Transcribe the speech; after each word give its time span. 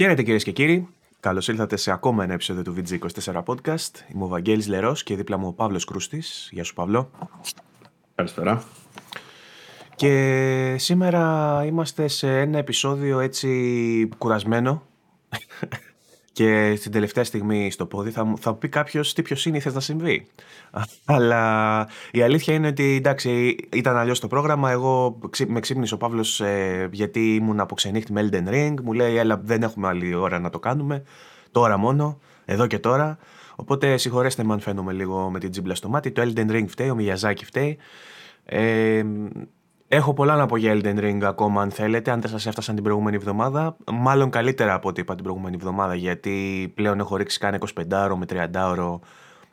Χαίρετε 0.00 0.22
κυρίες 0.22 0.44
και 0.44 0.50
κύριοι. 0.50 0.88
Καλώς 1.20 1.48
ήλθατε 1.48 1.76
σε 1.76 1.90
ακόμα 1.90 2.24
ένα 2.24 2.32
επεισόδιο 2.32 2.62
του 2.62 2.74
VG24 2.76 3.42
Podcast. 3.44 3.90
Είμαι 4.14 4.24
ο 4.24 4.26
Βαγγέλης 4.26 4.68
Λερός 4.68 5.02
και 5.02 5.16
δίπλα 5.16 5.36
μου 5.36 5.46
ο 5.46 5.52
Παύλος 5.52 5.84
Κρούστης. 5.84 6.48
Γεια 6.52 6.64
σου, 6.64 6.74
Παύλο. 6.74 7.10
Καλησπέρα. 8.14 8.62
Και 9.96 10.74
σήμερα 10.78 11.64
είμαστε 11.66 12.08
σε 12.08 12.40
ένα 12.40 12.58
επεισόδιο 12.58 13.20
έτσι 13.20 14.08
κουρασμένο 14.18 14.82
και 16.40 16.74
στην 16.76 16.92
τελευταία 16.92 17.24
στιγμή 17.24 17.70
στο 17.70 17.86
πόδι 17.86 18.10
θα, 18.10 18.32
θα 18.38 18.54
πει 18.54 18.68
κάποιος 18.68 19.14
τι 19.14 19.22
πιο 19.22 19.36
σύνηθες 19.36 19.74
να 19.74 19.80
συμβεί. 19.80 20.26
Αλλά 21.04 21.86
η 22.10 22.22
αλήθεια 22.22 22.54
είναι 22.54 22.66
ότι 22.66 22.94
εντάξει, 22.94 23.56
ήταν 23.72 23.96
αλλιώς 23.96 24.20
το 24.20 24.26
πρόγραμμα. 24.26 24.70
Εγώ 24.70 25.18
με 25.46 25.60
ξύπνησε 25.60 25.94
ο 25.94 25.96
Παύλος 25.96 26.40
ε, 26.40 26.88
γιατί 26.92 27.34
ήμουν 27.34 27.60
από 27.60 27.74
ξενύχτη 27.74 28.12
με 28.12 28.28
Elden 28.32 28.48
Ring. 28.48 28.74
Μου 28.82 28.92
λέει, 28.92 29.16
Έλα, 29.16 29.40
δεν 29.44 29.62
έχουμε 29.62 29.88
άλλη 29.88 30.14
ώρα 30.14 30.38
να 30.38 30.50
το 30.50 30.58
κάνουμε. 30.58 31.02
Τώρα 31.50 31.76
μόνο, 31.76 32.18
εδώ 32.44 32.66
και 32.66 32.78
τώρα. 32.78 33.18
Οπότε 33.56 33.96
συγχωρέστε 33.96 34.44
με 34.44 34.52
αν 34.52 34.60
φαίνομαι 34.60 34.92
λίγο 34.92 35.30
με 35.30 35.38
την 35.38 35.50
τζίμπλα 35.50 35.74
στο 35.74 35.88
μάτι. 35.88 36.10
Το 36.10 36.22
Elden 36.22 36.50
Ring 36.50 36.66
φταίει, 36.68 36.90
ο 36.90 36.94
Μιαζάκη 36.94 37.44
φταίει. 37.44 37.78
Ε, 38.44 39.04
Έχω 39.92 40.14
πολλά 40.14 40.36
να 40.36 40.46
πω 40.46 40.56
για 40.56 40.72
Elden 40.74 40.98
Ring 40.98 41.20
ακόμα 41.22 41.62
αν 41.62 41.70
θέλετε, 41.70 42.10
αν 42.10 42.20
δεν 42.20 42.30
σας 42.30 42.46
έφτασαν 42.46 42.74
την 42.74 42.84
προηγούμενη 42.84 43.16
εβδομάδα. 43.16 43.76
Μάλλον 43.92 44.30
καλύτερα 44.30 44.74
από 44.74 44.88
ό,τι 44.88 45.00
είπα 45.00 45.14
την 45.14 45.22
προηγούμενη 45.22 45.56
εβδομάδα, 45.56 45.94
γιατί 45.94 46.72
πλέον 46.74 47.00
έχω 47.00 47.16
ρίξει 47.16 47.38
κάνει 47.38 47.58
25 47.74 48.14
με 48.16 48.26
30 48.28 48.68
ώρο. 48.70 49.00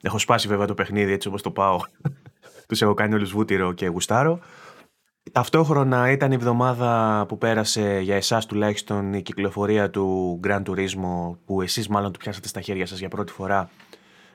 Έχω 0.01 0.19
σπάσει 0.19 0.47
βέβαια 0.47 0.65
το 0.65 0.73
παιχνίδι 0.73 1.11
έτσι 1.11 1.27
όπως 1.27 1.41
το 1.41 1.51
πάω. 1.51 1.79
Τους 2.67 2.81
έχω 2.81 2.93
κάνει 2.93 3.13
όλους 3.13 3.31
βούτυρο 3.31 3.73
και 3.73 3.87
γουστάρο. 3.87 4.39
Ταυτόχρονα 5.31 6.11
ήταν 6.11 6.31
η 6.31 6.35
εβδομάδα 6.35 7.25
που 7.27 7.37
πέρασε 7.37 7.99
για 7.99 8.15
εσάς 8.15 8.45
τουλάχιστον 8.45 9.13
η 9.13 9.21
κυκλοφορία 9.21 9.89
του 9.89 10.39
Grand 10.43 10.63
Turismo 10.63 11.37
που 11.45 11.61
εσείς 11.61 11.87
μάλλον 11.87 12.11
του 12.11 12.19
πιάσατε 12.19 12.47
στα 12.47 12.61
χέρια 12.61 12.85
σας 12.85 12.99
για 12.99 13.09
πρώτη 13.09 13.31
φορά 13.31 13.69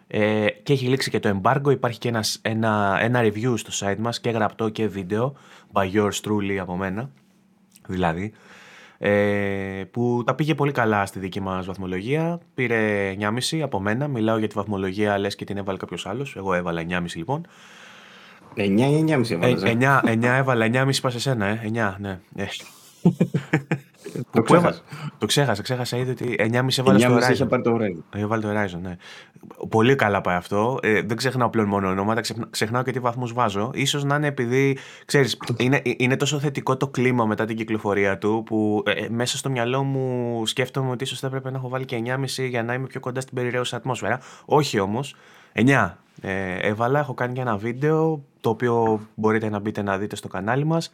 ε, 0.06 0.46
και 0.62 0.72
έχει 0.72 0.86
λήξει 0.86 1.10
και 1.10 1.20
το 1.20 1.40
embargo. 1.42 1.70
Υπάρχει 1.70 1.98
και 1.98 2.08
ένας, 2.08 2.38
ένα, 2.42 2.98
ένα 3.00 3.20
review 3.22 3.54
στο 3.56 3.86
site 3.86 3.98
μας 3.98 4.20
και 4.20 4.30
γραπτό 4.30 4.68
και 4.68 4.86
βίντεο 4.88 5.34
by 5.72 5.92
yours 5.92 6.20
truly 6.24 6.56
από 6.60 6.76
μένα. 6.76 7.10
Δηλαδή, 7.86 8.32
ε, 8.98 9.84
που 9.90 10.22
τα 10.26 10.34
πήγε 10.34 10.54
πολύ 10.54 10.72
καλά 10.72 11.06
στη 11.06 11.18
δική 11.18 11.40
μας 11.40 11.66
βαθμολογία. 11.66 12.40
Πήρε 12.54 13.14
9,5 13.18 13.60
από 13.60 13.80
μένα. 13.80 14.08
Μιλάω 14.08 14.38
για 14.38 14.48
τη 14.48 14.54
βαθμολογία, 14.54 15.18
λες 15.18 15.34
και 15.34 15.44
την 15.44 15.56
έβαλε 15.56 15.78
κάποιος 15.78 16.06
άλλος. 16.06 16.36
Εγώ 16.36 16.54
έβαλα 16.54 16.82
9,5 16.88 17.04
λοιπόν. 17.14 17.46
9 18.56 18.60
ή 18.60 19.04
9,5 19.08 19.30
έβαλες. 19.30 19.62
9, 19.64 20.00
9 20.04 20.22
έβαλα, 20.22 20.66
9,5 20.66 20.96
είπα 20.96 21.10
σε 21.10 21.18
σένα, 21.18 21.46
ε. 21.46 21.70
9, 21.74 21.94
ναι. 21.98 22.18
Ε. 24.14 24.20
Το 24.30 24.42
ξέχασα. 24.42 24.80
Το 25.18 25.26
ξέχασα, 25.26 25.62
ξέχασα 25.62 25.96
ήδη 25.96 26.10
ότι 26.10 26.34
9,5 26.38 26.78
έβαλε 26.78 26.98
στο 26.98 27.16
Horizon. 27.16 27.30
είχε 27.32 27.44
πάρει 27.44 27.62
το 27.62 27.76
Horizon. 27.76 28.16
Είχε 28.16 28.26
βάλει 28.26 28.42
το 28.42 28.48
Horizon, 28.48 28.78
ναι. 28.80 28.96
Πολύ 29.68 29.94
καλά 29.94 30.20
πάει 30.20 30.36
αυτό. 30.36 30.78
Ε, 30.82 31.02
δεν 31.02 31.16
ξεχνάω 31.16 31.50
πλέον 31.50 31.68
μόνο 31.68 31.88
ονόματα, 31.88 32.20
ξεχνάω 32.50 32.82
και 32.82 32.92
τι 32.92 32.98
βαθμούς 32.98 33.32
βάζω. 33.32 33.70
σω 33.86 33.98
να 33.98 34.16
είναι 34.16 34.26
επειδή, 34.26 34.78
ξέρεις, 35.04 35.38
είναι, 35.56 35.82
είναι 35.84 36.16
τόσο 36.16 36.38
θετικό 36.38 36.76
το 36.76 36.88
κλίμα 36.88 37.26
μετά 37.26 37.44
την 37.44 37.56
κυκλοφορία 37.56 38.18
του, 38.18 38.42
που 38.46 38.82
ε, 38.86 38.90
ε 38.90 39.08
μέσα 39.10 39.36
στο 39.36 39.50
μυαλό 39.50 39.82
μου 39.82 40.46
σκέφτομαι 40.46 40.90
ότι 40.90 41.04
ίσως 41.04 41.18
θα 41.18 41.26
έπρεπε 41.26 41.50
να 41.50 41.56
έχω 41.56 41.68
βάλει 41.68 41.84
και 41.84 42.02
9,5 42.06 42.48
για 42.48 42.62
να 42.62 42.74
είμαι 42.74 42.86
πιο 42.86 43.00
κοντά 43.00 43.20
στην 43.20 43.34
περιραίωση 43.34 43.74
ατμόσφαιρα. 43.76 44.20
Όχι 44.44 44.78
όμως. 44.78 45.16
9 45.54 45.90
ε, 46.20 46.54
έβαλα, 46.60 46.98
έχω 46.98 47.14
κάνει 47.14 47.32
και 47.32 47.40
ένα 47.40 47.56
βίντεο, 47.56 48.24
το 48.40 48.50
οποίο 48.50 49.00
μπορείτε 49.14 49.48
να 49.48 49.58
μπείτε 49.58 49.82
να 49.82 49.98
δείτε 49.98 50.16
στο 50.16 50.28
κανάλι 50.28 50.64
μας. 50.64 50.90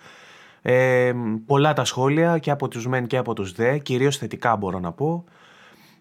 Ε, 0.62 1.12
πολλά 1.46 1.72
τα 1.72 1.84
σχόλια 1.84 2.38
και 2.38 2.50
από 2.50 2.69
τους 2.69 2.86
μεν 2.86 3.06
και 3.06 3.16
από 3.16 3.34
τους 3.34 3.52
δε, 3.52 3.78
κυρίως 3.78 4.16
θετικά 4.16 4.56
μπορώ 4.56 4.78
να 4.78 4.92
πω. 4.92 5.24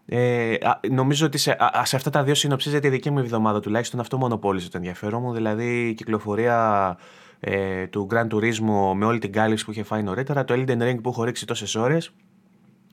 Ε, 0.06 0.56
νομίζω 0.90 1.26
ότι 1.26 1.38
σε, 1.38 1.52
α, 1.52 1.86
σε 1.86 1.96
αυτά 1.96 2.10
τα 2.10 2.24
δύο 2.24 2.36
συνοψίζεται 2.36 2.88
η 2.88 2.90
δική 2.90 3.10
μου 3.10 3.20
εβδομάδα 3.20 3.60
τουλάχιστον 3.60 4.00
αυτό 4.00 4.18
μονοπόλησε 4.18 4.70
το 4.70 4.78
ενδιαφέρον 4.78 5.22
μου, 5.22 5.34
δηλαδή 5.34 5.88
η 5.88 5.94
κυκλοφορία 5.94 6.98
ε, 7.40 7.88
του 7.88 8.08
Grand 8.12 8.28
Turismo 8.28 8.94
με 8.96 9.06
όλη 9.06 9.20
την 9.20 9.32
κάλυψη 9.32 9.66
που 9.66 9.72
είχε 9.72 9.84
φάει 9.84 10.04
νωρίτερα, 10.04 10.44
το 10.44 10.54
Elden 10.54 10.82
Ring 10.82 11.02
που 11.02 11.10
έχω 11.10 11.24
ρίξει 11.24 11.46
τόσες 11.46 11.76
ώρες 11.76 12.12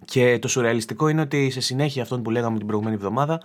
και 0.04 0.38
το 0.38 0.48
σουρεαλιστικό 0.48 1.08
είναι 1.08 1.20
ότι 1.20 1.50
σε 1.50 1.60
συνέχεια 1.60 2.02
αυτόν 2.02 2.22
που 2.22 2.30
λέγαμε 2.30 2.56
την 2.58 2.66
προηγούμενη 2.66 2.96
εβδομάδα 2.96 3.40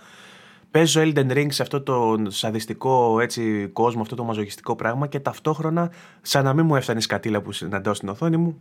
παίζω 0.70 1.00
Elden 1.04 1.32
Ring 1.32 1.46
σε 1.48 1.62
αυτό 1.62 1.82
το 1.82 2.16
σαδιστικό 2.28 3.20
έτσι, 3.20 3.68
κόσμο, 3.72 4.02
αυτό 4.02 4.14
το 4.14 4.24
μαζογιστικό 4.24 4.76
πράγμα 4.76 5.06
και 5.06 5.20
ταυτόχρονα 5.20 5.92
σαν 6.22 6.44
να 6.44 6.52
μην 6.52 6.66
μου 6.66 6.76
έφτανε 6.76 6.98
η 6.98 7.02
σκατήλα 7.02 7.40
που 7.40 7.52
συναντάω 7.52 7.94
στην 7.94 8.08
οθόνη 8.08 8.36
μου 8.36 8.58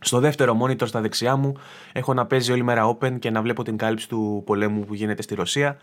στο 0.00 0.18
δεύτερο 0.18 0.58
monitor 0.62 0.86
στα 0.86 1.00
δεξιά 1.00 1.36
μου 1.36 1.52
έχω 1.92 2.14
να 2.14 2.26
παίζει 2.26 2.52
όλη 2.52 2.62
μέρα 2.62 2.96
open 2.96 3.18
και 3.18 3.30
να 3.30 3.42
βλέπω 3.42 3.62
την 3.62 3.76
κάλυψη 3.76 4.08
του 4.08 4.42
πολέμου 4.46 4.84
που 4.84 4.94
γίνεται 4.94 5.22
στη 5.22 5.34
Ρωσία. 5.34 5.76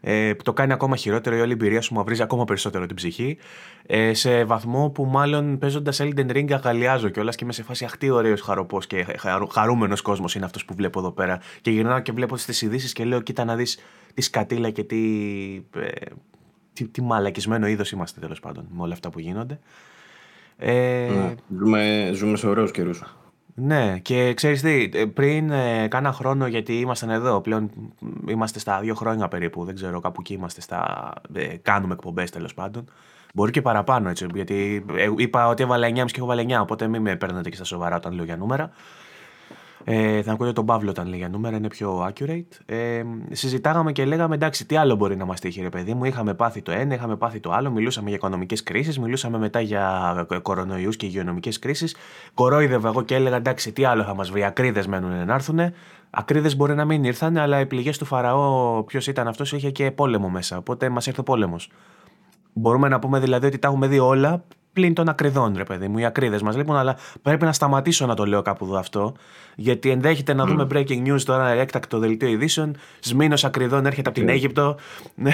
Ε, 0.00 0.34
το 0.34 0.52
κάνει 0.52 0.72
ακόμα 0.72 0.96
χειρότερο, 0.96 1.36
η 1.36 1.40
όλη 1.40 1.52
εμπειρία 1.52 1.80
σου 1.80 1.94
μου 1.94 2.00
αυρίζει 2.00 2.22
ακόμα 2.22 2.44
περισσότερο 2.44 2.86
την 2.86 2.96
ψυχή. 2.96 3.38
Ε, 3.86 4.14
σε 4.14 4.44
βαθμό 4.44 4.90
που 4.90 5.04
μάλλον 5.04 5.58
παίζοντας 5.58 6.00
Elden 6.02 6.30
Ring 6.30 6.52
αγαλιάζω 6.52 7.08
κιόλας 7.08 7.36
και 7.36 7.44
είμαι 7.44 7.52
σε 7.52 7.62
φάση 7.62 7.84
αχτή 7.84 8.10
ωραίος 8.10 8.40
χαροπός 8.40 8.86
και 8.86 9.06
χαρούμενος 9.50 10.00
κόσμος 10.00 10.34
είναι 10.34 10.44
αυτός 10.44 10.64
που 10.64 10.74
βλέπω 10.74 10.98
εδώ 10.98 11.10
πέρα. 11.10 11.40
Και 11.60 11.70
γυρνάω 11.70 12.00
και 12.00 12.12
βλέπω 12.12 12.36
τις 12.36 12.62
ειδήσεις 12.62 12.92
και 12.92 13.04
λέω: 13.04 13.20
Κοίτα 13.20 13.44
να 13.44 13.56
δεις 13.56 13.78
τι 14.14 14.22
σκατήλα 14.22 14.70
και 14.70 14.84
τι, 14.84 14.98
ε, 15.76 15.88
τι, 16.72 16.88
τι 16.88 17.02
μαλακισμένο 17.02 17.66
είδος 17.66 17.90
είμαστε 17.90 18.20
τέλος 18.20 18.40
πάντων 18.40 18.66
με 18.70 18.82
όλα 18.82 18.92
αυτά 18.92 19.10
που 19.10 19.18
γίνονται. 19.18 19.58
Ε, 20.56 21.08
ναι, 21.10 21.34
ζούμε, 21.58 22.10
ζούμε 22.14 22.36
σε 22.36 22.46
ωραίους 22.46 22.70
καιρούς. 22.70 23.02
Ναι, 23.60 23.98
και 23.98 24.34
ξέρεις 24.34 24.62
τι, 24.62 24.90
ε, 24.92 25.04
πριν 25.04 25.50
ε, 25.50 25.88
κάνα 25.88 26.12
χρόνο, 26.12 26.46
γιατί 26.46 26.80
ήμασταν 26.80 27.10
εδώ, 27.10 27.40
πλέον 27.40 27.70
είμαστε 28.28 28.58
στα 28.58 28.80
δύο 28.80 28.94
χρόνια 28.94 29.28
περίπου, 29.28 29.64
δεν 29.64 29.74
ξέρω, 29.74 30.00
κάπου 30.00 30.20
εκεί 30.20 30.34
είμαστε 30.34 30.60
στα... 30.60 31.12
Ε, 31.34 31.56
κάνουμε 31.62 31.94
εκπομπές 31.94 32.30
τέλος 32.30 32.54
πάντων. 32.54 32.84
Μπορεί 33.34 33.50
και 33.50 33.62
παραπάνω 33.62 34.08
έτσι, 34.08 34.26
γιατί 34.34 34.84
ε, 34.96 35.08
είπα 35.16 35.48
ότι 35.48 35.62
έβαλα 35.62 35.88
9,5 35.88 35.92
και 35.94 36.14
έχω 36.16 36.26
βάλει 36.26 36.46
9, 36.50 36.58
οπότε 36.60 36.88
μην 36.88 37.02
με 37.02 37.16
παίρνετε 37.16 37.48
και 37.48 37.56
στα 37.56 37.64
σοβαρά 37.64 37.96
όταν 37.96 38.12
λέω 38.12 38.24
για 38.24 38.36
νούμερα. 38.36 38.70
Ε, 39.84 40.22
θα 40.22 40.32
ακούτε 40.32 40.52
τον 40.52 40.66
Παύλο 40.66 40.90
όταν 40.90 41.06
λέει 41.06 41.18
για 41.18 41.28
νούμερα, 41.28 41.56
είναι 41.56 41.68
πιο 41.68 42.08
accurate. 42.08 42.58
Ε, 42.66 43.02
συζητάγαμε 43.30 43.92
και 43.92 44.04
λέγαμε 44.04 44.34
εντάξει, 44.34 44.66
τι 44.66 44.76
άλλο 44.76 44.94
μπορεί 44.94 45.16
να 45.16 45.24
μας 45.24 45.40
τύχει, 45.40 45.60
ρε 45.60 45.68
παιδί 45.68 45.94
μου. 45.94 46.04
Είχαμε 46.04 46.34
πάθει 46.34 46.62
το 46.62 46.72
ένα, 46.72 46.94
είχαμε 46.94 47.16
πάθει 47.16 47.40
το 47.40 47.52
άλλο. 47.52 47.70
Μιλούσαμε 47.70 48.08
για 48.08 48.16
οικονομικές 48.16 48.62
κρίσεις, 48.62 48.98
μιλούσαμε 48.98 49.38
μετά 49.38 49.60
για 49.60 50.26
κορονοϊούς 50.42 50.96
και 50.96 51.06
υγειονομικές 51.06 51.58
κρίσεις. 51.58 51.96
Κορόιδευα 52.34 52.88
εγώ 52.88 53.02
και 53.02 53.14
έλεγα 53.14 53.36
εντάξει, 53.36 53.72
τι 53.72 53.84
άλλο 53.84 54.02
θα 54.02 54.14
μας 54.14 54.30
βρει. 54.30 54.44
Ακρίδες 54.44 54.86
μένουν 54.86 55.26
να 55.26 55.34
έρθουν. 55.34 55.60
Ακρίδες 56.10 56.56
μπορεί 56.56 56.74
να 56.74 56.84
μην 56.84 57.04
ήρθαν, 57.04 57.36
αλλά 57.36 57.60
οι 57.60 57.66
πληγές 57.66 57.98
του 57.98 58.04
Φαραώ, 58.04 58.82
ποιος 58.82 59.06
ήταν 59.06 59.28
αυτός, 59.28 59.52
είχε 59.52 59.70
και 59.70 59.90
πόλεμο 59.90 60.28
μέσα. 60.28 60.56
Οπότε 60.56 60.88
μας 60.88 61.06
ήρθε 61.06 61.20
ο 61.20 61.24
πόλεμος. 61.24 61.70
Μπορούμε 62.52 62.88
να 62.88 62.98
πούμε 62.98 63.18
δηλαδή 63.18 63.46
ότι 63.46 63.58
τα 63.58 63.68
έχουμε 63.68 63.86
δει 63.86 63.98
όλα 63.98 64.44
πλην 64.72 64.94
των 64.94 65.08
ακριδών, 65.08 65.54
ρε 65.56 65.64
παιδί 65.64 65.88
μου. 65.88 65.98
Οι 65.98 66.04
ακρίδες 66.04 66.42
μας 66.42 66.56
λείπουν, 66.56 66.76
αλλά 66.76 66.96
πρέπει 67.22 67.44
να 67.44 67.52
σταματήσω 67.52 68.06
να 68.06 68.14
το 68.14 68.26
λέω 68.26 68.42
κάπου 68.42 68.64
εδώ 68.64 68.76
αυτό. 68.76 69.14
Γιατί 69.60 69.90
ενδέχεται 69.90 70.34
να 70.34 70.46
δούμε 70.46 70.66
breaking 70.70 71.06
news 71.06 71.20
τώρα, 71.22 71.48
έκτακτο 71.48 71.98
δελτίο 71.98 72.28
ειδήσεων. 72.28 72.76
Σμήνος 73.00 73.44
ακριδών 73.44 73.86
έρχεται 73.86 74.08
από 74.08 74.18
την 74.18 74.28
Αίγυπτο. 74.28 74.76
Ναι. 75.14 75.32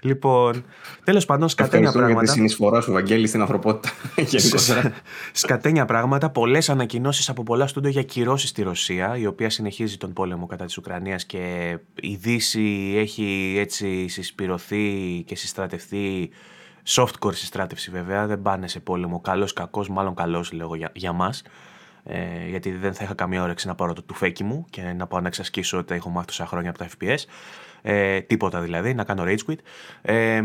λοιπόν, 0.00 0.64
τέλος 1.04 1.24
πάντων, 1.24 1.48
σκατένια 1.48 1.92
πράγματα. 1.92 2.12
για 2.12 2.22
τη 2.22 2.28
συνεισφορά 2.28 2.80
σου, 2.80 2.92
Βαγγέλη, 2.92 3.26
στην 3.26 3.40
ανθρωπότητα. 3.40 3.94
σκατένια 5.32 5.84
πράγματα. 5.84 6.30
Πολλές 6.30 6.70
ανακοινώσεις 6.70 7.28
από 7.28 7.42
πολλά 7.42 7.66
στούντιο 7.66 7.90
για 7.90 8.02
κυρώσεις 8.02 8.48
στη 8.48 8.62
Ρωσία, 8.62 9.16
η 9.16 9.26
οποία 9.26 9.50
συνεχίζει 9.50 9.96
τον 9.96 10.12
πόλεμο 10.12 10.46
κατά 10.46 10.64
της 10.64 10.76
Ουκρανίας 10.76 11.24
και 11.24 11.76
η 12.00 12.14
Δύση 12.14 12.94
έχει 12.96 13.56
έτσι 13.58 14.08
συσπηρωθεί 14.08 15.22
και 15.26 15.36
συστρατευτεί 15.36 16.30
Softcore 16.86 17.34
συστράτευση 17.34 17.90
βέβαια, 17.90 18.26
δεν 18.26 18.42
πάνε 18.42 18.68
σε 18.68 18.80
πόλεμο. 18.80 19.20
Καλός, 19.20 19.52
κακός, 19.52 19.88
μάλλον 19.88 20.14
καλός 20.14 20.52
λέω 20.52 20.74
για, 20.74 20.90
για 20.94 21.12
μας. 21.12 21.42
Ε, 22.04 22.48
γιατί 22.48 22.70
δεν 22.70 22.94
θα 22.94 23.04
είχα 23.04 23.14
καμία 23.14 23.42
όρεξη 23.42 23.66
να 23.66 23.74
πάρω 23.74 23.92
το 23.92 24.02
τουφέκι 24.02 24.44
μου 24.44 24.66
και 24.70 24.82
να 24.82 25.06
πάω 25.06 25.20
να 25.20 25.26
εξασκήσω 25.26 25.78
ότι 25.78 25.94
έχω 25.94 26.08
μάθει 26.08 26.26
τόσα 26.26 26.46
χρόνια 26.46 26.70
από 26.70 26.78
τα 26.78 26.88
FPS. 26.98 27.18
Ε, 27.82 28.20
τίποτα 28.20 28.60
δηλαδή, 28.60 28.94
να 28.94 29.04
κάνω 29.04 29.24
rage 29.26 29.50
quit. 29.50 29.58
Ε, 30.02 30.42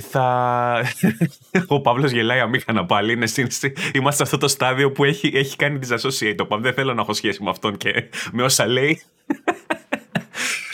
θα... 0.00 0.82
Ο 1.66 1.80
Παύλος 1.80 2.10
γελάει 2.10 2.40
αμήχανα 2.40 2.86
πάλι. 2.86 3.12
Είναι 3.12 3.26
σύνθεση. 3.26 3.72
Είμαστε 3.94 4.16
σε 4.16 4.22
αυτό 4.22 4.38
το 4.38 4.48
στάδιο 4.48 4.92
που 4.92 5.04
έχει, 5.04 5.30
έχει 5.34 5.56
κάνει 5.56 5.78
disassociate. 5.82 6.58
Δεν 6.60 6.72
θέλω 6.72 6.94
να 6.94 7.00
έχω 7.00 7.12
σχέση 7.12 7.42
με 7.42 7.50
αυτόν 7.50 7.76
και 7.76 8.08
με 8.32 8.42
όσα 8.42 8.66
λέει. 8.66 9.02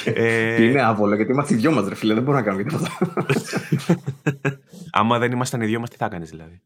Ε... 0.04 0.62
Είναι 0.62 0.82
άβολο 0.82 1.14
γιατί 1.14 1.32
είμαστε 1.32 1.54
οι 1.54 1.56
δυο 1.56 1.72
μας, 1.72 1.88
ρε 1.88 1.94
φίλε. 1.94 2.14
Δεν 2.14 2.22
μπορώ 2.22 2.36
να 2.36 2.42
κάνω 2.42 2.62
τίποτα. 2.62 2.90
Άμα 4.92 5.18
δεν 5.18 5.32
ήμασταν 5.32 5.60
οι 5.60 5.66
δυο 5.66 5.80
μας, 5.80 5.90
τι 5.90 5.96
θα 5.96 6.04
έκανε 6.04 6.24
δηλαδή; 6.24 6.60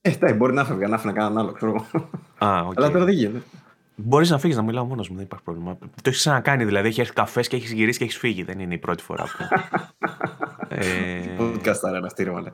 Ε, 0.00 0.32
μπορεί 0.32 0.52
να 0.52 0.64
φεύγει, 0.64 0.86
να 0.86 0.94
άφηνα 0.94 1.12
κανέναν 1.12 1.38
άλλο, 1.38 1.52
ξέρω 1.52 1.74
εγώ. 1.74 2.02
Α, 2.38 2.68
okay. 2.68 2.72
Αλλά 2.76 2.90
τώρα 2.90 3.04
δεν 3.04 3.14
γίνεται. 3.14 3.42
Μπορείς 4.00 4.30
να 4.30 4.38
φύγεις 4.38 4.56
να 4.56 4.62
μιλάω 4.62 4.84
μόνος 4.84 5.08
μου, 5.08 5.14
δεν 5.14 5.24
υπάρχει 5.24 5.44
πρόβλημα. 5.44 5.78
Το 5.78 6.02
έχεις 6.04 6.18
ξανακάνει 6.18 6.64
δηλαδή. 6.64 6.88
Έχει 6.88 7.00
έρθει 7.00 7.12
καφές 7.12 7.48
και 7.48 7.56
έχεις 7.56 7.72
γυρίσει 7.72 7.98
και 7.98 8.04
έχεις 8.04 8.18
φύγει. 8.18 8.42
Δεν 8.42 8.58
είναι 8.58 8.74
η 8.74 8.78
πρώτη 8.78 9.02
φορά 9.02 9.22
που. 9.22 9.44
ε... 10.68 10.84
Podcast 11.38 11.94
ένα 11.96 12.08
στήριο, 12.08 12.52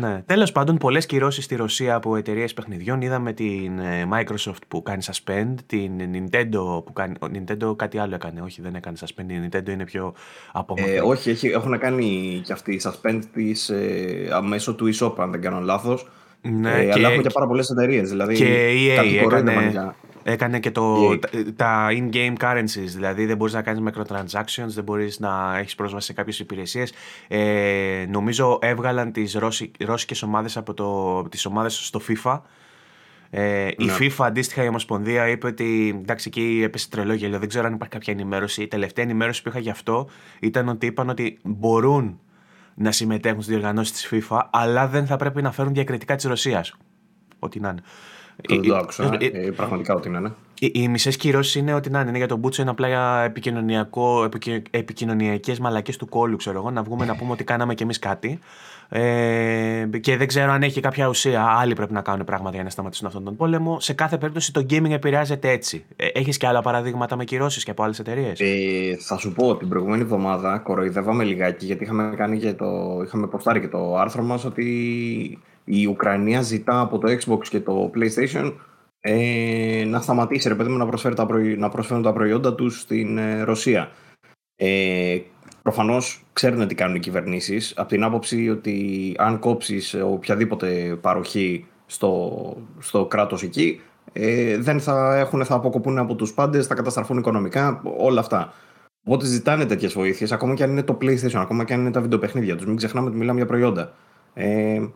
Ναι. 0.00 0.22
Τέλος 0.26 0.52
πάντων, 0.52 0.76
πολλές 0.76 1.06
κυρώσεις 1.06 1.44
στη 1.44 1.54
Ρωσία 1.54 1.94
από 1.94 2.16
εταιρείες 2.16 2.54
παιχνιδιών. 2.54 3.00
Είδαμε 3.00 3.32
την 3.32 3.78
ε, 3.78 4.08
Microsoft 4.12 4.62
που 4.68 4.82
κάνει 4.82 5.02
suspend, 5.12 5.54
την 5.66 5.92
Nintendo 5.98 6.84
που 6.84 6.92
κάνει. 6.92 7.14
Ο 7.20 7.26
Nintendo 7.32 7.76
κάτι 7.76 7.98
άλλο 7.98 8.14
έκανε. 8.14 8.40
Όχι, 8.40 8.62
δεν 8.62 8.74
έκανε 8.74 8.96
suspend. 9.00 9.30
Η 9.30 9.48
Nintendo 9.48 9.68
είναι 9.68 9.84
πιο 9.84 10.14
απομακρυσμένη. 10.52 11.06
Ε, 11.06 11.10
όχι, 11.10 11.30
έχει, 11.30 11.48
έχουν 11.48 11.78
κάνει 11.78 12.40
και 12.44 12.52
αυτή 12.52 12.80
suspend 12.84 13.20
της 13.32 13.68
ε, 13.68 14.40
μέσω 14.42 14.74
του 14.74 14.94
eShop, 14.94 15.14
αν 15.18 15.30
δεν 15.30 15.40
κάνω 15.40 15.60
λάθος. 15.60 16.06
Ναι, 16.42 16.80
ε, 16.80 16.84
και... 16.84 16.92
Αλλά 16.92 17.10
έχουν 17.10 17.22
και 17.22 17.30
πάρα 17.32 17.46
πολλές 17.46 17.70
εταιρείες. 17.70 18.10
Δηλαδή, 18.10 18.34
και 18.34 18.70
EA 18.72 19.24
έκανε, 19.24 19.94
Έκανε 20.24 20.60
και 20.60 20.70
το, 20.70 21.18
τα, 21.56 21.88
in-game 21.90 22.34
currencies, 22.40 22.88
δηλαδή 22.94 23.26
δεν 23.26 23.36
μπορείς 23.36 23.54
να 23.54 23.62
κάνεις 23.62 23.92
microtransactions, 23.92 24.66
δεν 24.66 24.84
μπορείς 24.84 25.20
να 25.20 25.58
έχεις 25.58 25.74
πρόσβαση 25.74 26.06
σε 26.06 26.12
κάποιες 26.12 26.38
υπηρεσίες. 26.38 26.92
Ε, 27.28 28.04
νομίζω 28.08 28.58
έβγαλαν 28.62 29.12
τις 29.12 29.34
Ρώσι, 29.34 29.70
ρώσικες 29.84 30.22
ομάδες 30.22 30.56
από 30.56 30.74
το, 30.74 31.22
τις 31.28 31.46
ομάδες 31.46 31.86
στο 31.86 32.00
FIFA. 32.08 32.40
Ε, 33.30 33.68
Η 33.76 33.84
ναι. 33.84 33.96
FIFA 34.00 34.24
αντίστοιχα 34.24 34.64
η 34.64 34.68
Ομοσπονδία 34.68 35.28
είπε 35.28 35.46
ότι 35.46 35.98
εντάξει 36.02 36.28
εκεί 36.28 36.60
έπεσε 36.64 36.88
τρελό 36.88 37.12
γέλιο, 37.12 37.38
δεν 37.38 37.48
ξέρω 37.48 37.66
αν 37.66 37.74
υπάρχει 37.74 37.94
κάποια 37.94 38.12
ενημέρωση. 38.12 38.62
Η 38.62 38.68
τελευταία 38.68 39.04
ενημέρωση 39.04 39.42
που 39.42 39.48
είχα 39.48 39.58
γι' 39.58 39.70
αυτό 39.70 40.08
ήταν 40.40 40.68
ότι 40.68 40.86
είπαν 40.86 41.08
ότι 41.08 41.38
μπορούν 41.42 42.20
να 42.74 42.92
συμμετέχουν 42.92 43.42
στις 43.42 43.54
διοργανώσεις 43.54 43.92
της 43.92 44.08
FIFA 44.28 44.40
αλλά 44.50 44.88
δεν 44.88 45.06
θα 45.06 45.16
πρέπει 45.16 45.42
να 45.42 45.52
φέρουν 45.52 45.72
διακριτικά 45.72 46.14
της 46.14 46.24
Ρωσίας. 46.24 46.74
Ό,τι 47.38 47.60
να 47.60 47.68
είναι. 47.68 47.82
Το, 48.48 48.60
το 48.60 48.76
άκουσα. 48.76 49.16
Ε, 49.20 49.26
ε, 49.26 49.50
πραγματικά 49.50 49.94
ότι 49.94 50.08
είναι. 50.08 50.20
Ναι. 50.20 50.30
Οι, 50.60 50.70
οι 50.74 50.88
μισές 50.88 51.16
κυρώσεις 51.16 51.54
είναι 51.54 51.74
ότι 51.74 51.90
να 51.90 52.00
είναι 52.00 52.16
για 52.16 52.28
τον 52.28 52.38
Μπούτσο 52.38 52.62
είναι 52.62 52.70
απλά 52.70 53.22
επικοινωνιακό, 53.22 54.28
επικοινωνιακές 54.70 55.58
μαλακές 55.58 55.96
του 55.96 56.08
κόλλου, 56.08 56.36
ξέρω 56.36 56.58
εγώ, 56.58 56.70
να 56.70 56.82
βγούμε 56.82 57.04
να 57.04 57.16
πούμε 57.16 57.32
ότι 57.32 57.44
κάναμε 57.44 57.74
κι 57.74 57.82
εμείς 57.82 57.98
κάτι. 57.98 58.38
Ε, 58.94 59.88
και 60.00 60.16
δεν 60.16 60.26
ξέρω 60.26 60.52
αν 60.52 60.62
έχει 60.62 60.80
κάποια 60.80 61.08
ουσία. 61.08 61.44
Άλλοι 61.44 61.74
πρέπει 61.74 61.92
να 61.92 62.02
κάνουν 62.02 62.24
πράγματα 62.24 62.54
για 62.54 62.64
να 62.64 62.70
σταματήσουν 62.70 63.06
αυτόν 63.06 63.24
τον 63.24 63.36
πόλεμο. 63.36 63.80
Σε 63.80 63.92
κάθε 63.92 64.18
περίπτωση 64.18 64.52
το 64.52 64.66
gaming 64.70 64.90
επηρεάζεται 64.90 65.50
έτσι. 65.50 65.84
Ε, 65.96 66.06
έχεις 66.06 66.36
και 66.36 66.46
άλλα 66.46 66.62
παραδείγματα 66.62 67.16
με 67.16 67.24
κυρώσεις 67.24 67.64
και 67.64 67.70
από 67.70 67.82
άλλες 67.82 67.98
εταιρείες; 67.98 68.40
Ε, 68.40 68.96
θα 69.00 69.16
σου 69.16 69.32
πω 69.32 69.56
την 69.56 69.68
προηγούμενη 69.68 70.02
εβδομάδα 70.02 70.58
κοροϊδεύαμε 70.58 71.24
λιγάκι 71.24 71.66
γιατί 71.66 71.84
είχαμε, 71.84 72.14
κάνει 72.16 72.38
και 72.38 72.52
το, 72.52 73.00
είχαμε 73.04 73.26
προστάρει 73.26 73.60
και 73.60 73.68
το 73.68 73.96
άρθρο 73.96 74.22
μας 74.22 74.44
ότι 74.44 75.38
η 75.64 75.86
Ουκρανία 75.86 76.42
ζητά 76.42 76.80
από 76.80 76.98
το 76.98 77.08
Xbox 77.12 77.46
και 77.48 77.60
το 77.60 77.90
PlayStation 77.94 78.52
ε, 79.00 79.84
να 79.86 80.00
σταματήσει 80.00 80.48
ρε 80.48 80.54
παιδί 80.54 80.70
μου 80.70 80.76
να, 80.76 80.86
προσφέρει 80.86 81.14
τα 81.14 81.26
να 81.56 81.68
προσφέρουν 81.68 82.02
τα 82.02 82.12
προϊόντα 82.12 82.54
τους 82.54 82.80
στην 82.80 83.18
ε, 83.18 83.42
Ρωσία. 83.42 83.90
Ε, 84.56 85.18
Προφανώς 85.62 86.24
ξέρουν 86.32 86.66
τι 86.66 86.74
κάνουν 86.74 86.96
οι 86.96 86.98
κυβερνήσεις, 86.98 87.72
από 87.76 87.88
την 87.88 88.02
άποψη 88.02 88.50
ότι 88.50 89.14
αν 89.18 89.38
κόψεις 89.38 89.94
οποιαδήποτε 89.94 90.98
παροχή 91.00 91.66
στο, 91.86 92.56
στο 92.78 93.06
κράτος 93.06 93.42
εκεί, 93.42 93.80
ε, 94.12 94.58
δεν 94.58 94.80
θα, 94.80 95.16
έχουν, 95.16 95.44
θα 95.44 95.54
αποκοπούν 95.54 95.98
από 95.98 96.14
τους 96.14 96.34
πάντες, 96.34 96.66
θα 96.66 96.74
καταστραφούν 96.74 97.18
οικονομικά, 97.18 97.82
όλα 97.98 98.20
αυτά. 98.20 98.52
Οπότε 99.04 99.26
ζητάνε 99.26 99.66
τέτοιες 99.66 99.92
βοήθειες, 99.92 100.32
ακόμα 100.32 100.54
και 100.54 100.62
αν 100.62 100.70
είναι 100.70 100.82
το 100.82 100.98
PlayStation, 101.00 101.34
ακόμα 101.34 101.64
και 101.64 101.72
αν 101.72 101.80
είναι 101.80 101.90
τα 101.90 102.00
βιντεοπαιχνίδια 102.00 102.56
τους. 102.56 102.66
Μην 102.66 102.76
ξεχνάμε 102.76 103.08
ότι 103.08 103.16
μιλάμε 103.16 103.38
για 103.38 103.46
προϊόντα. 103.46 103.92
Ε, 104.34 104.86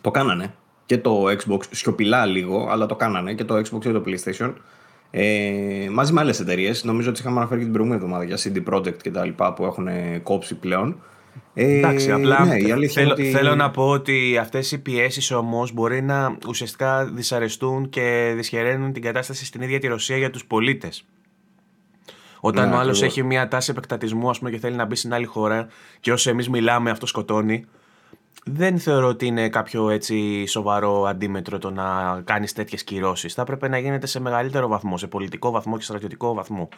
το 0.00 0.10
κάνανε 0.10 0.54
και 0.86 0.98
το 0.98 1.24
Xbox, 1.26 1.60
σιωπηλά 1.70 2.26
λίγο, 2.26 2.68
αλλά 2.70 2.86
το 2.86 2.96
κάνανε 2.96 3.34
και 3.34 3.44
το 3.44 3.56
Xbox 3.56 3.78
και 3.80 3.92
το 3.92 4.02
PlayStation. 4.06 4.52
Ε, 5.14 5.88
μαζί 5.90 6.12
με 6.12 6.20
άλλες 6.20 6.40
εταιρείες, 6.40 6.84
νομίζω 6.84 7.10
ότι 7.10 7.20
είχαμε 7.20 7.36
αναφέρει 7.36 7.58
και 7.58 7.64
την 7.64 7.72
προηγούμενη 7.72 8.04
εβδομάδα 8.04 8.34
για 8.34 8.38
CD 8.38 8.74
Projekt 8.74 9.02
και 9.02 9.10
τα 9.10 9.24
λοιπά 9.24 9.52
που 9.52 9.64
έχουν 9.64 9.88
κόψει 10.22 10.54
πλέον. 10.54 11.02
Ε, 11.54 11.76
Εντάξει, 11.76 12.10
απλά 12.10 12.44
ναι, 12.44 12.88
θέλω, 12.88 13.10
ότι... 13.10 13.30
θέλω 13.30 13.54
να 13.54 13.70
πω 13.70 13.88
ότι 13.88 14.38
αυτές 14.40 14.72
οι 14.72 14.82
πιέσεις 14.82 15.30
όμως 15.30 15.72
μπορεί 15.72 16.02
να 16.02 16.36
ουσιαστικά 16.48 17.04
δυσαρεστούν 17.04 17.88
και 17.88 18.32
δυσχεραίνουν 18.36 18.92
την 18.92 19.02
κατάσταση 19.02 19.44
στην 19.44 19.62
ίδια 19.62 19.78
τη 19.78 19.86
Ρωσία 19.86 20.16
για 20.16 20.30
τους 20.30 20.44
πολίτες. 20.44 21.04
Όταν 22.40 22.68
ναι, 22.68 22.74
ο 22.74 22.78
άλλος 22.78 23.02
έχει 23.02 23.22
μια 23.22 23.48
τάση 23.48 23.70
επεκτατισμού 23.70 24.30
ας 24.30 24.38
πούμε, 24.38 24.50
και 24.50 24.58
θέλει 24.58 24.76
να 24.76 24.84
μπει 24.84 24.96
στην 24.96 25.14
άλλη 25.14 25.24
χώρα 25.24 25.66
και 26.00 26.12
όσο 26.12 26.30
εμείς 26.30 26.48
μιλάμε, 26.48 26.90
αυτό 26.90 27.06
σκοτώνει 27.06 27.64
δεν 28.44 28.78
θεωρώ 28.78 29.08
ότι 29.08 29.26
είναι 29.26 29.48
κάποιο 29.48 29.90
έτσι 29.90 30.46
σοβαρό 30.46 31.04
αντίμετρο 31.04 31.58
το 31.58 31.70
να 31.70 32.20
κάνεις 32.24 32.52
τέτοιες 32.52 32.84
κυρώσεις. 32.84 33.34
Θα 33.34 33.42
έπρεπε 33.42 33.68
να 33.68 33.78
γίνεται 33.78 34.06
σε 34.06 34.20
μεγαλύτερο 34.20 34.68
βαθμό, 34.68 34.98
σε 34.98 35.06
πολιτικό 35.06 35.50
βαθμό 35.50 35.76
και 35.76 35.84
στρατιωτικό 35.84 36.34
βαθμό. 36.34 36.68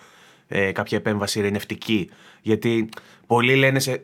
Ε, 0.49 0.73
κάποια 0.73 0.99
επέμβαση 0.99 1.39
ειρηνευτική. 1.39 2.11
Γιατί 2.43 2.89
πολλοί 3.27 3.55
λένε. 3.55 3.79
Σε, 3.79 4.01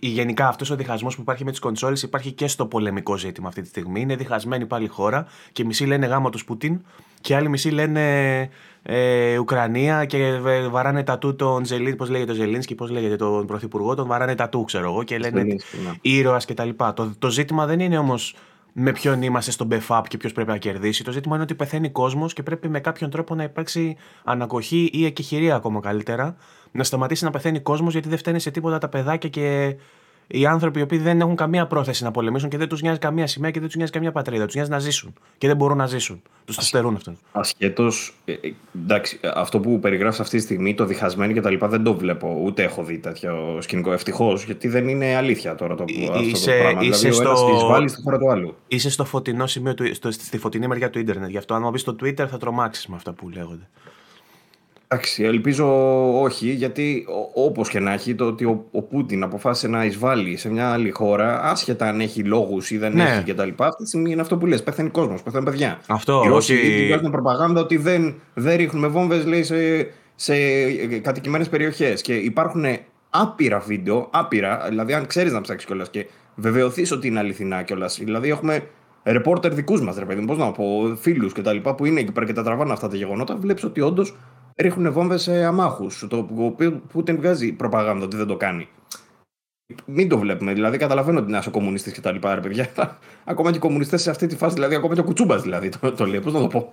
γενικά 0.00 0.48
αυτός 0.48 0.70
ο 0.70 0.76
διχασμός 0.76 1.14
που 1.14 1.20
υπάρχει 1.20 1.44
με 1.44 1.50
τις 1.50 1.60
κονσόλες 1.60 2.02
υπάρχει 2.02 2.32
και 2.32 2.46
στο 2.46 2.66
πολεμικό 2.66 3.16
ζήτημα 3.16 3.48
αυτή 3.48 3.62
τη 3.62 3.68
στιγμή. 3.68 4.00
Είναι 4.00 4.16
διχασμένη 4.16 4.66
πάλι 4.66 4.84
η 4.84 4.88
χώρα 4.88 5.26
και 5.52 5.64
μισοί 5.64 5.84
λένε 5.84 6.06
γάμα 6.06 6.30
τους 6.30 6.44
Πούτιν 6.44 6.80
και 7.20 7.36
άλλοι 7.36 7.48
μισοί 7.48 7.70
λένε 7.70 8.48
ε, 8.82 9.38
Ουκρανία 9.38 10.04
και 10.04 10.38
βαράνε 10.70 11.02
τατού 11.02 11.36
τον 11.36 11.64
Ζελίν, 11.64 11.96
πώς 11.96 12.08
λέγεται 12.08 12.32
ο 12.32 12.34
Ζελίνσκι, 12.34 12.74
πώς 12.74 12.90
λέγεται 12.90 13.16
τον 13.16 13.46
Πρωθυπουργό, 13.46 13.94
τον 13.94 14.06
βαράνε 14.06 14.34
τατού, 14.34 14.64
ξέρω 14.64 14.84
εγώ, 14.84 15.02
και 15.02 15.18
λένε 15.18 15.42
ναι. 15.42 15.54
ήρωας 16.00 16.44
κτλ. 16.44 16.68
Το, 16.94 17.12
το 17.18 17.30
ζήτημα 17.30 17.66
δεν 17.66 17.80
είναι 17.80 17.98
όμως 17.98 18.34
με 18.72 18.92
ποιον 18.92 19.22
είμαστε 19.22 19.50
στον 19.50 19.68
BFAP 19.70 20.02
και 20.08 20.16
ποιος 20.16 20.32
πρέπει 20.32 20.50
να 20.50 20.56
κερδίσει. 20.56 21.04
Το 21.04 21.12
ζήτημα 21.12 21.34
είναι 21.34 21.44
ότι 21.44 21.54
πεθαίνει 21.54 21.90
κόσμος 21.90 22.32
και 22.32 22.42
πρέπει 22.42 22.68
με 22.68 22.80
κάποιον 22.80 23.10
τρόπο 23.10 23.34
να 23.34 23.42
υπάρξει 23.42 23.96
ανακοχή 24.24 24.90
ή 24.92 25.04
εκεχηρία 25.04 25.54
ακόμα 25.54 25.80
καλύτερα. 25.80 26.36
Να 26.72 26.84
σταματήσει 26.84 27.24
να 27.24 27.30
πεθαίνει 27.30 27.60
κόσμος 27.60 27.92
γιατί 27.92 28.08
δεν 28.08 28.18
φταίνει 28.18 28.40
σε 28.40 28.50
τίποτα 28.50 28.78
τα 28.78 28.88
παιδάκια 28.88 29.28
και 29.28 29.76
οι 30.30 30.46
άνθρωποι 30.46 30.78
οι 30.78 30.82
οποίοι 30.82 30.98
δεν 30.98 31.20
έχουν 31.20 31.36
καμία 31.36 31.66
πρόθεση 31.66 32.04
να 32.04 32.10
πολεμήσουν 32.10 32.48
και 32.48 32.56
δεν 32.56 32.68
τους 32.68 32.82
νοιάζει 32.82 32.98
καμία 32.98 33.26
σημαία 33.26 33.50
και 33.50 33.58
δεν 33.58 33.68
τους 33.68 33.76
νοιάζει 33.76 33.92
καμία 33.92 34.12
πατρίδα. 34.12 34.44
Τους 34.44 34.54
νοιάζει 34.54 34.70
να 34.70 34.78
ζήσουν 34.78 35.12
και 35.38 35.46
δεν 35.46 35.56
μπορούν 35.56 35.76
να 35.76 35.86
ζήσουν. 35.86 36.22
Τους 36.44 36.56
το 36.56 36.62
στερούν 36.62 36.94
αυτό. 36.94 37.12
Ασχέτω, 37.32 37.90
ε, 38.24 38.32
ε, 38.32 38.52
εντάξει, 38.82 39.20
αυτό 39.34 39.60
που 39.60 39.80
περιγράφεις 39.80 40.20
αυτή 40.20 40.36
τη 40.36 40.42
στιγμή, 40.42 40.74
το 40.74 40.84
διχασμένο 40.84 41.32
και 41.32 41.40
τα 41.40 41.50
λοιπά, 41.50 41.68
δεν 41.68 41.82
το 41.82 41.94
βλέπω. 41.94 42.40
Ούτε 42.42 42.62
έχω 42.62 42.84
δει 42.84 42.98
τέτοιο 42.98 43.58
σκηνικό. 43.60 43.92
Ευτυχώς, 43.92 44.44
γιατί 44.44 44.68
δεν 44.68 44.88
είναι 44.88 45.14
αλήθεια 45.14 45.54
τώρα 45.54 45.74
το, 45.74 45.84
ε, 45.88 46.08
αυτό 46.08 46.20
είσαι, 46.22 46.50
το 46.50 46.56
πράγμα. 46.62 46.82
Είσαι 46.82 47.08
δηλαδή, 47.08 47.36
στο... 47.36 47.66
βάλει 47.66 47.88
στη 47.88 48.02
χώρα 48.02 48.18
του 48.18 48.30
άλλου. 48.30 48.56
Είσαι 48.68 48.90
στο 48.90 49.04
φωτεινό 49.04 49.46
σημείο, 49.46 49.74
του, 49.74 49.94
στο, 49.94 50.10
στη 50.10 50.38
φωτεινή 50.38 50.66
μεριά 50.66 50.90
του 50.90 50.98
Ιντερνετ. 50.98 51.30
Γι' 51.30 51.38
αυτό, 51.38 51.54
αν 51.54 51.62
μου 51.64 51.70
πει 51.70 51.78
στο 51.78 51.96
Twitter, 52.02 52.26
θα 52.28 52.38
τρομάξεις 52.38 52.86
με 52.86 52.96
αυτά 52.96 53.12
που 53.12 53.28
λέγονται. 53.28 53.68
Εντάξει, 54.92 55.24
ελπίζω 55.24 55.66
όχι, 56.20 56.50
γιατί 56.50 57.06
όπως 57.34 57.68
και 57.68 57.80
να 57.80 57.92
έχει, 57.92 58.14
το 58.14 58.24
ότι 58.24 58.44
ο, 58.44 58.64
ο 58.70 58.82
Πούτιν 58.82 59.22
αποφάσισε 59.22 59.68
να 59.68 59.84
εισβάλλει 59.84 60.36
σε 60.36 60.50
μια 60.50 60.72
άλλη 60.72 60.90
χώρα, 60.90 61.42
άσχετα 61.42 61.88
αν 61.88 62.00
έχει 62.00 62.24
λόγους 62.24 62.70
ή 62.70 62.78
δεν 62.78 62.92
ναι. 62.92 63.02
έχει 63.02 63.32
κτλ. 63.32 63.48
Αυτή 63.56 63.82
τη 63.82 63.88
στιγμή 63.88 64.10
είναι 64.12 64.20
αυτό 64.20 64.36
που 64.36 64.46
λες, 64.46 64.62
πεθαίνει 64.62 64.90
κόσμος, 64.90 65.22
πεθαίνει 65.22 65.44
παιδιά. 65.44 65.80
Αυτό, 65.86 66.22
Οι 66.24 66.28
Ρώσοι 66.28 66.54
όχι... 66.54 66.86
βγάζουν 66.86 67.10
προπαγάνδα 67.10 67.60
ότι 67.60 67.76
δεν, 67.76 68.14
δεν 68.34 68.56
ρίχνουμε 68.56 68.86
βόμβες, 68.86 69.26
λέει, 69.26 69.42
σε, 69.42 69.56
σε 70.14 70.34
κατοικημένες 71.02 71.48
περιοχές. 71.48 72.00
Και 72.00 72.14
υπάρχουν 72.14 72.64
άπειρα 73.10 73.58
βίντεο, 73.58 74.08
άπειρα, 74.10 74.64
δηλαδή 74.68 74.92
αν 74.92 75.06
ξέρεις 75.06 75.32
να 75.32 75.40
ψάξεις 75.40 75.66
κιόλας 75.66 75.90
και 75.90 76.06
βεβαιωθείς 76.34 76.92
ότι 76.92 77.06
είναι 77.06 77.18
αληθινά 77.18 77.62
κιόλας. 77.62 77.98
Δηλαδή 77.98 78.28
έχουμε 78.28 78.66
ρεπόρτερ 79.04 79.54
δικούς 79.54 79.80
μας, 79.80 79.96
ρε 79.98 80.04
παιδί, 80.04 80.24
πώς 80.24 80.38
να 80.38 80.52
πω, 80.52 80.96
φίλους 81.00 81.32
κτλ. 81.32 81.56
που 81.56 81.84
είναι 81.84 82.00
εκεί 82.00 82.12
πέρα 82.12 82.26
και 82.26 82.32
τα 82.32 82.42
τραβάνε 82.42 82.72
αυτά 82.72 82.88
τα 82.88 82.96
γεγονότα, 82.96 83.36
βλέπεις 83.36 83.64
ότι 83.64 83.80
όντως 83.80 84.16
ρίχνουν 84.56 84.92
βόμβες 84.92 85.22
σε 85.22 85.44
αμάχους. 85.44 86.06
Το 86.08 86.28
οποίο 86.36 86.72
Πούτιν 86.92 87.16
βγάζει 87.16 87.52
προπαγάνδα 87.52 88.04
ότι 88.04 88.16
δεν 88.16 88.26
το 88.26 88.36
κάνει. 88.36 88.68
Μην 89.84 90.08
το 90.08 90.18
βλέπουμε. 90.18 90.52
Δηλαδή, 90.52 90.76
καταλαβαίνω 90.76 91.18
ότι 91.18 91.28
είναι 91.28 91.36
ένα 91.36 91.50
κομμουνιστής 91.50 91.92
και 91.92 92.00
τα 92.00 92.12
λοιπά, 92.12 92.34
ρε 92.34 92.40
παιδιά. 92.40 92.68
ακόμα 93.24 93.50
και 93.50 93.56
οι 93.56 93.60
κομμουνιστές 93.60 94.02
σε 94.02 94.10
αυτή 94.10 94.26
τη 94.26 94.36
φάση, 94.36 94.54
δηλαδή, 94.54 94.74
ακόμα 94.74 94.94
και 94.94 95.00
ο 95.00 95.04
Κουτσούμπας 95.04 95.42
δηλαδή, 95.42 95.68
το, 95.68 95.92
το 95.92 96.06
λέει. 96.06 96.20
Πώς 96.20 96.32
να 96.32 96.40
το 96.40 96.46
πω; 96.46 96.72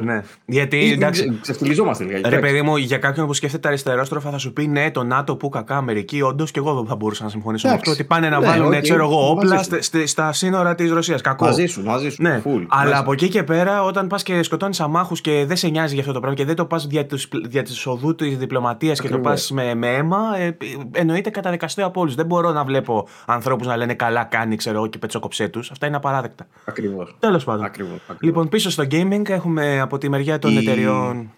ναι. 0.00 0.22
Γιατί. 0.44 0.92
Εντάξει. 0.92 1.38
Ξεφτυλιζόμαστε 1.40 2.04
λίγα. 2.04 2.28
Ρε, 2.28 2.38
παιδί 2.38 2.62
μου, 2.62 2.76
για 2.76 2.98
κάποιον 2.98 3.26
που 3.26 3.32
σκέφτεται 3.32 3.68
αριστερόστροφα 3.68 4.30
θα 4.30 4.38
σου 4.38 4.52
πει 4.52 4.66
ναι, 4.66 4.90
το 4.90 5.02
ΝΑΤΟ 5.02 5.36
που 5.36 5.48
κακά 5.48 5.76
Αμερική, 5.76 6.22
όντως 6.22 6.50
και 6.50 6.58
εγώ 6.58 6.74
δεν 6.74 6.86
θα 6.86 6.96
μπορούσα 6.96 7.24
να 7.24 7.30
συμφωνήσω 7.30 7.68
με 7.68 7.74
αυτό. 7.74 7.90
Ότι 7.90 8.04
πάνε 8.04 8.28
να 8.28 8.38
ναι, 8.38 8.46
βάλουν, 8.46 8.68
okay, 8.68 8.82
ξέρω 8.82 9.04
εγώ, 9.04 9.30
όπλα 9.30 9.64
στα 10.04 10.32
σύνορα 10.32 10.74
της 10.74 10.90
Ρωσίας. 10.90 11.20
Κακό. 11.20 11.44
Μαζί 11.44 11.66
σου, 11.66 11.82
μαζί 11.82 12.08
σου. 12.08 12.22
Ναι. 12.22 12.42
Full, 12.44 12.66
Αλλά 12.68 12.84
μέσα. 12.84 12.98
από 13.00 13.12
εκεί 13.12 13.28
και 13.28 13.42
πέρα, 13.42 13.82
όταν 13.82 14.06
πας 14.06 14.22
και 14.22 14.42
σκοτώνεις 14.42 14.80
αμάχους 14.80 15.20
και 15.20 15.44
δεν 15.46 15.56
σε 15.56 15.68
νοιάζει 15.68 15.92
για 15.92 16.00
αυτό 16.00 16.12
το 16.12 16.20
πράγμα 16.20 16.38
και 16.38 16.44
δεν 16.44 16.56
το 16.56 16.64
πας 16.64 16.86
δια, 16.86 17.06
δια 17.46 17.62
της 17.62 17.86
οδού 17.86 18.14
της 18.14 18.36
διπλωματίας 18.36 19.00
και 19.00 19.08
το 19.08 19.18
πας 19.18 19.50
με, 19.50 19.74
με 19.74 19.94
αίμα, 19.94 20.18
ε, 20.38 20.56
εννοείται 20.92 21.30
καταδικαστεί 21.30 21.82
από 21.82 22.00
όλους. 22.00 22.14
Δεν 22.14 22.26
μπορώ 22.36 22.52
να 22.52 22.64
βλέπω 22.64 23.08
ανθρώπους 23.26 23.66
να 23.66 23.76
λένε 23.76 23.94
καλά 23.94 24.24
κάνει, 24.24 24.56
ξέρω 24.56 24.76
εγώ, 24.76 24.86
και 24.86 24.98
πετσοκοψέ 24.98 25.48
τους. 25.48 25.70
Αυτά 25.70 25.86
είναι 25.86 25.96
απαράδεκτα. 25.96 26.46
Ακριβώς. 26.64 27.16
Τέλος 27.18 27.44
πάντων. 27.44 27.64
Ακριβώς, 27.64 27.98
Λοιπόν, 28.20 28.48
πίσω 28.48 28.70
στο 28.70 28.84
gaming 28.90 29.28
έχουμε 29.28 29.80
από 29.80 29.98
τη 29.98 30.08
μεριά 30.08 30.38
των 30.38 30.52
Η... 30.52 30.56
εταιριών. 30.56 31.30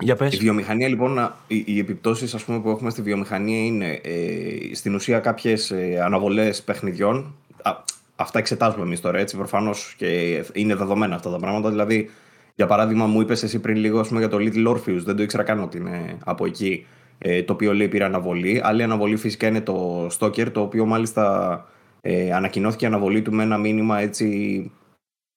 Για 0.00 0.16
πες. 0.16 0.34
Η 0.34 0.36
βιομηχανία 0.36 0.88
λοιπόν, 0.88 1.32
οι, 1.46 1.64
οι 1.66 1.78
επιπτώσεις 1.78 2.34
ας 2.34 2.44
πούμε, 2.44 2.60
που 2.60 2.70
έχουμε 2.70 2.90
στη 2.90 3.02
βιομηχανία 3.02 3.64
είναι 3.64 4.00
ε, 4.02 4.74
στην 4.74 4.94
ουσία 4.94 5.18
κάποιες 5.18 5.70
ε, 5.70 6.00
αναβολές 6.04 6.62
παιχνιδιών. 6.62 7.34
Α, 7.62 7.72
αυτά 8.16 8.38
εξετάζουμε 8.38 8.84
εμείς 8.84 9.00
τώρα 9.00 9.18
έτσι 9.18 9.36
προφανώς 9.36 9.94
και 9.96 10.42
είναι 10.52 10.74
δεδομένα 10.74 11.14
αυτά 11.14 11.30
τα 11.30 11.38
πράγματα. 11.38 11.70
Δηλαδή, 11.70 12.10
για 12.54 12.66
παράδειγμα 12.66 13.06
μου 13.06 13.20
είπες 13.20 13.42
εσύ 13.42 13.58
πριν 13.58 13.76
λίγο 13.76 14.00
πούμε, 14.00 14.18
για 14.18 14.28
το 14.28 14.36
Little 14.40 14.68
Orpheus, 14.68 15.00
δεν 15.04 15.16
το 15.16 15.22
ήξερα 15.22 15.42
καν 15.42 15.62
ότι 15.62 15.76
είναι 15.76 16.18
από 16.24 16.46
εκεί. 16.46 16.86
Ε, 17.26 17.42
το 17.42 17.52
οποίο 17.52 17.74
λέει 17.74 17.88
πήρε 17.88 18.04
αναβολή. 18.04 18.60
Άλλη 18.64 18.82
αναβολή 18.82 19.16
φυσικά 19.16 19.46
είναι 19.46 19.60
το 19.60 20.06
Stalker, 20.18 20.50
το 20.52 20.60
οποίο 20.60 20.86
μάλιστα 20.86 21.66
ε, 22.00 22.32
ανακοινώθηκε 22.32 22.84
η 22.84 22.88
αναβολή 22.88 23.22
του 23.22 23.32
με 23.32 23.42
ένα 23.42 23.58
μήνυμα 23.58 24.00
έτσι 24.00 24.70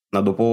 να 0.10 0.24
το 0.24 0.34
πω 0.34 0.48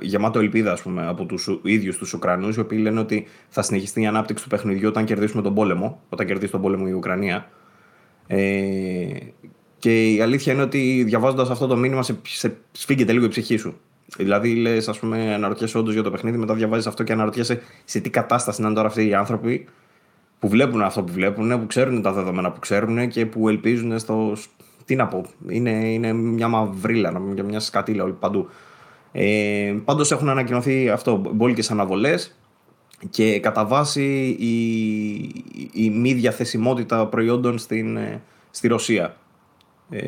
γεμάτο 0.00 0.38
ελπίδα 0.38 0.72
ας 0.72 0.82
πούμε, 0.82 1.06
από 1.06 1.24
τους 1.24 1.60
ίδιους 1.62 1.96
τους 1.96 2.12
Ουκρανούς 2.12 2.56
οι 2.56 2.60
οποίοι 2.60 2.78
λένε 2.82 3.00
ότι 3.00 3.26
θα 3.48 3.62
συνεχιστεί 3.62 4.00
η 4.00 4.06
ανάπτυξη 4.06 4.42
του 4.44 4.50
παιχνιδιού 4.50 4.88
όταν 4.88 5.04
κερδίσουμε 5.04 5.42
τον 5.42 5.54
πόλεμο 5.54 6.00
όταν 6.08 6.26
κερδίσει 6.26 6.52
τον 6.52 6.60
πόλεμο 6.60 6.84
η 6.88 6.92
Ουκρανία. 6.92 7.50
Ε, 8.26 9.06
και 9.78 10.12
η 10.12 10.20
αλήθεια 10.20 10.52
είναι 10.52 10.62
ότι 10.62 11.02
διαβάζοντας 11.06 11.50
αυτό 11.50 11.66
το 11.66 11.76
μήνυμα 11.76 12.02
σε, 12.02 12.18
σε 12.22 12.56
σφίγγεται 12.72 13.12
λίγο 13.12 13.24
η 13.24 13.28
ψυχή 13.28 13.56
σου. 13.56 13.80
Δηλαδή, 14.16 14.54
λες, 14.54 14.88
ας 14.88 14.98
πούμε, 14.98 15.34
αναρωτιέσαι 15.34 15.78
όντως 15.78 15.94
για 15.94 16.02
το 16.02 16.10
παιχνίδι, 16.10 16.36
μετά 16.36 16.54
διαβάζεις 16.54 16.86
αυτό 16.86 17.02
και 17.02 17.12
αναρωτιέσαι 17.12 17.60
σε 17.84 18.00
τι 18.00 18.10
κατάσταση 18.10 18.62
είναι 18.62 18.72
τώρα 18.72 18.88
αυτοί 18.88 19.06
οι 19.06 19.14
άνθρωποι 19.14 19.66
που 20.44 20.50
βλέπουν 20.50 20.82
αυτό 20.82 21.02
που 21.02 21.12
βλέπουν, 21.12 21.60
που 21.60 21.66
ξέρουν 21.66 22.02
τα 22.02 22.12
δεδομένα 22.12 22.50
που 22.52 22.58
ξέρουν 22.58 23.08
και 23.08 23.26
που 23.26 23.48
ελπίζουν 23.48 23.98
στο, 23.98 24.36
τι 24.84 24.96
να 24.96 25.06
πω, 25.06 25.24
είναι, 25.48 25.70
είναι 25.70 26.12
μια 26.12 26.48
μαυρίλα, 26.48 27.18
μια 27.18 27.60
σκατήλα 27.60 28.04
όλη 28.04 28.12
παντού. 28.12 28.48
Ε, 29.12 29.74
πάντως 29.84 30.12
έχουν 30.12 30.28
ανακοινωθεί 30.28 30.88
αυτό, 30.90 31.16
μπόλικες 31.34 31.70
αναβολές 31.70 32.36
και 33.10 33.40
κατά 33.40 33.66
βάση 33.66 34.36
η, 34.38 34.54
η 35.72 35.90
μη 35.90 36.12
διαθεσιμότητα 36.12 37.06
προϊόντων 37.06 37.58
στην, 37.58 37.96
ε, 37.96 38.22
στη 38.50 38.68
Ρωσία. 38.68 39.16
Ε, 39.90 40.02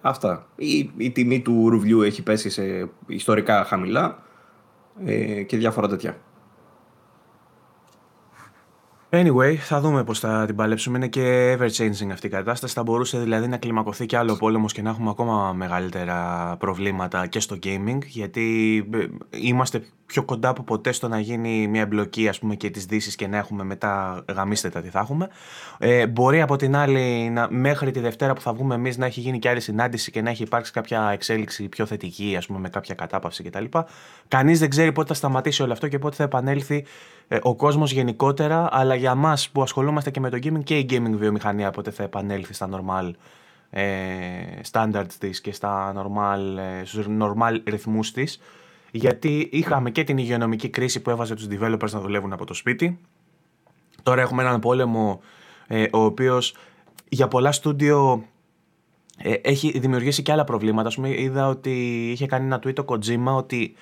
αυτά. 0.00 0.46
Η, 0.56 0.90
η 0.96 1.10
τιμή 1.10 1.40
του 1.40 1.68
ρουβλιού 1.68 2.02
έχει 2.02 2.22
πέσει 2.22 2.50
σε 2.50 2.88
ιστορικά 3.06 3.64
χαμηλά 3.64 4.22
ε, 5.04 5.42
και 5.42 5.56
διάφορα 5.56 5.88
τέτοια. 5.88 6.16
Anyway, 9.14 9.54
θα 9.54 9.80
δούμε 9.80 10.04
πώς 10.04 10.18
θα 10.18 10.44
την 10.46 10.56
παλέψουμε. 10.56 10.96
Είναι 10.96 11.08
και 11.08 11.56
ever 11.58 11.68
changing 11.76 12.10
αυτή 12.12 12.26
η 12.26 12.30
κατάσταση. 12.30 12.74
Θα 12.74 12.82
μπορούσε 12.82 13.18
δηλαδή 13.18 13.48
να 13.48 13.56
κλιμακωθεί 13.56 14.06
και 14.06 14.16
άλλο 14.16 14.36
πόλεμος 14.36 14.72
και 14.72 14.82
να 14.82 14.90
έχουμε 14.90 15.10
ακόμα 15.10 15.52
μεγαλύτερα 15.52 16.56
προβλήματα 16.58 17.26
και 17.26 17.40
στο 17.40 17.58
gaming. 17.62 17.98
Γιατί 18.06 18.76
ε, 18.94 19.06
είμαστε 19.30 19.82
πιο 20.06 20.24
κοντά 20.24 20.48
από 20.48 20.62
ποτέ 20.62 20.92
στο 20.92 21.08
να 21.08 21.20
γίνει 21.20 21.68
μια 21.68 21.80
εμπλοκή 21.80 22.28
ας 22.28 22.38
πούμε, 22.38 22.54
και 22.54 22.70
της 22.70 22.86
Δύσης 22.86 23.14
και 23.16 23.26
να 23.26 23.36
έχουμε 23.36 23.64
μετά 23.64 24.24
γαμίστε 24.34 24.68
τα 24.68 24.80
τι 24.80 24.88
θα 24.88 24.98
έχουμε. 24.98 25.28
Ε, 25.78 26.06
μπορεί 26.06 26.40
από 26.40 26.56
την 26.56 26.76
άλλη 26.76 27.30
να, 27.30 27.46
μέχρι 27.50 27.90
τη 27.90 28.00
Δευτέρα 28.00 28.32
που 28.32 28.40
θα 28.40 28.52
βγούμε 28.52 28.74
εμείς 28.74 28.96
να 28.96 29.06
έχει 29.06 29.20
γίνει 29.20 29.38
και 29.38 29.48
άλλη 29.48 29.60
συνάντηση 29.60 30.10
και 30.10 30.22
να 30.22 30.30
έχει 30.30 30.42
υπάρξει 30.42 30.72
κάποια 30.72 31.10
εξέλιξη 31.12 31.68
πιο 31.68 31.86
θετική, 31.86 32.34
ας 32.36 32.46
πούμε, 32.46 32.58
με 32.58 32.68
κάποια 32.68 32.94
κατάπαυση 32.94 33.42
κτλ. 33.42 33.64
Κανείς 34.28 34.58
δεν 34.58 34.70
ξέρει 34.70 34.92
πότε 34.92 35.08
θα 35.08 35.14
σταματήσει 35.14 35.62
όλο 35.62 35.72
αυτό 35.72 35.88
και 35.88 35.98
πότε 35.98 36.16
θα 36.16 36.22
επανέλθει 36.22 36.76
ε, 36.76 36.84
ο 37.42 37.54
κόσμος 37.54 37.92
γενικότερα, 37.92 38.68
αλλά 38.70 38.94
για 38.94 39.14
μας 39.14 39.48
που 39.50 39.62
ασχολούμαστε 39.62 40.10
και 40.10 40.20
με 40.20 40.30
το 40.30 40.38
gaming 40.42 40.62
και 40.64 40.78
η 40.78 40.86
gaming 40.90 41.14
βιομηχανία 41.14 41.70
πότε 41.70 41.90
θα 41.90 42.02
επανέλθει 42.02 42.54
στα 42.54 42.68
normal 42.72 43.10
ε, 43.70 43.82
standards 44.70 45.12
της 45.18 45.40
και 45.40 45.52
στα 45.52 45.92
normal, 45.96 46.58
ε, 46.80 46.84
στους 46.84 47.06
normal 47.20 47.58
ρυθμούς 47.64 48.12
της 48.12 48.40
γιατί 48.90 49.48
είχαμε 49.52 49.90
και 49.90 50.04
την 50.04 50.18
υγειονομική 50.18 50.68
κρίση 50.68 51.02
που 51.02 51.10
έβαζε 51.10 51.34
τους 51.34 51.46
developers 51.50 51.90
να 51.90 52.00
δουλεύουν 52.00 52.32
από 52.32 52.46
το 52.46 52.54
σπίτι 52.54 52.98
τώρα 54.02 54.20
έχουμε 54.20 54.42
έναν 54.42 54.60
πόλεμο 54.60 55.20
ε, 55.66 55.84
ο 55.92 55.98
οποίος 55.98 56.56
για 57.08 57.28
πολλά 57.28 57.52
στούντιο 57.52 58.24
ε, 59.16 59.32
έχει 59.32 59.78
δημιουργήσει 59.78 60.22
και 60.22 60.32
άλλα 60.32 60.44
προβλήματα. 60.44 60.88
Ας 60.88 60.94
πούμε, 60.94 61.20
είδα 61.20 61.48
ότι 61.48 61.70
είχε 62.10 62.26
κάνει 62.26 62.44
ένα 62.44 62.60
tweet 62.64 62.78
ο 62.78 62.84
Kojima 62.86 63.36
ότι 63.36 63.74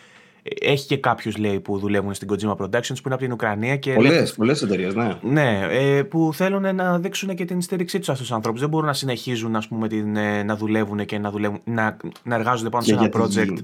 έχει 0.61 0.87
και 0.87 0.97
κάποιους 0.97 1.37
λέει 1.37 1.61
που 1.61 1.79
δουλεύουν 1.79 2.15
στην 2.15 2.29
Kojima 2.31 2.57
Productions 2.57 2.95
που 2.95 3.03
είναι 3.05 3.15
από 3.15 3.23
την 3.23 3.33
Ουκρανία. 3.33 3.79
Πολλές 3.95 4.35
πολλές 4.35 4.63
εταιρείες, 4.63 4.95
ναι. 4.95 5.17
Ναι, 5.23 5.67
ε, 5.71 6.03
που 6.03 6.31
θέλουν 6.35 6.75
να 6.75 6.99
δείξουν 6.99 7.35
και 7.35 7.45
την 7.45 7.61
στήριξή 7.61 7.97
τους 7.97 8.07
σε 8.07 8.13
αυτούς 8.13 8.27
τους 8.27 8.37
ανθρώπους. 8.37 8.61
Δεν 8.61 8.69
μπορούν 8.69 8.87
να 8.87 8.93
συνεχίζουν 8.93 9.57
ας 9.57 9.69
πούμε, 9.69 9.89
την, 9.89 10.17
ε, 10.17 10.43
να 10.43 10.57
δουλεύουν 10.57 11.05
και 11.05 11.19
να, 11.19 11.31
δουλεύουν, 11.31 11.61
να, 11.65 11.97
να 12.23 12.35
εργάζονται 12.35 12.69
πάνω 12.69 12.85
σε 12.85 12.93
ένα 12.93 13.09
project. 13.13 13.57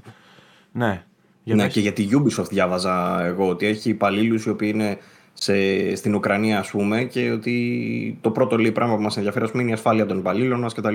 Ναι. 0.71 1.03
Για 1.43 1.55
ναι, 1.55 1.67
και 1.67 1.79
για 1.79 1.93
τη 1.93 2.07
Ubisoft 2.11 2.47
διάβαζα 2.49 3.25
εγώ 3.25 3.47
ότι 3.47 3.65
έχει 3.65 3.89
υπαλλήλους 3.89 4.45
οι 4.45 4.49
οποίοι 4.49 4.71
είναι 4.73 4.97
σε, 5.33 5.95
στην 5.95 6.15
Ουκρανία, 6.15 6.59
ας 6.59 6.69
πούμε, 6.69 7.03
και 7.03 7.31
ότι 7.31 8.17
το 8.21 8.31
πρώτο 8.31 8.57
λέει 8.57 8.71
πράγμα 8.71 8.95
που 8.95 9.01
μας 9.01 9.17
ενδιαφέρει 9.17 9.45
ας 9.45 9.51
πούμε, 9.51 9.61
είναι 9.61 9.71
η 9.71 9.73
ασφάλεια 9.73 10.05
των 10.05 10.17
υπαλλήλων 10.17 10.59
μας 10.59 10.73
κτλ. 10.73 10.93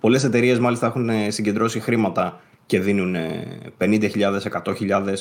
Πολλές 0.00 0.24
εταιρείες 0.24 0.58
μάλιστα 0.58 0.86
έχουν 0.86 1.10
συγκεντρώσει 1.28 1.80
χρήματα 1.80 2.40
και 2.66 2.80
δίνουν 2.80 3.16
50.000, 3.78 4.40
100.000 4.64 5.14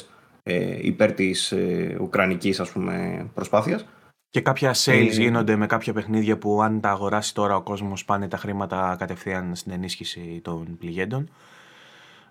ε, 0.44 0.78
υπέρ 0.82 1.12
της 1.12 1.52
ε, 1.52 1.98
ουκρανικής 2.02 2.60
ας 2.60 2.72
πούμε 2.72 3.26
προσπάθειας. 3.34 3.86
Και 4.30 4.42
κάποια 4.42 4.74
sales 4.74 4.88
ε, 4.88 5.02
γίνονται 5.02 5.56
με 5.56 5.66
κάποια 5.66 5.94
παιχνίδια 5.94 6.38
που 6.38 6.62
αν 6.62 6.82
τα 6.82 6.90
αγοράσει 6.90 7.34
τώρα 7.34 7.56
ο 7.56 7.62
κόσμος 7.62 8.06
πάνε 8.06 8.28
τα 8.28 8.38
χρήματα 8.38 8.96
κατευθείαν 9.00 9.56
στην 9.56 9.72
ενίσχυση 9.72 10.40
των 10.44 10.78
πληγέντων. 10.78 11.30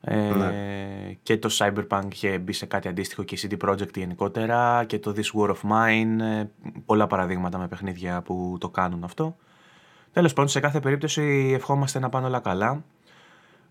Ε, 0.01 0.17
ναι. 0.17 0.53
Και 1.23 1.39
το 1.39 1.49
Cyberpunk 1.59 2.09
είχε 2.13 2.39
μπει 2.39 2.53
σε 2.53 2.67
κάτι 2.67 2.89
αντίστοιχο 2.89 3.23
και 3.23 3.35
η 3.35 3.39
CD 3.43 3.69
Projekt 3.69 3.95
γενικότερα 3.95 4.85
και 4.85 4.99
το 4.99 5.15
This 5.17 5.41
War 5.41 5.49
of 5.49 5.71
Mine. 5.71 6.45
πολλά 6.87 7.07
παραδείγματα 7.07 7.59
με 7.59 7.69
παιχνίδια 7.69 8.23
που 8.23 8.57
το 8.61 8.69
κάνουν 8.69 9.05
αυτό. 9.05 9.37
Τέλος 10.13 10.33
πάντων, 10.33 10.51
σε 10.51 10.61
κάθε 10.61 10.81
περίπτωση 10.81 11.53
ευχόμαστε 11.55 11.99
να 11.99 12.09
πάνε 12.09 12.27
όλα 12.27 12.41
καλά. 12.41 12.85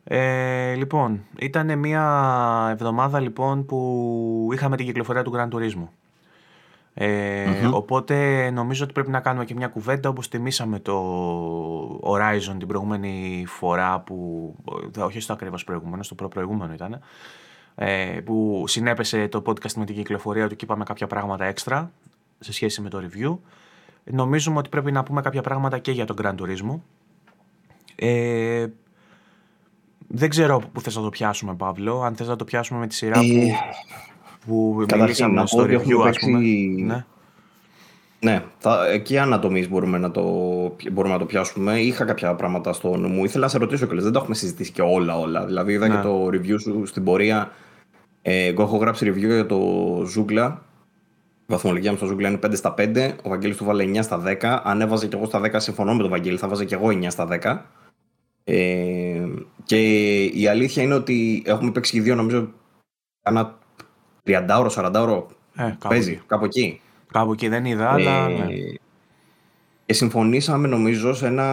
Ε, 0.04 0.74
λοιπόν, 0.74 1.26
ήταν 1.40 1.80
μια 1.80 2.68
εβδομάδα 2.72 3.20
λοιπόν 3.20 3.66
που 3.66 4.50
είχαμε 4.54 4.78
την 4.78 4.86
κυκλοφορία 4.86 5.24
του 5.24 5.34
Grand 5.36 5.50
Turismo. 5.50 5.88
Ε, 6.94 7.66
Οπότε 7.72 8.50
νομίζω 8.50 8.84
ότι 8.84 8.94
πρέπει 8.94 9.10
να 9.10 9.20
κάνουμε 9.20 9.46
και 9.46 9.54
μια 9.54 9.68
κουβέντα 9.68 10.10
όπως 10.10 10.28
τιμήσαμε 10.28 10.80
το 10.80 11.00
Horizon 12.04 12.56
την 12.58 12.68
προηγούμενη 12.68 13.44
φορά 13.48 14.00
που, 14.00 14.56
όχι 15.00 15.20
στο 15.20 15.34
ακριβώς 15.34 15.64
προηγούμενο, 15.64 16.04
στο 16.04 16.16
προ-προηγούμενο 16.16 16.74
ήταν, 16.74 17.00
ε, 17.76 18.20
που 18.26 18.64
συνέπεσε 18.68 19.28
το 19.28 19.44
podcast 19.46 19.74
με 19.74 19.86
την 19.86 19.96
κυκλοφορία 19.96 20.48
του 20.50 20.56
και 20.56 20.66
είπαμε 20.66 20.84
κάποια 20.84 21.08
πράγματα 21.08 21.46
έξτρα 21.46 21.92
σε 22.40 22.54
σχέση 22.54 22.82
με 22.82 22.90
το 22.90 23.02
review. 23.02 23.38
Νομίζουμε 24.04 24.58
ότι 24.58 24.70
πρέπει 24.70 24.92
να 24.92 25.04
πούμε 25.04 25.22
κάποια 25.22 25.42
πράγματα 25.42 25.78
και 25.78 25.92
για 25.92 26.06
τον 26.06 26.16
Grand 26.22 26.36
Turismo. 26.36 26.80
Ε, 27.96 28.68
δεν 30.16 30.30
ξέρω 30.30 30.62
πού 30.72 30.82
θες 30.82 30.96
να 30.96 31.02
το 31.02 31.10
πιάσουμε, 31.10 31.56
Παύλο. 31.56 32.02
Αν 32.02 32.16
θες 32.16 32.28
να 32.28 32.36
το 32.36 32.44
πιάσουμε 32.44 32.80
με 32.80 32.88
τη 32.88 32.96
σειρά 32.96 33.20
που, 33.20 34.82
ε, 34.82 34.86
που 34.86 34.98
μιλήσαμε 34.98 35.48
στο 35.48 35.64
review, 35.64 36.08
ας 36.08 36.20
πούμε. 36.20 36.40
Ναι. 36.86 37.06
Ναι, 38.20 38.44
θα, 38.58 38.88
εκεί 38.88 39.18
ανατομής 39.18 39.70
μπορούμε 39.70 39.98
να, 39.98 40.12
το, 40.12 40.22
μπορούμε 40.92 41.14
να 41.14 41.20
το 41.20 41.26
πιάσουμε. 41.26 41.80
Είχα 41.80 42.06
κάποια 42.06 42.36
πράγματα 42.36 42.74
στο 42.74 42.98
νου 42.98 43.08
μου. 43.08 43.24
Ήθελα 43.24 43.44
να 43.44 43.50
σε 43.50 43.58
ρωτήσω 43.58 43.86
κιόλας. 43.86 44.04
Δεν 44.04 44.14
το 44.14 44.20
έχουμε 44.20 44.36
συζητήσει 44.36 44.72
και 44.72 44.82
όλα 44.82 45.20
όλα. 45.20 45.46
Δηλαδή 45.46 45.74
είδα 45.74 45.88
ναι. 45.88 45.96
και 45.96 46.02
το 46.02 46.28
review 46.28 46.60
σου 46.60 46.86
στην 46.86 47.04
πορεία. 47.04 47.52
Ε, 48.22 48.46
εγώ 48.46 48.64
έχω 48.64 48.78
γράψει 48.78 49.10
review 49.10 49.18
για 49.18 49.46
το 49.46 49.60
Zoogla. 50.02 50.54
Η 51.42 51.46
βαθμολογία 51.46 51.92
μου 51.92 51.98
στο 51.98 52.08
Zoogla 52.08 52.24
είναι 52.24 52.40
5 52.46 52.50
στα 52.54 52.74
5. 52.78 53.12
Ο 53.24 53.30
Βαγγέλης 53.30 53.58
του 53.58 53.66
βάλε 53.66 53.84
9 53.84 54.00
στα 54.02 54.24
10. 54.26 54.60
Αν 54.64 54.82
έβαζε 54.82 55.08
κι 55.08 55.16
εγώ 55.16 55.26
στα 55.26 55.42
10, 55.44 55.50
συμφωνώ 55.56 55.94
με 55.94 56.02
τον 56.02 56.10
Βαγγέλη, 56.10 56.38
θα 56.38 56.48
βάζε 56.48 56.66
κι 56.66 56.74
εγώ 56.74 56.88
9 56.88 57.06
στα 57.10 57.28
10. 57.44 57.58
Ε, 58.44 59.13
και 59.64 60.24
η 60.24 60.48
αλήθεια 60.48 60.84
είναι 60.84 60.94
ότι 60.94 61.44
έχουμε 61.46 61.72
παίξει 61.72 61.92
και 61.92 62.02
δύο, 62.02 62.16
νομίζω, 62.16 62.48
ένα 63.24 63.58
30 64.26 64.48
ώρο, 64.60 64.72
40 64.76 64.94
ώρο. 64.96 65.28
Ε, 65.56 65.76
παίζει, 65.88 66.22
κάπου 66.28 66.46
εκεί. 66.46 66.82
Κάπου 67.12 67.32
εκεί 67.32 67.48
δεν 67.48 67.66
είδα, 67.66 67.92
αλλά. 67.92 68.30
Ε, 68.30 68.34
ναι. 68.34 68.46
Και 69.86 69.94
συμφωνήσαμε, 69.94 70.68
νομίζω, 70.68 71.14
σε 71.14 71.28
ένα. 71.28 71.44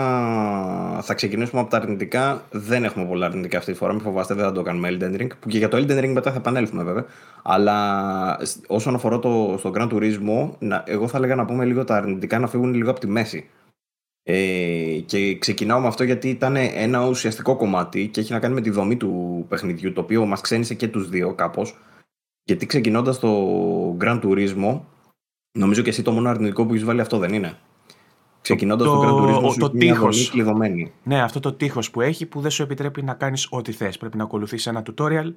Θα 1.02 1.14
ξεκινήσουμε 1.14 1.60
από 1.60 1.70
τα 1.70 1.76
αρνητικά. 1.76 2.42
Δεν 2.50 2.84
έχουμε 2.84 3.04
πολλά 3.04 3.26
αρνητικά 3.26 3.58
αυτή 3.58 3.72
τη 3.72 3.78
φορά. 3.78 3.92
Μην 3.92 4.02
φοβάστε, 4.02 4.34
δεν 4.34 4.44
θα 4.44 4.52
το 4.52 4.62
κάνουμε 4.62 4.88
Elden 4.92 5.20
Ring. 5.20 5.28
Που 5.40 5.48
και 5.48 5.58
για 5.58 5.68
το 5.68 5.76
Elden 5.76 6.04
Ring 6.04 6.12
μετά 6.12 6.30
θα 6.30 6.36
επανέλθουμε, 6.36 6.82
βέβαια. 6.82 7.04
Αλλά 7.42 8.38
όσον 8.66 8.94
αφορά 8.94 9.18
το, 9.18 9.54
στο 9.58 9.72
Grand 9.74 9.88
Turismo, 9.88 10.50
εγώ 10.84 11.08
θα 11.08 11.16
έλεγα 11.16 11.34
να 11.34 11.44
πούμε 11.44 11.64
λίγο 11.64 11.84
τα 11.84 11.96
αρνητικά 11.96 12.38
να 12.38 12.46
φύγουν 12.46 12.74
λίγο 12.74 12.90
από 12.90 13.00
τη 13.00 13.06
μέση. 13.06 13.48
Ε, 14.22 15.00
και 15.06 15.38
ξεκινάω 15.38 15.80
με 15.80 15.86
αυτό 15.86 16.04
γιατί 16.04 16.28
ήταν 16.28 16.56
ένα 16.56 17.06
ουσιαστικό 17.06 17.56
κομμάτι 17.56 18.08
και 18.08 18.20
έχει 18.20 18.32
να 18.32 18.38
κάνει 18.38 18.54
με 18.54 18.60
τη 18.60 18.70
δομή 18.70 18.96
του 18.96 19.44
παιχνιδιού, 19.48 19.92
το 19.92 20.00
οποίο 20.00 20.26
μας 20.26 20.40
ξένησε 20.40 20.74
και 20.74 20.88
τους 20.88 21.08
δύο 21.08 21.34
κάπως. 21.34 21.78
Γιατί 22.44 22.66
ξεκινώντας 22.66 23.18
το 23.18 23.96
Grand 24.00 24.20
Turismo, 24.22 24.80
νομίζω 25.58 25.82
και 25.82 25.90
εσύ 25.90 26.02
το 26.02 26.12
μόνο 26.12 26.28
αρνητικό 26.28 26.66
που 26.66 26.72
έχεις 26.72 26.84
βάλει 26.84 27.00
αυτό 27.00 27.18
δεν 27.18 27.32
είναι. 27.32 27.58
Ξεκινώντας 28.40 28.86
το, 28.86 29.00
το 29.00 29.02
Grand 29.02 29.44
Turismo, 29.44 29.54
το, 29.58 29.70
τείχος. 29.70 30.30
κλειδωμένη. 30.30 30.92
Ναι, 31.02 31.22
αυτό 31.22 31.40
το 31.40 31.52
τείχος 31.52 31.90
που 31.90 32.00
έχει 32.00 32.26
που 32.26 32.40
δεν 32.40 32.50
σου 32.50 32.62
επιτρέπει 32.62 33.02
να 33.02 33.14
κάνεις 33.14 33.46
ό,τι 33.50 33.72
θες. 33.72 33.98
Πρέπει 33.98 34.16
να 34.16 34.24
ακολουθείς 34.24 34.66
ένα 34.66 34.82
tutorial 34.86 35.34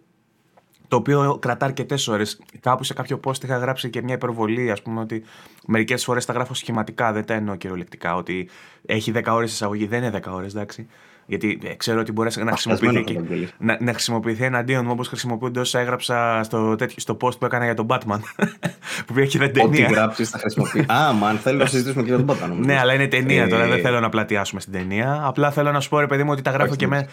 το 0.93 0.99
οποίο 0.99 1.37
κρατά 1.41 1.65
αρκετές 1.65 2.07
ώρες. 2.07 2.39
Κάπου 2.59 2.83
σε 2.83 2.93
κάποιο 2.93 3.19
post 3.23 3.43
είχα 3.43 3.57
γράψει 3.57 3.89
και 3.89 4.01
μια 4.01 4.13
υπερβολή, 4.15 4.71
ας 4.71 4.81
πούμε, 4.81 4.99
ότι 4.99 5.23
μερικές 5.67 6.03
φορές 6.03 6.25
τα 6.25 6.33
γράφω 6.33 6.53
σχηματικά, 6.53 7.11
δεν 7.11 7.25
τα 7.25 7.33
εννοώ 7.33 7.55
κυριολεκτικά. 7.55 8.15
Ότι 8.15 8.49
έχει 8.85 9.11
10 9.11 9.33
ώρες 9.33 9.51
εισαγωγή, 9.51 9.85
δεν 9.87 10.03
είναι 10.03 10.09
10 10.09 10.33
ώρες, 10.33 10.53
εντάξει. 10.53 10.87
Γιατί 11.25 11.59
ε, 11.63 11.73
ξέρω 11.73 11.99
ότι 11.99 12.11
μπορεί 12.11 12.29
να 12.37 12.51
χρησιμοποιηθεί, 12.51 13.03
και, 13.03 13.19
να, 13.57 13.77
να 13.79 13.91
χρησιμοποιηθεί 13.91 14.43
εναντίον 14.43 14.85
μου 14.85 14.91
όπως 14.91 15.07
χρησιμοποιούνται 15.07 15.59
όσα 15.59 15.79
έγραψα 15.79 16.43
στο, 16.43 16.75
τέτοιο, 16.75 16.95
στο 16.99 17.17
post 17.21 17.39
που 17.39 17.45
έκανα 17.45 17.65
για 17.65 17.73
τον 17.73 17.85
Batman. 17.89 18.19
που 19.05 19.13
πήγε 19.13 19.27
και 19.27 19.37
δεν 19.37 19.53
ταινία. 19.53 19.85
Ό,τι 19.85 19.93
γράψεις 19.93 20.29
θα 20.29 20.37
χρησιμοποιήσεις. 20.37 20.89
Α, 20.89 21.13
μα 21.13 21.27
αν 21.27 21.37
θέλω 21.37 21.57
να 21.57 21.65
συζητήσουμε 21.65 22.03
και 22.03 22.13
για 22.15 22.25
τον 22.25 22.35
Batman. 22.35 22.55
ναι, 22.57 22.79
αλλά 22.79 22.93
είναι 22.93 23.07
ταινία 23.07 23.47
τώρα. 23.47 23.67
Δεν 23.67 23.77
ε, 23.77 23.81
θέλω 23.81 23.99
να 23.99 24.09
πλατιάσουμε 24.09 24.61
στην 24.61 24.73
ταινία. 24.73 25.21
Απλά 25.23 25.51
θέλω 25.51 25.71
να 25.71 25.79
σου 25.79 25.89
πω, 25.89 25.99
ρε 25.99 26.07
παιδί 26.07 26.23
μου, 26.23 26.31
ότι 26.31 26.41
τα 26.41 26.51
γράφω 26.51 26.75
και 26.75 26.87
με. 26.87 27.07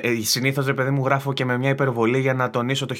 Ε, 0.00 0.14
Συνήθως, 0.22 0.66
ρε 0.66 0.74
παιδί 0.74 0.90
μου, 0.90 1.04
γράφω 1.04 1.32
και 1.32 1.44
με 1.44 1.58
μια 1.58 1.70
υπερβολή 1.70 2.20
για 2.20 2.34
να 2.34 2.50
τονίσω 2.50 2.86
το, 2.86 2.94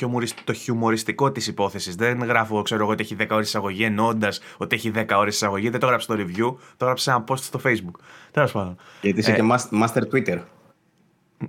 το 0.44 0.52
χιουμοριστικό 0.52 1.32
της 1.32 1.46
υπόθεσης. 1.46 1.94
Δεν 1.94 2.24
γράφω, 2.24 2.62
ξέρω 2.62 2.82
εγώ, 2.82 2.92
ότι 2.92 3.02
έχει 3.02 3.16
10 3.20 3.26
ώρες 3.30 3.46
εισαγωγή 3.46 3.84
εννοώντα 3.84 4.28
ότι 4.56 4.76
έχει 4.76 4.92
10 4.94 5.04
ώρες 5.16 5.34
εισαγωγή. 5.34 5.68
Δεν 5.68 5.80
το 5.80 5.86
γράψω 5.86 6.12
στο 6.12 6.24
review, 6.24 6.56
το 6.76 6.84
γράψω 6.84 7.04
σε 7.04 7.10
ένα 7.10 7.24
post 7.28 7.38
στο 7.38 7.60
Facebook. 7.64 8.00
Τέλος 8.30 8.52
πάντων. 8.52 8.76
Γιατί 9.00 9.20
είσαι 9.20 9.32
και 9.32 9.42
master 9.70 10.02
Twitter. 10.14 10.38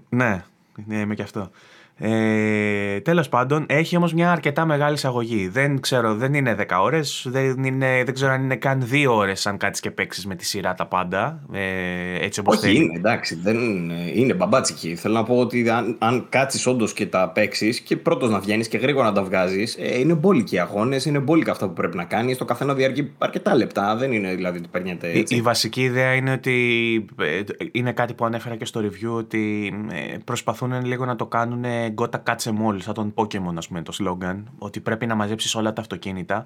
Ναι, 0.10 0.44
ναι, 0.86 1.00
είμαι 1.00 1.16
και 1.16 1.22
αυτό. 1.22 1.52
Ε, 2.00 3.00
Τέλος 3.00 3.30
πάντων, 3.30 3.66
έχει 3.70 3.98
όμως 3.98 4.14
μια 4.14 4.32
αρκετά 4.32 4.66
μεγάλη 4.66 4.94
εισαγωγή. 4.94 5.48
Δεν 5.48 5.80
ξέρω, 5.80 6.16
δεν 6.16 6.34
είναι 6.34 6.56
10 6.60 6.64
ώρες, 6.82 7.28
δεν, 7.30 7.56
δεν 7.80 8.14
ξέρω 8.14 8.32
αν 8.32 8.44
είναι 8.44 8.56
καν 8.56 8.88
2 8.92 9.06
ώρες 9.10 9.48
αν 9.48 9.58
κάτσεις 9.58 9.82
και 9.82 9.92
παίξεις 9.92 10.26
με 10.26 10.36
τη 10.36 10.46
σειρά 10.46 10.74
τα 10.74 10.86
πάντα. 10.86 11.42
Ε, 11.52 12.26
έτσι 12.26 12.40
όπως 12.40 12.58
Όχι, 12.58 12.76
είναι 12.76 12.96
εντάξει, 12.96 13.36
δεν 13.36 13.58
είναι 14.14 14.34
μπαμπάτσικη. 14.34 14.96
Θέλω 14.96 15.14
να 15.14 15.24
πω 15.24 15.38
ότι 15.38 15.70
αν, 15.70 15.96
αν 16.00 16.26
κάτσεις 16.30 16.68
όντως 16.68 16.94
και 16.94 17.06
τα 17.06 17.30
παίξεις 17.30 17.80
και 17.80 17.98
πρώτος 17.98 18.30
να 18.30 18.40
βγαίνεις 18.40 18.68
και 18.68 18.78
γρήγορα 18.78 19.06
να 19.06 19.14
τα 19.14 19.24
βγάζεις, 19.24 19.76
ε, 19.80 20.00
είναι 20.00 20.14
μπόλικοι 20.14 20.60
αγώνες, 20.60 21.06
είναι 21.06 21.20
μπόλικα 21.20 21.52
αυτά 21.52 21.68
που 21.68 21.74
πρέπει 21.74 21.98
να 21.98 22.04
κάνεις. 22.04 22.38
Το 22.38 22.46
καθένα 22.46 22.74
διαρκεί 22.74 23.12
αρκετά 23.18 23.56
λεπτά, 23.56 23.96
δεν 23.96 24.12
είναι 24.12 24.36
δηλαδή 24.36 24.58
ότι 24.58 24.68
παίρνετε. 24.72 25.08
Έτσι. 25.08 25.34
Η, 25.34 25.38
η 25.38 25.42
βασική 25.42 25.82
ιδέα 25.82 26.14
είναι 26.14 26.32
ότι 26.32 26.56
ε, 27.20 27.42
είναι 27.72 27.92
κάτι 27.92 28.14
που 28.14 28.26
ανέφερα 28.26 28.56
και 28.56 28.66
στο 28.66 28.82
review 28.84 29.18
ότι 29.18 29.74
ε, 29.92 30.18
προσπαθούν 30.24 30.86
λίγο 30.86 31.06
να 31.06 31.16
το 31.16 31.26
κάνουν 31.26 31.66
γκότα 31.90 32.18
κάτσε 32.18 32.52
μόλι, 32.52 32.82
σαν 32.82 32.94
τον 32.94 33.14
Pokemon, 33.16 33.54
ας 33.56 33.68
πούμε, 33.68 33.82
το 33.82 33.94
slogan, 34.00 34.44
ότι 34.58 34.80
πρέπει 34.80 35.06
να 35.06 35.16
μαζέψεις 35.16 35.56
όλα 35.56 35.74
τα 35.74 35.82
αυτοκίνητα. 35.82 36.46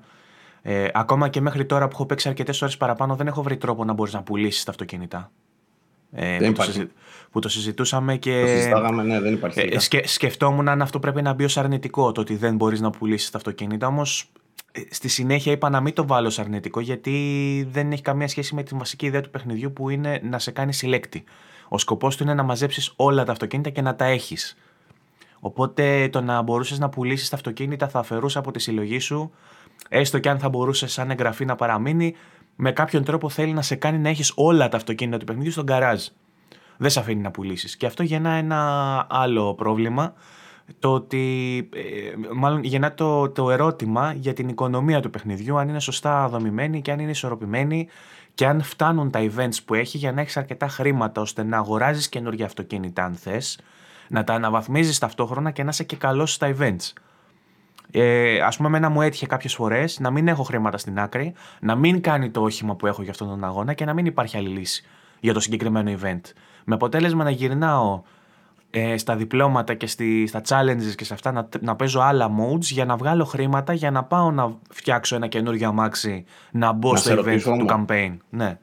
Ε, 0.62 0.88
ακόμα 0.94 1.30
και 1.30 1.42
μέχρι 1.42 1.66
τώρα 1.66 1.88
που 1.88 1.92
έχω 1.94 2.06
παίξει 2.06 2.28
αρκετές 2.28 2.62
ώρες 2.62 2.78
παραπάνω, 2.78 3.16
δεν 3.16 3.28
έχω 3.28 3.42
βρει 3.42 3.58
τρόπο 3.58 3.86
να 3.86 3.94
μπορείς 3.94 4.14
να 4.14 4.24
πουλήσεις 4.24 4.64
τα 4.64 4.72
αυτοκίνητα. 4.72 5.32
Ε, 6.12 6.38
δεν 6.38 6.54
που, 6.54 6.64
το 6.66 6.88
που 7.32 7.40
το 7.40 7.50
συζητούσαμε 7.50 8.18
και. 8.18 8.42
Το 8.42 8.48
συζητάγαμε, 8.48 9.04
ναι, 9.04 9.20
δεν 9.20 9.34
υπάρχει. 9.34 9.60
Ε, 9.60 9.80
σκε, 9.80 10.08
σκεφτόμουν 10.08 10.68
αν 10.68 10.82
αυτό 10.82 11.00
πρέπει 11.00 11.22
να 11.22 11.34
μπει 11.34 11.44
ως 11.44 11.58
αρνητικό, 11.58 12.12
το 12.12 12.22
ότι 12.22 12.36
δεν 12.36 12.56
μπορείς 12.56 12.82
να 12.82 12.90
πουλήσεις 12.90 13.30
τα 13.30 13.38
αυτοκίνητα. 13.38 13.88
Όμως 13.88 14.32
ε, 14.72 14.82
στη 14.90 15.08
συνέχεια 15.08 15.52
είπα 15.52 15.70
να 15.70 15.82
μην 15.82 15.94
το 15.94 16.08
βάλω 16.08 16.30
σε 16.30 16.42
αρνητικό, 16.42 16.80
γιατί 16.80 17.68
δεν 17.72 17.92
έχει 17.92 18.02
καμία 18.02 18.28
σχέση 18.28 18.56
με 18.56 18.64
τη 18.64 18.76
βασική 18.76 19.06
ιδέα 19.06 19.22
του 19.22 19.30
παιχνιδιού 19.30 19.74
που 19.74 19.90
είναι 19.90 20.20
να 20.24 20.40
σε 20.40 20.52
κάνει 20.52 20.74
συλλέκτη. 20.74 21.24
Ο 21.70 21.78
σκοπός 21.78 22.18
του 22.18 22.24
είναι 22.24 22.34
να 22.34 22.44
μαζέψεις 22.44 22.94
όλα 22.96 23.24
τα 23.24 23.32
αυτοκίνητα 23.32 23.70
και 23.70 23.82
να 23.82 23.96
τα 23.96 24.06
έχεις. 24.06 24.58
Οπότε 25.44 26.10
το 26.10 26.22
να 26.22 26.42
μπορούσες 26.42 26.80
να 26.80 26.90
πουλήσεις 26.90 27.30
τα 27.30 27.36
αυτοκίνητα 27.36 27.88
θα 27.88 28.00
αφαιρούσε 28.00 28.38
από 28.38 28.52
τη 28.52 28.60
συλλογή 28.60 29.00
σου, 29.00 29.32
έστω 29.90 30.20
και 30.20 30.30
αν 30.30 30.40
θα 30.40 30.50
μπορούσε 30.50 30.88
σαν 30.88 31.12
εγγραφή 31.12 31.46
να 31.46 31.56
παραμείνει, 31.56 32.16
με 32.56 32.72
κάποιον 32.72 33.04
τρόπο 33.04 33.30
θέλει 33.30 33.54
να 33.54 33.62
σε 33.62 33.76
κάνει 33.76 33.98
να 33.98 34.10
έχεις 34.10 34.32
όλα 34.36 34.70
τα 34.70 34.78
αυτοκίνητα 34.78 35.18
του 35.18 35.26
παιχνιδιού 35.26 35.52
στον 35.52 35.66
καράζ. 35.66 36.06
Δεν 36.78 36.90
σε 36.90 37.00
αφήνει 37.00 37.22
να 37.22 37.32
πουλήσεις. 37.32 37.78
Και 37.78 37.86
αυτό 37.86 38.04
γεννά 38.04 38.30
ένα 38.30 39.08
άλλο 39.10 39.54
πρόβλημα. 39.54 40.14
Το 40.80 40.94
ότι, 40.94 41.70
ε, 41.76 42.34
μάλλον 42.34 42.64
γεννά 42.64 42.94
το, 42.94 43.30
το 43.30 43.52
ερώτημα 43.52 44.14
για 44.14 44.34
την 44.34 44.50
οικονομία 44.50 45.00
του 45.00 45.10
παιχνιδιού, 45.10 45.58
αν 45.58 45.70
είναι 45.70 45.80
σωστά 45.80 46.28
δομημένη 46.28 46.82
και 46.82 46.92
αν 46.92 47.00
είναι 47.00 47.12
ισορροπημένη 47.12 47.88
και 48.34 48.48
αν 48.48 48.62
φτάνουν 48.62 49.12
τα 49.12 49.20
events 49.20 49.58
που 49.66 49.74
έχει 49.74 49.98
για 49.98 50.12
να 50.12 50.22
έχεις 50.22 50.38
αρκετά 50.38 50.68
χρήματα 50.68 51.22
ώστε 51.22 51.44
να 51.44 51.58
αγοράζεις 51.58 52.10
καινούργια 52.10 52.46
αυτοκίνητα 52.46 53.04
αν 53.04 53.14
θες 53.14 53.60
να 54.12 54.24
τα 54.24 54.34
αναβαθμίζεις 54.34 55.00
ταυτόχρονα 55.00 55.52
και 55.52 55.64
να 55.64 55.70
είσαι 55.70 55.84
και 55.84 55.96
καλός 55.96 56.34
στα 56.34 56.56
events. 56.58 56.94
Ε, 57.92 58.40
Α 58.40 58.54
πούμε, 58.58 58.68
εμένα 58.68 58.90
μου 58.90 59.02
έτυχε 59.02 59.26
κάποιες 59.26 59.54
φορές 59.54 60.00
να 60.00 60.12
μην 60.12 60.28
έχω 60.28 60.44
χρήματα 60.44 60.78
στην 60.78 61.00
άκρη, 61.00 61.34
να 61.60 61.76
μην 61.76 62.02
κάνει 62.02 62.30
το 62.30 62.42
όχημα 62.42 62.76
που 62.76 62.88
έχω 62.88 63.02
για 63.02 63.12
αυτόν 63.12 63.28
τον 63.28 63.44
αγώνα 63.44 63.74
και 63.74 63.86
να 63.86 63.94
μην 63.94 64.06
υπάρχει 64.06 64.38
άλλη 64.38 64.48
λύση 64.48 64.84
για 65.20 65.34
το 65.34 65.40
συγκεκριμένο 65.40 65.92
event. 66.02 66.22
Με 66.64 66.76
αποτέλεσμα 66.76 67.24
να 67.24 67.30
γυρνάω 67.30 68.02
ε, 68.70 68.98
στα 68.98 69.16
διπλώματα 69.16 69.74
και 69.74 69.88
στη, 69.88 70.28
στα 70.28 70.42
challenges 70.48 70.96
και 70.96 71.06
σε 71.06 71.14
αυτά 71.14 71.32
να, 71.32 71.48
να 71.62 71.76
παίζω 71.76 72.00
άλλα 72.00 72.30
modes 72.40 72.62
για 72.62 72.86
να 72.86 72.96
βγάλω 72.96 73.26
χρήματα 73.26 73.74
για 73.74 73.92
να 73.92 74.04
πάω 74.04 74.32
να 74.32 74.58
φτιάξω 74.70 75.16
ένα 75.16 75.28
καινούριο 75.28 75.68
αμάξι 75.68 76.26
να 76.52 76.72
μπω 76.72 76.96
στο 76.96 77.24
event 77.26 77.42
του 77.42 77.66
campaign. 77.70 78.18
Ναι 78.30 78.58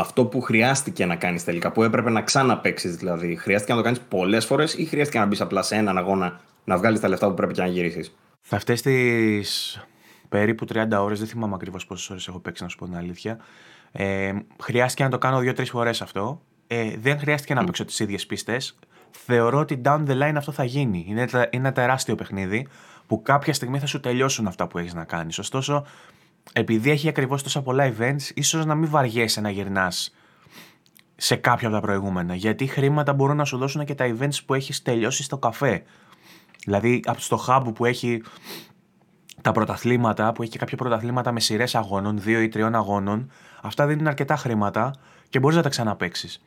αυτό 0.00 0.24
που 0.24 0.40
χρειάστηκε 0.40 1.06
να 1.06 1.16
κάνεις 1.16 1.44
τελικά, 1.44 1.72
που 1.72 1.82
έπρεπε 1.82 2.10
να 2.10 2.22
ξαναπέξει 2.22 2.88
δηλαδή, 2.88 3.36
χρειάστηκε 3.36 3.72
να 3.72 3.78
το 3.78 3.84
κάνεις 3.84 4.00
πολλές 4.00 4.44
φορές 4.44 4.74
ή 4.74 4.84
χρειάστηκε 4.84 5.18
να 5.18 5.26
μπεις 5.26 5.40
απλά 5.40 5.62
σε 5.62 5.74
έναν 5.74 5.98
αγώνα 5.98 6.40
να 6.64 6.76
βγάλεις 6.76 7.00
τα 7.00 7.08
λεφτά 7.08 7.28
που 7.28 7.34
πρέπει 7.34 7.52
και 7.52 7.60
να 7.60 7.66
γυρίσεις; 7.66 8.14
Θα 8.40 8.56
αυτέ 8.56 8.72
τι 8.72 8.92
περίπου 10.28 10.66
30 10.72 10.86
ώρες, 10.90 11.18
δεν 11.18 11.28
θυμάμαι 11.28 11.54
ακριβώς 11.54 11.86
πόσες 11.86 12.10
ώρες 12.10 12.28
έχω 12.28 12.38
παίξει, 12.38 12.62
να 12.62 12.68
σου 12.68 12.76
πω 12.76 12.84
την 12.84 12.96
αλήθεια. 12.96 13.38
Ε, 13.92 14.32
χρειάστηκε 14.62 15.02
να 15.02 15.10
το 15.10 15.18
κάνω 15.18 15.38
δύο-τρεις 15.38 15.70
φορές 15.70 16.02
αυτό. 16.02 16.40
Ε, 16.66 16.96
δεν 16.98 17.18
χρειάστηκε 17.18 17.54
να 17.54 17.64
παίξω 17.64 17.84
τις 17.84 17.98
ίδιες 17.98 18.26
πίστες. 18.26 18.78
Θεωρώ 19.10 19.58
ότι 19.58 19.80
down 19.84 20.06
the 20.06 20.22
line 20.22 20.34
αυτό 20.36 20.52
θα 20.52 20.64
γίνει. 20.64 21.04
Είναι, 21.08 21.20
είναι 21.30 21.48
ένα 21.50 21.72
τεράστιο 21.72 22.14
παιχνίδι 22.14 22.66
που 23.06 23.22
κάποια 23.22 23.52
στιγμή 23.52 23.78
θα 23.78 23.86
σου 23.86 24.00
τελειώσουν 24.00 24.46
αυτά 24.46 24.66
που 24.66 24.78
έχεις 24.78 24.94
να 24.94 25.04
κάνεις. 25.04 25.38
Ωστόσο, 25.38 25.86
επειδή 26.52 26.90
έχει 26.90 27.08
ακριβώς 27.08 27.42
τόσα 27.42 27.62
πολλά 27.62 27.94
events, 27.96 28.30
ίσως 28.34 28.66
να 28.66 28.74
μην 28.74 28.90
βαριέσαι 28.90 29.40
να 29.40 29.50
γυρνάς 29.50 30.14
σε 31.16 31.36
κάποια 31.36 31.68
από 31.68 31.76
τα 31.76 31.82
προηγούμενα. 31.82 32.34
Γιατί 32.34 32.66
χρήματα 32.66 33.12
μπορούν 33.12 33.36
να 33.36 33.44
σου 33.44 33.58
δώσουν 33.58 33.84
και 33.84 33.94
τα 33.94 34.16
events 34.16 34.44
που 34.46 34.54
έχεις 34.54 34.82
τελειώσει 34.82 35.22
στο 35.22 35.38
καφέ. 35.38 35.82
Δηλαδή, 36.64 37.00
από 37.04 37.20
στο 37.20 37.44
hub 37.46 37.74
που 37.74 37.84
έχει 37.84 38.22
τα 39.40 39.52
πρωταθλήματα, 39.52 40.32
που 40.32 40.42
έχει 40.42 40.50
και 40.50 40.58
κάποια 40.58 40.76
πρωταθλήματα 40.76 41.32
με 41.32 41.40
σειρές 41.40 41.74
αγώνων, 41.74 42.18
δύο 42.20 42.40
ή 42.40 42.48
τριών 42.48 42.74
αγώνων, 42.74 43.30
αυτά 43.62 43.86
δίνουν 43.86 44.06
αρκετά 44.06 44.36
χρήματα 44.36 44.94
και 45.28 45.38
μπορείς 45.38 45.56
να 45.56 45.62
τα 45.62 45.68
ξαναπέξει. 45.68 46.40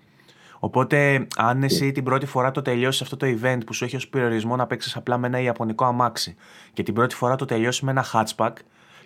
Οπότε, 0.59 1.27
αν 1.35 1.63
εσύ 1.63 1.91
την 1.91 2.03
πρώτη 2.03 2.25
φορά 2.25 2.51
το 2.51 2.61
τελειώσεις 2.61 3.01
αυτό 3.01 3.17
το 3.17 3.27
event 3.27 3.59
που 3.65 3.73
σου 3.73 3.83
έχει 3.83 3.95
ως 3.95 4.07
περιορισμό 4.07 4.55
να 4.55 4.67
παίξεις 4.67 4.95
απλά 4.95 5.17
με 5.17 5.27
ένα 5.27 5.39
Ιαπωνικό 5.39 5.85
αμάξι 5.85 6.35
και 6.73 6.83
την 6.83 6.93
πρώτη 6.93 7.15
φορά 7.15 7.35
το 7.35 7.45
τελειώσεις 7.45 7.81
με 7.81 7.91
ένα 7.91 8.05
hatchback, 8.13 8.53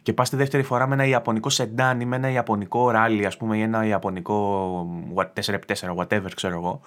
και 0.07 0.13
πας 0.13 0.29
τη 0.29 0.35
δεύτερη 0.35 0.63
φορά 0.63 0.87
με 0.87 0.93
ένα 0.93 1.05
Ιαπωνικό 1.05 1.49
σεντάν 1.49 1.99
ή 1.99 2.05
με 2.05 2.15
ένα 2.15 2.29
Ιαπωνικό 2.29 2.91
ράλι, 2.91 3.25
ας 3.25 3.37
πούμε, 3.37 3.57
ή 3.57 3.61
ένα 3.61 3.85
Ιαπωνικό 3.85 4.87
4x4, 5.33 5.95
whatever, 5.95 6.31
ξέρω 6.35 6.55
εγώ. 6.55 6.81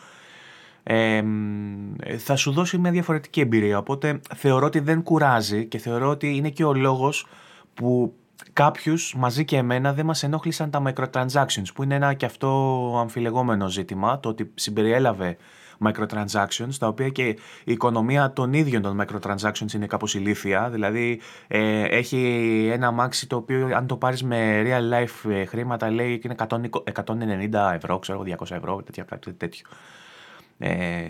Ε, 0.83 1.23
θα 2.19 2.37
σου 2.37 2.53
δώσει 2.53 2.79
μια 2.79 2.91
διαφορετική 2.91 3.41
εμπειρία. 3.41 3.79
Οπότε 3.79 4.21
θεωρώ 4.37 4.67
ότι 4.67 4.81
δεν 4.81 5.03
κουράζει 5.03 5.67
και 5.67 5.79
θεωρώ 5.79 6.09
ότι 6.09 6.37
είναι 6.37 6.49
και 6.49 6.65
ο 6.65 6.75
λόγος 6.75 7.27
που 7.75 8.15
κάποιους 8.53 9.15
μαζί 9.17 9.45
και 9.45 9.57
εμένα 9.57 9.93
δεν 9.93 10.07
μας 10.07 10.23
ενόχλησαν 10.23 10.71
τα 10.71 10.83
microtransactions, 10.87 11.67
που 11.75 11.83
είναι 11.83 11.95
ένα 11.95 12.15
και 12.15 12.27
αυτό 12.27 12.49
αμφιλεγόμενο 13.01 13.69
ζήτημα. 13.69 14.21
Το 14.21 14.29
ότι 14.29 14.51
συμπεριέλαβε 14.55 15.37
microtransactions, 15.85 16.75
τα 16.79 16.87
οποία 16.87 17.09
και 17.09 17.23
η 17.65 17.73
οικονομία 17.73 18.33
των 18.33 18.53
ίδιων 18.53 18.83
των 18.83 19.01
microtransactions 19.01 19.73
είναι 19.75 19.87
κάπως 19.87 20.15
ηλίθια. 20.15 20.69
Δηλαδή 20.71 21.21
ε, 21.49 21.83
έχει 21.83 22.69
ένα 22.73 22.87
αμάξι 22.87 23.29
το 23.29 23.37
οποίο 23.37 23.71
αν 23.75 23.87
το 23.87 23.97
πάρεις 23.97 24.23
με 24.23 24.63
real 24.65 24.95
life 24.95 25.31
ε, 25.31 25.45
χρήματα 25.45 25.91
λέει 25.91 26.21
είναι 26.25 26.35
190 26.39 27.75
ευρώ, 27.75 27.99
ξέρω 27.99 28.25
200 28.27 28.51
ευρώ, 28.51 28.83
τέτοια 28.83 29.05
κάτι 29.05 29.33
τέτοιο. 29.33 29.67
Ε, 30.63 31.07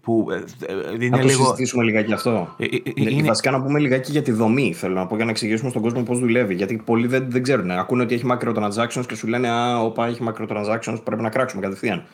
που 0.00 0.26
ε, 0.30 0.94
είναι 0.94 1.08
να 1.08 1.18
το 1.18 1.26
λίγο... 1.26 1.44
συζητήσουμε 1.44 1.84
λιγάκι 1.84 2.12
αυτό. 2.12 2.54
Ε, 2.58 2.66
είναι... 2.94 3.22
Βασικά 3.22 3.50
να 3.50 3.62
πούμε 3.62 3.78
λιγάκι 3.78 4.10
για 4.10 4.22
τη 4.22 4.32
δομή. 4.32 4.72
Θέλω 4.72 4.94
να 4.94 5.06
πω 5.06 5.16
για 5.16 5.24
να 5.24 5.30
εξηγήσουμε 5.30 5.70
στον 5.70 5.82
κόσμο 5.82 6.02
πώς 6.02 6.18
δουλεύει. 6.18 6.54
Γιατί 6.54 6.82
πολλοί 6.84 7.06
δεν, 7.06 7.30
δεν 7.30 7.42
ξέρουν. 7.42 7.70
Ακούνε 7.70 8.02
ότι 8.02 8.14
έχει 8.14 8.24
microtransactions 8.30 9.04
και 9.08 9.14
σου 9.14 9.26
λένε 9.26 9.48
Α, 9.48 9.78
όπα 9.80 10.06
έχει 10.06 10.22
microtransactions, 10.28 11.00
πρέπει 11.04 11.22
να 11.22 11.28
κράξουμε 11.28 11.62
κατευθείαν. 11.62 12.04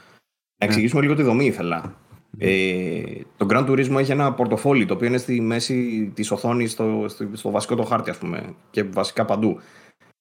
Να 0.58 0.66
εξηγήσουμε 0.66 1.00
λίγο 1.00 1.14
τη 1.14 1.22
δομή 1.22 1.44
ήθελα. 1.44 1.94
Ε, 2.38 3.02
το 3.36 3.46
Grand 3.50 3.66
Turismo 3.68 3.98
έχει 3.98 4.12
ένα 4.12 4.32
πορτοφόλι 4.32 4.86
το 4.86 4.94
οποίο 4.94 5.06
είναι 5.06 5.18
στη 5.18 5.40
μέση 5.40 6.10
της 6.14 6.30
οθόνης, 6.30 6.70
στο, 6.70 7.06
στο, 7.32 7.50
βασικό 7.50 7.74
το 7.74 7.82
χάρτη, 7.82 8.10
ας 8.10 8.18
πούμε, 8.18 8.54
και 8.70 8.82
βασικά 8.82 9.24
παντού. 9.24 9.60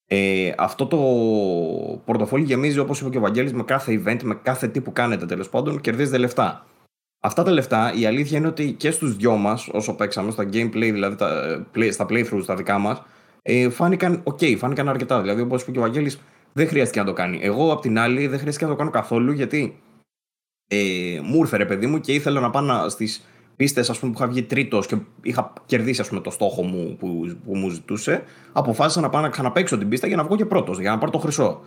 Ε, 0.08 0.52
αυτό 0.58 0.86
το 0.86 0.98
πορτοφόλι 2.06 2.44
γεμίζει, 2.44 2.80
όπως 2.80 3.02
είπε 3.02 3.10
και 3.10 3.18
ο 3.18 3.22
Βαγγέλης, 3.22 3.54
με 3.54 3.64
κάθε 3.64 4.02
event, 4.06 4.20
με 4.24 4.40
κάθε 4.44 4.68
τι 4.68 4.82
που 4.82 4.92
κάνετε 4.92 5.26
τέλος 5.26 5.50
πάντων, 5.50 5.82
κερδίζετε 5.82 6.18
λεφτά. 6.18 6.66
Αυτά 7.20 7.44
τα 7.44 7.52
λεφτά, 7.52 7.94
η 7.94 8.06
αλήθεια 8.06 8.38
είναι 8.38 8.48
ότι 8.48 8.72
και 8.72 8.92
στους 8.92 9.16
δυο 9.16 9.36
μας, 9.36 9.70
όσο 9.72 9.96
παίξαμε, 9.96 10.32
στα 10.32 10.44
gameplay, 10.44 10.92
δηλαδή 10.92 11.16
τα, 11.16 11.66
στα 11.92 12.06
playthroughs 12.10 12.44
τα 12.46 12.56
δικά 12.56 12.78
μας, 12.78 13.02
ε, 13.42 13.70
φάνηκαν 13.70 14.24
ok, 14.24 14.58
φάνηκαν 14.58 14.90
αρκετά. 14.90 15.22
Δηλαδή, 15.22 15.42
όπως 15.42 15.62
είπε 15.62 15.72
και 15.72 15.80
ο 15.80 15.82
Βαγγέλης, 15.82 16.20
δεν 16.54 16.68
χρειάστηκε 16.68 17.00
να 17.00 17.06
το 17.06 17.14
κάνει. 17.14 17.40
Εγώ, 17.42 17.72
απ' 17.72 17.82
την 17.82 18.00
άλλη, 18.00 18.28
δεν 18.28 18.40
χρειάστηκε 18.40 18.66
να 18.66 18.72
το 18.72 18.78
κάνω 18.78 18.90
καθόλου 18.90 19.32
γιατί 19.32 19.82
ε, 20.68 21.20
μου 21.24 21.38
ήρθε 21.38 21.58
ρε 21.58 21.66
παιδί 21.66 21.88
μου 21.88 22.00
και 22.00 22.14
ήθελα 22.14 22.40
να 22.40 22.50
πάω 22.50 22.90
στις 22.90 23.26
πίστες 23.56 24.00
που 24.00 24.12
είχα 24.16 24.28
βγει 24.28 24.44
τρίτος 24.44 24.88
και 24.88 24.98
είχα 25.22 25.54
κερδίσει 25.66 26.02
ας 26.02 26.08
πούμε, 26.08 26.22
το 26.22 26.30
στόχο 26.30 26.64
μου 26.64 26.96
που, 27.00 27.38
που 27.46 27.56
μου 27.56 27.70
ζητούσε, 27.70 28.24
αποφάσισα 28.52 29.02
να 29.02 29.10
πάω 29.10 29.22
να 29.22 29.30
ξαναπέξω 29.30 29.78
την 29.78 29.90
πίστα 29.90 30.08
για 30.08 30.16
να 30.16 30.24
βγω 30.24 30.36
και 30.36 30.46
πρώτος, 30.46 30.80
για 30.80 30.92
να 30.92 30.98
πάρω 30.98 31.12
το 31.12 31.18
χρυσό. 31.18 31.62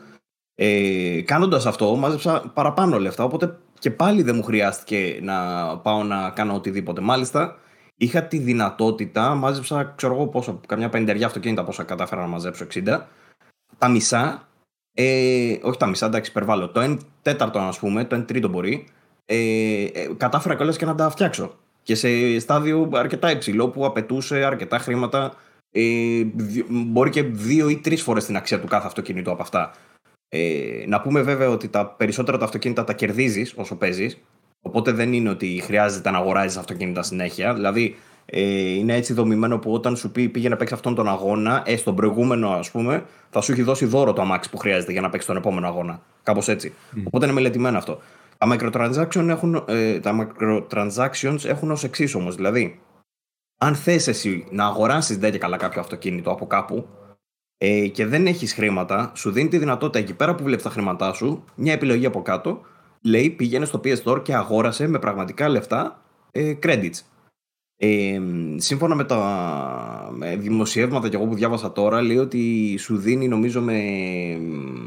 Ε, 0.55 1.21
Κάνοντας 1.21 1.67
αυτό, 1.67 1.97
μάζεψα 1.97 2.51
παραπάνω 2.55 2.99
λεφτά, 2.99 3.25
οπότε 3.25 3.59
και 3.79 3.91
πάλι 3.91 4.23
δεν 4.23 4.37
μου 4.37 4.43
χρειάστηκε 4.43 5.19
να 5.23 5.35
πάω 5.79 6.03
να 6.03 6.31
κάνω 6.31 6.55
οτιδήποτε. 6.55 7.01
Μάλιστα, 7.01 7.59
είχα 7.97 8.23
τη 8.23 8.39
δυνατότητα, 8.39 9.35
μάζεψα, 9.35 9.93
ξέρω 9.97 10.15
εγώ 10.15 10.27
πόσο, 10.27 10.61
καμιά 10.67 10.89
πεντεριά 10.89 11.27
αυτοκίνητα 11.27 11.65
πόσα 11.65 11.83
κατάφερα 11.83 12.21
να 12.21 12.27
μαζέψω, 12.27 12.67
60. 12.75 13.07
Τα 13.79 13.89
μισά, 13.89 14.46
ε, 14.99 15.57
όχι 15.63 15.79
τα 15.79 15.87
μισά, 15.87 16.07
εντάξει, 16.07 16.31
υπερβάλλω. 16.31 16.69
Το 16.69 16.81
1 16.81 16.97
τέταρτο, 17.23 17.59
ας 17.59 17.79
πούμε, 17.79 18.05
το 18.05 18.17
1 18.17 18.27
τρίτο 18.27 18.49
μπορεί, 18.49 18.87
ε, 19.27 19.37
ε, 19.85 20.09
κατάφερα 20.17 20.55
κιόλας 20.55 20.77
και 20.77 20.85
να 20.85 20.95
τα 20.95 21.11
φτιάξω. 21.11 21.55
Και 21.83 21.95
σε 21.95 22.39
στάδιο 22.39 22.91
αρκετά 22.93 23.31
υψηλό 23.31 23.69
που 23.69 23.87
απαιτούσε 23.87 24.45
αρκετά 24.45 24.79
χρήματα. 24.79 25.35
Ε, 25.71 26.23
μπορεί 26.69 27.11
και 27.11 27.23
δύο 27.23 27.69
ή 27.69 27.77
τρεις 27.77 28.03
φορές 28.03 28.25
την 28.25 28.37
αξία 28.37 28.61
του 28.61 28.67
κάθε 28.67 28.87
αυτοκίνητο 28.87 29.31
από 29.31 29.43
αυτά. 29.43 29.73
Ε, 30.29 30.85
να 30.87 31.01
πούμε 31.01 31.23
βέβαια 31.23 31.49
ότι 31.49 31.69
τα 31.69 31.87
περισσότερα 31.87 32.39
τα 32.39 32.45
αυτοκίνητα 32.45 32.85
τα 32.85 32.93
κερδίζεις 32.93 33.53
όσο 33.57 33.77
παίζεις. 33.77 34.19
Οπότε 34.63 34.93
δεν 34.93 35.13
είναι 35.13 35.29
ότι 35.29 35.61
χρειάζεται 35.65 36.11
να 36.11 36.19
αγοράζεις 36.19 36.57
αυτοκίνητα 36.57 37.03
συνέχεια. 37.03 37.55
Δηλαδή 37.55 37.85
ε, 37.95 38.16
είναι 38.33 38.95
έτσι 38.95 39.13
δομημένο 39.13 39.59
που 39.59 39.73
όταν 39.73 39.97
σου 39.97 40.11
πει 40.11 40.29
πήγε 40.29 40.49
να 40.49 40.57
παίξεις 40.57 40.77
αυτόν 40.77 40.95
τον 40.95 41.09
αγώνα, 41.09 41.63
ε, 41.67 41.77
στον 41.77 41.95
προηγούμενο 41.95 42.51
ας 42.51 42.71
πούμε, 42.71 43.05
θα 43.31 43.41
σου 43.41 43.53
έχει 43.53 43.63
δώσει 43.63 43.85
δώρο 43.85 44.13
το 44.13 44.23
αμάξι 44.23 44.51
που 44.51 44.57
χρειάζεται 44.57 44.93
για 44.93 45.01
να 45.01 45.09
παίξεις 45.09 45.29
τον 45.29 45.37
επόμενο 45.37 45.67
αγώνα. 45.67 46.01
Κάπως 46.23 46.49
έτσι. 46.49 46.73
Mm. 46.75 47.03
Οπότε 47.07 47.25
είναι 47.25 47.35
μελετημένο 47.35 47.79
αυτό. 47.79 48.01
Τα 48.39 48.49
microtransactions 48.53 49.29
έχουν, 49.29 49.65
ε, 49.69 50.01
τα 50.01 50.29
microtransactions 50.41 51.45
έχουν 51.45 51.71
ως 51.71 51.85
εξής 51.85 52.15
όμως. 52.15 52.35
Δηλαδή, 52.35 52.81
αν 53.59 53.75
θες 53.75 54.09
εσύ 54.09 54.47
να 54.51 54.65
αγοράσεις 54.65 55.19
δεν 55.19 55.33
και 55.33 55.39
καλά 55.39 55.57
κάποιο 55.57 55.81
αυτοκίνητο 55.81 56.31
από 56.31 56.47
κάπου 56.47 56.87
ε, 57.59 57.87
και 57.87 58.07
δεν 58.07 58.27
έχεις 58.27 58.55
χρήματα, 58.55 59.13
σου 59.15 59.31
δίνει 59.31 59.49
τη 59.49 59.59
δυνατότητα 59.59 59.99
εκεί 59.99 60.15
πέρα 60.15 60.35
που 60.35 60.45
βλέπεις 60.45 60.65
τα 60.65 60.71
χρήματά 60.71 61.13
σου, 61.13 61.45
μια 61.55 61.73
επιλογή 61.73 62.07
από 62.07 62.23
κάτω, 62.23 62.61
λέει 63.03 63.31
πήγαινε 63.31 63.65
στο 63.65 63.81
PS 63.85 64.03
Store 64.05 64.23
και 64.23 64.35
αγόρασε 64.35 64.87
με 64.87 64.99
πραγματικά 64.99 65.49
λεφτά 65.49 66.03
ε, 66.31 66.55
credits. 66.63 67.01
Ε, 67.79 68.21
σύμφωνα 68.57 68.95
με 68.95 69.05
τα 69.05 69.19
με 70.13 70.37
δημοσιεύματα 70.37 71.09
και 71.09 71.17
εγώ 71.17 71.27
που 71.27 71.35
διάβασα 71.35 71.73
τώρα, 71.73 72.03
λέει 72.03 72.17
ότι 72.17 72.75
σου 72.79 72.97
δίνει 72.97 73.29
νομίζω 73.29 73.61
με. 73.61 73.83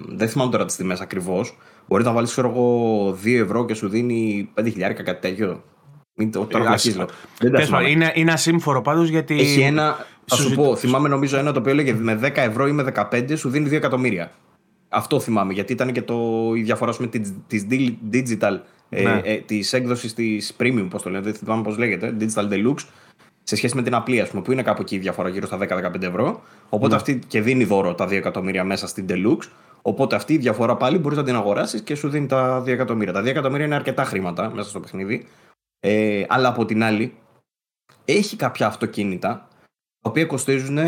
Δεν 0.07 0.29
θυμάμαι 0.29 0.51
τώρα 0.51 0.65
τις 0.65 0.75
τιμές 0.75 0.99
ακριβώς. 1.01 1.57
Μπορείς 1.87 2.05
να 2.05 2.11
βάλεις, 2.11 2.31
ξέρω 2.31 2.49
εγώ, 2.49 3.17
2 3.23 3.39
ευρώ 3.41 3.65
και 3.65 3.73
σου 3.73 3.89
δίνει 3.89 4.49
5.000 4.55 4.63
κάτι 5.03 5.21
τέτοιο. 5.21 5.63
Μην 6.15 6.31
το 6.31 6.45
τώρα 6.45 6.75
ε, 7.79 7.89
είναι, 7.89 8.11
είναι 8.15 8.31
ασύμφορο 8.31 8.81
πάντως 8.81 9.09
γιατί. 9.09 9.39
Έχει 9.39 9.61
ένα. 9.61 10.05
Θα 10.25 10.35
σου 10.35 10.55
πω, 10.55 10.75
θυμάμαι 10.75 11.09
νομίζω 11.09 11.37
ένα 11.37 11.51
το 11.51 11.59
οποίο 11.59 11.71
έλεγε 11.71 11.93
με 11.93 12.19
10 12.23 12.29
ευρώ 12.35 12.67
ή 12.67 12.71
με 12.71 12.93
15 13.11 13.33
σου 13.35 13.49
δίνει 13.49 13.69
2 13.69 13.71
εκατομμύρια. 13.71 14.31
Αυτό 14.89 15.19
θυμάμαι 15.19 15.53
γιατί 15.53 15.73
ήταν 15.73 15.91
και 15.91 16.01
το, 16.01 16.15
η 16.55 16.61
διαφορά 16.61 16.93
με 16.99 17.07
της 17.47 17.67
digital 18.11 18.53
ε, 18.53 18.59
ναι. 18.89 19.21
ε, 19.23 19.37
της 19.37 19.73
έκδοσης 19.73 20.13
της 20.13 20.55
premium, 20.59 20.87
πώς 20.89 21.01
το 21.01 21.09
λένε, 21.09 21.23
δεν 21.23 21.33
θυμάμαι 21.33 21.63
πώς 21.63 21.77
λέγεται, 21.77 22.15
digital 22.19 22.49
deluxe, 22.51 22.85
σε 23.43 23.55
σχέση 23.55 23.75
με 23.75 23.81
την 23.81 23.93
απλή, 23.93 24.21
ας 24.21 24.29
πούμε, 24.29 24.41
που 24.41 24.51
είναι 24.51 24.63
κάπου 24.63 24.81
εκεί 24.81 24.95
η 24.95 24.99
διαφορά 24.99 25.29
γύρω 25.29 25.47
στα 25.47 25.57
10-15 25.57 26.01
ευρώ. 26.01 26.41
Οπότε 26.69 26.87
ναι. 26.87 26.95
αυτή 26.95 27.19
και 27.27 27.41
δίνει 27.41 27.63
δώρο 27.63 27.95
τα 27.95 28.05
2 28.05 28.11
εκατομμύρια 28.11 28.63
μέσα 28.63 28.87
στην 28.87 29.05
deluxe. 29.09 29.47
Οπότε 29.81 30.15
αυτή 30.15 30.33
η 30.33 30.37
διαφορά 30.37 30.77
πάλι 30.77 30.97
μπορείς 30.97 31.17
να 31.17 31.23
την 31.23 31.35
αγοράσεις 31.35 31.81
και 31.81 31.95
σου 31.95 32.09
δίνει 32.09 32.27
τα 32.27 32.61
2 32.61 32.67
εκατομμύρια. 32.67 33.13
Τα 33.13 33.21
2 33.21 33.25
εκατομμύρια 33.25 33.65
είναι 33.65 33.75
αρκετά 33.75 34.03
χρήματα 34.03 34.51
μέσα 34.53 34.69
στο 34.69 34.79
παιχνίδι. 34.79 35.27
Ε, 35.79 36.23
αλλά 36.27 36.47
από 36.47 36.65
την 36.65 36.83
άλλη, 36.83 37.13
έχει 38.05 38.35
κάποια 38.35 38.67
αυτοκίνητα 38.67 39.47
τα 40.01 40.09
οποία 40.09 40.25
κοστίζουν 40.25 40.79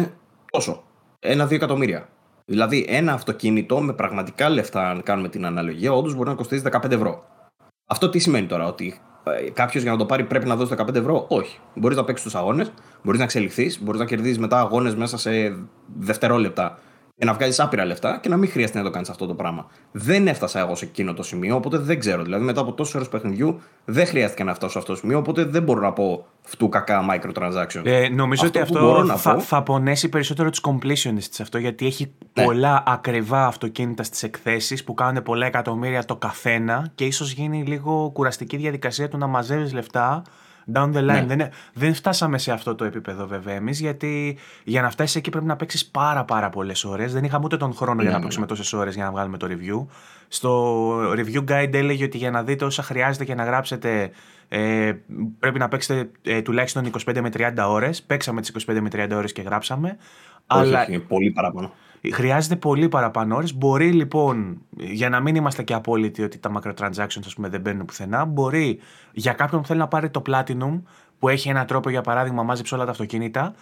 τόσο. 0.52 0.84
Ένα-δύο 1.20 1.56
εκατομμύρια. 1.56 2.10
Δηλαδή, 2.46 2.86
ένα 2.90 3.14
αυτοκίνητο 3.14 3.82
με 3.82 3.94
πραγματικά 3.94 4.50
λεφτά, 4.50 4.90
αν 4.90 5.04
κάνουμε 5.04 5.30
την 5.30 5.46
αναλογία, 5.46 5.92
όντως 5.92 6.16
μπορεί 6.16 6.30
να 6.30 6.36
κοστίζει 6.36 6.64
15 6.72 6.92
ευρώ. 6.92 7.24
Αυτό 7.92 8.10
τι 8.10 8.20
σημαίνει 8.20 8.48
τώρα, 8.48 8.66
ότι 8.66 9.00
ε, 9.24 9.50
κάποιος 9.50 9.84
για 9.84 9.92
να 9.92 9.98
το 9.98 10.06
πάρει 10.06 10.24
πρέπει 10.24 10.48
να 10.48 10.56
δώσει 10.56 10.74
15 10.78 10.96
ευρώ; 10.96 11.26
Όχι. 11.28 11.60
Μπορείς 11.76 11.98
να 11.98 12.04
παίξεις 12.04 12.26
τους 12.26 12.36
αγώνες, 12.36 12.72
μπορείς 13.04 13.20
να 13.20 13.26
εξελιχθείς, 13.26 13.82
μπορείς 13.82 14.00
να 14.00 14.06
κερδίζεις 14.06 14.40
μετά 14.40 14.60
αγώνες 14.60 14.96
μέσα 14.96 15.18
σε 15.18 15.32
δευτερόλεπτα 16.00 16.80
και 17.22 17.28
να 17.28 17.34
βγάζεις 17.34 17.60
άπειρα 17.60 17.86
λεφτά 17.86 18.20
και 18.22 18.30
να 18.30 18.38
μην 18.38 18.50
χρειάζεται 18.50 18.78
να 18.78 18.84
το 18.84 18.90
κάνεις 18.90 19.10
αυτό 19.10 19.26
το 19.26 19.34
πράγμα. 19.34 19.66
Δεν 19.92 20.28
έφτασα 20.28 20.60
εγώ 20.60 20.76
σε 20.76 20.86
εκείνο 20.86 21.14
το 21.14 21.24
σημείο, 21.24 21.56
οπότε 21.56 21.78
δεν 21.78 22.00
ξέρω. 22.00 22.24
Δηλαδή, 22.24 22.44
μετά 22.44 22.62
από 22.62 22.74
τόσες 22.74 22.96
ώρες 22.96 23.08
παιχνιδιού, 23.08 23.62
δεν 23.86 24.06
χρειάστηκε 24.06 24.44
να 24.44 24.54
φτάσω 24.54 24.72
σε 24.72 24.78
αυτό 24.78 24.92
το 24.92 24.98
σημείο, 24.98 25.18
οπότε 25.18 25.44
δεν 25.44 25.64
μπορώ 25.64 25.82
να 25.82 25.94
πω 25.94 26.26
φτού 26.42 26.70
κακά 26.70 27.06
microtransaction. 27.12 27.82
Ε, 27.84 28.10
νομίζω 28.10 28.46
αυτό 28.46 28.60
ότι 28.60 28.60
αυτό 28.60 29.06
θα, 29.18 29.34
πω... 29.34 29.40
θα 29.40 29.64
πονέσει 29.64 30.10
περισσότερο 30.10 30.50
τους 30.50 30.62
completionists 30.64 31.40
αυτό, 31.42 31.58
γιατί 31.58 31.86
έχει 31.86 32.12
ναι. 32.34 32.44
πολλά 32.44 32.84
ακριβά 32.88 33.46
αυτοκίνητα 33.46 34.04
στις 34.04 34.24
εκθέσεις 34.24 34.84
που 34.84 34.94
κάνουν 34.94 35.24
πολλά 35.24 35.46
εκατομμύρια 35.46 36.06
το 36.06 36.16
καθένα 36.16 36.92
και 36.96 37.06
ίσως 37.06 37.32
γίνει 37.32 37.64
λίγο 37.64 38.10
κουραστική 38.14 38.58
διαδικασία 38.58 39.08
του 39.08 39.18
να 39.18 39.28
μαζεύεις 39.28 39.74
λεφτά 39.74 40.22
down 40.74 40.94
the 40.94 41.00
line. 41.00 41.04
Ναι. 41.04 41.26
Δεν, 41.26 41.50
δεν 41.74 41.94
φτάσαμε 41.94 42.38
σε 42.38 42.52
αυτό 42.52 42.76
το 42.76 42.86
επίπεδο 42.86 43.28
βέβαια 43.28 43.56
εμείς, 43.56 43.80
γιατί 43.80 44.38
για 44.64 44.82
να 44.82 44.90
φτάσεις 44.90 45.16
εκεί 45.16 45.30
πρέπει 45.30 45.46
να 45.46 45.56
παίξεις 45.56 45.86
πάρα, 45.86 46.26
πάρα 46.26 46.50
πολλές 46.50 46.84
ώρες. 46.84 47.14
Δεν 47.14 47.24
είχαμε 47.24 47.46
ούτε 47.46 47.58
τον 47.58 47.74
χρόνο 47.74 48.02
για 48.02 48.04
να 48.04 48.10
ναι, 48.10 48.18
ναι, 48.18 48.24
παίξουμε 48.24 48.46
τόσες 48.46 48.74
ώρες 48.74 48.96
για 48.96 49.04
να 49.04 49.12
βγάλουμε 49.12 49.38
το 49.38 49.48
review. 49.50 49.86
Στο 50.28 51.14
review 51.14 51.44
guide 51.52 51.74
έλεγε 51.74 52.04
ότι 52.04 52.18
για 52.18 52.32
να 52.32 52.44
δείτε 52.44 52.66
όσα 52.66 52.84
χρειάζεται 52.84 53.26
και 53.26 53.36
να 53.36 53.44
γράψετε 53.44 54.12
ε, 54.54 54.94
πρέπει 55.40 55.60
να 55.60 55.68
παίξετε 55.68 56.12
ε, 56.24 56.42
τουλάχιστον 56.42 56.92
25 57.06 57.20
με 57.22 57.30
30 57.34 57.54
ώρες. 57.68 58.04
Παίξαμε 58.04 58.42
τις 58.42 58.66
25 58.68 58.80
με 58.82 58.90
30 58.92 59.10
ώρες 59.16 59.32
και 59.32 59.42
γράψαμε. 59.42 59.98
Όχι, 60.48 60.62
αλλά... 60.62 60.90
είναι 60.90 61.00
πολύ 61.00 61.32
παραπάνω. 61.32 61.74
Χρειάζεται 62.10 62.56
πολύ 62.56 62.90
παραπάνω 62.90 63.36
ώρες. 63.36 63.56
Μπορεί 63.56 63.92
λοιπόν, 63.92 64.62
για 64.78 65.10
να 65.10 65.20
μην 65.20 65.36
είμαστε 65.36 65.64
και 65.64 65.74
απόλυτοι 65.74 66.24
ότι 66.24 66.38
τα 66.38 66.52
microtransactions 66.56 67.26
ας 67.26 67.34
πούμε, 67.36 67.50
δεν 67.50 67.62
μπαίνουν 67.62 67.86
πουθενά, 67.86 68.26
μπορεί 68.26 68.80
για 69.12 69.34
κάποιον 69.34 69.62
που 69.62 69.68
θέλει 69.68 69.80
να 69.80 69.88
πάρει 69.88 70.10
το 70.10 70.22
Platinum, 70.30 70.82
που 71.20 71.30
έχει 71.30 71.50
ένα 71.50 71.66
τρόπο 71.66 71.90
για 71.90 72.02
παράδειγμα, 72.02 72.44
μάζεψε 72.44 72.76
όλα 72.76 72.86
τα 72.86 72.92
αυτοκίνητα. 72.92 73.54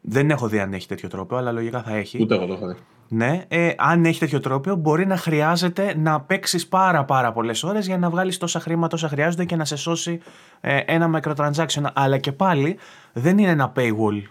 Δεν 0.00 0.30
έχω 0.30 0.48
δει 0.48 0.58
αν 0.58 0.72
έχει 0.72 0.86
τέτοιο 0.88 1.08
τρόπο, 1.08 1.36
αλλά 1.36 1.52
λογικά 1.52 1.82
θα 1.82 1.96
έχει. 1.96 2.22
Ούτε 2.22 2.34
εγώ 2.34 2.46
το 2.46 2.52
έχω 2.52 2.66
δει. 2.66 2.74
Ναι, 3.08 3.44
ε, 3.48 3.72
αν 3.76 4.04
έχει 4.04 4.18
τέτοιο 4.18 4.40
τρόπο, 4.40 4.74
μπορεί 4.74 5.06
να 5.06 5.16
χρειάζεται 5.16 5.94
να 5.96 6.20
παίξεις 6.20 6.68
πάρα 6.68 7.04
πάρα 7.04 7.32
πολλές 7.32 7.62
ώρες 7.62 7.86
για 7.86 7.98
να 7.98 8.10
βγάλεις 8.10 8.38
τόσα 8.38 8.60
χρήματα 8.60 8.96
όσα 8.96 9.08
χρειάζονται 9.08 9.44
και 9.44 9.56
να 9.56 9.64
σε 9.64 9.76
σώσει 9.76 10.20
ε, 10.60 10.78
ένα 10.86 11.10
microtransaction. 11.14 11.82
Αλλά 11.92 12.18
και 12.18 12.32
πάλι 12.32 12.78
δεν 13.12 13.38
είναι 13.38 13.50
ένα 13.50 13.72
paywall 13.76 14.22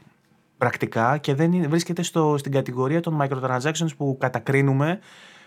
πρακτικά 0.57 1.17
και 1.17 1.33
δεν 1.33 1.53
είναι, 1.53 1.67
βρίσκεται 1.67 2.01
στο, 2.01 2.35
στην 2.37 2.51
κατηγορία 2.51 2.99
των 2.99 3.21
microtransactions 3.21 3.95
που 3.97 4.17
κατακρίνουμε 4.19 4.99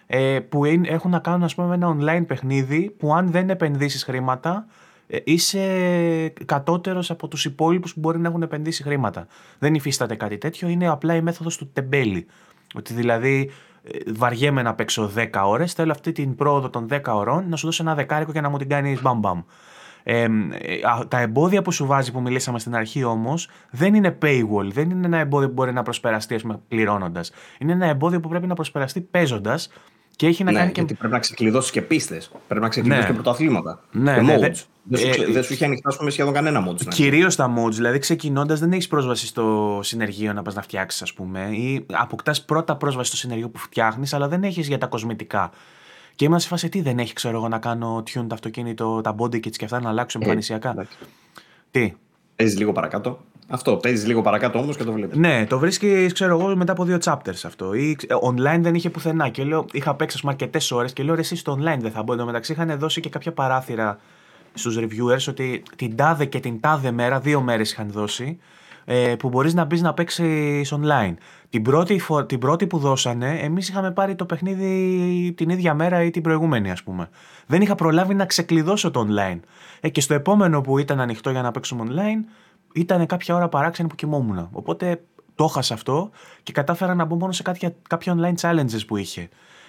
ε, 0.07 0.41
που 0.41 0.65
είναι, 0.65 0.89
έχουν 0.89 1.11
να 1.11 1.19
κάνουν 1.19 1.43
ας 1.43 1.55
πούμε 1.55 1.69
με 1.69 1.75
ένα 1.75 1.97
online 1.97 2.27
παιχνίδι 2.27 2.91
που 2.99 3.15
αν 3.15 3.31
δεν 3.31 3.51
επενδύσεις 3.51 4.05
χρήματα 4.05 4.67
ε, 5.07 5.19
είσαι 5.25 6.33
κατώτερος 6.45 7.11
από 7.11 7.29
τους 7.29 7.45
υπόλοιπους 7.45 7.95
που 7.95 8.01
μπορεί 8.01 8.19
να 8.19 8.29
έχουν 8.29 8.43
επενδύσει 8.43 8.83
χρήματα. 8.83 9.27
Δεν 9.59 9.75
υφίσταται 9.75 10.15
κάτι 10.15 10.39
τέτοιο, 10.39 10.69
είναι 10.69 10.89
απλά 10.89 11.15
η 11.15 11.23
μέθοδος 11.23 11.57
του 11.57 11.71
τεμπέλη. 11.73 12.27
Ότι 12.75 12.95
δηλαδή 12.95 13.51
ε, 13.83 14.13
βαριέμαι 14.13 14.63
να 14.63 14.75
παίξω 14.75 15.11
10 15.17 15.29
ώρες, 15.45 15.73
θέλω 15.73 15.91
αυτή 15.91 16.13
την 16.13 16.35
πρόοδο 16.35 16.71
των 16.71 16.87
10 16.91 17.01
ωρών 17.07 17.49
να 17.49 17.57
σου 17.57 17.67
δώσω 17.67 17.83
ένα 17.83 17.95
δεκάρικο 17.95 18.33
και 18.33 18.41
να 18.41 18.49
μου 18.49 18.59
την 18.59 18.69
κάνεις 18.69 19.03
μπαμ 19.03 19.19
μπαμ. 19.19 19.43
Ε, 20.03 20.27
τα 21.09 21.21
εμπόδια 21.21 21.63
που 21.63 21.73
σου 21.73 21.87
βάζει 21.87 22.13
που 22.13 22.21
μιλήσαμε 22.21 22.59
στην 22.59 22.75
αρχή 22.75 23.05
όμως 23.05 23.49
δεν 23.71 23.95
είναι 23.95 24.19
paywall, 24.23 24.71
δεν 24.73 24.91
είναι 24.91 25.07
ένα 25.07 25.19
εμπόδιο 25.19 25.49
που 25.49 25.55
μπορεί 25.55 25.73
να 25.73 25.83
προσπεραστεί 25.83 26.41
πληρώνοντας. 26.69 27.31
Είναι 27.59 27.73
ένα 27.73 27.87
εμπόδιο 27.87 28.21
που 28.21 28.29
πρέπει 28.29 28.47
να 28.47 28.55
προσπεραστεί 28.55 29.01
παίζοντας 29.01 29.71
και 30.19 30.27
έχει 30.27 30.45
να 30.45 30.51
ναι, 30.51 30.59
κάνει 30.59 30.73
και. 30.73 30.81
Γιατί 30.81 30.95
πρέπει 30.95 31.13
να 31.13 31.19
ξεκλειδώσεις 31.19 31.71
και 31.71 31.83
πίστες. 31.83 32.31
Πρέπει 32.49 32.63
να 32.63 32.69
ξεκλειδώσεις 32.69 33.05
ναι. 33.05 33.11
και 33.11 33.21
πρωταθλήματα. 33.23 33.81
Ναι, 33.91 34.15
και 34.15 34.21
ναι, 34.21 34.37
modes. 34.37 34.65
Δεν, 34.83 34.99
σου, 34.99 35.23
ε, 35.23 35.33
δεν 35.33 35.43
σου 35.43 35.53
έχει 35.53 35.65
ανοιχτά 35.65 35.97
με 36.01 36.11
σχεδόν 36.11 36.33
κανένα 36.33 36.69
modes. 36.69 36.87
Κυρίως 36.89 37.37
τα 37.37 37.55
modes. 37.57 37.73
Δηλαδή, 37.73 37.99
ξεκινώντας, 37.99 38.61
δεν 38.61 38.73
έχεις 38.73 38.87
πρόσβαση 38.87 39.27
στο 39.27 39.79
συνεργείο 39.83 40.33
να 40.33 40.43
πας 40.43 40.55
να 40.55 40.63
φτιάξεις, 40.63 41.03
ας 41.03 41.13
πούμε. 41.13 41.41
Ή 41.41 41.87
αποκτάς 41.93 42.45
πρώτα 42.45 42.77
πρόσβαση 42.77 43.09
στο 43.09 43.17
συνεργείο 43.17 43.49
που 43.49 43.59
φτιάχνεις, 43.59 44.13
αλλά 44.15 44.29
δεν 44.29 44.43
έχεις 44.43 44.69
για 44.69 44.79
τα 44.79 44.87
κοσμητικά. 44.87 45.51
Και 46.19 46.25
είμαστε 46.25 46.43
σε 46.43 46.49
φάση 46.49 46.69
τι 46.69 46.81
δεν 46.81 46.99
έχει, 46.99 47.13
ξέρω 47.13 47.37
εγώ, 47.37 47.49
να 47.49 47.59
κάνω 47.59 47.99
tune 47.99 48.25
το 48.29 48.35
αυτοκίνητο, 48.35 49.01
τα 49.01 49.15
body 49.19 49.35
kits 49.35 49.51
και 49.51 49.65
αυτά 49.65 49.81
να 49.81 49.89
αλλάξουν 49.89 50.23
εμφανισιακά. 50.23 50.75
Ε, 50.79 50.87
τι; 51.71 51.95
Παίζεις 52.37 52.59
λίγο 52.59 52.73
παρακάτω. 52.73 53.19
Αυτό, 53.49 53.77
παίζεις 53.77 54.07
λίγο 54.07 54.23
παρακάτω 54.23 54.59
όμως 54.59 54.77
και 54.77 54.85
το 54.85 54.93
βλέπεις. 54.93 55.19
Ναι, 55.19 55.47
το 55.47 55.59
βρίσκεις, 55.59 56.13
ξέρω 56.13 56.39
εγώ, 56.39 56.57
μετά 56.57 56.73
από 56.73 56.85
δύο 56.85 56.99
chapters 57.05 57.41
αυτό. 57.45 57.75
Ή, 57.75 57.97
ε, 58.07 58.15
online 58.23 58.59
δεν 58.61 58.75
είχε 58.75 58.91
πουθενά. 58.91 59.29
Και 59.29 59.45
λέω, 59.45 59.65
είχα 59.73 59.95
παίξει 59.95 60.21
αρκετές 60.25 60.71
ώρες 60.71 60.93
και 60.93 61.03
λέω, 61.03 61.15
εσύ 61.15 61.37
στο 61.37 61.53
online 61.53 61.79
δεν 61.81 61.91
θα 61.91 62.03
μπω. 62.03 62.13
Εν 62.13 62.25
μεταξύ 62.25 62.53
είχαν 62.53 62.79
δώσει 62.79 63.01
και 63.01 63.09
κάποια 63.09 63.33
παράθυρα 63.33 63.99
στους 64.55 64.79
reviewers 64.79 65.29
ότι 65.29 65.63
την 65.77 65.97
τάδε 65.97 66.25
και 66.25 66.41
την 66.41 66.61
τάδε 66.61 66.91
μέρα, 66.91 67.21
δύο 67.21 67.41
μέρες 67.41 67.73
είχαν 67.73 67.91
δώσει, 67.91 68.39
ε, 68.91 69.17
που 69.19 69.29
μπορείς 69.29 69.55
να 69.55 69.65
μπεις 69.65 69.83
να 69.83 69.95
παίξεις 69.95 70.75
online. 70.75 71.15
Την 71.51 71.63
πρώτη, 71.63 72.01
την 72.27 72.39
πρώτη 72.39 72.67
που 72.67 72.79
δώσανε, 72.79 73.39
εμείς 73.43 73.69
είχαμε 73.69 73.91
πάρει 73.91 74.15
το 74.15 74.25
παιχνίδι 74.25 75.35
την 75.37 75.49
ίδια 75.49 75.75
μέρα 75.75 76.03
ή 76.03 76.11
την 76.11 76.23
προηγούμενη 76.23 76.71
ας 76.71 76.83
πούμε. 76.83 77.09
Δεν 77.47 77.61
είχα 77.61 77.75
προλάβει 77.75 78.15
να 78.15 78.27
ξεκλειδώσω 78.27 78.91
το 78.91 79.07
online. 79.09 79.41
Ε, 79.81 79.89
και 79.89 80.01
στο 80.01 80.15
επόμενο 80.15 80.61
που 80.61 80.79
ήταν 80.79 81.01
ανοιχτό 81.01 81.31
για 81.31 81.43
να 81.43 81.51
παίξουμε 81.51 81.85
online, 81.89 82.25
ήταν 82.75 83.07
κάποια 83.07 83.35
ώρα 83.35 83.49
παράξενη 83.49 83.89
που 83.89 83.95
κοιμόμουν. 83.95 84.49
Οπότε 84.53 85.03
το 85.35 85.45
έχασα 85.45 85.75
αυτό 85.75 86.11
και 86.43 86.53
κατάφερα 86.53 86.95
να 86.95 87.05
μπω 87.05 87.17
μόνο 87.17 87.33
σε 87.33 87.43
κάποια, 87.43 87.75
κάποια 87.89 88.17
online 88.17 88.41
challenges 88.41 88.87
που 88.87 88.97
είχε. 88.97 89.29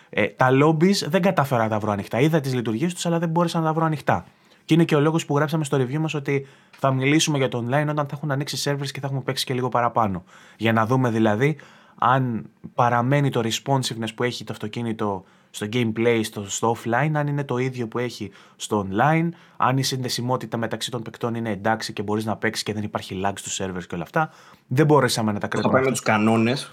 Ε, 0.10 0.28
τα 0.28 0.50
lobbies 0.52 1.08
δεν 1.08 1.22
κατάφερα 1.22 1.64
να 1.64 1.70
τα 1.70 1.80
βρω 1.80 1.92
ανοιχτά. 1.92 2.20
Είδα 2.20 2.40
τις 2.40 2.54
λειτουργίες 2.54 2.94
τους, 2.94 3.06
αλλά 3.06 3.20
δεν 3.20 3.30
μπόρεσα 3.30 3.60
να 3.60 3.66
τα 3.66 3.74
βρω 3.74 3.86
ανοιχτά. 3.86 4.26
Και 4.70 4.76
είναι 4.76 4.84
και 4.84 4.96
ο 4.96 5.00
λόγος 5.00 5.26
που 5.26 5.36
γράψαμε 5.36 5.64
στο 5.64 5.78
review 5.78 5.98
μας 5.98 6.14
ότι 6.14 6.48
θα 6.78 6.92
μιλήσουμε 6.92 7.38
για 7.38 7.50
το 7.50 7.66
online 7.66 7.88
όταν 7.90 8.06
θα 8.06 8.12
έχουν 8.12 8.32
ανοίξει 8.32 8.58
servers 8.64 8.88
και 8.92 9.00
θα 9.00 9.08
έχουμε 9.08 9.22
παίξει 9.22 9.46
και 9.46 9.54
λίγο 9.54 9.70
παραπάνω. 9.70 10.24
Για 10.58 10.74
να 10.74 10.86
δούμε 10.86 11.10
δηλαδή 11.10 11.58
αν 11.96 12.50
παραμένει 12.74 13.30
το 13.30 13.42
responsiveness 13.44 14.10
που 14.16 14.24
έχει 14.24 14.44
το 14.44 14.54
αυτοκίνητο 14.54 15.24
στο 15.50 15.68
gameplay, 15.74 16.20
στο, 16.24 16.50
στο 16.50 16.76
offline, 16.76 17.12
αν 17.14 17.28
είναι 17.28 17.44
το 17.44 17.58
ίδιο 17.58 17.88
που 17.88 17.98
έχει 17.98 18.32
στο 18.56 18.88
online, 18.90 19.30
αν 19.58 19.78
η 19.78 19.84
συνδεσιμότητα 19.84 20.58
μεταξύ 20.58 20.92
των 20.92 21.02
παικτών 21.02 21.36
είναι 21.36 21.50
εντάξει 21.50 21.94
και 21.94 22.02
μπορείς 22.02 22.26
να 22.26 22.36
παίξεις 22.36 22.64
και 22.64 22.74
δεν 22.74 22.84
υπάρχει 22.84 23.22
lag 23.26 23.34
στους 23.36 23.62
servers 23.62 23.84
και 23.88 23.96
όλα 23.96 24.04
αυτά. 24.04 24.30
Δεν 24.68 24.86
μπορέσαμε 24.86 25.32
να 25.32 25.40
τα 25.40 25.48
κρατήσουμε. 25.48 25.78
Θα 25.78 25.80
πάει 25.80 25.90
με 25.90 25.98
τους 25.98 26.06
κανόνες. 26.06 26.72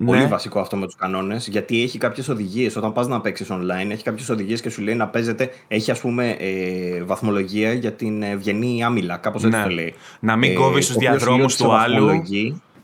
Ναι. 0.00 0.06
Πολύ 0.06 0.26
βασικό 0.26 0.60
αυτό 0.60 0.76
με 0.76 0.86
τους 0.86 0.94
κανόνες, 0.94 1.48
γιατί 1.48 1.82
έχει 1.82 1.98
κάποιες 1.98 2.28
οδηγίες. 2.28 2.76
Όταν 2.76 2.92
πας 2.92 3.08
να 3.08 3.20
παίξεις 3.20 3.48
online, 3.50 3.90
έχει 3.90 4.02
κάποιες 4.02 4.28
οδηγίες 4.28 4.60
και 4.60 4.70
σου 4.70 4.82
λέει 4.82 4.94
να 4.94 5.08
παίζετε. 5.08 5.50
Έχει, 5.68 5.90
ας 5.90 6.00
πούμε, 6.00 6.30
ε, 6.30 7.02
βαθμολογία 7.02 7.72
για 7.72 7.92
την 7.92 8.22
ευγενή 8.22 8.84
άμυλα. 8.84 9.16
Κάπως 9.16 9.44
έτσι 9.44 9.56
ναι. 9.56 9.62
το 9.62 9.70
λέει. 9.70 9.94
Να 10.20 10.36
μην 10.36 10.50
ε, 10.50 10.54
κόβεις 10.54 10.86
τους 10.86 10.96
διαδρόμους 10.96 11.56
του 11.56 11.72
άλλου. 11.72 12.22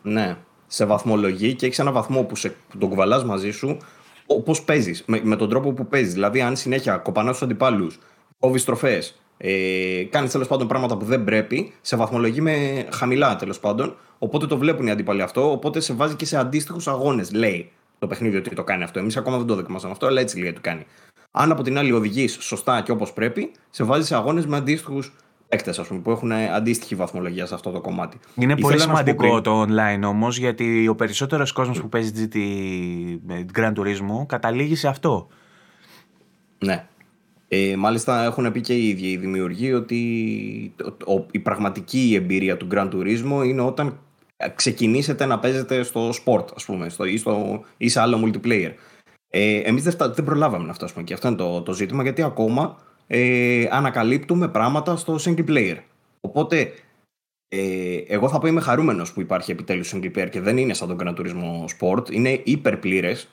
Ναι, 0.03 0.37
σε 0.66 0.85
βαθμολογεί 0.85 1.55
και 1.55 1.66
έχεις 1.66 1.79
ένα 1.79 1.92
βαθμό 1.92 2.22
που, 2.22 2.37
σε, 2.37 2.48
που 2.48 2.79
τον 2.79 2.88
κουβαλάς 2.88 3.24
μαζί 3.24 3.50
σου 3.50 3.77
πώς 4.44 4.62
παίζεις, 4.62 5.05
με, 5.07 5.20
με, 5.24 5.37
τον 5.37 5.48
τρόπο 5.48 5.72
που 5.72 5.87
παίζεις. 5.87 6.12
Δηλαδή, 6.12 6.40
αν 6.40 6.57
συνέχεια 6.57 6.96
κοπανάς 6.96 7.33
τους 7.33 7.42
αντιπάλους, 7.42 7.98
κόβεις 8.38 8.64
τροφές, 8.64 9.20
ε, 9.37 10.05
κάνει 10.11 10.29
τέλος 10.29 10.49
πάντων 10.49 10.68
πράγματα 10.68 10.97
που 10.97 11.05
δεν 11.05 11.25
πρέπει, 11.25 11.73
σε 11.81 11.97
βαθμολογεί 11.97 12.40
με 12.40 12.87
χαμηλά 12.92 13.37
τέλος 13.37 13.61
πάντων. 13.61 13.97
Οπότε 14.18 14.47
το 14.47 14.59
βλέπουν 14.59 14.87
οι 14.87 14.90
αντίπαλοι 14.90 15.23
αυτό, 15.23 15.51
οπότε 15.51 15.81
σε 15.81 15.94
βάζει 15.94 16.14
και 16.14 16.25
σε 16.25 16.37
αντίστοιχους 16.37 16.88
αγώνες. 16.88 17.33
Λέει 17.33 17.70
το 17.99 18.07
παιχνίδι 18.07 18.37
ότι 18.37 18.55
το 18.55 18.64
κάνει 18.64 18.83
αυτό. 18.83 18.99
Εμείς 18.99 19.16
ακόμα 19.16 19.37
δεν 19.37 19.47
το 19.47 19.55
δοκιμάσαμε 19.55 19.92
αυτό, 19.92 20.07
αλλά 20.07 20.20
έτσι 20.20 20.38
λέει 20.38 20.53
το 20.53 20.61
κάνει. 20.61 20.87
Αν 21.31 21.51
από 21.51 21.62
την 21.62 21.79
άλλη 21.79 21.92
οδηγείς 21.92 22.37
σωστά 22.40 22.83
και 22.83 22.92
όπως 22.92 23.12
πρέπει, 23.12 23.51
σε 23.70 23.85
βάζει 23.85 24.07
σε 24.07 24.14
αγώνες 24.14 24.47
με 24.47 24.57
αντίστοιχους 24.57 25.12
παίκτες, 25.49 25.79
ας 25.79 25.87
πούμε, 25.87 26.01
που 26.01 26.11
έχουν 26.11 26.33
αντίστοιχη 26.33 26.94
βαθμολογία 26.94 27.47
σε 27.47 27.55
αυτό 27.55 27.70
το 27.70 27.81
κομμάτι. 27.81 28.18
Είναι 28.35 28.57
πολύ 28.57 28.81
σημαντικό 28.81 29.40
το 29.40 29.62
online 29.62 30.03
όμως, 30.07 30.38
γιατί 30.38 30.88
ο 30.88 30.94
περισσότερος 30.94 31.53
κόσμος 31.53 31.81
που 31.81 31.88
παίζει 31.88 32.29
GT 32.33 32.37
Grand 33.59 33.73
Turismo 33.73 34.27
καταλήγει 34.27 34.75
σε 34.75 34.88
αυτό. 34.88 35.29
Ναι. 36.59 36.87
Ε, 37.48 37.76
μάλιστα 37.76 38.24
έχουν 38.24 38.52
πει 38.52 38.61
και 38.61 38.74
οι 38.74 38.88
ίδιοι 38.88 39.07
οι 39.07 39.16
δημιουργοί 39.16 39.72
ότι 39.72 39.98
η 41.30 41.38
πραγματική 41.38 42.12
εμπειρία 42.14 42.57
του 42.57 42.68
Grand 42.70 42.90
Turismo 42.90 43.44
είναι 43.46 43.61
όταν 43.61 43.98
ξεκινήσετε 44.54 45.26
να 45.26 45.38
παίζετε 45.38 45.83
στο 45.83 46.09
sport, 46.09 46.44
ας 46.54 46.64
πούμε, 46.64 46.88
στο, 46.88 47.04
ή, 47.04 47.16
στο, 47.16 47.64
ή 47.76 47.88
σε 47.88 48.00
άλλο 48.00 48.22
multiplayer. 48.24 48.72
Ε, 49.28 49.57
εμείς 49.57 49.83
δεν, 49.83 50.12
δεν 50.14 50.24
προλάβαμε 50.24 50.66
να 50.66 50.72
φτάσουμε 50.72 51.02
και 51.02 51.14
αυτό 51.14 51.28
είναι 51.28 51.37
το, 51.37 51.62
το 51.62 51.72
ζήτημα, 51.72 52.02
γιατί 52.02 52.22
ακόμα 52.22 52.78
ε, 53.07 53.66
ανακαλύπτουμε 53.70 54.48
πράγματα 54.48 54.96
στο 54.96 55.16
single 55.24 55.48
player. 55.48 55.76
Οπότε, 56.20 56.72
ε, 57.48 57.96
εγώ 58.07 58.28
θα 58.28 58.38
πω 58.38 58.46
είμαι 58.46 58.61
χαρούμενος 58.61 59.12
που 59.12 59.20
υπάρχει 59.20 59.50
επιτέλους 59.50 59.94
single 59.94 60.16
player 60.16 60.28
και 60.30 60.40
δεν 60.40 60.57
είναι 60.57 60.74
σαν 60.74 60.88
τον 60.88 60.98
Gran 61.00 61.20
Turismo 61.20 61.64
Sport, 61.78 62.11
είναι 62.11 62.40
υπερπλήρες, 62.44 63.28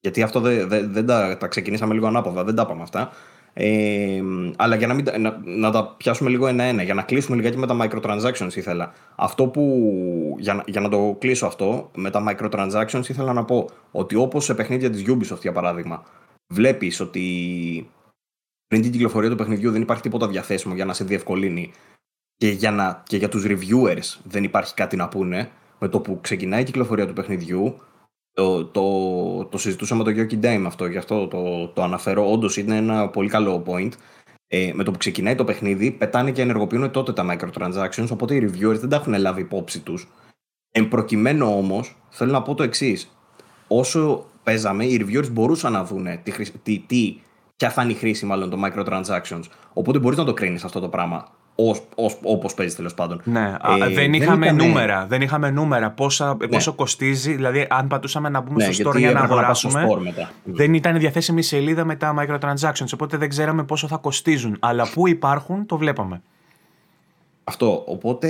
γιατί 0.00 0.22
αυτό 0.22 0.40
δεν, 0.40 0.68
δεν, 0.68 0.92
δεν 0.92 1.06
τα, 1.06 1.36
τα 1.36 1.46
ξεκινήσαμε 1.46 1.94
λίγο 1.94 2.06
ανάποδα, 2.06 2.44
δεν 2.44 2.54
τα 2.54 2.62
είπαμε 2.62 2.82
αυτά. 2.82 3.10
Ε, 3.56 4.22
αλλά 4.56 4.76
για 4.76 4.86
να, 4.86 4.94
μην, 4.94 5.04
να, 5.18 5.40
να 5.44 5.70
τα 5.70 5.94
πιάσουμε 5.96 6.30
λίγο 6.30 6.46
ένα-ένα, 6.46 6.82
για 6.82 6.94
να 6.94 7.02
κλείσουμε 7.02 7.36
λιγάκι 7.36 7.58
με 7.58 7.66
τα 7.66 7.76
microtransactions 7.80 8.54
ήθελα. 8.54 8.92
Αυτό 9.14 9.46
που, 9.46 10.36
για, 10.38 10.64
για 10.66 10.80
να 10.80 10.88
το 10.88 11.16
κλείσω 11.18 11.46
αυτό, 11.46 11.90
με 11.96 12.10
τα 12.10 12.24
microtransactions 12.28 13.08
ήθελα 13.08 13.32
να 13.32 13.44
πω 13.44 13.68
ότι 13.90 14.14
όπως 14.14 14.44
σε 14.44 14.54
παιχνίδια 14.54 14.90
της 14.90 15.04
Ubisoft 15.06 15.40
για 15.40 15.52
παράδειγμα, 15.52 16.02
βλέπεις 16.52 17.00
ότι 17.00 17.90
πριν 18.66 18.82
την 18.82 18.92
κυκλοφορία 18.92 19.30
του 19.30 19.36
παιχνιδιού 19.36 19.70
δεν 19.70 19.82
υπάρχει 19.82 20.02
τίποτα 20.02 20.28
διαθέσιμο 20.28 20.74
για 20.74 20.84
να 20.84 20.92
σε 20.92 21.04
διευκολύνει 21.04 21.72
και 22.36 22.48
για, 22.48 22.70
να, 22.70 23.02
και 23.06 23.16
για 23.16 23.28
τους 23.28 23.44
reviewers 23.46 24.20
δεν 24.24 24.44
υπάρχει 24.44 24.74
κάτι 24.74 24.96
να 24.96 25.08
πούνε, 25.08 25.50
με 25.78 25.88
το 25.88 26.00
που 26.00 26.18
ξεκινάει 26.20 26.60
η 26.60 26.64
κυκλοφορία 26.64 27.06
του 27.06 27.12
παιχνιδιού, 27.12 27.80
το, 28.34 28.64
το, 28.64 29.44
το 29.44 29.58
συζητούσα 29.58 29.94
με 29.94 30.04
τον 30.04 30.12
Γιώργη 30.12 30.36
Ντέιμ 30.36 30.66
αυτό, 30.66 30.86
γι' 30.86 30.96
αυτό 30.96 31.26
το, 31.26 31.68
το 31.68 31.82
αναφέρω. 31.82 32.30
Όντως 32.30 32.56
είναι 32.56 32.76
ένα 32.76 33.08
πολύ 33.08 33.28
καλό 33.28 33.62
point. 33.66 33.90
Ε, 34.46 34.70
με 34.74 34.84
το 34.84 34.90
που 34.90 34.98
ξεκινάει 34.98 35.34
το 35.34 35.44
παιχνίδι, 35.44 35.90
πετάνε 35.90 36.30
και 36.30 36.42
ενεργοποιούν 36.42 36.90
τότε 36.90 37.12
τα 37.12 37.26
microtransactions, 37.30 38.08
οπότε 38.10 38.34
οι 38.34 38.50
reviewers 38.50 38.78
δεν 38.78 38.88
τα 38.88 38.96
έχουν 38.96 39.18
λάβει 39.18 39.40
υπόψη 39.40 39.80
τους. 39.80 40.08
Εν 40.70 40.88
προκειμένου 40.88 41.56
όμως, 41.56 41.96
θέλω 42.08 42.32
να 42.32 42.42
πω 42.42 42.54
το 42.54 42.62
εξής. 42.62 43.16
Όσο 43.68 44.26
παίζαμε, 44.42 44.84
οι 44.84 45.06
reviewers 45.06 45.30
μπορούσαν 45.32 45.72
να 45.72 45.84
δουν 45.84 46.06
τι, 46.22 46.50
τι, 46.62 46.78
τι, 46.78 47.20
ποια 47.56 47.70
θα 47.70 47.82
είναι 47.82 47.92
η 47.92 47.94
χρήση 47.94 48.26
μάλλον 48.26 48.50
των 48.50 48.62
microtransactions. 48.64 49.42
Οπότε 49.72 49.98
μπορείς 49.98 50.18
να 50.18 50.24
το 50.24 50.32
κρίνεις 50.32 50.64
αυτό 50.64 50.80
το 50.80 50.88
πράγμα 50.88 51.28
Όπως 52.22 52.54
παίζεις 52.54 52.76
τέλος 52.76 52.94
πάντων. 52.94 53.20
Ναι, 53.24 53.54
ε, 53.80 53.94
δεν, 53.94 54.12
είχαμε 54.12 54.46
δεν 54.46 54.56
νούμερα. 54.56 55.06
Δεν 55.08 55.20
είχαμε 55.20 55.50
νούμερα 55.50 55.90
πόσα, 55.90 56.36
ναι. 56.40 56.46
πόσο 56.46 56.72
κοστίζει. 56.72 57.34
Δηλαδή, 57.34 57.66
αν 57.70 57.86
πατούσαμε 57.86 58.28
να 58.28 58.40
μπούμε 58.40 58.66
ναι, 58.66 58.72
στο 58.72 58.90
store 58.90 58.98
για 58.98 59.12
να 59.12 59.20
αγοράσουμε. 59.20 59.86
Δεν 60.44 60.74
ήταν 60.74 60.98
διαθέσιμη 60.98 61.38
η 61.38 61.42
σελίδα 61.42 61.84
με 61.84 61.96
τα 61.96 62.14
microtransactions. 62.18 62.88
Οπότε 62.94 63.16
δεν 63.16 63.28
ξέραμε 63.28 63.64
πόσο 63.64 63.86
θα 63.86 63.96
κοστίζουν. 63.96 64.56
Αλλά 64.60 64.88
πού 64.94 65.08
υπάρχουν, 65.08 65.66
το 65.66 65.76
βλέπαμε. 65.76 66.22
Αυτό. 67.44 67.82
Οπότε, 67.86 68.28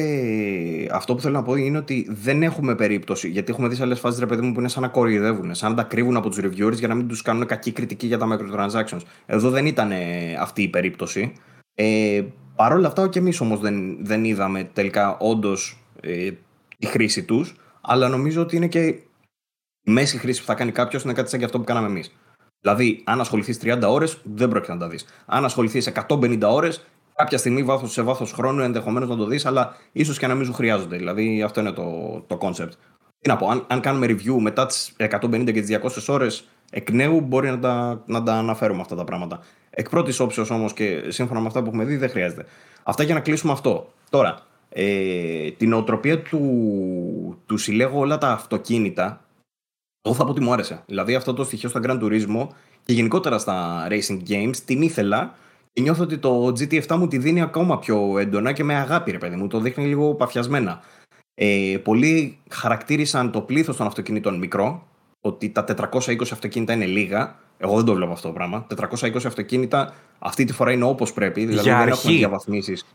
αυτό 0.93 1.15
που 1.15 1.21
θέλω 1.21 1.35
να 1.35 1.43
πω 1.43 1.55
είναι 1.55 1.79
ότι 1.79 2.07
δεν 2.11 2.43
έχουμε 2.43 2.75
περίπτωση. 2.75 3.29
Γιατί 3.29 3.53
έχουμε 3.53 3.69
δει 3.69 3.75
σε 3.75 3.83
άλλες 3.83 4.01
φάσεις, 4.01 4.21
ρε 4.21 4.27
παιδί 4.27 4.47
μου, 4.47 4.53
που 4.53 4.61
είναι 4.61 4.69
σαν 4.69 4.83
να 4.83 4.89
κοροϊδεύουν, 4.89 5.55
σαν 5.55 5.71
να 5.71 5.77
τα 5.77 5.83
κρύβουν 5.83 6.17
από 6.17 6.29
τους 6.29 6.39
reviewers 6.39 6.79
για 6.79 6.89
να 6.89 6.95
μην 6.95 7.09
τους 7.09 7.23
κάνουν 7.23 7.47
κακή 7.47 7.73
κριτική 7.73 8.07
για 8.07 8.19
τα 8.19 8.27
microtransactions. 8.33 9.01
Εδώ 9.27 9.51
δεν 9.51 9.67
ήταν 9.67 9.93
αυτή 10.41 10.63
η 10.63 10.69
περίπτωση. 10.69 11.33
Ε, 11.75 12.23
Παρ' 12.57 12.73
όλα 12.73 12.87
αυτά, 12.87 13.09
και 13.09 13.19
εμείς 13.19 13.41
όμως 13.41 13.61
δεν, 13.61 14.05
δεν 14.05 14.25
είδαμε 14.25 14.65
τελικά 14.73 15.17
όντως 15.19 15.79
ε, 16.01 16.31
τη 16.79 16.87
χρήση 16.87 17.25
τους, 17.25 17.55
αλλά 17.81 18.09
νομίζω 18.09 18.43
ότι 18.43 18.57
είναι 18.57 18.69
και 18.69 18.87
η 18.87 19.03
μέση 19.85 20.19
χρήση 20.19 20.41
που 20.41 20.47
θα 20.47 20.55
κάνει 20.55 20.73
κάποιος 20.73 21.03
είναι 21.03 21.13
κάτι 21.13 21.31
σαν 21.31 21.39
και 21.39 21.45
αυτό 21.45 21.59
που 21.59 21.65
κάναμε 21.65 21.87
εμείς. 21.87 22.15
Δηλαδή, 22.61 23.03
αν 23.05 23.21
ασχοληθείς 23.21 23.59
30 23.63 23.83
ώρες, 23.87 24.21
δεν 24.23 24.49
πρόκειται 24.49 24.73
να 24.73 24.79
τα 24.79 24.89
δεις. 24.89 25.07
Αν 25.27 25.45
ασχοληθείς 25.45 25.87
150 26.09 26.43
ώρες, 26.43 26.85
κάποια 27.15 27.39
στιγμή 27.39 27.63
βάθος, 27.63 27.93
σε 27.93 28.03
βάθος 28.03 28.33
χρόνου 28.33 28.63
ενδεχομένως 28.63 29.09
να 29.09 29.17
το 29.17 29.27
δεις, 29.27 29.47
αλλά 29.47 29.77
ίσως 29.93 30.19
και 30.19 30.27
να 30.27 30.35
μην 30.35 30.45
σου 30.45 30.53
χρειάζονται. 30.53 30.97
Δηλαδή, 30.97 31.43
αυτό 31.43 31.61
είναι 31.61 31.73
το, 31.73 32.21
το 32.27 32.39
concept. 32.41 32.71
Τι 33.21 33.29
να 33.29 33.37
πω, 33.37 33.49
αν, 33.49 33.65
αν 33.69 33.81
κάνουμε 33.81 34.07
review 34.07 34.37
μετά 34.41 34.67
τις 34.67 34.97
150 34.99 35.53
και 35.53 35.63
τις 35.63 35.79
200 35.83 36.15
ώρες 36.15 36.49
εκ 36.71 36.91
νέου, 36.91 37.21
μπορεί 37.21 37.49
να 37.51 37.59
τα, 37.59 38.03
να 38.07 38.23
τα 38.23 38.35
αναφέρουμε 38.35 38.81
αυτά 38.81 38.95
τα 38.95 39.05
πράγματα. 39.05 39.41
Εκ 39.77 39.89
πρώτης 39.89 40.21
όψεως 40.21 40.51
όμως 40.51 40.73
και 40.73 41.03
σύμφωνα 41.09 41.41
με 41.41 41.47
αυτά 41.47 41.61
που 41.61 41.67
έχουμε 41.67 41.85
δει, 41.85 41.97
δεν 41.97 42.11
χρειάζεται. 42.11 42.47
Αυτά 42.83 43.03
για 43.03 43.15
να 43.15 43.21
κλείσουμε 43.21 43.53
αυτό. 43.53 43.93
Τώρα, 44.11 44.39
ε, 44.69 45.51
την 45.51 45.73
οτροπία 45.73 46.23
του, 46.23 46.41
του 47.47 47.57
συλλέγω 47.57 47.99
όλα 47.99 48.19
τα 48.19 48.29
αυτοκίνητα, 48.29 49.25
εγώ 50.03 50.15
θα 50.15 50.25
πω 50.25 50.31
ότι 50.31 50.41
μου 50.41 50.53
άρεσε. 50.53 50.83
Δηλαδή 50.87 51.15
αυτό 51.15 51.35
το 51.35 51.45
στοιχείο 51.45 51.69
στα 51.69 51.81
Grand 51.85 52.03
Turismo 52.03 52.47
και 52.85 52.93
γενικότερα 52.93 53.39
στα 53.39 53.87
racing 53.91 54.21
games 54.29 54.57
την 54.65 54.83
ήθελα 54.83 55.35
και 55.73 55.83
νιώθω 55.83 56.03
ότι 56.03 56.19
το 56.19 56.47
GT7 56.47 56.97
μου 56.97 57.09
τη 57.09 57.19
δίνει 57.19 57.41
ακόμα 57.41 57.79
πιο 57.79 58.19
έντονα 58.19 58.53
και 58.53 58.65
με 58.65 58.75
αγάπη, 58.75 59.11
ρε 59.11 59.19
παιδί 59.19 59.37
μου. 59.37 59.47
Το 59.47 59.61
δείχνει 59.61 59.87
λίγο 59.87 60.15
παφιασμένα. 60.15 60.81
Ε, 61.35 61.77
πολλοί 61.83 62.39
χαρακτήρισαν 62.51 63.31
το 63.31 63.41
πλήθος 63.41 63.77
των 63.77 63.87
αυτοκινήτων 63.87 64.39
μικρό, 64.39 64.87
ότι 65.27 65.51
τα 65.51 65.65
420 65.65 66.17
αυτοκίνητα 66.33 66.73
είναι 66.73 66.87
λίγα. 66.87 67.39
Εγώ 67.59 67.77
δεν 67.77 67.85
το 67.85 67.95
βλέπω 67.95 68.13
αυτό 68.13 68.29
το 68.29 68.35
πράγμα. 68.35 68.67
420 68.77 69.17
αυτοκίνητα 69.27 69.95
αυτή 70.19 70.45
τη 70.45 70.53
φορά 70.53 70.73
είναι 70.73 70.85
όπως 70.85 71.13
πρέπει. 71.13 71.45
Δηλαδή 71.45 71.69
για 71.69 71.79
δεν 71.79 71.89
αρχή. 71.89 72.07
έχουν 72.07 72.17
διαβαθμίσεις. 72.19 72.87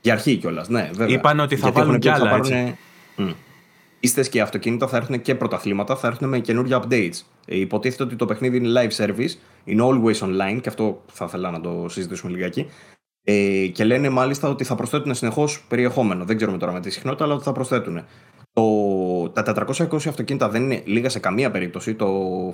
Για 0.00 0.12
αρχή 0.12 0.36
κιόλας, 0.36 0.68
ναι, 0.68 0.90
βέβαια. 0.92 1.16
Είπαν 1.16 1.40
ότι 1.40 1.56
θα 1.56 1.72
βάλουν 1.72 1.98
κι 1.98 2.08
άλλα. 2.08 2.36
Έτσι. 2.36 2.78
Είστε 4.00 4.22
και 4.22 4.40
αυτοκίνητα 4.40 4.86
θα 4.86 4.96
έρθουν 4.96 5.22
και 5.22 5.34
πρωταθλήματα, 5.34 5.96
θα 5.96 6.06
έρθουν 6.06 6.28
με 6.28 6.38
καινούργια 6.38 6.82
updates. 6.82 7.20
Ε, 7.46 7.58
υποτίθεται 7.58 8.02
ότι 8.02 8.16
το 8.16 8.24
παιχνίδι 8.24 8.56
είναι 8.56 8.80
live 8.80 9.04
service, 9.04 9.30
είναι 9.64 9.82
always 9.86 10.18
online 10.18 10.60
και 10.60 10.68
αυτό 10.68 11.02
θα 11.12 11.24
ήθελα 11.24 11.50
να 11.50 11.60
το 11.60 11.86
συζητήσουμε 11.88 12.32
λιγάκι. 12.32 12.66
Ε, 13.28 13.66
και 13.66 13.84
λένε 13.84 14.08
μάλιστα 14.08 14.48
ότι 14.48 14.64
θα 14.64 14.74
προσθέτουν 14.74 15.14
συνεχώς 15.14 15.64
περιεχόμενο. 15.68 16.24
Δεν 16.24 16.36
ξέρουμε 16.36 16.58
τώρα 16.58 16.72
με 16.72 16.80
τη 16.80 16.90
συχνότητα, 16.90 17.24
αλλά 17.24 17.34
ότι 17.34 17.44
θα 17.44 17.52
προσθέτουν. 17.52 18.04
Το, 18.56 19.28
τα 19.28 19.66
420 19.66 19.92
αυτοκίνητα 19.92 20.48
δεν 20.48 20.62
είναι 20.62 20.82
λίγα 20.84 21.08
σε 21.08 21.18
καμία 21.18 21.50
περίπτωση. 21.50 21.94
Το 21.94 22.08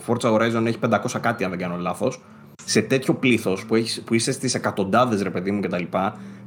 Forza 0.07 0.33
Horizon 0.33 0.67
έχει 0.67 0.79
500 0.81 0.99
κάτι, 1.21 1.45
αν 1.45 1.51
δεν 1.51 1.59
κάνω 1.59 1.77
λάθος. 1.77 2.21
Σε 2.65 2.83
τέτοιο 2.83 3.15
πλήθος 3.15 3.65
που, 3.65 3.77
που 4.05 4.15
είσαι 4.15 4.33
στις 4.33 4.55
εκατοντάδες, 4.55 5.23
ρε 5.23 5.31
παιδί 5.31 5.51
μου 5.51 5.61
κτλ., 5.61 5.85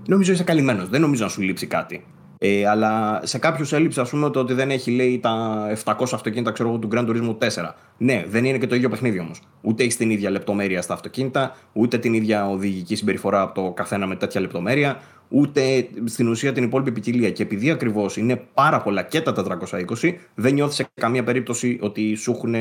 νομίζω 0.06 0.32
είσαι 0.32 0.44
καλυμμένος. 0.44 0.90
Δεν 0.90 1.02
νομίζω 1.02 1.24
να 1.24 1.30
σου 1.30 1.42
λείψει 1.42 1.68
κάτι. 1.68 2.04
Ε, 2.48 2.68
αλλά 2.68 3.22
σε 3.24 3.38
κάποιους 3.38 3.74
έλειψε, 3.74 4.02
ας 4.02 4.10
πούμε, 4.10 4.30
το 4.30 4.40
ότι 4.40 4.54
δεν 4.54 4.72
έχει 4.72 4.92
λέει 4.92 5.20
τα 5.20 5.68
700 5.84 5.94
αυτοκίνητα 6.14 6.52
ξέρω, 6.52 6.78
του 6.78 6.88
Grand 6.92 7.08
Turismo 7.08 7.38
4. 7.38 7.76
Ναι, 7.98 8.26
δεν 8.28 8.46
είναι 8.46 8.58
και 8.58 8.68
το 8.68 8.76
ίδιο 8.76 8.90
παιχνίδι 8.90 9.20
όμως. 9.20 9.42
Ούτε 9.62 9.84
έχεις 9.84 9.98
την 9.98 10.10
ίδια 10.10 10.30
λεπτομέρεια 10.30 10.82
στα 10.82 10.94
αυτοκίνητα, 10.94 11.56
ούτε 11.74 11.98
την 11.98 12.14
ίδια 12.14 12.50
οδηγική 12.50 12.96
συμπεριφορά 12.96 13.42
από 13.42 13.62
το 13.62 13.72
καθένα 13.72 14.08
με 14.08 14.16
τέτοια 14.16 14.42
λεπτομέρεια, 14.42 15.02
ούτε 15.30 15.88
στην 16.06 16.28
ουσία 16.28 16.54
την 16.54 16.64
υπόλοιπη 16.64 16.92
ποικιλία. 16.92 17.32
Και 17.32 17.44
επειδή 17.44 17.72
ακριβώς 17.72 18.18
είναι 18.18 18.36
πάρα 18.54 18.82
πολλά 18.82 19.04
και 19.04 19.22
τα 19.22 19.34
420, 19.34 20.14
δεν 20.36 20.54
νιώθεις 20.54 20.76
σε 20.76 20.88
καμία 20.94 21.24
περίπτωση 21.24 21.78
ότι 21.82 22.16
σου 22.16 22.32
έχουν 22.32 22.56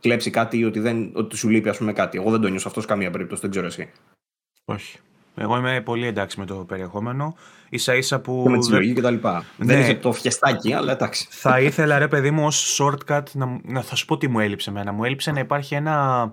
κλέψει 0.00 0.30
κάτι 0.30 0.58
ή 0.58 0.64
ότι, 0.64 0.80
δεν, 0.80 1.10
ότι 1.12 1.36
σου 1.36 1.48
λείπει 1.48 1.68
ας 1.68 1.78
πούμε, 1.78 1.92
κάτι. 1.92 2.18
Εγώ 2.18 2.30
δεν 2.30 2.40
το 2.40 2.48
νιώθω 2.48 2.64
αυτό 2.66 2.80
σε 2.80 2.86
καμία 2.86 3.10
περίπτωση, 3.10 3.40
δεν 3.40 3.50
ξέρω 3.50 3.66
εσύ. 3.66 3.90
Όχι. 4.64 4.98
Εγώ 5.34 5.56
είμαι 5.56 5.80
πολύ 5.80 6.06
εντάξει 6.06 6.40
με 6.40 6.46
το 6.46 6.54
περιεχόμενο. 6.54 7.34
σα 7.70 7.94
ίσα 7.94 8.20
που. 8.20 8.40
Και 8.44 8.50
με 8.50 8.58
τη 8.58 8.64
συλλογή 8.64 8.92
κτλ. 8.92 9.14
Ναι. 9.14 9.40
Δεν 9.56 9.80
είχε 9.80 9.94
το 9.94 10.12
φιεστάκι, 10.12 10.72
αλλά 10.72 10.92
εντάξει. 10.92 11.26
Θα 11.30 11.60
ήθελα, 11.60 11.98
ρε 11.98 12.08
παιδί 12.08 12.30
μου, 12.30 12.46
ως 12.46 12.80
shortcut 12.80 13.22
να, 13.32 13.60
να 13.62 13.82
θα 13.82 13.94
σου 13.94 14.04
πω 14.04 14.16
τι 14.16 14.28
μου 14.28 14.40
έλειψε 14.40 14.70
εμένα. 14.70 14.92
Μου 14.92 15.04
έλειψε 15.04 15.30
να 15.30 15.40
υπάρχει 15.40 15.74
ένα 15.74 16.30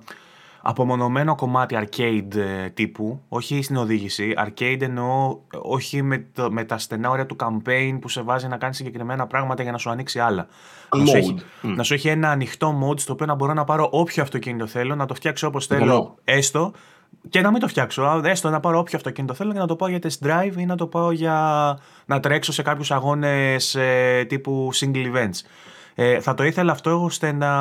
απομονωμένο 0.61 1.35
κομμάτι 1.35 1.77
arcade 1.81 2.35
ε, 2.35 2.69
τύπου, 2.69 3.21
όχι 3.29 3.61
στην 3.61 3.75
οδήγηση. 3.75 4.33
Arcade 4.37 4.81
εννοώ 4.81 5.37
όχι 5.61 6.01
με, 6.01 6.25
το, 6.33 6.51
με 6.51 6.63
τα 6.63 6.77
στενά 6.77 7.09
όρια 7.09 7.25
του 7.25 7.35
campaign 7.39 7.97
που 8.01 8.09
σε 8.09 8.21
βάζει 8.21 8.47
να 8.47 8.57
κάνεις 8.57 8.77
συγκεκριμένα 8.77 9.27
πράγματα 9.27 9.63
για 9.63 9.71
να 9.71 9.77
σου 9.77 9.89
ανοίξει 9.89 10.19
άλλα. 10.19 10.47
Να 10.95 11.05
σου, 11.05 11.17
έχει, 11.17 11.35
mm. 11.63 11.73
να 11.75 11.83
σου 11.83 11.93
έχει 11.93 12.07
ένα 12.07 12.29
ανοιχτό 12.29 12.79
mode 12.83 12.99
στο 12.99 13.13
οποίο 13.13 13.25
να 13.25 13.35
μπορώ 13.35 13.53
να 13.53 13.63
πάρω 13.63 13.89
όποιο 13.91 14.23
αυτοκίνητο 14.23 14.67
θέλω, 14.67 14.95
να 14.95 15.05
το 15.05 15.13
φτιάξω 15.13 15.47
όπως 15.47 15.65
θέλω, 15.65 16.17
έστω, 16.23 16.71
και 17.29 17.41
να 17.41 17.51
μην 17.51 17.59
το 17.59 17.67
φτιάξω. 17.67 18.21
Έστω 18.23 18.49
να 18.49 18.59
πάρω 18.59 18.79
όποιο 18.79 18.97
αυτοκίνητο 18.97 19.33
θέλω 19.33 19.53
και 19.53 19.59
να 19.59 19.67
το 19.67 19.75
πάω 19.75 19.89
για 19.89 19.99
test 20.01 20.27
drive 20.27 20.57
ή 20.57 20.65
να 20.65 20.75
το 20.75 20.87
πάω 20.87 21.11
για 21.11 21.77
να 22.05 22.19
τρέξω 22.19 22.51
σε 22.51 22.61
κάποιους 22.61 22.91
αγώνες 22.91 23.75
ε, 23.75 24.25
τύπου 24.27 24.69
single 24.73 25.15
events. 25.15 25.39
Ε, 25.95 26.19
θα 26.19 26.33
το 26.33 26.43
ήθελα 26.43 26.71
αυτό 26.71 27.03
ώστε 27.03 27.31
να, 27.31 27.51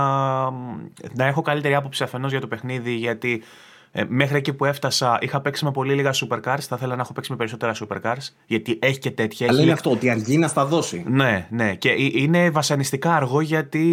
να 1.12 1.24
έχω 1.24 1.42
καλύτερη 1.42 1.74
άποψη 1.74 2.02
αφενός 2.02 2.30
για 2.30 2.40
το 2.40 2.46
παιχνίδι, 2.46 2.92
γιατί 2.92 3.42
ε, 3.90 4.04
μέχρι 4.08 4.36
εκεί 4.36 4.52
που 4.52 4.64
έφτασα 4.64 5.18
είχα 5.20 5.40
παίξει 5.40 5.64
με 5.64 5.70
πολύ 5.70 5.94
λίγα 5.94 6.14
supercars. 6.14 6.60
Θα 6.60 6.76
ήθελα 6.76 6.96
να 6.96 7.02
έχω 7.02 7.12
παίξει 7.12 7.30
με 7.30 7.36
περισσότερα 7.36 7.74
supercars, 7.74 8.32
γιατί 8.46 8.78
έχει 8.82 8.98
και 8.98 9.10
τέτοια. 9.10 9.46
Αλλά 9.50 9.62
είναι 9.62 9.72
αυτό, 9.72 9.90
ότι 9.90 10.10
αργεί 10.10 10.38
να 10.38 10.48
στα 10.48 10.64
δώσει. 10.64 11.04
Ναι, 11.08 11.46
ναι. 11.50 11.74
Και 11.74 11.94
είναι 12.12 12.50
βασανιστικά 12.50 13.14
αργό, 13.14 13.40
γιατί 13.40 13.84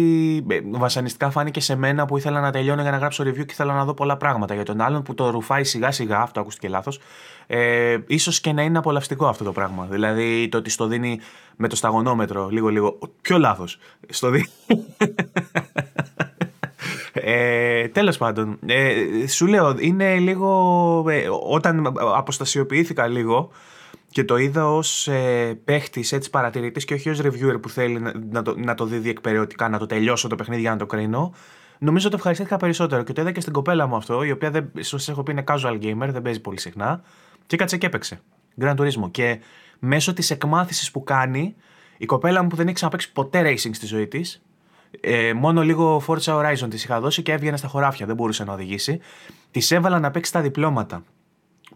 ε, 0.48 0.60
βασανιστικά 0.70 1.30
φάνηκε 1.30 1.60
σε 1.60 1.76
μένα 1.76 2.06
που 2.06 2.16
ήθελα 2.16 2.40
να 2.40 2.50
τελειώνω 2.50 2.82
για 2.82 2.90
να 2.90 2.96
γράψω 2.96 3.24
review 3.24 3.46
και 3.46 3.52
ήθελα 3.52 3.74
να 3.74 3.84
δω 3.84 3.94
πολλά 3.94 4.16
πράγματα. 4.16 4.54
Για 4.54 4.64
τον 4.64 4.80
άλλον 4.80 5.02
που 5.02 5.14
το 5.14 5.30
ρουφάει 5.30 5.64
σιγά 5.64 5.90
σιγά, 5.90 6.20
αυτό 6.20 6.40
ακούστηκε 6.40 6.68
λάθος, 6.68 7.00
ε, 7.46 7.96
ίσως 8.06 8.40
και 8.40 8.52
να 8.52 8.62
είναι 8.62 8.78
απολαυστικό 8.78 9.26
αυτό 9.26 9.44
το 9.44 9.52
πράγμα. 9.52 9.86
Δηλαδή 9.90 10.48
το 10.48 10.58
ότι 10.58 10.70
στο 10.70 10.86
δίνει 10.86 11.20
με 11.56 11.68
το 11.68 11.76
σταγονόμετρο 11.76 12.48
λίγο 12.48 12.68
λίγο. 12.68 12.98
Πιο 13.22 13.38
λάθος. 13.38 13.78
Στο 14.08 14.30
δίνει... 14.30 14.48
Ε, 17.22 17.88
τέλος 17.88 18.16
πάντων, 18.16 18.58
ε, 18.66 19.26
σου 19.26 19.46
λέω, 19.46 19.74
είναι 19.78 20.18
λίγο, 20.18 21.04
ε, 21.08 21.26
όταν 21.48 21.94
αποστασιοποιήθηκα 21.98 23.06
λίγο 23.06 23.50
και 24.10 24.24
το 24.24 24.36
είδα 24.36 24.72
ως 24.72 25.08
ε, 25.08 25.60
παίχτης, 25.64 26.12
έτσι 26.12 26.30
παρατηρητής 26.30 26.84
και 26.84 26.94
όχι 26.94 27.10
ως 27.10 27.20
reviewer 27.22 27.60
που 27.62 27.68
θέλει 27.68 28.00
να, 28.00 28.12
να, 28.30 28.42
το, 28.42 28.54
να 28.58 28.74
το 28.74 28.84
δει 28.84 28.98
διεκπαιρεωτικά, 28.98 29.68
να 29.68 29.78
το 29.78 29.86
τελειώσω 29.86 30.28
το 30.28 30.34
παιχνίδι 30.34 30.60
για 30.60 30.70
να 30.70 30.76
το 30.76 30.86
κρίνω, 30.86 31.32
νομίζω 31.78 32.06
ότι 32.06 32.16
ευχαριστήθηκα 32.16 32.56
περισσότερο 32.56 33.02
και 33.02 33.12
το 33.12 33.20
είδα 33.20 33.32
και 33.32 33.40
στην 33.40 33.52
κοπέλα 33.52 33.86
μου 33.86 33.96
αυτό, 33.96 34.22
η 34.22 34.30
οποία 34.30 34.50
δεν, 34.50 34.70
σας 34.78 35.08
έχω 35.08 35.22
πει 35.22 35.32
είναι 35.32 35.44
casual 35.46 35.78
gamer, 35.82 36.08
δεν 36.08 36.22
παίζει 36.22 36.40
πολύ 36.40 36.60
συχνά 36.60 37.02
και 37.46 37.56
κάτσε 37.56 37.76
και 37.76 37.86
έπαιξε. 37.86 38.20
Grand 38.60 38.76
Turismo. 38.76 39.10
Και 39.10 39.40
μέσω 39.78 40.12
της 40.12 40.30
εκμάθησης 40.30 40.90
που 40.90 41.04
κάνει, 41.04 41.54
η 41.96 42.06
κοπέλα 42.06 42.42
μου 42.42 42.48
που 42.48 42.56
δεν 42.56 42.66
έχει 42.66 42.74
ξαναπέξει 42.74 43.12
ποτέ 43.12 43.42
racing 43.42 43.70
στη 43.72 43.86
ζωή 43.86 44.06
της, 44.06 44.42
ε, 45.00 45.32
μόνο 45.32 45.62
λίγο 45.62 46.02
Forza 46.06 46.34
Horizon 46.34 46.70
της 46.70 46.84
είχα 46.84 47.00
δώσει 47.00 47.22
και 47.22 47.32
έβγαινε 47.32 47.56
στα 47.56 47.68
χωράφια, 47.68 48.06
δεν 48.06 48.14
μπορούσε 48.14 48.44
να 48.44 48.52
οδηγήσει. 48.52 49.00
Της 49.50 49.70
έβαλα 49.70 49.98
να 50.00 50.10
παίξει 50.10 50.32
τα 50.32 50.40
διπλώματα 50.40 51.02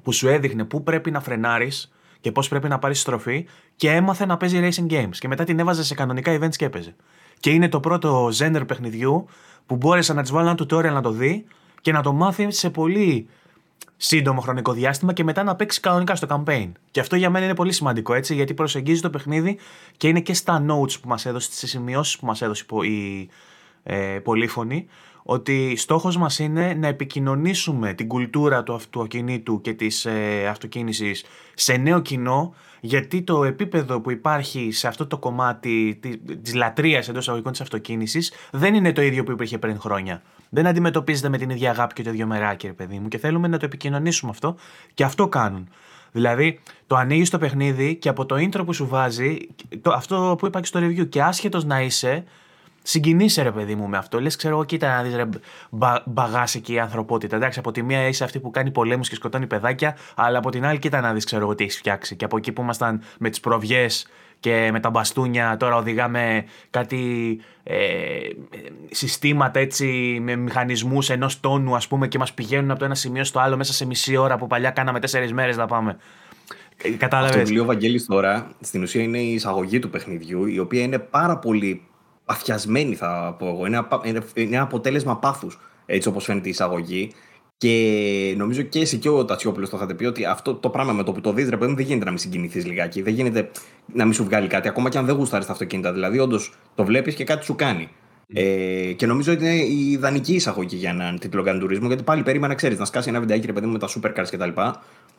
που 0.03 0.13
σου 0.13 0.29
έδειχνε 0.29 0.65
πού 0.65 0.83
πρέπει 0.83 1.11
να 1.11 1.21
φρενάρεις 1.21 1.93
και 2.21 2.33
πώς 2.33 2.49
πρέπει 2.49 2.69
να 2.69 2.79
πάρεις 2.79 3.01
στροφή 3.01 3.47
και 3.77 3.91
έμαθε 3.91 4.27
να 4.27 4.37
παίζει 4.37 4.61
racing 4.63 4.93
games. 4.93 5.17
Και 5.19 5.29
μετά 5.29 5.45
την 5.45 5.59
έβαζε 5.59 5.85
σε 5.85 5.95
κανονικά 5.95 6.39
events 6.39 6.57
και 6.57 6.65
έπαιζε. 6.65 6.95
Και 7.41 7.51
είναι 7.51 7.69
το 7.69 7.81
πρώτο 7.81 8.29
Zender 8.39 8.63
παιχνιδιού 8.67 9.27
που 9.67 9.77
μπόρεσα 9.77 10.15
να 10.15 10.23
της 10.23 10.31
βάλω 10.31 10.49
ένα 10.49 10.59
tutorial 10.63 10.93
να 10.93 11.03
το 11.03 11.11
δει 11.11 11.45
και 11.81 11.93
να 11.93 12.03
το 12.03 12.13
μάθει 12.13 12.51
σε 12.51 12.71
πολύ 12.71 13.29
σύντομο 13.97 14.41
χρονικό 14.41 14.73
διάστημα 14.73 15.13
και 15.13 15.25
μετά 15.25 15.43
να 15.43 15.57
παίξει 15.57 15.81
κανονικά 15.81 16.15
στο 16.15 16.27
campaign. 16.31 16.73
Και 16.91 17.01
αυτό 17.01 17.17
για 17.17 17.31
μένα 17.31 17.45
είναι 17.45 17.55
πολύ 17.55 17.73
σημαντικό 17.73 18.15
έτσι, 18.15 18.35
γιατί 18.35 18.55
προσεγγίζει 18.55 19.01
το 19.01 19.11
παιχνίδι 19.11 19.59
και 19.97 20.09
είναι 20.09 20.21
και 20.21 20.35
στα 20.35 20.65
notes 20.69 21.01
που 21.01 21.09
μας 21.09 21.27
έδωσε, 21.27 21.53
στις 21.53 21.71
σημειώσεις 21.71 22.19
που 22.19 22.27
μας 22.27 22.43
έδωσε 22.43 22.65
η 22.83 23.29
ε, 23.83 23.97
πολύφωνη, 23.97 24.87
ότι 25.23 25.77
στόχος 25.77 26.17
μας 26.17 26.39
είναι 26.39 26.75
να 26.75 26.87
επικοινωνήσουμε 26.87 27.93
την 27.93 28.09
κουλτούρα 28.09 28.63
του 28.63 28.75
αυτοκινήτου 28.75 29.61
και 29.61 29.73
της 29.73 30.05
ε, 30.05 30.47
αυτοκίνησης 30.47 31.25
σε 31.55 31.77
νέο 31.77 32.01
κοινό, 32.01 32.55
γιατί 32.81 33.23
το 33.23 33.45
επίπεδο 33.45 34.01
που 34.01 34.11
υπάρχει 34.11 34.71
σε 34.73 34.89
αυτό 34.89 35.07
το 35.07 35.19
κομμάτι 35.19 36.01
της 36.43 36.55
λατρείας 36.55 37.09
εντός 37.09 37.29
αγωγικών 37.29 37.53
της 37.53 37.61
αυτοκίνησης 37.61 38.33
δεν 38.51 38.75
είναι 38.75 38.93
το 38.93 39.03
ίδιο 39.03 39.25
που 39.25 39.31
υπήρχε 39.31 39.59
πριν 39.59 39.81
χρόνια. 39.81 40.23
Δεν 40.53 40.67
αντιμετωπίζεται 40.67 41.29
με 41.29 41.39
την 41.39 41.51
ίδια 41.51 41.71
αγάπη 41.71 41.95
και 41.95 42.03
το 42.03 42.11
ίδιο 42.11 42.27
μεράκι, 42.27 42.67
ρε 42.67 42.73
παιδί 42.73 42.99
μου, 42.99 43.09
και 43.09 43.19
θέλουμε 43.19 43.49
να 43.49 43.59
το 43.59 43.65
επικοινωνήσουμε 43.65 44.31
αυτό 44.31 44.57
και 44.95 45.05
αυτό 45.05 45.29
κάνουν. 45.29 45.69
Δηλαδή, 46.13 46.61
το 46.87 46.97
ανοίγεις 46.97 47.31
το 47.31 47.39
παιχνίδι 47.39 47.95
και 47.95 48.09
από 48.09 48.27
το 48.27 48.35
intro 48.35 48.63
που 48.65 48.73
σου 48.73 48.87
βάζει, 48.87 49.39
το, 49.83 49.91
αυτό 49.91 50.35
που 50.39 50.47
είπα 50.47 50.61
και 50.61 50.67
στο 50.67 50.81
review, 50.81 51.09
και 51.09 51.23
άσχετος 51.23 51.65
να 51.65 51.81
είσαι, 51.81 52.25
συγκινείσαι 52.83 53.43
ρε 53.43 53.53
παιδί 53.53 53.75
μου 53.75 53.89
με 53.89 53.97
αυτό. 53.97 54.21
Λες, 54.21 54.37
ξέρω 54.37 54.55
εγώ, 54.55 54.65
κοίτα 54.65 54.97
να 54.97 55.03
δεις 55.03 55.15
ρε 55.15 55.29
μπα, 55.71 56.45
εκεί 56.55 56.73
η 56.73 56.79
ανθρωπότητα. 56.79 57.37
Εντάξει, 57.37 57.59
από 57.59 57.71
τη 57.71 57.83
μία 57.83 58.07
είσαι 58.07 58.25
αυτή 58.25 58.41
που 58.41 58.51
κάνει 58.51 58.71
πολέμους 58.71 59.09
και 59.09 59.15
σκοτώνει 59.15 59.47
παιδάκια, 59.47 59.97
αλλά 60.15 60.39
από 60.39 60.51
την 60.51 60.65
άλλη, 60.65 60.79
κοίτα 60.79 61.01
να 61.01 61.13
δεις, 61.13 61.25
ξέρω 61.25 61.43
εγώ, 61.43 61.55
τι 61.55 61.65
έχεις 61.65 61.77
φτιάξει. 61.77 62.17
Και 62.17 62.25
από 62.25 62.37
εκεί 62.37 62.53
που 62.53 62.63
ήμασταν 62.63 63.03
με 63.19 63.31
τις 63.31 63.41
προβιές 63.41 64.07
και 64.41 64.69
με 64.73 64.81
τα 64.81 64.91
μπαστούνια, 64.91 65.57
τώρα 65.57 65.77
οδηγάμε 65.77 66.45
κάτι 66.71 67.41
ε, 67.63 67.77
συστήματα 68.91 69.61
έτσι 69.61 70.19
με 70.23 70.37
μηχανισμούς 70.37 71.11
ενός 71.11 71.41
τόνου 71.41 71.75
ας 71.77 71.89
πούμε 71.89 72.09
και 72.09 72.19
μας 72.19 72.33
πηγαίνουν 72.33 72.71
από 72.71 72.79
το 72.79 72.85
ένα 72.85 72.95
σημείο 72.95 73.25
στο 73.25 73.41
άλλο 73.41 73.57
μέσα 73.57 73.73
σε 73.73 73.87
μισή 73.87 74.17
ώρα 74.17 74.37
που 74.37 74.47
παλιά 74.47 74.71
κάναμε 74.71 75.01
τέσσερις 75.01 75.33
μέρες 75.33 75.57
να 75.57 75.67
πάμε. 75.67 75.97
Κατάλαβες; 76.99 77.33
Το 77.33 77.39
βιβλίο 77.39 77.65
Βαγγέλης 77.65 78.07
τώρα 78.07 78.51
στην 78.61 78.83
ουσία 78.83 79.03
είναι 79.03 79.19
η 79.19 79.33
εισαγωγή 79.33 79.79
του 79.79 79.91
παιχνιδιού 79.91 80.47
η 80.47 80.59
οποία 80.59 80.83
είναι 80.83 80.99
πάρα 80.99 81.39
πολύ 81.39 81.83
παθιασμένη 82.25 82.95
θα 82.95 83.37
πω 83.39 83.47
εγώ. 83.47 83.67
Είναι, 83.67 84.23
είναι 84.35 84.59
αποτέλεσμα 84.59 85.17
πάθους 85.19 85.59
έτσι 85.87 86.09
όπως 86.09 86.25
φαίνεται 86.25 86.47
η 86.47 86.51
εισαγωγή 86.51 87.13
και 87.61 88.35
νομίζω 88.37 88.63
και 88.63 88.81
εσύ 88.81 88.99
και 88.99 89.09
ο 89.09 89.25
Τατσιόπουλος 89.25 89.71
το 89.71 89.77
είχατε 89.77 89.95
πει 89.95 90.05
ότι 90.05 90.25
αυτό 90.25 90.55
το 90.55 90.69
πράγμα 90.69 90.93
με 90.93 91.03
το 91.03 91.13
που 91.13 91.21
το 91.21 91.33
δεις, 91.33 91.49
ρε 91.49 91.57
παιδί 91.57 91.75
δεν 91.75 91.85
γίνεται 91.85 92.05
να 92.05 92.11
μην 92.11 92.19
συγκινηθείς 92.19 92.67
λιγάκι. 92.67 93.03
Δεν 93.03 93.15
γίνεται 93.15 93.51
να 93.95 94.05
μην 94.05 94.13
σου 94.13 94.25
βγάλει 94.25 94.47
κάτι, 94.47 94.69
ακόμα 94.69 94.89
και 94.89 94.99
αν 94.99 95.07
δεν 95.07 95.15
γουστάρεις 95.15 95.47
τα 95.47 95.53
αυτοκίνητα. 95.53 95.93
Δηλαδή, 95.93 96.19
όντως 96.19 96.53
το 96.75 96.85
βλέπεις 96.85 97.15
και 97.15 97.25
κάτι 97.25 97.45
σου 97.45 97.55
κάνει. 97.55 97.89
Ε, 98.33 98.93
και 98.93 99.07
νομίζω 99.07 99.33
ότι 99.33 99.45
είναι 99.45 99.55
η 99.55 99.91
ιδανική 99.91 100.35
εισαγωγή 100.35 100.77
για 100.77 100.91
έναν 100.91 101.19
τίτλο 101.19 101.45
Gun 101.47 101.87
γιατί 101.87 102.03
πάλι 102.03 102.23
περίμενα, 102.23 102.55
ξέρεις, 102.55 102.79
να 102.79 102.85
σκάσει 102.85 103.09
ένα 103.09 103.21
βιντεάκι 103.21 103.47
ρε 103.47 103.53
παιδί 103.53 103.67
με 103.67 103.79
τα 103.79 103.89
supercars 103.89 104.29
κτλ. 104.31 104.61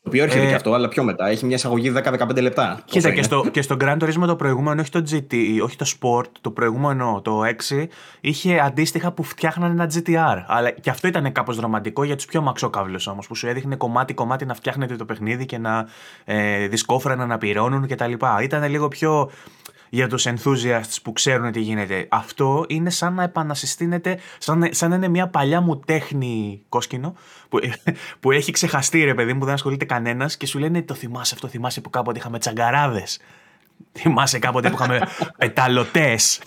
Το 0.04 0.10
οποίο 0.10 0.24
έρχεται 0.24 0.46
ε... 0.46 0.48
και 0.48 0.56
αυτό, 0.56 0.74
αλλά 0.74 0.88
πιο 0.88 1.04
μετά. 1.04 1.28
Έχει 1.28 1.46
μια 1.46 1.56
εισαγωγή 1.56 1.94
10-15 1.96 2.42
λεπτά. 2.42 2.82
Κοίτα, 2.86 3.12
και 3.12 3.24
στο, 3.24 3.46
και 3.52 3.62
στο 3.62 3.78
Grand 3.80 3.98
Turismo 3.98 4.26
το 4.28 4.36
προηγούμενο, 4.36 4.82
όχι 4.82 4.92
το 4.92 5.04
GT, 5.12 5.36
όχι 5.64 5.76
το 5.76 5.86
Sport, 6.00 6.32
το 6.42 6.52
προηγούμενο, 6.52 7.22
το 7.24 7.42
6, 7.70 7.86
είχε 8.22 8.60
αντίστοιχα 8.60 9.12
που 9.12 9.24
φτιάχνανε 9.24 9.74
ένα 9.74 9.92
GTR. 9.94 10.44
Αλλά 10.48 10.70
και 10.70 10.90
αυτό 10.90 11.08
ήταν 11.08 11.32
κάπως 11.32 11.56
δραματικό 11.56 12.04
για 12.04 12.16
τους 12.16 12.26
πιο 12.26 12.42
μαξόκαυλους 12.42 13.08
όμως, 13.08 13.28
που 13.28 13.36
σου 13.36 13.48
έδειχνε 13.48 13.76
κομμάτι-κομμάτι 13.76 14.46
να 14.46 14.54
φτιάχνετε 14.54 14.96
το 14.96 15.06
παιχνίδι 15.06 15.46
και 15.46 15.58
να 15.58 15.88
ε, 16.26 16.68
δισκόφρενα 16.68 17.26
να 17.26 17.38
πυρώνουν 17.38 17.88
κτλ. 17.88 18.14
Ήταν 18.42 18.70
λίγο 18.70 18.88
πιο 18.88 19.30
για 19.93 20.08
τους 20.08 20.27
enthusiasts 20.27 20.95
που 21.04 21.13
ξέρουν 21.13 21.51
τι 21.51 21.60
γίνεται. 21.60 22.06
Αυτό 22.10 22.65
είναι 22.67 22.89
σαν 22.89 23.13
να 23.13 23.23
επανασυστήνεται, 23.23 24.19
σαν, 24.38 24.67
σαν 24.71 24.89
να 24.89 24.95
είναι 24.95 25.08
μια 25.08 25.27
παλιά 25.27 25.62
μου 25.62 25.80
τέχνη 25.80 26.62
κόσκινο 26.69 27.15
που, 27.49 27.60
που 28.20 28.32
έχει 28.32 28.51
ξεχαστεί 28.51 29.03
ρε 29.03 29.13
παιδί 29.13 29.34
μου, 29.34 29.45
δεν 29.45 29.53
ασχολείται 29.53 29.86
κανένας 29.86 30.38
και 30.38 30.45
σου 30.45 30.59
λένε 30.59 30.82
το 30.82 30.93
θυμάσαι 30.93 31.34
αυτό, 31.34 31.47
θυμάσαι 31.47 31.82
που 31.82 31.89
κάποτε 31.89 32.20
είχαμε 32.20 32.39
τσαγκαράδες. 32.39 33.20
Θυμάσαι 33.91 34.39
κάποτε 34.39 34.70
που 34.70 34.76
είχαμε 34.76 35.01
πεταλωτές. 35.38 36.41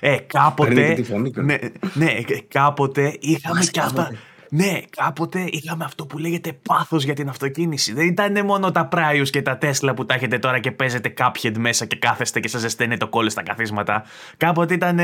Ε, 0.00 0.16
κάποτε. 0.16 1.04
Ναι, 1.34 1.58
ναι, 1.94 2.12
κάποτε 2.48 3.16
είχαμε 3.20 3.64
και 3.64 3.80
αυτά. 3.80 4.10
Ναι, 4.50 4.80
κάποτε 4.96 5.44
είχαμε 5.50 5.84
αυτό 5.84 6.06
που 6.06 6.18
λέγεται 6.18 6.58
πάθος 6.62 7.04
για 7.04 7.14
την 7.14 7.28
αυτοκίνηση. 7.28 7.92
Δεν 7.92 8.06
ήταν 8.06 8.44
μόνο 8.44 8.70
τα 8.72 8.88
Prius 8.92 9.28
και 9.30 9.42
τα 9.42 9.58
Tesla 9.62 9.92
που 9.96 10.06
τα 10.06 10.14
έχετε 10.14 10.38
τώρα 10.38 10.58
και 10.58 10.70
παίζετε 10.70 11.14
Cuphead 11.18 11.56
μέσα 11.58 11.84
και 11.84 11.96
κάθεστε 11.96 12.40
και 12.40 12.48
σας 12.48 12.60
ζεσταίνετε 12.60 13.04
το 13.04 13.08
κόλλο 13.08 13.30
στα 13.30 13.42
καθίσματα. 13.42 14.04
Κάποτε 14.36 14.74
ήταν. 14.74 15.00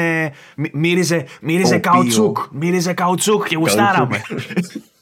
μύριζε, 0.73 1.27
μύριζε 1.41 1.79
καουτσούκ. 1.79 2.39
Μύριζε 2.51 2.93
καουτσούκ 2.93 3.47
και 3.49 3.57
γουστάραμε. 3.57 4.23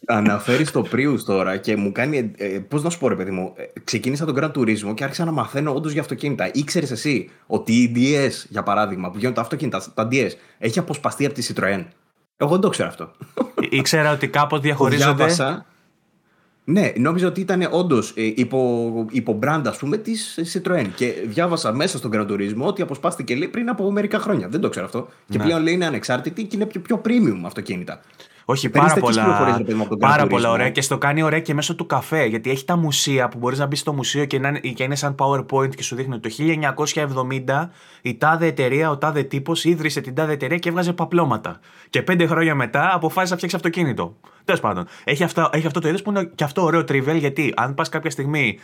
αναφέρεις 0.06 0.70
το 0.70 0.86
Prius 0.92 1.18
τώρα 1.24 1.56
και 1.56 1.76
μου 1.76 1.92
κάνει. 1.92 2.32
Ε, 2.36 2.46
Πώς 2.46 2.82
να 2.82 2.90
σου 2.90 2.98
πω, 2.98 3.08
ρε 3.08 3.14
παιδί 3.14 3.30
μου, 3.30 3.52
ε, 3.56 3.80
ξεκίνησα 3.84 4.24
τον 4.24 4.36
Gran 4.38 4.50
Turismo 4.52 4.94
και 4.94 5.04
άρχισα 5.04 5.24
να 5.24 5.32
μαθαίνω 5.32 5.74
όντως 5.74 5.92
για 5.92 6.00
αυτοκίνητα. 6.00 6.50
Ήξερες 6.54 6.90
εσύ 6.90 7.30
ότι 7.46 7.72
η 7.72 7.92
DS, 7.96 8.46
για 8.48 8.62
παράδειγμα, 8.62 9.10
που 9.10 9.18
γίνονται 9.18 9.36
τα 9.36 9.40
αυτοκίνητα, 9.40 9.82
τα 9.94 10.08
DS, 10.10 10.30
έχει 10.58 10.78
αποσπαστεί 10.78 11.26
από 11.26 11.34
τη 11.34 11.46
Citroën; 11.48 11.84
Εγώ 12.36 12.50
δεν 12.50 12.60
το 12.60 12.68
ξέρω 12.68 12.88
αυτό. 12.88 13.10
Ήξερα 13.70 14.12
ότι 14.12 14.28
κάπως 14.28 14.60
διαχωρίζονται. 14.60 15.14
Διάβασα, 15.14 15.66
ναι, 16.64 16.92
νόμιζα 16.96 17.26
ότι 17.26 17.40
ήταν 17.40 17.68
όντως 17.70 18.12
ε, 18.16 18.22
υπό, 18.34 19.06
υπό 19.10 19.38
brand, 19.42 19.62
ας 19.66 19.76
πούμε, 19.76 19.96
της 19.96 20.38
Citroën. 20.52 20.86
Και 20.94 21.14
διάβασα 21.26 21.72
μέσα 21.72 21.98
στον 21.98 22.10
Gran 22.14 22.26
Turismo 22.30 22.62
ότι 22.62 22.82
αποσπάστηκε 22.82 23.34
λέει, 23.34 23.48
πριν 23.48 23.68
από 23.68 23.90
μερικά 23.90 24.18
χρόνια. 24.18 24.48
Δεν 24.48 24.60
το 24.60 24.68
ξέρω 24.68 24.86
αυτό. 24.86 25.08
Και 25.28 25.38
Ναι. 25.38 25.44
πλέον 25.44 25.62
λέει 25.62 25.74
είναι 25.74 25.86
ανεξάρτητη 25.86 26.44
και 26.44 26.56
είναι 26.56 26.66
πιο, 26.66 26.80
πιο 26.80 27.00
premium 27.04 27.40
αυτοκίνητα. 27.44 28.00
Όχι, 28.50 28.68
Παίρνεις 28.70 28.92
πάρα 28.92 29.00
τέτοιες 29.00 29.16
πληροφορίες, 29.24 29.44
πολλά, 29.46 29.58
ρε 29.58 29.64
παιδί 29.64 29.74
μου, 29.76 29.80
από 29.82 29.90
τον 29.90 29.98
πάρα 29.98 30.24
Gran 30.24 30.28
πολλά 30.28 30.48
Turismo. 30.48 30.52
ωραία 30.52 30.70
και 30.70 30.80
στο 30.82 30.98
κάνει 30.98 31.22
ωραία 31.22 31.40
και 31.40 31.54
μέσω 31.54 31.74
του 31.74 31.86
καφέ. 31.86 32.24
Γιατί 32.24 32.50
έχει 32.50 32.64
τα 32.64 32.76
μουσεία 32.76 33.28
που 33.28 33.38
μπορείς 33.38 33.58
να 33.58 33.66
μπεις 33.66 33.80
στο 33.80 33.92
μουσείο 33.92 34.24
και, 34.24 34.38
να, 34.38 34.48
είναι- 34.48 34.58
και 34.60 34.82
είναι 34.82 34.94
σαν 34.94 35.14
PowerPoint 35.18 35.74
και 35.76 35.82
σου 35.82 35.96
δείχνει 35.96 36.14
ότι 36.14 36.28
το 36.28 36.34
1970 37.48 37.70
η 38.02 38.16
τάδε 38.16 38.46
εταιρεία, 38.46 38.90
ο 38.90 38.96
τάδε 38.98 39.22
τύπος 39.22 39.64
ίδρυσε 39.64 40.00
την 40.00 40.14
τάδε 40.14 40.32
εταιρεία 40.32 40.58
και 40.58 40.68
έβγαζε 40.68 40.92
παπλώματα. 40.92 41.60
Και 41.90 42.02
πέντε 42.02 42.26
χρόνια 42.26 42.54
μετά 42.54 42.90
αποφάσισε 42.94 43.30
να 43.30 43.36
φτιάξει 43.36 43.56
αυτοκίνητο. 43.56 44.16
Τέλος 44.44 44.60
πάντων. 44.60 44.86
Έχει, 45.04 45.24
αυτά, 45.24 45.50
έχει 45.52 45.66
αυτό 45.66 45.80
το 45.80 45.88
είδος 45.88 46.02
που 46.02 46.10
είναι 46.10 46.30
και 46.34 46.44
αυτό 46.44 46.62
ωραίο 46.62 46.80
trivial 46.80 47.16
γιατί 47.18 47.52
αν 47.56 47.74
πας 47.74 47.88
κάποια 47.88 48.10
στιγμή 48.10 48.58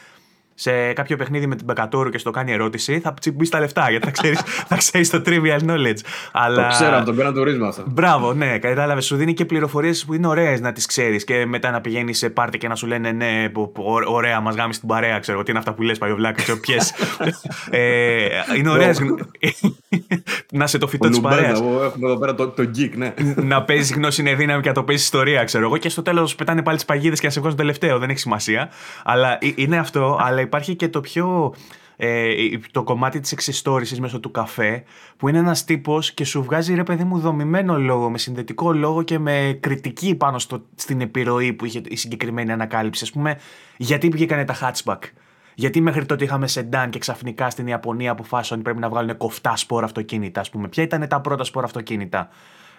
σε 0.58 0.92
κάποιο 0.92 1.16
παιχνίδι 1.16 1.46
με 1.46 1.56
την 1.56 1.64
Μπεκατόρου 1.64 2.10
και 2.10 2.18
στο 2.18 2.30
κάνει 2.30 2.52
ερώτηση, 2.52 3.00
θα 3.00 3.14
τσιμπεί 3.20 3.48
τα 3.48 3.60
λεφτά 3.60 3.90
γιατί 3.90 4.04
θα 4.04 4.10
ξέρει 4.10 4.36
θα 4.70 4.76
ξέρεις 4.76 5.10
το 5.10 5.22
trivial 5.26 5.58
knowledge. 5.68 5.98
Αλλά... 6.32 6.62
Το 6.62 6.68
ξέρω 6.74 6.96
από 6.96 7.04
τον 7.04 7.16
Gran 7.20 7.38
Turismo 7.38 7.66
αυτό. 7.68 7.84
Μπράβο, 7.86 8.32
ναι, 8.32 8.58
κατάλαβες. 8.58 9.04
Σου 9.06 9.16
δίνει 9.16 9.34
και 9.34 9.44
πληροφορίες 9.44 10.04
που 10.04 10.14
είναι 10.14 10.26
ωραίες 10.26 10.60
να 10.60 10.72
τις 10.72 10.86
ξέρεις 10.86 11.24
και 11.24 11.46
μετά 11.46 11.70
να 11.70 11.80
πηγαίνεις 11.80 12.18
σε 12.18 12.30
πάρτι 12.30 12.58
και 12.58 12.68
να 12.68 12.74
σου 12.74 12.86
λένε 12.86 13.10
ναι, 13.10 13.48
που, 13.48 13.72
που, 13.72 13.82
ω- 13.82 14.12
ωραία, 14.14 14.40
μας 14.40 14.54
γάμει 14.54 14.74
στην 14.74 14.88
παρέα. 14.88 15.18
Ξέρω 15.18 15.42
τι 15.42 15.50
είναι 15.50 15.58
αυτά 15.58 15.72
που 15.74 15.82
λες, 15.82 15.98
Παϊοβλάκα, 15.98 16.42
ξέρω 16.42 16.58
ποιε. 16.58 16.76
ε, 17.70 18.26
είναι 18.58 18.70
ωραίες. 18.70 19.00
να 20.52 20.66
σε 20.66 20.78
το 20.78 20.86
φυτό 20.86 21.06
Ο 21.06 21.08
της 21.10 21.18
Λουμπέρτα, 21.18 21.36
παρέας. 21.42 21.60
εγώ 21.60 21.82
έχουμε 21.84 22.06
εδώ 22.06 22.18
πέρα 22.18 22.34
το, 22.34 22.48
το 22.48 22.70
geek, 22.76 22.90
ναι. 22.94 23.14
να 23.36 23.62
παίζεις 23.62 23.96
γνώση 23.96 24.20
είναι 24.20 24.34
δύναμη 24.34 24.62
και 24.62 24.68
να 24.68 24.74
το 24.74 24.82
παίζεις 24.82 25.04
ιστορία, 25.04 25.44
ξέρω 25.44 25.64
εγώ. 25.64 25.76
Και 25.76 25.88
στο 25.88 26.02
τέλος 26.02 26.34
πετάνε 26.34 26.62
πάλι 26.62 26.76
τις 26.76 26.86
παγίδες 26.86 27.20
και 27.20 27.26
να 27.26 27.32
σε 27.32 27.40
βγάζουν 27.40 27.58
τελευταίο. 27.58 27.98
Δεν 27.98 28.10
έχει 28.10 28.18
σημασία. 28.18 28.68
Αλλά 29.04 29.38
ε- 29.40 29.52
είναι 29.54 29.78
αυτό. 29.78 30.18
Αλλά 30.22 30.40
υπάρχει 30.46 30.74
και 30.74 30.88
το 30.88 31.00
πιο. 31.00 31.54
Ε, 31.98 32.32
το 32.70 32.82
κομμάτι 32.82 33.20
της 33.20 33.32
εξιστόρησης 33.32 34.00
μέσω 34.00 34.20
του 34.20 34.30
καφέ 34.30 34.84
που 35.16 35.28
είναι 35.28 35.38
ένας 35.38 35.64
τύπος 35.64 36.12
και 36.12 36.24
σου 36.24 36.42
βγάζει 36.42 36.74
ρε 36.74 36.82
παιδί 36.82 37.04
μου 37.04 37.18
δομημένο 37.18 37.78
λόγο 37.78 38.10
με 38.10 38.18
συνδετικό 38.18 38.72
λόγο 38.72 39.02
και 39.02 39.18
με 39.18 39.58
κριτική 39.60 40.14
πάνω 40.14 40.38
στο, 40.38 40.66
στην 40.74 41.00
επιρροή 41.00 41.52
που 41.52 41.64
είχε 41.64 41.80
η 41.88 41.96
συγκεκριμένη 41.96 42.52
ανακάλυψη 42.52 43.04
ας 43.04 43.10
πούμε 43.10 43.38
γιατί 43.76 44.08
βγήκανε 44.08 44.44
τα 44.44 44.54
hatchback; 44.60 44.98
Γιατί 45.54 45.80
μέχρι 45.80 46.06
τότε 46.06 46.24
είχαμε 46.24 46.46
σεντάν 46.46 46.90
και 46.90 46.98
ξαφνικά 46.98 47.50
στην 47.50 47.66
Ιαπωνία 47.66 48.10
αποφάσισαν 48.10 48.56
ότι 48.56 48.64
πρέπει 48.64 48.80
να 48.80 48.88
βγάλουν 48.88 49.16
κοφτά 49.16 49.56
σπορ 49.56 49.84
αυτοκίνητα, 49.84 50.40
ας 50.40 50.50
πούμε. 50.50 50.68
Ποια 50.68 50.82
ήταν 50.82 51.08
τα 51.08 51.20
πρώτα 51.20 51.44
σπορ 51.44 51.64
αυτοκίνητα; 51.64 52.28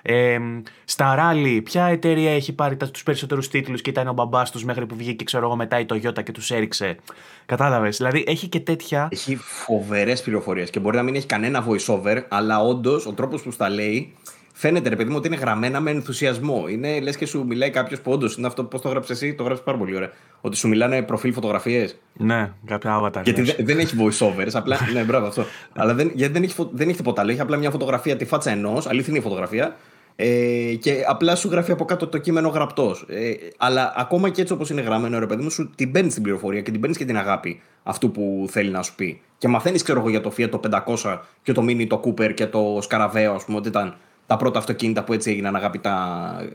Ε, 0.09 0.37
στα 0.85 1.15
ράλι, 1.15 1.61
ποια 1.61 1.85
εταιρεία 1.85 2.31
έχει 2.31 2.53
πάρει 2.53 2.77
τους 2.77 3.03
περισσότερους 3.03 3.47
τίτλους 3.47 3.81
και 3.81 3.89
ήταν 3.89 4.07
ο 4.07 4.13
μπαμπάς 4.13 4.51
τους 4.51 4.63
μέχρι 4.63 4.85
που 4.85 4.95
βγήκε, 4.95 5.23
ξέρω 5.23 5.45
εγώ, 5.45 5.55
μετά 5.55 5.79
η 5.79 5.85
Toyota 5.89 6.23
και 6.23 6.31
τους 6.31 6.51
έριξε. 6.51 6.97
Κατάλαβες. 7.45 7.97
Δηλαδή 7.97 8.23
έχει 8.27 8.47
και 8.47 8.59
τέτοια. 8.59 9.07
Έχει 9.11 9.35
φοβερές 9.35 10.21
πληροφορίες 10.21 10.69
και 10.69 10.79
μπορεί 10.79 10.95
να 10.95 11.03
μην 11.03 11.15
έχει 11.15 11.25
κανένα 11.25 11.65
voiceover, 11.67 12.21
αλλά 12.27 12.61
όντως 12.61 13.05
ο 13.05 13.11
τρόπος 13.11 13.41
που 13.41 13.51
στα 13.51 13.69
λέει 13.69 14.13
φαίνεται 14.53 14.89
ρε 14.89 14.95
παιδί 14.95 15.09
μου 15.09 15.15
ότι 15.17 15.27
είναι 15.27 15.35
γραμμένα 15.35 15.79
με 15.79 15.91
ενθουσιασμό. 15.91 16.65
Είναι 16.69 16.99
λες 16.99 17.17
και 17.17 17.25
σου 17.25 17.45
μιλάει 17.47 17.69
κάποιος 17.69 18.01
που 18.01 18.11
όντως 18.11 18.35
είναι 18.35 18.47
αυτό 18.47 18.63
πώς 18.63 18.81
το 18.81 18.89
γράψει 18.89 19.11
εσύ, 19.11 19.33
το 19.33 19.43
γράψει 19.43 19.63
πάρα 19.63 19.77
πολύ 19.77 19.95
ωραία. 19.95 20.11
Ότι 20.41 20.57
σου 20.57 20.67
μιλάνε 20.67 21.01
προφίλ 21.01 21.33
φωτογραφίες. 21.33 21.97
Ναι, 22.13 22.51
κάποια 22.65 22.99
avatar. 23.01 23.21
Γιατί 23.23 23.41
λες. 23.41 23.55
δεν, 23.55 23.65
δεν 23.65 23.79
έχει 23.79 23.95
voiceovers, 23.99 24.49
απλά. 24.53 24.77
ναι, 24.93 25.03
μπράβο 25.03 25.27
αυτό. 25.27 25.45
Αλλά 25.75 25.93
δεν, 25.93 26.11
γιατί 26.13 26.33
δεν 26.33 26.43
έχει, 26.43 26.53
φω- 26.53 26.69
δεν 26.73 26.87
έχει 26.87 26.97
τίποτα 26.97 27.21
άλλο. 27.21 27.31
Έχει 27.31 27.41
απλά 27.41 27.57
μια 27.57 27.71
φωτογραφία 27.71 28.15
τη 28.17 28.25
φάτσα 28.25 28.51
ενός, 28.51 28.87
αληθινή 28.87 29.19
φωτογραφία. 29.19 29.75
Ε, 30.19 30.73
και 30.79 31.03
απλά 31.07 31.35
σου 31.35 31.49
γράφει 31.49 31.71
από 31.71 31.85
κάτω 31.85 32.07
το 32.07 32.17
κείμενο 32.17 32.47
γραπτός. 32.49 33.05
Ε, 33.09 33.31
αλλά 33.57 33.93
ακόμα 33.97 34.29
και 34.29 34.41
έτσι 34.41 34.53
όπως 34.53 34.69
είναι 34.69 34.81
γραμμένο, 34.81 35.19
ρε 35.19 35.25
παιδί 35.25 35.43
μου, 35.43 35.49
σου 35.49 35.69
την 35.75 35.91
παίρνεις 35.91 36.13
την 36.13 36.23
πληροφορία 36.23 36.61
και 36.61 36.71
την 36.71 36.79
παίρνεις 36.79 36.97
και 36.97 37.05
την 37.05 37.17
αγάπη 37.17 37.61
αυτού 37.83 38.11
που 38.11 38.45
θέλει 38.49 38.69
να 38.69 38.81
σου 38.81 38.95
πει. 38.95 39.21
Και 39.37 39.47
μαθαίνεις, 39.47 39.83
ξέρω 39.83 39.99
εγώ, 39.99 40.09
για 40.09 40.21
το 40.21 40.31
Fiat 40.37 40.49
το 40.49 40.59
500 41.03 41.19
και 41.43 41.51
το 41.51 41.61
Mini, 41.61 41.85
το 41.87 42.01
Cooper 42.05 42.33
και 42.33 42.45
το 42.47 42.77
Scarabeo, 42.89 43.31
ας 43.35 43.45
πούμε, 43.45 43.57
ότι 43.57 43.67
ήταν 43.67 43.95
τα 44.25 44.37
πρώτα 44.37 44.59
αυτοκίνητα 44.59 45.03
που 45.03 45.13
έτσι 45.13 45.31
έγιναν 45.31 45.55
αγαπητά 45.55 45.95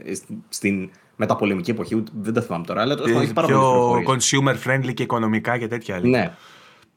ε, 0.05 0.13
στην 0.49 0.91
μεταπολεμική 1.17 1.71
εποχή. 1.71 1.95
Ούτε- 1.97 2.11
Δεν 2.21 2.33
τα 2.35 2.41
θυμάμαι 2.41 2.65
τώρα, 2.65 2.81
αλλά 2.81 2.95
τέλος 2.95 3.09
πάντων, 3.11 3.23
έχει 3.25 3.33
πάρα 3.33 3.47
πολλές 3.47 3.63
πιο 3.63 3.93
πληροφορίες. 3.93 4.31
consumer 4.33 4.69
friendly 4.71 4.95
και 4.95 5.03
οικονομικά 5.03 5.59
και 5.59 5.69
τέτοια. 5.69 6.01
λέει. 6.01 6.11
Ναι. 6.11 6.33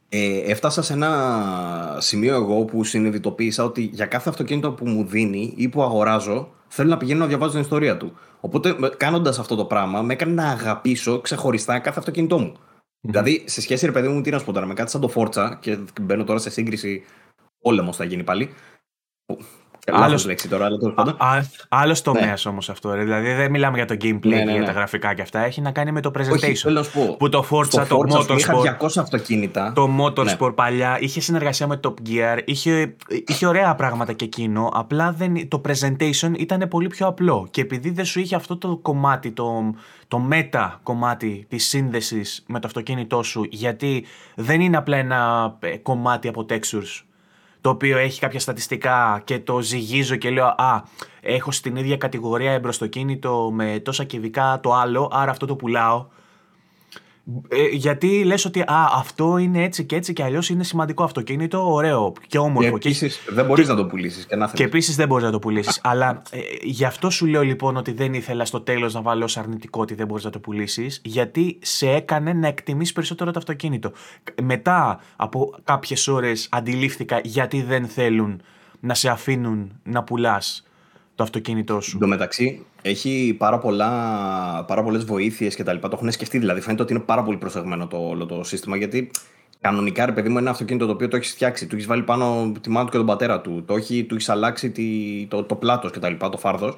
Ε, 0.09 0.37
έφτασα 0.37 0.81
σε 0.81 0.93
ένα 0.93 1.97
σημείο 1.99 2.35
εγώ 2.35 2.65
που 2.65 2.83
συνειδητοποίησα 2.83 3.63
ότι 3.63 3.81
για 3.81 4.05
κάθε 4.05 4.29
αυτοκίνητο 4.29 4.71
που 4.71 4.87
μου 4.87 5.05
δίνει 5.05 5.53
ή 5.55 5.69
που 5.69 5.83
αγοράζω, 5.83 6.53
θέλω 6.67 6.89
να 6.89 6.97
πηγαίνω 6.97 7.19
να 7.19 7.27
διαβάζω 7.27 7.51
την 7.51 7.61
ιστορία 7.61 7.97
του. 7.97 8.17
Οπότε 8.39 8.75
κάνοντας 8.97 9.39
αυτό 9.39 9.55
το 9.55 9.65
πράγμα, 9.65 10.01
με 10.01 10.13
έκανε 10.13 10.33
να 10.33 10.49
αγαπήσω 10.49 11.21
ξεχωριστά 11.21 11.79
κάθε 11.79 11.99
αυτοκίνητό 11.99 12.39
μου. 12.39 12.53
Δηλαδή, 13.01 13.43
σε 13.45 13.61
σχέση, 13.61 13.85
ρε 13.85 13.91
παιδί 13.91 14.07
μου, 14.07 14.21
τι 14.21 14.29
να 14.29 14.39
σου 14.39 14.45
πω 14.45 14.51
τώρα, 14.51 14.65
με 14.65 14.73
κάτι 14.73 14.91
σαν 14.91 15.01
το 15.01 15.11
Forza, 15.15 15.57
και 15.59 15.79
μπαίνω 16.01 16.23
τώρα 16.23 16.39
σε 16.39 16.49
σύγκριση, 16.49 17.03
πόλεμος 17.59 17.95
θα 17.95 18.03
γίνει 18.03 18.23
πάλι. 18.23 18.53
Άλλος- 19.91 20.03
Άλλος 20.07 20.25
λέξη 20.25 20.49
τώρα, 20.49 20.65
αλλά 20.65 20.77
τέλος 20.77 20.93
πάντων. 20.93 21.17
Άλλος 21.69 22.01
τομέας 22.01 22.45
όμως 22.45 22.69
αυτό. 22.69 22.93
Ρε. 22.93 23.03
Δηλαδή 23.03 23.33
δεν 23.33 23.51
μιλάμε 23.51 23.77
για 23.77 23.85
το 23.85 23.93
gameplay 24.01 24.19
Ναι, 24.27 24.35
ναι, 24.35 24.43
και 24.43 24.49
για 24.51 24.59
ναι. 24.59 24.65
τα 24.65 24.71
γραφικά 24.71 25.13
και 25.13 25.21
αυτά. 25.21 25.39
Έχει 25.39 25.61
να 25.61 25.71
κάνει 25.71 25.91
με 25.91 26.01
το 26.01 26.11
Όχι, 26.19 26.29
presentation. 26.31 26.53
θέλω 26.55 26.75
να 26.79 26.83
σου 26.83 26.91
πω. 26.91 27.15
Που 27.19 27.29
το 27.29 27.45
Forza, 27.51 27.65
στο 27.65 27.85
το 27.89 27.97
Forza, 27.97 28.17
ας 28.17 28.25
πούμε, 28.25 28.39
είχα 28.39 28.53
Motorsport. 28.53 28.85
200 28.85 28.97
αυτοκίνητα. 28.97 29.71
Το 29.75 29.89
Motorsport 29.99 30.39
Ναι. 30.47 30.51
παλιά 30.51 30.97
είχε 30.99 31.21
συνεργασία 31.21 31.67
με 31.67 31.79
Top 31.83 31.93
Gear, 32.09 32.39
είχε, 32.45 32.95
είχε 33.27 33.45
ωραία 33.47 33.75
πράγματα 33.75 34.13
και 34.13 34.25
εκείνο. 34.25 34.69
Απλά 34.73 35.11
δεν, 35.11 35.47
το 35.47 35.61
presentation 35.67 36.31
ήταν 36.37 36.67
πολύ 36.69 36.87
πιο 36.87 37.07
απλό. 37.07 37.47
Και 37.51 37.61
επειδή 37.61 37.89
δεν 37.89 38.05
σου 38.05 38.19
είχε 38.19 38.35
αυτό 38.35 38.57
το 38.57 38.77
κομμάτι, 38.81 39.31
το, 39.31 39.73
το 40.07 40.27
meta 40.31 40.69
κομμάτι 40.83 41.45
της 41.49 41.67
σύνδεσης 41.67 42.43
με 42.47 42.59
το 42.59 42.67
αυτοκίνητό 42.67 43.23
σου, 43.23 43.45
γιατί 43.49 44.05
δεν 44.35 44.61
είναι 44.61 44.77
απλά 44.77 44.97
ένα 44.97 45.53
ε, 45.59 45.77
κομμάτι 45.77 46.27
από 46.27 46.45
textures 46.49 47.01
το 47.65 47.71
οποίο 47.71 47.97
έχει 47.97 48.19
κάποια 48.19 48.39
στατιστικά 48.39 49.21
και 49.23 49.39
το 49.39 49.61
ζυγίζω 49.61 50.15
και 50.15 50.29
λέω 50.29 50.45
Α, 50.45 50.81
έχω 51.21 51.51
στην 51.51 51.75
ίδια 51.75 51.97
κατηγορία 51.97 52.51
εμπροστοκίνητο 52.51 53.51
με 53.53 53.79
τόσα 53.79 54.03
κυβικά 54.03 54.59
το 54.63 54.73
άλλο, 54.73 55.09
άρα 55.13 55.31
αυτό 55.31 55.45
το 55.45 55.55
πουλάω. 55.55 56.05
Ε, 57.47 57.67
γιατί 57.67 58.23
λες 58.23 58.45
ότι 58.45 58.61
α, 58.61 58.89
αυτό 58.95 59.37
είναι 59.37 59.63
έτσι 59.63 59.85
και 59.85 59.95
έτσι 59.95 60.13
και 60.13 60.23
αλλιώς 60.23 60.49
είναι 60.49 60.63
σημαντικό 60.63 61.03
αυτοκίνητο, 61.03 61.73
ωραίο 61.73 62.13
και 62.19 62.25
Και 62.27 62.37
όμορφο. 62.37 62.77
Και, 62.77 62.87
επίσης 62.87 63.19
δεν 63.29 63.45
μπορείς 63.45 63.67
να 63.67 63.75
το 63.75 63.85
πουλήσεις 63.85 64.25
και 64.25 64.35
να 64.35 64.45
και 64.45 64.51
θέλεις. 64.51 64.71
επίσης 64.71 64.95
δεν 64.95 65.07
μπορείς 65.07 65.25
να 65.25 65.31
το 65.31 65.39
πουλήσεις. 65.39 65.79
Αλλά 65.91 66.21
ε, 66.29 66.39
γι' 66.61 66.85
αυτό 66.85 67.09
σου 67.09 67.25
λέω 67.25 67.41
λοιπόν 67.41 67.77
ότι 67.77 67.91
δεν 67.91 68.13
ήθελα 68.13 68.45
στο 68.45 68.61
τέλος 68.61 68.93
να 68.93 69.01
βάλω 69.01 69.23
ως 69.23 69.37
αρνητικό 69.37 69.81
ότι 69.81 69.93
δεν 69.93 70.07
μπορείς 70.07 70.23
να 70.23 70.29
το 70.29 70.39
πουλήσεις, 70.39 71.01
γιατί 71.03 71.57
σε 71.61 71.89
έκανε 71.89 72.33
να 72.33 72.47
εκτιμήσεις 72.47 72.93
περισσότερο 72.93 73.31
το 73.31 73.39
αυτοκίνητο. 73.39 73.91
Μετά 74.43 74.99
από 75.15 75.55
κάποιες 75.63 76.07
ώρες 76.07 76.47
αντιλήφθηκα 76.51 77.21
γιατί 77.23 77.61
δεν 77.61 77.87
θέλουν 77.87 78.41
να 78.79 78.93
σε 78.93 79.09
αφήνουν 79.09 79.79
να 79.83 80.03
πουλάς 80.03 80.67
το 81.15 81.23
αυτοκίνητό 81.23 81.81
σου. 81.81 81.91
Εν 81.93 81.99
τω 81.99 82.07
μεταξύ, 82.07 82.65
έχει 82.87 83.35
πάρα, 83.37 83.57
πολλά, 83.57 83.89
πάρα 84.67 84.83
πολλές 84.83 85.05
βοήθειες 85.05 85.55
και 85.55 85.63
τα 85.63 85.73
λοιπά. 85.73 85.89
Το 85.89 85.95
έχουν 85.97 86.11
σκεφτεί 86.11 86.37
δηλαδή. 86.37 86.61
Φαίνεται 86.61 86.81
ότι 86.81 86.93
είναι 86.93 87.01
πάρα 87.01 87.23
πολύ 87.23 87.37
προσεγμένο 87.37 87.87
το 87.87 87.97
όλο 87.97 88.25
το 88.25 88.43
σύστημα 88.43 88.77
γιατί 88.77 89.11
κανονικά, 89.61 90.05
ρε 90.05 90.11
παιδί 90.11 90.29
μου, 90.29 90.37
ένα 90.37 90.49
αυτοκίνητο 90.49 90.85
το 90.85 90.91
οποίο 90.91 91.07
το 91.07 91.15
έχεις 91.15 91.31
φτιάξει, 91.31 91.67
του 91.67 91.75
έχεις 91.75 91.87
βάλει 91.87 92.03
πάνω 92.03 92.51
τη 92.61 92.69
μάνα 92.69 92.85
του 92.85 92.91
και 92.91 92.97
τον 92.97 93.05
πατέρα 93.05 93.41
του, 93.41 93.63
το 93.65 93.75
έχει, 93.75 94.03
του 94.03 94.15
έχεις 94.15 94.29
αλλάξει 94.29 94.71
τη, 94.71 94.85
το, 95.29 95.43
το 95.43 95.55
πλάτος 95.55 95.91
και 95.91 95.99
τα 95.99 96.09
λοιπά, 96.09 96.29
το 96.29 96.37
φάρδος. 96.37 96.77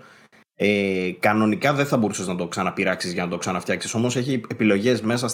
Ε, 0.56 1.12
κανονικά 1.20 1.74
δεν 1.74 1.86
θα 1.86 1.98
μπορούσες 1.98 2.28
να 2.28 2.36
το 2.36 2.48
ξαναπειράξεις 2.48 3.14
για 3.14 3.24
να 3.24 3.30
το 3.30 3.38
ξαναφτιάξεις. 3.38 3.94
Όμως 3.94 4.16
έχει 4.16 4.42
επιλογές 4.48 5.02
μέσα 5.02 5.28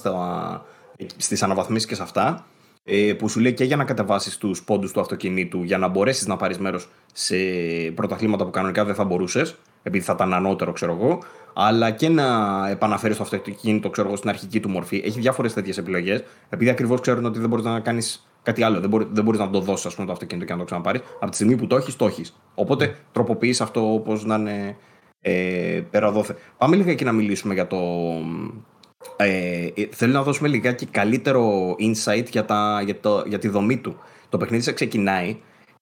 στις 1.17 1.43
αναβαθμίσεις 1.43 1.87
και 1.87 1.95
σε 1.95 2.01
αυτά 2.01 2.45
ε, 2.83 3.13
που 3.13 3.29
σου 3.29 3.39
λέει 3.39 3.53
και 3.53 3.63
για 3.63 3.75
να 3.75 3.83
κατεβάσεις 3.83 4.37
τους 4.37 4.63
πόντους 4.63 4.91
του 4.91 4.99
αυτοκινήτου 4.99 5.63
για 5.63 5.77
να 5.77 5.87
μπορέσεις 5.87 6.27
να 6.27 6.35
πάρεις 6.35 6.57
μέρος 6.57 6.87
σε 7.13 7.35
πρωταθλήματα 7.95 8.45
που 8.45 8.51
κανονικά 8.51 8.85
δεν 8.85 8.95
θα 8.95 9.03
μπορούσες, 9.03 9.55
επειδή 9.83 10.03
θα 10.03 10.13
ήταν 10.13 10.33
ανώτερο, 10.33 10.71
ξέρω 10.71 10.93
εγώ, 10.93 11.19
αλλά 11.53 11.91
και 11.91 12.09
να 12.09 12.25
επαναφέρεις 12.69 13.17
το 13.17 13.23
αυτοκίνητο 13.23 13.89
ξέρω 13.89 14.07
εγώ, 14.07 14.17
στην 14.17 14.29
αρχική 14.29 14.59
του 14.59 14.69
μορφή. 14.69 15.01
Έχει 15.05 15.19
διάφορες 15.19 15.53
τέτοιες 15.53 15.77
επιλογές, 15.77 16.23
επειδή 16.49 16.69
ακριβώς 16.69 17.01
ξέρουν 17.01 17.25
ότι 17.25 17.39
δεν 17.39 17.49
μπορείς 17.49 17.65
να 17.65 17.79
κάνεις 17.79 18.27
κάτι 18.43 18.63
άλλο. 18.63 18.79
Δεν 18.79 18.89
μπορεί, 18.89 19.07
δεν 19.11 19.23
μπορείς 19.23 19.39
να 19.39 19.49
το 19.49 19.59
δώσεις 19.59 19.95
το 19.95 20.11
αυτοκίνητο 20.11 20.45
και 20.45 20.53
να 20.53 20.59
το 20.59 20.65
ξαναπάρεις. 20.65 21.01
Από 21.19 21.29
τη 21.29 21.35
στιγμή 21.35 21.55
που 21.55 21.67
το 21.67 21.75
έχεις, 21.75 21.95
το 21.95 22.05
έχεις. 22.05 22.35
Οπότε 22.55 22.95
τροποποιείς 23.11 23.61
αυτό 23.61 23.93
όπως 23.93 24.25
να 24.25 24.35
είναι 24.35 24.77
ε, 25.21 25.81
πέρα 25.89 26.11
δόθε. 26.11 26.35
Πάμε 26.57 26.75
λίγα 26.75 26.91
εκεί 26.91 27.03
να 27.03 27.11
μιλήσουμε 27.11 27.53
για 27.53 27.67
το, 27.67 27.77
ε, 29.15 29.67
ε, 29.73 29.87
θέλω 29.91 30.13
να 30.13 30.23
δώσουμε 30.23 30.47
λιγάκι 30.47 30.85
καλύτερο 30.85 31.75
insight 31.79 32.25
για, 32.31 32.45
τα, 32.45 32.81
για, 32.85 32.99
το, 32.99 33.23
για 33.27 33.39
τη 33.39 33.47
δομή 33.47 33.77
του. 33.77 33.95
Το 34.29 34.37
παιχνίδι 34.37 34.63
σε 34.63 34.71
ξεκινάει 34.71 35.37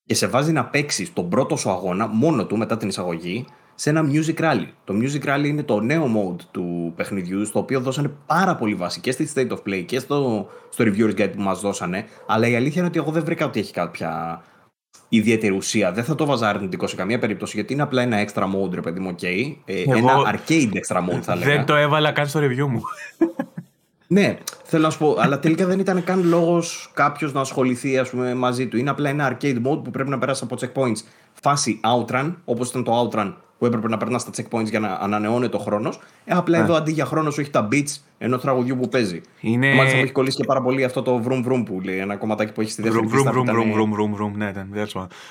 και 0.06 0.14
σε 0.14 0.28
βάζει 0.28 0.52
να 0.52 0.66
παίξεις 0.66 1.14
τον 1.14 1.30
πρώτο 1.30 1.56
σου 1.56 1.70
αγώνα 1.70 2.08
μόνο 2.08 2.45
του 2.45 2.58
μετά 2.58 2.78
την 2.78 2.88
εισαγωγή 2.88 3.45
σε 3.82 3.89
ένα 3.89 4.05
music 4.11 4.39
rally. 4.39 4.67
Το 4.84 4.93
music 5.01 5.29
rally 5.29 5.45
είναι 5.45 5.63
το 5.63 5.79
νέο 5.79 6.05
mode 6.05 6.41
του 6.51 6.93
παιχνιδιού, 6.95 7.45
στο 7.45 7.59
οποίο 7.59 7.79
δώσανε 7.79 8.11
πάρα 8.25 8.55
πολύ 8.55 8.75
βάση 8.75 8.99
και 8.99 9.11
στη 9.11 9.29
State 9.36 9.49
of 9.49 9.57
Play 9.67 9.84
και 9.86 9.99
στο, 9.99 10.47
στο 10.69 10.84
Reviewers 10.88 11.15
Guide 11.17 11.32
που 11.36 11.41
μας 11.41 11.61
δώσανε. 11.61 12.05
Αλλά 12.25 12.47
η 12.47 12.55
αλήθεια 12.55 12.77
είναι 12.77 12.88
ότι 12.88 12.99
εγώ 12.99 13.11
δεν 13.11 13.23
βρήκα 13.23 13.45
ότι 13.45 13.59
έχει 13.59 13.73
κάποια 13.73 14.41
ιδιαίτερη 15.09 15.55
ουσία. 15.55 15.91
Δεν 15.91 16.03
θα 16.03 16.15
το 16.15 16.25
βάζα 16.25 16.49
αρνητικό 16.49 16.88
σε 16.88 16.95
καμία 16.95 17.19
περίπτωση, 17.19 17.55
γιατί 17.55 17.73
είναι 17.73 17.82
απλά 17.82 18.01
ένα 18.01 18.25
extra 18.27 18.43
mode, 18.43 18.73
ρε 18.73 18.82
παιδί 18.82 18.99
μου, 18.99 19.15
okay. 19.19 19.55
Ε, 19.65 19.82
ένα 19.82 20.13
arcade 20.34 20.71
extra 20.71 20.97
mode 20.97 21.21
θα 21.21 21.36
λέγα. 21.36 21.55
Δεν 21.55 21.65
το 21.65 21.75
έβαλα 21.75 22.11
καν 22.11 22.27
στο 22.27 22.39
review 22.39 22.67
μου. 22.67 22.82
Ναι, 24.07 24.38
θέλω 24.63 24.84
να 24.84 24.89
σου 24.89 24.97
πω, 24.97 25.15
αλλά 25.19 25.39
τελικά 25.39 25.65
δεν 25.65 25.79
ήταν 25.79 26.03
καν 26.03 26.23
λόγος 26.27 26.91
κάποιος 26.93 27.34
να 27.34 27.41
ασχοληθεί 27.41 27.97
ας 27.97 28.09
πούμε, 28.09 28.34
μαζί 28.34 28.67
του. 28.67 28.77
Είναι 28.77 28.89
απλά 28.89 29.09
ένα 29.09 29.38
arcade 29.38 29.55
mode 29.55 29.84
που 29.84 29.91
πρέπει 29.91 30.09
να 30.09 30.17
περάσει 30.17 30.47
από 30.49 30.55
checkpoints. 30.61 30.97
Φάση 31.41 31.79
outrun, 31.84 32.34
όπως 32.45 32.69
ήταν 32.69 32.84
το 32.84 33.01
outrun 33.01 33.34
που 33.62 33.68
έπρεπε 33.68 33.88
να 33.88 33.97
περνάς 33.97 34.22
στα 34.22 34.32
checkpoints 34.36 34.70
για 34.70 34.80
να 34.80 34.93
ανανεώνεται 34.93 35.57
ο 35.57 35.59
χρόνος. 35.59 35.99
Ε, 36.26 36.34
απλά 36.36 36.57
ναι. 36.57 36.64
εδώ 36.64 36.74
αντί 36.74 36.91
για 36.91 37.05
χρόνο 37.05 37.30
σου 37.30 37.41
έχει 37.41 37.49
τα 37.49 37.68
beats 37.72 37.99
ενός 38.18 38.41
τραγουδιού 38.41 38.78
που 38.78 38.89
παίζει. 38.89 39.22
Είναι... 39.41 39.74
Μάλιστα 39.74 39.97
μου 39.97 40.03
έχει 40.03 40.12
κολλήσει 40.12 40.38
και 40.38 40.43
πάρα 40.43 40.62
πολύ 40.62 40.84
αυτό 40.84 41.01
το 41.01 41.24
vroom 41.28 41.45
vroom 41.47 41.64
που 41.66 41.82
λέει, 41.82 41.97
ένα 41.97 42.16
κομματάκι 42.16 42.51
που 42.51 42.62
έχει 42.62 42.72
στη 42.72 42.82
δεύτερη 42.82 43.07
vroom, 43.12 43.28
vroom, 43.28 43.49
vroom, 43.49 43.53
vroom, 43.53 43.99
vroom, 43.99 44.22
vroom, 44.22 44.32
ναι, 44.36 44.49
ήταν, 44.49 44.70
ναι, 44.72 44.84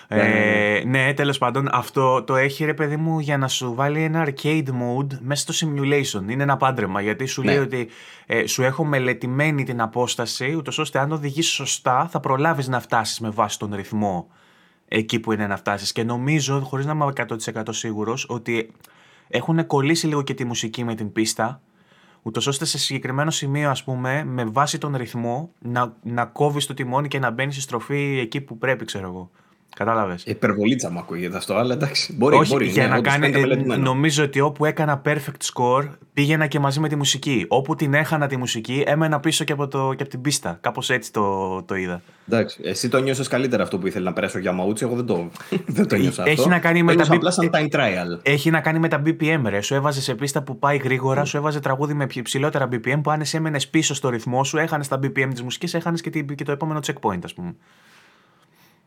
ναι, 0.09 0.77
ε, 0.79 0.85
ναι, 0.85 1.15
τέλος 1.15 1.39
πάντων, 1.39 1.69
αυτό 1.73 2.23
το 2.23 2.37
έχει 2.37 2.65
ρε 2.65 2.75
παιδί 2.75 2.97
μου 2.97 3.19
για 3.19 3.39
να 3.39 3.49
σου 3.49 3.75
βάλει 3.75 4.03
ένα 4.03 4.27
arcade 4.27 4.69
mode 4.69 5.19
μέσα 5.21 5.53
στο 5.53 5.67
simulation. 5.67 6.31
Είναι 6.31 6.43
ένα 6.43 6.57
πάντρεμα, 6.57 7.01
γιατί 7.01 7.27
σου 7.27 7.43
λέει 7.43 7.59
ότι 7.59 7.89
ε, 8.27 8.47
σου 8.47 8.63
έχω 8.63 8.85
μελετημένη 8.85 9.65
την 9.65 9.81
απόσταση, 9.81 10.55
ούτως 10.57 10.79
ώστε 10.79 10.99
αν 10.99 11.13
οδηγήσει 11.13 11.51
σωστά 11.51 12.09
θα 12.11 12.21
προλάβεις 12.21 12.69
να 12.69 12.81
φτάσεις 12.81 13.21
με 13.21 13.31
βάση 13.31 13.59
τον 13.59 13.75
ρυθμό 13.75 14.27
εκεί 14.93 15.21
που 15.21 15.33
είναι 15.33 15.47
να 15.47 15.57
φτάσεις. 15.57 15.93
Και 15.93 16.05
νομίζω, 16.05 16.61
χωρίς 16.61 16.87
να 16.87 16.93
είμαι 16.93 17.05
100% 17.05 17.63
σίγουρος, 17.71 18.27
ότι 18.29 18.71
έχουν 19.29 19.67
κολλήσει 19.67 20.07
λίγο 20.07 20.23
και 20.23 20.35
τη 20.35 20.45
μουσική 20.45 20.85
με 20.85 20.95
την 20.95 21.13
πίστα, 21.13 21.61
ούτως 22.23 22.47
ώστε 22.47 22.65
σε 22.65 22.79
συγκεκριμένο 22.79 23.31
σημείο, 23.31 23.71
ας 23.71 23.85
πούμε, 23.85 24.25
με 24.25 24.45
βάση 24.45 24.79
τον 24.79 24.97
ρυθμό, 24.97 25.53
να, 25.59 25.97
να 26.03 26.25
κόβεις 26.25 26.67
το 26.67 26.75
τιμόνι 26.75 27.09
και 27.09 27.19
να 27.19 27.31
μπαίνεις 27.31 27.55
στη 27.55 27.63
στροφή 27.63 28.19
εκεί 28.23 28.41
που 28.41 28.59
πρέπει, 28.59 28.85
ξέρω 28.85 29.07
εγώ. 29.07 29.31
Κατάλαβες. 29.77 30.23
Υπερβολίτσα 30.27 30.91
μου 30.91 30.99
ακούγεται 30.99 31.37
αυτό, 31.37 31.55
αλλά 31.55 31.75
εντάξει. 31.75 32.15
Μπορεί, 32.17 32.37
Όχι, 32.37 32.53
μπορεί, 32.53 32.67
για 32.67 32.83
ναι, 32.83 32.89
να 32.89 33.01
κάνει. 33.01 33.33
Ε, 33.71 33.77
νομίζω 33.77 34.25
ότι 34.25 34.41
όπου 34.41 34.65
έκανα 34.65 35.03
perfect 35.05 35.53
score 35.53 35.89
πήγαινα 36.13 36.47
και 36.47 36.59
μαζί 36.59 36.81
με 36.81 36.89
τη 36.89 36.97
μουσική. 36.97 37.45
Όπου 37.49 37.75
την 37.75 37.95
έχανα 37.95 38.27
τη 38.27 38.37
μουσική, 38.37 38.83
έμενα 38.87 39.21
πίσω 39.21 39.45
και 39.45 39.53
από, 39.53 39.69
το, 39.69 39.93
και 39.97 40.03
από 40.03 40.11
την 40.11 40.21
πίστα. 40.21 40.59
Κάπως 40.61 40.91
έτσι 40.91 41.13
το, 41.13 41.63
το 41.63 41.75
είδα. 41.75 42.03
Εντάξει. 42.29 42.61
Εσύ 42.65 42.89
το 42.89 42.99
νιώσες 42.99 43.29
καλύτερα 43.29 43.63
αυτό 43.63 43.79
που 43.79 43.87
ήθελε 43.87 44.05
να 44.05 44.13
περάσω 44.13 44.39
για 44.39 44.53
Μαούτσι. 44.53 44.85
Εγώ 44.85 44.95
δεν 44.95 45.07
το, 45.07 45.31
δεν 45.77 45.89
το 45.89 45.97
νιώσα 45.97 46.29
Έχει 46.29 46.49
Να 46.49 46.59
κάνει 46.59 46.83
με 46.83 46.95
τα 46.95 47.07
απλά 47.15 47.31
σαν 47.31 47.51
time 47.53 47.77
trial. 47.77 48.19
Έχει 48.23 48.51
να 48.51 48.61
κάνει 48.61 48.79
με 48.79 48.89
τα 48.89 49.03
BPM, 49.07 49.43
ρε. 49.45 49.61
Σου 49.61 49.75
έβαζε 49.75 50.01
σε 50.01 50.15
πίστα 50.15 50.43
που 50.43 50.59
πάει 50.59 50.77
γρήγορα, 50.77 51.23
mm. 51.23 51.27
σου 51.27 51.37
έβαζε 51.37 51.61
τραγούδι 51.61 51.95
με 51.95 52.07
ψηλότερα 52.23 52.69
BPM 52.73 53.01
που 53.03 53.11
αν 53.11 53.21
εσύ 53.21 53.37
έμενες 53.37 53.69
πίσω 53.69 53.95
στο 53.95 54.09
ρυθμό 54.09 54.45
σου, 54.45 54.59
έχανες 54.59 54.89
τα 54.89 54.97
BPM 55.03 55.29
της 55.31 55.43
μουσικής, 55.43 55.75
έχανες 55.75 56.01
και, 56.01 56.11
και 56.11 56.45
το 56.45 56.53
επόμενο 56.53 56.81
checkpoint, 56.87 57.21
ας 57.25 57.35
πούμε. 57.35 57.55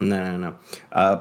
Ναι, 0.03 0.17
ναι, 0.17 0.37
ναι. 0.37 0.51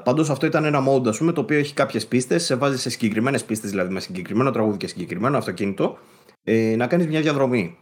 Πάντως 0.03 0.29
αυτό 0.29 0.45
ήταν 0.45 0.65
ένα 0.65 0.83
mode, 0.87 1.07
ας 1.07 1.17
πούμε, 1.17 1.31
το 1.31 1.41
οποίο 1.41 1.57
έχει 1.57 1.73
κάποιες 1.73 2.07
πίστες, 2.07 2.43
σε 2.43 2.55
βάζει 2.55 2.77
σε 2.79 2.89
συγκεκριμένες 2.89 3.43
πίστες, 3.43 3.69
δηλαδή 3.69 3.93
με 3.93 3.99
συγκεκριμένο 3.99 4.51
τραγούδι 4.51 4.77
και 4.77 4.87
συγκεκριμένο 4.87 5.37
αυτοκίνητο, 5.37 5.97
ε, 6.43 6.75
να 6.77 6.87
κάνεις 6.87 7.07
μια 7.07 7.21
διαδρομή. 7.21 7.77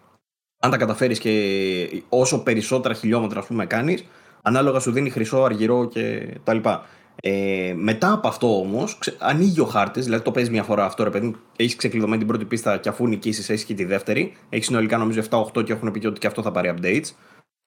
Αν 0.60 0.72
τα 0.72 0.78
καταφέρεις 0.78 1.20
και 1.20 2.04
όσο 2.10 2.44
περισσότερα 2.44 2.94
χιλιόμετρα, 2.94 3.40
ας 3.40 3.46
πούμε, 3.46 3.66
κάνεις, 3.66 4.06
ανάλογα 4.42 4.80
σου 4.80 4.92
δίνει 4.92 5.10
χρυσό, 5.10 5.44
αργυρό 5.44 5.88
και 5.88 6.28
τα 6.44 6.54
λοιπά. 6.54 6.86
Ε, 7.24 7.74
μετά 7.76 8.12
από 8.12 8.28
αυτό 8.28 8.60
όμως, 8.60 9.00
ανοίγει 9.18 9.60
ο 9.60 9.66
χάρτης, 9.66 10.06
δηλαδή 10.06 10.24
το 10.24 10.32
παίζει 10.32 10.50
μια 10.50 10.64
φορά 10.64 10.86
αυτό, 10.86 11.04
ρε 11.04 11.10
παιδί, 11.10 11.36
έχεις 11.56 11.76
ξεκλειδωμένη 11.76 12.18
την 12.18 12.28
πρώτη 12.28 12.46
πίστα 12.46 12.78
και 12.78 12.90
αφού 12.90 13.08
νικήσεις, 13.08 13.50
έχεις 13.50 13.64
και 13.64 13.74
τη 13.74 13.86
δεύτερη. 13.86 14.34
Έχεις 14.50 14.66
συνολικά 14.66 14.98
νομίζω 14.98 15.22
7-8 15.30 15.64
και 15.64 15.74
έχουν 15.74 15.92
πει 15.92 16.08
ότι 16.08 16.20
και 16.20 16.28
αυτό 16.28 16.42
θα 16.42 16.52
πάρει 16.52 16.74
updates. 16.76 17.10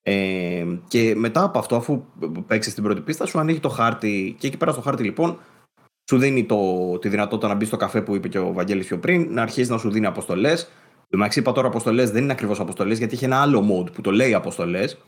Ε, 0.06 0.64
και 0.88 1.14
μετά 1.16 1.42
από 1.42 1.58
αυτό, 1.58 1.76
αφού 1.76 2.04
παίξεις 2.46 2.74
την 2.74 2.82
πρώτη 2.82 3.00
πίστα, 3.00 3.26
σου 3.26 3.38
ανοίγει 3.38 3.60
το 3.60 3.68
χάρτη. 3.68 4.36
Και 4.38 4.46
εκεί 4.46 4.56
πέρα 4.56 4.72
στο 4.72 4.80
χάρτη, 4.80 5.02
λοιπόν, 5.02 5.38
σου 6.10 6.18
δίνει 6.18 6.44
το, 6.44 6.58
τη 6.98 7.08
δυνατότητα 7.08 7.48
να 7.48 7.54
μπεις 7.54 7.68
στο 7.68 7.76
καφέ 7.76 8.02
που 8.02 8.14
είπε 8.14 8.28
και 8.28 8.38
ο 8.38 8.52
Βαγγέλης 8.52 8.86
πιο 8.86 8.98
πριν, 8.98 9.26
να 9.30 9.42
αρχίσει 9.42 9.70
να 9.70 9.78
σου 9.78 9.90
δίνει 9.90 10.06
αποστολές. 10.06 10.70
Το 11.08 11.16
μεταξύ, 11.16 11.38
είπα 11.38 11.52
τώρα 11.52 11.68
αποστολές 11.68 12.10
δεν 12.10 12.22
είναι 12.22 12.32
ακριβώς 12.32 12.60
αποστολές, 12.60 12.98
γιατί 12.98 13.14
έχει 13.14 13.24
ένα 13.24 13.40
άλλο 13.40 13.60
mode 13.60 13.92
που 13.92 14.00
το 14.00 14.10
λέει 14.10 14.34
αποστολές. 14.34 14.98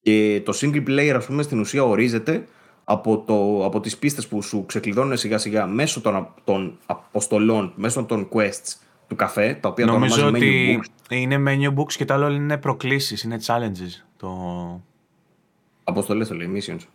Και 0.00 0.42
το 0.44 0.52
single 0.60 0.88
player, 0.88 1.14
ας 1.16 1.26
πούμε, 1.26 1.42
στην 1.42 1.60
ουσία 1.60 1.84
ορίζεται 1.84 2.44
από, 2.84 3.18
το, 3.18 3.64
από 3.64 3.80
τις 3.80 3.98
πίστες 3.98 4.26
που 4.26 4.42
σου 4.42 4.66
ξεκλειδώνουν 4.66 5.16
σιγά 5.16 5.38
σιγά 5.38 5.66
μέσω 5.66 6.00
των, 6.00 6.28
των 6.44 6.78
αποστολών, 6.86 7.72
μέσω 7.76 8.04
των 8.04 8.28
quests 8.32 8.76
του 9.08 9.16
καφέ, 9.16 9.58
τα 9.60 9.68
οποία 9.68 9.86
Νομίζω 9.86 10.20
το 10.20 10.26
ότι 10.26 10.78
menu 10.78 10.84
books. 10.84 11.16
είναι 11.16 11.42
menu 11.48 11.78
books 11.78 11.92
και 11.92 12.04
το 12.04 12.14
άλλο 12.14 12.30
είναι 12.30 12.58
προκλήσεις, 12.58 13.22
είναι 13.22 13.38
challenges. 13.46 14.04
Το... 14.24 14.80
Αποστολές 15.84 16.28
το 16.28 16.34
λέει, 16.34 16.48
missions. 16.54 16.86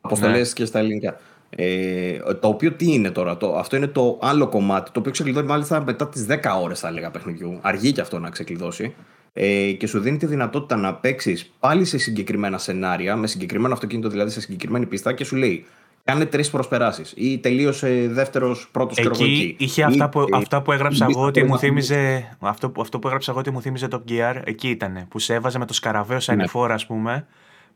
Αποστολές 0.00 0.48
ναι. 0.48 0.54
και 0.54 0.64
στα 0.64 0.78
ελληνικά. 0.78 1.20
Ε, 1.50 2.18
το 2.40 2.48
οποίο 2.48 2.72
τι 2.72 2.92
είναι 2.92 3.10
τώρα, 3.10 3.36
το, 3.36 3.56
αυτό 3.56 3.76
είναι 3.76 3.86
το 3.86 4.18
άλλο 4.22 4.48
κομμάτι, 4.48 4.90
το 4.90 5.00
οποίο 5.00 5.12
ξεκλειδώνει 5.12 5.46
μάλιστα 5.46 5.84
μετά 5.84 6.08
τις 6.08 6.26
10 6.28 6.36
ώρες 6.62 6.80
θα 6.80 6.88
έλεγα 6.88 7.10
παιχνιδιού. 7.10 7.58
Αργεί 7.60 7.92
και 7.92 8.00
αυτό 8.00 8.18
να 8.18 8.30
ξεκλειδώσει. 8.30 8.94
Ε, 9.32 9.72
και 9.72 9.86
σου 9.86 10.00
δίνει 10.00 10.16
τη 10.16 10.26
δυνατότητα 10.26 10.76
να 10.76 10.94
παίξεις 10.94 11.52
πάλι 11.60 11.84
σε 11.84 11.98
συγκεκριμένα 11.98 12.58
σενάρια, 12.58 13.16
με 13.16 13.26
συγκεκριμένο 13.26 13.74
αυτοκίνητο 13.74 14.08
δηλαδή 14.08 14.30
σε 14.30 14.40
συγκεκριμένη 14.40 14.86
πίστα 14.86 15.12
και 15.12 15.24
σου 15.24 15.36
λέει 15.36 15.66
Κάνε 16.08 16.26
τρεις 16.26 16.50
προσπεράσεις. 16.50 17.12
Ή 17.16 17.38
τελείωσε 17.38 18.08
δεύτερος, 18.10 18.68
πρώτος 18.72 18.96
και 18.96 19.02
εκεί. 19.02 19.56
Είχε 19.58 19.82
αυτά 19.82 20.08
που, 20.08 20.24
αυτά 20.32 20.62
που 20.62 20.72
έγραψα 20.72 21.06
εγώ 21.10 21.24
ότι 21.24 21.44
μου 21.44 21.58
θύμιζε. 21.58 22.36
Αυτό, 22.38 22.72
αυτό 22.78 22.98
που 22.98 23.06
έγραψα 23.06 23.30
εγώ 23.30 23.40
ότι 23.40 23.50
μου 23.50 23.60
θύμιζε 23.60 23.88
το 23.88 24.04
Gear, 24.08 24.40
εκεί 24.44 24.68
ήταν. 24.68 25.06
Που 25.08 25.18
σε 25.18 25.34
έβαζε 25.34 25.58
με 25.58 25.66
το 25.66 25.72
σκαραβαίο 25.72 26.20
σαν 26.20 26.36
ναι. 26.36 26.44
ας 26.68 26.86
πούμε, 26.86 27.26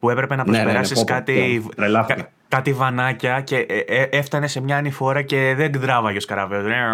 που 0.03 0.11
έπρεπε 0.11 0.37
να 0.37 0.45
προσπεράσει 0.45 0.95
ναι, 0.95 1.01
ναι, 1.01 1.89
ναι, 1.89 2.05
κάτι, 2.05 2.29
κάτι 2.49 2.73
βανάκια 2.73 3.41
και 3.41 3.57
ε, 3.57 3.79
ε, 3.79 4.09
έφτανε 4.11 4.47
σε 4.47 4.61
μια 4.61 4.77
ανηφόρα 4.77 5.23
και 5.23 5.55
δεν 5.57 5.73
τράβαγε 5.73 6.17
ο 6.17 6.21
σκαραβαίο. 6.21 6.91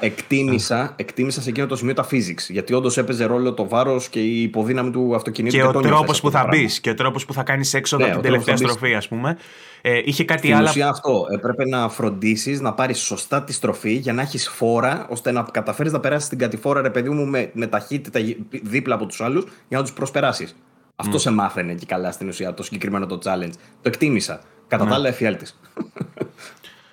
εκτίμησα, 0.00 0.92
εκτίμησα 0.96 1.42
σε 1.42 1.48
εκείνο 1.48 1.66
το 1.66 1.76
σημείο 1.76 1.94
τα 1.94 2.06
physics. 2.10 2.48
Γιατί 2.48 2.74
όντως 2.74 2.98
έπαιζε 2.98 3.24
ρόλο 3.24 3.54
το 3.54 3.68
βάρος 3.68 4.08
και 4.08 4.20
η 4.20 4.42
υποδύναμη 4.42 4.90
του 4.90 5.14
αυτοκινήτου. 5.14 5.56
Και, 5.56 5.62
και 5.62 5.68
ο 5.76 5.80
τρόπος 5.80 6.20
που 6.20 6.30
θα 6.30 6.46
μπεις 6.50 6.80
και 6.80 6.90
ο 6.90 6.94
τρόπος 6.94 7.24
που 7.24 7.32
θα 7.32 7.42
κάνεις 7.42 7.74
έξοδο 7.74 8.04
από 8.04 8.12
την 8.12 8.22
τελευταία 8.22 8.56
στροφή, 8.56 8.94
ας 8.94 9.08
πούμε. 9.08 9.36
Ε, 9.82 10.00
είχε 10.04 10.24
κάτι 10.24 10.40
Στην 10.40 10.54
άλλο. 10.54 10.68
Ουσία 10.68 10.88
αυτό. 10.88 11.26
Έπρεπε 11.32 11.64
να 11.64 11.88
φροντίσεις 11.88 12.60
να 12.60 12.72
πάρεις 12.72 12.98
σωστά 12.98 13.42
τη 13.42 13.52
στροφή 13.52 13.92
για 13.92 14.12
να 14.12 14.22
έχεις 14.22 14.48
φόρα 14.48 15.06
ώστε 15.10 15.32
να 15.32 15.42
καταφέρεις 15.42 15.92
να 15.92 16.00
περάσεις 16.00 16.28
την 16.28 16.38
κατηφόρα, 16.38 16.80
ρε 16.80 16.90
παιδί 16.90 17.08
μου, 17.08 17.26
με, 17.26 17.50
με 17.52 17.66
ταχύτητα 17.66 18.20
δίπλα 18.62 18.94
από 18.94 19.06
τους 19.06 19.20
άλλους 19.20 19.44
για 19.68 19.78
να 19.78 19.82
τους 19.82 19.92
προσπεράσεις. 19.92 20.56
Αυτό 21.00 21.16
mm. 21.16 21.20
σε 21.20 21.30
μάθαινε 21.30 21.74
και 21.74 21.86
καλά 21.86 22.12
στην 22.12 22.28
ουσία 22.28 22.54
το 22.54 22.62
συγκεκριμένο 22.62 23.06
το 23.06 23.18
challenge. 23.24 23.52
Το 23.82 23.88
εκτίμησα. 23.88 24.40
Κατά 24.68 24.86
τα 24.86 24.94
άλλα, 24.94 25.08
εφιάλτης. 25.08 25.60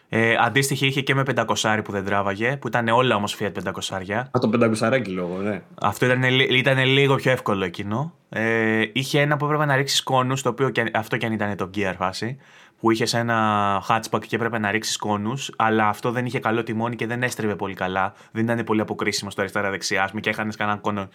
Ε, 0.09 0.35
αντίστοιχη 0.39 0.85
είχε 0.85 1.01
και 1.01 1.15
με 1.15 1.23
500 1.35 1.79
που 1.83 1.91
δεν 1.91 2.05
τράβαγε, 2.05 2.57
που 2.57 2.67
ήταν 2.67 2.87
όλα 2.87 3.15
όμως 3.15 3.37
Fiat 3.39 3.51
500. 3.63 4.11
Α, 4.11 4.39
το 4.39 4.49
500 4.81 5.01
λόγο, 5.07 5.37
ναι. 5.37 5.61
Αυτό 5.81 6.05
ήταν, 6.05 6.23
ήταν 6.49 6.85
λίγο 6.85 7.15
πιο 7.15 7.31
εύκολο 7.31 7.65
εκείνο. 7.65 8.13
Ε, 8.29 8.83
είχε 8.93 9.21
ένα 9.21 9.37
που 9.37 9.45
έπρεπε 9.45 9.65
να 9.65 9.75
ρίξεις 9.75 10.03
κόνους, 10.03 10.41
το 10.41 10.49
οποίο 10.49 10.69
και, 10.69 10.91
αυτό 10.93 11.17
και 11.17 11.25
αν 11.25 11.31
ήταν 11.31 11.55
το 11.55 11.69
gear 11.75 11.93
φάση, 11.97 12.37
που 12.79 12.91
είχες 12.91 13.13
ένα 13.13 13.83
hatchback 13.89 14.25
και 14.27 14.35
έπρεπε 14.35 14.59
να 14.59 14.71
ρίξεις 14.71 14.97
κόνους, 14.97 15.51
αλλά 15.55 15.87
αυτό 15.87 16.11
δεν 16.11 16.25
είχε 16.25 16.39
καλό 16.39 16.63
τιμόνι 16.63 16.95
και 16.95 17.07
δεν 17.07 17.23
έστρεβε 17.23 17.55
πολύ 17.55 17.73
καλά. 17.73 18.13
Δεν 18.31 18.43
ήταν 18.43 18.63
πολύ 18.63 18.81
αποκρίσιμο 18.81 19.29
στο 19.29 19.41
αριστερά-δεξιά, 19.41 20.11
και 20.21 20.29
έχανες 20.29 20.55
κανέναν 20.55 20.81
κόνο 20.81 21.09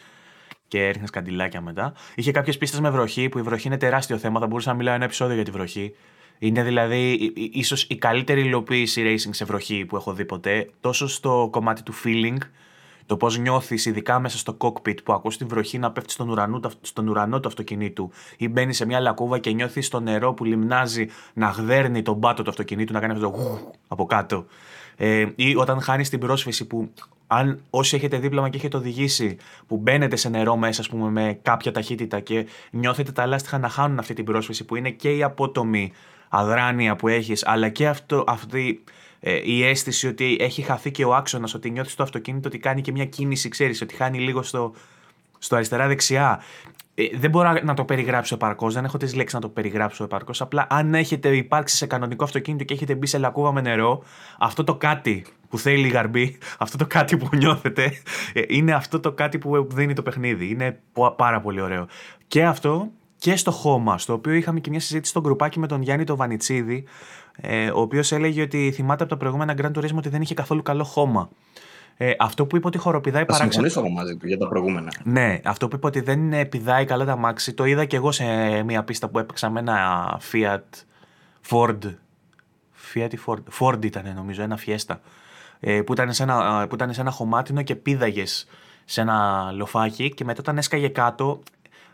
και 0.70 0.86
έριχνες 0.86 1.10
καντιλάκια 1.10 1.60
μετά. 1.60 1.92
Είχε 2.14 2.30
κάποιες 2.30 2.58
πίστες 2.58 2.80
με 2.80 2.90
βροχή, 2.90 3.28
που 3.28 3.38
η 3.38 3.42
βροχή 3.42 3.66
είναι 3.66 3.76
τεράστιο 3.76 4.18
θέμα. 4.18 4.40
Θα 4.40 4.46
μπορούσα 4.46 4.70
να 4.70 4.76
μιλάω 4.76 4.94
ένα 4.94 5.04
επεισόδιο 5.04 5.34
για 5.34 5.44
τη 5.44 5.50
βροχή. 5.50 5.94
Είναι 6.38 6.62
δηλαδή 6.62 7.32
ίσως 7.52 7.82
η 7.82 7.96
καλύτερη 7.96 8.40
υλοποίηση 8.40 9.02
racing 9.06 9.30
σε 9.30 9.44
βροχή 9.44 9.84
που 9.84 9.96
έχω 9.96 10.12
δει 10.12 10.24
ποτέ. 10.24 10.70
Τόσο 10.80 11.08
στο 11.08 11.48
κομμάτι 11.50 11.82
του 11.82 11.92
feeling, 12.04 12.36
το 13.06 13.16
πώς 13.16 13.38
νιώθεις, 13.38 13.86
ειδικά 13.86 14.18
μέσα 14.18 14.38
στο 14.38 14.56
cockpit 14.58 15.02
που 15.04 15.12
ακούς 15.12 15.36
τη 15.36 15.44
βροχή 15.44 15.78
να 15.78 15.92
πέφτει 15.92 16.12
στον 16.12 16.28
ουρανό, 16.28 16.60
στον 16.80 17.08
ουρανό 17.08 17.40
του 17.40 17.48
αυτοκινήτου 17.48 18.10
ή 18.36 18.48
μπαίνει 18.48 18.72
σε 18.72 18.86
μια 18.86 19.00
λακκούβα 19.00 19.38
και 19.38 19.50
νιώθεις 19.50 19.88
το 19.88 20.00
νερό 20.00 20.34
που 20.34 20.44
λιμνάζει 20.44 21.06
να 21.34 21.48
γδέρνει 21.48 22.02
τον 22.02 22.20
πάτο 22.20 22.42
του 22.42 22.50
αυτοκινήτου, 22.50 22.92
να 22.92 23.00
κάνει 23.00 23.12
αυτό 23.12 23.30
το 23.30 23.72
από 23.88 24.06
κάτω. 24.06 24.46
Ε, 25.02 25.26
ή 25.34 25.56
όταν 25.56 25.80
χάνεις 25.80 26.08
την 26.08 26.18
πρόσφυση 26.18 26.66
που 26.66 26.90
αν 27.26 27.60
όσοι 27.70 27.96
έχετε 27.96 28.18
δίπλωμα 28.18 28.48
και 28.48 28.56
έχετε 28.56 28.76
οδηγήσει, 28.76 29.36
που 29.66 29.76
μπαίνετε 29.76 30.16
σε 30.16 30.28
νερό 30.28 30.56
μέσα, 30.56 30.82
πούμε, 30.90 31.10
με 31.10 31.38
κάποια 31.42 31.72
ταχύτητα 31.72 32.20
και 32.20 32.46
νιώθετε 32.70 33.12
τα 33.12 33.26
λάστιχα 33.26 33.58
να 33.58 33.68
χάνουν 33.68 33.98
αυτή 33.98 34.14
την 34.14 34.24
πρόσφυση, 34.24 34.64
που 34.64 34.76
είναι 34.76 34.90
και 34.90 35.16
η 35.16 35.22
απότομη 35.22 35.92
αδράνεια 36.28 36.96
που 36.96 37.08
έχεις, 37.08 37.46
αλλά 37.46 37.68
και 37.68 37.88
αυτό, 37.88 38.24
αυτή 38.26 38.84
ε, 39.20 39.40
η 39.44 39.64
αίσθηση 39.64 40.06
ότι 40.06 40.36
έχει 40.40 40.62
χαθεί 40.62 40.90
και 40.90 41.04
ο 41.04 41.14
άξονας, 41.14 41.54
ότι 41.54 41.70
νιώθεις 41.70 41.94
το 41.94 42.02
αυτοκίνητο 42.02 42.48
ότι 42.48 42.58
κάνει 42.58 42.80
και 42.80 42.92
μια 42.92 43.04
κίνηση, 43.04 43.48
ξέρεις, 43.48 43.82
ότι 43.82 43.94
χάνει 43.94 44.18
λίγο 44.18 44.42
στο, 44.42 44.74
στο 45.38 45.56
αριστερά-δεξιά. 45.56 46.42
Ε, 46.94 47.04
δεν 47.16 47.30
μπορώ 47.30 47.52
να 47.62 47.74
το 47.74 47.84
περιγράψω 47.84 48.34
επαρκώς, 48.34 48.74
δεν 48.74 48.84
έχω 48.84 48.96
τις 48.96 49.14
λέξεις 49.14 49.34
να 49.34 49.40
το 49.40 49.48
περιγράψω 49.48 50.04
επαρκώς. 50.04 50.40
Απλά 50.40 50.66
αν 50.70 50.94
έχετε 50.94 51.36
υπάρξει 51.36 51.76
σε 51.76 51.86
κανονικό 51.86 52.24
αυτοκίνητο 52.24 52.64
και 52.64 52.74
έχετε 52.74 52.94
μπει 52.94 53.06
σε 53.06 53.18
λακκούβα 53.18 53.52
με 53.52 53.60
νερό, 53.60 54.02
αυτό 54.38 54.64
το 54.64 54.74
κάτι 54.74 55.24
που 55.48 55.58
θέλει 55.58 55.86
η 55.86 55.90
γαρμπή, 55.90 56.38
αυτό 56.58 56.76
το 56.76 56.86
κάτι 56.86 57.16
που 57.16 57.28
νιώθετε, 57.36 57.92
ε, 58.32 58.42
είναι 58.48 58.72
αυτό 58.72 59.00
το 59.00 59.12
κάτι 59.12 59.38
που 59.38 59.66
δίνει 59.70 59.92
το 59.92 60.02
παιχνίδι. 60.02 60.48
Είναι 60.48 60.80
πάρα 61.16 61.40
πολύ 61.40 61.60
ωραίο. 61.60 61.86
Και 62.26 62.44
αυτό 62.44 62.90
και 63.18 63.36
στο 63.36 63.50
χώμα, 63.50 63.98
στο 63.98 64.12
οποίο 64.12 64.32
είχαμε 64.32 64.60
και 64.60 64.70
μια 64.70 64.80
συζήτηση 64.80 65.10
στο 65.10 65.20
γκρουπάκι 65.20 65.58
με 65.58 65.66
τον 65.66 65.82
Γιάννη 65.82 66.04
το 66.04 66.16
Βανιτσίδη, 66.16 66.84
ε, 67.36 67.70
ο 67.70 67.80
οποίος 67.80 68.12
έλεγε 68.12 68.42
ότι 68.42 68.72
θυμάται 68.74 69.02
από 69.02 69.12
τα 69.12 69.18
προηγούμενα 69.18 69.54
Grand 69.62 69.78
Turismo 69.78 69.96
ότι 69.96 70.08
δεν 70.08 70.22
είχε 70.22 70.34
καθόλου 70.34 70.62
καλό 70.62 70.84
χώμα. 70.84 71.28
Ε, 72.02 72.14
αυτό 72.18 72.46
που 72.46 72.56
είπε 72.56 72.66
ότι 72.66 72.78
χοροπηδάει 72.78 73.24
παράξενα. 73.24 73.46
Θα 73.46 73.52
συμφωνήσω 73.52 73.80
εγώ 73.80 73.88
μαζί 73.88 74.16
του 74.16 74.26
για 74.26 74.38
τα 74.38 74.48
προηγούμενα. 74.48 74.92
Ναι, 75.04 75.40
αυτό 75.44 75.68
που 75.68 75.76
είπε 75.76 75.86
ότι 75.86 76.00
δεν 76.00 76.48
πηδάει 76.48 76.84
καλά 76.84 77.04
τα 77.04 77.16
μάξι, 77.16 77.52
το 77.52 77.64
είδα 77.64 77.84
και 77.84 77.96
εγώ 77.96 78.12
σε 78.12 78.24
μια 78.62 78.84
πίστα 78.84 79.08
που 79.08 79.18
έπαιξα 79.18 79.50
με 79.50 79.60
ένα 79.60 80.20
Fiat 80.32 80.84
Ford. 81.50 81.78
Fiat 82.94 83.10
Ford, 83.26 83.42
Ford 83.58 83.84
ήταν 83.84 84.12
νομίζω, 84.14 84.42
ένα 84.42 84.58
Fiesta. 84.66 84.96
Ε, 85.60 85.82
που, 85.82 85.92
ήταν 85.92 86.12
σε 86.12 86.22
ένα, 86.22 86.66
που 86.68 86.74
ήταν 86.74 86.92
σε 86.92 87.00
ένα 87.00 87.10
χωμάτινο 87.10 87.62
και 87.62 87.74
πήδαγες 87.74 88.48
σε 88.84 89.00
ένα 89.00 89.50
λοφάκι 89.52 90.14
και 90.14 90.24
μετά 90.24 90.40
όταν 90.40 90.58
έσκαγε 90.58 90.88
κάτω 90.88 91.42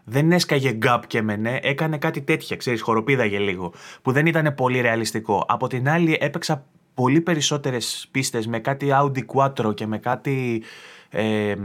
δεν 0.04 0.32
έσκαγε 0.32 0.72
γκάπ 0.72 1.06
και 1.06 1.22
μενέ, 1.22 1.60
έκανε 1.62 1.98
κάτι 1.98 2.20
τέτοια, 2.20 2.56
ξέρεις, 2.56 2.80
χοροπήδαγε 2.80 3.38
λίγο, 3.38 3.72
που 4.02 4.12
δεν 4.12 4.26
ήταν 4.26 4.54
πολύ 4.54 4.80
ρεαλιστικό. 4.80 5.44
Από 5.48 5.66
την 5.66 5.88
άλλη 5.88 6.18
έπαιξα 6.20 6.64
πολύ 6.96 7.20
περισσότερες 7.20 8.08
πίστες 8.10 8.46
με 8.46 8.58
κάτι 8.58 8.88
Audi 8.92 9.20
Quattro 9.34 9.74
και 9.74 9.86
με 9.86 9.98
κάτι 9.98 10.62
ε, 11.10 11.50
ε, 11.50 11.56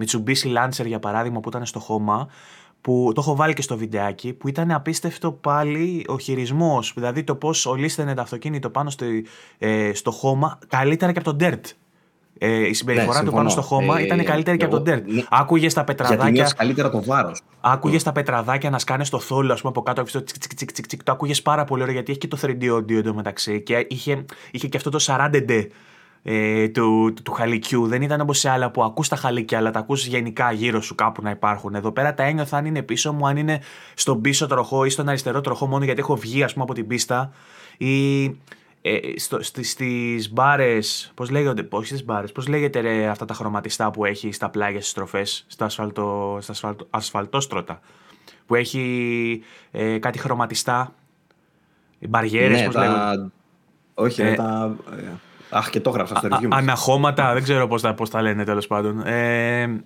Mitsubishi 0.00 0.56
Lancer 0.56 0.86
για 0.86 0.98
παράδειγμα 0.98 1.40
που 1.40 1.48
ήταν 1.48 1.66
στο 1.66 1.78
χώμα 1.78 2.28
που 2.80 3.12
το 3.14 3.20
έχω 3.20 3.34
βάλει 3.34 3.52
και 3.52 3.62
στο 3.62 3.76
βιντεάκι, 3.76 4.32
που 4.32 4.48
ήταν 4.48 4.70
απίστευτο 4.70 5.32
πάλι 5.32 6.04
ο 6.08 6.18
χειρισμός, 6.18 6.92
δηλαδή 6.94 7.24
το 7.24 7.34
πώς 7.34 7.66
ολίσθενε 7.66 8.14
το 8.14 8.20
αυτοκίνητο 8.20 8.70
πάνω 8.70 8.90
στο, 8.90 9.06
ε, 9.58 9.94
στο 9.94 10.10
χώμα 10.10 10.58
καλύτερα 10.68 11.12
και 11.12 11.18
από 11.18 11.36
τον 11.36 11.48
Dirt. 11.48 11.72
Ε, 12.38 12.68
η 12.68 12.72
συμπεριφορά 12.72 13.18
ναι, 13.18 13.28
του 13.28 13.34
πάνω 13.34 13.48
στο 13.48 13.62
χώμα 13.62 13.98
ε, 13.98 14.02
ήταν 14.02 14.24
καλύτερη 14.24 14.56
και 14.56 14.64
από 14.64 14.80
τον 14.80 14.94
Dirt. 14.94 15.02
Ναι, 15.06 15.22
Άκουγε 15.30 15.72
τα 15.72 15.84
πετραδάκια. 15.84 16.30
Γιατί 16.30 16.54
καλύτερα 16.54 16.90
το 16.90 17.02
βάρος. 17.02 17.40
Άκουγε 17.60 18.02
τα 18.02 18.12
πετραδάκια 18.12 18.70
να 18.70 18.78
σκάνε 18.78 19.04
στο 19.04 19.18
θόλο, 19.18 19.52
ας 19.52 19.60
πούμε, 19.60 19.72
από 19.76 19.82
κάτω. 19.82 20.00
Αυτό 20.00 20.24
τσικ, 20.24 20.54
τσικ, 20.54 20.72
τσικ, 20.72 20.86
τσικ, 20.86 21.02
το 21.02 21.12
άκουγες 21.12 21.42
πάρα 21.42 21.64
πολύ 21.64 21.82
ωραία 21.82 21.94
γιατί 21.94 22.10
έχει 22.10 22.20
και 22.20 22.28
το 22.28 22.38
3D 22.42 22.76
audio 22.76 22.96
εντωμεταξύ 22.96 23.60
και 23.60 23.86
είχε, 23.88 24.24
είχε 24.50 24.68
και 24.68 24.76
αυτό 24.76 24.90
το 24.90 25.04
40D 25.06 25.66
ε, 26.22 26.68
του, 26.68 27.12
του, 27.16 27.22
του, 27.22 27.32
χαλικιού. 27.32 27.86
Δεν 27.86 28.02
ήταν 28.02 28.20
όπως 28.20 28.38
σε 28.38 28.48
άλλα 28.48 28.70
που 28.70 28.82
ακούς 28.82 29.08
τα 29.08 29.16
χαλίκια, 29.16 29.58
αλλά 29.58 29.70
τα 29.70 29.78
ακούς 29.78 30.06
γενικά 30.06 30.52
γύρω 30.52 30.80
σου 30.80 30.94
κάπου 30.94 31.22
να 31.22 31.30
υπάρχουν. 31.30 31.74
Εδώ 31.74 31.92
πέρα 31.92 32.14
τα 32.14 32.22
ένιωθα 32.22 32.56
αν 32.56 32.64
είναι 32.64 32.82
πίσω 32.82 33.12
μου, 33.12 33.26
αν 33.26 33.36
είναι 33.36 33.60
στον 33.94 34.20
πίσω 34.20 34.46
τροχό 34.46 34.84
ή 34.84 34.90
στον 34.90 35.08
αριστερό 35.08 35.40
τροχό 35.40 35.66
μόνο 35.66 35.84
γιατί 35.84 36.00
έχω 36.00 36.16
βγει, 36.16 36.42
ας 36.42 36.52
πούμε, 36.52 36.64
από 36.64 36.74
την 36.74 36.86
πίστα. 36.86 37.32
Ή 37.78 38.24
ε, 38.86 38.98
στο, 39.16 39.42
στις 39.42 40.32
μπάρες, 40.32 41.12
πώς 41.14 41.30
λέγονται, 41.30 41.62
πώς 41.62 41.86
στις 41.86 42.04
μπάρες, 42.04 42.32
πώς 42.32 42.46
λέγεται 42.46 42.80
ρε, 42.80 43.06
αυτά 43.06 43.24
τα 43.24 43.34
χρωματιστά 43.34 43.90
που 43.90 44.04
έχει 44.04 44.32
στα 44.32 44.50
πλάγια 44.50 44.78
στις 44.78 44.90
στροφές, 44.90 45.44
στα, 45.48 45.64
ασφαλτο, 45.64 46.38
στα 46.40 46.52
ασφαλτο, 46.52 46.86
ασφαλτόστρωτα, 46.90 47.80
που 48.46 48.54
έχει 48.54 49.42
ε, 49.70 49.98
κάτι 49.98 50.18
χρωματιστά, 50.18 50.92
μπαριέρες, 51.98 52.60
ναι, 52.60 52.66
πώς 52.66 52.74
τα... 52.74 52.80
λέγονται. 52.80 53.30
Όχι, 53.94 54.22
ε, 54.22 54.34
τα... 54.34 54.76
Ε, 54.96 55.02
αχ, 55.50 55.70
και 55.70 55.80
το 55.80 55.90
έγραψα 55.90 56.14
στο 56.14 56.28
review 56.30 56.48
Αναχώματα, 56.50 57.32
δεν 57.32 57.42
ξέρω 57.42 57.66
πώς 57.66 57.82
τα, 57.82 57.94
πώς 57.94 58.10
τα 58.10 58.22
λένε 58.22 58.44
τέλος 58.44 58.66
πάντων. 58.66 59.06
Ε, 59.06 59.84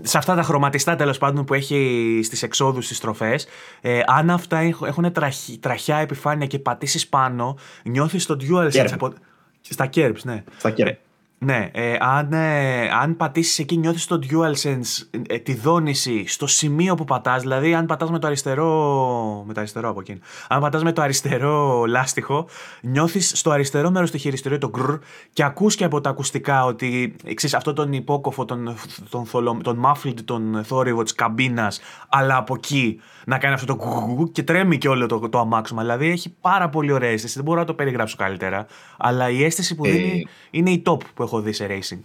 σε 0.00 0.18
αυτά 0.18 0.34
τα 0.34 0.42
χρωματιστά 0.42 0.96
τέλος 0.96 1.18
πάντων 1.18 1.44
που 1.44 1.54
έχει 1.54 2.20
στις 2.24 2.42
εξόδους 2.42 2.86
στι 2.86 3.00
τροφές, 3.00 3.46
ε, 3.80 4.00
αν 4.06 4.30
αυτά 4.30 4.58
έχουν 4.58 5.12
τραχιά 5.60 5.96
επιφάνεια 5.96 6.46
και 6.46 6.58
πατήσεις 6.58 7.08
πάνω, 7.08 7.56
νιώθεις 7.82 8.26
το 8.26 8.36
DualSense. 8.40 8.90
Από... 8.92 9.12
Στα 9.60 9.88
Kerbs, 9.94 10.22
ναι. 10.22 10.44
Στα 10.58 10.74
Kerbs. 10.76 10.94
Ναι, 11.38 11.70
ε, 11.72 11.96
αν, 12.00 12.32
ε, 12.32 12.88
αν 12.88 13.16
πατήσεις 13.16 13.58
εκεί 13.58 13.76
νιώθεις 13.76 14.06
το 14.06 14.18
DualSense, 14.30 15.20
ε, 15.26 15.38
τη 15.38 15.54
δόνηση 15.54 16.24
στο 16.26 16.46
σημείο 16.46 16.94
που 16.94 17.04
πατάς, 17.04 17.42
δηλαδή 17.42 17.74
αν 17.74 17.86
πατάς 17.86 18.10
με 18.10 18.18
το 18.18 18.26
αριστερό, 18.26 19.44
με 19.46 19.52
το 19.52 19.60
αριστερό 19.60 19.88
από 19.88 20.00
εκείνο, 20.00 20.18
αν 20.48 20.60
πατάς 20.60 20.82
με 20.82 20.92
το 20.92 21.02
αριστερό 21.02 21.84
λάστιχο, 21.84 22.48
νιώθεις 22.80 23.32
στο 23.38 23.50
αριστερό 23.50 23.90
μέρος 23.90 24.10
του 24.10 24.18
χειριστηρίου 24.18 24.58
το 24.58 24.68
γκρ 24.68 24.94
και 25.32 25.44
ακούς 25.44 25.74
και 25.74 25.84
από 25.84 26.00
τα 26.00 26.10
ακουστικά 26.10 26.64
ότι, 26.64 27.16
ξέρεις, 27.34 27.54
αυτό 27.54 27.72
τον 27.72 27.92
υπόκοφο, 27.92 28.44
τον, 28.44 28.76
τον, 29.10 29.28
τον, 29.30 29.62
τον 29.62 29.82
muffled, 29.84 30.24
τον 30.24 30.64
θόρυβο 30.64 31.02
της 31.02 31.14
καμπίνας, 31.14 31.80
αλλά 32.08 32.36
από 32.36 32.54
εκεί 32.54 33.00
να 33.28 33.38
κάνει 33.38 33.54
αυτό 33.54 33.66
το 33.66 33.76
κουκουκου 33.76 34.32
και 34.32 34.42
τρέμει 34.42 34.78
και 34.78 34.88
όλο 34.88 35.06
το, 35.06 35.28
το 35.28 35.38
αμάξωμα. 35.38 35.80
Δηλαδή 35.80 36.10
έχει 36.10 36.34
πάρα 36.40 36.68
πολύ 36.68 36.92
ωραία 36.92 37.10
αίσθηση. 37.10 37.34
Δεν 37.34 37.44
μπορώ 37.44 37.60
να 37.60 37.66
το 37.66 37.74
περιγράψω 37.74 38.16
καλύτερα. 38.16 38.66
Αλλά 38.96 39.30
η 39.30 39.44
αίσθηση 39.44 39.74
που 39.74 39.84
ε, 39.84 39.90
δίνει 39.90 40.26
είναι 40.50 40.70
η 40.70 40.82
top 40.86 40.98
που 41.14 41.22
έχω 41.22 41.40
δει 41.40 41.52
σε 41.52 41.66
racing. 41.70 42.00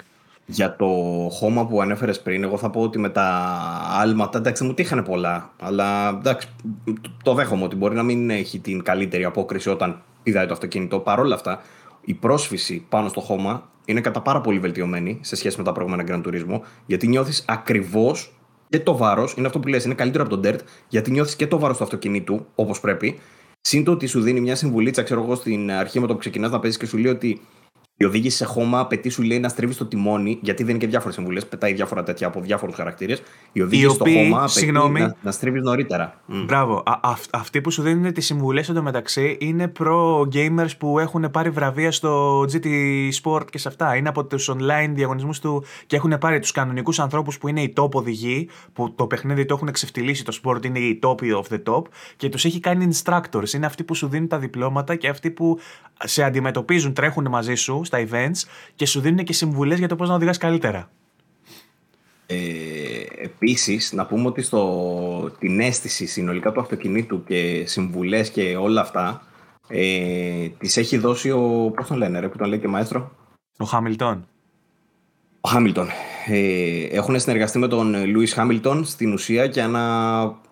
Για 0.46 0.76
το 0.76 0.88
χώμα 1.32 1.66
που 1.66 1.82
ανέφερες 1.82 2.22
πριν, 2.22 2.44
εγώ 2.44 2.58
θα 2.58 2.70
πω 2.70 2.82
ότι 2.82 3.00
με 3.00 3.10
τα 3.10 3.58
άλματα 4.00 4.38
εντάξει 4.38 4.64
μου 4.64 4.74
τύχανε 4.74 5.02
πολλά. 5.02 5.52
Αλλά 5.60 6.10
εντάξει, 6.10 6.48
το 7.24 7.34
δέχομαι 7.34 7.64
ότι 7.64 7.76
μπορεί 7.76 7.96
να 7.96 8.04
μην 8.04 8.30
έχει 8.30 8.60
την 8.60 8.84
καλύτερη 8.84 9.24
απόκριση 9.24 9.70
όταν 9.70 10.02
πηδάει 10.24 10.46
το 10.46 10.54
αυτοκίνητο. 10.54 11.00
Παρ' 11.00 11.20
όλα 11.20 11.36
αυτά, 11.36 11.62
η 12.02 12.14
πρόσφυση 12.14 12.86
πάνω 12.90 13.08
στο 13.08 13.20
χώμα 13.20 13.70
είναι 13.86 14.02
κατά 14.02 14.22
πάρα 14.22 14.42
πολύ 14.42 14.60
βελτιωμένη 14.60 15.20
σε 15.22 15.36
σχέση 15.36 15.58
με 15.58 15.64
τα 15.64 15.72
προηγούμενα 15.72 16.04
Grand 16.08 16.28
Turismo, 16.28 16.60
γιατί 16.86 17.08
νιώθεις 17.08 17.46
ακριβώς 17.48 18.34
και 18.72 18.80
το 18.80 18.98
βάρος, 18.98 19.34
είναι 19.38 19.48
αυτό 19.48 19.60
που 19.60 19.68
λες, 19.68 19.86
είναι 19.86 19.94
καλύτερο 19.94 20.24
από 20.24 20.38
τον 20.38 20.42
Dirt, 20.46 20.60
γιατί 20.88 21.12
νιώθεις 21.12 21.36
και 21.36 21.48
το 21.48 21.60
βάρος 21.60 21.78
του 21.78 21.84
αυτοκινήτου 21.84 22.46
όπως 22.56 22.80
πρέπει. 22.80 23.20
Συν 23.62 23.84
το 23.84 23.92
ότι 23.92 24.08
σου 24.08 24.22
δίνει 24.22 24.42
μια 24.42 24.56
συμβουλίτσα, 24.56 25.04
ξέρω 25.04 25.24
εγώ, 25.24 25.36
στην 25.36 25.72
αρχή 25.72 26.00
με 26.00 26.08
το 26.08 26.14
που 26.14 26.20
ξεκινάς 26.20 26.52
να 26.52 26.60
παίζεις 26.60 26.80
και 26.80 26.86
σου 26.86 26.98
λέει 26.98 27.12
ότι 27.12 27.42
η 28.02 28.06
οδήγηση 28.06 28.38
σε 28.38 28.46
χώμα 28.46 28.80
απαιτεί 28.80 29.10
σου 29.10 29.22
λέει 29.22 29.40
να 29.40 29.50
στρίβεις 29.50 29.78
το 29.78 29.86
τιμόνι, 29.86 30.38
γιατί 30.42 30.64
δεν 30.64 30.72
είναι 30.72 30.84
και 30.84 30.90
διάφορες 30.90 31.16
συμβουλέ, 31.16 31.40
πετάει 31.40 31.74
διάφορα 31.74 32.04
τέτοια 32.04 32.28
από 32.28 32.42
διάφορους 32.42 32.76
χαρακτήρες. 32.76 33.22
Η 33.52 33.62
οδήγηση 33.62 33.90
στο 33.90 34.04
χώμα 34.04 34.38
απαιτεί 34.38 34.52
συγγνώμη, 34.52 35.00
να, 35.00 35.16
να 35.22 35.32
στρίβεις 35.32 35.62
νωρίτερα. 35.62 36.22
Μπράβο. 36.26 36.84
Α, 36.86 37.10
α, 37.10 37.16
αυτοί 37.32 37.62
που 37.62 37.72
σου 37.72 37.82
δίνουν 37.82 38.14
τις 38.14 38.26
συμβουλές 38.26 38.70
εντωμεταξύ 38.70 39.38
είναι 39.40 39.72
pro 39.80 40.22
gamers 40.22 40.78
που 40.78 41.00
έχουν 41.00 41.32
πάρει 41.32 41.50
βραβεία 41.50 41.92
στο 41.92 42.42
GT 42.42 42.68
Sport 43.24 43.46
και 43.50 43.58
σε 43.58 43.68
αυτά. 43.68 43.96
Είναι 43.96 44.10
από 44.10 44.26
τους 44.26 44.50
online 44.52 44.92
διαγωνισμούς 44.94 45.40
του 45.40 45.64
και 45.86 45.96
έχουν 45.96 46.18
πάρει 46.18 46.40
τους 46.40 46.52
κανονικούς 46.52 47.00
ανθρώπους 47.00 47.38
που 47.38 47.48
είναι 47.48 47.62
οι 47.62 47.74
top 47.78 47.92
οδηγοί, 47.92 48.50
που 48.74 48.94
το 48.96 49.08
παιχνίδι 49.08 49.46
το 49.46 49.54
έχουν 49.54 49.72
ξεφτυλίσει 49.72 50.24
το 50.24 50.40
sport, 50.44 50.66
είναι 50.66 50.80
οι 50.80 51.00
top 51.04 51.16
of 51.16 51.54
the 51.54 51.74
top 51.74 51.82
και 52.16 52.30
τους 52.30 52.46
έχει 52.46 52.60
κάνει 52.60 52.88
instructors. 52.94 53.54
Είναι 53.54 53.66
αυτοί 53.66 53.84
που 53.84 53.96
σου 53.96 54.08
δίνουν 54.08 54.28
τα 54.28 54.40
διπλώματα 54.40 54.96
και 54.96 55.08
αυτοί 55.08 55.32
που 55.32 55.60
σε 56.04 56.24
αντιμετωπίζουν, 56.24 56.94
τρέχουν 56.94 57.28
μαζί 57.30 57.56
σου 57.56 57.82
στα 57.92 58.08
events 58.10 58.50
και 58.76 58.86
σου 58.86 59.00
δίνουν 59.00 59.24
και 59.24 59.34
συμβουλές 59.34 59.80
για 59.80 59.88
το 59.88 59.96
πώς 59.96 60.10
να 60.10 60.16
οδηγάς 60.16 60.38
καλύτερα. 60.38 60.90
Ε, 62.26 62.38
επίσης, 63.22 63.94
να 63.94 64.06
πούμε 64.06 64.28
ότι 64.28 64.42
στο, 64.42 65.32
την 65.40 65.60
αίσθηση 65.60 66.06
συνολικά 66.06 66.52
του 66.52 66.60
αυτοκινήτου 66.60 67.24
και 67.24 67.64
συμβουλές 67.66 68.30
και 68.30 68.56
όλα 68.56 68.82
αυτά 68.82 69.22
ε, 69.68 70.48
τις 70.58 70.78
έχει 70.78 70.98
δώσει 70.98 71.32
ο, 71.32 71.72
πώς 71.76 71.88
τον 71.88 71.98
λένε 71.98 72.20
ρε, 72.20 72.28
που 72.28 72.38
τον 72.38 72.48
λέει 72.48 72.60
και 72.60 72.68
μαέστρο; 72.68 73.12
Ο 73.58 73.66
Χάμιλτον. 73.66 74.28
Ο 75.42 75.50
Χάμιλτον. 75.50 75.88
Ε, 76.28 76.84
έχουν 76.84 77.20
συνεργαστεί 77.20 77.60
με 77.60 77.68
τον 77.68 78.06
Λούις 78.08 78.34
Χάμιλτον 78.34 78.86
στην 78.86 79.14
ουσία 79.14 79.46
για 79.46 79.68
να, 79.68 79.82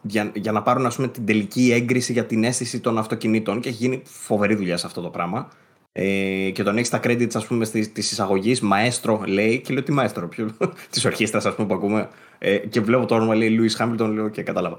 για, 0.02 0.32
για 0.34 0.52
να 0.52 0.62
πάρουν 0.62 0.86
ας 0.86 0.96
πούμε, 0.96 1.08
την 1.08 1.26
τελική 1.26 1.72
έγκριση 1.74 2.12
για 2.12 2.26
την 2.26 2.44
αίσθηση 2.44 2.80
των 2.80 2.98
αυτοκινήτων 2.98 3.60
και 3.60 3.70
έχει 3.70 3.78
γίνει 3.78 4.02
φοβερή 4.06 4.56
δουλειά 4.56 4.78
σε 4.78 4.86
αυτό 4.86 5.02
το 5.02 5.10
πράγμα. 5.10 5.48
Ε, 5.92 6.50
και 6.54 6.64
τον 6.64 6.76
έχεις 6.76 6.88
στα 6.88 7.00
credits, 7.04 7.36
ας 7.36 7.46
πούμε, 7.46 7.66
της 7.66 8.12
εισαγωγής. 8.12 8.62
Μαέστρο 8.62 9.24
λέει, 9.26 9.60
και 9.60 9.74
λέω 9.74 9.84
τι 9.84 9.92
μαέστρο, 9.92 10.30
της 10.92 11.06
ορχήστρας, 11.06 11.46
ας 11.46 11.56
πούμε, 11.56 11.68
που 11.68 11.74
ακούμε. 11.74 12.10
Ε, 12.38 12.58
και 12.58 12.82
βλέπω 12.82 13.06
το 13.06 13.16
όνομα, 13.16 13.36
λέει 13.36 13.50
Λούι 13.50 13.70
Χάμιλτον, 13.70 14.14
λέω 14.14 14.30
και 14.30 14.44
κατάλαβα. 14.44 14.78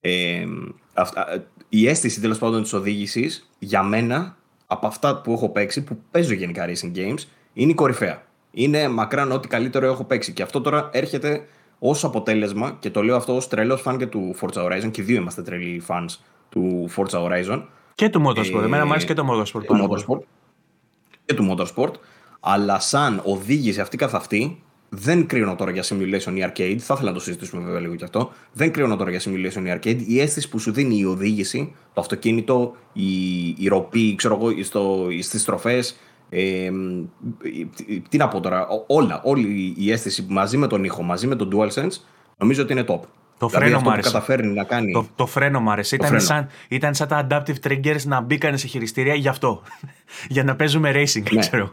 Ε, 0.00 0.44
αυτά, 0.94 1.44
η 1.68 1.88
αίσθηση 1.88 2.20
τέλος 2.20 2.38
πάντων 2.38 2.62
της 2.62 2.72
οδήγησης 2.72 3.50
για 3.58 3.82
μένα 3.82 4.36
από 4.66 4.86
αυτά 4.86 5.20
που 5.20 5.32
έχω 5.32 5.48
παίξει, 5.48 5.84
που 5.84 5.98
παίζω 6.10 6.34
γενικά 6.34 6.66
racing 6.66 6.96
games, 6.96 7.26
είναι 7.52 7.70
η 7.70 7.74
κορυφαία. 7.74 8.22
Είναι 8.50 8.88
μακράν 8.88 9.32
ό,τι 9.32 9.48
καλύτερο 9.48 9.86
έχω 9.86 10.04
παίξει. 10.04 10.32
Και 10.32 10.42
αυτό 10.42 10.60
τώρα 10.60 10.90
έρχεται 10.92 11.46
ως 11.78 12.04
αποτέλεσμα, 12.04 12.76
και 12.80 12.90
το 12.90 13.02
λέω 13.02 13.16
αυτό 13.16 13.36
ως 13.36 13.48
τρελός 13.48 13.80
φαν 13.80 13.98
και 13.98 14.06
του 14.06 14.36
Forza 14.40 14.64
Horizon, 14.64 14.90
και 14.90 15.02
δύο 15.02 15.16
είμαστε 15.16 15.42
τρελοί 15.42 15.82
fans 15.88 16.18
του 16.48 16.90
Forza 16.96 17.18
Horizon. 17.22 17.62
Και 17.94 18.08
του 18.08 18.22
Motorsport. 18.26 18.60
Ε, 18.60 18.64
Εμένα 18.64 18.84
μου 18.84 18.90
αρέσει 18.90 19.06
και 19.06 19.14
το 19.14 19.26
Motorsport. 19.30 19.64
Το 19.64 19.88
Motorsport 19.88 20.37
και 21.28 21.34
του 21.34 21.56
Motorsport, 21.56 21.92
αλλά 22.40 22.80
σαν 22.80 23.20
οδήγηση 23.24 23.80
αυτή 23.80 23.96
καθ' 23.96 24.14
αυτή, 24.14 24.62
δεν 24.88 25.26
κρίνω 25.26 25.54
τώρα 25.54 25.70
για 25.70 25.82
simulation 25.82 26.32
ή 26.34 26.44
arcade. 26.44 26.76
Θα 26.78 26.94
ήθελα 26.94 27.10
να 27.10 27.12
το 27.12 27.20
συζητήσουμε 27.20 27.64
βέβαια 27.64 27.80
λίγο 27.80 27.94
και 27.94 28.04
αυτό. 28.04 28.32
Δεν 28.52 28.72
κρίνω 28.72 28.96
τώρα 28.96 29.10
για 29.10 29.20
simulation 29.20 29.64
ή 29.64 29.78
arcade. 29.80 30.02
Η 30.06 30.20
αίσθηση 30.20 30.48
που 30.48 30.58
σου 30.58 30.72
δίνει 30.72 30.98
η 30.98 31.04
οδήγηση, 31.04 31.74
το 31.92 32.00
αυτοκίνητο, 32.00 32.76
η, 32.92 33.48
η 33.48 33.68
ροπή, 33.68 34.14
ξέρω 34.14 34.34
εγώ, 34.34 34.72
στις 35.22 35.40
στροφές. 35.40 35.96
Ε, 36.30 36.70
τι 38.08 38.16
να 38.16 38.28
πω 38.28 38.40
τώρα, 38.40 38.66
όλα, 38.86 39.20
όλη 39.24 39.74
η 39.78 39.92
αίσθηση 39.92 40.26
μαζί 40.28 40.56
με 40.56 40.66
τον 40.66 40.84
ήχο, 40.84 41.02
μαζί 41.02 41.26
με 41.26 41.36
τον 41.36 41.50
DualSense, 41.54 42.00
νομίζω 42.36 42.62
ότι 42.62 42.72
είναι 42.72 42.84
top. 42.88 43.00
Το 43.38 43.46
δηλαδή 43.48 43.64
φρένο 43.64 43.76
αυτό 43.76 43.78
μου 43.78 43.84
που 43.84 43.90
άρεσε. 43.90 44.12
καταφέρνει 44.12 44.52
να 44.54 44.64
κάνει. 44.64 44.92
Το, 44.92 45.06
το 45.16 45.26
φρένο 45.26 45.60
μου 45.60 45.70
άρεσε. 45.70 45.96
Το 45.96 46.04
Ήταν 46.06 46.20
φρένο. 46.20 46.40
σαν, 46.40 46.48
ήταν 46.68 46.94
σαν 46.94 47.08
τα 47.08 47.26
adaptive 47.30 47.68
triggers 47.68 48.02
να 48.04 48.20
μπήκαν 48.20 48.58
σε 48.58 48.66
χειριστήρια 48.66 49.14
γι' 49.14 49.28
αυτό. 49.28 49.62
Για 50.28 50.44
να 50.44 50.56
παίζουμε 50.56 50.90
racing, 50.94 51.22
Ναι. 51.32 51.40
ξέρω. 51.40 51.70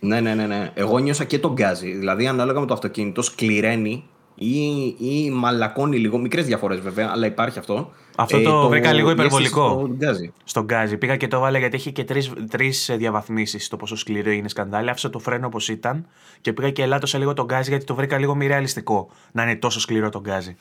Ναι, 0.00 0.20
ναι, 0.20 0.34
ναι, 0.34 0.46
ναι. 0.46 0.70
Εγώ 0.74 0.98
νιώσα 0.98 1.24
και 1.24 1.38
τον 1.38 1.52
γκάζι. 1.52 1.90
Δηλαδή, 1.90 2.26
ανάλογα 2.26 2.60
με 2.60 2.66
το 2.66 2.74
αυτοκίνητο, 2.74 3.22
σκληραίνει 3.22 4.04
ή, 4.34 4.96
ή 4.98 5.30
μαλακώνει 5.30 5.98
λίγο. 5.98 6.18
Μικρές 6.18 6.46
διαφορές 6.46 6.80
βέβαια, 6.80 7.10
αλλά 7.12 7.26
υπάρχει 7.26 7.58
αυτό. 7.58 7.90
Αυτό 8.16 8.42
το 8.42 8.68
βρήκα 8.68 8.92
λίγο 8.92 9.08
η 9.08 9.12
υπερβολικό. 9.12 9.62
αίσθηση 9.62 9.84
στο 9.84 9.96
γκάζι. 9.96 10.32
Στον 10.44 10.64
γκάζι. 10.64 10.96
Πήγα 10.96 11.16
και 11.16 11.28
το 11.28 11.36
έβαλα 11.36 11.58
γιατί 11.58 11.76
έχει 11.76 11.92
και 11.92 12.04
τρεις 12.04 12.32
τρεις 12.50 12.90
διαβαθμίσεις 12.96 13.68
το 13.68 13.76
πόσο 13.76 13.96
σκληρό 13.96 14.30
είναι 14.30 14.48
σκανδάλι. 14.48 14.90
Άφησα 14.90 15.10
το 15.10 15.18
φρένο 15.18 15.46
όπως 15.46 15.68
ήταν 15.68 16.06
και 16.40 16.52
πήγα 16.52 16.70
και 16.70 16.82
ελάττωσα 16.82 17.18
λίγο 17.18 17.32
τον 17.32 17.44
γκάζι 17.44 17.70
γιατί 17.70 17.84
το 17.84 17.94
βρήκα 17.94 18.18
λίγο 18.18 18.34
μη 18.34 18.46
ρεαλιστικό 18.46 19.08
να 19.32 19.42
είναι 19.42 19.56
τόσο 19.56 19.80
σκληρό 19.80 20.08
το 20.08 20.20
γκάζι. 20.20 20.56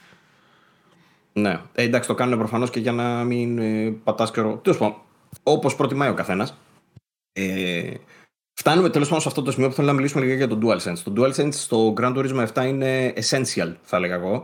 Ναι. 1.33 1.59
Ε, 1.73 1.83
εντάξει, 1.83 2.07
το 2.07 2.15
κάνουν 2.15 2.37
προφανώς 2.37 2.69
και 2.69 2.79
για 2.79 2.91
να 2.91 3.23
μην 3.23 3.59
ε, 3.59 3.95
πατάς 4.03 4.31
καιρό. 4.31 4.59
Τέλος 4.63 4.77
πάντων, 4.77 4.95
όπως 5.43 5.75
προτιμάει 5.75 6.09
ο 6.09 6.13
καθένας. 6.13 6.57
Ε, 7.33 7.91
φτάνουμε 8.59 8.89
τέλος 8.89 9.07
πάντων 9.07 9.21
σε 9.21 9.27
αυτό 9.27 9.41
το 9.41 9.51
σημείο 9.51 9.67
που 9.67 9.73
θέλω 9.73 9.87
να 9.87 9.93
μιλήσουμε 9.93 10.25
λίγο 10.25 10.35
για 10.35 10.47
το 10.47 10.59
DualSense. 10.63 10.97
Το 11.03 11.13
DualSense 11.17 11.53
στο 11.53 11.93
Gran 11.97 12.15
Turismo 12.15 12.47
7 12.53 12.65
είναι 12.65 13.13
essential, 13.15 13.73
θα 13.81 13.97
έλεγα 13.97 14.15
εγώ. 14.15 14.43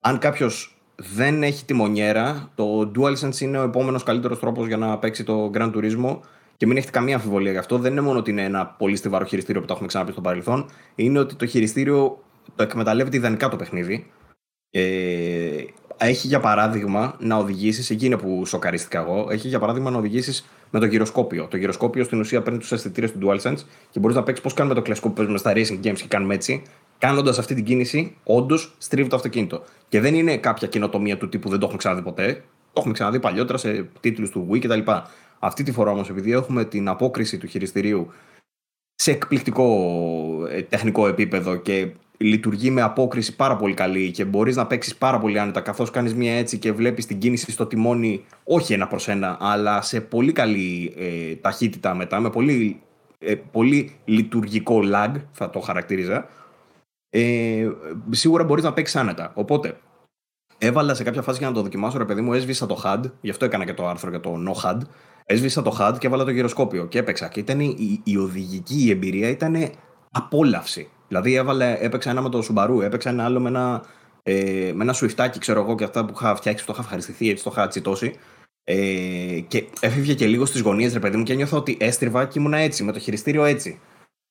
Αν 0.00 0.18
κάποιος 0.18 0.78
δεν 0.96 1.42
έχει 1.42 1.64
τη 1.64 1.74
μονιέρα, 1.74 2.50
το 2.54 2.90
DualSense 2.96 3.40
είναι 3.40 3.58
ο 3.58 3.62
επόμενος 3.62 4.02
καλύτερος 4.02 4.38
τρόπος 4.38 4.66
για 4.66 4.76
να 4.76 4.98
παίξει 4.98 5.24
το 5.24 5.50
Gran 5.54 5.74
Turismo 5.74 6.18
και 6.56 6.66
μην 6.66 6.76
έχετε 6.76 6.92
καμία 6.92 7.14
αμφιβολία 7.14 7.52
γι' 7.52 7.58
αυτό. 7.58 7.78
Δεν 7.78 7.92
είναι 7.92 8.00
μόνο 8.00 8.18
ότι 8.18 8.30
είναι 8.30 8.44
ένα 8.44 8.66
πολύ 8.66 8.96
στιβαρό 8.96 9.24
χειριστήριο 9.24 9.60
που 9.60 9.66
το 9.66 9.72
έχουμε 9.72 9.88
ξαναπεί 9.88 10.12
στο 10.12 10.20
παρελθόν. 10.20 10.70
Είναι 10.94 11.18
ότι 11.18 11.34
το 11.34 11.46
χειριστήριο 11.46 12.22
το 12.56 12.62
εκμεταλλεύεται 12.62 13.16
ιδανικά 13.16 13.48
το 13.48 13.56
παιχνίδι. 13.56 14.10
Ε, 14.70 15.64
έχει 15.96 16.26
για 16.26 16.40
παράδειγμα 16.40 17.16
να 17.18 17.36
οδηγήσεις, 17.36 17.90
εκεί 17.90 18.06
είναι 18.06 18.16
που 18.16 18.46
σοκαρίστηκα 18.46 19.00
εγώ, 19.00 19.26
έχει 19.30 19.48
για 19.48 19.58
παράδειγμα 19.58 19.90
να 19.90 19.98
οδηγήσεις 19.98 20.48
με 20.70 20.80
το 20.80 20.86
γυροσκόπιο. 20.86 21.46
Το 21.50 21.56
γυροσκόπιο 21.56 22.04
στην 22.04 22.20
ουσία 22.20 22.42
παίρνει 22.42 22.58
τους 22.58 22.72
αισθητήρες 22.72 23.12
του 23.12 23.18
DualSense 23.22 23.58
και 23.90 24.00
μπορείς 24.00 24.16
να 24.16 24.22
παίξεις 24.22 24.44
πώς 24.44 24.54
κάνουμε 24.54 24.74
το 24.74 24.82
κλασικό 24.82 25.08
που 25.08 25.14
παίζουμε 25.14 25.38
στα 25.38 25.52
racing 25.54 25.86
games 25.86 25.96
και 25.96 26.06
κάνουμε 26.08 26.34
έτσι. 26.34 26.62
Κάνοντας 26.98 27.38
αυτή 27.38 27.54
την 27.54 27.64
κίνηση, 27.64 28.16
όντως 28.24 28.74
στρίβει 28.78 29.08
το 29.08 29.16
αυτοκίνητο. 29.16 29.62
Και 29.88 30.00
δεν 30.00 30.14
είναι 30.14 30.36
κάποια 30.36 30.68
καινοτομία 30.68 31.16
του 31.16 31.28
τύπου 31.28 31.48
δεν 31.48 31.58
το 31.58 31.64
έχουμε 31.64 31.78
ξαναδεί 31.78 32.02
ποτέ. 32.02 32.32
Το 32.72 32.80
έχουμε 32.80 32.92
ξαναδεί 32.92 33.20
παλιότερα 33.20 33.58
σε 33.58 33.88
τίτλους 34.00 34.30
του 34.30 34.48
Wii 34.50 34.58
κτλ. 34.60 34.90
Αυτή 35.38 35.62
τη 35.62 35.72
φορά 35.72 35.90
όμως, 35.90 36.10
επειδή 36.10 36.32
έχουμε 36.32 36.64
την 36.64 36.88
απόκριση 36.88 37.38
του 37.38 37.46
χειριστηρίου 37.46 38.12
σε 38.94 39.10
εκπληκτικό 39.10 39.66
ε, 40.50 40.62
τεχνικό 40.62 41.06
επίπεδο 41.06 41.56
και 41.56 41.88
λειτουργεί 42.24 42.70
με 42.70 42.82
απόκριση 42.82 43.36
πάρα 43.36 43.56
πολύ 43.56 43.74
καλή 43.74 44.10
και 44.10 44.24
μπορείς 44.24 44.56
να 44.56 44.66
παίξεις 44.66 44.96
πάρα 44.96 45.18
πολύ 45.18 45.38
άνετα 45.38 45.60
καθώς 45.60 45.90
κάνεις 45.90 46.14
μία 46.14 46.32
έτσι 46.32 46.58
και 46.58 46.72
βλέπεις 46.72 47.06
την 47.06 47.18
κίνηση 47.18 47.50
στο 47.50 47.66
τιμόνι 47.66 48.24
όχι 48.44 48.72
ένα 48.72 48.86
προς 48.86 49.08
ένα 49.08 49.36
αλλά 49.40 49.82
σε 49.82 50.00
πολύ 50.00 50.32
καλή 50.32 50.94
ε, 50.96 51.34
ταχύτητα 51.34 51.94
μετά 51.94 52.20
με 52.20 52.30
πολύ, 52.30 52.80
ε, 53.18 53.34
πολύ 53.34 53.96
λειτουργικό 54.04 54.80
lag 54.84 55.12
θα 55.32 55.50
το 55.50 55.60
χαρακτήριζα 55.60 56.28
ε, 57.10 57.68
σίγουρα 58.10 58.44
μπορείς 58.44 58.64
να 58.64 58.72
παίξεις 58.72 58.96
άνετα 58.96 59.32
οπότε 59.34 59.76
έβαλα 60.58 60.94
σε 60.94 61.02
κάποια 61.02 61.22
φάση 61.22 61.38
για 61.38 61.48
να 61.48 61.54
το 61.54 61.62
δοκιμάσω 61.62 61.98
ρε 61.98 62.04
παιδί 62.04 62.20
μου 62.20 62.32
έσβησα 62.32 62.66
το 62.66 62.82
HUD 62.84 63.02
γι' 63.20 63.30
αυτό 63.30 63.44
έκανα 63.44 63.64
και 63.64 63.74
το 63.74 63.88
άρθρο 63.88 64.10
για 64.10 64.20
το 64.20 64.34
no 64.48 64.68
HUD 64.68 64.80
Έσβησα 65.26 65.62
το 65.62 65.76
HUD 65.80 65.94
και 65.98 66.06
έβαλα 66.06 66.24
το 66.24 66.30
γυροσκόπιο 66.30 66.86
και 66.86 66.98
έπαιξα. 66.98 67.28
Και 67.28 67.40
ήταν 67.40 67.60
η, 67.60 68.00
η 68.04 68.16
οδηγική 68.16 68.90
εμπειρία 68.90 69.28
ήταν 69.28 69.70
απόλαυση. 70.10 70.88
Δηλαδή 71.14 71.34
έβαλε, 71.34 71.76
έπαιξα 71.80 72.10
ένα 72.10 72.22
με 72.22 72.28
το 72.28 72.46
Subaru, 72.48 72.82
έπαιξα 72.82 73.10
ένα 73.10 73.24
άλλο 73.24 73.40
με 73.40 73.48
ένα, 73.48 73.84
ε, 74.22 74.72
με 74.74 74.82
ένα 74.82 74.92
σουιφτάκι, 74.92 75.38
ξέρω 75.38 75.60
εγώ, 75.60 75.74
και 75.74 75.84
αυτά 75.84 76.04
που 76.04 76.12
είχα 76.16 76.34
φτιάξει, 76.36 76.64
που 76.64 76.66
το 76.66 76.72
είχα 76.76 76.82
ευχαριστηθεί, 76.82 77.30
έτσι 77.30 77.44
το 77.44 77.50
είχα 77.52 77.68
τσιτώσει. 77.68 78.14
Ε, 78.64 79.40
και 79.48 79.64
έφευγε 79.80 80.14
και 80.14 80.26
λίγο 80.26 80.44
στις 80.44 80.60
γωνίες, 80.60 80.92
ρε 80.92 80.98
παιδί 80.98 81.16
μου, 81.16 81.22
και 81.22 81.34
νιώθω 81.34 81.56
ότι 81.56 81.76
έστριβα 81.80 82.26
και 82.26 82.38
ήμουνα 82.38 82.56
έτσι, 82.56 82.84
με 82.84 82.92
το 82.92 82.98
χειριστήριο 82.98 83.44
έτσι. 83.44 83.80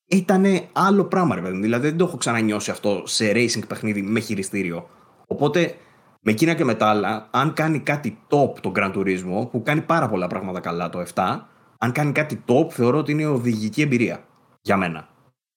Ήταν 0.07 0.45
άλλο 0.73 1.03
πράγμα, 1.03 1.35
ρε 1.35 1.41
παιδί 1.41 1.55
μου. 1.55 1.61
Δηλαδή 1.61 1.87
δεν 1.87 1.97
το 1.97 2.05
έχω 2.05 2.17
ξανανιώσει 2.17 2.71
αυτό 2.71 3.03
σε 3.05 3.31
racing 3.31 3.67
παιχνίδι 3.67 4.01
με 4.01 4.19
χειριστήριο. 4.19 4.89
Οπότε 5.27 5.75
με 6.21 6.31
εκείνα 6.31 6.53
και 6.53 6.63
με 6.63 6.73
τα 6.73 6.87
άλλα, 6.87 7.27
αν 7.31 7.53
κάνει 7.53 7.79
κάτι 7.79 8.17
top 8.29 8.59
το 8.61 8.71
Gran 8.75 8.93
Turismo, 8.93 9.49
που 9.51 9.61
κάνει 9.63 9.81
πάρα 9.81 10.09
πολλά 10.09 10.27
πράγματα 10.27 10.59
καλά 10.59 10.89
το 10.89 11.03
7, 11.13 11.39
αν 11.77 11.91
κάνει 11.91 12.11
κάτι 12.11 12.43
top, 12.47 12.69
θεωρώ 12.69 12.97
ότι 12.97 13.11
είναι 13.11 13.25
οδηγική 13.25 13.81
εμπειρία. 13.81 14.23
Για 14.61 14.77
μένα. 14.77 15.07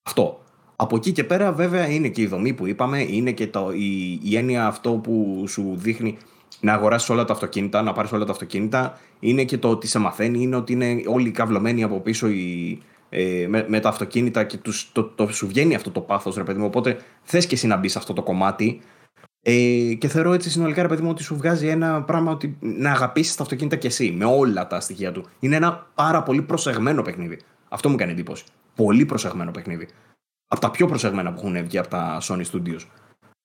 Αυτό. 0.02 0.40
Από 0.76 0.96
εκεί 0.96 1.12
και 1.12 1.24
πέρα, 1.24 1.52
βέβαια, 1.52 1.88
είναι 1.88 2.08
και 2.08 2.22
η 2.22 2.26
δομή 2.26 2.52
που 2.52 2.66
είπαμε, 2.66 3.02
είναι 3.02 3.32
και 3.32 3.46
το, 3.46 3.70
η, 3.74 4.20
η 4.22 4.36
έννοια 4.36 4.66
αυτό 4.66 4.92
που 4.92 5.44
σου 5.48 5.72
δείχνει 5.76 6.16
να 6.60 6.72
αγοράσεις 6.72 7.08
όλα 7.08 7.24
τα 7.24 7.32
αυτοκίνητα, 7.32 7.82
να 7.82 7.92
πάρεις 7.92 8.12
όλα 8.12 8.24
τα 8.24 8.32
αυτοκίνητα. 8.32 8.98
Είναι 9.20 9.44
και 9.44 9.58
το 9.58 9.70
ότι 9.70 9.86
σε 9.86 9.98
μαθαίνει, 9.98 10.42
είναι 10.42 10.56
ότι 10.56 10.72
είναι 10.72 11.02
όλοι 11.06 11.30
καυλωμένοι 11.30 11.82
από 11.82 12.00
πίσω 12.00 12.28
οι, 12.28 12.78
ε, 13.08 13.46
με, 13.48 13.64
με 13.68 13.80
τα 13.80 13.88
αυτοκίνητα 13.88 14.44
και 14.44 14.56
τους, 14.56 14.92
το, 14.92 15.04
το, 15.04 15.28
σου 15.28 15.46
βγαίνει 15.46 15.74
αυτό 15.74 15.90
το 15.90 16.00
πάθος, 16.00 16.36
ρε 16.36 16.42
παιδί 16.42 16.58
μου. 16.58 16.66
Οπότε 16.66 16.98
θες 17.22 17.46
και 17.46 17.54
εσύ 17.54 17.66
να 17.66 17.76
μπεις 17.76 17.92
σε 17.92 17.98
αυτό 17.98 18.12
το 18.12 18.22
κομμάτι. 18.22 18.80
Ε, 19.42 19.94
και 19.98 20.08
θεωρώ 20.08 20.32
έτσι 20.32 20.50
συνολικά, 20.50 20.82
ρε 20.82 20.88
παιδί 20.88 21.02
μου, 21.02 21.10
ότι 21.10 21.22
σου 21.22 21.36
βγάζει 21.36 21.66
ένα 21.66 22.02
πράγμα 22.02 22.32
ότι 22.32 22.56
να 22.60 22.90
αγαπήσεις 22.90 23.34
τα 23.34 23.42
αυτοκίνητα 23.42 23.76
κι 23.76 23.86
εσύ 23.86 24.14
με 24.16 24.24
όλα 24.24 24.66
τα 24.66 24.80
στοιχεία 24.80 25.12
του. 25.12 25.24
Είναι 25.40 25.56
ένα 25.56 25.86
πάρα 25.94 26.22
πολύ 26.22 26.42
προσεγμένο 26.42 27.02
παιχνίδι. 27.02 27.38
Αυτό 27.68 27.88
μου 27.88 27.96
κάνει 27.96 28.12
εντύπωση. 28.12 28.44
Πολύ 28.74 29.04
προσεγμένο 29.04 29.50
παιχνίδι. 29.50 29.88
Από 30.46 30.60
τα 30.60 30.70
πιο 30.70 30.86
προσεγμένα 30.86 31.32
που 31.32 31.38
έχουν 31.38 31.64
βγει 31.64 31.78
από 31.78 31.88
τα 31.88 32.18
Sony 32.22 32.44
Studios. 32.52 32.80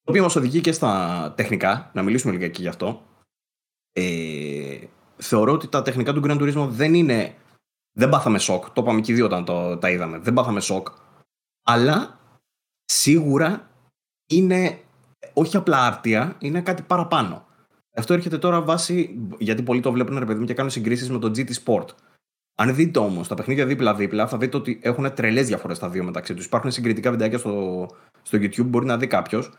Το 0.04 0.12
οποίο 0.12 0.24
μας 0.24 0.36
οδηγεί 0.36 0.62
και 0.62 0.72
στα 0.72 1.34
τεχνικά, 1.38 1.92
να 1.94 2.02
μιλήσουμε 2.02 2.34
λιγάκι 2.34 2.62
γι' 2.62 2.68
αυτό. 2.68 3.06
Ε, 3.92 4.78
θεωρώ 5.18 5.52
ότι 5.54 5.68
τα 5.68 5.82
τεχνικά 5.82 6.14
του 6.14 6.22
Gran 6.24 6.42
Turismo 6.42 6.68
δεν 6.70 6.94
είναι. 6.94 7.36
Δεν 7.94 8.10
πάθαμε 8.10 8.40
σοκ. 8.40 8.70
Το 8.70 8.82
είπαμε 8.82 9.02
και 9.02 9.12
οι 9.12 9.16
δύο 9.16 9.26
όταν 9.26 9.46
το, 9.46 9.78
τα 9.78 9.90
είδαμε. 9.90 10.18
Δεν 10.18 10.34
πάθαμε 10.34 10.60
σοκ. 10.60 10.88
Αλλά 11.64 12.20
σίγουρα 12.86 13.70
είναι 14.28 14.80
όχι 15.34 15.58
απλά 15.58 15.86
άρτια, 15.86 16.36
είναι 16.40 16.62
κάτι 16.62 16.82
παραπάνω. 16.82 17.46
Αυτό 17.96 18.14
έρχεται 18.14 18.38
τώρα 18.38 18.62
βάσει. 18.62 19.20
Γιατί 19.38 19.64
πολλοί 19.64 19.80
το 19.80 19.92
βλέπουν 19.92 20.20
ρε 20.20 20.26
παιδί 20.26 20.40
μου 20.40 20.46
και 20.46 20.54
κάνουν 20.54 20.72
συγκρίσεις 20.72 21.10
με 21.10 21.20
το 21.20 21.32
GT 21.36 21.50
Sport. 21.66 21.86
Αν 22.56 22.76
δείτε 22.76 23.00
όμως 23.00 23.28
τα 23.28 23.36
παιχνίδια 23.36 23.66
δίπλα-δίπλα, 23.66 24.28
θα 24.28 24.38
δείτε 24.38 24.58
ότι 24.58 24.80
έχουν 24.82 25.14
τρελές 25.14 25.48
διαφορές 25.48 25.80
τα 25.80 25.90
δύο 25.90 26.04
μεταξύ 26.04 26.34
τους. 26.34 26.46
Υπάρχουν 26.46 26.72
συγκριτικά 26.72 27.12
βιντεάκια 27.12 27.38
στο, 27.38 27.88
στο 28.22 28.38
YouTube, 28.38 28.66
μπορεί 28.66 28.86
να 28.86 28.98
δει 28.98 29.08
κάποιος. 29.08 29.52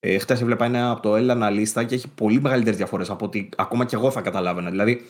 Ε, 0.00 0.18
Χθε 0.18 0.34
έβλεπα 0.34 0.64
ένα 0.64 0.90
από 0.90 1.02
το 1.02 1.14
L 1.14 1.28
αναλύστα 1.28 1.84
και 1.84 1.94
έχει 1.94 2.08
πολύ 2.08 2.40
μεγαλύτερες 2.40 2.76
διαφορές 2.78 3.10
από 3.10 3.24
ότι 3.24 3.48
ακόμα 3.56 3.84
και 3.84 3.96
εγώ 3.96 4.10
θα 4.10 4.20
καταλάβαινα. 4.20 4.70
Δηλαδή, 4.70 5.06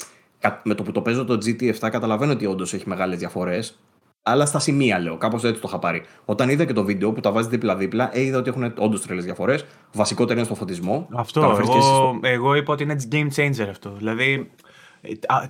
με 0.63 0.75
το 0.75 0.83
που 0.83 0.93
το 0.93 1.03
παίζω 1.03 1.25
το 1.25 1.35
GT7, 1.35 1.91
καταλαβαίνω 1.91 2.33
ότι 2.33 2.47
όντως 2.47 2.75
έχει 2.75 2.89
μεγάλες 2.89 3.19
διαφορές. 3.19 3.79
Αλλά 4.27 4.47
στα 4.47 4.59
σημεία 4.59 4.99
λέω, 4.99 5.17
κάπως 5.17 5.45
έτσι 5.45 5.61
το 5.61 5.67
είχα 5.69 5.79
πάρει. 5.79 6.03
Όταν 6.25 6.49
είδα 6.49 6.65
και 6.65 6.73
το 6.73 6.85
βίντεο 6.85 7.13
που 7.13 7.21
τα 7.21 7.33
βάζει 7.33 7.49
δίπλα-δίπλα, 7.49 8.11
ε, 8.17 8.21
είδα 8.23 8.39
ότι 8.39 8.49
έχουν 8.49 8.73
όντως 8.79 9.01
τρελές 9.03 9.25
διαφορές. 9.25 9.65
Βασικότερο 9.93 10.35
είναι 10.39 10.45
στο 10.47 10.55
φωτισμό. 10.55 11.09
Αυτό. 11.15 11.41
Τώρα 11.41 11.55
βρίσκεσαι 11.55 11.79
Εγώ, 11.89 11.97
στο- 11.97 12.19
εγώ 12.23 12.55
είπα 12.55 12.73
ότι 12.73 12.83
είναι 12.83 12.97
game 13.13 13.29
changer 13.37 13.67
αυτό. 13.71 13.91
Δηλαδή, 13.99 14.25
ε, 14.33 14.37
α, 14.37 14.64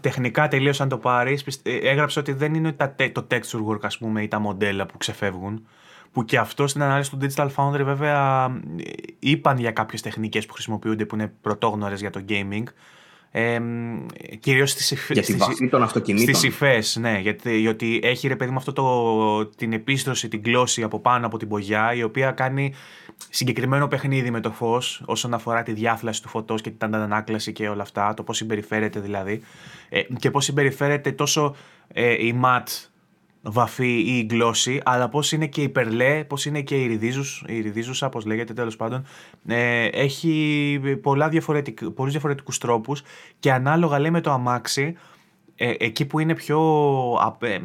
τεχνικά 0.01 0.49
τελείω 0.49 0.73
αν 0.79 0.89
το 0.89 0.99
πάρεις, 0.99 1.45
έγραψε 1.63 2.19
ότι 2.19 2.33
δεν 2.33 2.55
είναι 2.55 2.73
τα, 2.73 2.91
τε- 2.91 3.15
το 3.15 3.27
texture 3.31 3.67
work, 3.71 3.81
ας 3.83 3.99
πούμε, 3.99 4.23
ή 4.23 4.29
τα 4.29 4.39
μοντέλα 4.39 4.87
που 4.87 4.97
ξεφεύγουν. 4.97 5.67
Που 6.13 6.25
και 6.25 6.39
αυτό 6.39 6.67
στην 6.67 6.83
ανάλυση 6.83 7.11
του 7.11 7.19
Digital 7.21 7.49
Foundry, 7.57 7.83
βέβαια, 7.85 8.45
ε, 8.77 8.91
είπαν 9.19 9.59
για 9.59 9.71
κάποιες 9.71 10.03
τεχνικές 10.03 10.47
που 10.47 10.53
χρησιμοποιούνται 10.53 11.07
που 11.07 11.15
είναι 11.15 11.33
πρωτόγνωρες 11.41 12.01
για 12.01 12.11
το 12.11 12.25
gaming. 12.29 12.65
Ε, 13.37 13.61
Κυρίως 14.41 14.71
στις 14.71 15.09
Για 15.09 15.23
τη 15.23 15.35
βαφή 15.35 15.69
των 15.69 15.83
αυτοκινήτων. 15.83 16.35
Στις 16.35 16.49
υφές, 16.49 16.97
ναι. 16.97 17.19
Γιατί, 17.19 17.59
γιατί 17.59 18.01
έχει 18.03 18.29
ρε 18.29 18.37
παιδί 18.37 18.51
μου 18.51 18.57
αυτό 18.57 18.73
το, 18.73 19.47
την 19.47 19.73
επίστρωση, 19.73 20.29
την 20.29 20.43
γλώσση 20.45 20.83
από 20.83 21.01
πάνω 21.01 21.27
από 21.27 21.39
την 21.39 21.49
μπογιά, 21.49 21.95
η 21.95 22.03
οποία 22.03 22.31
κάνει 22.31 22.75
συγκεκριμένο 23.29 23.89
παιχνίδι 23.89 24.31
με 24.31 24.41
το 24.41 24.51
φως 24.51 25.03
όσον 25.05 25.35
αφορά 25.35 25.63
τη 25.63 25.73
διάθλαση 25.73 26.23
του 26.23 26.29
φωτός 26.29 26.61
και 26.61 26.71
την 26.71 26.87
αντανάκλαση 26.87 27.53
και 27.53 27.69
όλα 27.69 27.83
αυτά, 27.83 28.15
το 28.15 28.23
πώς 28.23 28.37
συμπεριφέρεται 28.37 29.01
δηλαδή. 29.01 29.43
Ε, 29.89 30.03
και 30.19 30.31
πώς 30.31 30.45
συμπεριφέρεται 30.45 31.13
τόσο 31.13 31.57
ε, 31.89 32.27
η 32.27 32.33
ματ 32.33 32.69
βαφή 33.45 33.93
ή 33.93 34.19
η 34.19 34.27
γλώσση, 34.31 34.81
αλλά 34.85 35.09
πώς 35.09 35.33
είναι 35.33 35.47
και 35.47 35.63
η 35.63 35.69
περλέ, 35.69 36.25
πώς 36.25 36.47
είναι 36.47 36.61
και 36.61 36.77
η, 36.77 36.85
ηριδίζους, 36.85 37.45
η 37.49 37.57
ηριδίζουσα, 37.57 38.09
πώς 38.09 38.25
λέγεται 38.25 38.53
τέλος 38.53 38.77
πάντων. 38.77 39.07
Ε, 39.47 39.85
έχει 39.85 40.99
πολλά 41.03 41.29
διαφορετικ, 41.29 41.85
πολλούς 41.85 42.13
διαφορετικούς 42.13 42.59
τρόπους 42.59 43.03
και 43.39 43.53
ανάλογα 43.53 43.99
λέει 43.99 44.11
με 44.11 44.21
το 44.21 44.31
αμάξι, 44.31 44.97
ε, 45.57 45.75
εκεί 45.79 46.07
που 46.07 46.19
είναι 46.19 46.35
πιο 46.35 46.59
απ, 47.21 47.43
ε, 47.43 47.61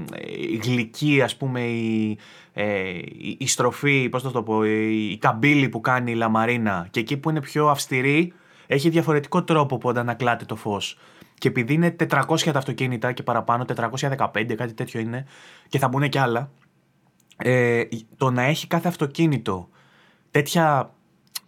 γλυκή 0.63 1.21
ας 1.21 1.37
πούμε 1.37 1.61
η, 1.61 2.17
ε, 2.53 2.89
η, 3.17 3.37
η 3.39 3.47
στροφή, 3.47 4.09
πώς 4.09 4.21
θα 4.21 4.31
το 4.31 4.43
πω, 4.43 4.65
η, 4.65 5.11
η 5.11 5.17
καμπύλη 5.17 5.69
που 5.69 5.81
κάνει 5.81 6.11
η 6.11 6.15
λαμαρίνα 6.15 6.87
και 6.91 6.99
εκεί 6.99 7.17
που 7.17 7.29
είναι 7.29 7.41
πιο 7.41 7.67
αυστηρή 7.67 8.33
έχει 8.67 8.89
διαφορετικό 8.89 9.43
τρόπο 9.43 9.77
που 9.77 9.89
αντανακλάται 9.89 10.45
το 10.45 10.55
φως. 10.55 10.97
Και 11.39 11.47
επειδή 11.47 11.73
είναι 11.73 11.95
400 12.09 12.39
τα 12.51 12.57
αυτοκίνητα 12.57 13.11
και 13.11 13.23
παραπάνω, 13.23 13.65
415, 13.75 14.53
κάτι 14.55 14.73
τέτοιο 14.73 14.99
είναι, 14.99 15.25
και 15.69 15.79
θα 15.79 15.87
μπουν 15.87 16.09
και 16.09 16.19
άλλα, 16.19 16.51
ε, 17.37 17.83
το 18.17 18.31
να 18.31 18.41
έχει 18.41 18.67
κάθε 18.67 18.87
αυτοκίνητο 18.87 19.69
τέτοια 20.31 20.93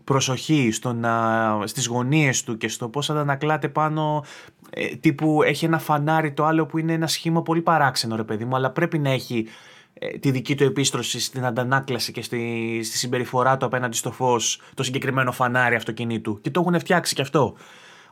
προσοχή 0.04 0.72
στο 0.72 0.94
να, 0.94 1.64
στις 1.66 1.86
γωνίες 1.86 2.44
του 2.44 2.58
και 2.58 2.68
στο 2.68 2.90
πώς 2.90 3.10
αντανακλάται 3.10 3.70
πάνω 3.70 4.24
ε, 4.70 4.96
τύπου 4.96 5.44
έχει 5.44 5.66
ένα 5.66 5.80
φανάρι 5.80 6.32
το 6.32 6.46
άλλο 6.46 6.66
που 6.66 6.78
είναι 6.78 6.94
ένα 6.94 7.08
σχήμα 7.08 7.42
πολύ 7.42 7.62
παράξενο 7.62 8.16
ρε 8.16 8.24
παιδί 8.24 8.46
μου 8.46 8.56
αλλά 8.56 8.72
πρέπει 8.72 9.00
να 9.00 9.10
έχει 9.10 9.48
ε, 9.94 10.18
τη 10.18 10.32
δική 10.32 10.56
του 10.56 10.64
επίστρωση 10.64 11.20
στην 11.20 11.46
αντανάκλαση 11.46 12.12
και 12.12 12.22
στη, 12.22 12.80
στη 12.84 12.98
συμπεριφορά 12.98 13.58
του 13.58 13.66
απέναντι 13.66 13.96
στο 13.96 14.12
φως 14.12 14.62
το 14.74 14.84
συγκεκριμένο 14.84 15.32
φανάρι 15.32 15.76
αυτοκινήτου 15.76 16.42
και 16.42 16.52
το 16.52 16.60
έχουν 16.60 16.80
φτιάξει 16.80 17.16
και 17.16 17.22
αυτό. 17.22 17.56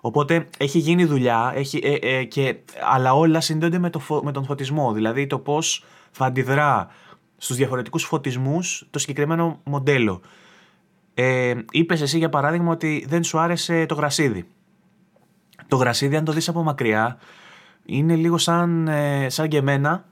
Οπότε 0.02 0.48
έχει 0.58 0.80
γίνει 0.80 1.06
δουλειά, 1.06 1.52
έχει, 1.56 1.80
ε, 1.84 2.18
ε, 2.18 2.24
και, 2.24 2.56
αλλά 2.94 3.14
όλα 3.14 3.42
συνδέονται 3.42 3.80
με, 3.80 3.90
το, 3.90 4.22
με 4.24 4.32
τον 4.32 4.46
φωτισμό. 4.46 4.94
Δηλαδή 4.94 5.28
το 5.28 5.40
πώς 5.40 5.86
θα 6.12 6.26
αντιδρά 6.26 6.88
στους 7.38 7.56
διαφορετικούς 7.56 8.04
φωτισμούς 8.04 8.88
το 8.90 9.00
συγκεκριμένο 9.00 9.60
μοντέλο. 9.64 10.22
Ε, 11.14 11.54
Είπες 11.72 12.02
εσύ 12.02 12.18
για 12.18 12.30
παράδειγμα 12.30 12.72
ότι 12.72 13.06
δεν 13.08 13.24
σου 13.24 13.40
άρεσε 13.40 13.86
το 13.86 13.96
γρασίδι. 13.96 14.48
Το 15.68 15.76
γρασίδι 15.76 16.16
αν 16.16 16.26
το 16.26 16.32
δεις 16.32 16.50
από 16.50 16.64
μακριά 16.64 17.18
είναι 17.86 18.16
λίγο 18.16 18.38
σαν, 18.38 18.88
ε, 18.88 19.30
σαν 19.30 19.48
και 19.48 19.58
εμένα 19.58 20.06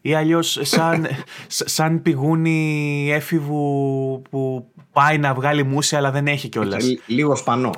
ή 0.00 0.14
αλλιώς 0.14 0.58
σαν, 0.62 1.06
σαν 1.48 2.02
πηγούνι 2.02 3.08
έφηβου 3.12 4.22
που 4.30 4.66
πάει 4.92 5.18
να 5.18 5.34
βγάλει 5.34 5.62
μουσια 5.62 5.98
αλλά 5.98 6.10
δεν 6.10 6.26
έχει 6.26 6.48
κιόλας. 6.48 6.84
Λίγο 7.06 7.36
σπανό. 7.36 7.70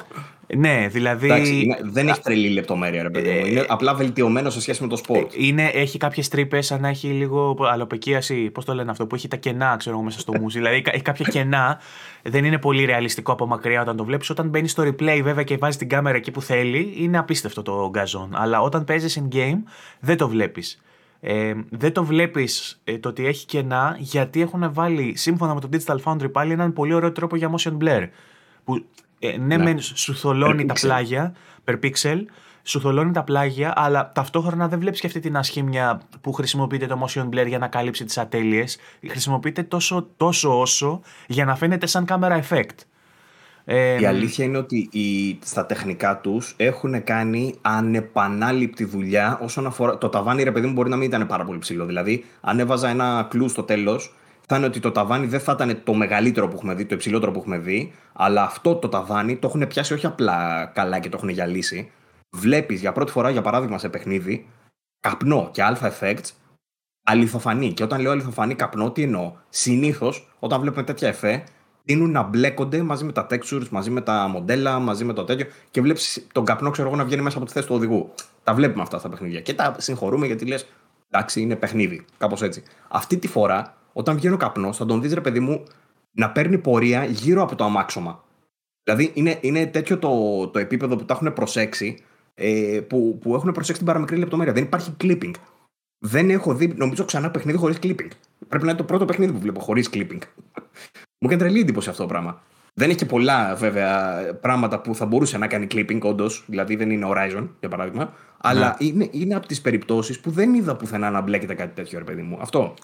Ναι, 0.56 0.88
δηλαδή. 0.90 1.26
Εντάξει, 1.26 1.76
δεν 1.82 2.08
έχει 2.08 2.20
τρελή 2.20 2.48
λεπτομέρεια, 2.48 3.02
ρε 3.02 3.10
παιδί 3.10 3.30
μου. 3.30 3.46
Είναι 3.46 3.60
ε, 3.60 3.64
απλά 3.68 3.94
βελτιωμένο 3.94 4.50
σε 4.50 4.60
σχέση 4.60 4.82
με 4.82 4.88
το 4.88 4.96
Sport. 4.96 5.32
Ε, 5.32 5.36
είναι, 5.46 5.64
έχει 5.64 5.98
κάποιες 5.98 6.28
τρύπες, 6.28 6.66
σαν 6.66 6.80
να 6.80 6.88
έχει 6.88 7.08
λίγο 7.08 7.56
αλωπεκίαση. 7.60 8.50
Πώς 8.50 8.64
το 8.64 8.74
λένε 8.74 8.90
αυτό, 8.90 9.06
που 9.06 9.14
έχει 9.14 9.28
τα 9.28 9.36
κενά, 9.36 9.76
ξέρω 9.76 9.94
εγώ, 9.94 10.04
μέσα 10.04 10.20
στο 10.20 10.32
μουσι. 10.40 10.58
δηλαδή 10.58 10.82
έχει 10.84 11.02
κάποια 11.02 11.26
κενά. 11.30 11.80
Δεν 12.22 12.44
είναι 12.44 12.58
πολύ 12.58 12.84
ρεαλιστικό 12.84 13.32
από 13.32 13.46
μακριά 13.46 13.80
όταν 13.80 13.96
το 13.96 14.04
βλέπεις. 14.04 14.30
Όταν 14.30 14.48
μπαίνει 14.48 14.68
στο 14.68 14.82
replay, 14.82 15.20
βέβαια, 15.22 15.42
και 15.44 15.56
βάζεις 15.56 15.76
την 15.76 15.88
κάμερα 15.88 16.16
εκεί 16.16 16.30
που 16.30 16.42
θέλει, 16.42 16.94
είναι 16.96 17.18
απίστευτο 17.18 17.62
το 17.62 17.88
γκαζόν. 17.90 18.30
Αλλά 18.32 18.60
όταν 18.60 18.84
παίζεις 18.84 19.20
in 19.22 19.34
game, 19.34 19.58
δεν 20.00 20.16
το 20.16 20.28
βλέπεις. 20.28 20.78
Ε, 21.26 21.54
δεν 21.70 21.92
το 21.92 22.04
βλέπεις 22.04 22.80
ε, 22.84 22.98
το 22.98 23.08
ότι 23.08 23.26
έχει 23.26 23.46
κενά 23.46 23.96
γιατί 23.98 24.40
έχουν 24.40 24.72
βάλει 24.72 25.12
σύμφωνα 25.16 25.54
με 25.54 25.60
το 25.60 25.68
Digital 25.72 25.96
Foundry 26.04 26.32
πάλι 26.32 26.52
έναν 26.52 26.72
πολύ 26.72 26.94
ωραίο 26.94 27.12
τρόπο 27.12 27.36
για 27.36 27.50
motion 27.56 27.76
blur. 27.82 28.08
Που 28.64 28.84
ε, 29.28 29.36
ναι, 29.36 29.56
ναι. 29.56 29.80
σου 29.80 30.14
θολώνει 30.14 30.66
τα 30.66 30.74
πλάγια 30.74 31.34
per 31.64 31.78
pixel, 31.82 32.24
σου 32.62 32.80
θολώνει 32.80 33.12
τα 33.12 33.22
πλάγια, 33.22 33.72
αλλά 33.76 34.12
ταυτόχρονα 34.14 34.68
δεν 34.68 34.78
βλέπεις 34.78 35.00
και 35.00 35.06
αυτή 35.06 35.20
την 35.20 35.36
ασχήμια 35.36 36.00
που 36.20 36.32
χρησιμοποιείται 36.32 36.86
το 36.86 37.06
motion 37.06 37.28
blur 37.28 37.46
για 37.46 37.58
να 37.58 37.68
καλύψει 37.68 38.04
τις 38.04 38.18
ατέλειες. 38.18 38.78
Χρησιμοποιείται 39.08 39.62
τόσο, 39.62 40.08
τόσο 40.16 40.60
όσο 40.60 41.00
για 41.26 41.44
να 41.44 41.56
φαίνεται 41.56 41.86
σαν 41.86 42.04
camera 42.08 42.40
effect. 42.48 42.78
Ε, 43.64 44.00
η 44.00 44.06
αλήθεια 44.06 44.44
είναι 44.44 44.58
ότι 44.58 44.88
οι, 44.92 45.38
στα 45.44 45.66
τεχνικά 45.66 46.20
τους 46.20 46.54
έχουν 46.56 47.04
κάνει 47.04 47.54
ανεπανάληπτη 47.62 48.84
δουλειά 48.84 49.38
όσον 49.42 49.66
αφορά. 49.66 49.98
Το 49.98 50.08
ταβάνι, 50.08 50.42
ρε 50.42 50.52
παιδί 50.52 50.66
μου, 50.66 50.72
μπορεί 50.72 50.88
να 50.88 50.96
μην 50.96 51.08
ήταν 51.08 51.26
πάρα 51.26 51.44
πολύ 51.44 51.58
ψηλό. 51.58 51.86
Δηλαδή, 51.86 52.24
αν 52.40 52.58
έβαζα 52.58 52.88
ένα 52.88 53.26
κλου 53.30 53.48
στο 53.48 53.62
τέλος, 53.62 54.14
θα 54.46 54.56
είναι 54.56 54.66
ότι 54.66 54.80
το 54.80 54.90
ταβάνι 54.90 55.26
δεν 55.26 55.40
θα 55.40 55.52
ήταν 55.52 55.82
το 55.84 55.94
μεγαλύτερο 55.94 56.48
που 56.48 56.54
έχουμε 56.56 56.74
δει, 56.74 56.84
το 56.86 56.94
υψηλότερο 56.94 57.32
που 57.32 57.38
έχουμε 57.38 57.58
δει, 57.58 57.92
αλλά 58.12 58.42
αυτό 58.42 58.74
το 58.74 58.88
ταβάνι 58.88 59.36
το 59.36 59.46
έχουν 59.46 59.66
πιάσει 59.66 59.94
όχι 59.94 60.06
απλά 60.06 60.66
καλά 60.74 60.98
και 60.98 61.08
το 61.08 61.16
έχουν 61.16 61.28
γυαλίσει. 61.28 61.90
Βλέπεις 62.30 62.80
για 62.80 62.92
πρώτη 62.92 63.10
φορά, 63.10 63.30
για 63.30 63.42
παράδειγμα, 63.42 63.78
σε 63.78 63.88
παιχνίδι, 63.88 64.46
καπνό 65.00 65.48
και 65.52 65.62
alpha 65.64 65.90
effects 65.90 66.30
αληθοφανή. 67.04 67.72
Και 67.72 67.82
όταν 67.82 68.00
λέω 68.00 68.10
αληθοφανή 68.10 68.54
καπνό, 68.54 68.90
τι 68.90 69.02
εννοώ; 69.02 69.32
Συνήθως, 69.48 70.28
όταν 70.38 70.60
βλέπουμε 70.60 70.82
τέτοια 70.82 71.08
εφέ, 71.08 71.44
τείνουν 71.84 72.10
να 72.10 72.22
μπλέκονται 72.22 72.82
μαζί 72.82 73.04
με 73.04 73.12
τα 73.12 73.26
textures, 73.30 73.68
μαζί 73.70 73.90
με 73.90 74.00
τα 74.00 74.28
μοντέλα, 74.28 74.78
μαζί 74.78 75.04
με 75.04 75.12
το 75.12 75.24
τέτοιο 75.24 75.46
και 75.70 75.80
βλέπεις 75.80 76.26
τον 76.32 76.44
καπνό, 76.44 76.70
ξέρω 76.70 76.88
εγώ, 76.88 76.96
να 76.96 77.04
βγαίνει 77.04 77.22
μέσα 77.22 77.36
από 77.36 77.46
τη 77.46 77.52
θέση 77.52 77.66
του 77.66 77.74
οδηγού. 77.74 78.12
Τα 78.42 78.54
βλέπουμε 78.54 78.82
αυτά 78.82 78.98
στα 78.98 79.08
παιχνίδια. 79.08 79.40
Και 79.40 79.54
τα 79.54 79.74
συγχωρούμε 79.78 80.26
γιατί 80.26 80.46
λες, 80.46 80.66
εντάξει, 81.10 81.40
είναι 81.40 81.56
παιχνίδι. 81.56 82.04
Κάπως 82.18 82.42
έτσι. 82.42 82.62
Αυτή 82.88 83.16
τη 83.16 83.28
φορά 83.28 83.74
όταν 83.96 84.16
βγαίνει 84.16 84.34
ο 84.34 84.36
καπνός, 84.36 84.76
θα 84.76 84.86
τον 84.86 85.00
δεις, 85.00 85.14
ρε 85.14 85.20
παιδί 85.20 85.40
μου, 85.40 85.62
να 86.10 86.30
παίρνει 86.30 86.58
πορεία 86.58 87.04
γύρω 87.04 87.42
από 87.42 87.54
το 87.54 87.64
αμάξωμα. 87.64 88.24
Δηλαδή 88.84 89.10
είναι, 89.14 89.38
είναι 89.40 89.66
τέτοιο 89.66 89.98
το, 89.98 90.46
το 90.48 90.58
επίπεδο 90.58 90.96
που 90.96 91.04
τα 91.04 91.14
έχουν 91.14 91.32
προσέξει, 91.32 91.98
ε, 92.34 92.80
που, 92.88 93.18
που 93.20 93.34
έχουν 93.34 93.52
προσέξει 93.52 93.80
την 93.80 93.86
παραμικρή 93.86 94.16
λεπτομέρεια. 94.16 94.52
Δεν 94.52 94.62
υπάρχει 94.62 94.96
clipping. 95.00 95.30
Δεν 95.98 96.30
έχω 96.30 96.54
δει, 96.54 96.74
νομίζω, 96.76 97.04
ξανά 97.04 97.30
παιχνίδι 97.30 97.58
χωρίς 97.58 97.76
clipping. 97.82 98.08
Πρέπει 98.48 98.64
να 98.64 98.70
είναι 98.70 98.78
το 98.78 98.84
πρώτο 98.84 99.04
παιχνίδι 99.04 99.32
που 99.32 99.38
βλέπω 99.38 99.60
χωρίς 99.60 99.88
clipping. 99.92 100.18
Μου 101.18 101.30
έκανε 101.30 101.42
τρελή 101.42 101.60
εντύπωση 101.60 101.88
αυτό 101.88 102.02
το 102.02 102.08
πράγμα. 102.08 102.42
Δεν 102.74 102.88
έχει 102.88 102.98
και 102.98 103.06
πολλά 103.06 103.54
βέβαια 103.54 104.24
πράγματα 104.40 104.80
που 104.80 104.94
θα 104.94 105.06
μπορούσε 105.06 105.38
να 105.38 105.46
κάνει 105.46 105.66
clipping, 105.70 106.00
όντως. 106.00 106.44
Δηλαδή 106.46 106.76
δεν 106.76 106.90
είναι 106.90 107.06
Horizon, 107.08 107.48
για 107.60 107.68
παράδειγμα. 107.68 108.12
Αλλά 108.40 108.76
ναι. 108.80 108.86
είναι, 108.86 109.08
είναι 109.10 109.34
από 109.34 109.46
τις 109.46 109.60
περιπτώσεις 109.60 110.20
που 110.20 110.30
δεν 110.30 110.54
είδα 110.54 110.76
πουθενά 110.76 111.10
να 111.10 111.20
μπλέκεται 111.20 111.54
κάτι 111.54 111.74
τέτοιο, 111.74 111.98
ρε 111.98 112.04
παιδί 112.04 112.22
μου. 112.22 112.38
Αυτό. 112.40 112.74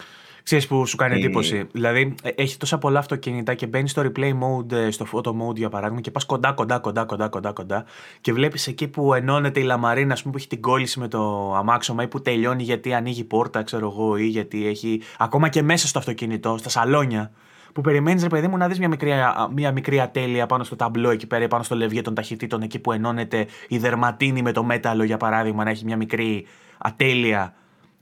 Ξέρεις 0.43 0.67
που 0.67 0.87
σου 0.87 0.97
κάνει 0.97 1.15
εντύπωση; 1.15 1.57
Ε... 1.57 1.65
Δηλαδή, 1.73 2.15
έχει 2.35 2.57
τόσα 2.57 2.79
πολλά 2.79 2.99
αυτοκίνητα 2.99 3.55
και 3.55 3.67
μπαίνεις 3.67 3.91
στο 3.91 4.03
replay 4.03 4.33
mode, 4.33 4.73
ε, 4.73 4.91
στο 4.91 5.07
photo 5.13 5.29
mode 5.29 5.57
για 5.57 5.69
παράδειγμα, 5.69 6.01
και 6.01 6.11
πας 6.11 6.27
κοντά, 6.27 6.53
κοντά, 6.53 6.79
κοντά, 6.79 7.05
κοντά, 7.05 7.29
κοντά, 7.29 7.53
κοντά 7.53 7.85
και 8.21 8.33
βλέπεις 8.33 8.67
εκεί 8.67 8.89
που 8.89 9.15
ενώνεται 9.15 9.61
η 9.61 9.63
λαμαρίνα, 9.63 10.13
ας 10.13 10.21
πούμε, 10.21 10.33
που 10.33 10.39
έχει 10.39 10.49
την 10.49 10.61
κόλληση 10.61 10.99
με 11.01 11.09
το 11.09 11.55
αμάξωμα 11.55 12.03
ή 12.03 12.09
που 12.09 12.23
τελειώνει 12.23 12.63
γιατί 12.63 12.95
ανοίγει 12.95 13.25
πόρτα, 13.25 13.63
ξέρω 13.63 13.87
εγώ, 13.87 14.17
ή 14.17 14.27
γιατί 14.27 14.67
έχει. 14.67 15.01
Ακόμα 15.19 15.49
και 15.49 15.63
μέσα 15.63 15.87
στο 15.87 15.99
αυτοκίνητο, 15.99 16.57
στα 16.59 16.69
σαλόνια. 16.69 17.33
Που 17.73 17.81
περιμένεις, 17.81 18.23
ρε 18.23 18.29
παιδί 18.29 18.49
μου, 18.49 18.57
να 18.57 18.69
δεις 18.69 18.79
μια 18.79 18.89
μικρή, 18.89 19.13
μια 19.55 19.73
μικρή 19.73 20.01
ατέλεια 20.01 20.47
πάνω 20.47 20.65
στο 20.65 20.77
ταμπλό 20.77 21.11
εκεί 21.11 21.27
πέρα, 21.27 21.49
πάνω 21.49 21.63
στο 21.63 21.75
λευγέ 21.75 22.03
των 22.03 22.15
ταχυτήτων, 22.15 22.63
εκεί 22.63 22.79
που 22.79 22.93
ενώνεται 22.93 23.47
η 23.69 23.79
δερματίνη 23.79 24.43
με 24.43 24.53
το 24.53 24.65
μέταλλο, 24.65 25.05
για 25.05 25.17
παράδειγμα, 25.17 25.65
να 25.65 25.71
έχει 25.71 25.85
μια 25.85 25.97
μικρή 25.97 26.47
ατέλεια 26.79 27.55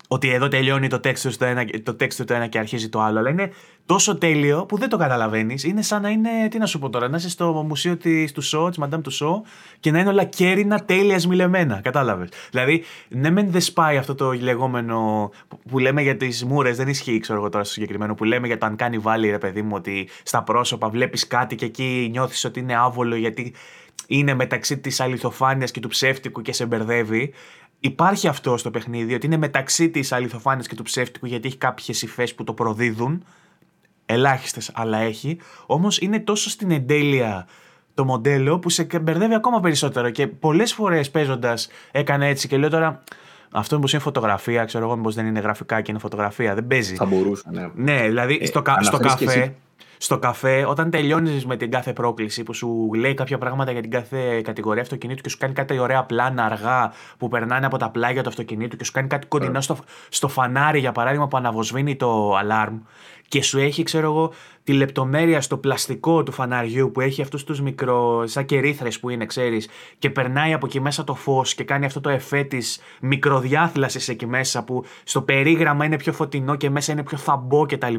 ότι 0.08 0.30
εδώ 0.30 0.48
τελειώνει 0.48 0.88
το 0.88 1.00
texture 1.04 1.30
στο 1.30 1.44
ένα, 1.44 1.64
το 1.82 1.96
texture 2.00 2.24
το 2.26 2.34
ένα 2.34 2.46
και 2.46 2.58
αρχίζει 2.58 2.88
το 2.88 3.00
άλλο. 3.00 3.18
Αλλά 3.18 3.30
είναι 3.30 3.52
τόσο 3.86 4.18
τέλειο 4.18 4.66
που 4.66 4.78
δεν 4.78 4.88
το 4.88 4.96
καταλαβαίνεις. 4.96 5.64
Είναι 5.64 5.82
σαν 5.82 6.02
να 6.02 6.08
είναι, 6.08 6.28
τι 6.50 6.58
να 6.58 6.66
σου 6.66 6.78
πω 6.78 6.90
τώρα, 6.90 7.08
να 7.08 7.16
είσαι 7.16 7.28
στο 7.28 7.64
μουσείο 7.66 7.96
της, 7.96 8.32
του 8.32 8.40
Σο, 8.40 8.68
της 8.68 8.78
Madame 8.84 9.02
του 9.02 9.10
Σο 9.10 9.42
και 9.80 9.90
να 9.90 9.98
είναι 9.98 10.08
όλα 10.08 10.24
κέρινα 10.24 10.84
τέλειας 10.84 11.22
σμιλεμένα. 11.22 11.80
Κατάλαβες. 11.80 12.28
Δηλαδή, 12.50 12.84
ναι, 13.08 13.30
μεν 13.30 13.50
δεν 13.50 13.60
σπάει 13.60 13.96
αυτό 13.96 14.14
το 14.14 14.32
λεγόμενο 14.32 15.30
που, 15.70 15.78
λέμε 15.78 16.02
για 16.02 16.16
τις 16.16 16.44
μούρες, 16.44 16.76
δεν 16.76 16.88
ισχύει, 16.88 17.18
ξέρω 17.18 17.38
εγώ 17.38 17.48
τώρα 17.48 17.64
στο 17.64 17.72
συγκεκριμένο, 17.72 18.14
που 18.14 18.24
λέμε 18.24 18.46
για 18.46 18.58
το 18.58 18.66
αν 18.66 18.76
κάνει 18.76 18.98
βάλει 18.98 19.30
ρε 19.30 19.38
παιδί 19.38 19.62
μου, 19.62 19.72
ότι 19.74 20.08
στα 20.22 20.42
πρόσωπα 20.42 20.88
βλέπεις 20.88 21.26
κάτι 21.26 21.54
και 21.54 21.64
εκεί 21.64 22.08
νιώθεις 22.10 22.44
ότι 22.44 22.60
είναι 22.60 22.76
άβολο 22.76 23.16
γιατί 23.16 23.54
είναι 24.06 24.34
μεταξύ 24.34 24.78
της 24.78 25.00
αληθοφάνειας 25.00 25.70
και 25.70 25.80
του 25.80 25.88
ψεύτικου 25.88 26.42
και 26.42 26.52
σε 26.52 26.66
μπερδεύει 26.66 27.32
υπάρχει 27.80 28.28
αυτό 28.28 28.56
στο 28.56 28.70
παιχνίδι, 28.70 29.14
ότι 29.14 29.26
είναι 29.26 29.36
μεταξύ 29.36 29.90
της 29.90 30.12
αληθοφάνειας 30.12 30.66
και 30.66 30.74
του 30.74 30.82
ψεύτικου, 30.82 31.26
γιατί 31.26 31.48
έχει 31.48 31.56
κάποιες 31.56 32.02
υφές 32.02 32.34
που 32.34 32.44
το 32.44 32.52
προδίδουν. 32.52 33.24
Ελάχιστες, 34.06 34.70
αλλά 34.74 34.98
έχει. 34.98 35.38
Όμως 35.66 35.98
είναι 35.98 36.20
τόσο 36.20 36.50
στην 36.50 36.70
εντέλεια 36.70 37.46
το 37.94 38.04
μοντέλο 38.04 38.58
που 38.58 38.70
σε 38.70 38.86
μπερδεύει 39.02 39.34
ακόμα 39.34 39.60
περισσότερο. 39.60 40.10
Και 40.10 40.26
πολλές 40.26 40.72
φορές 40.72 41.10
παίζοντας 41.10 41.68
έκανε 41.90 42.28
έτσι 42.28 42.48
και 42.48 42.56
λέω 42.56 42.70
τώρα. 42.70 43.02
Αυτό 43.50 43.74
μήπως 43.74 43.92
είναι 43.92 44.02
φωτογραφία, 44.02 44.64
ξέρω 44.64 44.84
εγώ, 44.84 44.96
μήπως 44.96 45.14
δεν 45.14 45.26
είναι 45.26 45.40
γραφικά 45.40 45.80
και 45.80 45.90
είναι 45.90 46.00
φωτογραφία. 46.00 46.54
Δεν 46.54 46.66
παίζει. 46.66 46.94
Θα 46.94 47.04
μπορούσε, 47.04 47.44
ναι. 47.50 47.70
Ναι, 47.74 48.06
δηλαδή 48.06 48.38
ε, 48.42 48.46
στο, 48.46 48.62
στο 48.80 48.98
καφέ 48.98 49.54
στο 49.98 50.18
καφέ, 50.18 50.64
όταν 50.66 50.90
τελειώνεις 50.90 51.46
με 51.46 51.56
την 51.56 51.70
κάθε 51.70 51.92
πρόκληση 51.92 52.42
που 52.42 52.54
σου 52.54 52.90
λέει 52.94 53.14
κάποια 53.14 53.38
πράγματα 53.38 53.72
για 53.72 53.80
την 53.80 53.90
κάθε 53.90 54.40
κατηγορία 54.40 54.82
αυτοκινήτου 54.82 55.22
και 55.22 55.28
σου 55.28 55.38
κάνει 55.38 55.52
κάτι 55.52 55.78
ωραία 55.78 56.04
πλάνα 56.04 56.44
αργά 56.44 56.92
που 57.18 57.28
περνάνε 57.28 57.66
από 57.66 57.76
τα 57.76 57.90
πλάγια 57.90 58.22
του 58.22 58.28
αυτοκινήτου 58.28 58.76
και 58.76 58.84
σου 58.84 58.92
κάνει 58.92 59.08
κάτι 59.08 59.26
κοντινό 59.26 59.60
στο, 59.60 59.78
στο 60.08 60.28
φανάρι, 60.28 60.78
για 60.78 60.92
παράδειγμα, 60.92 61.28
που 61.28 61.36
αναβοσβήνει 61.36 61.96
το 61.96 62.38
alarm 62.38 62.78
και 63.28 63.42
σου 63.42 63.58
έχει, 63.58 63.82
ξέρω 63.82 64.06
εγώ, 64.06 64.32
τη 64.64 64.72
λεπτομέρεια 64.72 65.40
στο 65.40 65.56
πλαστικό 65.56 66.22
του 66.22 66.32
φαναριού 66.32 66.90
που 66.92 67.00
έχει 67.00 67.22
αυτούς 67.22 67.44
τους 67.44 67.60
μικρο. 67.60 68.26
σαν 68.26 68.44
κερίθρε 68.44 68.88
που 69.00 69.10
είναι, 69.10 69.26
ξέρεις, 69.26 69.68
και 69.98 70.10
περνάει 70.10 70.52
από 70.52 70.66
εκεί 70.66 70.80
μέσα 70.80 71.04
το 71.04 71.14
φως 71.14 71.54
και 71.54 71.64
κάνει 71.64 71.84
αυτό 71.84 72.00
το 72.00 72.08
εφέ 72.08 72.42
της 72.42 72.80
μικροδιάθλασης 73.00 74.08
εκεί 74.08 74.26
μέσα 74.26 74.64
που 74.64 74.84
στο 75.04 75.22
περίγραμμα 75.22 75.84
είναι 75.84 75.96
πιο 75.96 76.12
φωτεινό 76.12 76.56
και 76.56 76.70
μέσα 76.70 76.92
είναι 76.92 77.02
πιο 77.02 77.18
θαμπό 77.18 77.66
κτλ 77.66 77.94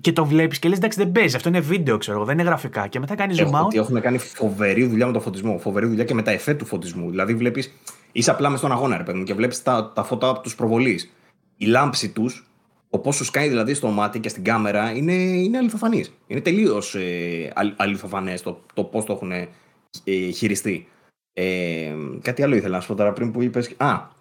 και 0.00 0.12
το 0.12 0.26
βλέπεις 0.26 0.58
και 0.58 0.68
λες: 0.68 0.78
Εντάξει, 0.78 0.98
δεν 0.98 1.12
παίζει. 1.12 1.36
Αυτό 1.36 1.48
είναι 1.48 1.60
βίντεο, 1.60 1.98
ξέρω 1.98 2.16
εγώ, 2.16 2.26
δεν 2.26 2.38
είναι 2.38 2.48
γραφικά. 2.48 2.86
Και 2.86 2.98
μετά 2.98 3.14
κάνει 3.14 3.34
zoom 3.38 3.50
out. 3.50 3.74
Έχουμε 3.74 4.00
κάνει 4.00 4.18
φοβερή 4.18 4.86
δουλειά 4.86 5.06
με 5.06 5.12
το 5.12 5.20
φωτισμό. 5.20 5.58
Φοβερή 5.58 5.86
δουλειά 5.86 6.04
και 6.04 6.14
με 6.14 6.22
τα 6.22 6.30
εφέ 6.30 6.54
του 6.54 6.64
φωτισμού. 6.64 7.10
Δηλαδή, 7.10 7.34
βλέπεις, 7.34 7.74
είσαι 8.12 8.30
απλά 8.30 8.48
μες 8.50 8.58
στον 8.58 8.72
αγώνα, 8.72 8.96
ρε 8.96 9.02
παιδί 9.02 9.18
μου, 9.18 9.24
και 9.24 9.34
βλέπεις 9.34 9.62
τα, 9.62 9.92
τα 9.94 10.02
φώτα 10.02 10.28
από 10.28 10.40
τους 10.40 10.54
προβολής. 10.54 11.12
Η 11.56 11.66
λάμψη 11.66 12.08
τους, 12.08 12.46
ο 12.90 12.98
πώ 12.98 13.12
σου 13.12 13.24
σκάει 13.24 13.48
δηλαδή 13.48 13.74
στο 13.74 13.88
μάτι 13.88 14.20
και 14.20 14.28
στην 14.28 14.44
κάμερα, 14.44 14.92
είναι, 14.96 15.12
είναι 15.12 15.58
αληθοφανής. 15.58 16.12
Είναι 16.26 16.40
τελείως 16.40 16.94
ε, 16.94 17.52
αληθοφανές 17.76 18.42
το, 18.42 18.60
το 18.74 18.84
πώς 18.84 19.04
το 19.04 19.12
έχουν 19.12 19.32
ε, 19.32 20.30
χειριστεί. 20.34 20.88
Ε, 21.32 21.94
κάτι 22.22 22.42
άλλο 22.42 22.56
ήθελα 22.56 22.74
να 22.74 22.80
σου 22.80 22.88
πω 22.88 22.94
τώρα 22.94 23.12
πριν 23.12 23.32
που 23.32 23.42
είπε. 23.42 23.62
Α, 23.76 24.16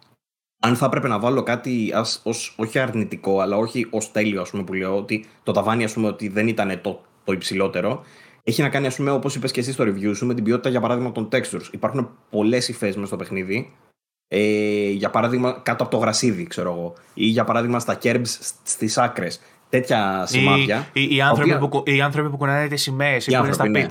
αν 0.60 0.76
θα 0.76 0.86
έπρεπε 0.86 1.08
να 1.08 1.20
βάλω 1.20 1.44
κάτι 1.44 1.92
ας, 1.94 2.22
ως, 2.24 2.56
όχι 2.58 2.80
αρνητικό, 2.80 3.40
αλλά 3.40 3.58
όχι 3.58 3.88
ως 3.90 4.12
τέλειο, 4.12 4.42
ας 4.42 4.50
πούμε, 4.50 4.64
που 4.64 4.74
λέω 4.74 4.98
ότι 4.98 5.26
το 5.44 5.52
ταβάνι 5.52 5.84
ας 5.84 5.94
πούμε, 5.94 6.08
ότι 6.08 6.28
δεν 6.28 6.48
ήταν 6.48 6.80
το, 6.82 7.02
το 7.24 7.32
υψηλότερο, 7.32 8.04
έχει 8.44 8.62
να 8.62 8.70
κάνει, 8.70 8.88
ας 8.88 8.96
πούμε, 8.96 9.12
όπως 9.12 9.36
είπες 9.36 9.52
και 9.52 9.60
εσύ 9.60 9.72
στο 9.72 9.84
review 9.84 10.16
σου, 10.16 10.26
με 10.26 10.34
την 10.34 10.44
ποιότητα 10.44 10.70
για 10.70 10.82
παράδειγμα 10.82 11.12
των 11.12 11.30
textures. 11.32 11.68
Υπάρχουν 11.72 12.10
πολλές 12.30 12.68
υφές 12.68 12.96
μέσα 12.96 13.08
στο 13.08 13.16
παιχνίδι. 13.16 13.74
Ε, 14.28 14.90
για 14.90 15.10
παράδειγμα, 15.10 15.52
κάτω 15.64 15.84
από 15.84 15.92
το 15.92 15.98
γρασίδι, 15.98 16.48
ξέρω 16.48 16.72
εγώ. 16.72 16.94
Ή 17.14 17.26
για 17.26 17.44
παράδειγμα 17.44 17.80
στα 17.80 17.98
kerbs 18.04 18.28
στις 18.64 18.98
άκρες. 18.98 19.40
Τέτοια 19.70 20.26
σημάδια. 20.26 20.88
Οι, 20.94 21.16
οι, 21.16 21.22
άνθρωποι, 21.22 21.54
οποία... 21.54 21.68
που, 21.68 21.84
οι 21.86 22.02
άνθρωποι 22.02 22.30
που 22.30 22.38
κουνάνε 22.38 22.68
τις 22.68 22.82
σημαίες 22.82 23.28
ή 23.28 23.38
που 23.38 23.44
είναι 23.44 23.54
στα 23.54 23.70
ναι. 23.70 23.86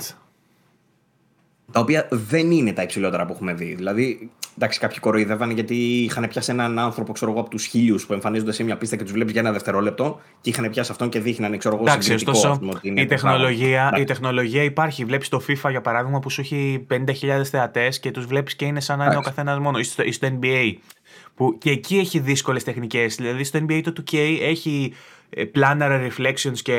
Pits. 1.67 1.73
Τα 1.73 1.79
οποία 1.79 2.07
δεν 2.11 2.51
είναι 2.51 2.73
τα 2.73 2.81
υψηλότερα 2.81 3.25
που 3.25 3.33
έχουμε 3.33 3.53
δει. 3.53 3.73
Δηλαδή, 3.75 4.29
εντάξει, 4.55 4.79
κάποιοι 4.79 4.99
κοροϊδεύανε 4.99 5.53
γιατί 5.53 5.75
είχαν 5.75 6.27
πιάσει 6.27 6.51
έναν 6.51 6.79
άνθρωπο 6.79 7.13
ξέρω 7.13 7.31
εγώ, 7.31 7.39
από 7.39 7.49
τους 7.49 7.65
χίλιους 7.65 8.05
που 8.05 8.13
εμφανίζονται 8.13 8.51
σε 8.51 8.63
μια 8.63 8.77
πίστα 8.77 8.95
και 8.95 9.03
τους 9.03 9.11
βλέπεις 9.11 9.31
για 9.31 9.41
ένα 9.41 9.51
δευτερόλεπτο 9.51 10.19
και 10.41 10.49
είχαν 10.49 10.69
πιάσει 10.69 10.91
αυτόν 10.91 11.09
και 11.09 11.19
δείχναν, 11.19 11.57
ξέρω 11.57 11.75
εγώ, 11.75 11.83
Εντάξει, 11.83 12.13
ωστόσο, 12.13 12.59
η, 12.81 13.05
τεχνολογία, 13.05 13.93
η 13.97 14.03
τεχνολογία 14.03 14.63
υπάρχει. 14.63 15.05
Βλέπεις 15.05 15.29
το 15.29 15.41
FIFA 15.47 15.69
για 15.69 15.81
παράδειγμα 15.81 16.19
που 16.19 16.29
σου 16.29 16.41
έχει 16.41 16.85
50.000 16.91 17.43
θεατές 17.43 17.99
και 17.99 18.11
τους 18.11 18.25
βλέπεις 18.25 18.55
και 18.55 18.65
είναι 18.65 18.79
σαν 18.79 18.97
να 18.97 19.05
είναι 19.05 19.17
ο 19.17 19.21
καθένας 19.21 19.59
μόνο. 19.59 19.79
Ή 19.79 19.83
στο, 19.83 20.03
ή 20.03 20.11
στο 20.11 20.27
NBA. 20.41 20.73
Που 21.35 21.57
και 21.57 21.69
εκεί 21.69 21.97
έχει 21.97 22.19
δύσκολες 22.19 22.63
τεχνικές. 22.63 23.15
Δηλαδή 23.15 23.43
στο 23.43 23.59
NBA 23.67 23.81
το 23.83 23.93
2K 23.97 24.17
έχει 24.41 24.93
ε, 24.93 24.97
planar 25.35 26.09
reflections 26.09 26.57
και 26.61 26.73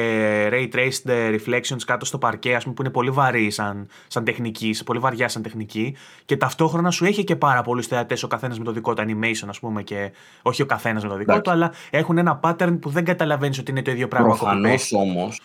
ray 0.52 0.68
traced 0.74 1.10
reflections 1.34 1.82
κάτω 1.86 2.04
στο 2.04 2.18
παρκέ, 2.18 2.54
ας 2.54 2.62
πούμε, 2.62 2.74
που 2.74 2.82
είναι 2.82 2.90
πολύ 2.90 3.10
βαρύ 3.10 3.50
σαν, 3.50 3.88
σαν 4.06 4.24
τεχνική, 4.24 4.74
πολύ 4.84 4.98
βαριά 4.98 5.28
σαν 5.28 5.42
τεχνική. 5.42 5.96
Και 6.24 6.36
ταυτόχρονα 6.36 6.90
σου 6.90 7.04
έχει 7.04 7.24
και 7.24 7.36
πάρα 7.36 7.62
πολλούς 7.62 7.86
θεατές 7.86 8.22
ο 8.22 8.28
καθένας 8.28 8.58
με 8.58 8.64
το 8.64 8.72
δικό 8.72 8.94
του 8.94 9.02
animation, 9.06 9.46
ας 9.48 9.58
πούμε, 9.58 9.82
και 9.82 10.12
όχι 10.42 10.62
ο 10.62 10.66
καθένας 10.66 11.02
με 11.02 11.08
το 11.08 11.16
δικό 11.16 11.40
του, 11.40 11.50
αλλά 11.50 11.72
έχουν 11.90 12.18
ένα 12.18 12.40
pattern 12.42 12.78
που 12.80 12.90
δεν 12.90 13.04
καταλαβαίνεις 13.04 13.58
ότι 13.58 13.70
είναι 13.70 13.82
το 13.82 13.90
ίδιο 13.90 14.08
πράγμα. 14.08 14.28
Προφανώς 14.28 14.92
όμως, 14.92 15.40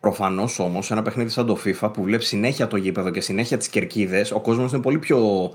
Προφανώς 0.00 0.58
όμως, 0.58 0.90
ένα 0.90 1.02
παιχνίδι 1.02 1.30
σαν 1.30 1.46
το 1.46 1.58
FIFA 1.64 1.92
που 1.92 2.02
βλέπεις 2.02 2.26
συνέχεια 2.26 2.66
το 2.66 2.76
γήπεδο 2.76 3.10
και 3.10 3.20
συνέχεια 3.20 3.56
τις 3.56 3.68
κερκίδες, 3.68 4.32
ο 4.32 4.40
κόσμος 4.40 4.72
είναι 4.72 4.82
πολύ 4.82 4.98
πιο 4.98 5.50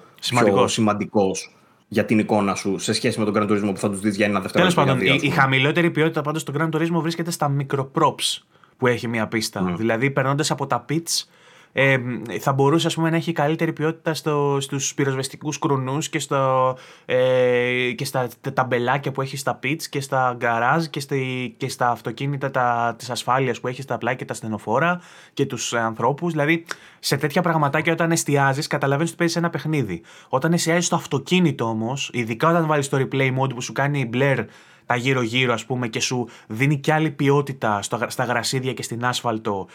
σημαντικός 0.65 1.57
για 1.88 2.05
την 2.05 2.19
εικόνα 2.19 2.55
σου 2.55 2.77
σε 2.77 2.93
σχέση 2.93 3.19
με 3.19 3.25
τον 3.25 3.33
Gran 3.38 3.51
Turismo 3.51 3.71
που 3.73 3.77
θα 3.77 3.89
τους 3.89 3.99
δει 3.99 4.09
για 4.09 4.25
ένα 4.25 4.39
δευτερόλεπτο. 4.39 4.83
Τέλος 4.83 4.99
πάντων, 4.99 5.15
η, 5.15 5.19
η 5.21 5.29
χαμηλότερη 5.29 5.91
ποιότητα 5.91 6.21
πάντως 6.21 6.41
στο 6.41 6.53
Gran 6.57 6.69
Turismo 6.69 7.01
βρίσκεται 7.01 7.31
στα 7.31 7.47
μικροπρόψ 7.49 8.45
που 8.77 8.88
έχει 8.88 9.07
μια 9.07 9.27
πίστα. 9.27 9.73
Mm. 9.73 9.77
Δηλαδή, 9.77 10.11
περνώντας 10.11 10.51
από 10.51 10.67
τα 10.67 10.85
pits, 10.89 11.27
ε, 11.72 11.97
θα 12.39 12.53
μπορούσε 12.53 12.88
ας 12.88 12.95
πούμε, 12.95 13.09
να 13.09 13.15
έχει 13.15 13.32
καλύτερη 13.32 13.74
ποιότητα 13.74 14.13
στο, 14.13 14.57
στους 14.61 14.93
πυροσβεστικούς 14.93 15.59
κρουνούς 15.59 16.09
και, 16.09 16.20
στο, 16.20 16.78
ε, 17.05 17.91
και 17.95 18.05
στα 18.05 18.28
ταμπελάκια 18.53 19.11
που 19.11 19.22
έχει 19.22 19.38
στα 19.38 19.59
pits 19.63 19.84
και 19.89 20.01
στα 20.01 20.34
γκαράζ 20.38 20.86
και, 20.86 20.99
στη, 20.99 21.53
και 21.57 21.70
στα 21.70 21.89
αυτοκίνητα 21.89 22.51
τα, 22.51 22.95
της 22.97 23.09
ασφάλειας 23.09 23.59
που 23.59 23.68
έχει 23.68 23.82
στα 23.82 23.97
πλάι 23.97 24.15
και 24.15 24.26
τα 24.26 24.34
στενοφόρα 24.34 25.01
και 25.34 25.45
τους 25.45 25.74
ανθρώπους. 25.74 26.32
Δηλαδή 26.32 26.65
σε 26.99 27.18
τέτοια 27.18 27.41
πραγματάκια 27.41 27.93
όταν 27.93 28.11
εστιάζεις 28.11 28.68
καταλαβαίνεις 28.68 29.09
ότι 29.09 29.18
παίζεις 29.18 29.36
ένα 29.38 29.49
παιχνίδι. 29.49 30.01
Όταν 30.30 30.53
εστιάζεις 30.53 30.86
στο 30.86 30.95
αυτοκίνητο 30.95 31.65
όμως, 31.65 32.09
ειδικά 32.13 32.49
όταν 32.49 32.68
βάλεις 32.68 32.89
το 32.89 32.97
replay 32.97 33.38
mode 33.39 33.53
που 33.53 33.61
σου 33.61 33.74
κάνει 33.74 34.09
blur 34.13 34.45
τα 34.88 34.95
γύρω-γύρω, 34.95 35.53
ας 35.53 35.65
πούμε, 35.65 35.88
και 35.88 35.99
σου 35.99 36.29
δίνει 36.47 36.79
και 36.79 36.93
άλλη 36.93 37.11
ποιότητα 37.11 37.81
στα 38.07 38.23
γρασίδια 38.23 38.73
και 38.73 38.83
στην 38.83 39.05
ασφαλτο 39.05 39.67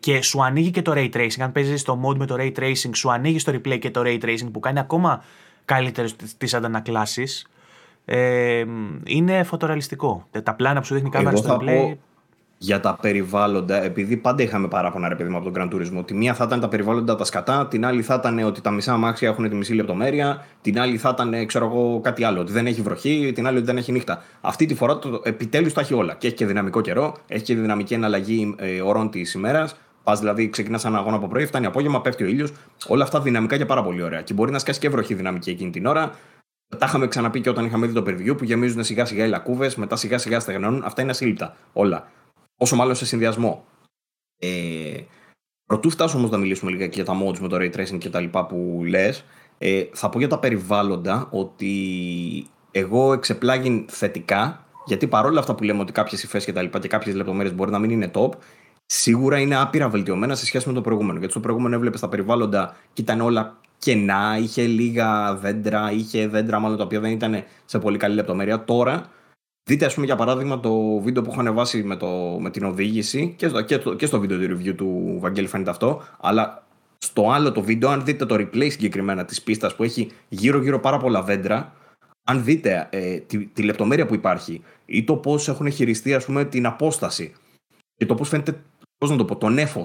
και 0.00 0.22
σου 0.22 0.42
ανοίγει 0.42 0.70
και 0.70 0.82
το 0.82 0.92
ray 0.94 1.10
tracing. 1.12 1.40
Αν 1.40 1.52
παίζεις 1.52 1.80
στο 1.80 2.00
mode 2.04 2.16
με 2.16 2.26
το 2.26 2.36
ray 2.38 2.52
tracing, 2.58 2.90
σου 2.92 3.10
ανοίγει 3.10 3.38
στο 3.38 3.52
replay 3.52 3.78
και 3.78 3.90
το 3.90 4.02
ray 4.04 4.18
tracing 4.24 4.48
που 4.52 4.60
κάνει 4.60 4.78
ακόμα 4.78 5.24
καλύτερες 5.64 6.16
τις 6.38 6.54
αντανακλάσεις. 6.54 7.46
Ε, 8.04 8.64
είναι 9.04 9.42
φωτορεαλιστικό. 9.42 10.26
Τα 10.42 10.54
πλάνα 10.54 10.80
που 10.80 10.86
σου 10.86 10.94
δείχνει 10.94 11.08
η 11.08 11.12
κάμερα 11.12 11.36
στο 11.36 11.58
replay 11.60 11.94
για 12.62 12.80
τα 12.80 12.96
περιβάλλοντα, 13.00 13.82
επειδή 13.82 14.16
πάντα 14.16 14.42
είχαμε 14.42 14.68
παράπονα 14.68 15.08
ρε 15.08 15.14
παιδί 15.14 15.34
από 15.34 15.50
τον 15.50 15.52
Grand 15.56 15.74
Turismo. 15.74 16.06
Τη 16.06 16.14
μία 16.14 16.34
θα 16.34 16.44
ήταν 16.44 16.60
τα 16.60 16.68
περιβάλλοντα 16.68 17.16
τα 17.16 17.24
σκατά, 17.24 17.66
την 17.66 17.84
άλλη 17.84 18.02
θα 18.02 18.14
ήταν 18.14 18.38
ότι 18.38 18.60
τα 18.60 18.70
μισά 18.70 18.92
αμάξια 18.92 19.28
έχουν 19.28 19.48
τη 19.48 19.54
μισή 19.54 19.74
λεπτομέρεια, 19.74 20.46
την 20.60 20.80
άλλη 20.80 20.98
θα 20.98 21.10
ήταν 21.14 21.46
ξέρω 21.46 21.66
εγώ, 21.66 22.00
κάτι 22.00 22.24
άλλο, 22.24 22.40
ότι 22.40 22.52
δεν 22.52 22.66
έχει 22.66 22.82
βροχή, 22.82 23.32
την 23.34 23.46
άλλη 23.46 23.56
ότι 23.56 23.66
δεν 23.66 23.76
έχει 23.76 23.92
νύχτα. 23.92 24.22
Αυτή 24.40 24.66
τη 24.66 24.74
φορά 24.74 24.98
το, 24.98 25.20
επιτέλους 25.24 25.72
τα 25.72 25.80
έχει 25.80 25.94
όλα. 25.94 26.14
Και 26.14 26.26
έχει 26.26 26.36
και 26.36 26.46
δυναμικό 26.46 26.80
καιρό, 26.80 27.16
έχει 27.26 27.44
και 27.44 27.54
δυναμική 27.54 27.94
εναλλαγή 27.94 28.54
ε, 28.58 28.80
ωρών 28.80 29.10
της 29.10 29.34
ημέρας. 29.34 29.76
Πας 30.02 30.18
δηλαδή, 30.18 30.50
ξεκινάς 30.50 30.84
ένα 30.84 30.98
αγώνα 30.98 31.16
από 31.16 31.28
πρωί, 31.28 31.46
φτάνει 31.46 31.66
απόγευμα, 31.66 32.00
πέφτει 32.00 32.24
ο 32.24 32.26
ήλιος. 32.26 32.52
Όλα 32.86 33.04
αυτά 33.04 33.20
δυναμικά 33.20 33.56
και 33.56 33.66
πάρα 33.66 33.82
πολύ 33.82 34.02
ωραία. 34.02 34.20
Και 34.20 34.34
μπορεί 34.34 34.52
να 34.52 34.58
σκάσει 34.58 34.80
και 34.80 34.88
βροχή 34.88 35.14
δυναμική 35.14 35.50
εκείνη 35.50 35.70
την 35.70 35.86
ώρα. 35.86 36.14
Τα 36.78 36.86
είχαμε 36.86 37.06
ξαναπεί 37.06 37.40
και 37.40 37.48
όταν 37.48 37.64
είχαμε 37.64 37.86
δει 37.86 37.92
το 37.92 38.04
preview 38.06 38.36
που 38.36 38.44
γεμίζουν 38.44 38.84
σιγά 38.84 39.04
σιγά 39.04 39.24
οι 39.24 39.28
λακκούβες, 39.28 39.76
μετά 39.76 39.96
σιγά 39.96 40.18
σιγά 40.18 40.40
στεγνώνουν. 40.40 40.82
Αυτά 40.84 41.02
είναι 41.02 41.10
ασύλληπτα 41.10 41.56
όλα. 41.72 42.08
Όσο 42.62 42.76
μάλλον 42.76 42.94
σε 42.94 43.06
συνδυασμό. 43.06 43.64
Ε, 44.38 45.00
Πρωτού 45.66 45.90
φτάσω 45.90 46.18
όμως 46.18 46.30
να 46.30 46.36
μιλήσουμε 46.36 46.70
λίγα 46.70 46.86
και 46.86 46.94
για 46.94 47.04
τα 47.04 47.22
mods 47.22 47.38
με 47.38 47.48
το 47.48 47.56
ray 47.56 47.70
tracing 47.76 47.98
και 47.98 48.10
τα 48.10 48.20
λοιπά 48.20 48.46
που 48.46 48.82
λες, 48.88 49.24
ε, 49.58 49.84
θα 49.92 50.08
πω 50.08 50.18
για 50.18 50.28
τα 50.28 50.38
περιβάλλοντα 50.38 51.28
ότι 51.30 51.74
εγώ 52.70 53.12
εξεπλάγει 53.12 53.84
θετικά, 53.88 54.64
γιατί 54.86 55.06
παρόλα 55.06 55.40
αυτά 55.40 55.54
που 55.54 55.62
λέμε 55.62 55.80
ότι 55.80 55.92
κάποιες 55.92 56.22
υφές 56.22 56.44
και 56.44 56.52
τα 56.52 56.62
λοιπά 56.62 56.78
και 56.78 56.88
κάποιες 56.88 57.14
λεπτομέρειες 57.14 57.54
μπορεί 57.54 57.70
να 57.70 57.78
μην 57.78 57.90
είναι 57.90 58.10
top, 58.14 58.30
σίγουρα 58.86 59.38
είναι 59.38 59.56
άπειρα 59.56 59.88
βελτιωμένα 59.88 60.34
σε 60.34 60.44
σχέση 60.44 60.68
με 60.68 60.74
το 60.74 60.80
προηγούμενο. 60.80 61.18
Γιατί 61.18 61.30
στο 61.30 61.40
προηγούμενο 61.40 61.74
έβλεπες 61.74 62.00
τα 62.00 62.08
περιβάλλοντα 62.08 62.76
και 62.92 63.02
ήταν 63.02 63.20
όλα 63.20 63.56
κενά, 63.78 64.38
είχε 64.40 64.62
λίγα 64.62 65.34
δέντρα, 65.34 65.92
είχε 65.92 66.26
δέντρα 66.26 66.58
μάλλον 66.58 66.76
τα 66.76 66.84
οποία 66.84 67.00
δεν 67.00 67.10
ήταν 67.10 67.44
σε 67.64 67.78
πολύ 67.78 67.98
καλή 67.98 68.14
λεπτομέρεια. 68.14 68.64
Τώρα 68.64 69.08
Δείτε, 69.62 69.84
ας 69.84 69.94
πούμε, 69.94 70.06
για 70.06 70.16
παράδειγμα, 70.16 70.60
το 70.60 70.98
βίντεο 70.98 71.22
που 71.22 71.30
έχω 71.30 71.40
ανεβάσει 71.40 71.82
με, 71.82 71.96
το, 71.96 72.36
με 72.40 72.50
την 72.50 72.64
οδήγηση 72.64 73.34
και 73.36 73.48
στο, 73.48 73.62
και, 73.62 73.78
το, 73.78 73.94
και 73.94 74.06
στο 74.06 74.20
βίντεο 74.20 74.38
review 74.38 74.74
του 74.76 75.16
Βαγγέλη 75.20 75.46
φαίνεται 75.46 75.70
αυτό. 75.70 76.02
Αλλά 76.20 76.66
στο 76.98 77.30
άλλο 77.30 77.52
το 77.52 77.62
βίντεο, 77.62 77.90
αν 77.90 78.04
δείτε 78.04 78.26
το 78.26 78.34
replay 78.34 78.70
συγκεκριμένα 78.70 79.24
της 79.24 79.42
πίστας 79.42 79.76
που 79.76 79.82
έχει 79.82 80.10
γύρω-γύρω 80.28 80.80
πάρα 80.80 80.98
πολλά 80.98 81.22
δέντρα, 81.22 81.72
αν 82.24 82.44
δείτε 82.44 82.88
ε, 82.90 83.18
τη, 83.18 83.46
τη, 83.46 83.62
λεπτομέρεια 83.62 84.06
που 84.06 84.14
υπάρχει 84.14 84.62
ή 84.84 85.04
το 85.04 85.16
πώς 85.16 85.48
έχουν 85.48 85.70
χειριστεί 85.70 86.14
ας 86.14 86.24
πούμε, 86.24 86.44
την 86.44 86.66
απόσταση 86.66 87.32
και 87.96 88.06
το 88.06 88.14
πώς 88.14 88.28
φαίνεται, 88.28 88.60
πώς 88.98 89.10
να 89.10 89.16
το 89.16 89.24
πω, 89.24 89.36
το 89.36 89.48
νέφο 89.48 89.82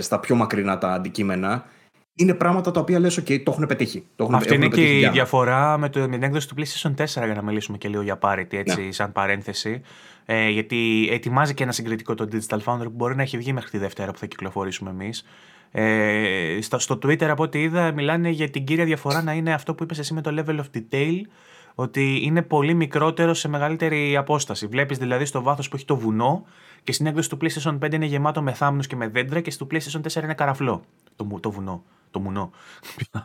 στα 0.00 0.20
πιο 0.20 0.34
μακρινά 0.34 0.78
τα 0.78 0.92
αντικείμενα, 0.92 1.64
είναι 2.14 2.34
πράγματα 2.34 2.70
τα 2.70 2.80
οποία 2.80 2.98
λες, 2.98 3.20
OK, 3.20 3.42
το 3.42 3.50
έχουν 3.50 3.66
πετύχει. 3.66 4.04
Το 4.16 4.24
έχουν, 4.24 4.34
Αυτή 4.34 4.54
είναι 4.54 4.68
και 4.68 4.98
η 4.98 5.08
διαφορά 5.08 5.78
με, 5.78 5.88
το, 5.88 6.00
με 6.00 6.08
την 6.08 6.22
έκδοση 6.22 6.48
του 6.48 6.54
PlayStation 6.58 6.90
4, 6.90 7.04
για 7.04 7.34
να 7.34 7.42
μιλήσουμε 7.42 7.78
και 7.78 7.88
λίγο 7.88 8.02
για 8.02 8.18
parity, 8.22 8.54
έτσι, 8.54 8.80
ναι. 8.80 8.92
σαν 8.92 9.12
παρένθεση. 9.12 9.80
Ε, 10.24 10.48
γιατί 10.48 11.08
ετοιμάζει 11.10 11.54
και 11.54 11.62
ένα 11.62 11.72
συγκριτικό 11.72 12.14
το 12.14 12.28
Digital 12.32 12.58
Foundry 12.64 12.84
που 12.84 12.92
μπορεί 12.94 13.16
να 13.16 13.22
έχει 13.22 13.38
βγει 13.38 13.52
μέχρι 13.52 13.70
τη 13.70 13.78
Δευτέρα 13.78 14.12
που 14.12 14.18
θα 14.18 14.26
κυκλοφορήσουμε 14.26 14.90
εμείς. 14.90 15.24
Ε, 15.70 16.58
στο, 16.60 16.78
στο 16.78 16.94
Twitter, 16.94 17.24
από 17.24 17.42
ό,τι 17.42 17.62
είδα, 17.62 17.92
μιλάνε 17.92 18.28
για 18.28 18.50
την 18.50 18.64
κύρια 18.64 18.84
διαφορά 18.84 19.22
να 19.22 19.32
είναι 19.32 19.52
αυτό 19.52 19.74
που 19.74 19.82
είπες 19.82 19.98
εσύ 19.98 20.14
με 20.14 20.20
το 20.20 20.34
level 20.36 20.56
of 20.56 20.78
detail, 20.78 21.20
ότι 21.74 22.20
είναι 22.22 22.42
πολύ 22.42 22.74
μικρότερο 22.74 23.34
σε 23.34 23.48
μεγαλύτερη 23.48 24.16
απόσταση. 24.16 24.66
Βλέπεις 24.66 24.98
δηλαδή 24.98 25.24
στο 25.24 25.42
βάθος 25.42 25.68
που 25.68 25.76
έχει 25.76 25.84
το 25.84 25.96
βουνό 25.96 26.44
και 26.84 26.92
στην 26.92 27.06
έκδοση 27.06 27.28
του 27.28 27.38
PlayStation 27.40 27.78
5 27.78 27.92
είναι 27.92 28.06
γεμάτο 28.06 28.42
με 28.42 28.52
θάμνους 28.52 28.86
και 28.86 28.96
με 28.96 29.08
δέντρα 29.08 29.40
και 29.40 29.50
στο 29.50 29.66
PlayStation 29.70 30.00
4 30.12 30.22
είναι 30.22 30.34
καραφλό 30.34 30.82
το, 31.16 31.38
το 31.40 31.50
βουνό 31.50 31.82
το 32.12 32.20
μουνό. 32.20 32.50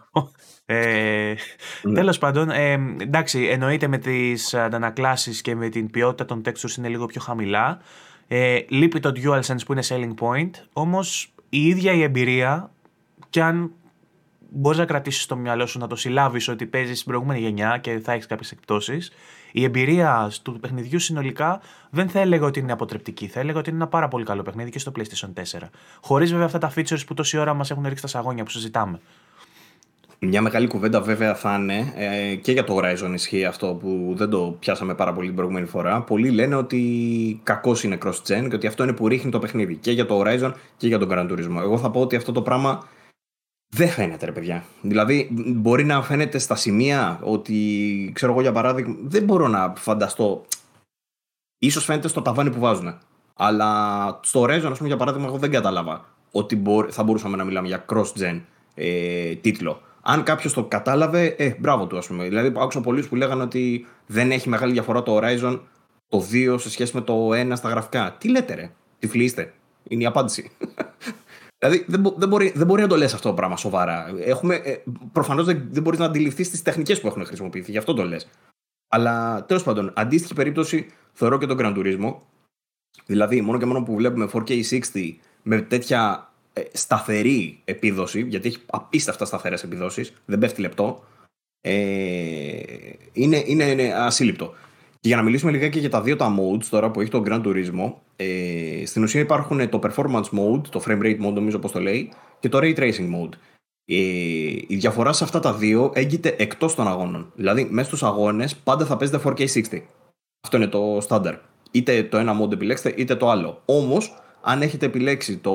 ε, 0.65 1.33
ναι. 1.81 1.93
Τέλος 1.93 2.17
πάντων, 2.17 2.49
ε, 2.49 2.71
εντάξει, 3.01 3.43
εννοείται 3.43 3.87
με 3.87 3.97
τις 3.97 4.53
αντανακλάσεις 4.53 5.41
και 5.41 5.55
με 5.55 5.69
την 5.69 5.89
ποιότητα 5.89 6.25
των 6.25 6.41
textures 6.45 6.77
είναι 6.77 6.87
λίγο 6.87 7.05
πιο 7.05 7.21
χαμηλά. 7.21 7.81
Ε, 8.27 8.59
λείπει 8.67 8.99
το 8.99 9.11
DualSense 9.15 9.65
που 9.65 9.71
είναι 9.71 9.83
selling 9.87 10.13
point, 10.19 10.49
όμως 10.73 11.33
η 11.49 11.67
ίδια 11.67 11.93
η 11.93 12.01
εμπειρία, 12.01 12.71
και 13.29 13.41
αν 13.41 13.71
μπορείς 14.49 14.77
να 14.77 14.85
κρατήσεις 14.85 15.25
το 15.25 15.35
μυαλό 15.35 15.65
σου 15.65 15.79
να 15.79 15.87
το 15.87 15.95
συλλάβεις 15.95 16.47
ότι 16.47 16.65
παίζεις 16.65 16.95
στην 16.95 17.07
προηγούμενη 17.07 17.39
γενιά 17.39 17.77
και 17.77 17.99
θα 17.99 18.11
έχεις 18.11 18.25
κάποιες 18.25 18.51
εκπτώσεις, 18.51 19.11
η 19.51 19.63
εμπειρία 19.63 20.31
του 20.41 20.59
παιχνιδιού 20.59 20.99
συνολικά 20.99 21.61
δεν 21.89 22.09
θα 22.09 22.19
έλεγα 22.19 22.45
ότι 22.45 22.59
είναι 22.59 22.71
αποτρεπτική. 22.71 23.27
Θα 23.27 23.39
έλεγα 23.39 23.59
ότι 23.59 23.69
είναι 23.69 23.77
ένα 23.77 23.87
πάρα 23.87 24.07
πολύ 24.07 24.25
καλό 24.25 24.41
παιχνίδι 24.41 24.69
και 24.69 24.79
στο 24.79 24.91
PlayStation 24.95 25.57
4. 25.59 25.67
Χωρίς 26.01 26.31
βέβαια 26.31 26.45
αυτά 26.45 26.57
τα 26.57 26.73
features 26.75 27.05
που 27.07 27.13
τόση 27.13 27.37
ώρα 27.37 27.53
μας 27.53 27.71
έχουν 27.71 27.83
ρίξει 27.87 28.01
τα 28.01 28.07
σαγόνια 28.07 28.43
που 28.43 28.49
συζητάμε. 28.49 28.99
Μια 30.19 30.41
μεγάλη 30.41 30.67
κουβέντα 30.67 31.01
βέβαια 31.01 31.35
θα 31.35 31.55
είναι 31.55 31.93
ε, 31.95 32.35
και 32.35 32.51
για 32.51 32.63
το 32.63 32.77
Horizon 32.77 33.11
ισχύει 33.13 33.45
αυτό 33.45 33.67
που 33.67 34.13
δεν 34.15 34.29
το 34.29 34.55
πιάσαμε 34.59 34.95
πάρα 34.95 35.13
πολύ 35.13 35.27
την 35.27 35.35
προηγούμενη 35.35 35.65
φορά. 35.65 36.01
Πολλοί 36.01 36.29
λένε 36.29 36.55
ότι 36.55 37.39
κακός 37.43 37.83
είναι 37.83 37.97
cross-gen 38.05 38.47
και 38.49 38.55
ότι 38.55 38.67
αυτό 38.67 38.83
είναι 38.83 38.93
που 38.93 39.07
ρίχνει 39.07 39.31
το 39.31 39.39
παιχνίδι 39.39 39.75
και 39.75 39.91
για 39.91 40.05
το 40.05 40.21
Horizon 40.21 40.51
και 40.77 40.87
για 40.87 40.99
τον 40.99 41.09
Gran 41.11 41.31
Turismo. 41.31 41.61
Εγώ 41.61 41.77
θα 41.77 41.91
πω 41.91 42.01
ότι 42.01 42.15
αυτό 42.15 42.31
το 42.31 42.41
πράγμα 42.41 42.87
δεν 43.69 43.89
φαίνεται, 43.89 44.25
ρε 44.25 44.31
παιδιά. 44.31 44.63
Δηλαδή, 44.81 45.29
μπορεί 45.55 45.83
να 45.83 46.01
φαίνεται 46.01 46.37
στα 46.37 46.55
σημεία 46.55 47.19
ότι, 47.23 48.11
ξέρω 48.13 48.31
εγώ 48.31 48.41
για 48.41 48.51
παράδειγμα, 48.51 48.95
δεν 49.01 49.23
μπορώ 49.23 49.47
να 49.47 49.73
φανταστώ. 49.77 50.45
Ίσως 51.59 51.85
φαίνεται 51.85 52.07
στο 52.07 52.21
ταβάνι 52.21 52.51
που 52.51 52.59
βάζουν. 52.59 52.97
Αλλά 53.33 54.19
στο 54.23 54.41
Horizon, 54.41 54.69
ας 54.71 54.77
πούμε, 54.77 54.87
για 54.87 54.97
παράδειγμα, 54.97 55.27
εγώ 55.27 55.37
δεν 55.37 55.51
κατάλαβα 55.51 56.05
ότι 56.31 56.61
θα 56.89 57.03
μπορούσαμε 57.03 57.37
να 57.37 57.43
μιλάμε 57.43 57.67
για 57.67 57.85
cross-gen 57.89 58.41
ε, 58.73 59.35
τίτλο. 59.35 59.81
Αν 60.01 60.23
κάποιος 60.23 60.53
το 60.53 60.63
κατάλαβε, 60.63 61.25
ε, 61.25 61.55
μπράβο 61.59 61.87
του, 61.87 61.97
ας 61.97 62.07
πούμε. 62.07 62.23
Δηλαδή, 62.23 62.53
άκουσα 62.57 62.81
πολλούς 62.81 63.07
που 63.07 63.15
λέγανε 63.15 63.43
ότι 63.43 63.85
δεν 64.05 64.31
έχει 64.31 64.49
μεγάλη 64.49 64.71
διαφορά 64.71 65.03
το 65.03 65.17
Horizon 65.17 65.59
το 66.07 66.25
2 66.31 66.55
σε 66.59 66.69
σχέση 66.69 66.95
με 66.95 67.01
το 67.01 67.29
1 67.33 67.55
στα 67.55 67.69
γραφικά. 67.69 68.15
Τι 68.19 68.29
λέτε, 68.29 68.53
ρε; 68.55 68.71
Τυφλίστε. 68.99 69.53
Είναι 69.87 70.03
η 70.03 70.05
απάντηση. 70.05 70.51
Δηλαδή 71.59 71.85
δεν, 71.87 72.13
δεν, 72.17 72.29
μπορεί, 72.29 72.51
δεν 72.55 72.67
μπορεί 72.67 72.81
να 72.81 72.87
το 72.87 72.97
λες 72.97 73.13
αυτό 73.13 73.29
το 73.29 73.35
πράγμα 73.35 73.57
σοβαρά. 73.57 74.07
ε, 74.63 74.83
Προφανώς 75.11 75.45
δεν, 75.45 75.67
δεν 75.71 75.83
μπορείς 75.83 75.99
να 75.99 76.05
αντιληφθείς 76.05 76.49
τις 76.49 76.61
τεχνικές 76.61 77.01
που 77.01 77.07
έχουν 77.07 77.25
χρησιμοποιηθεί, 77.25 77.71
γι' 77.71 77.77
αυτό 77.77 77.93
το 77.93 78.03
λες. 78.03 78.27
Αλλά 78.87 79.45
τέλος 79.45 79.63
πάντων, 79.63 79.93
αντίστοιχη 79.95 80.33
περίπτωση 80.33 80.91
θεωρώ 81.13 81.37
και 81.37 81.45
τον 81.45 81.57
Gran 81.59 81.77
Turismo. 81.77 82.15
Δηλαδή, 83.05 83.41
μόνο 83.41 83.57
και 83.59 83.65
μόνο 83.65 83.83
που 83.83 83.95
βλέπουμε 83.95 84.29
4K60 84.33 85.13
με 85.43 85.61
τέτοια 85.61 86.31
ε, 86.53 86.61
σταθερή 86.73 87.61
επίδοση, 87.65 88.21
γιατί 88.21 88.47
έχει 88.47 88.57
απίστευτα 88.65 89.25
σταθερές 89.25 89.63
επιδόσεις, 89.63 90.13
δεν 90.25 90.39
πέφτει 90.39 90.61
λεπτό. 90.61 91.03
Ε, 91.61 92.61
είναι, 93.13 93.43
είναι, 93.45 93.63
είναι 93.63 93.93
ασύλληπτο. 93.93 94.53
Και 95.07 95.13
για 95.13 95.21
να 95.21 95.27
μιλήσουμε 95.27 95.51
λιγάκι 95.51 95.79
για 95.79 95.89
τα 95.89 96.01
δύο 96.01 96.15
τα 96.15 96.35
modes 96.39 96.63
τώρα 96.69 96.91
που 96.91 97.01
έχει 97.01 97.09
το 97.09 97.23
Gran 97.25 97.41
Turismo, 97.43 97.93
ε, 98.15 98.85
στην 98.85 99.03
ουσία 99.03 99.21
υπάρχουν 99.21 99.69
το 99.69 99.79
Performance 99.83 100.23
Mode, 100.23 100.67
το 100.69 100.83
Frame 100.87 101.01
Rate 101.01 101.25
Mode 101.25 101.33
νομίζω 101.33 101.59
πώς 101.59 101.71
το 101.71 101.79
λέει, 101.79 102.11
και 102.39 102.49
το 102.49 102.57
Ray 102.61 102.75
Tracing 102.77 103.09
Mode. 103.15 103.33
Ε, 103.85 103.95
η 104.67 104.75
διαφορά 104.75 105.13
σε 105.13 105.23
αυτά 105.23 105.39
τα 105.39 105.53
δύο 105.53 105.91
έγκυται 105.93 106.35
εκτός 106.37 106.75
των 106.75 106.87
αγώνων. 106.87 107.31
Δηλαδή, 107.35 107.67
μέσα 107.71 107.87
στους 107.87 108.03
αγώνες 108.03 108.55
πάντα 108.55 108.85
θα 108.85 108.97
παίζετε 108.97 109.19
4K60. 109.23 109.81
Αυτό 110.43 110.57
είναι 110.57 110.67
το 110.67 110.97
στάνταρ. 111.01 111.35
Είτε 111.71 112.03
το 112.03 112.17
ένα 112.17 112.41
mode 112.41 112.51
επιλέξετε, 112.51 113.01
είτε 113.01 113.15
το 113.15 113.29
άλλο. 113.29 113.61
Όμως, 113.65 114.13
αν 114.41 114.61
έχετε 114.61 114.85
επιλέξει 114.85 115.37
το 115.37 115.53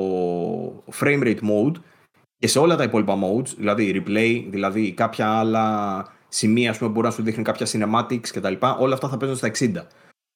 Frame 1.01 1.23
Rate 1.23 1.41
Mode 1.41 1.75
και 2.39 2.47
σε 2.47 2.59
όλα 2.59 2.77
τα 2.77 2.83
υπόλοιπα 2.83 3.19
modes, 3.19 3.49
δηλαδή 3.57 4.03
replay, 4.07 4.45
δηλαδή 4.51 4.93
κάποια 4.93 5.29
άλλα 5.29 6.07
σημεία 6.33 6.77
που 6.79 6.89
μπορεί 6.89 7.07
να 7.07 7.13
σου 7.13 7.23
δείχνει 7.23 7.43
κάποια 7.43 7.67
cinematics 7.67 8.29
κτλ. 8.33 8.55
Όλα 8.79 8.95
αυτά 8.95 9.09
θα 9.09 9.17
παίζουν 9.17 9.37
στα 9.37 9.51
60. 9.59 9.71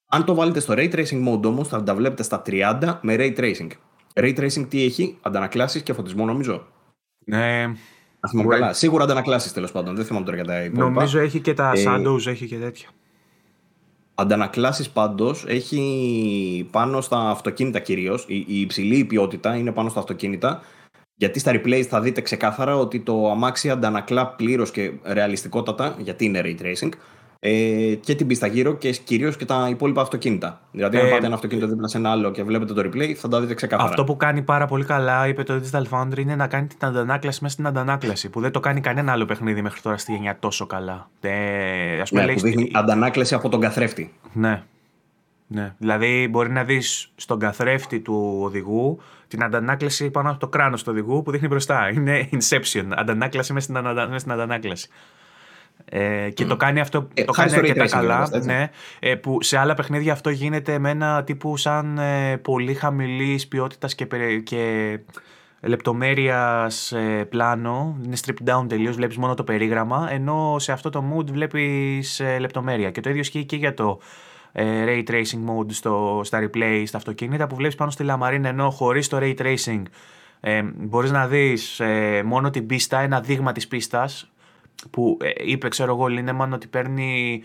Αν 0.09 0.25
το 0.25 0.35
βάλετε 0.35 0.61
στο 0.61 0.75
Ray 0.77 0.95
Tracing 0.95 1.29
Mode 1.29 1.43
όμως, 1.45 1.69
θα 1.69 1.83
τα 1.83 1.95
βλέπετε 1.95 2.23
στα 2.23 2.43
30 2.47 2.99
με 3.01 3.17
Ray 3.19 3.39
Tracing. 3.39 3.69
Ray 4.15 4.39
Tracing 4.39 4.67
τι 4.69 4.85
έχει, 4.85 5.19
αντανακλάσεις 5.23 5.83
και 5.83 5.93
φωτισμό 5.93 6.25
νομίζω. 6.25 6.67
Ναι. 7.27 7.63
Α 8.21 8.29
θυμάμαι 8.29 8.49
καλά. 8.49 8.73
Σίγουρα 8.73 9.05
αντανακλάσεις 9.05 9.53
τέλος 9.53 9.73
πάντων. 9.73 9.95
Δεν 9.95 10.05
θυμάμαι 10.05 10.25
τώρα 10.25 10.37
για 10.37 10.47
τα 10.47 10.65
υπόλοιπα. 10.65 10.85
Νομίζω 10.85 11.19
έχει 11.19 11.41
και 11.41 11.55
τα 11.55 11.73
ε, 11.75 11.85
shadows, 11.87 12.27
έχει 12.27 12.47
και 12.47 12.57
τέτοια. 12.57 12.89
Αντανακλάσεις 14.15 14.91
πάντως 14.91 15.45
έχει 15.49 16.69
πάνω 16.71 17.01
στα 17.01 17.31
αυτοκίνητα 17.31 17.79
κυρίως. 17.79 18.25
Η, 18.29 18.45
η 18.47 18.61
υψηλή 18.61 19.05
ποιότητα 19.05 19.57
είναι 19.57 19.73
πάνω 19.73 19.89
στα 19.89 20.01
αυτοκίνητα 20.01 20.63
γιατί 21.17 21.39
στα 21.39 21.53
replays 21.55 21.83
θα 21.83 22.01
δείτε 22.01 22.21
ξεκάθαρα 22.21 22.77
ότι 22.77 23.01
το 23.01 23.31
αμάξι 23.31 23.71
αντανακλά 23.71 24.27
πλήρως 24.27 24.71
και 24.71 24.93
ρεαλιστικότατα, 25.05 25.97
γιατί 25.99 26.25
είναι 26.25 26.41
ray 26.45 26.63
tracing, 26.63 26.91
ε, 27.41 27.95
και 27.95 28.15
την 28.15 28.27
πίστα 28.27 28.47
γύρω 28.47 28.75
και 28.75 28.91
κυρίως 28.91 29.37
και 29.37 29.45
τα 29.45 29.67
υπόλοιπα 29.71 30.03
αυτοκίνητα. 30.03 30.61
Δηλαδή, 30.71 30.99
αν 30.99 31.07
ε, 31.07 31.11
πάτε 31.11 31.27
ένα 31.27 31.35
αυτοκίνητο 31.35 31.67
δίπλα 31.67 31.89
σε 31.89 31.99
ένα 31.99 32.11
άλλο 32.11 32.31
και 32.31 32.43
βλέπετε 32.43 32.73
το 32.73 32.83
replay, 32.85 33.13
θα 33.13 33.29
τα 33.29 33.41
δείτε 33.41 33.55
ξεκάθαρα. 33.55 33.89
Αυτό 33.89 34.05
που 34.05 34.17
κάνει 34.17 34.43
πάρα 34.43 34.67
πολύ 34.67 34.85
καλά, 34.85 35.29
είπε 35.29 35.43
το 35.43 35.61
Digital 35.63 35.83
Foundry, 35.91 36.19
είναι 36.19 36.37
να 36.37 36.47
κάνει 36.47 36.67
την 36.67 36.79
αντανάκλαση 36.81 37.39
μέσα 37.43 37.55
στην 37.55 37.67
αντανάκλαση. 37.67 38.31
Που 38.31 38.41
δεν 38.41 38.51
το 38.51 38.61
κάνει 38.61 38.81
κανένα 38.81 39.13
άλλο 39.13 39.25
παιχνίδι 39.25 39.63
μέχρι 39.63 39.81
τώρα 39.81 39.97
στη 39.97 40.13
γενιά 40.13 40.37
τόσο 40.39 40.67
καλά. 40.67 41.11
Ε, 41.21 42.01
ας 42.01 42.11
πούμε, 42.11 42.25
ναι, 42.25 42.33
που 42.33 42.41
δείχνει 42.41 42.71
αντανάκλαση 42.75 43.35
από 43.35 43.49
τον 43.49 43.61
καθρέφτη. 43.61 44.13
Ναι. 44.33 44.63
Ναι. 45.49 45.75
Δηλαδή, 45.79 46.29
μπορεί 46.31 46.51
να 46.51 46.65
δεις 46.65 47.13
στον 47.17 47.39
καθρέφτη 47.39 48.01
του 48.01 48.39
οδηγού 48.43 48.99
την 49.29 49.43
αντανάκλαση 49.43 50.11
πάνω 50.11 50.31
από 50.31 50.39
το 50.39 50.49
κράνος 50.49 50.83
του 50.83 50.89
οδηγού 50.93 51.23
που 51.23 51.31
δείχνει 51.31 51.49
μπροστά. 51.49 51.91
Είναι 51.91 52.29
Inception. 52.33 52.85
Αντανάκλαση 52.91 53.53
μέσα 53.53 53.65
στην, 53.65 53.77
αναντα... 53.77 54.19
στην 54.19 54.33
αντανάκλαση. 54.33 54.89
Ε, 55.85 56.31
και 56.31 56.45
το 56.45 56.57
κάνει 56.57 56.81
αυτό, 56.81 57.09
ε, 57.15 57.25
το 57.25 57.33
κάνει 57.33 57.55
αρκετά 57.55 57.87
καλά. 57.87 58.31
Ναι, 58.45 58.71
ε, 58.99 59.15
που 59.15 59.43
σε 59.43 59.59
άλλα 59.59 59.75
παιχνίδια 59.75 60.13
αυτό 60.13 60.31
γίνεται 60.31 60.79
με 60.79 60.91
ένα 60.91 61.25
τύπου 61.25 61.57
σαν 61.57 61.99
ε, 61.99 62.37
πολύ 62.37 62.75
χαμηλής 62.75 63.49
ποιότητας 63.49 63.95
και, 63.95 64.07
και 64.45 64.99
λεπτομέρειας 65.61 66.93
ε, 66.93 67.25
πλάνο. 67.29 67.99
Είναι 68.05 68.17
strip 68.25 68.51
down 68.51 68.69
τελείως, 68.69 68.97
βλέπεις 68.97 69.17
μόνο 69.17 69.35
το 69.35 69.45
περίγραμμα. 69.45 70.09
Ενώ 70.11 70.57
σε 70.59 70.73
αυτό 70.73 70.91
το 70.91 71.05
mood 71.13 71.31
βλέπεις 71.31 72.21
ε, 72.21 72.39
λεπτομέρεια. 72.39 72.91
Και 72.91 73.01
το 73.01 73.09
ίδιο 73.09 73.21
ισχύει 73.21 73.45
και 73.45 73.57
για 73.57 73.75
το 73.75 73.99
ε, 74.01 74.03
ray 74.59 75.03
tracing 75.11 75.45
mode 75.49 75.73
στο, 75.73 76.21
στα 76.25 76.41
replay, 76.43 76.83
στα 76.87 76.97
αυτοκίνητα 76.97 77.47
που 77.47 77.55
βλέπεις 77.55 77.75
πάνω 77.75 77.91
στη 77.91 78.03
λαμαρίνα 78.03 78.49
ενώ 78.49 78.71
χωρίς 78.71 79.09
το 79.09 79.19
ray 79.21 79.35
tracing 79.39 79.83
ε, 80.41 80.63
μπορείς 80.63 81.11
να 81.11 81.27
δεις 81.27 81.81
ε, 81.81 82.23
μόνο 82.25 82.51
την 82.51 82.67
πίστα, 82.67 82.99
ένα 82.99 83.21
δείγμα 83.21 83.53
της 83.53 83.69
πίστας 83.69 84.31
που 84.91 85.19
ε, 85.21 85.31
είπε 85.45 85.69
ξέρω 85.69 85.93
εγώ 85.93 86.07
Λίνεμαν 86.07 86.53
ότι 86.53 86.67
παίρνει 86.67 87.43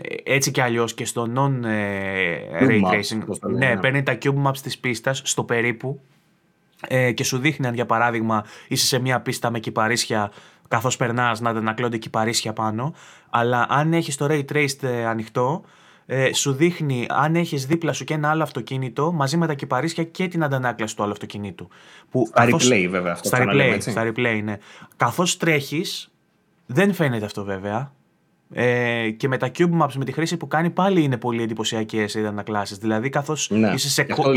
ε, 0.00 0.34
έτσι 0.34 0.50
κι 0.50 0.60
αλλιώς 0.60 0.94
και 0.94 1.04
στο 1.04 1.28
non 1.36 1.66
ray 2.68 2.80
tracing 2.92 3.18
ναι, 3.50 3.68
ναι, 3.68 3.76
παίρνει 3.76 4.02
τα 4.02 4.18
cube 4.22 4.42
maps 4.46 4.58
της 4.58 4.78
πίστας 4.78 5.22
στο 5.24 5.44
περίπου 5.44 6.00
και 7.14 7.24
σου 7.24 7.38
δείχνει 7.38 7.66
αν 7.66 7.74
για 7.74 7.86
παράδειγμα 7.86 8.44
είσαι 8.68 8.86
σε 8.86 8.98
μια 8.98 9.20
πίστα 9.20 9.50
με 9.50 9.58
κυπαρίσια 9.58 10.32
καθώς 10.68 10.96
περνάς 10.96 11.40
να 11.40 11.50
ανακλώνται 11.50 11.96
κυπαρίσια 11.96 12.52
πάνω 12.52 12.94
αλλά 13.30 13.66
αν 13.68 13.92
έχεις 13.92 14.16
το 14.16 14.26
ray 14.30 14.44
traced 14.52 14.86
ανοιχτό 15.06 15.64
ε, 16.06 16.32
σου 16.32 16.52
δείχνει 16.52 17.06
αν 17.08 17.36
έχεις 17.36 17.66
δίπλα 17.66 17.92
σου 17.92 18.04
και 18.04 18.14
ένα 18.14 18.30
άλλο 18.30 18.42
αυτοκίνητο 18.42 19.12
μαζί 19.12 19.36
με 19.36 19.46
τα 19.46 19.54
κυπαρίσια 19.54 20.04
και 20.04 20.28
την 20.28 20.44
αντανάκλαση 20.44 20.96
του 20.96 21.02
άλλου 21.02 21.12
αυτοκινήτου. 21.12 21.68
Που 22.10 22.26
στα 22.26 22.44
καθώς, 22.44 22.68
replay, 22.68 22.86
βέβαια. 22.90 23.12
Αυτό 23.12 23.28
στα, 23.28 23.44
replay, 23.44 23.72
έτσι. 23.72 23.90
στα 23.90 24.12
replay, 24.12 24.40
ναι. 24.44 24.58
Καθώς 24.96 25.36
τρέχεις, 25.36 26.12
δεν 26.66 26.94
φαίνεται 26.94 27.24
αυτό 27.24 27.44
βέβαια. 27.44 27.92
Ε, 28.52 29.10
και 29.10 29.28
με 29.28 29.36
τα 29.36 29.50
cube 29.58 29.80
maps, 29.80 29.92
με 29.94 30.04
τη 30.04 30.12
χρήση 30.12 30.36
που 30.36 30.48
κάνει, 30.48 30.70
πάλι 30.70 31.02
είναι 31.02 31.16
πολύ 31.16 31.42
εντυπωσιακές 31.42 32.14
οι 32.14 32.18
αντανακλάσει. 32.18 32.76
Δηλαδή, 32.80 33.08
καθώς 33.08 33.50
ναι. 33.50 33.72
είσαι 33.74 33.88
σε, 33.88 34.02
κο- 34.02 34.32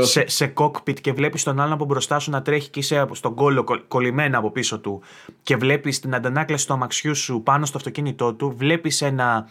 σε, 0.00 0.28
σε 0.28 0.52
cockpit 0.56 1.00
και 1.00 1.12
βλέπεις 1.12 1.42
τον 1.42 1.60
άλλον 1.60 1.72
από 1.72 1.84
μπροστά 1.84 2.18
σου 2.18 2.30
να 2.30 2.42
τρέχει 2.42 2.70
και 2.70 2.78
είσαι 2.78 3.06
στον 3.12 3.34
κόλλο 3.34 3.64
κολλημένα 3.88 4.38
από 4.38 4.50
πίσω 4.50 4.78
του 4.80 5.02
και 5.42 5.56
βλέπεις 5.56 6.00
την 6.00 6.14
αντανάκλαση 6.14 6.66
του 6.66 6.72
αμαξιού 6.72 7.14
σου 7.14 7.42
πάνω 7.42 7.66
στο 7.66 7.76
αυτοκίνητό 7.76 8.34
του, 8.34 8.54
βλέπεις 8.56 9.02
να, 9.12 9.48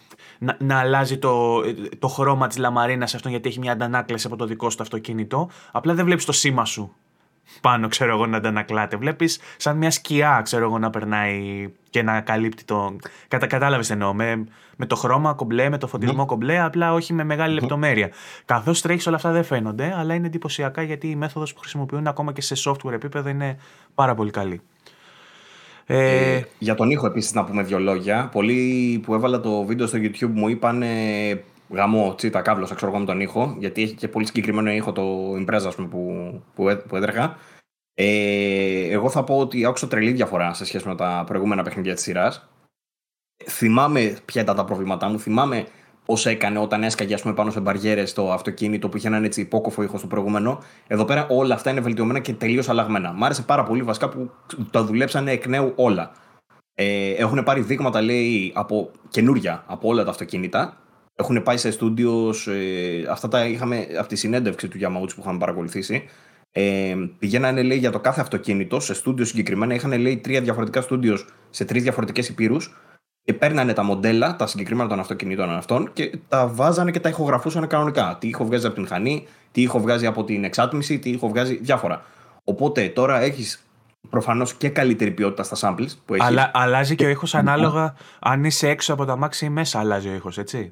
να 0.58 0.80
αλλάζει 0.80 1.18
το, 1.18 1.62
το 2.00 2.08
χρώμα 2.08 2.48
της 2.48 2.58
λαμαρίνας 2.58 3.16
αυτόν 3.16 3.32
γιατί 3.32 3.50
έχει 3.50 3.60
μια 3.60 3.72
αντανάκλαση 3.72 4.28
από 4.28 4.36
το 4.36 4.46
δικό 4.46 4.70
σου 4.70 4.78
το 4.78 4.84
αυτοκίνητο. 4.84 5.50
Απλά 5.72 5.94
δεν 5.94 6.06
βλέπεις 6.06 6.26
το 6.26 6.32
σήμα 6.32 6.66
σου 6.66 6.96
πάνω, 7.62 7.88
ξέρω 7.88 8.12
εγώ, 8.12 8.26
να 8.26 8.38
αντανακλάται. 8.38 8.98
Βλέπεις 8.98 9.40
σαν 9.58 9.78
μια 9.78 9.92
σκιά, 9.92 10.42
ξέρω 10.44 10.66
εγώ, 10.66 10.80
να 10.80 10.90
περνάει 10.90 11.68
και 11.90 12.04
να 12.04 12.22
καλύπτει 12.22 12.64
το. 12.64 12.96
Κατα, 13.28 13.48
Κατάλαβες 13.48 13.90
εννοώ. 13.90 14.14
Με, 14.14 14.46
με 14.78 14.86
το 14.86 14.96
χρώμα 14.96 15.34
κομπλέ, 15.34 15.70
με 15.70 15.78
το 15.78 15.88
φωτισμό 15.88 16.26
κομπλέ, 16.26 16.60
απλά 16.60 16.94
όχι 16.94 17.14
με 17.14 17.24
μεγάλη 17.24 17.54
λεπτομέρεια. 17.54 18.10
Καθώς 18.46 18.82
τρέχεις, 18.82 19.08
όλα 19.08 19.16
αυτά 19.16 19.32
δεν 19.32 19.44
φαίνονται, 19.44 19.94
αλλά 19.98 20.14
είναι 20.14 20.28
εντυπωσιακά 20.28 20.82
γιατί 20.82 21.08
η 21.08 21.16
μέθοδος 21.16 21.54
που 21.54 21.60
χρησιμοποιούν 21.60 22.08
ακόμα 22.08 22.34
και 22.34 22.42
σε 22.42 22.56
software 22.66 22.92
επίπεδο 22.92 23.30
είναι 23.30 23.58
πάρα 23.96 24.16
πολύ 24.16 24.32
καλή. 24.32 24.62
Ε, 25.86 26.36
ε, 26.36 26.46
για 26.58 26.76
τον 26.76 26.90
ήχο 26.90 27.06
επίσης 27.06 27.34
να 27.34 27.44
πούμε 27.44 27.64
δύο 27.64 27.80
λόγια. 27.80 28.30
Πολλοί 28.32 29.02
που 29.06 29.14
έβαλα 29.14 29.40
το 29.40 29.64
βίντεο 29.64 29.88
στο 29.88 29.98
YouTube 30.02 30.32
μου 30.34 30.50
είπαν 30.50 30.84
γαμό 31.74 32.16
τσίτα 32.16 32.42
κάβλωσα 32.42 32.76
ξέρω 32.76 32.92
εγώ 32.92 33.00
με 33.00 33.06
τον 33.06 33.20
ήχο 33.20 33.56
γιατί 33.60 33.82
έχει 33.82 33.94
και 33.94 34.08
πολύ 34.08 34.26
συγκεκριμένο 34.26 34.72
ήχο 34.72 34.92
το 34.92 35.34
Impreza 35.34 35.72
πούμε, 35.76 35.88
που, 35.88 36.44
που, 36.56 36.82
που 36.88 36.96
έτρεχα. 36.96 37.38
Ε, 37.94 38.88
εγώ 38.90 39.10
θα 39.10 39.24
πω 39.24 39.38
ότι 39.38 39.66
άκουσα 39.66 39.88
τρελή 39.88 40.12
διαφορά 40.12 40.54
σε 40.54 40.66
σχέση 40.66 40.88
με 40.88 40.96
τα 40.96 41.24
προηγούμενα 41.28 41.64
παιχνίδια 41.64 41.94
της 41.94 42.04
σειράς. 42.04 42.50
Θυμάμαι 43.50 44.18
ποια 44.26 44.42
ήταν 44.42 44.56
τα 44.56 44.66
προβλήματά 44.66 45.08
μου. 45.08 45.20
Θυμάμαι 45.20 45.66
πώς 46.06 46.26
έκανε 46.26 46.60
όταν 46.60 46.84
έσκαγε 46.84 47.18
πούμε, 47.18 47.34
πάνω 47.34 47.52
σε 47.52 47.60
μπαριέρες 47.60 48.14
το 48.14 48.32
αυτοκίνητο 48.32 48.90
που 48.90 48.98
είχε 48.98 49.08
έναν 49.08 49.24
έτσι 49.24 49.42
υπόκοφο 49.42 49.84
ήχο 49.84 49.98
στο 49.98 50.08
προηγούμενο. 50.08 50.64
Εδώ 50.88 51.06
πέρα 51.06 51.28
όλα 51.30 51.54
αυτά 51.54 51.70
είναι 51.70 51.82
βελτιωμένα 51.82 52.20
και 52.20 52.34
τελείως 52.34 52.70
αλλαγμένα. 52.70 53.14
Μ' 53.14 53.24
άρεσε 53.24 53.42
πάρα 53.42 53.64
πολύ 53.64 53.84
βασικά 53.84 54.10
που 54.10 54.32
τα 54.72 54.84
δουλέψανε 54.84 55.32
εκ 55.32 55.48
νέου 55.48 55.74
όλα. 55.76 56.12
Ε, 56.74 57.12
έχουν 57.12 57.44
πάρει 57.44 57.62
δείγματα 57.62 58.02
λέει 58.02 58.52
από 58.56 58.92
καινούρια 59.10 59.64
από 59.68 59.88
όλα 59.88 60.04
τα 60.04 60.10
αυτοκίνητα. 60.10 60.78
Έχουν 61.22 61.44
πάει 61.44 61.58
σε 61.58 61.72
στούντιος. 61.72 62.48
Ε, 62.48 63.08
αυτά 63.10 63.28
τα 63.28 63.46
είχαμε 63.46 63.88
από 64.00 64.08
τη 64.08 64.16
συνέντευξη 64.16 64.68
του 64.68 64.78
Yamauchi 64.82 65.14
που 65.16 65.22
είχαμε 65.22 65.38
παρακολουθήσει. 65.38 66.04
Ε, 66.52 66.96
πηγαίνανε 67.20 67.62
λέει 67.62 67.78
για 67.78 67.92
το 67.92 68.00
κάθε 68.00 68.22
αυτοκίνητο 68.22 68.80
σε 68.80 68.94
στούντιο 68.94 69.26
συγκεκριμένα. 69.26 69.74
Είχαν 69.74 70.00
λέει 70.00 70.18
τρία 70.18 70.42
διαφορετικά 70.42 70.82
στούντιος 70.82 71.26
σε 71.50 71.66
τρεις 71.66 71.84
διαφορετικές 71.84 72.30
υπήρους 72.30 72.76
και 73.24 73.34
παίρνανε 73.34 73.74
τα 73.74 73.84
μοντέλα, 73.84 74.36
τα 74.36 74.48
συγκεκριμένα 74.48 74.90
των 74.90 75.00
αυτοκινήτων 75.00 75.50
αυτών 75.50 75.94
και 75.94 76.12
τα 76.28 76.48
βάζανε 76.48 76.92
και 76.92 77.00
τα 77.00 77.10
ηχογραφούσαν 77.10 77.68
κανονικά. 77.68 78.18
Τι 78.20 78.28
ήχο 78.28 78.46
βγάζει 78.46 78.66
από 78.66 78.74
την 78.74 78.84
μηχανή, 78.84 79.28
τι 79.52 79.62
ήχο 79.62 79.80
βγάζει 79.80 80.06
από 80.06 80.24
την 80.24 80.44
εξάτμιση, 80.44 81.00
τι 81.00 81.10
ήχο 81.10 81.28
βγάζει 81.28 81.56
διάφορα. 81.56 82.02
Οπότε 82.44 82.90
τώρα 82.90 83.22
έχεις 83.22 83.64
προφανώς 84.10 84.54
και 84.54 84.70
καλύτερη 84.70 85.12
ποιότητα 85.12 85.44
στα 85.44 85.58
samples 85.60 85.90
που 86.06 86.14
έχεις. 86.14 86.28
Αλλά 86.28 86.52
αλλάζει 86.54 86.96
και 86.96 87.06
ο 87.06 87.10
ήχος 87.10 87.36
ανάλογα 87.36 87.96
αν 88.20 88.44
είσαι 88.44 88.70
έξω 88.70 88.94
από 88.94 89.06
τα 89.06 89.16
μάξι 89.16 89.46
ή 89.46 89.50
μέσα, 89.50 89.80
αλλάζει 89.80 90.10
ο 90.10 90.14
ήχος, 90.14 90.38
έτσι. 90.38 90.72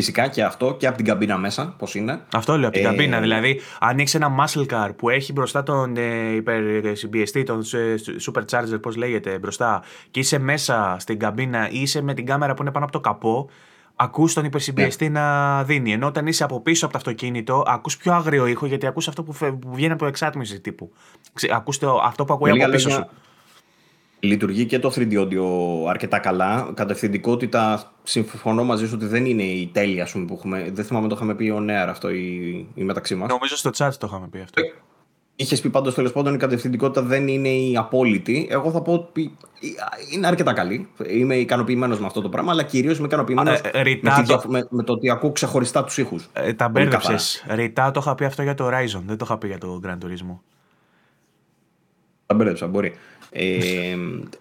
Φυσικά 0.00 0.28
και 0.28 0.42
αυτό 0.42 0.76
και 0.78 0.86
από 0.86 0.96
την 0.96 1.06
καμπίνα 1.06 1.38
μέσα, 1.38 1.74
πώς 1.78 1.94
είναι. 1.94 2.20
Αυτό 2.34 2.58
λέω, 2.58 2.68
από 2.68 2.76
την 2.76 2.86
ε, 2.86 2.88
καμπίνα. 2.88 3.20
Δηλαδή, 3.20 3.60
αν 3.80 3.98
έχει 3.98 4.16
ένα 4.16 4.28
muscle 4.38 4.66
car 4.66 4.90
που 4.96 5.08
έχει 5.08 5.32
μπροστά 5.32 5.62
τον 5.62 5.96
ε, 5.96 6.34
υπερσυμπιεστή, 6.34 7.42
τον 7.42 7.60
ε, 7.72 7.94
supercharger, 8.26 8.80
πώς 8.82 8.96
λέγεται, 8.96 9.38
μπροστά, 9.38 9.82
και 10.10 10.20
είσαι 10.20 10.38
μέσα 10.38 10.96
στην 10.98 11.18
καμπίνα 11.18 11.70
ή 11.70 11.80
είσαι 11.80 12.02
με 12.02 12.14
την 12.14 12.26
κάμερα 12.26 12.54
που 12.54 12.62
είναι 12.62 12.70
πάνω 12.70 12.84
από 12.84 12.92
το 12.92 13.00
καπό, 13.00 13.50
ακούς 13.96 14.32
τον 14.32 14.44
υπερσυμπιεστή 14.44 15.08
ναι. 15.08 15.20
να 15.20 15.64
δίνει. 15.64 15.92
Ενώ 15.92 16.06
όταν 16.06 16.26
είσαι 16.26 16.44
από 16.44 16.60
πίσω 16.60 16.84
από 16.84 16.92
το 16.92 16.98
αυτοκίνητο, 16.98 17.62
ακούς 17.66 17.96
πιο 17.96 18.12
άγριο 18.12 18.46
ήχο 18.46 18.66
γιατί 18.66 18.86
ακούς 18.86 19.08
αυτό 19.08 19.22
που, 19.22 19.32
που 19.32 19.70
βγαίνει 19.72 19.92
από 19.92 20.00
το 20.00 20.06
εξάτμιση 20.06 20.60
τύπου. 20.60 20.92
Ακούς 21.50 21.78
το, 21.78 22.00
αυτό 22.04 22.24
που 22.24 22.32
ακούει 22.32 22.50
από 22.50 22.70
πίσω 22.70 22.90
σου. 22.90 23.08
Λειτουργεί 24.20 24.66
και 24.66 24.78
το 24.78 24.92
3D 24.94 25.12
audio 25.18 25.44
αρκετά 25.88 26.18
καλά. 26.18 26.70
Κατευθυντικότητα, 26.74 27.92
συμφωνώ 28.02 28.64
μαζί 28.64 28.86
σου 28.86 28.92
ότι 28.94 29.06
δεν 29.06 29.26
είναι 29.26 29.42
η 29.42 29.70
τέλεια 29.72 30.06
σου 30.06 30.24
που 30.24 30.34
έχουμε. 30.34 30.70
Δεν 30.72 30.84
θυμάμαι 30.84 31.08
το 31.08 31.14
είχαμε 31.14 31.34
πει 31.34 31.50
ο 31.50 31.60
Νέαρ 31.60 31.88
αυτό 31.88 32.10
η, 32.10 32.66
η 32.74 32.82
μεταξύ 32.82 33.14
μας. 33.14 33.28
Νομίζω 33.28 33.56
στο 33.56 33.70
chat 33.76 33.90
το 33.98 34.06
είχαμε 34.06 34.28
πει 34.30 34.40
αυτό. 34.40 34.60
Ε, 34.60 34.72
Είχες 35.40 35.60
πει 35.60 35.70
πάντως 35.70 35.94
τέλος 35.94 36.12
πάντων 36.12 36.34
η 36.34 36.36
κατευθυντικότητα 36.36 37.02
δεν 37.02 37.28
είναι 37.28 37.48
η 37.48 37.76
απόλυτη. 37.76 38.48
Εγώ 38.50 38.70
θα 38.70 38.82
πω 38.82 38.92
ότι 38.92 39.36
είναι 40.14 40.26
αρκετά 40.26 40.52
καλή. 40.52 40.88
Είμαι 41.06 41.34
ικανοποιημένος 41.34 42.00
με 42.00 42.06
αυτό 42.06 42.20
το 42.20 42.28
πράγμα, 42.28 42.52
αλλά 42.52 42.62
κυρίως 42.62 42.98
είμαι 42.98 43.06
ικανοποιημένος 43.06 43.60
ε, 43.72 43.98
με, 44.02 44.24
το... 44.26 44.42
με, 44.46 44.66
με, 44.70 44.82
το 44.82 44.92
ότι 44.92 45.10
ακούω 45.10 45.32
ξεχωριστά 45.32 45.84
τους 45.84 45.98
ήχους. 45.98 46.28
Ε, 46.32 46.52
τα 46.52 46.68
μπέρδεψες. 46.68 47.44
Ρητά 47.48 47.90
το 47.90 48.00
είχα 48.02 48.14
πει 48.14 48.24
αυτό 48.24 48.42
για 48.42 48.54
το 48.54 48.66
Horizon, 48.66 49.02
δεν 49.06 49.16
το 49.16 49.24
είχα 49.24 49.38
πει 49.38 49.46
για 49.46 49.58
το 49.58 49.80
Gran 49.84 49.94
Turismo. 50.04 50.38
Τα 52.26 52.34
μπέρδεψα, 52.34 52.66
μπορεί. 52.66 52.94
Ε, 53.32 53.96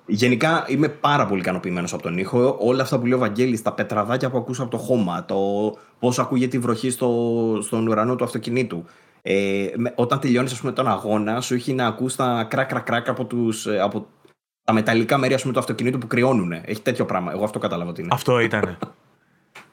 γενικά 0.06 0.66
είμαι 0.68 0.88
πάρα 0.88 1.26
πολύ 1.26 1.40
ικανοποιημένος 1.40 1.94
από 1.94 2.02
τον 2.02 2.18
ήχο. 2.18 2.58
Όλα 2.60 2.82
αυτά 2.82 3.00
που 3.00 3.06
λέει 3.06 3.14
ο 3.14 3.20
Βαγγέλης, 3.20 3.62
τα 3.62 3.74
πετραδάκια 3.74 4.30
που 4.30 4.38
ακούσα 4.38 4.62
από 4.62 4.72
το 4.72 4.78
χώμα, 4.78 5.26
το 5.26 5.38
πώς 6.00 6.20
ακούγεται 6.20 6.58
η 6.58 6.60
βροχή 6.60 6.90
στο, 6.90 7.60
στον 7.62 7.88
ουρανό 7.88 8.16
του 8.16 8.24
αυτοκινήτου. 8.24 8.86
Ε, 9.22 9.68
όταν 9.96 10.20
τελειώνεις 10.20 10.62
τον 10.74 10.88
αγώνα, 10.88 11.42
σου 11.42 11.54
έχει 11.54 11.74
να 11.74 11.88
ακούς 11.88 12.16
τα 12.16 12.48
κρακ 12.50 12.68
κρακ 12.68 12.84
κρακ 12.84 13.10
από, 13.10 13.26
τους, 13.26 13.66
ε, 13.66 13.80
από 13.80 14.08
τα 14.64 14.74
μεταλλικά 14.74 15.18
μέρη 15.18 15.38
πούμε, 15.42 15.54
του 15.54 15.60
αυτοκινήτου 15.60 15.98
που 15.98 16.08
κρυώνουν. 16.08 16.52
Έχει 16.52 16.82
τέτοιο 16.82 17.06
πράγμα. 17.06 17.32
Εγώ 17.32 17.44
αυτό 17.44 17.60
κατάλαβα 17.60 17.90
ότι 17.90 18.02
είναι. 18.02 18.10
Αυτό 18.14 18.40
ήταν. 18.40 18.78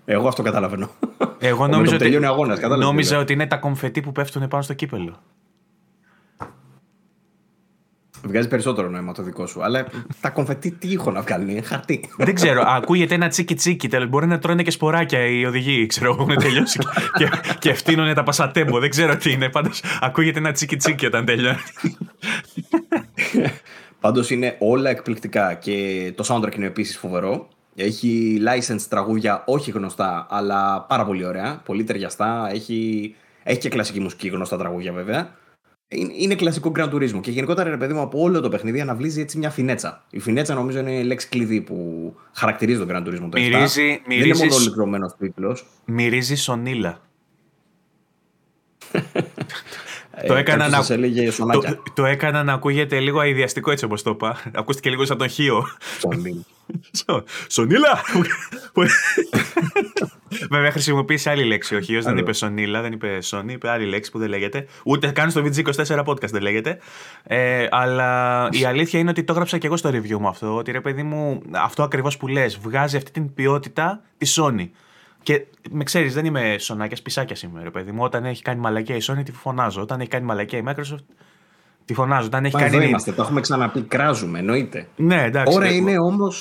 Εγώ 0.08 0.28
αυτό 0.28 0.42
καταλαβαίνω. 0.42 0.90
Εγώ 1.38 1.66
νόμιζα, 1.76 1.94
ότι, 1.94 2.24
αγώνας, 2.24 2.60
νόμιζα 2.60 3.18
ότι 3.18 3.32
είναι 3.32 3.46
τα 3.46 3.56
κομφετή 3.56 4.00
που 4.00 4.12
πέφτουν 4.12 4.48
πάνω 4.48 4.62
στο 4.62 4.74
κύπελο. 4.74 5.22
Βγάζει 8.26 8.48
περισσότερο 8.48 8.88
νόημα 8.88 9.12
το 9.12 9.22
δικό 9.22 9.46
σου. 9.46 9.62
Αλλά 9.62 9.86
τα 10.20 10.30
κομφετή 10.30 10.70
τι 10.70 10.88
ήχο 10.88 11.10
να 11.10 11.20
βγάλουν, 11.20 11.64
χαρτί. 11.64 12.10
Δεν 12.16 12.34
ξέρω. 12.34 12.62
Ακούγεται 12.66 13.14
ένα 13.14 13.28
τσίκι 13.28 13.54
τσίκι. 13.54 13.88
Μπορεί 14.08 14.26
να 14.26 14.38
τρώνε 14.38 14.62
και 14.62 14.70
σποράκια 14.70 15.26
οι 15.26 15.44
οδηγοί. 15.44 15.86
Ξέρω 15.86 16.16
έχουν 16.20 16.36
τελειώσει. 16.36 16.78
και, 17.14 17.28
και 17.60 17.70
ευθύνονται 17.70 18.12
τα 18.12 18.22
πασατέμπο. 18.22 18.78
Δεν 18.78 18.90
ξέρω 18.90 19.16
τι 19.16 19.32
είναι. 19.32 19.48
Πάντως 19.48 19.82
ακούγεται 20.00 20.38
ένα 20.38 20.52
τσίκι 20.52 20.76
τσίκι 20.76 21.06
όταν 21.06 21.24
τελειώνει. 21.24 21.58
Πάντως 24.00 24.30
είναι 24.30 24.56
όλα 24.58 24.90
εκπληκτικά 24.90 25.54
και 25.54 26.12
το 26.14 26.24
soundtrack 26.28 26.56
είναι 26.56 26.66
επίσης 26.66 26.98
φοβερό. 26.98 27.48
Έχει 27.76 28.40
license 28.46 28.80
τραγούδια 28.88 29.42
όχι 29.46 29.70
γνωστά, 29.70 30.26
αλλά 30.30 30.84
πάρα 30.88 31.04
πολύ 31.04 31.24
ωραία. 31.24 31.60
Πολύ 31.64 31.84
ταιριαστά. 31.84 32.48
Έχει, 32.52 33.14
έχει 33.42 33.58
και 33.58 33.68
κλασική 33.68 34.00
μουσική 34.00 34.28
γνωστά 34.28 34.56
τραγούδια 34.56 34.92
βέβαια 34.92 35.34
είναι 35.88 36.34
κλασικό 36.34 36.72
Grand 36.76 36.90
Turismo. 36.90 37.20
Και 37.20 37.30
γενικότερα, 37.30 37.70
ρε 37.70 37.76
παιδί 37.76 37.92
μου, 37.92 38.00
από 38.00 38.20
όλο 38.20 38.40
το 38.40 38.48
παιχνίδι 38.48 38.80
αναβλύζει 38.80 39.20
έτσι 39.20 39.38
μια 39.38 39.50
φινέτσα. 39.50 40.04
Η 40.10 40.18
φινέτσα 40.18 40.54
νομίζω 40.54 40.78
είναι 40.78 40.98
η 40.98 41.02
λέξη 41.04 41.28
κλειδί 41.28 41.60
που 41.60 42.14
χαρακτηρίζει 42.32 42.78
τον 42.78 42.88
Grand 42.90 43.06
Turismo. 43.06 43.28
Μυρίζει, 43.32 44.02
Δεν 44.06 44.20
είναι 44.20 44.34
μόνο 44.34 44.54
ολοκληρωμένος 44.54 45.16
τίτλος. 45.18 45.66
Μυρίζεις 45.84 46.42
σονίλα. 46.42 47.00
το, 50.26 50.34
ε, 50.34 50.38
έκανα 50.38 50.68
να... 50.68 50.84
το, 51.52 51.82
το 51.94 52.04
έκανα 52.04 52.42
να 52.42 52.52
ακούγεται 52.52 53.00
λίγο 53.00 53.20
αειδιαστικό 53.20 53.70
έτσι 53.70 53.84
όπως 53.84 54.02
το 54.02 54.10
είπα. 54.10 54.40
Ακούστηκε 54.54 54.90
λίγο 54.90 55.04
σαν 55.04 55.18
τον 55.18 55.28
Χίο. 55.28 55.66
Σονίλα! 57.48 58.00
Βέβαια 60.50 60.70
χρησιμοποίησε 60.70 61.30
άλλη 61.30 61.44
λέξη 61.44 61.76
ο 61.76 61.80
Χίο. 61.80 62.02
Δεν 62.02 62.16
είπε 62.16 62.32
Σονίλα, 62.32 62.80
δεν 62.80 62.92
είπε 62.92 63.20
Σόνι, 63.20 63.52
είπε 63.52 63.68
άλλη 63.68 63.84
λέξη 63.84 64.10
που 64.10 64.18
δεν 64.18 64.28
λέγεται. 64.28 64.66
Ούτε 64.84 65.10
καν 65.10 65.30
στο 65.30 65.42
VG24 65.44 66.04
podcast 66.04 66.30
δεν 66.30 66.42
λέγεται. 66.42 66.78
Ε, 67.22 67.66
αλλά 67.70 68.48
η 68.50 68.64
αλήθεια 68.64 69.00
είναι 69.00 69.10
ότι 69.10 69.24
το 69.24 69.32
έγραψα 69.32 69.58
και 69.58 69.66
εγώ 69.66 69.76
στο 69.76 69.90
review 69.90 70.18
μου 70.18 70.28
αυτό. 70.28 70.56
Ότι 70.56 70.70
ρε 70.70 70.80
παιδί 70.80 71.02
μου, 71.02 71.42
αυτό 71.50 71.82
ακριβώς 71.82 72.16
που 72.16 72.28
λες, 72.28 72.58
βγάζει 72.58 72.96
αυτή 72.96 73.10
την 73.10 73.34
ποιότητα 73.34 74.02
τη 74.18 74.32
Sony. 74.36 74.68
Και 75.26 75.46
με 75.70 75.84
ξέρεις, 75.84 76.14
δεν 76.14 76.24
είμαι 76.24 76.56
σονάκια, 76.58 76.96
πισάκια 77.02 77.36
σήμερα, 77.36 77.64
ρε 77.64 77.70
παιδί 77.70 77.92
μου. 77.92 78.02
Όταν 78.02 78.24
έχει 78.24 78.42
κάνει 78.42 78.60
μαλακία 78.60 78.96
η 78.96 78.98
Sony, 79.02 79.24
τη 79.24 79.32
φωνάζω. 79.32 79.80
Όταν 79.80 80.00
έχει 80.00 80.08
κάνει 80.08 80.24
μαλακία 80.24 80.58
η 80.58 80.62
Microsoft, 80.66 81.04
τη 81.84 81.94
φωνάζω. 81.94 82.26
Όταν 82.26 82.44
έχει 82.44 82.56
Μα 82.56 82.62
κάνει. 82.62 82.86
είμαστε, 82.86 83.12
το 83.12 83.22
έχουμε 83.22 83.40
ξαναπεί, 83.40 83.82
κράζουμε, 83.82 84.38
εννοείται. 84.38 84.88
Ναι, 84.96 85.22
εντάξει. 85.22 85.56
Ώρα 85.56 85.70
είναι 85.72 85.98
όμω 85.98 86.32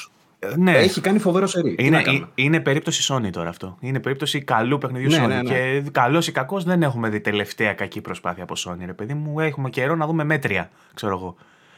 ναι. 0.58 0.72
Έχει 0.72 1.02
κάνει 1.02 1.20
φοβερό 1.20 1.48
σερί. 1.48 1.76
Είναι, 1.80 2.04
είναι 2.36 2.60
περίπτωση 2.60 3.14
Sony 3.14 3.30
τώρα 3.32 3.50
αυτό. 3.50 3.78
Είναι 3.80 4.00
περίπτωση 4.00 4.42
καλού 4.42 4.78
παιχνιδιού 4.78 5.10
ναι, 5.10 5.24
Sony. 5.24 5.28
Ναι, 5.28 5.42
ναι. 5.42 5.50
Και 5.50 5.84
καλός 5.92 6.28
ή 6.28 6.32
κακός 6.32 6.64
δεν 6.64 6.84
έχουμε 6.84 7.10
δει 7.10 7.20
τελευταία 7.20 7.74
κακή 7.74 8.02
προσπάθεια 8.02 8.44
από 8.44 8.54
Sony. 8.58 8.86
Ρε 8.86 8.94
παιδί 8.94 9.14
μου, 9.14 9.40
έχουμε 9.40 9.70
καιρό 9.70 9.96
να 9.96 10.06
δούμε 10.06 10.24
μέτρια, 10.24 10.70
ξέρω 10.94 11.16
εγώ. 11.16 11.36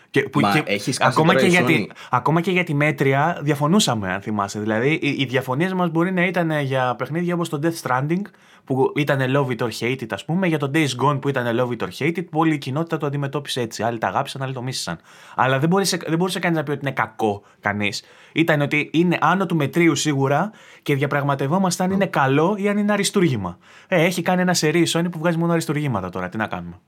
Και, 0.09 0.21
που, 0.21 0.39
Μα, 0.39 0.51
και, 0.51 0.63
έχεις 0.65 0.99
ακόμα, 0.99 1.35
και 1.35 1.45
για 1.45 1.63
τη, 1.63 1.88
ακόμα 2.09 2.41
και 2.41 2.51
για 2.51 2.63
τη 2.63 2.73
μέτρια 2.73 3.39
διαφωνούσαμε, 3.41 4.13
αν 4.13 4.21
θυμάσαι. 4.21 4.59
Δηλαδή, 4.59 4.89
οι, 4.89 5.15
οι 5.19 5.25
διαφωνίες 5.25 5.73
μας 5.73 5.89
μπορεί 5.89 6.11
να 6.13 6.25
ήταν 6.25 6.59
για 6.59 6.95
παιχνίδια 6.97 7.34
όπως 7.34 7.49
το 7.49 7.59
Death 7.63 7.88
Stranding, 7.88 8.21
που 8.67 8.91
ήταν 8.95 9.19
love 9.35 9.47
it 9.47 9.57
or 9.57 9.69
hate 9.79 10.01
it, 10.01 10.07
ας 10.09 10.25
πούμε, 10.25 10.47
για 10.47 10.57
το 10.57 10.71
Days 10.73 11.03
Gone 11.03 11.21
που 11.21 11.29
ήταν 11.29 11.59
love 11.59 11.77
it 11.77 11.88
or 11.88 11.89
hate 11.99 12.17
it, 12.17 12.25
που 12.29 12.39
όλη 12.39 12.53
η 12.53 12.57
κοινότητα 12.57 12.97
το 12.97 13.05
αντιμετώπισε 13.05 13.61
έτσι. 13.61 13.84
Άλλοι 13.84 13.97
τα 13.97 14.07
αγάπησαν, 14.07 14.41
άλλοι 14.41 14.53
το 14.53 14.61
μίσησαν. 14.61 14.99
Αλλά 15.35 15.59
δεν 15.59 15.69
μπορούσε, 15.69 15.97
δεν 16.07 16.17
μπορούσε 16.17 16.39
κανείς 16.39 16.57
να 16.57 16.63
πει 16.63 16.71
ότι 16.71 16.79
είναι 16.81 16.91
κακό 16.91 17.43
κανείς. 17.59 18.03
Ήταν 18.31 18.61
ότι 18.61 18.89
είναι 18.93 19.17
άνω 19.21 19.45
του 19.45 19.55
μετρίου 19.55 19.95
σίγουρα 19.95 20.51
και 20.81 20.95
διαπραγματευόμαστε 20.95 21.84
αν 21.84 21.91
είναι 21.91 22.05
καλό 22.05 22.55
ή 22.57 22.69
αν 22.69 22.77
είναι 22.77 22.91
αριστούργημα. 22.91 23.57
Ε, 23.88 24.03
έχει 24.03 24.21
κάνει 24.21 24.41
ένα 24.41 24.53
σερί 24.53 24.79
η 24.79 24.88
Sony 24.93 25.07
που 25.11 25.19
βγάζει 25.19 25.38
μόνο 25.38 25.51
αριστούργήματα 25.51 26.09
τώρα. 26.09 26.29
Τι 26.29 26.38
να 26.38 26.47
κάνουμε. 26.47 26.79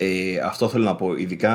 Ε, 0.00 0.38
αυτό 0.38 0.68
θέλω 0.68 0.84
να 0.84 0.94
πω. 0.94 1.14
Ειδικά 1.16 1.52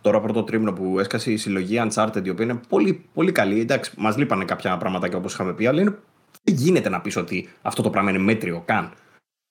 τώρα 0.00 0.20
πρώτο 0.20 0.42
τρίμηνο 0.42 0.72
που 0.72 0.98
έσκασε 0.98 1.32
η 1.32 1.36
συλλογή 1.36 1.82
Uncharted, 1.88 2.24
η 2.24 2.30
οποία 2.30 2.44
είναι 2.44 2.60
πολύ, 2.68 3.04
πολύ 3.14 3.32
καλή. 3.32 3.60
Εντάξει, 3.60 3.92
μας 3.96 4.16
λείπανε 4.16 4.44
κάποια 4.44 4.76
πραγματάκια 4.76 5.18
όπως 5.18 5.32
είχαμε 5.32 5.52
πει, 5.52 5.66
αλλά 5.66 5.80
είναι, 5.80 5.98
δεν 6.42 6.54
γίνεται 6.54 6.88
να 6.88 7.00
πεις 7.00 7.16
ότι 7.16 7.48
αυτό 7.62 7.82
το 7.82 7.90
πράγμα 7.90 8.10
είναι 8.10 8.18
μέτριο 8.18 8.62
καν. 8.64 8.92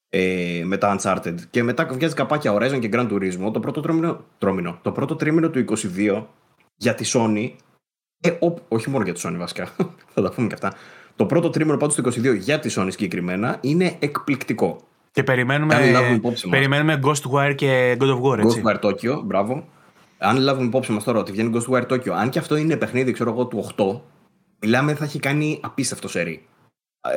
Ε, 0.09 0.61
με 0.65 0.77
τα 0.77 0.97
Uncharted. 0.97 1.35
Και 1.49 1.63
μετά 1.63 1.85
βγάζει 1.85 2.13
καπάκια 2.13 2.53
Horizon 2.53 2.80
και 2.80 2.89
Grand 2.91 3.11
Turismo. 3.11 3.53
Το 3.53 3.59
πρώτο 3.59 3.81
τρίμηνο, 3.81 4.26
τρόμηνο, 4.38 4.80
το 4.81 4.91
πρώτο 4.91 5.15
τρίμηνο 5.15 5.49
του 5.49 5.65
22 5.97 6.23
για 6.76 6.95
τη 6.95 7.11
Sony. 7.13 7.51
Ε, 8.21 8.30
ό, 8.30 8.53
όχι 8.67 8.89
μόνο 8.89 9.03
για 9.03 9.13
τη 9.13 9.21
Sony 9.23 9.35
βασικά. 9.38 9.65
θα 10.13 10.21
τα 10.21 10.31
πούμε 10.31 10.47
και 10.47 10.53
αυτά. 10.53 10.73
Το 11.15 11.26
πρώτο 11.26 11.49
τρίμηνο 11.49 11.77
πάντως 11.77 11.95
του 11.95 12.09
22 12.09 12.38
για 12.39 12.59
τη 12.59 12.73
Sony 12.77 12.88
συγκεκριμένα 12.89 13.57
είναι 13.61 13.95
εκπληκτικό. 13.99 14.88
Και 15.20 15.26
περιμένουμε, 15.26 15.76
περιμένουμε 16.50 17.00
Ghostwire 17.04 17.56
και 17.56 17.98
God 18.00 18.04
of 18.04 18.22
War, 18.22 18.38
έτσι. 18.38 18.62
Ghostwire 18.66 18.80
Tokyo, 18.80 19.22
μπράβο. 19.24 19.68
Αν 20.18 20.38
λάβουμε 20.38 20.66
υπόψη 20.66 20.91
μας 20.91 21.04
τώρα 21.04 21.20
ότι 21.20 21.32
βγαίνει 21.32 21.52
Ghostwire 21.54 21.88
Tokyo, 21.88 22.10
αν 22.10 22.30
και 22.30 22.40
αυτό 22.40 22.56
είναι 22.56 22.76
παιχνίδι, 22.76 23.12
ξέρω 23.12 23.32
εγώ, 23.32 23.46
του 23.46 23.70
8, 23.78 24.02
μιλάμε 24.60 24.94
θα 24.94 25.04
έχει 25.04 25.20
κάνει 25.20 25.60
απίστευτο 25.64 26.08
σερί. 26.08 26.46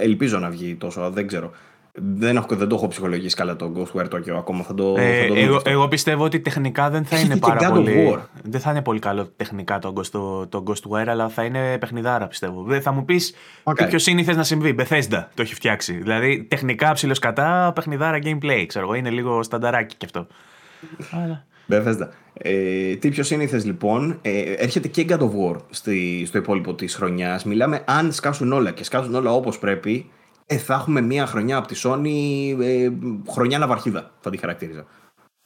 Ελπίζω 0.01 0.39
να 0.39 0.51
βγει 0.51 0.75
τόσο, 0.75 1.11
δεν 1.11 1.27
ξέρω. 1.27 1.51
Δεν, 1.95 2.37
έχω, 2.37 2.57
δεν 2.57 2.69
το 2.69 2.75
έχω 2.75 2.89
ψυχολογήσει 2.89 3.37
καλά 3.37 3.57
το 3.57 3.73
Ghostwire 3.77 4.09
Tokyo 4.09 4.31
ακόμα. 4.37 4.63
Θα 4.63 4.75
το, 4.75 4.95
ε, 4.99 5.21
θα 5.21 5.27
το 5.27 5.35
εγώ, 5.35 5.61
εγώ, 5.65 5.89
πιστεύω 5.89 6.25
ότι 6.25 6.41
τεχνικά 6.41 6.91
δεν 6.91 7.05
θα 7.05 7.19
είναι 7.21 7.37
πάρα 7.37 7.73
πολύ. 7.73 8.19
Δεν 8.43 8.61
θα 8.61 8.71
είναι 8.71 8.83
πολύ 8.83 8.99
καλό 8.99 9.33
τεχνικά 9.37 9.79
το, 9.79 9.93
το, 10.11 10.47
το 10.47 10.65
Ghostwire, 10.67 11.07
αλλά 11.07 11.29
θα 11.29 11.45
είναι 11.45 11.79
παιχνιδάρα 11.79 12.27
πιστεύω. 12.27 12.81
Θα 12.81 12.93
μου 12.93 13.05
πεις 13.05 13.35
okay. 13.63 13.87
ποιο 13.89 14.13
είναι 14.13 14.23
θε 14.23 14.35
να 14.35 14.43
συμβεί. 14.43 14.75
Bethesda 14.79 15.25
το 15.35 15.43
έχει 15.43 15.55
φτιάξει. 15.55 15.93
Δηλαδή 15.93 16.45
τεχνικά 16.45 16.93
ψηλοσκατά, 16.93 17.73
παιχνιδάρα 17.75 18.19
gameplay. 18.23 18.65
Ξέρω 18.67 18.85
εγώ, 18.85 18.95
είναι 18.95 19.11
λίγο 19.11 19.43
στανταράκι 19.43 19.97
κι 19.97 20.05
αυτό. 20.05 20.27
αλλά... 21.11 21.45
Bethesda. 21.69 22.09
Ε, 22.33 22.95
τι 22.95 23.09
πιο 23.09 23.23
σύνηθες 23.23 23.65
λοιπόν, 23.65 24.19
ε, 24.23 24.41
έρχεται 24.41 24.89
και 24.89 25.07
God 25.09 25.19
of 25.19 25.31
War 25.31 25.57
στη, 25.71 26.25
στο 26.27 26.39
υπόλοιπο 26.39 26.75
της 26.75 26.95
χρονιάς. 26.95 27.45
Μιλάμε 27.45 27.83
αν 27.87 28.13
σκάσουν 28.13 28.53
όλα 28.53 28.71
και 28.71 28.85
σκάσουν 28.85 29.15
όλα 29.15 29.33
όπως 29.33 29.59
πρέπει 29.59 30.11
ε, 30.53 30.59
θα 30.59 30.75
έχουμε 30.75 31.01
μία 31.01 31.27
χρονιά 31.27 31.57
από 31.57 31.67
τη 31.67 31.81
Sony, 31.85 32.09
ε, 32.63 32.91
χρονιά 33.31 33.59
ναυαρχίδα 33.59 34.11
θα 34.21 34.31
τη 34.31 34.37
χαρακτήριζα. 34.37 34.85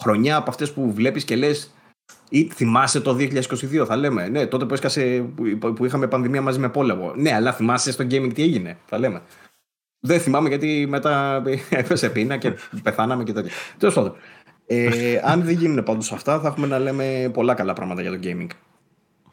Χρονιά 0.02 0.36
από 0.36 0.50
αυτές 0.50 0.72
που 0.72 0.92
βλέπεις 0.92 1.24
και 1.24 1.36
λες 1.36 1.74
ή 2.28 2.50
θυμάσαι 2.54 3.00
το 3.00 3.16
2022 3.18 3.84
θα 3.86 3.96
λέμε. 3.96 4.28
Ναι, 4.28 4.46
τότε 4.46 4.64
που 4.64 4.74
έσκασε, 4.74 5.30
που 5.74 5.84
είχαμε 5.84 6.06
πανδημία 6.06 6.42
μαζί 6.42 6.58
με 6.58 6.68
πόλεμο. 6.68 7.12
Ναι, 7.14 7.34
αλλά 7.34 7.52
θυμάσαι 7.52 7.92
στο 7.92 8.04
gaming 8.04 8.30
τι 8.34 8.42
έγινε, 8.42 8.78
θα 8.86 8.98
λέμε. 8.98 9.22
Δεν 10.00 10.20
θυμάμαι 10.20 10.48
γιατί 10.48 10.86
μετά 10.88 11.42
έπεσε 11.70 12.08
πείνα 12.10 12.36
και 12.36 12.52
πεθάναμε 12.82 13.24
και 13.24 13.32
τέτοια. 13.32 13.52
Τέλος 13.78 13.94
πάντων. 13.94 14.14
Ε, 14.66 15.20
αν 15.24 15.42
δεν 15.42 15.54
γίνουν 15.54 15.84
πάντως 15.84 16.12
αυτά, 16.12 16.40
θα 16.40 16.48
έχουμε 16.48 16.66
να 16.66 16.78
λέμε 16.78 17.30
πολλά 17.32 17.54
καλά 17.54 17.72
πράγματα 17.72 18.00
για 18.02 18.10
το 18.10 18.18
gaming. 18.22 18.46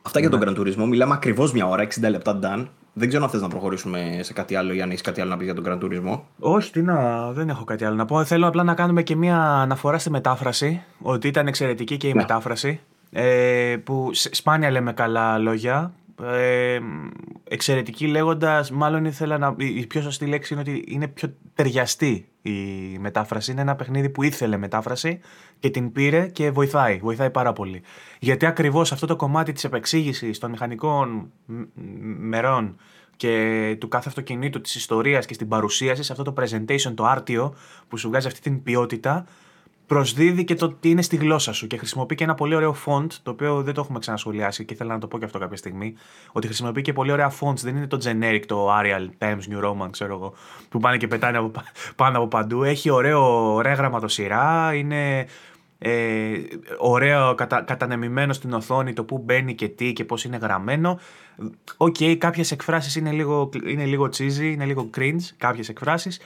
Αυτά 0.01 0.19
για 0.19 0.29
τον 0.29 0.39
ναι. 0.39 0.45
Grand 0.47 0.59
Turismo. 0.59 0.87
Μιλάμε 0.87 1.13
ακριβώς 1.13 1.51
μια 1.51 1.67
ώρα, 1.67 1.87
60 1.87 2.09
λεπτά, 2.09 2.39
Dan. 2.43 2.67
Δεν 2.93 3.07
ξέρω 3.07 3.23
αν 3.23 3.29
θες 3.29 3.41
να 3.41 3.47
προχωρήσουμε 3.47 4.19
σε 4.21 4.33
κάτι 4.33 4.55
άλλο 4.55 4.73
ή 4.73 4.81
αν 4.81 4.89
έχεις 4.89 5.01
κάτι 5.01 5.21
άλλο 5.21 5.29
να 5.29 5.37
πεις 5.37 5.45
για 5.45 5.55
τον 5.55 5.63
Grand 5.67 5.83
Turismo. 5.83 6.19
Όχι, 6.39 6.71
τι 6.71 6.81
να, 6.81 7.31
δεν 7.31 7.49
έχω 7.49 7.63
κάτι 7.63 7.85
άλλο 7.85 7.95
να 7.95 8.05
πω. 8.05 8.23
Θέλω 8.23 8.47
απλά 8.47 8.63
να 8.63 8.73
κάνουμε 8.73 9.03
και 9.03 9.15
μία 9.15 9.39
αναφορά 9.39 9.97
στη 9.97 10.09
μετάφραση. 10.09 10.83
Ότι 11.01 11.27
ήταν 11.27 11.47
εξαιρετική 11.47 11.97
και 11.97 12.07
η 12.07 12.13
ναι. 12.13 12.21
μετάφραση. 12.21 12.79
Ε, 13.11 13.77
που 13.83 14.09
σπάνια 14.13 14.71
λέμε 14.71 14.93
καλά 14.93 15.37
λόγια. 15.37 15.93
Ε, 16.21 16.79
εξαιρετική 17.43 18.07
λέγοντας, 18.07 18.71
μάλλον 18.71 19.05
ήθελα 19.05 19.37
να, 19.37 19.55
η 19.57 19.87
πιο 19.87 20.01
σωστή 20.01 20.25
λέξη 20.25 20.53
είναι 20.53 20.61
ότι 20.61 20.83
είναι 20.87 21.07
πιο 21.07 21.33
ταιριαστή 21.53 22.27
η 22.41 22.51
μετάφραση. 22.99 23.51
Είναι 23.51 23.61
ένα 23.61 23.75
παιχνίδι 23.75 24.09
που 24.09 24.23
ήθελε 24.23 24.57
μετάφραση 24.57 25.19
και 25.59 25.69
την 25.69 25.91
πήρε 25.91 26.27
και 26.27 26.51
βοηθάει, 26.51 26.97
βοηθάει 26.97 27.29
πάρα 27.29 27.53
πολύ. 27.53 27.81
Γιατί 28.19 28.45
ακριβώς 28.45 28.91
αυτό 28.91 29.05
το 29.07 29.15
κομμάτι 29.15 29.51
της 29.51 29.63
επεξήγησης 29.63 30.39
των 30.39 30.49
μηχανικών 30.49 31.31
μερών 32.17 32.75
και 33.15 33.75
του 33.79 33.87
κάθε 33.87 34.09
αυτοκινήτου, 34.09 34.61
της 34.61 34.75
ιστορίας 34.75 35.25
και 35.25 35.33
στην 35.33 35.47
παρουσίαση, 35.47 36.03
σε 36.03 36.11
αυτό 36.11 36.23
το 36.23 36.33
presentation, 36.37 36.93
το 36.95 37.05
άρτιο 37.05 37.55
που 37.87 37.97
σου 37.97 38.09
βγάζει 38.09 38.27
αυτή 38.27 38.39
την 38.39 38.63
ποιότητα, 38.63 39.25
προσδίδει 39.87 40.43
και 40.43 40.55
το 40.55 40.69
τι 40.69 40.89
είναι 40.89 41.01
στη 41.01 41.15
γλώσσα 41.15 41.53
σου 41.53 41.67
και 41.67 41.77
χρησιμοποιεί 41.77 42.15
και 42.15 42.23
ένα 42.23 42.33
πολύ 42.33 42.55
ωραίο 42.55 42.75
font, 42.85 43.07
το 43.23 43.31
οποίο 43.31 43.63
δεν 43.63 43.73
το 43.73 43.81
έχουμε 43.81 43.99
ξανασχολιάσει 43.99 44.65
και 44.65 44.73
ήθελα 44.73 44.93
να 44.93 44.99
το 44.99 45.07
πω 45.07 45.17
και 45.17 45.25
αυτό 45.25 45.39
κάποια 45.39 45.57
στιγμή, 45.57 45.93
ότι 46.31 46.47
χρησιμοποιεί 46.47 46.81
και 46.81 46.93
πολύ 46.93 47.11
ωραία 47.11 47.31
fonts, 47.39 47.57
δεν 47.57 47.75
είναι 47.75 47.87
το 47.87 47.99
generic, 48.03 48.43
το 48.45 48.69
Arial, 48.79 49.09
Times 49.25 49.53
New 49.53 49.65
Roman, 49.65 49.89
ξέρω 49.91 50.13
εγώ, 50.13 50.33
που 50.69 50.79
πάνε 50.79 50.97
και 50.97 51.07
πετάνε 51.07 51.37
από, 51.37 51.51
πάνω 51.95 52.17
από 52.17 52.27
παντού. 52.27 52.63
Έχει 52.63 52.89
ωραίο, 52.89 53.53
ωραία 53.53 53.73
γραμματοσυρά, 53.73 54.73
είναι 54.73 55.25
ε, 55.77 56.31
ωραίο 56.77 57.35
κατα, 57.35 57.61
κατανεμημένο 57.61 58.33
στην 58.33 58.53
οθόνη 58.53 58.93
το 58.93 59.03
που 59.03 59.17
μπαίνει 59.17 59.55
και 59.55 59.67
τι 59.67 59.93
και 59.93 60.05
πώς 60.05 60.23
είναι 60.23 60.37
γραμμένο. 60.37 60.99
ΟΚ, 61.77 61.95
okay, 61.99 62.15
κάποιες 62.17 62.51
εκφράσεις 62.51 62.95
είναι 62.95 63.11
λίγο, 63.11 63.49
είναι 63.67 63.85
λίγο 63.85 64.09
cheesy, 64.17 64.41
είναι 64.41 64.65
λίγο 64.65 64.89
cringe, 64.97 65.29
κάποιες 65.37 65.69
εκφράσεις. 65.69 66.19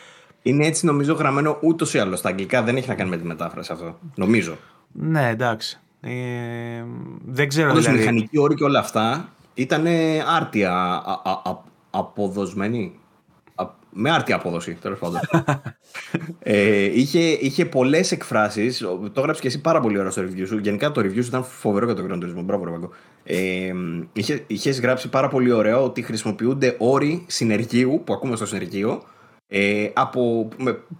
Είναι 0.48 0.66
έτσι 0.66 0.86
νομίζω 0.86 1.14
γραμμένο 1.14 1.58
ούτως 1.62 1.94
ή 1.94 2.00
άλλως 2.00 2.20
στα 2.20 2.30
αγγλικά. 2.30 2.64
Δεν 2.64 2.78
έχει 2.78 2.90
να 2.90 2.96
κάνει 2.96 3.10
με 3.10 3.18
τη 3.18 3.26
μετάφραση 3.26 3.72
αυτό. 3.72 4.00
Νομίζω. 4.16 4.58
Ναι, 4.92 5.30
εντάξει. 5.30 5.80
Ε, 6.02 6.12
δεν 7.26 7.48
ξέρω. 7.48 7.70
Όντως, 7.70 7.84
δηλαδή... 7.84 8.00
μηχανικοί 8.00 8.40
όροι 8.40 8.56
και 8.56 8.64
όλα 8.64 8.80
αυτά 8.80 9.30
ήταν 9.54 9.86
άρτια 10.36 10.72
α, 10.74 11.22
α, 11.24 11.32
α, 11.44 11.58
αποδοσμένη. 11.90 13.00
με 13.90 14.12
άρτια 14.12 14.36
απόδοση, 14.36 14.78
τέλος 14.82 15.00
πάντων. 15.00 15.20
ε, 16.40 17.00
είχε 17.00 17.20
είχε 17.20 17.66
πολλές 17.66 18.12
εκφράσεις. 18.12 18.78
Το 18.78 19.12
έγραψες 19.16 19.40
και 19.40 19.48
εσύ 19.48 19.62
πάρα 19.62 19.80
πολύ 19.80 20.00
ώρα 20.00 20.10
στο 20.10 20.22
review 20.22 20.48
σου. 20.48 20.58
Γενικά 20.58 20.92
το 20.92 21.02
review 21.02 21.22
σου 21.22 21.28
ήταν 21.28 21.44
φοβερό 21.44 21.86
για 21.86 21.96
τον 21.96 22.08
Gran 22.10 22.24
Turismo. 22.24 22.44
Μπράβο, 22.44 22.64
Ρεβαγκό. 22.64 22.90
Ε, 23.24 23.74
είχες 24.48 24.80
γράψει 24.80 25.10
πάρα 25.10 25.28
πολύ 25.28 25.52
ωραίο 25.52 25.84
ότι 25.84 26.02
χρησιμοποιούνται 26.02 26.76
όροι 26.78 27.26
συνεργείου 27.28 28.02
που 28.06 28.14
ακούμε 28.14 28.36
στο 28.36 28.46
συνεργείο 28.46 29.04
ε, 29.50 29.90
από, 29.94 30.48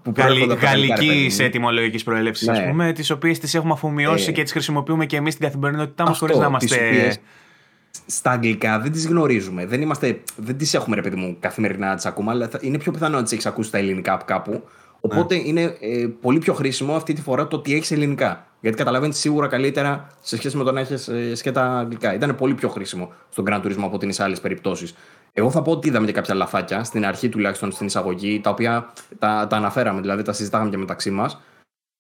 που 0.04 0.14
Γαλλι, 0.18 0.58
γαλλική 0.62 1.32
ετοιμολογικής 1.40 2.04
προέλευσης, 2.04 2.48
ναι. 2.48 2.58
α 2.58 2.70
πούμε, 2.70 2.92
τις 2.92 3.10
οποίες 3.10 3.40
τις 3.40 3.54
έχουμε 3.54 3.74
αφομοιώσει 3.74 4.30
ε, 4.30 4.32
και 4.32 4.44
τις 4.44 4.52
χρησιμοποιούμε 4.52 5.06
και 5.06 5.16
εμείς 5.16 5.34
στην 5.34 5.46
καθημερινότητά 5.46 6.04
μας 6.04 6.18
χωρίς 6.18 6.38
να 6.38 6.46
είμαστε. 6.46 7.18
στα 8.06 8.32
αγγλικά 8.32 8.80
δεν 8.80 8.92
τις 8.92 9.08
γνωρίζουμε. 9.08 9.66
Δεν, 9.66 9.82
είμαστε, 9.82 10.22
δεν 10.36 10.58
τις 10.58 10.74
έχουμε, 10.74 10.96
ρε 10.96 11.02
παιδί 11.02 11.16
μου, 11.16 11.38
καθημερινά 11.40 11.88
να 11.88 11.96
τις 11.96 12.06
ακούμε, 12.06 12.32
αλλά 12.32 12.50
είναι 12.62 12.78
πιο 12.78 12.92
πιθανό 12.92 13.16
να 13.16 13.24
τις 13.24 13.32
έχεις 13.32 13.46
ακούσει 13.46 13.68
στα 13.68 13.78
ελληνικά 13.78 14.14
από 14.14 14.26
κάπου. 14.26 14.64
Οπότε 15.00 15.36
ναι. 15.36 15.42
είναι 15.46 15.78
ε, 15.80 16.08
πολύ 16.22 16.40
πιο 16.40 16.54
χρήσιμο 16.54 16.96
αυτή 16.96 17.14
τη 17.14 17.22
φορά 17.22 17.48
το 17.48 17.56
ότι 17.56 17.74
έχεις 17.74 17.92
ελληνικά. 17.92 18.47
Γιατί 18.60 18.78
καταλαβαίνεις 18.78 19.18
σίγουρα 19.18 19.48
καλύτερα 19.48 20.08
σε 20.22 20.38
σχέση 20.38 20.58
με 20.58 20.64
το 20.64 20.72
να 20.72 20.80
έχεις 20.80 21.08
ε, 21.08 21.36
σκέτα 21.36 21.78
αγγλικά. 21.78 22.14
Ήταν 22.14 22.36
πολύ 22.36 22.54
πιο 22.54 22.70
χρήσιμο 22.70 23.12
στον 23.30 23.46
Grand 23.48 23.62
Turismo 23.62 23.84
από 23.84 23.98
τις 23.98 24.20
άλλες 24.20 24.42
περιπτώσεις. 24.42 24.96
Εγώ 25.34 25.52
θα 25.52 25.62
πω 25.62 25.72
ότι 25.72 25.88
είδαμε 25.88 26.06
και 26.06 26.12
κάποια 26.12 26.36
λαφάκια 26.36 26.84
στην 26.84 27.06
αρχή 27.06 27.30
τουλάχιστον 27.30 27.72
στην 27.72 27.86
εισαγωγή, 27.86 28.40
τα 28.40 28.50
οποία 28.50 28.94
τα, 29.20 29.48
τα 29.50 29.56
αναφέραμε, 29.56 30.02
δηλαδή 30.02 30.24
τα 30.24 30.34
συζητάγαμε 30.34 30.70
και 30.70 30.78
μεταξύ 30.78 31.12
μας. 31.12 31.42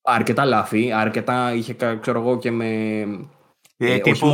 Αρκετά 0.01 0.45
λάθη, 0.45 0.91
αρκετά 0.91 1.53
είχε, 1.53 1.75
ξέρω 2.01 2.19
εγώ, 2.19 2.37
και 2.37 2.51
με 2.51 3.05
ε, 3.79 3.93
ε, 3.93 3.99
τύπου, 3.99 4.27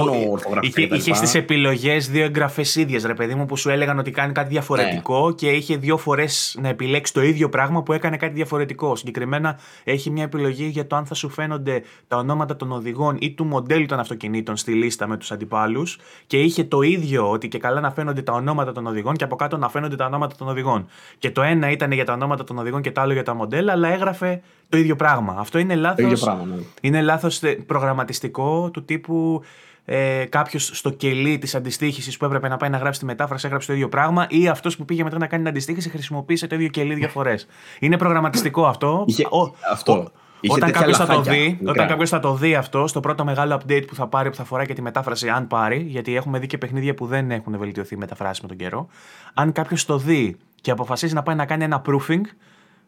είχε 0.62 0.82
είχες 0.82 1.18
στις 1.18 1.36
επιλογές 1.36 2.10
δύο 2.10 2.24
εγγραφές 2.24 2.76
ίδιες, 2.76 3.04
ρε 3.06 3.14
παιδί 3.14 3.36
μου, 3.36 3.46
που 3.46 3.58
σου 3.58 3.70
έλεγαν 3.70 4.00
ότι 4.00 4.12
κάνει 4.12 4.32
κάτι 4.32 4.50
διαφορετικό 4.50 5.28
ναι. 5.28 5.34
και 5.34 5.50
είχε 5.50 5.76
δύο 5.78 5.98
φορές 5.98 6.58
να 6.62 6.70
επιλέξει 6.70 7.14
το 7.14 7.22
ίδιο 7.22 7.50
πράγμα 7.50 7.84
που 7.84 7.94
έκανε 7.94 8.18
κάτι 8.18 8.34
διαφορετικό. 8.34 8.96
Συγκεκριμένα 8.96 9.60
έχει 9.84 10.10
μια 10.10 10.24
επιλογή 10.24 10.66
για 10.66 10.88
το 10.88 10.96
αν 10.96 11.06
θα 11.06 11.14
σου 11.14 11.30
φαίνονται 11.30 11.84
τα 12.08 12.18
ονόματα 12.18 12.56
των 12.56 12.72
οδηγών 12.72 13.18
ή 13.20 13.32
του 13.32 13.46
μοντέλου 13.46 13.86
των 13.86 14.00
αυτοκινήτων 14.00 14.58
στη 14.58 14.74
λίστα 14.74 15.08
με 15.08 15.18
τους 15.18 15.32
αντιπάλους 15.32 16.00
και 16.28 16.40
είχε 16.42 16.64
το 16.64 16.82
ίδιο 16.82 17.30
ότι 17.30 17.48
και 17.48 17.58
καλά 17.58 17.80
να 17.80 17.92
φαίνονται 17.92 18.22
τα 18.22 18.34
ονόματα 18.34 18.72
των 18.72 18.88
οδηγών 18.88 19.16
και 19.16 19.24
από 19.24 19.36
κάτω 19.36 19.58
να 19.58 19.70
φαίνονται 19.70 19.96
τα 19.96 20.06
ονόματα 20.06 20.36
των 20.36 20.48
οδηγών. 20.48 20.88
Και 21.18 21.32
το 21.32 21.42
ένα 21.42 21.72
ήταν 21.72 21.92
για 21.92 22.06
τα 22.06 22.14
ονόματα 22.14 22.44
των 22.44 22.58
οδηγών 22.58 22.82
και 22.82 22.92
το 22.92 23.02
άλλο 23.02 23.14
για 23.14 23.24
τα 23.24 23.34
μοντέλα, 23.34 23.72
αλλά 23.72 23.88
έγραφε 23.88 24.42
το 24.70 24.78
ίδιο 24.78 24.96
πράγμα. 24.96 25.36
Αυτό 25.40 25.58
είναι 25.58 25.76
λάθο. 25.76 26.36
Ναι. 26.46 26.56
Είναι 26.82 27.02
λάθος 27.02 27.44
ε, 27.44 27.54
προγραμματιστικό 27.54 28.70
του 28.70 28.86
τύπου 28.86 29.42
ε, 29.86 30.26
κάποιος 30.26 30.72
στο 30.74 30.90
κελί 30.90 31.38
της 31.38 31.56
αντιστοίχησης 31.56 32.18
που 32.18 32.26
έπρεπε 32.26 32.48
να 32.48 32.58
πάει 32.58 32.70
να 32.70 32.78
γράψει 32.78 33.00
τη 33.00 33.06
μετάφραση 33.06 33.46
έγραψε 33.46 33.68
το 33.68 33.74
ίδιο 33.74 33.90
πράγμα 33.90 34.26
ή 34.30 34.48
αυτός 34.48 34.78
που 34.78 34.86
πήγε 34.86 35.04
μετά 35.04 35.18
να 35.18 35.28
κάνει 35.28 35.44
την 35.44 35.52
αντιστοίχηση 35.52 35.90
χρησιμοποίησε 35.90 36.48
το 36.48 36.56
ίδιο 36.56 36.68
κελί 36.68 36.94
δύο 36.94 37.08
φορές. 37.08 37.48
Είναι 37.80 37.98
προγραμματιστικό 37.98 38.66
αυτό. 38.66 39.04
Είχε, 39.08 39.28
αυτό. 39.72 40.12
όταν 40.48 40.72
κάποιος 40.72 40.98
θα, 40.98 41.06
το 41.06 41.22
δει, 41.22 41.60
όταν 41.66 41.88
κάποιος 41.88 42.10
θα 42.10 42.20
το 42.20 42.34
δει 42.34 42.56
αυτό, 42.56 42.88
στο 42.88 43.00
πρώτο 43.00 43.24
μεγάλο 43.24 43.62
update 43.62 43.84
που 43.88 43.96
θα 43.96 44.08
πάρει, 44.08 44.30
που 44.30 44.36
θα 44.36 44.44
φοράει 44.44 44.66
και 44.66 44.74
τη 44.74 44.82
μετάφραση, 44.82 45.30
αν 45.30 45.48
πάρει, 45.48 45.86
γιατί 45.88 46.16
έχουμε 46.16 46.40
δει 46.40 46.48
και 46.48 46.58
παιχνίδια 46.58 46.94
που 46.94 47.06
δεν 47.06 47.32
έχουν 47.32 47.58
βελτιωθεί 47.58 47.98
μεταφράσεις 47.98 48.42
με 48.42 48.48
τον 48.48 48.58
καιρό. 48.58 48.88
Αν 49.34 49.52
κάποιος 49.52 49.86
το 49.86 49.98
δει 49.98 50.38
και 50.62 50.72
αποφασίσει 50.72 51.14
να 51.14 51.24
πάει 51.24 51.36
να 51.36 51.46
κάνει 51.46 51.64
ένα 51.64 51.82
proofing, 51.86 52.22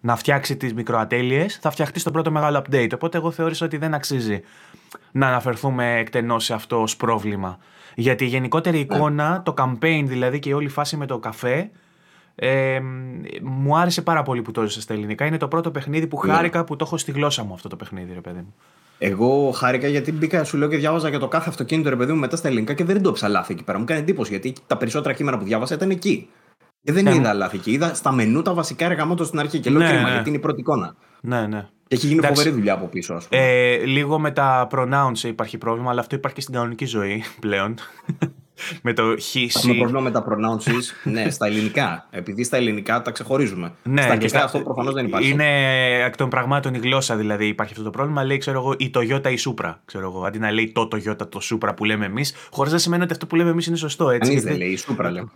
να 0.06 0.15
φτιάξει 0.15 0.57
τις 0.57 0.73
μικροατέλειες, 0.73 1.57
θα 1.61 1.69
φτιαχτεί 1.69 1.99
στο 1.99 2.11
πρώτο 2.11 2.32
μεγάλο 2.32 2.64
update. 2.65 2.90
Οπότε 2.94 3.18
εγώ 3.18 3.32
θεώρησα 3.32 3.65
ότι 3.65 3.77
δεν 3.77 3.94
αξίζει 3.94 4.41
να 5.11 5.27
αναφερθούμε 5.27 5.98
εκτενώς 5.98 6.44
σε 6.44 6.53
αυτό 6.53 6.82
ως 6.82 6.95
πρόβλημα. 6.95 7.57
Γιατί 7.95 8.23
η 8.23 8.27
γενικότερη 8.27 8.77
ναι. 8.77 8.84
εικόνα, 8.84 9.41
το 9.45 9.53
campaign 9.57 10.03
δηλαδή 10.06 10.40
και 10.40 10.49
η 10.49 10.53
όλη 10.53 10.68
φάση 10.68 10.98
με 10.98 11.06
το 11.06 11.19
καφέ, 11.19 11.69
ε, 12.36 12.80
μου 13.41 13.77
άρεσε 13.77 14.02
πάρα 14.02 14.23
πολύ 14.23 14.41
που 14.41 14.52
το 14.52 14.61
έζησα 14.61 14.82
στα 14.82 14.94
ελληνικά. 14.94 15.26
Είναι 15.26 15.38
το 15.38 15.48
πρώτο 15.48 15.72
παιχνίδι 15.72 16.07
που 16.07 16.26
ναι. 16.26 16.34
χάρηκα 16.34 16.64
που 16.64 16.76
το 16.76 16.86
έχω 16.88 16.98
στη 16.98 17.11
γλώσσα 17.11 17.44
μου 17.44 17.53
αυτό 17.53 17.69
το 17.69 17.76
παιχνίδι, 17.76 18.14
ρε 18.14 18.22
παιδί 18.22 18.40
μου. 18.40 18.53
Εγώ 18.98 19.52
χάρηκα 19.52 19.88
γιατί 19.88 20.11
μπήκα, 20.11 20.44
σου 20.44 20.57
λέω 20.57 20.68
και 20.68 20.77
διάβαζα 20.77 21.10
για 21.10 21.19
το 21.19 21.27
κάθε 21.27 21.49
αυτοκίνητο 21.49 21.90
ρε 21.90 21.95
παιδί 21.95 22.11
μου 22.11 22.19
μετά 22.19 22.36
στα 22.36 22.48
ελληνικά 22.48 22.73
και 22.73 22.84
δεν 22.84 23.02
το 23.02 23.11
ψαλάθη 23.11 23.53
εκεί 23.53 23.64
πέρα. 23.64 23.80
Μου 23.80 23.86
κάνει 23.86 23.99
εντύπωση 23.99 24.30
γιατί 24.30 24.53
τα 24.68 24.77
περισσότερα 24.77 25.14
κείμενα 25.14 25.38
που 25.38 25.44
διάβασα 25.44 25.76
ήταν 25.76 25.90
εκεί. 25.90 26.30
Και 26.86 26.91
δεν 26.91 27.03
ναι, 27.03 27.10
είδα 27.10 27.34
ναι. 27.34 27.34
λάθη. 27.34 27.57
Και 27.57 27.72
είδα 27.72 27.94
στα 27.94 28.12
μενού 28.12 28.41
τα 28.41 28.53
βασικά 28.53 28.86
εργαμότα 28.86 29.24
στην 29.24 29.40
αρχή. 29.40 29.60
Και 29.60 29.70
λέω 29.70 29.80
ναι, 29.80 29.88
κρίμα, 29.88 30.03
ναι. 30.03 30.12
γιατί 30.12 30.30
είναι 30.30 30.38
η 30.38 30.41
πρώτη 30.41 30.60
εικόνα. 30.60 30.95
Ναι, 31.22 31.48
ναι. 31.48 31.68
Και 31.88 31.95
έχει 31.95 32.07
γίνει 32.07 32.18
Εντάξει, 32.18 32.36
φοβερή 32.36 32.56
δουλειά 32.56 32.74
από 32.74 32.86
πίσω, 32.86 33.14
ας 33.14 33.28
πούμε. 33.28 33.41
Ε, 33.41 33.86
λίγο 33.86 34.20
με 34.20 34.32
τα 34.32 34.68
pronouns 34.72 35.24
υπάρχει 35.24 35.57
πρόβλημα, 35.57 35.90
αλλά 35.90 35.99
αυτό 35.99 36.16
υπάρχει 36.16 36.36
και 36.36 36.41
στην 36.41 36.53
κανονική 36.53 36.86
ζωή 36.86 37.24
πλέον. 37.40 37.76
Με 38.82 38.94
το 38.94 39.03
he, 39.03 39.48
Έχουμε 39.56 39.73
πρόβλημα 39.73 39.99
με 39.99 40.11
τα 40.11 40.26
pronounces, 40.30 41.10
ναι, 41.11 41.30
στα 41.30 41.45
ελληνικά. 41.45 42.07
Επειδή 42.10 42.44
στα 42.44 42.57
ελληνικά 42.57 43.02
τα 43.02 43.11
ξεχωρίζουμε. 43.11 43.72
Ναι, 43.84 44.02
στα 44.02 44.11
αγγλικά 44.11 44.44
αυτό 44.44 44.60
προφανώς 44.60 44.94
δεν 44.94 45.06
υπάρχει. 45.06 45.30
Είναι 45.30 45.45
εκ 46.06 46.15
των 46.15 46.30
πραγμάτων 46.30 46.73
η 46.73 46.77
γλώσσα 46.77 47.15
δηλαδή 47.15 47.48
υπάρχει 47.48 47.72
αυτό 47.72 47.84
το 47.84 47.90
πρόβλημα. 47.90 48.23
Λέει, 48.23 48.38
ξέρω 48.38 48.60
εγώ, 48.60 48.76
η 48.77 48.91
Toyota 48.94 49.32
η 49.32 49.38
Supra. 49.45 49.73
Ξέρω 49.86 50.06
εγώ, 50.06 50.26
αντί 50.26 50.40
να 50.40 50.52
λέει 50.52 50.72
το 50.72 50.88
Toyota 50.91 51.30
το 51.30 51.40
Supra 51.52 51.69
που 51.76 51.86
λέμε 51.86 52.06
εμείς, 52.06 52.36
χωρίς 52.52 52.72
να 52.72 52.77
σημαίνει 52.77 53.03
ότι 53.03 53.14
αυτό 53.14 53.26
που 53.26 53.36
λέμε 53.36 53.49
εμείς 53.49 53.68
είναι 53.68 53.77
σωστό. 53.77 54.10
Έτσι, 54.10 54.30
Κανείς 54.30 54.44
δεν 54.44 54.57
λέει, 54.57 54.69
η 54.69 54.80
Supra 54.88 55.10
λέω. 55.11 55.30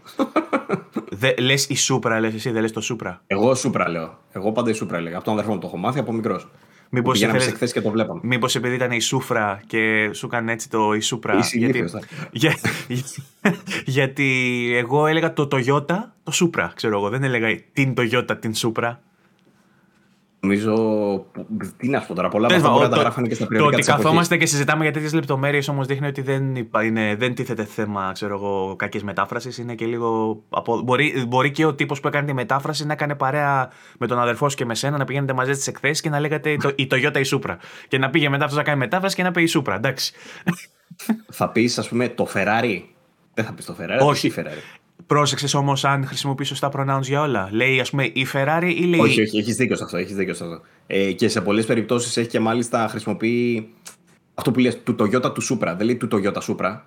Λες 1.40 1.66
η 1.66 1.76
Supra, 1.90 2.18
λες 2.20 2.34
εσύ, 2.34 2.52
δεν 2.52 2.62
λες 2.62 2.72
το 2.72 2.82
Supra. 2.90 3.18
Εγώ 3.28 3.52
Supra 3.64 3.86
λέω. 3.90 4.18
Εγώ 4.32 4.52
πάντα 4.52 4.70
η 4.70 4.74
Supra 4.82 5.00
λέω. 5.02 5.16
Από 5.16 5.24
τον 5.24 5.34
αδερφό 5.34 5.54
μου 5.54 5.60
το 5.60 5.68
έχω 5.68 5.78
μάθει 5.78 6.00
από 6.00 6.14
μικρός. 6.14 6.48
Μήπως 6.90 7.20
θέλεις... 7.20 7.74
και 7.74 7.82
το 7.82 7.90
βλέπαμε. 7.90 8.20
Μήπως 8.24 8.56
επειδή 8.56 8.76
ήταν 8.76 8.92
η 8.92 9.02
Σούφρα 9.02 9.62
και 9.68 10.10
σου 10.14 10.26
έκανε 10.26 10.52
έτσι 10.52 10.70
το 10.70 10.94
η 10.94 11.00
Σούπρα. 11.00 11.40
Γιατί... 11.54 11.86
Για... 12.32 12.56
γιατί 13.86 14.70
εγώ 14.76 15.08
έλεγα 15.08 15.34
το 15.34 15.48
Toyota, 15.52 15.98
το 16.24 16.32
Σούπρα, 16.32 16.72
ξέρω 16.76 16.98
εγώ. 16.98 17.10
Δεν 17.10 17.24
έλεγα 17.24 17.60
την 17.74 17.94
Toyota, 17.98 18.38
την 18.40 18.56
Σούπρα. 18.56 19.02
Νομίζω. 20.42 20.76
Τι 21.78 21.90
να 21.90 22.00
σου 22.00 22.14
τώρα, 22.14 22.30
πολλά 22.30 22.48
από 22.48 22.56
αυτά 22.56 22.70
μπορεί 22.70 22.84
να 22.84 22.90
τα 22.90 22.98
γράφανε 22.98 23.28
και 23.28 23.34
στα 23.34 23.48
περιοδικά. 23.48 23.84
Το 23.84 23.92
ότι 23.92 24.02
καθόμαστε 24.02 24.38
και 24.38 24.46
συζητάμε 24.46 24.84
για 24.84 24.94
τέτοιες 24.94 25.14
λεπτομέρειες 25.14 25.68
όμως 25.68 25.88
δείχνει 25.88 26.08
ότι 26.08 26.22
δεν, 26.22 26.56
είναι, 26.84 27.16
δεν 27.16 27.36
τίθεται 27.36 27.64
θέμα 27.64 28.12
κακής 28.76 29.04
μετάφρασης. 29.04 29.58
Είναι 29.58 29.76
και 29.76 29.86
λίγο. 29.86 30.42
Μπορεί, 30.84 31.26
μπορεί 31.28 31.52
και 31.52 31.66
ο 31.66 31.74
τύπος 31.74 32.00
που 32.00 32.08
έκανε 32.08 32.28
τη 32.28 32.34
μετάφραση 32.34 32.86
να 32.86 32.94
έκανε 32.94 33.16
παρέα 33.16 33.70
με 33.98 34.08
τον 34.08 34.20
αδερφό 34.20 34.50
σου 34.50 34.56
και 34.56 34.66
με 34.66 34.76
σένα, 34.76 34.98
να 34.98 35.06
πηγαίνετε 35.06 35.34
μαζί 35.34 35.54
στις 35.54 35.68
εκθέσεις 35.68 36.02
και 36.02 36.10
να 36.10 36.20
λέγατε 36.20 36.56
το, 36.56 36.72
η 36.76 36.88
Toyota 36.92 37.18
η 37.18 37.30
Supra. 37.32 37.56
Και 37.88 37.98
να 37.98 38.10
πήγε 38.10 38.30
μετά 38.30 38.44
αυτός 38.44 38.58
να 38.58 38.64
κάνει 38.64 38.78
μετάφραση 38.78 39.16
και 39.16 39.24
να 39.24 39.32
πει 39.32 39.44
η 39.44 39.50
Supra. 39.56 39.74
Εντάξει. 39.76 40.14
Θα 41.32 41.50
πεις, 41.50 41.78
ας 41.78 41.90
πούμε, 41.90 42.10
το 42.10 42.28
Ferrari. 42.34 42.82
Δεν 43.34 43.46
θα 43.46 43.54
πεις 43.54 43.66
το 43.66 43.76
Ferrari. 43.80 44.06
Όχι. 44.06 44.34
Ferrari. 44.36 44.79
Πρόσεξες 45.06 45.54
όμως 45.54 45.86
αν 45.86 46.06
χρησιμοποιεί 46.06 46.44
σωστά 46.44 46.72
pronouns 46.74 47.02
για 47.02 47.22
όλα; 47.22 47.50
Λέει, 47.52 47.80
ας 47.80 47.90
πούμε, 47.90 48.04
η 48.04 48.28
Ferrari 48.34 48.74
ή 48.78 48.84
λέει. 48.84 49.00
Όχι, 49.00 49.22
όχι, 49.22 49.38
έχεις 49.38 49.56
δίκιο 49.56 49.76
σε 49.76 49.84
αυτό. 49.84 49.98
Έχεις 49.98 50.16
δίκιο 50.16 50.34
σε 50.34 50.44
αυτό. 50.44 50.62
Ε, 50.88 51.12
και 51.12 51.28
σε 51.28 51.42
πολλές 51.42 51.66
περιπτώσεις 51.66 52.18
έχει 52.18 52.28
και 52.28 52.40
μάλιστα 52.40 52.88
χρησιμοποιεί 52.88 53.70
αυτό 54.34 54.52
που 54.52 54.60
λες 54.60 54.84
του 54.84 54.96
Toyota 55.00 55.34
του 55.34 55.42
Supra. 55.50 55.74
Δεν 55.78 55.86
λέει 55.86 55.96
του 55.96 56.08
Toyota 56.12 56.42
Supra. 56.42 56.80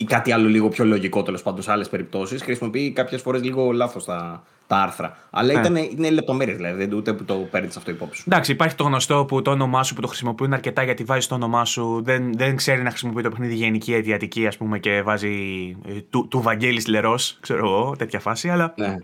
Ή 0.00 0.04
κάτι 0.04 0.32
άλλο 0.32 0.48
λίγο 0.48 0.68
πιο 0.68 0.84
λογικό 0.84 1.22
τέλος 1.22 1.42
πάντων 1.42 1.62
σε 1.62 1.70
άλλες 1.72 1.88
περιπτώσεις. 1.88 2.42
Χρησιμοποιεί 2.42 2.90
κάποιες 2.90 3.20
φορές 3.20 3.42
λίγο 3.42 3.72
λάθος 3.72 4.04
τα, 4.04 4.42
τα 4.66 4.76
άρθρα. 4.76 5.16
Αλλά 5.30 5.52
ναι. 5.52 5.60
ήταν, 5.60 5.76
είναι 5.76 6.10
λεπτομέρειες 6.10 6.56
δηλαδή, 6.56 6.84
δεν 6.84 6.98
ούτε 6.98 7.12
που 7.12 7.24
το 7.24 7.34
παίρνεις 7.34 7.76
αυτό 7.76 7.90
υπόψη. 7.90 8.24
Εντάξει, 8.26 8.52
υπάρχει 8.52 8.74
το 8.74 8.84
γνωστό 8.84 9.24
που 9.24 9.42
το 9.42 9.50
όνομά 9.50 9.82
σου 9.82 9.94
που 9.94 10.00
το 10.00 10.06
χρησιμοποιούν 10.06 10.52
αρκετά 10.52 10.82
γιατί 10.82 11.04
βάζεις 11.04 11.26
το 11.26 11.34
όνομά 11.34 11.64
σου, 11.64 12.02
δεν, 12.04 12.32
δεν 12.36 12.56
ξέρει 12.56 12.82
να 12.82 12.90
χρησιμοποιεί 12.90 13.22
το 13.22 13.28
παιχνίδι 13.28 13.54
γενική 13.54 13.94
αιτιατική, 13.94 14.46
ας 14.46 14.56
πούμε, 14.56 14.78
και 14.78 15.02
βάζει 15.02 15.28
ε, 15.86 15.92
του, 16.10 16.28
του 16.28 16.40
Βαγγέλης 16.40 16.86
Λερός, 16.86 17.38
ξέρω 17.40 17.66
εγώ, 17.66 17.94
τέτοια 17.98 18.20
φάση. 18.20 18.48
Αλλά 18.48 18.74
ναι. 18.76 18.96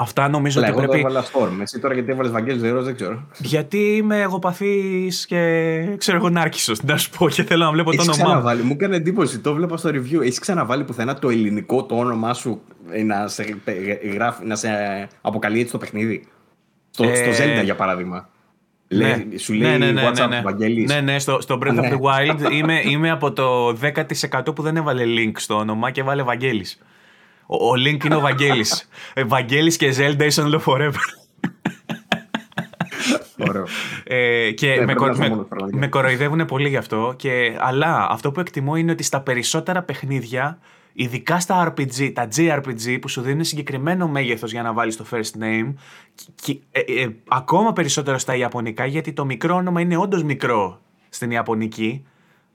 Αυτά 0.00 0.28
νομίζω 0.28 0.60
ότι 0.60 0.68
εγώ 0.68 0.78
πρέπει. 0.78 0.98
Εγώ 0.98 1.08
έβαλα 1.08 1.24
Storm. 1.24 1.60
Εσύ 1.60 1.78
τώρα 1.78 1.94
γιατί 1.94 2.10
έβαλες 2.10 2.32
Βαγγέλης 2.32 2.62
Λερό, 2.62 2.82
δεν 2.82 2.94
ξέρω. 2.94 3.26
Γιατί 3.38 3.78
είμαι 3.78 4.20
εγωπαθής 4.20 5.26
και 5.26 5.94
ξέρω 5.98 6.16
εγώ 6.16 6.28
νάρκισο, 6.28 6.74
να 6.82 6.96
σου 6.96 7.10
πω 7.10 7.28
και 7.28 7.42
θέλω 7.42 7.64
να 7.64 7.70
βλέπω 7.70 7.96
το 7.96 8.02
όνομά 8.02 8.54
μου. 8.54 8.64
Μου 8.64 8.72
έκανε 8.72 8.96
εντύπωση, 8.96 9.38
το 9.38 9.54
βλέπα 9.54 9.76
στο 9.76 9.90
review. 9.90 10.20
Έχεις 10.20 10.38
ξαναβάλει 10.38 10.84
πουθενά 10.84 11.14
το 11.18 11.28
ελληνικό 11.28 11.84
το 11.84 11.94
όνομά 11.94 12.34
σου 12.34 12.60
να 13.04 13.28
σε, 13.28 13.60
γράφει, 14.12 14.46
να 14.46 14.56
σε 14.56 14.68
αποκαλεί 15.20 15.60
έτσι 15.60 15.72
το 15.72 15.78
παιχνίδι; 15.78 16.26
Στο, 16.90 17.04
ε... 17.04 17.14
στο 17.14 17.44
Zelda 17.44 17.64
για 17.64 17.74
παράδειγμα. 17.74 18.28
Ναι. 18.88 18.98
Λέει, 18.98 19.38
σου 19.38 19.52
λέει 19.52 19.70
ναι, 19.70 19.86
ναι, 19.86 19.92
ναι, 19.92 20.08
WhatsApp 20.08 20.28
ναι, 20.28 20.40
Βαγγέλης. 20.40 20.90
Ναι, 20.90 21.00
ναι, 21.00 21.18
στο, 21.18 21.40
στο 21.40 21.58
Breath 21.62 21.78
of 21.78 21.80
ναι. 21.80 21.90
the 21.92 22.00
Wild 22.00 22.52
είμαι, 22.52 22.80
είμαι 22.84 23.10
από 23.10 23.32
το 23.32 23.76
10% 24.30 24.54
που 24.54 24.62
δεν 24.62 24.76
έβαλε 24.76 25.02
link 25.06 25.32
στο 25.36 25.54
όνομα 25.56 25.90
και 25.90 26.00
έβαλε 26.00 26.22
Βαγγέλης. 26.22 26.78
Ο, 27.52 27.68
ο 27.68 27.72
Link 27.76 28.04
είναι 28.04 28.14
ο 28.14 28.20
Βαγγέλης. 28.20 28.88
ε, 29.14 29.24
Βαγγέλης 29.24 29.76
και 29.76 29.94
Zelda 29.98 30.22
ήσαν 30.22 30.46
λέω 30.46 30.62
forever. 30.66 30.92
Ωραίο. 33.48 33.66
Ε, 34.04 34.50
και 34.50 34.74
ναι, 34.74 34.84
με, 34.84 34.94
κο, 34.94 35.06
με, 35.06 35.46
με 35.72 35.88
κοροϊδεύουν 35.88 36.44
πολύ 36.44 36.68
γι' 36.68 36.76
αυτό. 36.76 37.14
Και, 37.16 37.56
αλλά 37.58 38.06
αυτό 38.10 38.32
που 38.32 38.40
εκτιμώ 38.40 38.76
είναι 38.76 38.92
ότι 38.92 39.02
στα 39.02 39.20
περισσότερα 39.20 39.82
παιχνίδια 39.82 40.58
ειδικά 40.92 41.40
στα 41.40 41.72
RPG, 41.72 42.12
τα 42.14 42.28
JRPG 42.36 42.98
που 43.00 43.08
σου 43.08 43.20
δίνουν 43.20 43.44
συγκεκριμένο 43.44 44.08
μέγεθος 44.08 44.50
για 44.52 44.62
να 44.62 44.72
βάλεις 44.72 44.96
το 44.96 45.04
first 45.10 45.42
name 45.42 45.74
και, 46.34 46.58
ε, 46.70 46.80
ε, 46.80 47.08
ακόμα 47.28 47.72
περισσότερο 47.72 48.18
στα 48.18 48.36
Ιαπωνικά 48.36 48.86
γιατί 48.86 49.12
το 49.12 49.24
μικρό 49.24 49.54
όνομα 49.54 49.80
είναι 49.80 49.96
όντως 49.96 50.22
μικρό 50.22 50.80
στην 51.08 51.30
Ιαπωνική 51.30 52.04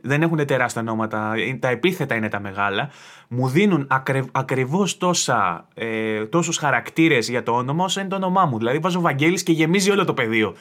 δεν 0.05 0.21
έχουν 0.21 0.45
τεράστια 0.45 0.81
ονόματα, 0.81 1.33
τα 1.59 1.67
επίθετα 1.67 2.15
είναι 2.15 2.29
τα 2.29 2.39
μεγάλα 2.39 2.89
μου 3.27 3.47
δίνουν 3.47 3.87
ακρι, 3.89 4.23
ακριβώς 4.31 4.97
τόσα, 4.97 5.67
ε, 5.73 6.25
τόσους 6.25 6.57
χαρακτήρες 6.57 7.29
για 7.29 7.43
το 7.43 7.51
όνομα 7.51 7.83
όσο 7.83 7.99
είναι 7.99 8.09
το 8.09 8.15
όνομά 8.15 8.45
μου 8.45 8.57
δηλαδή 8.57 8.77
βάζω 8.77 9.01
Βαγγέλης 9.01 9.43
και 9.43 9.51
γεμίζει 9.51 9.91
όλο 9.91 10.05
το 10.05 10.13
πεδίο 10.13 10.55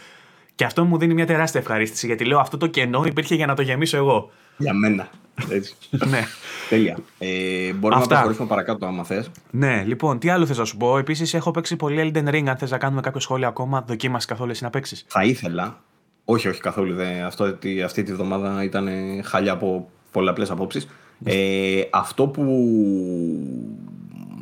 και 0.55 0.65
αυτό 0.65 0.85
μου 0.85 0.99
δίνει 0.99 1.15
μια 1.15 1.27
τεράστια 1.27 1.61
ευχαρίστηση 1.61 2.07
γιατί 2.07 2.25
λέω 2.25 2.39
αυτό 2.39 2.57
το 2.57 2.67
κενό 2.67 3.05
υπήρχε 3.07 3.35
για 3.35 3.47
να 3.47 3.55
το 3.55 3.63
γεμίσω 3.63 3.97
εγώ 3.97 4.31
για 4.57 4.73
μένα. 4.73 5.09
Έτσι. 5.51 5.75
ναι. 6.11 6.25
Τέλεια. 6.69 6.99
Ε, 7.19 7.73
μπορούμε 7.73 8.01
Αυτά. 8.01 8.15
να 8.15 8.21
προχωρήσουμε 8.21 8.49
παρακάτω, 8.49 8.87
άμα 8.87 9.05
θες. 9.05 9.31
Ναι, 9.51 9.83
λοιπόν, 9.87 10.19
τι 10.19 10.29
άλλο 10.29 10.47
θες 10.47 10.59
να 10.59 10.65
σου 10.65 10.77
πω. 10.77 10.99
Επίσης, 10.99 11.35
έχω 11.35 11.51
παίξει 11.51 11.77
πολύ 11.77 12.13
Elden 12.15 12.29
Ring. 12.29 12.45
Αν 12.47 12.57
θες 12.57 12.71
να 12.71 12.79
κάνουμε 12.79 13.01
κάποιο 13.01 13.21
σχόλιο 13.21 13.49
ακόμα, 13.49 13.85
δοκίμασε 13.87 14.27
καθόλου 14.27 14.51
εσύ 14.51 14.63
να 14.63 14.71
παίξεις. 14.71 15.05
Θα 15.09 15.25
ήθελα. 15.25 15.81
Όχι, 16.25 16.49
όχι 16.49 16.61
καθόλου. 16.61 16.95
Δε. 16.95 17.23
Αυτό, 17.23 17.59
αυτή 17.85 18.03
τη 18.03 18.13
βδομάδα 18.13 18.65
ήταν 18.65 18.89
χαλιά 19.25 19.53
από 19.53 19.91
πολλαπλές 20.11 20.51
απόψεις. 20.51 20.89
Ε, 21.25 21.83
αυτό 21.91 22.27
που. 22.27 22.43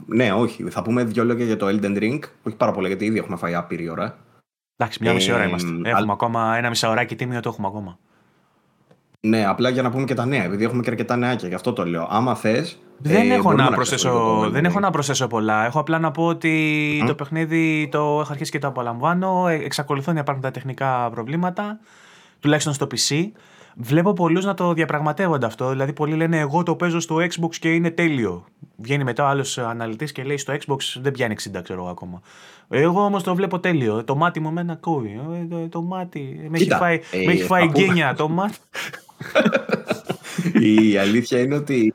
Ναι, 0.07 0.33
όχι. 0.33 0.63
Θα 0.71 0.83
πούμε 0.83 1.05
δύο 1.05 1.25
λόγια 1.25 1.45
για 1.45 1.57
το 1.57 1.67
Elden 1.67 1.99
Ring. 1.99 2.19
Όχι 2.43 2.57
πάρα 2.57 2.73
πολλά, 2.73 2.87
γιατί 2.87 3.05
ήδη 3.05 3.19
έχουμε 3.19 3.37
φάει 3.37 3.55
άπειρη 3.55 3.89
ώρα. 3.89 4.19
Εντάξει, 4.77 4.99
μια 5.03 5.13
μισή 5.13 5.33
ώρα 5.33 5.45
είμαστε. 5.45 5.69
Έχουμε 5.83 6.13
ακόμα 6.13 6.57
ένα 6.57 6.69
μισάωράκι 6.69 7.17
τίμιο, 7.17 7.41
το 7.41 7.49
έχουμε 7.49 7.67
ακόμα. 7.67 7.99
Ναι, 9.21 9.47
απλά 9.47 9.69
για 9.69 9.83
να 9.83 9.91
πούμε 9.91 10.05
και 10.05 10.15
τα 10.15 10.27
νέα, 10.27 10.45
επειδή 10.45 10.65
έχουμε 10.65 10.83
και 10.83 10.91
αρκετά 10.91 11.17
νεάκια, 11.17 11.49
γι' 11.49 11.55
αυτό 11.55 11.73
το 11.73 11.87
λέω. 11.87 12.07
Άμα 12.11 12.35
θες. 12.35 12.79
Δεν, 13.03 13.31
ε, 13.31 13.35
έχω, 13.35 13.53
να 13.53 13.71
προσθέσω, 13.71 14.47
δεν 14.51 14.65
έχω 14.65 14.81
να 14.81 14.91
προσθέσω 14.91 15.27
πολλά. 15.27 15.65
Έχω 15.65 15.81
απλά 15.81 15.99
να 15.99 16.11
πω 16.11 16.27
ότι 16.27 17.05
το 17.07 17.15
παιχνίδι 17.15 17.89
το 17.91 17.99
έχω 17.99 18.27
αρχίσει 18.31 18.51
και 18.51 18.59
το 18.59 18.67
απολαμβάνω. 18.67 19.49
Ε, 19.49 19.55
εξακολουθούν 19.55 20.15
να 20.15 20.21
υπάρχουν 20.21 20.43
τα 20.43 20.51
τεχνικά 20.51 21.11
προβλήματα, 21.11 21.79
τουλάχιστον 22.41 22.73
στο 22.73 22.87
PC. 22.91 23.31
Βλέπω 23.75 24.13
πολλούς 24.13 24.45
να 24.45 24.55
το 24.55 24.73
διαπραγματεύονται 24.73 25.47
αυτό. 25.47 25.69
Δηλαδή, 25.69 25.93
πολλοί 25.93 26.15
λένε: 26.15 26.39
Εγώ 26.39 26.63
το 26.63 26.75
παίζω 26.75 27.01
στο 27.01 27.17
Xbox 27.17 27.57
και 27.61 27.75
είναι 27.75 27.91
τέλειο. 27.91 28.45
Βγαίνει 28.77 29.05
μετά 29.05 29.25
ο 29.25 29.27
άλλος 29.27 29.59
αναλυτής 29.59 30.13
και 30.13 30.23
λέει: 30.23 30.37
Στο 30.37 30.53
Xbox 30.53 30.79
δεν 31.01 31.13
πιάνει 31.13 31.35
60, 31.57 31.63
ξέρω 31.63 31.89
ακόμα. 31.89 32.21
Εγώ 32.69 33.05
όμως 33.05 33.23
το 33.23 33.35
βλέπω 33.35 33.61
τέλειο. 33.61 34.05
Το 34.05 34.17
μάτι 34.17 34.41
μου 34.41 34.53
με 34.53 34.61
ένα 34.61 34.75
κόβει. 34.75 35.21
Ε, 35.43 35.45
το, 35.45 35.69
το 35.69 35.83
μάτι. 35.83 36.47
Με 36.51 36.59
έχει 36.59 36.71
φάει, 36.71 37.01
ε, 37.11 37.25
με 37.25 37.33
έχει 37.33 37.45
φάει 37.45 37.67
γκένια 37.67 38.15
το 38.15 38.29
μάτι. 38.29 38.57
Η 40.91 40.97
αλήθεια 40.97 41.39
είναι 41.39 41.55
ότι 41.55 41.95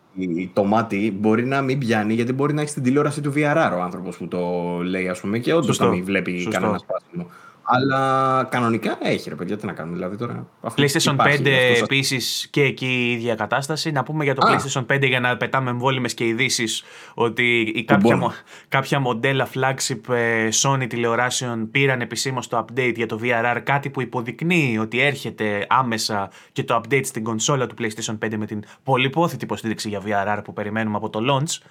το 0.54 0.64
μάτι 0.64 1.18
μπορεί 1.20 1.46
να 1.46 1.62
μην 1.62 1.80
πιάνει 1.80 2.14
γιατί 2.14 2.34
μπορεί 2.34 2.54
να 2.54 2.62
έχεις 2.62 2.74
την 2.74 2.84
τηλεόραση 2.84 3.22
του 3.22 3.34
VRR 3.36 3.72
ο 3.78 3.82
άνθρωπος 3.82 4.18
που 4.18 4.28
το 4.28 4.40
λέει, 4.84 5.08
ας 5.08 5.20
πούμε, 5.20 5.40
και 5.40 5.54
όντως 5.54 5.80
να 5.80 5.88
μην 5.88 6.04
βλέπει 6.04 6.40
Σωστό. 6.40 6.60
κανένα 6.60 6.78
σπάσιμο. 6.78 7.28
Αλλά 7.70 8.48
κανονικά 8.52 8.98
έχει 9.02 9.30
ρε 9.30 9.36
παιδιά, 9.36 9.58
τι 9.58 9.66
να 9.66 9.74
κάνουμε 9.74 9.96
δηλαδή 9.96 10.18
τώρα. 10.18 10.48
PlayStation 10.76 11.16
5 11.16 11.46
επίσης 11.82 12.48
και 12.52 12.62
εκεί 12.62 12.86
η 12.86 13.12
ίδια 13.12 13.36
κατάσταση. 13.36 13.92
Να 13.92 14.04
πούμε 14.04 14.24
για 14.24 14.36
το 14.36 14.48
PlayStation 14.48 14.86
5 14.96 15.08
για 15.08 15.20
να 15.20 15.38
πετάμε 15.38 15.70
εμβόλυμες 15.70 16.14
και 16.14 16.26
ειδήσεις 16.26 16.84
ότι 17.14 17.60
η 17.76 17.84
κάποια, 17.84 18.34
κάποια 18.68 19.00
μοντέλα 19.00 19.48
flagship 19.54 20.14
ε, 20.14 20.50
Sony 20.62 20.86
τηλεοράσεων 20.90 21.72
πήραν 21.72 22.02
επισήμως 22.02 22.48
το 22.48 22.66
update 22.66 22.94
για 22.96 23.06
το 23.06 23.20
VRR. 23.24 23.62
Κάτι 23.64 23.90
που 23.90 24.02
υποδεικνύει 24.02 24.78
ότι 24.78 25.00
έρχεται 25.00 25.66
άμεσα 25.70 26.30
και 26.52 26.64
το 26.64 26.82
update 26.84 27.06
στην 27.06 27.24
κονσόλα 27.24 27.68
του 27.68 27.76
PlayStation 27.80 28.18
5 28.26 28.36
με 28.38 28.46
την 28.46 28.64
πολυπόθητη 28.84 29.44
υποστήριξη 29.44 29.90
για 29.90 30.02
VRR 30.06 30.42
που 30.44 30.54
περιμένουμε 30.54 30.98
από 30.98 31.10
το 31.10 31.20
launch. 31.30 31.68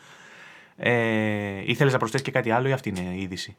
Ε, 0.77 1.63
ήθελες 1.65 1.93
να 1.93 1.99
προσθέσεις 1.99 2.27
και 2.27 2.33
κάτι 2.33 2.51
άλλο 2.51 2.69
ή 2.69 2.73
αυτή 2.73 2.89
είναι 2.89 3.15
η 3.15 3.21
είδηση; 3.21 3.57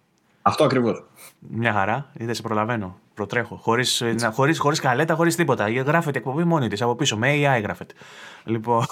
Αυτό 0.48 0.64
ακριβώς. 0.64 1.04
Μια 1.40 1.74
χαρά, 1.74 2.10
είδε, 2.18 2.34
σε 2.34 2.42
προλαβαίνω. 2.42 2.98
Προτρέχω. 3.14 3.56
Χωρίς 3.56 4.04
χωρίς, 4.34 4.60
χωρίς 4.60 4.80
καλέτα, 4.80 5.16
χωρίς 5.16 5.36
τίποτα. 5.36 5.70
Γράφεται 5.70 6.18
εκπομπή 6.18 6.44
μόνη 6.44 6.68
της 6.68 6.82
από 6.82 6.96
πίσω. 6.96 7.18
Με 7.18 7.28
AI 7.32 7.62
γράφεται. 7.62 7.94
Λοιπόν, 8.44 8.86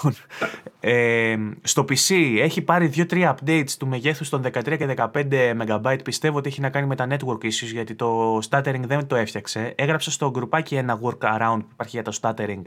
ε, 0.80 1.36
στο 1.62 1.82
PC 1.82 2.14
έχει 2.38 2.62
πάρει 2.62 2.90
2-3 2.96 3.34
updates 3.34 3.70
του 3.78 3.86
μεγέθους 3.86 4.28
των 4.28 4.42
13 4.42 4.76
και 4.76 4.86
15 4.86 5.54
MB. 5.60 5.96
Πιστεύω 6.04 6.38
ότι 6.38 6.48
έχει 6.48 6.60
να 6.60 6.70
κάνει 6.70 6.86
με 6.86 6.94
τα 6.94 7.06
network 7.10 7.44
issues 7.44 7.70
γιατί 7.72 7.94
το 7.94 8.38
stuttering 8.50 8.82
δεν 8.86 9.06
το 9.06 9.16
έφτιαξε. 9.16 9.72
Έγραψα 9.76 10.10
στο 10.10 10.30
γκρουπάκι 10.30 10.74
ένα 10.74 11.00
workaround 11.02 11.58
που 11.58 11.68
υπάρχει 11.72 12.00
για 12.00 12.02
το 12.02 12.18
stuttering 12.20 12.62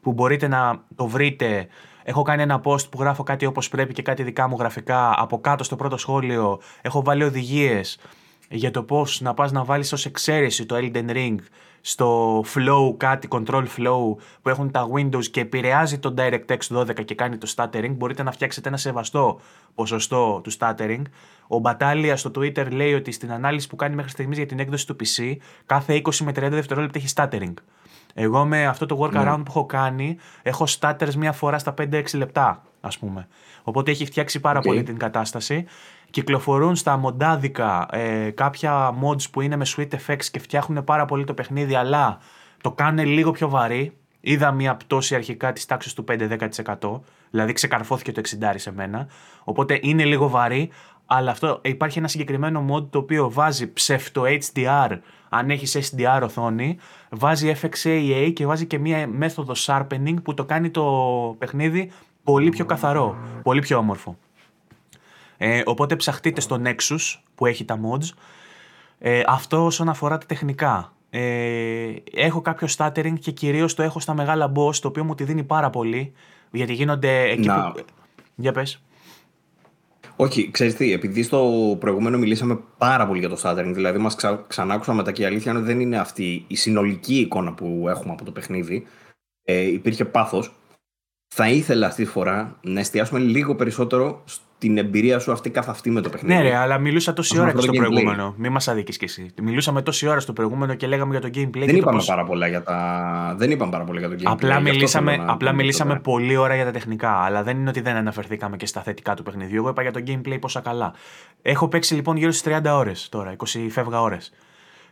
που 0.00 0.12
μπορείτε 0.12 0.48
να 0.48 0.84
το 0.94 1.06
βρείτε 1.06 1.68
Έχω 2.08 2.22
κάνει 2.22 2.42
ένα 2.42 2.60
post 2.64 2.90
που 2.90 3.00
γράφω 3.00 3.22
κάτι 3.22 3.46
όπως 3.46 3.68
πρέπει 3.68 3.92
και 3.92 4.02
κάτι 4.02 4.22
δικά 4.22 4.48
μου 4.48 4.56
γραφικά. 4.58 5.14
Από 5.16 5.40
κάτω 5.40 5.64
στο 5.64 5.76
πρώτο 5.76 5.96
σχόλιο 5.96 6.60
έχω 6.82 7.02
βάλει 7.02 7.24
οδηγίες 7.24 7.98
για 8.48 8.70
το 8.70 8.82
πώς 8.82 9.20
να 9.20 9.34
πας 9.34 9.52
να 9.52 9.64
βάλεις 9.64 9.92
ως 9.92 10.06
εξαίρεση 10.06 10.66
το 10.66 10.76
Elden 10.78 11.10
Ring 11.10 11.36
στο 11.80 12.40
flow, 12.54 12.94
κάτι 12.96 13.28
control 13.30 13.64
flow 13.76 14.16
που 14.42 14.48
έχουν 14.48 14.70
τα 14.70 14.88
Windows 14.94 15.24
και 15.24 15.40
επηρεάζει 15.40 15.98
το 15.98 16.14
DirectX 16.18 16.58
12 16.76 17.04
και 17.04 17.14
κάνει 17.14 17.36
το 17.36 17.52
stuttering, 17.56 17.92
μπορείτε 17.96 18.22
να 18.22 18.32
φτιάξετε 18.32 18.68
ένα 18.68 18.76
σεβαστό 18.76 19.40
ποσοστό 19.74 20.40
του 20.44 20.52
stuttering. 20.58 21.02
Ο 21.46 21.58
Μπατάλια 21.58 22.16
στο 22.16 22.30
Twitter 22.34 22.70
λέει 22.70 22.94
ότι 22.94 23.12
στην 23.12 23.32
ανάλυση 23.32 23.68
που 23.68 23.76
κάνει 23.76 23.94
μέχρι 23.94 24.10
στιγμής 24.10 24.36
για 24.36 24.46
την 24.46 24.58
έκδοση 24.58 24.86
του 24.86 24.96
PC, 25.00 25.36
κάθε 25.66 26.02
20 26.04 26.14
με 26.16 26.30
30 26.30 26.48
δευτερόλεπτα 26.50 26.98
έχει 26.98 27.08
stuttering. 27.16 27.54
Εγώ 28.14 28.44
με 28.44 28.66
αυτό 28.66 28.86
το 28.86 28.98
workaround 29.02 29.36
ναι. 29.36 29.42
που 29.42 29.44
έχω 29.46 29.66
κάνει, 29.66 30.16
έχω 30.42 30.66
stutters 30.78 31.14
μία 31.14 31.32
φορά 31.32 31.58
στα 31.58 31.74
5-6 31.78 32.02
λεπτά, 32.14 32.62
ας 32.80 32.98
πούμε. 32.98 33.28
Οπότε 33.62 33.90
έχει 33.90 34.04
φτιάξει 34.04 34.40
πάρα 34.40 34.60
πολύ 34.60 34.82
την 34.82 34.98
κατάσταση 34.98 35.64
κυκλοφορούν 36.16 36.76
στα 36.76 36.96
μοντάδικα 36.96 37.88
ε, 37.90 38.30
κάποια 38.30 38.94
mods 39.02 39.30
που 39.30 39.40
είναι 39.40 39.56
με 39.56 39.66
sweet 39.76 39.88
effects 39.88 40.24
και 40.30 40.38
φτιάχνουν 40.38 40.84
πάρα 40.84 41.04
πολύ 41.04 41.24
το 41.24 41.34
παιχνίδι, 41.34 41.74
αλλά 41.74 42.18
το 42.60 42.72
κάνουν 42.72 43.06
λίγο 43.06 43.30
πιο 43.30 43.48
βαρύ. 43.48 43.96
Είδα 44.20 44.52
μια 44.52 44.76
πτώση 44.76 45.14
αρχικά 45.14 45.52
της 45.52 45.66
τάξης 45.66 45.94
του 45.94 46.04
5-10%, 46.08 47.00
δηλαδή 47.30 47.52
ξεκαρφώθηκε 47.52 48.12
το 48.12 48.20
60 48.40 48.54
σε 48.54 48.72
μένα. 48.72 49.08
Οπότε 49.44 49.78
είναι 49.82 50.04
λίγο 50.04 50.28
βαρύ, 50.28 50.70
αλλά 51.06 51.30
αυτό 51.30 51.60
υπάρχει 51.62 51.98
ένα 51.98 52.08
συγκεκριμένο 52.08 52.66
mod 52.70 52.90
το 52.90 52.98
οποίο 52.98 53.30
βάζει 53.30 53.72
ψεύτο 53.72 54.22
HDR, 54.26 54.98
αν 55.28 55.50
έχεις 55.50 55.90
SDR 55.90 56.20
οθόνη, 56.22 56.76
βάζει 57.10 57.54
FXAA 57.62 58.30
και 58.34 58.46
βάζει 58.46 58.66
και 58.66 58.78
μια 58.78 59.06
μέθοδο 59.06 59.52
sharpening 59.56 60.16
που 60.22 60.34
το 60.34 60.44
κάνει 60.44 60.70
το 60.70 60.84
παιχνίδι 61.38 61.90
πολύ 62.22 62.48
πιο 62.48 62.64
καθαρό, 62.64 63.16
πολύ 63.42 63.60
πιο 63.60 63.78
όμορφο. 63.78 64.16
Ε, 65.36 65.62
οπότε 65.64 65.96
ψαχτείτε 65.96 66.40
στο 66.40 66.60
Nexus 66.64 67.20
που 67.34 67.46
έχει 67.46 67.64
τα 67.64 67.80
mods. 67.80 68.08
Ε, 68.98 69.22
αυτό 69.26 69.64
όσον 69.64 69.88
αφορά 69.88 70.18
τα 70.18 70.26
τεχνικά. 70.26 70.92
Ε, 71.10 71.94
έχω 72.12 72.40
κάποιο 72.40 72.68
stuttering 72.76 73.18
και 73.20 73.30
κυρίως 73.30 73.74
το 73.74 73.82
έχω 73.82 74.00
στα 74.00 74.14
μεγάλα 74.14 74.52
boss, 74.56 74.74
το 74.74 74.88
οποίο 74.88 75.04
μου 75.04 75.14
τη 75.14 75.24
δίνει 75.24 75.44
πάρα 75.44 75.70
πολύ, 75.70 76.12
γιατί 76.50 76.72
γίνονται 76.72 77.22
εκεί 77.22 77.48
που... 77.48 77.84
Για 78.34 78.52
πες. 78.52 78.80
Όχι, 80.16 80.50
ξέρεις 80.50 80.74
τι, 80.74 80.92
επειδή 80.92 81.22
στο 81.22 81.76
προηγούμενο 81.80 82.18
μιλήσαμε 82.18 82.58
πάρα 82.78 83.06
πολύ 83.06 83.18
για 83.18 83.28
το 83.28 83.40
stuttering, 83.42 83.72
δηλαδή 83.74 83.98
μας 83.98 84.14
ξα... 84.14 84.44
ξανάκουσα 84.46 84.92
μετά 84.92 85.12
και 85.12 85.22
η 85.22 85.24
αλήθεια 85.24 85.52
είναι 85.52 85.60
δεν 85.60 85.80
είναι 85.80 85.98
αυτή 85.98 86.44
η 86.46 86.56
συνολική 86.56 87.18
εικόνα 87.18 87.52
που 87.52 87.84
έχουμε 87.88 88.12
από 88.12 88.24
το 88.24 88.30
παιχνίδι, 88.30 88.86
ε, 89.44 89.60
υπήρχε 89.60 90.04
πάθος, 90.04 90.54
θα 91.38 91.48
ήθελα 91.48 91.86
αυτή 91.86 92.04
τη 92.04 92.10
φορά 92.10 92.56
να 92.60 92.80
εστιάσουμε 92.80 93.20
λίγο 93.20 93.54
περισσότερο 93.54 94.22
στην 94.24 94.78
εμπειρία 94.78 95.18
σου 95.18 95.32
αυτή 95.32 95.50
καθ' 95.50 95.68
αυτή 95.68 95.90
με 95.90 96.00
το 96.00 96.08
παιχνίδι. 96.08 96.34
Ναι, 96.34 96.48
ρε, 96.48 96.56
αλλά 96.56 96.78
μιλούσα 96.78 97.12
τόση 97.12 97.40
ώρα 97.40 97.52
και 97.52 97.60
στο 97.60 97.72
προηγούμενο. 97.72 98.34
Μην 98.36 98.52
μας 98.52 98.68
αδίκεις 98.68 98.96
κι 98.96 99.04
εσύ. 99.04 99.30
Μιλούσαμε 99.42 99.82
τόση 99.82 100.06
ώρα 100.06 100.20
στο 100.20 100.32
προηγούμενο 100.32 100.74
και 100.74 100.86
λέγαμε 100.86 101.18
για 101.18 101.20
το 101.20 101.38
gameplay. 101.38 101.64
Δεν, 101.66 101.76
είπαμε, 101.76 101.96
πώς... 101.96 102.06
πάρα 102.06 102.24
πολλά 102.24 102.46
για 102.46 102.62
τα... 102.62 103.34
δεν 103.38 103.50
είπαμε 103.50 103.70
πάρα 103.70 103.84
πολλά 103.84 103.98
για 103.98 104.08
το 104.08 104.14
gameplay. 104.14 104.32
Απλά 104.32 104.60
μιλήσαμε, 104.60 105.24
απλά 105.26 105.52
μιλήσαμε 105.52 106.00
πολύ 106.00 106.36
ώρα 106.36 106.54
για 106.54 106.64
τα 106.64 106.70
τεχνικά. 106.70 107.10
Αλλά 107.10 107.42
δεν 107.42 107.58
είναι 107.58 107.68
ότι 107.68 107.80
δεν 107.80 107.96
αναφερθήκαμε 107.96 108.56
και 108.56 108.66
στα 108.66 108.80
θετικά 108.82 109.14
του 109.14 109.22
παιχνιδιού. 109.22 109.56
Εγώ 109.56 109.68
είπα 109.68 109.82
για 109.82 109.92
το 109.92 110.02
gameplay 110.06 110.36
πόσα 110.40 110.60
καλά. 110.60 110.94
Έχω 111.42 111.68
παίξει 111.68 111.94
λοιπόν 111.94 112.16
γύρω 112.16 112.30
στις 112.30 112.52
30 112.54 112.60
ώρες 112.70 113.08
τώρα, 113.08 113.36
20 113.36 113.66
φεύγα 113.70 114.00
ώρες. 114.00 114.32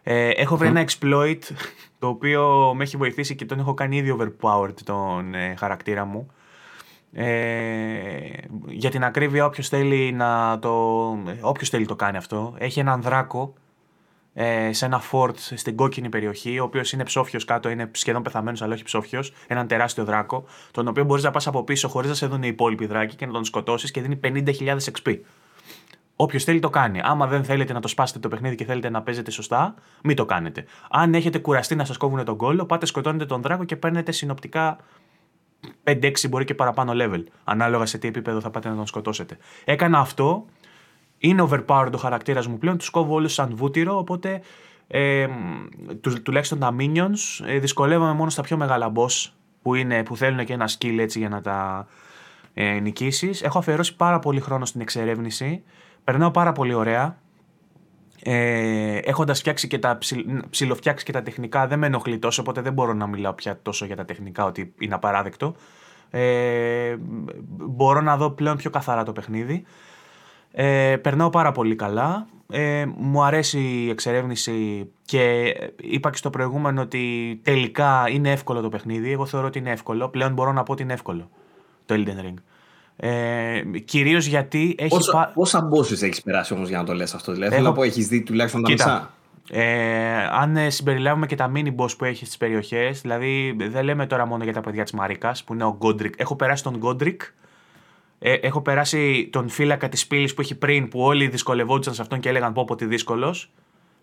Ε, 0.07 0.29
έχω 0.29 0.57
βρει 0.57 0.69
ένα 0.69 0.85
exploit 0.85 1.39
το 1.99 2.09
οποίο 2.09 2.73
με 2.77 2.83
έχει 2.83 2.97
βοηθήσει 2.97 3.35
και 3.35 3.45
τον 3.45 3.59
έχω 3.59 3.75
κάνει 3.75 3.97
ήδη 3.97 4.17
overpowered 4.19 4.75
τον 4.85 5.35
ε, 5.35 5.55
χαρακτήρα 5.59 6.05
μου. 6.05 6.31
Ε, 7.13 7.25
για 8.67 8.91
την 8.91 9.05
ακρίβεια 9.05 9.45
όποιος 9.45 9.69
θέλει 9.69 10.13
να 10.13 10.59
το, 10.59 10.73
όποιος 11.41 11.69
θέλει 11.69 11.87
το 11.87 11.97
κάνει 11.97 12.17
αυτό. 12.17 12.55
Έχει 12.59 12.81
έναν 12.81 13.03
δράκο 13.03 13.55
ε, 14.35 14.73
σε 14.73 14.85
ένα 14.85 15.03
fort 15.13 15.35
στην 15.37 15.77
κόκκινη 15.77 16.09
περιοχή, 16.09 16.59
ο 16.59 16.65
οποίος 16.65 16.93
είναι 16.93 17.05
ψόφιος 17.05 17.45
κάτω, 17.45 17.69
είναι 17.69 17.91
σχεδόν 17.93 18.23
πεθαμένος 18.23 18.63
αλλά 18.63 18.75
όχι 18.75 18.83
ψόφιος, 18.83 19.33
έναν 19.47 19.67
τεράστιο 19.67 20.05
δράκο, 20.05 20.45
τον 20.71 20.89
οποίο 20.89 21.05
μπορείς 21.05 21.25
να 21.25 21.31
πας 21.31 21.47
από 21.47 21.65
πίσω 21.65 21.89
χωρίς 21.89 22.09
να 22.09 22.15
σε 22.15 22.27
δουν 22.27 22.43
οι 22.43 22.49
υπόλοιποι 22.51 22.87
δράκοι 22.87 23.17
και 23.17 23.27
να 23.27 23.33
τον 23.33 23.45
σκοτώσεις 23.45 23.91
και 23.91 24.01
δίνει 24.01 24.21
50.000 24.25 24.77
XP. 25.03 25.19
Όποιος 26.17 26.45
θέλει 26.45 26.59
το 26.59 26.71
κάνει. 26.71 27.01
Άμα 27.03 27.27
δεν 27.27 27.45
θέλετε 27.45 27.73
να 27.73 27.81
το 27.81 27.89
σπάσετε 27.89 28.19
το 28.19 28.29
παιχνίδι 28.29 28.55
και 28.55 28.65
θέλετε 28.65 28.91
να 28.91 29.03
παίζετε 29.03 29.31
σωστά, 29.31 29.75
μην 30.03 30.17
το 30.17 30.25
κάνετε. 30.25 30.65
Αν 30.91 31.15
έχετε 31.15 31.39
κουραστεί 31.39 31.75
να 31.75 31.85
σας 31.85 31.97
κόβουν 31.97 32.25
τον 32.25 32.37
κόλλο, 32.37 32.67
πάτε 32.67 32.87
σκοτώνετε 32.87 33.27
τον 33.27 33.43
δράκο 33.43 33.65
και 33.65 33.77
παίρνετε 33.77 34.13
συνοπτικά 34.13 34.79
5-6 35.85 36.29
μπορεί 36.29 36.45
και 36.45 36.55
παραπάνω 36.55 36.93
level. 36.95 37.25
Ανάλογα 37.45 37.87
σε 37.87 37.99
τι 37.99 38.09
επίπεδο 38.09 38.41
θα 38.41 38.51
πάτε 38.51 38.69
να 38.69 38.75
τον 38.75 38.87
σκοτώσετε. 38.87 39.39
Έκανα 39.65 39.99
αυτό. 39.99 40.47
Είναι 41.19 41.49
overpowered 41.51 41.93
ο 41.95 41.97
χαρακτήρας 41.97 42.47
μου 42.47 42.59
πλέον. 42.59 42.79
Τους 42.79 42.91
κόβω 42.91 43.15
όλους 43.15 43.33
σαν 43.33 43.57
βούτυρο. 43.57 43.99
Οπότε 43.99 44.41
ε, 44.87 45.27
του, 46.01 46.23
τουλάχιστον 46.23 46.59
τα 46.59 46.75
minions 46.79 47.45
ε, 47.47 47.59
δυσκολεύομαι 47.59 48.13
μόνο 48.13 48.31
στα 48.31 48.43
πιο 48.43 48.57
μεγάλα 48.57 48.93
boss 48.95 49.31
που, 49.63 49.75
είναι, 49.75 50.03
που 50.03 50.17
θέλουν 50.17 50.45
και 50.45 50.53
ένα 50.53 50.69
skill 50.69 50.97
έτσι 50.99 51.19
για 51.19 51.29
να 51.29 51.41
τα 51.41 51.87
ε, 52.55 52.79
νικήσεις. 52.81 53.43
Έχω 53.43 53.59
αφιερώσει 53.59 53.97
πάρα 53.97 54.19
πολύ 54.19 54.41
χρόνο 54.41 54.65
στην 54.65 54.81
εξερεύνηση. 54.81 55.63
Περνάω 56.05 56.31
πάρα 56.31 56.53
πολύ 56.53 56.75
ωραία. 56.75 57.17
Ε, 58.23 58.99
Έχοντας 58.99 59.39
φτιάξει 59.39 59.69
και 59.69 59.79
τα 59.79 59.99
ψιλοφτιάξει 60.51 61.05
και 61.05 61.13
τα 61.13 61.23
τεχνικά, 61.23 61.67
δεν 61.67 61.79
με 61.79 61.87
ενοχλεί 61.87 62.19
τόσο, 62.19 62.43
οπότε 62.43 62.61
δεν 62.61 62.73
μπορώ 62.73 62.93
να 62.93 63.07
μιλάω 63.07 63.33
πια 63.33 63.59
τόσο 63.63 63.85
για 63.85 63.97
τα 63.97 64.05
τεχνικά 64.05 64.45
ότι 64.45 64.75
είναι 64.79 64.95
απαράδεκτο. 64.95 65.55
Ε, 66.11 66.97
μπορώ 67.49 68.01
να 68.01 68.17
δω 68.17 68.31
πλέον 68.31 68.57
πιο 68.57 68.71
καθαρά 68.71 69.03
το 69.03 69.13
παιχνίδι. 69.13 69.65
Ε, 70.53 70.97
περνάω 70.97 71.31
πάρα 71.31 71.53
πολύ 71.53 71.75
καλά. 71.77 72.27
Ε, 72.51 72.87
μου 72.97 73.23
αρέσει 73.23 73.59
η 73.59 73.91
εξερεύνηση 73.91 74.91
και 75.05 75.55
είπα 75.77 76.11
και 76.11 76.17
στο 76.17 76.31
προηγούμενο 76.31 76.81
ότι 76.81 77.41
τελικά 77.43 78.05
είναι 78.11 78.33
εύκολο 78.33 78.61
το 78.61 78.69
παιχνίδι. 78.69 79.13
Εγώ 79.13 79.27
θεωρώ 79.27 79.47
ότι 79.47 79.59
είναι 79.59 79.71
εύκολο. 79.71 80.09
Πλέον 80.09 80.33
μπορώ 80.33 80.53
να 80.53 80.63
πω 80.63 80.73
ότι 80.73 80.83
είναι 80.83 80.93
εύκολο 80.93 81.31
το 81.87 81.95
Elden 81.95 82.25
Ring. 82.25 82.35
Ε, 82.97 83.63
Κυρίως 83.85 84.27
γιατί 84.27 84.75
έχει. 84.79 84.89
Πόσα, 84.89 85.13
πα... 85.13 85.31
πόσα 85.35 85.69
bosses 85.69 86.03
έχεις 86.03 86.23
περάσει 86.23 86.55
όμως 86.55 86.69
για 86.69 86.79
να 86.79 86.85
το 86.85 86.95
λες 86.95 87.15
αυτό, 87.15 87.33
δηλαδή. 87.33 87.55
Έχω... 87.55 87.63
Θέλω 87.63 87.75
να 87.75 87.81
πω, 87.81 87.83
έχεις 87.83 88.09
δει 88.09 88.23
τουλάχιστον 88.23 88.63
τα 88.63 88.71
μισά; 88.71 89.11
Ε, 89.51 90.27
αν 90.31 90.57
ε, 90.57 90.71
συμπεριλάβουμε 90.71 91.27
και 91.27 91.37
τα 91.37 91.53
mini 91.55 91.75
boss 91.77 91.97
που 91.99 92.05
έχεις 92.05 92.27
στις 92.27 92.37
περιοχές, 92.37 93.01
δηλαδή 93.01 93.57
δεν 93.59 93.85
λέμε 93.85 94.07
τώρα 94.07 94.27
μόνο 94.27 94.45
για 94.45 94.53
τα 94.53 94.61
παιδιά 94.61 94.83
της 94.83 94.93
Μαρίκας 94.93 95.45
που 95.45 95.55
είναι 95.55 95.65
ο 95.65 95.77
Γκόντρικ. 95.79 96.15
Έχω 96.17 96.37
περάσει 96.37 96.63
τον 96.63 96.77
Γκόντρικ. 96.77 97.23
Ε, 98.19 98.33
έχω 98.33 98.61
περάσει 98.61 99.29
τον 99.33 99.49
φύλακα 99.49 99.89
της 99.89 100.07
πύλης 100.07 100.35
που 100.35 100.41
έχει 100.41 100.55
πριν 100.55 100.89
που 100.89 101.01
όλοι 101.01 101.29
δυσκολευόντουσαν 101.29 101.95
σε 101.95 102.03
αυτόν 102.03 102.21
και 102.21 102.29
έλεγαν 102.29 102.53
πω 102.53 102.65
πω 102.65 102.75
τι 102.75 102.87
δύσκολος. 102.87 103.51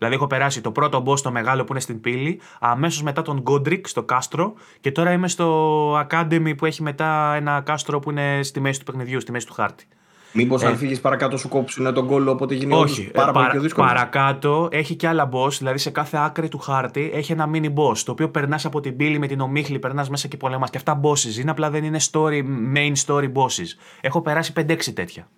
Δηλαδή, 0.02 0.20
έχω 0.20 0.30
περάσει 0.30 0.60
το 0.60 0.70
πρώτο 0.70 1.02
boss, 1.06 1.20
το 1.20 1.30
μεγάλο 1.30 1.64
που 1.64 1.72
είναι 1.72 1.80
στην 1.80 2.00
πύλη, 2.00 2.40
αμέσως 2.60 3.02
μετά 3.02 3.22
τον 3.22 3.40
Γκόντρικ 3.40 3.88
στο 3.88 4.02
κάστρο 4.02 4.54
και 4.80 4.92
τώρα 4.92 5.12
είμαι 5.12 5.28
στο 5.28 5.98
Academy 5.98 6.52
που 6.56 6.66
έχει 6.66 6.82
μετά 6.82 7.34
ένα 7.34 7.60
κάστρο 7.60 7.98
που 8.00 8.10
είναι 8.10 8.42
στη 8.42 8.60
μέση 8.60 8.78
του 8.78 8.84
παιχνιδιού, 8.84 9.20
στη 9.20 9.32
μέση 9.32 9.46
του 9.46 9.52
χάρτη. 9.52 9.86
Μήπως 10.32 10.62
ε, 10.62 10.66
αν 10.66 10.76
φύγεις 10.76 11.00
παρακάτω 11.00 11.36
σου 11.36 11.48
κόψουν 11.48 11.94
τον 11.94 12.06
κόλλο, 12.06 12.30
οπότε 12.30 12.54
γίνει 12.54 12.74
όχι, 12.74 13.10
πάρα 13.10 13.28
ε, 13.28 13.32
πολύ 13.32 13.46
πιο 13.50 13.60
δύσκολος. 13.60 13.90
Παρακάτω 13.90 14.68
έχει 14.70 14.94
και 14.94 15.08
άλλα 15.08 15.28
boss, 15.32 15.50
δηλαδή 15.50 15.78
σε 15.78 15.90
κάθε 15.90 16.18
άκρη 16.20 16.48
του 16.48 16.58
χάρτη 16.58 17.10
έχει 17.14 17.32
ένα 17.32 17.50
mini 17.54 17.74
boss, 17.74 17.98
το 18.04 18.12
οποίο 18.12 18.30
περνάς 18.30 18.64
από 18.64 18.80
την 18.80 18.96
πύλη 18.96 19.18
με 19.18 19.26
την 19.26 19.40
ομίχλη, 19.40 19.78
περνάς 19.78 20.10
μέσα 20.10 20.28
και 20.28 20.36
πολεμάς. 20.36 20.70
Και 20.70 20.76
αυτά 20.76 21.00
bosses 21.02 21.40
είναι, 21.40 21.50
απλά 21.50 21.70
δεν 21.70 21.84
είναι 21.84 21.98
story, 22.12 22.42
main 22.74 22.92
story 23.06 23.32
bosses. 23.32 23.68
Έχω 24.00 24.20
περάσει 24.22 24.52
5-6 24.56 24.76
τέτοια. 24.94 25.28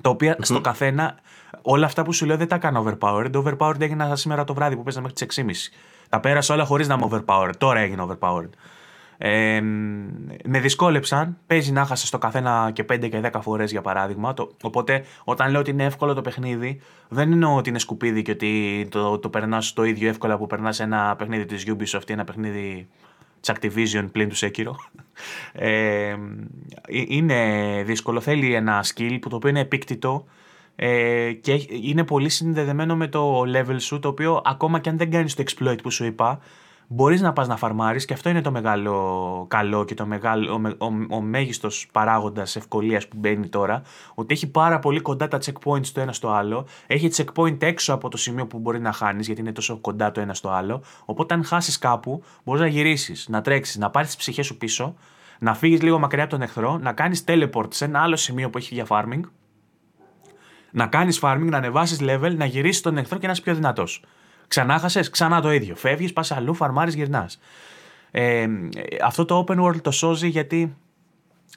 Τα 0.00 0.10
οποία 0.10 0.36
στο 0.40 0.60
καθένα 0.60 1.18
όλα 1.62 1.86
αυτά 1.86 2.02
που 2.02 2.12
σου 2.12 2.26
λέω 2.26 2.36
δεν 2.36 2.48
τα 2.48 2.54
έκανα 2.54 2.82
overpowered. 2.84 3.28
Το 3.30 3.44
overpowered 3.46 3.80
έγινα 3.80 4.16
σήμερα 4.16 4.44
το 4.44 4.54
βράδυ 4.54 4.76
που 4.76 4.82
παίζα 4.82 5.00
μέχρι 5.00 5.26
τις 5.26 5.44
6.30. 5.44 5.50
Τα 6.08 6.20
πέρασα 6.20 6.54
όλα 6.54 6.64
χωρίς 6.64 6.88
να 6.88 6.94
είμαι 6.94 7.08
overpowered. 7.10 7.56
Τώρα 7.58 7.80
έγινε 7.80 8.06
overpowered. 8.08 8.50
Ε, 9.24 9.60
με 10.44 10.60
δυσκόλεψαν. 10.60 11.36
Παίζει 11.46 11.72
να 11.72 11.84
χάσει 11.84 12.10
το 12.10 12.18
καθένα 12.18 12.70
και 12.72 12.84
5 12.92 13.08
και 13.08 13.20
10 13.32 13.40
φορές 13.40 13.70
για 13.70 13.80
παράδειγμα. 13.80 14.34
Το, 14.34 14.56
οπότε 14.62 15.04
όταν 15.24 15.50
λέω 15.50 15.60
ότι 15.60 15.70
είναι 15.70 15.84
εύκολο 15.84 16.14
το 16.14 16.20
παιχνίδι, 16.20 16.80
δεν 17.08 17.32
εννοώ 17.32 17.56
ότι 17.56 17.68
είναι 17.68 17.78
σκουπίδι 17.78 18.22
και 18.22 18.30
ότι 18.30 18.86
το, 18.90 19.18
το 19.18 19.28
περνάς 19.28 19.72
το 19.72 19.84
ίδιο 19.84 20.08
εύκολα 20.08 20.38
που 20.38 20.46
περνάς 20.46 20.80
ένα 20.80 21.14
παιχνίδι 21.18 21.44
της 21.44 21.64
Ubisoft 21.66 22.08
ή 22.08 22.12
ένα 22.12 22.24
παιχνίδι 22.24 22.88
της 23.40 23.52
Activision 23.54 24.08
πλην 24.12 24.28
του 24.28 24.36
Sekiro. 24.36 24.72
Ε, 25.52 26.16
είναι 26.88 27.82
δύσκολο. 27.86 28.20
Θέλει 28.20 28.54
ένα 28.54 28.84
skill 28.84 29.18
που 29.20 29.28
το 29.28 29.36
οποίο 29.36 29.48
είναι 29.48 29.60
επίκτητο 29.60 30.24
ε, 30.76 31.32
και 31.32 31.66
είναι 31.68 32.04
πολύ 32.04 32.28
συνδεδεμένο 32.28 32.96
με 32.96 33.08
το 33.08 33.40
level 33.40 33.76
σου, 33.78 33.98
το 33.98 34.08
οποίο 34.08 34.42
ακόμα 34.44 34.78
και 34.78 34.88
αν 34.88 34.98
δεν 34.98 35.10
κάνεις 35.10 35.34
το 35.34 35.42
exploit 35.46 35.82
που 35.82 35.90
σου 35.90 36.04
είπα, 36.04 36.40
μπορείς 36.86 37.20
να 37.20 37.32
πας 37.32 37.48
να 37.48 37.56
φαρμάρεις 37.56 38.04
και 38.04 38.12
αυτό 38.12 38.28
είναι 38.28 38.40
το 38.40 38.50
μεγάλο 38.50 39.46
καλό 39.48 39.84
και 39.84 39.94
το 39.94 40.06
μεγάλο, 40.06 40.52
ο, 40.78 40.84
ο, 40.84 40.92
ο 41.10 41.20
μέγιστος 41.20 41.88
παράγοντας 41.92 42.56
ευκολίας 42.56 43.08
που 43.08 43.16
μπαίνει 43.18 43.48
τώρα. 43.48 43.82
Ότι 44.14 44.34
έχει 44.34 44.50
πάρα 44.50 44.78
πολύ 44.78 45.00
κοντά 45.00 45.28
τα 45.28 45.38
checkpoints 45.44 45.86
το 45.86 46.00
ένα 46.00 46.12
στο 46.12 46.28
άλλο. 46.28 46.66
Έχει 46.86 47.10
checkpoint 47.14 47.62
έξω 47.62 47.92
από 47.92 48.08
το 48.08 48.16
σημείο 48.16 48.46
που 48.46 48.58
μπορεί 48.58 48.80
να 48.80 48.92
χάνεις, 48.92 49.26
γιατί 49.26 49.40
είναι 49.40 49.52
τόσο 49.52 49.76
κοντά 49.76 50.12
το 50.12 50.20
ένα 50.20 50.34
στο 50.34 50.48
άλλο. 50.50 50.82
Οπότε, 51.04 51.34
αν 51.34 51.44
χάσεις 51.44 51.78
κάπου, 51.78 52.22
μπορείς 52.44 52.60
να 52.60 52.66
γυρίσεις, 52.66 53.28
να 53.28 53.40
τρέξεις, 53.40 53.76
να 53.76 53.90
πάρεις 53.90 54.08
τις 54.08 54.16
ψυχές 54.16 54.46
σου 54.46 54.56
πίσω, 54.56 54.94
να 55.38 55.54
φύγεις 55.54 55.82
λίγο 55.82 55.98
μακριά 55.98 56.22
από 56.22 56.32
τον 56.32 56.42
εχθρό, 56.42 56.78
να 56.78 56.92
κάνεις 56.92 57.24
teleport 57.26 57.66
σε 57.68 57.84
ένα 57.84 58.02
άλλο 58.02 58.16
σημείο 58.16 58.50
που 58.50 58.58
έχει 58.58 58.74
για 58.74 58.86
farming 58.88 59.20
να 60.72 60.86
κάνεις 60.86 61.18
farming, 61.22 61.48
να 61.48 61.56
ανεβάσεις 61.56 61.98
level, 62.00 62.34
να 62.36 62.44
γυρίσεις 62.44 62.82
τον 62.82 62.96
εχθρό 62.96 63.18
και 63.18 63.26
να 63.26 63.32
είσαι 63.32 63.42
πιο 63.42 63.54
δυνατός. 63.54 64.04
Ξανά 64.48 64.78
χασε, 64.78 65.10
ξανά 65.10 65.40
το 65.40 65.52
ίδιο. 65.52 65.74
Φεύγεις, 65.74 66.12
πας 66.12 66.30
αλλού, 66.30 66.54
φαρμάρεις, 66.54 66.94
γυρνάς. 66.94 67.40
Ε, 68.10 68.46
αυτό 69.04 69.24
το 69.24 69.44
open 69.48 69.60
world 69.64 69.80
το 69.82 69.90
σώζει 69.90 70.28
γιατί 70.28 70.76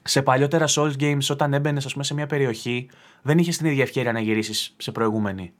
σε 0.03 0.21
παλιότερα 0.21 0.65
Souls 0.67 0.93
games, 0.99 1.27
όταν 1.29 1.53
έμπαινες 1.53 1.95
σε 1.99 2.13
μια 2.13 2.25
περιοχή, 2.25 2.89
δεν 3.21 3.37
είχες 3.37 3.57
την 3.57 3.65
ίδια 3.65 3.83
ευκαιρία 3.83 4.11
να 4.11 4.19
γυρίσεις 4.19 4.75
σε 4.77 4.91
προηγούμενη. 4.91 5.53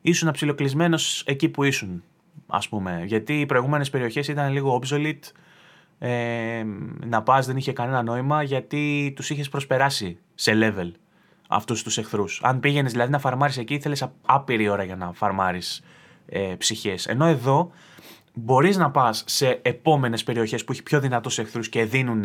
Ήσουν 0.00 0.28
αψιλοκλεισμένος 0.28 1.22
εκεί 1.26 1.48
που 1.48 1.64
ήσουν, 1.64 2.02
ας 2.46 2.68
πούμε. 2.68 3.02
Γιατί 3.06 3.40
οι 3.40 3.46
προηγούμενες 3.46 3.90
περιοχές 3.90 4.28
ήταν 4.28 4.52
λίγο 4.52 4.80
obsolete. 4.82 5.32
Ε, 5.98 6.64
να 7.06 7.22
πας 7.22 7.46
δεν 7.46 7.56
είχε 7.56 7.72
κανένα 7.72 8.02
νόημα 8.02 8.42
γιατί 8.42 9.12
τους 9.16 9.30
είχες 9.30 9.48
προσπεράσει 9.48 10.18
σε 10.34 10.52
level 10.54 10.90
αυτούς 11.50 11.82
τους 11.82 11.98
εχθρούς. 11.98 12.40
Αν 12.42 12.60
πήγαινες 12.60 12.92
δηλαδή 12.92 13.10
να 13.10 13.18
φαρμάρεις 13.18 13.58
εκεί, 13.58 13.74
ήθελες 13.74 14.06
άπειρη 14.26 14.68
ώρα 14.68 14.84
για 14.84 14.96
να 14.96 15.12
φαρμάρεις 15.12 15.82
ε, 16.26 16.54
ψυχές. 16.58 17.06
Ενώ 17.06 17.26
εδώ 17.26 17.70
μπορείς 18.34 18.76
να 18.76 18.90
πας 18.90 19.24
σε 19.26 19.60
επόμενες 19.62 20.24
περιοχές 20.24 20.64
που 20.64 20.72
έχει 20.72 20.82
πιο 20.82 21.00
δυνατούς 21.00 21.38
εχθρούς 21.38 21.68
και 21.68 21.84
δίνουν 21.84 22.24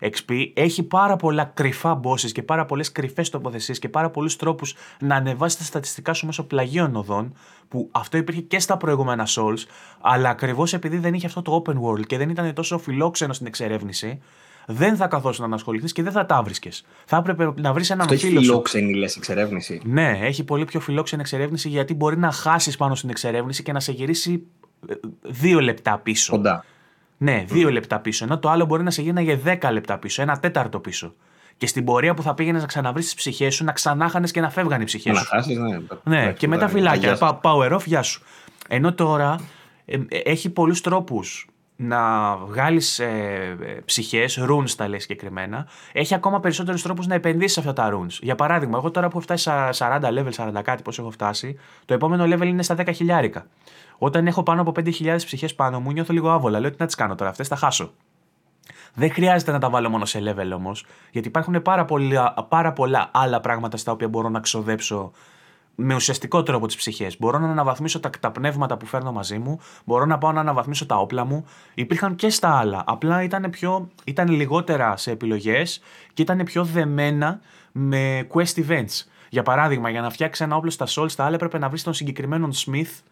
XP. 0.00 0.50
Έχει 0.54 0.82
πάρα 0.82 1.16
πολλά 1.16 1.44
κρυφά 1.44 2.00
bosses 2.04 2.32
και 2.32 2.42
πάρα 2.42 2.64
πολλές 2.64 2.92
κρυφές 2.92 3.30
τοποθεσίες 3.30 3.78
και 3.78 3.88
πάρα 3.88 4.10
πολλούς 4.10 4.36
τρόπους 4.36 4.74
να 5.00 5.14
ανεβάσεις 5.14 5.58
τα 5.58 5.64
στατιστικά 5.64 6.12
σου 6.12 6.26
μέσω 6.26 6.44
πλαγίων 6.44 6.96
οδών. 6.96 7.36
Που 7.68 7.88
αυτό 7.92 8.16
υπήρχε 8.16 8.40
και 8.40 8.58
στα 8.58 8.76
προηγούμενα 8.76 9.26
Souls, 9.28 9.64
αλλά 10.00 10.28
ακριβώς 10.28 10.72
επειδή 10.72 10.98
δεν 10.98 11.14
είχε 11.14 11.26
αυτό 11.26 11.42
το 11.42 11.62
open 11.64 11.74
world 11.74 12.06
και 12.06 12.16
δεν 12.16 12.28
ήταν 12.28 12.54
τόσο 12.54 12.78
φιλόξενο 12.78 13.32
στην 13.32 13.46
εξερεύνηση, 13.46 14.20
δεν 14.66 14.96
θα 14.96 15.06
καθόσουν 15.06 15.48
να 15.48 15.54
ασχοληθείς 15.54 15.92
και 15.92 16.02
δεν 16.02 16.12
θα 16.12 16.26
τα 16.26 16.42
βρίσκε. 16.42 16.70
Θα 17.04 17.16
έπρεπε 17.16 17.52
να 17.56 17.72
βρεις 17.72 17.90
έναν 17.90 18.08
φίλο. 18.08 18.38
Έχει 18.38 18.38
φιλόξενη 18.38 18.94
λες 18.94 19.16
εξερεύνηση. 19.16 19.80
Ναι, 19.84 20.18
έχει 20.22 20.44
πολύ 20.44 20.64
πιο 20.64 20.80
φιλόξενη 20.80 21.22
εξερεύνηση 21.22 21.68
γιατί 21.68 21.94
μπορεί 21.94 22.18
να 22.18 22.32
χάσεις 22.32 22.76
πάνω 22.76 22.94
στην 22.94 23.10
εξερεύνηση 23.10 23.62
και 23.62 23.72
να 23.72 23.80
σε 23.80 23.92
γυρίσει 23.92 24.46
ε, 24.88 24.94
δύο 25.22 25.60
λεπτά 25.60 25.98
πίσω. 25.98 26.32
Κοντά. 26.32 26.64
Ναι, 27.16 27.44
δύο 27.48 27.70
λεπτά 27.70 28.00
πίσω. 28.00 28.24
Ενώ 28.24 28.38
το 28.38 28.50
άλλο 28.50 28.64
μπορεί 28.64 28.82
να 28.82 28.90
σε 28.90 29.02
για 29.02 29.36
δέκα 29.36 29.72
λεπτά 29.72 29.98
πίσω, 29.98 30.22
ένα 30.22 30.38
τέταρτο 30.38 30.80
πίσω. 30.80 31.14
Και 31.56 31.66
στην 31.66 31.84
πορεία 31.84 32.14
που 32.14 32.22
θα 32.22 32.34
πήγαινες 32.34 32.60
να 32.60 32.66
ξαναβρεις 32.66 33.04
τις 33.04 33.14
ψυχές 33.14 33.54
σου, 33.54 33.64
να 33.64 33.72
ξανάχανες 33.72 34.30
και 34.30 34.40
να 34.40 34.50
φεύγανε 34.50 34.82
οι 34.82 34.86
ψυχές 34.86 35.16
σου. 35.16 35.24
Να 35.30 35.36
χάσεις, 35.36 35.56
ναι. 35.56 35.78
Ναι, 36.04 36.32
και 36.32 36.48
μετά 36.48 36.68
φυλάκια. 36.68 37.18
Power 37.42 37.72
off, 37.72 37.84
γεια 37.84 38.02
σου. 38.02 38.22
Ενώ 38.68 38.94
τώρα 38.94 39.40
ε, 39.84 39.96
ε, 40.08 40.18
έχει 40.24 40.50
πολλούς 40.50 40.80
τρόπους 40.80 41.46
να 41.76 42.36
βγάλεις 42.36 42.98
ε, 42.98 43.82
ψυχές, 43.84 44.38
runes 44.48 44.70
τα 44.76 44.88
λέει 44.88 44.98
συγκεκριμένα, 44.98 45.66
έχει 45.92 46.14
ακόμα 46.14 46.40
περισσότερους 46.40 46.82
τρόπους 46.82 47.06
να 47.06 47.14
επενδύσεις 47.14 47.52
σε 47.52 47.60
αυτά 47.60 47.72
τα 47.72 47.90
runes. 47.92 48.18
Για 48.20 48.34
παράδειγμα, 48.34 48.78
εγώ 48.78 48.90
τώρα 48.90 49.06
που 49.08 49.12
έχω 49.12 49.34
φτάσει 49.36 49.42
στα 49.72 50.00
40 50.02 50.08
level, 50.08 50.58
40 50.58 50.62
κάτι, 50.62 50.82
πώ 50.82 50.92
έχω 50.98 51.10
φτάσει, 51.10 51.58
το 51.84 51.94
επόμενο 51.94 52.24
level 52.24 52.46
είναι 52.46 52.62
στα 52.62 52.74
10 52.78 52.90
χιλιάρικα. 52.94 53.46
Όταν 53.98 54.26
έχω 54.26 54.42
πάνω 54.42 54.60
από 54.60 54.72
5.000 54.76 55.16
ψυχές 55.16 55.54
πάνω 55.54 55.80
μου, 55.80 55.92
νιώθω 55.92 56.12
λίγο 56.12 56.30
άβολα. 56.30 56.60
Λέω 56.60 56.70
τι 56.70 56.76
να 56.78 56.86
τις 56.86 56.94
κάνω 56.94 57.14
τώρα, 57.14 57.30
αυτές 57.30 57.48
θα 57.48 57.56
χάσω. 57.56 57.92
Δεν 58.94 59.10
χρειάζεται 59.10 59.52
να 59.52 59.58
τα 59.58 59.70
βάλω 59.70 59.88
μόνο 59.90 60.04
σε 60.04 60.20
level 60.24 60.50
όμως, 60.54 60.86
γιατί 61.10 61.28
υπάρχουν 61.28 61.62
πάρα 61.62 61.84
πολλά, 61.84 62.46
πάρα 62.48 62.72
πολλά 62.72 63.10
άλλα 63.12 63.40
πράγματα 63.40 63.76
στα 63.76 63.92
οποία 63.92 64.08
μπορώ 64.08 64.28
να 64.28 64.40
ξοδέψω 64.40 65.12
με 65.76 65.94
ουσιαστικό 65.94 66.42
τρόπο 66.42 66.66
τις 66.66 66.76
ψυχές. 66.76 67.18
Μπορώ 67.18 67.38
να 67.38 67.50
αναβαθμίσω 67.50 68.00
τα, 68.00 68.10
τα 68.20 68.30
πνεύματα 68.30 68.76
που 68.76 68.86
φέρνω 68.86 69.12
μαζί 69.12 69.38
μου, 69.38 69.58
μπορώ 69.84 70.04
να 70.04 70.18
πάω 70.18 70.32
να 70.32 70.40
αναβαθμίσω 70.40 70.86
τα 70.86 70.96
όπλα 70.96 71.24
μου. 71.24 71.44
Υπήρχαν 71.74 72.14
και 72.14 72.30
στα 72.30 72.58
άλλα. 72.58 72.82
Απλά 72.86 73.22
ήταν, 73.22 73.50
πιο, 73.50 73.88
ήταν 74.04 74.28
λιγότερα 74.28 74.96
σε 74.96 75.10
επιλογές 75.10 75.80
και 76.14 76.22
ήταν 76.22 76.42
πιο 76.44 76.64
δεμένα 76.64 77.40
με 77.72 78.26
quest 78.32 78.66
events. 78.66 79.04
Για 79.30 79.42
παράδειγμα, 79.42 79.90
για 79.90 80.00
να 80.00 80.10
φτιάξεις 80.10 80.44
ένα 80.46 80.56
όπλο 80.56 80.70
στα 80.70 80.86
Souls, 80.88 81.10
στα 81.10 81.24
άλλα 81.24 81.34
έπρεπε 81.34 81.58
να 81.58 81.68
βρεις 81.68 81.82
τον 81.82 81.94
συγκεκριμένο 81.94 82.48
Smith, 82.66 83.02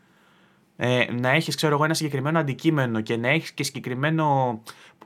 ε, 0.76 1.04
να 1.20 1.28
έχεις, 1.28 1.54
ξέρω 1.54 1.74
εγώ, 1.74 1.84
ένα 1.84 1.94
συγκεκριμένο 1.94 2.38
αντικείμενο 2.38 3.00
και 3.00 3.16
να 3.16 3.28
έχεις 3.28 3.52
και 3.52 3.64
συγκεκριμένο. 3.64 4.60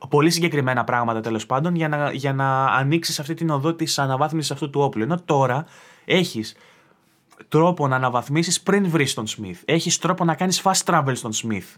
Πολύ 0.09 0.31
συγκεκριμένα 0.31 0.85
πράγματα 0.85 1.21
τέλος 1.21 1.47
πάντων 1.47 1.75
για 1.75 1.89
να, 1.89 2.13
για 2.13 2.33
να 2.33 2.65
ανοίξεις 2.65 3.21
αυτή 3.21 3.35
την 3.35 3.51
οδό 3.51 3.75
της 3.75 3.99
αναβάθμισης 3.99 4.51
αυτού 4.51 4.71
του 4.71 4.81
όπλου. 4.81 5.03
Ενώ 5.03 5.21
τώρα 5.25 5.67
έχεις 6.05 6.57
τρόπο 7.49 7.89
να 7.89 7.97
αναβαθμίσεις 7.97 8.61
πριν 8.61 8.89
βρεις 8.89 9.15
τον 9.15 9.27
Smith. 9.27 9.61
Έχεις 9.65 9.99
τρόπο 9.99 10.25
να 10.25 10.35
κάνεις 10.35 10.63
fast 10.65 10.83
travel 10.85 11.13
στον 11.13 11.33
Smith. 11.33 11.77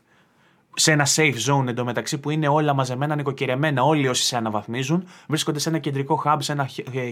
Σε 0.75 0.93
ένα 0.93 1.07
safe 1.15 1.35
zone 1.47 1.67
εντωμεταξύ 1.67 2.19
που 2.19 2.31
είναι 2.31 2.49
όλα 2.49 2.75
μαζεμένα, 2.75 3.15
νοικοκυρεμένα. 3.15 3.83
Όλοι 3.83 4.09
όσοι 4.09 4.25
σε 4.25 4.37
αναβαθμίζουν 4.37 5.07
βρίσκονται 5.29 5.59
σε 5.59 5.69
ένα 5.69 5.79
κεντρικό 5.79 6.23
hub, 6.25 6.37
σε 6.39 6.53
ένα 6.53 6.69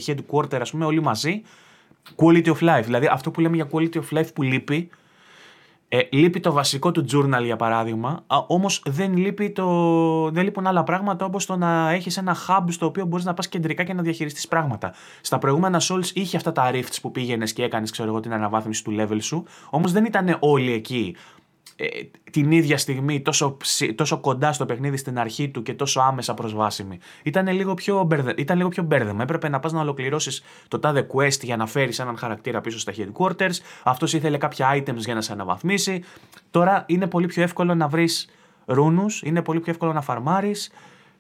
headquarter, 0.07 0.59
ας 0.61 0.71
πούμε, 0.71 0.85
όλοι 0.85 1.03
μαζί. 1.03 1.43
Quality 2.17 2.47
of 2.47 2.59
life. 2.61 2.83
Δηλαδή 2.85 3.07
αυτό 3.07 3.31
που 3.31 3.41
λέμε 3.41 3.57
για 3.57 3.69
quality 3.73 3.95
of 3.95 4.19
life 4.19 4.35
που 4.35 4.43
λείπει. 4.43 4.91
Ε, 5.91 6.01
λείπει 6.11 6.41
το 6.41 6.53
βασικό 6.53 6.91
του 6.91 7.05
journal 7.13 7.43
για 7.45 7.57
παράδειγμα, 7.57 8.25
όμως 8.47 8.83
δεν, 8.87 9.17
λείπει 9.17 9.51
το, 9.51 10.31
δεν 10.31 10.45
λείπουν 10.45 10.67
άλλα 10.67 10.85
πράγματα 10.85 11.25
όπως 11.25 11.47
το 11.47 11.57
να 11.57 11.91
έχεις 11.91 12.17
ένα 12.17 12.37
hub 12.49 12.65
στο 12.69 12.87
οποίο 12.87 13.05
μπορείς 13.05 13.25
να 13.25 13.35
πας 13.35 13.49
κεντρικά 13.49 13.85
και 13.85 13.95
να 13.95 14.03
διαχειριστείς 14.03 14.49
πράγματα. 14.49 14.95
Στα 15.21 15.39
προηγούμενα 15.39 15.81
Souls 15.81 16.11
είχε 16.13 16.37
αυτά 16.37 16.53
τα 16.53 16.71
rifts 16.73 16.99
που 17.03 17.11
πήγαινες 17.11 17.53
και 17.53 17.63
έκανες 17.63 17.91
ξέρω 17.91 18.09
εγώ 18.09 18.21
την 18.21 18.33
αναβάθμιση 18.33 18.85
του 18.85 18.97
level 18.99 19.19
σου, 19.21 19.45
όμως 19.71 19.93
δεν 19.93 20.05
ήταν 20.05 20.37
όλοι 20.41 20.73
εκεί 20.73 21.17
ε, 21.17 21.38
την 22.31 22.51
ίδια 22.51 22.79
στιγμή 22.79 23.21
τόσο, 23.21 23.57
τόσο 23.95 24.19
κοντά 24.19 24.53
στο 24.53 24.67
παιχνίδι 24.67 24.97
στην 24.97 25.19
αρχή 25.19 25.49
του 25.49 25.63
και 25.63 25.75
τόσο 25.75 26.01
άμεσα 26.01 26.35
προσβάσιμη. 26.35 26.99
Ήταν 27.23 27.49
λίγο 27.49 27.75
πιο, 27.75 28.03
μπερδε, 28.03 28.35
ήταν 28.37 28.57
λίγο 28.57 28.69
πιο 28.69 28.83
μπέρδεμα. 28.83 29.23
Έπρεπε 29.23 29.49
να 29.49 29.61
πας 29.61 29.73
να 29.73 29.81
ολοκληρώσεις 29.81 30.43
το 30.69 30.79
τάδε 30.79 31.07
quest 31.15 31.41
για 31.43 31.57
να 31.57 31.67
φέρεις 31.67 31.99
έναν 31.99 32.17
χαρακτήρα 32.17 32.61
πίσω 32.61 32.79
στα 32.79 32.93
headquarters. 32.97 33.55
Αυτός 33.83 34.13
ήθελε 34.13 34.39
κάποια 34.39 34.77
items 34.77 34.97
για 34.97 35.15
να 35.15 35.21
σε 35.21 35.33
αναβαθμίσει. 35.33 36.05
Τώρα 36.51 36.85
είναι 36.87 37.07
πολύ 37.07 37.27
πιο 37.27 37.43
εύκολο 37.43 37.75
να 37.75 37.89
βρεις 37.89 38.29
ρούνους, 38.65 39.23
είναι 39.23 39.43
πολύ 39.43 39.61
πιο 39.61 39.73
εύκολο 39.73 39.93
να 39.93 40.01
φαρμάρεις. 40.01 40.71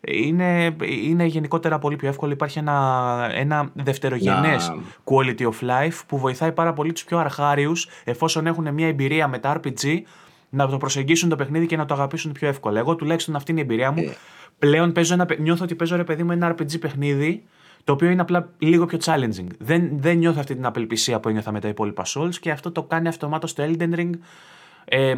Είναι, 0.01 0.77
είναι 0.81 1.25
γενικότερα 1.25 1.79
πολύ 1.79 1.97
πιο 1.97 2.09
εύκολο. 2.09 2.33
Υπάρχει 2.33 2.59
ένα, 2.59 3.29
ένα 3.33 3.71
δευτερογενές 3.75 4.73
quality 5.05 5.43
of 5.43 5.69
life 5.69 6.01
που 6.07 6.19
βοηθάει 6.19 6.53
πάρα 6.53 6.73
πολύ 6.73 6.93
τους 6.93 7.05
πιο 7.05 7.19
αρχάριους 7.19 7.89
εφόσον 8.05 8.47
έχουν 8.47 8.75
μια 8.75 8.87
εμπειρία 8.87 9.29
με 9.29 9.39
τα 9.39 9.61
RPG 9.61 10.03
να 10.49 10.69
το 10.69 10.77
προσεγγίσουν 10.77 11.29
το 11.29 11.37
παιχνίδι 11.37 11.67
και 11.67 11.77
να 11.77 11.85
το 11.85 11.95
αγαπήσουν 11.95 12.33
πιο 12.33 12.49
εύκολα. 12.49 12.79
Εγώ 12.79 12.97
τουλάχιστον 12.97 13.37
αυτή 13.37 13.51
είναι 13.51 13.61
η 13.61 13.63
εμπειρία 13.63 13.91
μου. 13.91 14.03
Ε. 14.03 14.17
Πλέον 14.59 14.93
παίζω 14.93 15.15
ένα, 15.15 15.27
νιώθω 15.39 15.65
ότι 15.65 15.75
παίζω 15.75 15.97
ρε 15.97 16.05
παιδί 16.05 16.23
μου 16.23 16.33
ένα 16.33 16.55
RPG 16.55 16.81
παιχνίδι 16.81 17.45
το 17.85 17.93
οποίο 17.93 18.11
είναι 18.11 18.21
απλά 18.21 18.53
λίγο 18.59 18.87
πιο 18.87 18.99
challenging. 19.05 19.47
Δεν, 19.59 19.91
δεν 19.93 20.19
νιώθω 20.19 20.41
αυτή 20.41 20.55
την 20.55 20.67
απελπισία 20.67 21.21
που 21.21 21.29
ένιωθα 21.29 21.53
με 21.53 21.61
τα 21.61 21.69
υπόλοιπα 21.69 22.05
Souls 22.07 22.35
και 22.41 22.51
αυτό 22.51 22.73
το 22.73 22.83
κάνει 22.83 23.09
αυτομάτως 23.09 23.53
το 23.55 23.63
Elden 23.67 23.95
Ring 23.95 24.11
ε, 24.85 25.15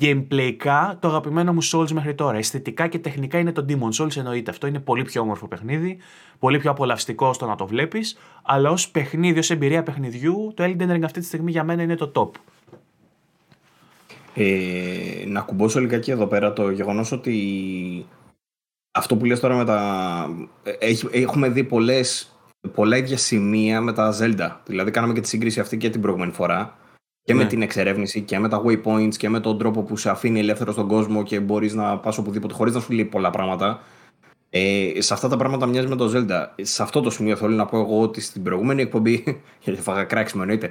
gameplayικά 0.00 0.96
το 1.00 1.08
αγαπημένο 1.08 1.52
μου 1.52 1.64
Souls 1.64 1.90
μέχρι 1.90 2.14
τώρα. 2.14 2.36
Αισθητικά 2.36 2.86
και 2.86 2.98
τεχνικά 2.98 3.38
είναι 3.38 3.52
το 3.52 3.64
Demon 3.68 4.02
Souls 4.02 4.16
εννοείται. 4.16 4.50
Αυτό 4.50 4.66
είναι 4.66 4.78
πολύ 4.78 5.02
πιο 5.02 5.20
όμορφο 5.20 5.48
παιχνίδι, 5.48 5.98
πολύ 6.38 6.58
πιο 6.58 6.70
απολαυστικό 6.70 7.32
στο 7.32 7.46
να 7.46 7.54
το 7.54 7.66
βλέπεις, 7.66 8.18
αλλά 8.42 8.70
ως 8.70 8.88
παιχνίδι, 8.90 9.38
ως 9.38 9.50
εμπειρία 9.50 9.82
παιχνιδιού, 9.82 10.52
το 10.56 10.64
Elden 10.64 10.90
Ring 10.90 11.02
αυτή 11.04 11.20
τη 11.20 11.26
στιγμή 11.26 11.50
για 11.50 11.64
μένα 11.64 11.82
είναι 11.82 11.94
το 11.94 12.12
top. 12.14 12.30
Ε, 14.34 15.24
να 15.26 15.40
κουμπώσω 15.40 15.80
λιγάκι 15.80 16.10
εδώ 16.10 16.26
πέρα 16.26 16.52
το 16.52 16.70
γεγονός 16.70 17.12
ότι 17.12 18.06
αυτό 18.92 19.16
που 19.16 19.24
λες 19.24 19.40
τώρα 19.40 19.56
με 19.56 19.64
τα... 19.64 20.28
έχουμε 21.10 21.48
δει 21.48 21.64
πολλές, 21.64 22.36
πολλά 22.74 22.96
ίδια 22.96 23.16
σημεία 23.16 23.80
με 23.80 23.92
τα 23.92 24.14
Zelda. 24.20 24.56
Δηλαδή 24.66 24.90
κάναμε 24.90 25.12
και 25.12 25.20
τη 25.20 25.28
σύγκριση 25.28 25.60
αυτή 25.60 25.76
και 25.76 25.90
την 25.90 26.00
προηγούμενη 26.00 26.32
φορά. 26.32 26.78
Και 27.22 27.34
με 27.34 27.42
ναι. 27.42 27.48
την 27.48 27.62
εξερεύνηση 27.62 28.20
και 28.20 28.38
με 28.38 28.48
τα 28.48 28.62
waypoints 28.66 29.16
και 29.16 29.28
με 29.28 29.40
τον 29.40 29.58
τρόπο 29.58 29.82
που 29.82 29.96
σε 29.96 30.10
αφήνει 30.10 30.38
ελεύθερο 30.38 30.72
στον 30.72 30.88
κόσμο 30.88 31.22
και 31.22 31.40
μπορείς 31.40 31.74
να 31.74 31.98
πας 31.98 32.18
οπουδήποτε 32.18 32.54
χωρίς 32.54 32.74
να 32.74 32.80
σου 32.80 32.92
λέει 32.92 33.04
πολλά 33.04 33.30
πράγματα. 33.30 33.80
Ε, 34.50 34.92
σε 34.98 35.14
αυτά 35.14 35.28
τα 35.28 35.36
πράγματα 35.36 35.66
μοιάζει 35.66 35.86
με 35.88 35.96
το 35.96 36.12
Zelda. 36.14 36.46
Σε 36.60 36.82
αυτό 36.82 37.00
το 37.00 37.10
σημείο 37.10 37.36
θέλω 37.36 37.54
να 37.54 37.66
πω 37.66 37.78
εγώ 37.78 38.00
ότι 38.00 38.20
στην 38.20 38.42
προηγούμενη 38.42 38.82
εκπομπή, 38.82 39.24
γιατί 39.64 39.80
φάγα 39.80 40.04
κράξιμο 40.04 40.42
εννοείται, 40.44 40.70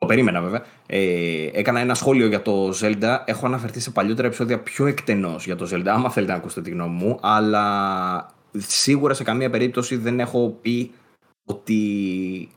το 0.00 0.06
περίμενα 0.06 0.40
βέβαια. 0.40 0.62
Ε, 0.86 1.48
έκανα 1.52 1.80
ένα 1.80 1.94
σχόλιο 1.94 2.26
για 2.26 2.42
το 2.42 2.68
Zelda. 2.80 3.18
Έχω 3.24 3.46
αναφερθεί 3.46 3.80
σε 3.80 3.90
παλιότερα 3.90 4.26
επεισόδια 4.26 4.58
πιο 4.58 4.86
εκτενώς 4.86 5.44
για 5.44 5.56
το 5.56 5.68
Zelda, 5.72 5.86
άμα 5.86 6.10
θέλετε 6.10 6.32
να 6.32 6.38
ακούσετε 6.38 6.60
τη 6.60 6.70
γνώμη 6.70 6.94
μου. 6.94 7.18
Αλλά 7.22 8.34
σίγουρα 8.56 9.14
σε 9.14 9.22
καμία 9.22 9.50
περίπτωση 9.50 9.96
δεν 9.96 10.20
έχω 10.20 10.56
πει 10.60 10.90
ότι 11.44 11.78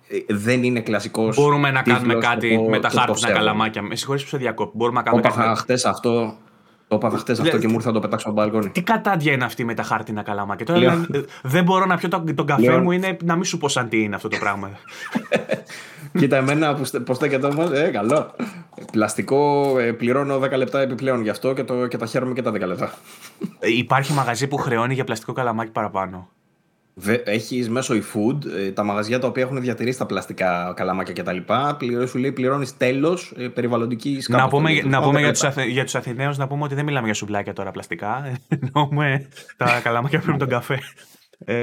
ε, 0.08 0.34
δεν 0.34 0.64
είναι 0.64 0.80
κλασικός. 0.80 1.36
Μπορούμε 1.36 1.72
να 1.72 1.82
κάνουμε 1.82 2.16
κάτι 2.16 2.60
με 2.70 2.80
τα 2.80 2.90
χάρτινα 2.90 3.32
καλαμάκια. 3.32 3.82
Με 3.82 3.96
συγχωρείτε 3.96 4.24
που 4.24 4.30
σε 4.30 4.38
διακόπτω. 4.38 4.78
Μπορούμε 4.78 4.98
να 4.98 5.04
κάνουμε 5.04 5.30
κάτι. 5.30 5.60
χτες 5.60 5.86
αυτό 5.86 6.38
το 6.88 6.96
έπαθα 6.96 7.18
χτες 7.18 7.40
αυτό 7.40 7.58
και 7.58 7.68
μου 7.68 7.74
ήρθε 7.74 7.88
να 7.88 7.94
το 7.94 8.00
πετάξω 8.00 8.30
από 8.30 8.42
μπαλκόνι. 8.42 8.70
Τι 8.70 8.82
κατάντια 8.82 9.34
είναι 9.34 9.46
αυτή 9.46 9.66
με 9.66 9.74
τα 9.74 9.84
χάρτινα 9.84 10.22
καλαμάκια; 10.22 10.66
Τώρα 10.66 11.08
δεν 11.44 11.64
μπορώ 11.64 11.86
να 11.86 11.98
πιω 11.98 12.10
τον, 12.10 12.36
τον 12.36 12.46
καφέ 12.46 12.78
μου, 12.78 12.92
είναι 12.92 13.18
να 13.24 13.36
μην 13.36 13.44
σου 13.44 13.58
πω 13.58 13.68
σαν 13.68 13.90
τι 13.90 14.02
είναι 14.02 14.16
αυτό 14.16 14.28
το 14.28 14.38
πράγμα. 14.38 14.70
Κοίτα, 16.18 16.38
εμένα 16.38 16.76
που 17.06 17.14
στέκεται 17.14 17.48
όμως, 17.48 17.72
ε, 17.72 17.90
καλό. 17.90 18.36
Πλαστικό 18.92 19.74
ε, 19.80 19.92
πληρώνω 19.92 20.40
10 20.40 20.52
λεπτά 20.56 20.80
επιπλέον 20.80 21.22
γι' 21.22 21.30
αυτό 21.30 21.54
και, 21.54 21.64
το, 21.64 21.88
και 21.88 21.98
τα 21.98 22.06
χαίρομαι 22.06 22.34
και 22.34 22.42
τα 22.42 22.52
10 22.52 22.60
λεπτά. 22.60 22.94
Υπάρχει 23.60 24.14
μαγαζί 24.14 24.48
που 24.48 24.58
χρεώνει 24.58 24.94
για 24.94 25.04
πλαστικό 25.04 25.34
καλαμάκι 25.34 25.72
παραπάνω. 25.72 26.30
Έχεις 27.24 27.70
μέσω 27.70 27.94
eFood 27.94 28.46
ε, 28.46 28.72
τα 28.72 28.84
μαγαζιά 28.84 29.20
τα 29.20 29.28
οποία 29.28 29.44
έχουν 29.44 29.62
διατηρήσει 29.62 29.98
τα 29.98 30.06
πλαστικά 30.06 30.74
καλαμάκια 30.76 31.14
κτλ. 31.14 31.38
Σου 32.08 32.18
λέει 32.18 32.32
πληρώνεις 32.32 32.78
τέλος 32.78 33.34
ε, 33.38 33.48
περιβαλλοντικής 33.48 34.30
Να 34.30 34.48
πούμε, 34.48 34.82
να 34.82 35.02
πούμε 35.02 35.20
για 35.20 35.32
τους 35.32 35.44
Αθ, 35.44 35.58
για 35.60 35.84
τους 35.84 35.96
Αθηναίους 35.96 36.38
να 36.38 36.48
πούμε 36.48 36.64
ότι 36.64 36.76
δεν 36.76 36.86
μιλάμε 36.86 37.06
για 37.06 37.16
σουβλάκια 37.16 37.54
τώρα 37.54 37.72
πλαστικά. 37.72 38.40
Εννοούμε 38.48 39.28
τα 39.58 39.80
καλαμάκια 39.84 40.20
που 40.20 40.38
τον 40.38 40.48
καφέ. 40.48 40.80
Ε, 41.46 41.56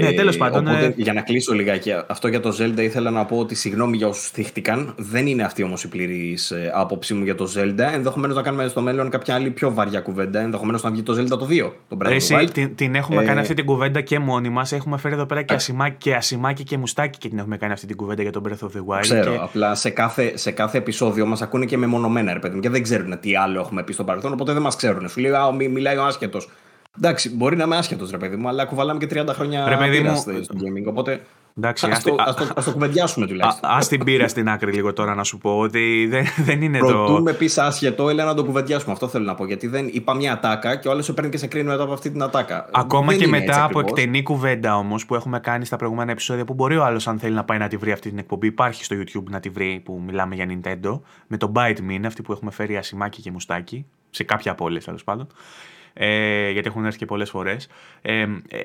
ναι, 0.00 0.06
ε, 0.06 0.12
τέλος 0.12 0.36
πάντων. 0.36 0.66
Οπότε, 0.66 0.84
ε... 0.84 0.92
Για 0.96 1.12
να 1.12 1.20
κλείσω 1.20 1.54
λιγάκι, 1.54 1.92
αυτό 2.06 2.28
για 2.28 2.40
το 2.40 2.56
Zelda 2.60 2.78
ήθελα 2.78 3.10
να 3.10 3.24
πω 3.24 3.36
ότι 3.38 3.54
συγγνώμη 3.54 3.96
για 3.96 4.08
όσους 4.08 4.28
θύχτηκαν. 4.30 4.94
Δεν 4.96 5.26
είναι 5.26 5.42
αυτή 5.42 5.62
όμως 5.62 5.84
η 5.84 5.88
πλήρης 5.88 6.50
ε, 6.50 6.72
άποψή 6.74 7.14
μου 7.14 7.24
για 7.24 7.34
το 7.34 7.52
Zelda. 7.56 7.92
Ενδεχομένως 7.94 8.36
να 8.36 8.42
κάνουμε 8.42 8.68
στο 8.68 8.80
μέλλον 8.80 9.10
κάποια 9.10 9.34
άλλη 9.34 9.50
πιο 9.50 9.74
βαριά 9.74 10.00
κουβέντα. 10.00 10.40
Ενδεχομένως 10.40 10.82
να 10.82 10.90
βγει 10.90 11.02
το 11.02 11.16
Zelda 11.18 11.38
το 11.38 11.48
2. 11.50 11.72
Το 11.88 11.96
Εσύ, 12.08 12.48
την, 12.52 12.74
την 12.74 12.94
έχουμε 12.94 13.22
ε... 13.22 13.26
κάνει 13.26 13.40
αυτή 13.40 13.54
την 13.54 13.64
κουβέντα 13.64 14.00
και 14.00 14.18
μόνοι 14.18 14.48
μας. 14.48 14.72
Έχουμε 14.72 14.98
φέρει 14.98 15.14
εδώ 15.14 15.26
πέρα 15.26 15.42
και, 15.42 15.54
ασημάκι, 15.54 15.96
και 15.98 16.14
ασημάκι 16.14 16.62
και 16.62 16.78
μουστάκι 16.78 17.18
και 17.18 17.28
την 17.28 17.38
έχουμε 17.38 17.56
κάνει 17.56 17.72
αυτή 17.72 17.86
την 17.86 17.96
κουβέντα 17.96 18.22
για 18.22 18.32
τον 18.32 18.42
Breath 18.48 18.64
of 18.64 18.70
the 18.70 18.94
Wild. 18.94 19.00
Ξέρω, 19.00 19.30
και... 19.30 19.38
απλά 19.40 19.74
σε 19.74 19.90
κάθε, 19.90 20.36
σε 20.36 20.50
κάθε 20.50 20.78
επεισόδιο 20.78 21.26
μας 21.26 21.42
ακούνε 21.42 21.64
και 21.64 21.76
μεμονωμένα 21.76 22.32
ρε 22.32 22.38
παιδί 22.38 22.60
και 22.60 22.70
δεν 22.70 22.82
ξέρουν 22.82 23.20
τι 23.20 23.36
άλλο 23.36 23.60
έχουμε 23.60 23.82
πει 23.82 23.92
στο 23.92 24.04
παρελθόν. 24.04 24.32
Οπότε 24.32 24.52
δεν 24.52 24.62
μας 24.62 24.76
ξέρουν. 24.76 25.08
Σου 25.08 25.20
λέει, 25.20 25.30
Α, 25.30 25.52
μιλάει 25.52 25.96
ο 25.96 26.04
άσχετος. 26.04 26.48
Εντάξει, 26.96 27.30
μπορεί 27.36 27.56
να 27.56 27.64
είμαι 27.64 27.76
άσχετος 27.76 28.10
ρε 28.10 28.16
παιδί 28.16 28.36
μου, 28.36 28.48
αλλά 28.48 28.64
κουβαλάμε 28.64 29.06
και 29.06 29.22
30 29.22 29.28
χρόνια 29.28 29.68
ρε 29.68 29.76
παιδί 29.76 30.00
μου... 30.00 30.16
στο 30.16 30.54
gaming. 30.54 30.88
Οπότε 30.88 31.20
Εντάξει, 31.58 31.86
ας, 31.90 32.02
το, 32.02 32.14
ας, 32.18 32.34
το, 32.34 32.52
ας 32.56 32.64
το 32.64 32.72
κουβεντιάσουμε 32.72 33.26
τουλάχιστον. 33.26 33.70
Α 33.70 33.78
την 33.78 34.04
πήρα 34.04 34.28
στην 34.28 34.48
άκρη 34.48 34.72
λίγο 34.72 34.92
τώρα 34.92 35.14
να 35.14 35.24
σου 35.24 35.38
πω 35.38 35.58
ότι 35.58 36.06
δεν, 36.10 36.24
δεν 36.36 36.62
είναι 36.62 36.78
Προτού 36.78 36.94
το. 36.94 37.04
Προτού 37.04 37.22
με 37.22 37.32
πεις 37.32 37.58
άσχετο, 37.58 38.08
έλα 38.08 38.24
να 38.24 38.34
το 38.34 38.44
κουβεντιάσουμε. 38.44 38.92
Αυτό 38.92 39.08
θέλω 39.08 39.24
να 39.24 39.34
πω. 39.34 39.46
Γιατί 39.46 39.66
δεν 39.66 39.88
είπα 39.92 40.14
μια 40.14 40.32
ατάκα 40.32 40.76
και 40.76 40.88
ο 40.88 40.90
άλλος 40.90 41.04
σε 41.04 41.12
παίρνει 41.12 41.30
και 41.30 41.36
σε 41.36 41.46
κρίνει 41.46 41.68
μετά 41.68 41.82
από 41.82 41.92
αυτή 41.92 42.10
την 42.10 42.22
ατάκα. 42.22 42.68
Ακόμα 42.72 43.06
δεν 43.06 43.18
και 43.18 43.26
μετά 43.26 43.64
από 43.64 43.80
εκτενή 43.80 44.22
κουβέντα 44.22 44.76
όμως 44.76 45.06
που 45.06 45.14
έχουμε 45.14 45.40
κάνει 45.40 45.64
στα 45.64 45.76
προηγούμενα 45.76 46.10
επεισόδια 46.10 46.44
που 46.44 46.54
μπορεί 46.54 46.76
ο 46.76 46.84
άλλος, 46.84 47.08
αν 47.08 47.18
θέλει 47.18 47.34
να 47.34 47.44
πάει 47.44 47.58
να 47.58 47.68
τη 47.68 47.76
βρει 47.76 47.92
αυτή 47.92 48.08
την 48.08 48.18
εκπομπή, 48.18 48.46
υπάρχει 48.46 48.84
στο 48.84 48.96
YouTube 48.96 49.30
να 49.30 49.40
τη 49.40 49.48
βρει 49.48 49.82
που 49.84 50.02
μιλάμε 50.06 50.34
για 50.34 50.46
Nintendo. 50.48 51.00
Με 51.26 51.36
το 51.36 51.52
Bite 51.54 51.78
Me 51.78 51.90
είναι 51.90 52.06
αυτή 52.06 52.22
που 52.22 52.32
έχουμε 52.32 52.50
φέρει 52.50 52.76
ασημάκι 52.76 53.22
και 53.22 53.30
μουστάκι. 53.30 53.86
Σε 54.10 54.24
κάποια 54.24 54.54
πόλη 54.54 54.80
τέλος 54.80 55.04
πάντων 55.04 55.26
ε, 55.98 56.50
γιατί 56.50 56.68
έχουν 56.68 56.84
έρθει 56.84 56.98
και 56.98 57.06
πολλές 57.06 57.30
φορές. 57.30 57.68
Ε, 58.02 58.20
ε, 58.20 58.60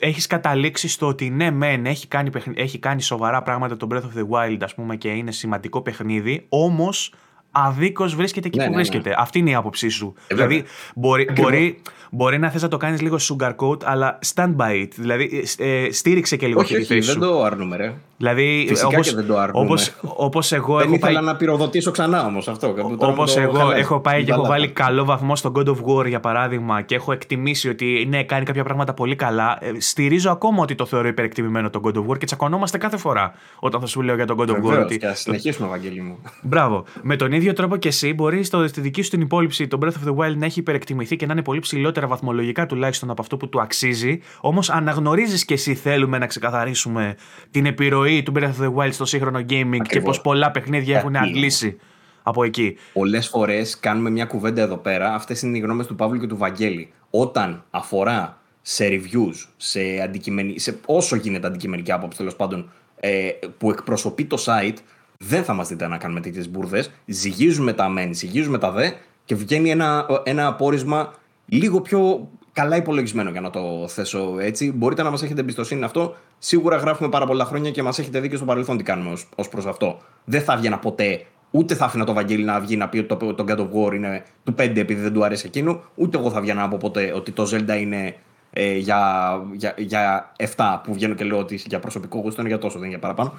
έχεις 0.00 0.26
καταλήξει 0.26 0.88
στο 0.88 1.06
ότι 1.06 1.30
ναι 1.30 1.50
μεν 1.50 1.86
έχει 1.86 2.06
κάνει, 2.08 2.30
έχει 2.54 2.78
κάνει 2.78 3.02
σοβαρά 3.02 3.42
πράγματα 3.42 3.76
το 3.76 3.86
Breath 3.90 3.96
of 3.96 4.18
the 4.18 4.28
Wild 4.30 4.58
ας 4.60 4.74
πούμε 4.74 4.96
και 4.96 5.08
είναι 5.08 5.30
σημαντικό 5.30 5.80
παιχνίδι, 5.82 6.46
όμως 6.48 7.14
αδίκως 7.50 8.14
βρίσκεται 8.14 8.46
εκεί 8.46 8.58
Ναι, 8.58 8.64
που 8.64 8.70
ναι, 8.70 8.76
ναι. 8.76 8.82
βρίσκεται. 8.82 9.14
Αυτή 9.18 9.38
είναι 9.38 9.50
η 9.50 9.54
άποψή 9.54 9.88
σου. 9.88 10.14
Ε, 10.16 10.34
βέβαια. 10.34 10.46
δηλαδή, 10.46 10.68
μπορεί, 10.94 11.22
Ακριβώς. 11.22 11.50
μπορεί, 11.50 11.82
μπορεί 12.10 12.38
να 12.38 12.50
θες 12.50 12.62
να 12.62 12.68
το 12.68 12.76
κάνεις 12.76 13.00
λίγο 13.00 13.16
sugarcoat, 13.20 13.82
αλλά 13.84 14.18
stand 14.34 14.56
by 14.56 14.70
it. 14.82 14.88
Δηλαδή, 14.96 15.44
ε, 15.58 15.88
στήριξε 15.92 16.36
και 16.36 16.46
λίγο 16.46 16.60
Όχι, 16.60 16.68
και 16.68 16.74
τη 16.76 16.80
όχι, 16.82 16.94
θέση 16.94 17.06
δεν 17.12 17.22
σου. 17.22 17.30
το 17.30 17.42
αρνούμε, 17.44 17.76
ρε. 17.76 17.94
Δηλαδή, 18.16 18.64
Φυσικά 18.68 18.86
όπως, 18.86 19.08
και 19.08 19.14
δεν 19.14 19.26
το 19.26 19.38
αρνούμε. 19.38 19.64
όπως, 19.64 19.92
όπως 20.02 20.52
εγώ 20.52 20.76
Δεν 20.78 20.86
έχω 20.86 20.98
πάει, 20.98 21.10
ήθελα 21.12 21.26
να 21.26 21.36
πυροδοτήσω 21.36 21.90
ξανά 21.90 22.24
όμως 22.26 22.48
αυτό. 22.48 22.66
Τώρα 22.68 22.82
Όπως 22.84 23.34
μου 23.34 23.34
το 23.34 23.40
εγώ 23.40 23.58
χαλάς. 23.58 23.78
έχω 23.78 24.00
πάει 24.00 24.18
και 24.18 24.24
Την 24.24 24.32
έχω 24.32 24.42
μπάλα. 24.42 24.54
βάλει 24.54 24.68
καλό 24.68 25.04
βαθμό 25.04 25.36
στο 25.36 25.52
God 25.56 25.66
of 25.66 25.76
War 25.84 26.06
για 26.08 26.20
παράδειγμα 26.20 26.82
και 26.82 26.94
έχω 26.94 27.12
εκτιμήσει 27.12 27.68
ότι 27.68 28.06
ναι, 28.08 28.24
κάνει 28.24 28.44
κάποια 28.44 28.64
πράγματα 28.64 28.94
πολύ 28.94 29.16
καλά. 29.16 29.58
ε, 29.60 29.72
Στηρίζω 29.80 30.30
ακόμα 30.30 30.62
ότι 30.62 30.74
το 30.74 30.86
θεωρώ 30.86 31.08
υπερεκτιμημένο 31.08 31.70
το 31.70 31.80
God 31.84 31.92
of 31.96 32.06
War 32.06 32.18
και 32.18 32.26
τσακωνόμαστε 32.26 32.78
κάθε 32.78 32.96
φορά 32.96 33.34
όταν 33.60 33.80
θα 33.80 33.86
σου 33.86 34.02
λέω 34.02 34.14
για 34.14 34.26
τον 34.26 34.36
God 34.40 34.48
of 34.48 34.52
War. 34.52 34.60
Βεβαίως, 34.60 34.84
Ότι... 34.84 34.98
και 34.98 35.06
ας 35.06 35.20
συνεχίσουμε, 35.20 35.66
Ευαγγέλη 35.66 36.00
μου. 36.00 36.18
Μπράβο. 36.42 36.84
Με 37.02 37.16
τον 37.16 37.32
ίδιο 37.32 37.52
τρόπο 37.52 37.76
και 37.76 37.88
εσύ 37.88 38.14
μπορείς 38.14 38.46
στη 38.46 38.80
δική 38.80 39.02
σου 39.02 39.10
την 39.10 39.20
υπόλοιψη 39.20 39.66
το 39.68 39.78
Breath 39.82 39.86
of 40.08 40.08
the 40.12 40.16
Wild 40.16 40.34
να 40.36 40.44
έχει 40.44 40.58
υπερεκτιμηθεί 40.60 41.16
και 41.16 41.26
να 41.26 41.32
είναι 41.32 41.42
πολύ 41.42 41.60
ψηλότερα 42.00 42.06
βαθμολογικά 42.06 42.66
τουλάχιστον 42.66 43.10
από 43.10 43.22
αυτό 43.22 43.36
που 43.36 43.48
του 43.48 43.60
αξίζει. 43.60 44.20
Όμως 44.40 44.70
αναγνωρίζεις 44.70 45.44
και 45.44 45.54
εσύ 45.54 45.74
θέλουμε 45.74 46.18
να 46.18 46.26
ξεκαθαρίσουμε 46.26 47.16
την 47.50 47.66
επιρροή 47.66 48.22
του 48.22 48.32
Breath 48.36 48.52
of 48.60 48.64
the 48.64 48.74
Wild 48.74 48.92
στο 48.92 49.04
σύγχρονο 49.04 49.38
gaming 49.38 49.70
και 49.70 49.78
Ακριβώς. 49.80 50.16
πως 50.16 50.20
πολλά 50.20 50.50
παιχνίδια 50.50 50.98
έχουν 50.98 51.10
Γιατί; 51.10 51.28
αντλήσει 51.28 51.78
από 52.22 52.44
εκεί. 52.44 52.76
Πολλές 52.92 53.28
φορές 53.28 53.78
κάνουμε 53.80 54.10
μια 54.10 54.24
κουβέντα 54.24 54.62
εδώ 54.62 54.76
πέρα. 54.76 55.14
Αυτές 55.14 55.42
είναι 55.42 55.58
οι 55.58 55.60
γνώμες 55.60 55.86
του 55.86 55.94
Παύλου 55.94 56.20
και 56.20 56.26
του 56.26 56.36
Βαγγέλη. 56.36 56.92
Όταν 57.10 57.64
αφορά 57.70 58.38
σε 58.62 58.88
reviews, 58.88 59.48
σε, 59.56 59.80
αντικειμενι... 60.04 60.58
σε 60.58 60.78
όσο 60.86 61.16
γίνεται 61.16 61.46
αντικειμενική 61.46 61.92
άποψη 61.92 62.18
τέλος 62.18 62.36
πάντων, 62.36 62.70
ε, 63.00 63.28
που 63.58 63.70
εκπροσωπεί 63.70 64.24
το 64.24 64.36
site, 64.46 64.76
δεν 65.18 65.44
θα 65.44 65.52
μας 65.52 65.68
δείτε 65.68 65.86
να 65.86 65.96
κάνουμε 65.96 66.20
τέτοιες 66.20 66.50
μπουρδες. 66.50 66.90
Ζυγίζουμε 67.06 67.72
τα 67.72 67.88
μεν, 67.88 68.14
ζυγίζουμε 68.14 68.58
τα 68.58 68.70
δε 68.70 68.90
και 69.24 69.34
βγαίνει 69.34 69.70
ένα, 69.70 70.06
ένα 70.24 70.46
απόρισμα 70.46 71.12
λίγο 71.56 71.80
πιο 71.80 72.28
καλά 72.52 72.76
υπολογισμένο 72.76 73.30
για 73.30 73.40
να 73.40 73.50
το 73.50 73.88
θέσω 73.88 74.36
έτσι. 74.40 74.72
Μπορείτε 74.72 75.02
να 75.02 75.10
μας 75.10 75.22
έχετε 75.22 75.40
εμπιστοσύνη 75.40 75.84
αυτό. 75.84 76.16
Σίγουρα 76.38 76.76
γράφουμε 76.76 77.08
πάρα 77.08 77.26
πολλά 77.26 77.44
χρόνια 77.44 77.70
και 77.70 77.82
μας 77.82 77.98
έχετε 77.98 78.20
δει 78.20 78.28
και 78.28 78.36
στο 78.36 78.44
παρελθόν 78.44 78.76
τι 78.76 78.82
κάνουμε 78.82 79.16
ως 79.34 79.48
προς 79.48 79.66
αυτό. 79.66 79.98
Δεν 80.24 80.42
θα 80.42 80.52
έβγαινα 80.52 80.78
ποτέ 80.78 81.26
Ούτε 81.50 81.74
θα 81.74 81.84
άφηνα 81.84 82.04
το 82.04 82.12
Βαγγέλη 82.12 82.44
να 82.44 82.60
βγει 82.60 82.76
να 82.76 82.88
πει 82.88 82.98
ότι 82.98 83.16
το, 83.16 83.34
το 83.34 83.44
God 83.48 83.58
of 83.58 83.68
War 83.72 83.94
είναι 83.94 84.24
του 84.44 84.52
5 84.52 84.58
επειδή 84.58 85.00
δεν 85.00 85.12
του 85.12 85.24
αρέσει 85.24 85.46
εκείνου. 85.46 85.80
Ούτε 85.94 86.18
εγώ 86.18 86.30
θα 86.30 86.40
βγαίνα 86.40 86.60
να 86.60 86.68
πω 86.68 86.76
ποτέ 86.80 87.12
ότι 87.14 87.32
το 87.32 87.48
Zelda 87.52 87.80
είναι 87.80 88.16
ε, 88.50 88.76
για, 88.76 89.32
για, 89.52 89.74
για 89.76 90.32
7 90.56 90.80
που 90.82 90.92
βγαίνω 90.92 91.14
και 91.14 91.24
λέω 91.24 91.38
ότι 91.38 91.62
για 91.66 91.78
προσωπικό 91.78 92.18
γούστο 92.18 92.40
είναι 92.40 92.50
για 92.50 92.58
τόσο, 92.58 92.78
δεν 92.78 92.88
είναι 92.88 92.98
για 92.98 93.08
παραπάνω. 93.14 93.32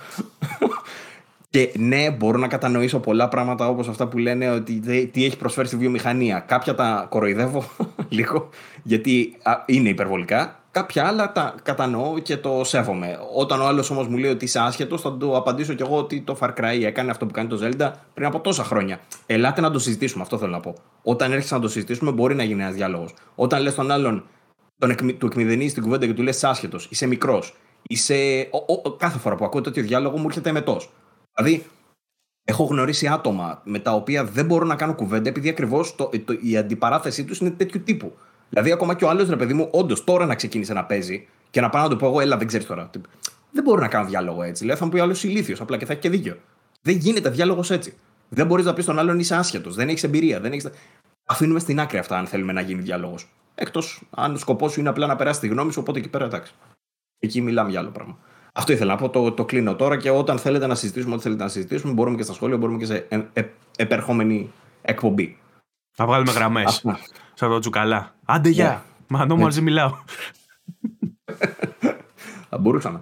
Και 1.51 1.71
ναι, 1.77 2.11
μπορώ 2.11 2.37
να 2.37 2.47
κατανοήσω 2.47 2.99
πολλά 2.99 3.27
πράγματα 3.27 3.67
όπως 3.67 3.87
αυτά 3.87 4.07
που 4.07 4.17
λένε 4.17 4.49
ότι 4.49 4.79
δε- 4.79 5.05
τι 5.05 5.25
έχει 5.25 5.37
προσφέρει 5.37 5.67
στη 5.67 5.75
βιομηχανία. 5.77 6.39
Κάποια 6.39 6.75
τα 6.75 7.05
κοροϊδεύω 7.09 7.63
λίγο 8.09 8.49
γιατί 8.83 9.37
α, 9.43 9.53
είναι 9.65 9.89
υπερβολικά. 9.89 10.55
Κάποια 10.71 11.07
άλλα 11.07 11.31
τα 11.31 11.55
κατανοώ 11.63 12.19
και 12.19 12.37
το 12.37 12.61
σέβομαι. 12.63 13.19
Όταν 13.35 13.61
ο 13.61 13.65
άλλος 13.67 13.89
όμως 13.89 14.07
μου 14.07 14.17
λέει 14.17 14.31
ότι 14.31 14.45
είσαι 14.45 14.59
άσχετος, 14.59 15.01
θα 15.01 15.11
του 15.13 15.35
απαντήσω 15.37 15.73
κι 15.73 15.81
εγώ 15.81 15.97
ότι 15.97 16.21
το 16.21 16.37
Far 16.41 16.49
Cry 16.49 16.81
έκανε 16.83 17.11
αυτό 17.11 17.25
που 17.25 17.33
κάνει 17.33 17.47
το 17.47 17.59
Zelda 17.61 17.91
πριν 18.13 18.27
από 18.27 18.39
τόσα 18.39 18.63
χρόνια. 18.63 18.99
Ελάτε 19.25 19.61
να 19.61 19.71
το 19.71 19.79
συζητήσουμε, 19.79 20.23
αυτό 20.23 20.37
θέλω 20.37 20.51
να 20.51 20.59
πω. 20.59 20.73
Όταν 21.03 21.31
έρχεσαι 21.31 21.53
να 21.53 21.59
το 21.61 21.67
συζητήσουμε, 21.67 22.11
μπορεί 22.11 22.35
να 22.35 22.43
γίνει 22.43 22.61
ένας 22.61 22.73
διάλογος. 22.73 23.13
Όταν 23.35 23.61
λες 23.61 23.75
τον 23.75 23.91
άλλον, 23.91 24.23
τον 24.77 24.89
εκμη, 24.89 25.13
του 25.13 25.25
εκμηδενείς 25.25 25.73
την 25.73 25.83
κουβέντα 25.83 26.05
και 26.05 26.13
του 26.13 26.21
λες 26.21 26.43
άσχετος, 26.43 26.87
είσαι 26.91 27.07
μικρός, 27.07 27.53
είσαι. 27.87 28.47
Ο, 28.51 28.73
ο, 28.83 28.91
κάθε 28.91 29.19
φορά 29.19 29.35
που 29.35 29.45
ακούω 29.45 29.61
τέτοιο 29.61 29.83
διάλογο 29.83 30.17
μου 30.17 30.25
έρχεται 30.27 30.51
μετός. 30.51 30.89
Δηλαδή, 31.41 31.65
έχω 32.43 32.63
γνωρίσει 32.63 33.07
άτομα 33.07 33.61
με 33.63 33.79
τα 33.79 33.93
οποία 33.93 34.25
δεν 34.25 34.45
μπορώ 34.45 34.65
να 34.65 34.75
κάνω 34.75 34.93
κουβέντα 34.93 35.29
επειδή 35.29 35.49
ακριβώς 35.49 35.95
η 36.41 36.57
αντιπαράθεσή 36.57 37.25
τους 37.25 37.39
είναι 37.39 37.49
τέτοιου 37.49 37.81
τύπου. 37.83 38.17
Δηλαδή, 38.49 38.71
ακόμα 38.71 38.95
και 38.95 39.05
ο 39.05 39.09
άλλος 39.09 39.29
ρε 39.29 39.35
παιδί 39.35 39.53
μου, 39.53 39.69
όντως 39.71 40.03
τώρα 40.03 40.25
να 40.25 40.35
ξεκίνησε 40.35 40.73
να 40.73 40.85
παίζει 40.85 41.27
και 41.49 41.61
να 41.61 41.69
πάω 41.69 41.83
να 41.83 41.89
του 41.89 41.97
πω 41.97 42.07
εγώ, 42.07 42.19
έλα, 42.19 42.37
δεν 42.37 42.47
ξέρεις 42.47 42.67
τώρα. 42.67 42.89
Δεν 43.51 43.63
μπορώ 43.63 43.81
να 43.81 43.87
κάνω 43.87 44.07
διάλογο 44.07 44.43
έτσι. 44.43 44.61
Δηλαδή, 44.61 44.79
θα 44.79 44.85
μου 44.85 44.91
πει 44.91 44.99
ο 44.99 45.03
άλλος 45.03 45.23
ηλίθιος, 45.23 45.61
απλά 45.61 45.77
και 45.77 45.85
θα 45.85 45.91
έχει 45.91 46.01
και 46.01 46.09
δίκιο. 46.09 46.37
Δεν 46.81 46.95
γίνεται 46.95 47.29
διάλογος 47.29 47.71
έτσι. 47.71 47.93
Δεν 48.29 48.45
μπορείς 48.45 48.65
να 48.65 48.73
πεις 48.73 48.83
στον 48.83 48.99
άλλον 48.99 49.19
είσαι 49.19 49.35
άσχετος, 49.35 49.75
δεν 49.75 49.89
έχεις 49.89 50.03
εμπειρία. 50.03 50.39
Δεν 50.39 50.51
έχεις... 50.51 50.69
Αφήνουμε 51.25 51.59
στην 51.59 51.79
άκρη 51.79 51.97
αυτά, 51.97 52.17
αν 52.17 52.27
θέλουμε 52.27 52.53
να 52.53 52.61
γίνει 52.61 52.81
διάλογος. 52.81 53.29
Εκτός 53.55 54.01
αν 54.09 54.33
ο 54.33 54.37
σκοπός 54.37 54.71
σου 54.71 54.79
είναι 54.79 54.89
απλά 54.89 55.07
να 55.07 55.15
περάσει 55.15 55.39
τη 55.39 55.47
γνώμη 55.47 55.71
σου, 55.71 55.79
οπότε 55.81 55.99
εκεί 55.99 56.09
πέρα 56.09 56.25
εντάξει. 56.25 56.53
Εκεί 57.19 57.41
μιλάμε 57.41 57.69
για 57.69 57.79
άλλο 57.79 57.89
πράγμα. 57.89 58.17
Αυτό 58.51 58.71
ήθελα 58.71 58.91
να 58.91 58.97
πω, 58.97 59.09
το, 59.09 59.31
το 59.31 59.45
κλείνω 59.45 59.75
τώρα 59.75 59.97
και 59.97 60.09
όταν 60.09 60.37
θέλετε 60.37 60.67
να 60.67 60.75
συζητήσουμε 60.75 61.13
ό,τι 61.13 61.23
θέλετε 61.23 61.43
να 61.43 61.49
συζητήσουμε, 61.49 61.93
μπορούμε 61.93 62.17
και 62.17 62.23
στα 62.23 62.33
σχόλια, 62.33 62.57
μπορούμε 62.57 62.77
και 62.77 62.85
σε 62.85 63.05
ε, 63.09 63.21
ε, 63.33 63.43
επερχόμενη 63.77 64.51
εκπομπή. 64.81 65.37
Θα 65.91 66.05
βγάλουμε 66.05 66.31
γραμμές. 66.31 66.85
Σαν 67.33 67.49
το 67.49 67.59
τσουκαλά. 67.59 68.15
Άντε 68.25 68.49
γεια. 68.49 68.83
Μανώ 69.07 69.35
μαζί 69.35 69.61
μιλάω. 69.61 69.91
Θα 72.49 72.57
μπορούσαμε. 72.57 73.01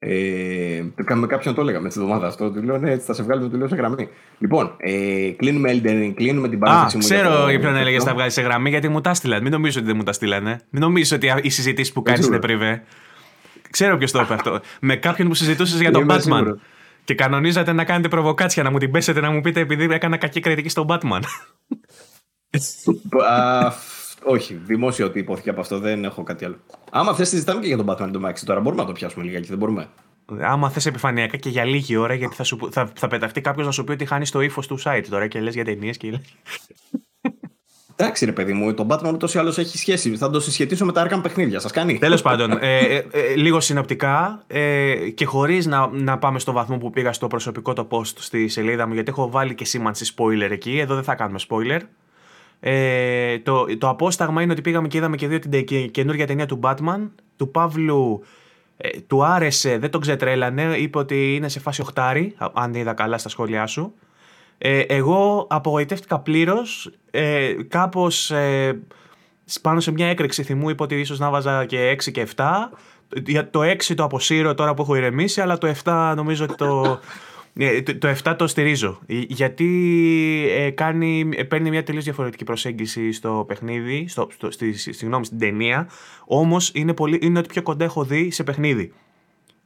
Ε, 0.00 0.82
με 1.14 1.26
κάποιον 1.26 1.54
το 1.54 1.60
έλεγα 1.60 1.80
με 1.80 1.88
τη 1.88 1.94
εβδομάδα 2.00 2.26
αυτό. 2.26 2.50
Του 2.50 2.62
λέω 2.62 2.78
ναι, 2.78 2.90
έτσι 2.90 3.06
θα 3.06 3.12
σε 3.12 3.22
βγάλουμε, 3.22 3.48
του 3.48 3.56
λέω 3.56 3.68
σε 3.68 3.76
γραμμή. 3.76 4.08
Λοιπόν, 4.38 4.74
ε, 4.76 5.30
κλείνουμε 5.36 5.70
Elden 5.72 6.04
Ring, 6.04 6.12
κλείνουμε 6.14 6.48
την 6.48 6.58
Α, 6.58 6.60
παράσταση 6.60 6.96
μου. 6.96 7.02
ξέρω 7.02 7.50
για 7.50 7.58
ποιον 7.58 7.76
έλεγες 7.76 8.04
θα 8.04 8.14
βγάλεις 8.14 8.32
σε 8.32 8.42
γραμμή 8.42 8.70
γιατί 8.70 8.88
μου 8.88 9.00
τα 9.00 9.14
στείλαν. 9.14 9.42
Μην 9.42 9.52
νομίζω 9.52 9.78
ότι 9.78 9.86
δεν 9.86 9.96
μου 9.96 10.02
τα 10.02 10.12
στείλανε. 10.12 10.60
Μην 10.70 10.82
νομίζω 10.82 11.16
ότι 11.16 11.32
οι 11.42 11.48
συζητήσεις 11.48 11.92
που 11.92 12.02
κάνεις 12.02 12.26
είναι 12.26 12.38
πριβέ. 12.38 12.82
Ξέρω 13.70 13.96
ποιος 13.96 14.10
το 14.12 14.20
είπε 14.20 14.34
αυτό. 14.34 14.60
με 14.80 14.96
κάποιον 14.96 15.28
που 15.28 15.34
συζητούσες 15.34 15.80
για 15.80 15.90
τον 15.90 16.02
Είμαι 16.02 16.14
Batman. 16.14 16.20
σίγουρος. 16.20 16.60
Και 17.04 17.14
κανονίζατε 17.14 17.72
να 17.72 17.84
κάνετε 17.84 18.08
προβοκάτσια, 18.08 18.62
να 18.62 18.70
μου 18.70 18.78
την 18.78 18.90
πέσετε 18.90 19.20
να 19.20 19.30
μου 19.30 19.40
πείτε 19.40 19.60
επειδή 19.60 19.88
έκανα 19.90 20.16
κακή 20.16 20.40
κριτική 20.40 20.68
στον 20.68 20.86
Batman. 20.88 21.20
Α, 23.30 23.72
όχι, 24.22 24.54
δημόσιο 24.54 25.06
ότι 25.06 25.18
υπόθηκε 25.18 25.50
από 25.50 25.60
αυτό, 25.60 25.78
δεν 25.78 26.04
έχω 26.04 26.22
κάτι 26.22 26.44
άλλο. 26.44 26.56
Άμα 26.90 27.14
θες, 27.14 27.28
συζητάμε 27.28 27.60
και 27.60 27.66
για 27.66 27.76
τον 27.76 27.86
Batman 27.88 28.10
το 28.12 28.20
Max 28.28 28.38
τώρα. 28.44 28.60
Μπορούμε 28.60 28.82
να 28.82 28.88
το 28.88 28.94
πιάσουμε 28.94 29.24
λιγάκι, 29.24 29.48
δεν 29.48 29.58
μπορούμε. 29.58 29.88
Άμα 30.40 30.70
θες 30.70 30.86
επιφανειακά 30.86 31.36
και 31.36 31.48
για 31.48 31.64
λίγη 31.64 31.96
ώρα, 31.96 32.14
γιατί 32.14 32.34
θα, 32.34 32.44
σου, 32.44 32.68
θα, 32.70 32.92
θα 32.94 33.06
πεταχτεί 33.08 33.40
κάποιος 33.40 33.66
να 33.66 33.72
σου 33.72 33.84
πει 33.84 33.92
ότι 33.92 34.04
χάνεις 34.04 34.30
το 34.30 34.40
ύφος 34.40 34.66
του 34.66 34.78
site 34.84 35.04
τώρα 35.10 35.26
και 35.26 35.40
λες 35.40 35.54
για 35.54 35.64
ταινίες 35.64 35.96
και 35.96 36.10
λες. 36.10 36.36
Εντάξει, 38.00 38.24
ρε 38.24 38.32
παιδί 38.32 38.52
μου, 38.52 38.74
τον 38.74 38.86
Batman 38.90 39.10
ούτως 39.12 39.34
ή 39.34 39.38
άλλως 39.38 39.58
έχει 39.58 39.78
σχέση. 39.78 40.16
Θα 40.16 40.30
το 40.30 40.40
συσχετήσω 40.40 40.84
με 40.84 40.92
τα 40.92 41.06
Arkham 41.06 41.22
παιχνίδια. 41.22 41.58
Σας 41.60 41.72
κάνει. 41.72 41.98
Τέλος 41.98 42.22
πάντων, 42.22 42.52
ε, 42.60 42.78
ε, 42.78 42.96
ε, 43.10 43.34
λίγο 43.36 43.60
συνοπτικά 43.60 44.42
ε, 44.46 44.94
και 45.14 45.24
χωρίς 45.24 45.66
να, 45.66 45.88
να 45.92 46.18
πάμε 46.18 46.38
στο 46.38 46.52
βαθμό 46.52 46.78
που 46.78 46.90
πήγα 46.90 47.12
στο 47.12 47.26
προσωπικό 47.26 47.72
το 47.72 47.86
post 47.90 48.12
στη 48.18 48.48
σελίδα 48.48 48.86
μου, 48.86 48.94
γιατί 48.94 49.10
έχω 49.10 49.30
βάλει 49.30 49.54
και 49.54 49.64
σήμανση 49.64 50.14
spoiler 50.16 50.50
εκεί. 50.50 50.78
Εδώ 50.78 50.94
δεν 50.94 51.04
θα 51.04 51.14
κάνουμε 51.14 51.38
spoiler. 51.48 51.80
Ε, 52.60 53.38
το, 53.38 53.66
το 53.78 53.88
απόσταγμα 53.88 54.42
είναι 54.42 54.52
ότι 54.52 54.60
πήγαμε 54.60 54.88
και 54.88 54.96
είδαμε 54.96 55.16
και 55.16 55.28
δύο 55.28 55.38
την 55.38 55.50
τε- 55.50 55.64
και- 55.64 55.86
καινούργια 55.86 56.26
ταινία 56.26 56.46
του 56.46 56.60
Batman. 56.62 57.08
Του 57.36 57.50
Παύλου 57.50 58.22
ε, 58.76 58.88
του 59.06 59.24
άρεσε, 59.24 59.78
δεν 59.78 59.90
τον 59.90 60.00
ξετρέλανε. 60.00 60.76
Είπε 60.76 60.98
ότι 60.98 61.34
είναι 61.34 61.48
σε 61.48 61.60
φάση 61.60 61.80
οχτάρι, 61.80 62.34
α- 62.36 62.50
αν 62.52 62.74
είδα 62.74 62.92
καλά 62.92 63.18
στα 63.18 63.28
σχόλιά 63.28 63.66
σου. 63.66 63.94
Ε, 64.58 64.78
εγώ 64.80 65.46
απογοητεύτηκα 65.50 66.18
πλήρως. 66.20 66.90
Ε, 67.10 67.52
Κάπως 67.68 68.30
ε, 68.30 68.80
πάνω 69.62 69.80
σε 69.80 69.92
μια 69.92 70.06
έκρηξη 70.06 70.42
θυμού 70.42 70.70
είπα 70.70 70.84
ότι 70.84 71.00
ίσως 71.00 71.18
να 71.18 71.30
βάζα 71.30 71.64
και 71.64 71.90
6 72.04 72.10
και 72.12 72.26
7. 72.36 72.44
Για 73.26 73.50
το 73.50 73.60
6 73.62 73.94
το 73.94 74.04
αποσύρω 74.04 74.54
τώρα 74.54 74.74
που 74.74 74.82
έχω 74.82 74.94
ηρεμήσει, 74.94 75.40
αλλά 75.40 75.58
το 75.58 75.72
7 75.84 76.12
νομίζω 76.16 76.44
ότι 76.44 76.54
το. 76.54 76.98
ε, 77.56 77.82
το- 77.82 77.98
Το 77.98 78.08
7 78.24 78.34
το 78.38 78.46
στηρίζω. 78.46 78.98
Ε, 79.06 79.14
Γιατί 79.28 79.66
ε, 80.50 80.70
κάνει, 80.70 81.28
ε, 81.34 81.42
παίρνει 81.42 81.70
μια 81.70 81.82
τελείως 81.82 82.04
διαφορετική 82.04 82.44
προσέγγιση 82.44 83.12
στο 83.12 83.44
παιχνίδι, 83.48 84.08
στο, 84.08 84.28
στο, 84.32 84.50
στη, 84.50 84.72
στη- 84.78 84.92
συγγνώμη, 84.92 85.24
στην 85.24 85.38
ταινία. 85.38 85.88
Όμως 86.26 86.70
είναι, 86.74 86.94
πολύ- 86.94 87.24
είναι 87.24 87.38
ό,τι 87.38 87.48
πιο 87.48 87.62
κοντά 87.62 87.84
έχω 87.84 88.04
δει 88.04 88.30
σε 88.30 88.44
παιχνίδι. 88.44 88.92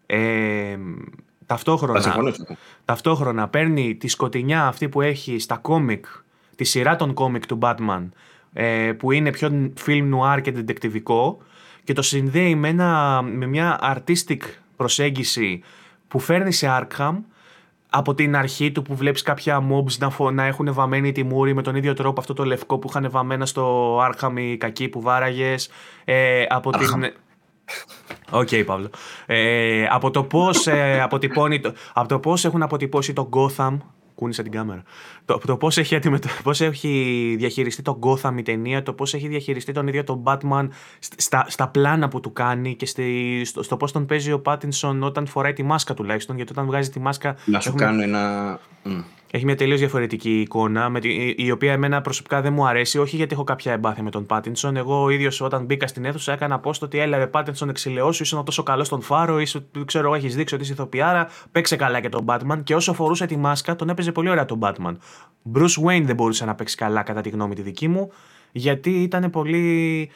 Ε, 0.07 0.77
Θα 0.77 1.32
ταυτόχρονα, 1.47 2.01
συμφωνήσω. 2.01 2.45
ταυτόχρονα 2.85 3.49
παίρνει 3.49 3.95
τη 3.95 4.09
σκοτεινιά 4.09 4.67
αυτή 4.67 4.89
που 4.89 5.01
έχει 5.01 5.39
στα 5.39 5.57
κόμικ, 5.57 6.07
τη 6.57 6.65
σειρά 6.65 6.97
των 6.97 7.15
κόμικ 7.15 7.47
του 7.47 7.59
Batman, 7.63 8.09
ε, 8.53 8.93
που 8.93 9.13
είναι 9.13 9.31
πιο 9.31 9.73
film 9.87 10.11
noir 10.15 10.41
και 10.43 10.55
detectivικό 10.57 11.37
και 11.85 11.93
το 11.93 12.03
συνδέει 12.03 12.55
με, 12.55 12.69
ένα, 12.69 13.23
με 13.23 13.47
μια 13.47 13.81
artistic 13.83 14.41
προσέγγιση 14.77 15.63
που 16.09 16.19
φέρνει 16.19 16.53
σε 16.53 16.69
Arkham 16.71 17.15
από 17.91 18.15
την 18.15 18.37
αρχή 18.37 18.73
του 18.73 18.83
που 18.83 18.95
βλέπεις 18.95 19.23
κάποια 19.23 19.63
mobs 19.71 19.97
να, 19.99 20.11
φω- 20.11 20.31
να 20.31 20.45
έχουν 20.45 20.73
βαμμένη 20.73 21.13
τη 21.13 21.25
μούρη 21.25 21.55
με 21.55 21.63
τον 21.63 21.75
ίδιο 21.75 21.95
τρόπο 21.95 22.21
αυτό 22.21 22.35
το 22.35 22.45
λευκό 22.45 22.79
που 22.79 22.89
είχαν 22.89 23.11
βαμμένα 23.11 23.47
στο 23.47 23.97
Arkham 23.99 24.33
οι 24.37 24.57
κακοί 24.57 24.89
που 24.89 25.01
βάραγες 25.01 25.71
ε, 26.05 26.45
από 26.49 26.71
την... 26.71 27.13
ΟΚ, 28.31 28.49
Παύλο. 28.67 28.91
Ε, 29.27 29.87
από 29.91 30.11
το 30.11 30.25
πώς, 30.25 30.67
ε, 30.67 31.01
αποτυπώνει 31.01 31.61
το, 31.61 31.73
από 31.95 32.09
το 32.09 32.19
πώς 32.19 32.45
έχουν 32.45 32.63
αποτυπώσει 32.63 33.13
το 33.13 33.29
Gotham 33.33 33.77
κούνησα 34.15 34.43
την 34.43 34.53
κάμερα. 34.53 34.83
Το, 35.25 35.39
το 35.47 35.57
πώς, 35.57 35.79
έχει, 35.79 35.95
αντιμετω- 35.95 36.29
πώς 36.43 36.61
έχει 36.61 37.35
διαχειριστεί 37.39 37.83
το 37.83 37.99
Gotham 38.03 38.33
η 38.39 38.43
ταινία, 38.43 38.83
το 38.83 38.93
πώς 38.93 39.15
έχει 39.15 39.29
διαχειριστεί 39.29 39.73
τον 39.73 39.87
ίδιο 39.89 40.05
τον 40.05 40.23
Batman 40.27 40.69
σ- 40.99 41.21
στα, 41.21 41.45
στα 41.49 41.69
πλάνα 41.69 42.09
που 42.09 42.21
του 42.21 42.33
κάνει 42.33 42.75
και 42.77 42.87
στη, 42.87 43.41
στο, 43.45 43.63
στο 43.63 43.77
πώς 43.77 43.93
τον 43.93 44.07
παίζει 44.07 44.33
ο 44.33 44.43
Pattinson 44.45 44.99
όταν 45.01 45.27
φοράει 45.27 45.53
τη 45.53 45.63
μάσκα 45.63 45.95
τουλάχιστον, 45.95 46.37
γιατί 46.37 46.53
όταν 46.53 46.67
βγάζει 46.67 46.91
τη 46.91 47.01
μάσκα 47.01 47.37
Να 47.45 47.61
σου 47.61 47.69
έχουμε, 47.69 47.85
κάνω 47.85 48.03
ένα. 48.03 48.59
Μμ. 48.83 49.01
Έχει 49.35 49.45
μια 49.45 49.57
τελείως 49.57 49.79
διαφορετική 49.79 50.41
εικόνα, 50.41 50.89
με 50.89 51.01
τη, 51.01 51.35
η 51.37 51.51
οποία 51.51 51.73
εμένα 51.73 52.01
προσωπικά 52.01 52.41
δεν 52.41 52.53
μου 52.53 52.67
αρέσει. 52.67 52.99
Όχι 52.99 53.17
γιατί 53.17 53.35
έχω 53.35 53.45
κάποια 53.45 53.73
εμπάθεια 53.73 54.03
με 54.03 54.11
τον 54.11 54.27
Πάτινσον. 54.27 54.77
Εγώ 54.77 55.03
ο 55.03 55.11
ίδιος 55.11 55.41
όταν 55.41 55.65
μπήκα 55.65 55.87
στην 55.87 56.05
αίθουσα 56.05 56.33
έκανα 56.33 56.59
πώ 56.59 56.71
το 56.71 56.85
ότι 56.85 56.99
έλαβε 56.99 57.27
Πάτινσον 57.27 57.69
εξηλαιό 57.69 58.13
σου, 58.13 58.23
ήσουν 58.23 58.45
τόσο 58.45 58.63
καλός 58.63 58.87
στον 58.87 59.01
φάρο, 59.01 59.39
ίσω 59.39 59.65
ξέρω, 59.85 60.15
έχεις 60.15 60.37
δείξει 60.37 60.55
ότι 60.55 60.63
είσαι 60.63 60.73
ηθοποιάρα. 60.73 61.29
Παίξε 61.53 61.77
καλά 61.77 62.01
και 62.01 62.09
τον 62.09 62.25
Batman. 62.27 62.63
Και 62.65 62.75
όσο 62.75 62.93
φορούσε 62.93 63.27
τη 63.27 63.37
μάσκα, 63.37 63.77
τον 63.77 63.89
έπαιζε 63.89 64.13
πολύ 64.13 64.29
ωραία 64.29 64.45
τον 64.45 64.59
Batman. 64.63 64.97
Bruce 65.55 65.85
Wayne 65.87 66.03
δεν 66.05 66.15
μπορούσε 66.15 66.45
να 66.45 66.55
παίξει 66.55 66.77
καλά, 66.77 67.03
κατά 67.03 67.21
τη 67.21 67.29
γνώμη 67.29 67.55
τη 67.55 67.63
δική 67.63 67.89
μου, 67.89 68.13
γιατί 68.53 69.03
ήταν 69.03 69.31
πολύ. 69.31 70.11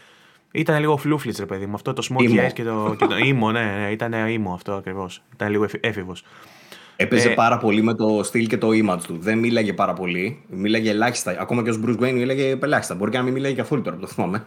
Ήταν 0.52 0.80
λίγο 0.80 0.96
φλούφλιτς, 0.96 1.38
ρε 1.38 1.46
παιδί 1.46 1.66
μου. 1.66 1.74
Αυτό 1.74 1.92
το 1.92 2.06
smokey 2.10 2.46
eyes 2.46 2.52
και 2.52 2.64
το, 2.64 2.94
και 2.98 3.06
το 3.06 3.16
ήμο, 3.16 3.50
ναι, 3.50 3.64
ναι, 3.64 3.90
ήταν 3.90 4.28
ήμο 4.28 4.52
αυτό 4.52 4.72
ακριβώς. 4.72 5.22
Ήταν 5.34 5.50
λίγο 5.50 5.66
έφηβος. 5.80 6.24
Έπαιζε 6.96 7.30
ε, 7.30 7.34
πάρα 7.34 7.58
πολύ 7.58 7.82
με 7.82 7.94
το 7.94 8.20
στυλ 8.22 8.46
και 8.46 8.58
το 8.58 8.68
image 8.68 9.00
του. 9.06 9.18
Δεν 9.18 9.38
μίλαγε 9.38 9.72
πάρα 9.72 9.92
πολύ. 9.92 10.42
Μίλαγε 10.48 10.90
ελάχιστα. 10.90 11.36
Ακόμα 11.40 11.62
και 11.62 11.70
ο 11.70 11.80
Bruce 11.86 12.02
Wayne 12.02 12.12
μίλαγε 12.12 12.58
ελάχιστα. 12.62 12.94
Μπορεί 12.94 13.10
και 13.10 13.16
να 13.16 13.22
μην 13.22 13.32
μίλαγε 13.32 13.54
καθόλου 13.54 13.82
τώρα, 13.82 13.96
το 13.96 14.06
θυμάμαι. 14.06 14.46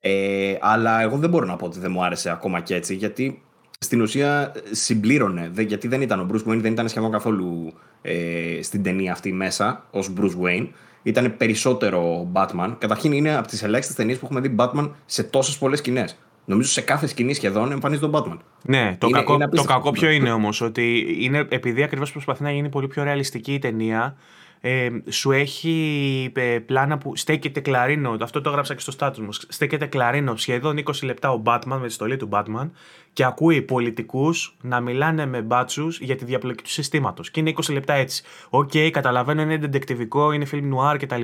Ε, 0.00 0.56
αλλά 0.60 1.00
εγώ 1.00 1.16
δεν 1.16 1.30
μπορώ 1.30 1.46
να 1.46 1.56
πω 1.56 1.66
ότι 1.66 1.78
δεν 1.78 1.90
μου 1.90 2.04
άρεσε 2.04 2.30
ακόμα 2.30 2.60
και 2.60 2.74
έτσι, 2.74 2.94
γιατί 2.94 3.42
στην 3.78 4.00
ουσία 4.00 4.52
συμπλήρωνε. 4.70 5.50
γιατί 5.56 5.88
δεν 5.88 6.00
ήταν 6.00 6.20
ο 6.20 6.26
Bruce 6.32 6.50
Wayne, 6.50 6.58
δεν 6.60 6.72
ήταν 6.72 6.88
σχεδόν 6.88 7.10
καθόλου 7.10 7.72
ε, 8.02 8.58
στην 8.62 8.82
ταινία 8.82 9.12
αυτή 9.12 9.32
μέσα 9.32 9.84
ως 9.90 10.12
Bruce 10.20 10.46
Wayne. 10.46 10.68
Ήταν 11.02 11.36
περισσότερο 11.36 12.30
Batman. 12.32 12.74
Καταρχήν 12.78 13.12
είναι 13.12 13.36
από 13.36 13.48
τις 13.48 13.62
ελάχιστες 13.62 13.96
ταινίες 13.96 14.18
που 14.18 14.24
έχουμε 14.24 14.40
δει 14.40 14.54
Batman 14.58 14.90
σε 15.06 15.22
τόσες 15.22 15.58
πολλές 15.58 15.78
σκηνές. 15.78 16.18
Νομίζω 16.48 16.70
σε 16.70 16.80
κάθε 16.80 17.06
σκηνή 17.06 17.34
σχεδόν 17.34 17.72
εμφανίζει 17.72 18.00
τον 18.00 18.10
Batman. 18.14 18.36
Ναι, 18.62 18.96
το 18.98 19.06
είναι, 19.06 19.18
κακό, 19.18 19.34
είναι 19.34 19.48
το 19.48 19.64
κακό 19.64 19.90
ποιο 19.90 20.10
είναι 20.10 20.32
όμως, 20.32 20.60
ότι 20.60 21.16
είναι 21.18 21.46
επειδή 21.48 21.82
ακριβώς 21.82 22.12
προσπαθεί 22.12 22.42
να 22.42 22.52
γίνει 22.52 22.68
πολύ 22.68 22.86
πιο 22.86 23.02
ρεαλιστική 23.02 23.54
η 23.54 23.58
ταινία, 23.58 24.16
ε, 24.60 24.88
σου 25.08 25.30
έχει 25.32 26.32
ε, 26.34 26.58
πλάνα 26.58 26.98
που 26.98 27.16
στέκεται 27.16 27.60
κλαρίνο. 27.60 28.16
Αυτό 28.20 28.40
το 28.40 28.50
έγραψα 28.50 28.74
και 28.74 28.80
στο 28.80 28.92
status 28.98 29.16
μου. 29.18 29.32
Στέκεται 29.32 29.86
κλαρίνο 29.86 30.36
σχεδόν 30.36 30.78
20 30.84 30.92
λεπτά 31.02 31.32
ο 31.32 31.42
Batman 31.44 31.78
με 31.80 31.86
τη 31.86 31.92
στολή 31.92 32.16
του 32.16 32.28
Batman 32.32 32.70
και 33.12 33.24
ακούει 33.24 33.62
πολιτικούς 33.62 34.56
να 34.60 34.80
μιλάνε 34.80 35.26
με 35.26 35.42
μπάτσους 35.42 36.00
για 36.00 36.16
τη 36.16 36.24
διαπλοκή 36.24 36.62
του 36.62 36.70
συστήματος. 36.70 37.30
Και 37.30 37.40
είναι 37.40 37.52
20 37.66 37.72
λεπτά 37.72 37.92
έτσι. 37.92 38.22
ΟΚ, 38.50 38.70
okay, 38.72 38.90
καταλαβαίνω, 38.90 39.42
είναι 39.42 39.54
ντετεκτιβικό, 39.54 40.32
είναι 40.32 40.46
film 40.52 40.72
noir 40.74 40.96
κτλ. 40.98 41.22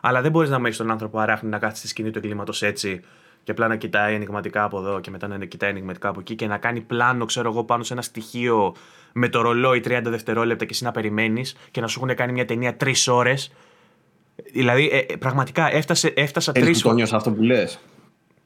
Αλλά 0.00 0.20
δεν 0.20 0.30
μπορείς 0.30 0.50
να 0.50 0.58
μένει 0.58 0.74
τον 0.74 0.90
άνθρωπο 0.90 1.18
αράχνη 1.18 1.50
να 1.50 1.58
κάθεται 1.58 1.78
στη 1.78 1.88
σκηνή 1.88 2.10
του 2.10 2.18
εγκλήματος 2.18 2.62
έτσι 2.62 3.00
και 3.42 3.50
απλά 3.50 3.68
να 3.68 3.76
κοιτάει 3.76 4.14
ενηγματικά 4.14 4.64
από 4.64 4.78
εδώ 4.78 5.00
και 5.00 5.10
μετά 5.10 5.28
να 5.28 5.44
κοιτάει 5.44 5.70
ενηγματικά 5.70 6.08
από 6.08 6.20
εκεί 6.20 6.34
και 6.34 6.46
να 6.46 6.58
κάνει 6.58 6.80
πλάνο, 6.80 7.24
ξέρω 7.24 7.50
εγώ, 7.50 7.64
πάνω 7.64 7.82
σε 7.82 7.92
ένα 7.92 8.02
στοιχείο 8.02 8.74
με 9.12 9.28
το 9.28 9.40
ρολόι 9.40 9.82
30 9.84 10.00
δευτερόλεπτα 10.04 10.64
και 10.64 10.72
εσύ 10.72 10.84
να 10.84 10.90
περιμένεις 10.90 11.56
και 11.70 11.80
να 11.80 11.86
σου 11.86 12.00
έχουν 12.02 12.14
κάνει 12.14 12.32
μια 12.32 12.44
ταινία 12.44 12.76
τρεις 12.76 13.08
ώρες. 13.08 13.52
Δηλαδή, 14.52 14.88
ε, 14.92 14.98
ε, 14.98 15.16
πραγματικά 15.16 15.74
έφτασε, 15.74 16.12
έφτασα 16.16 16.52
τρεις 16.52 16.84
ώρες. 16.84 17.12
αυτό 17.12 17.30
που 17.30 17.42
λες. 17.42 17.78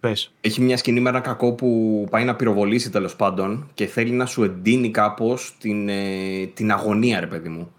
Πες. 0.00 0.32
Έχει 0.40 0.60
μια 0.60 0.76
σκηνή 0.76 1.00
με 1.00 1.08
ένα 1.08 1.20
κακό 1.20 1.52
που 1.52 2.06
πάει 2.10 2.24
να 2.24 2.36
πυροβολήσει 2.36 2.90
τέλος 2.90 3.16
πάντων 3.16 3.70
και 3.74 3.86
θέλει 3.86 4.10
να 4.10 4.26
σου 4.26 4.44
εντείνει 4.44 4.90
κάπως 4.90 5.56
την, 5.60 5.88
ε, 5.88 6.46
την 6.54 6.72
αγωνία, 6.72 7.20
ρε 7.20 7.26
παιδί 7.26 7.48
μου. 7.48 7.72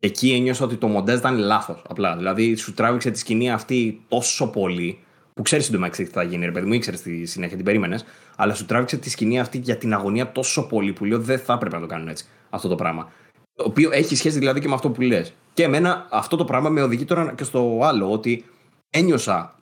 Εκεί 0.00 0.30
ένιωσα 0.30 0.64
ότι 0.64 0.76
το 0.76 0.86
μοντέζ 0.86 1.18
ήταν 1.18 1.38
λάθος. 1.38 1.82
Απλά. 1.88 2.16
Δηλαδή, 2.16 2.54
σου 2.54 2.74
τράβηξε 2.74 3.10
τη 3.10 3.18
σκηνή 3.18 3.50
αυτή 3.50 4.04
τόσο 4.08 4.50
πολύ 4.50 4.98
που 5.38 5.44
ξέρεις 5.44 5.64
συντομάξει 5.64 6.04
τι 6.04 6.10
θα 6.10 6.22
γίνει, 6.22 6.44
ρε 6.44 6.50
παιδί 6.50 6.66
μου, 6.66 6.72
ήξερες 6.72 7.00
στη 7.00 7.26
συνέχεια, 7.26 7.56
την 7.56 7.64
περίμενες, 7.64 8.04
αλλά 8.36 8.54
σου 8.54 8.64
τράβηξε 8.64 8.96
τη 8.96 9.10
σκηνή 9.10 9.40
αυτή 9.40 9.58
για 9.58 9.76
την 9.76 9.94
αγωνία 9.94 10.32
τόσο 10.32 10.66
πολύ 10.66 10.92
που 10.92 11.04
λέω 11.04 11.18
δεν 11.18 11.38
θα 11.38 11.52
έπρεπε 11.52 11.74
να 11.74 11.80
το 11.80 11.86
κάνουν 11.88 12.08
έτσι 12.08 12.24
αυτό 12.50 12.68
το 12.68 12.74
πράγμα. 12.74 13.12
Το 13.54 13.64
οποίο 13.64 13.90
έχει 13.92 14.16
σχέση 14.16 14.38
δηλαδή 14.38 14.60
και 14.60 14.68
με 14.68 14.74
αυτό 14.74 14.90
που 14.90 15.00
λες. 15.00 15.32
Και 15.54 15.62
εμένα 15.62 16.06
αυτό 16.10 16.36
το 16.36 16.44
πράγμα 16.44 16.68
με 16.68 16.82
οδηγεί 16.82 17.04
τώρα 17.04 17.32
και 17.32 17.44
στο 17.44 17.80
άλλο, 17.82 18.12
ότι 18.12 18.44
ένιωσα 18.90 19.58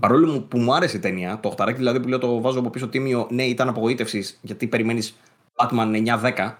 Παρόλο 0.00 0.40
που 0.40 0.58
μου 0.58 0.74
άρεσε 0.74 0.96
η 0.96 1.00
ταινία, 1.00 1.40
το 1.42 1.54
8 1.58 1.72
δηλαδή 1.76 2.00
που 2.00 2.08
λέω 2.08 2.18
το 2.18 2.40
βάζω 2.40 2.58
από 2.58 2.70
πίσω 2.70 2.88
τίμιο, 2.88 3.26
ναι, 3.30 3.42
ήταν 3.42 3.68
απογοήτευσης 3.68 4.38
γιατί 4.42 4.66
περιμένεις 4.66 5.16
Batman 5.54 6.18
9-10 6.34 6.54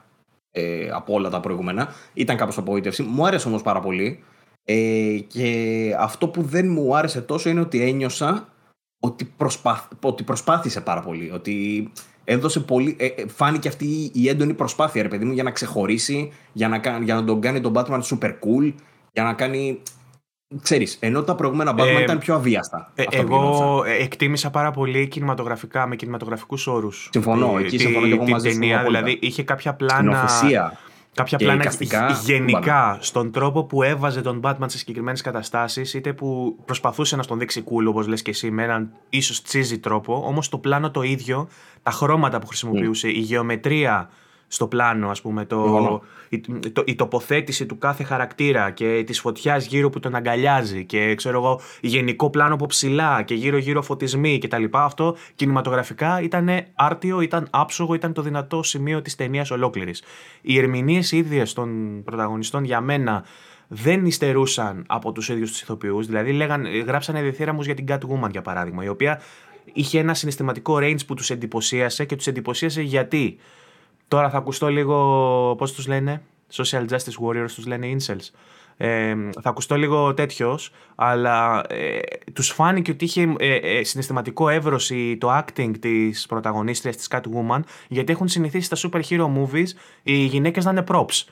ε, 0.50 0.88
από 0.90 1.12
όλα 1.12 1.30
τα 1.30 1.40
προηγούμενα. 1.40 1.88
Ήταν 2.14 2.36
κάπως 2.36 2.58
απογοήτευση. 2.58 3.02
Μου 3.02 3.26
άρεσε 3.26 3.48
όμως 3.48 3.62
πάρα 3.62 3.80
πολύ. 3.80 4.24
Ε, 4.70 5.18
και 5.26 5.94
αυτό 5.98 6.28
που 6.28 6.42
δεν 6.42 6.70
μου 6.70 6.96
άρεσε 6.96 7.20
τόσο 7.20 7.48
είναι 7.50 7.60
ότι 7.60 7.82
ένιωσα 7.82 8.48
ότι, 9.00 9.34
ότι 10.00 10.22
προσπάθησε 10.22 10.80
πάρα 10.80 11.00
πολύ. 11.00 11.30
Ότι 11.34 11.88
έδωσε 12.24 12.60
πολύ. 12.60 12.96
Ε, 12.98 13.06
ε, 13.06 13.28
φάνηκε 13.28 13.68
αυτή 13.68 14.10
η 14.14 14.28
έντονη 14.28 14.54
προσπάθεια, 14.54 15.02
ρε 15.02 15.08
παιδί 15.08 15.24
μου, 15.24 15.32
για 15.32 15.42
να 15.42 15.50
ξεχωρίσει, 15.50 16.32
για 16.52 16.68
να, 16.68 16.76
για 17.02 17.14
να 17.14 17.24
τον 17.24 17.40
κάνει 17.40 17.60
τον 17.60 17.72
Batman 17.76 18.00
super 18.00 18.30
cool, 18.30 18.72
για 19.12 19.22
να 19.22 19.32
κάνει. 19.32 19.82
Ξέρεις, 20.62 20.96
ενώ 21.00 21.22
τα 21.22 21.34
προηγούμενα 21.34 21.74
Batman 21.74 21.96
ε, 21.98 22.02
ήταν 22.02 22.18
πιο 22.18 22.34
αβίαστα. 22.34 22.92
Ε, 22.94 23.04
εγώ 23.10 23.82
εκτίμησα 24.00 24.50
πάρα 24.50 24.70
πολύ 24.70 25.08
κινηματογραφικά, 25.08 25.86
με 25.86 25.96
κινηματογραφικούς 25.96 26.66
όρους. 26.66 27.08
Συμφωνώ, 27.12 27.58
εκεί 27.58 27.78
συμφωνώ 27.78 28.06
και 28.06 28.12
εγώ 28.12 28.28
μαζί 28.28 28.48
ταινία, 28.48 28.82
Δηλαδή 28.82 29.18
είχε 29.20 29.42
κάποια 29.42 29.74
πλάνα 29.74 30.28
κάποια 31.22 31.38
πλάνα 31.38 31.70
γενικά 32.24 32.98
στον 33.00 33.32
τρόπο 33.32 33.64
που 33.64 33.82
έβαζε 33.82 34.20
τον 34.20 34.40
Batman 34.44 34.64
σε 34.66 34.78
συγκεκριμένες 34.78 35.20
καταστάσεις, 35.20 35.94
είτε 35.94 36.12
που 36.12 36.56
προσπαθούσε 36.64 37.16
να 37.16 37.24
τον 37.24 37.38
δείξει 37.38 37.64
cool, 37.66 37.86
όπως 37.88 38.06
λες 38.06 38.22
και 38.22 38.30
εσύ, 38.30 38.50
με 38.50 38.62
έναν 38.62 38.92
ίσως 39.08 39.42
τσίζι 39.42 39.78
τρόπο, 39.78 40.22
όμως 40.26 40.48
το 40.48 40.58
πλάνο 40.58 40.90
το 40.90 41.02
ίδιο, 41.02 41.48
τα 41.82 41.90
χρώματα 41.90 42.38
που 42.38 42.46
χρησιμοποιούσε, 42.46 43.08
η 43.08 43.18
γεωμετρία 43.18 44.10
στο 44.48 44.66
πλάνο, 44.66 45.08
ας 45.08 45.20
πούμε, 45.20 45.44
το, 45.44 46.02
η, 46.28 46.40
το, 46.72 46.82
η 46.86 46.94
τοποθέτηση 46.94 47.66
του 47.66 47.78
κάθε 47.78 48.02
χαρακτήρα 48.02 48.70
και 48.70 49.02
της 49.06 49.20
φωτιάς 49.20 49.66
γύρω 49.66 49.90
που 49.90 50.00
τον 50.00 50.14
αγκαλιάζει 50.14 50.84
και 50.84 51.14
ξέρω 51.14 51.38
εγώ, 51.38 51.60
γενικό 51.80 52.30
πλάνο 52.30 52.54
από 52.54 52.66
ψηλά 52.66 53.22
και 53.22 53.34
γύρω-γύρω 53.34 53.82
φωτισμοί 53.82 54.38
κτλ. 54.38 54.64
Αυτό 54.70 55.16
κινηματογραφικά 55.34 56.20
ήταν 56.22 56.48
άρτιο, 56.74 57.20
ήταν 57.20 57.46
άψογο, 57.50 57.94
ήταν 57.94 58.12
το 58.12 58.22
δυνατό 58.22 58.62
σημείο 58.62 59.02
της 59.02 59.14
ταινίας 59.14 59.50
ολόκληρης. 59.50 60.02
Οι 60.40 60.58
ερμηνείες 60.58 61.12
ίδιες 61.12 61.52
των 61.52 62.00
πρωταγωνιστών 62.04 62.64
για 62.64 62.80
μένα 62.80 63.24
δεν 63.68 64.06
υστερούσαν 64.06 64.84
από 64.86 65.12
τους 65.12 65.28
ίδιους 65.28 65.50
τους 65.50 65.60
ηθοποιούς. 65.62 66.06
Δηλαδή, 66.06 66.32
λέγαν, 66.32 66.66
γράψανε 66.86 67.22
διθύραμου 67.22 67.62
για 67.62 67.74
την 67.74 67.84
Catwoman, 67.88 68.30
για 68.30 68.42
παράδειγμα, 68.42 68.84
η 68.84 68.88
οποία 68.88 69.20
είχε 69.72 69.98
ένα 69.98 70.14
συναισθηματικό 70.14 70.76
range 70.80 71.06
που 71.06 71.14
τους 71.14 71.30
εντυπωσίασε 71.30 72.04
και 72.04 72.16
τους 72.16 72.26
εντυπωσίασε 72.26 72.82
γιατί; 72.82 73.38
Τώρα 74.08 74.30
θα 74.30 74.38
ακουστώ 74.38 74.68
λίγο, 74.68 75.54
πώς 75.58 75.72
τους 75.72 75.86
λένε, 75.86 76.22
social 76.52 76.84
justice 76.88 77.26
warriors 77.26 77.50
τους 77.54 77.66
λένε 77.66 77.86
incels. 77.96 78.30
Ε, 78.80 79.14
θα 79.42 79.48
ακουστώ 79.48 79.76
λίγο 79.76 80.14
τέτοιος, 80.14 80.70
αλλά 80.94 81.64
ε, 81.68 81.98
τους 82.32 82.48
φάνηκε 82.50 82.90
ότι 82.90 83.04
είχε 83.04 83.34
ε, 83.38 83.54
ε, 83.54 83.84
συναισθηματικό 83.84 84.48
εύρωση 84.48 85.16
το 85.16 85.38
acting 85.38 85.72
της 85.80 86.26
πρωταγωνίστριας 86.26 86.96
της 86.96 87.08
Catwoman, 87.10 87.60
γιατί 87.88 88.12
έχουν 88.12 88.28
συνηθίσει 88.28 88.74
στα 88.74 88.90
super 88.90 89.00
hero 89.08 89.26
movies 89.26 89.68
οι 90.02 90.14
γυναίκες 90.14 90.64
να 90.64 90.70
είναι 90.70 90.84
props. 90.88 91.24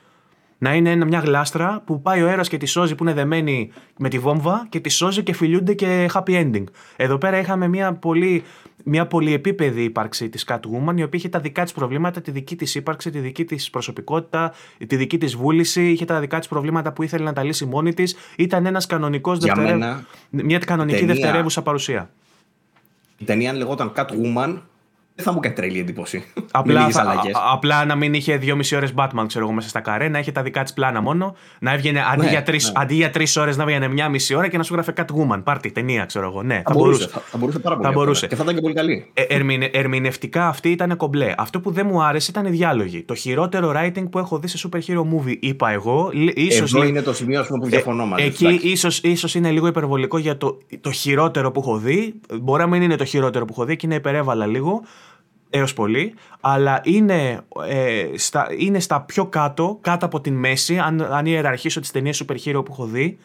Να 0.59 0.75
είναι 0.75 1.05
μια 1.05 1.19
γλάστρα 1.19 1.83
που 1.85 2.03
πάει 2.03 2.23
ο 2.23 2.29
αέρας 2.29 2.49
και 2.49 2.57
τη 2.57 2.67
σώζει 2.67 2.95
που 2.95 3.05
είναι 3.05 3.13
δεμένη 3.13 3.73
με 3.99 4.09
τη 4.09 4.19
βόμβα 4.19 4.67
και 4.69 4.81
τη 4.81 4.89
σώζει 4.89 5.23
και 5.23 5.33
φιλιούνται 5.33 5.75
και 5.75 6.11
happy 6.13 6.31
ending. 6.31 6.65
Εδώ 6.97 7.19
πέρα 7.19 7.39
είχαμε 7.39 7.69
μια 7.69 7.93
πολύ 7.93 8.43
μια 8.89 9.07
πολυεπίπεδη 9.07 9.83
ύπαρξη 9.83 10.29
της 10.29 10.45
Catwoman, 10.49 10.95
η 10.97 11.03
οποία 11.03 11.09
είχε 11.13 11.29
τα 11.29 11.41
δικά 11.41 11.63
της 11.63 11.73
προβλήματα, 11.73 12.21
τη 12.21 12.31
δική 12.31 12.57
της 12.57 12.75
ύπαρξη, 12.75 13.11
τη 13.11 13.19
δική 13.19 13.45
της 13.45 13.71
προσωπικότητα, 13.71 14.53
τη 14.87 14.97
δική 14.97 15.19
της 15.19 15.37
βούληση, 15.37 15.91
είχε 15.91 16.05
τα 16.05 16.21
δικά 16.21 16.39
της 16.39 16.49
προβλήματα 16.49 16.93
που 16.93 17.03
ήθελε 17.03 17.25
να 17.25 17.33
τα 17.33 17.43
λύσει 17.43 17.65
μόνη 17.65 17.95
της. 17.95 18.17
Ήταν 18.37 18.67
ένας 18.67 18.87
κανονικός 18.87 19.39
δευτερεύουσα. 19.39 20.07
Μια 20.31 20.59
κανονική 20.59 20.99
ταινία... 20.99 21.15
δευτερεύουσα 21.15 21.63
παρουσία. 21.63 22.11
Η 23.19 23.25
ταινία 23.25 23.51
αν 23.51 23.57
λεγόταν 23.57 23.93
Catwoman, 23.97 24.61
δεν 25.17 25.25
θα 25.25 25.33
μου 25.33 25.41
κάνει 25.41 25.55
τρελή 25.55 25.79
εντύπωση. 25.79 26.25
Απλά, 26.51 26.91
θα, 26.91 27.03
α, 27.03 27.17
απλά 27.53 27.85
να 27.85 27.95
μην 27.95 28.15
είχε 28.15 28.37
δυόμιση 28.37 28.77
ώρες 28.77 28.93
Batman, 28.97 29.25
ξέρω 29.27 29.45
εγώ, 29.45 29.55
μέσα 29.55 29.69
στα 29.69 29.81
καρέ, 29.81 30.09
να 30.09 30.19
είχε 30.19 30.33
τα 30.33 30.43
δικά 30.43 30.63
της 30.63 30.73
πλάνα 30.73 31.01
μόνο. 31.01 31.37
Να 31.59 31.73
έβγαινε 31.73 32.05
αντί, 32.13 32.25
ναι, 32.25 32.31
για 32.31 32.43
τρει 32.43 32.61
ναι. 32.97 33.09
τρεις 33.09 33.37
ώρες 33.37 33.57
να 33.57 33.63
έβγαινε 33.63 33.89
μια 33.89 34.09
μισή 34.09 34.35
ώρα 34.35 34.49
και 34.49 34.57
να 34.57 34.63
σου 34.63 34.75
γράφε 34.75 34.93
Catwoman. 34.97 35.41
Πάρτι, 35.45 35.71
ταινία, 35.71 36.05
ξέρω 36.05 36.27
εγώ. 36.27 36.43
Ναι, 36.43 36.55
θα, 36.55 36.63
θα 36.67 36.75
μπορούσε. 36.75 37.09
Θα, 37.09 37.23
θα, 37.27 37.39
μπορούσε 37.39 37.59
πάρα 37.59 37.77
πολύ. 37.77 37.89
Θα 37.89 37.95
μπορούσε. 37.95 38.27
Και 38.27 38.37
θα 38.37 38.43
ήταν 38.43 38.55
και 38.55 38.61
πολύ 38.61 38.75
καλή. 38.75 39.11
Ε, 39.15 39.23
ερμηνε, 39.23 39.71
ερμηνευτικά 39.73 40.49
αυτή 40.49 40.71
ήταν 40.71 40.97
κομπλέ. 40.97 41.35
Αυτό 41.37 41.61
που 41.61 41.71
δεν 41.71 41.87
μου 41.87 42.03
άρεσε 42.03 42.31
ήταν 42.31 42.47
οι 42.47 42.51
διάλογοι. 42.51 43.03
Το 43.03 43.15
χειρότερο 43.15 43.73
writing 43.77 44.11
που 44.11 44.19
έχω 44.19 44.39
δει 44.39 44.49
σε 44.49 44.69
super 44.69 44.79
hero 44.79 45.01
movie, 45.01 45.37
είπα 45.41 45.71
εγώ. 45.71 46.11
Ίσως, 46.35 46.75
Εδώ 46.75 46.85
είναι 46.85 47.03
το 47.03 47.15
σημείο 47.15 47.45
πούμε, 47.49 47.59
που 47.63 47.69
διαφωνώ 47.69 48.07
μαζί. 48.07 48.23
Ε, 48.23 48.27
εκεί 48.27 48.79
ίσω 49.03 49.29
είναι 49.35 49.51
λίγο 49.51 49.67
υπερβολικό 49.67 50.19
για 50.19 50.37
το, 50.37 50.59
το 50.81 50.91
χειρότερο 50.91 51.51
που 51.51 51.61
έχω 51.61 51.77
δει. 51.77 52.15
Μπορεί 52.41 52.61
να 52.61 52.69
μην 52.69 52.83
είναι 52.83 52.97
το 52.97 53.05
χειρότερο 53.05 53.45
που 53.45 53.53
έχω 53.53 53.65
δει 53.65 53.77
και 53.77 53.87
είναι 53.87 53.95
υπερέβαλα 53.95 54.47
λίγο 54.47 54.83
έως 55.57 55.75
πολύ, 55.75 56.15
αλλά 56.41 56.81
είναι, 56.85 57.41
ε, 57.69 58.07
στα, 58.15 58.47
είναι 58.59 58.81
στα 58.81 59.01
πιο 59.01 59.27
κάτω, 59.27 59.79
κάτω 59.81 60.07
από 60.07 60.21
την 60.21 60.35
μέση, 60.35 60.79
αν, 60.79 61.03
αν 61.03 61.27
ιεραρχήσω 61.27 61.81
τις 61.81 61.91
ταινίες 61.91 62.25
super 62.27 62.37
hero 62.45 62.65
που 62.65 62.73
έχω 62.73 62.85
δει, 62.85 63.19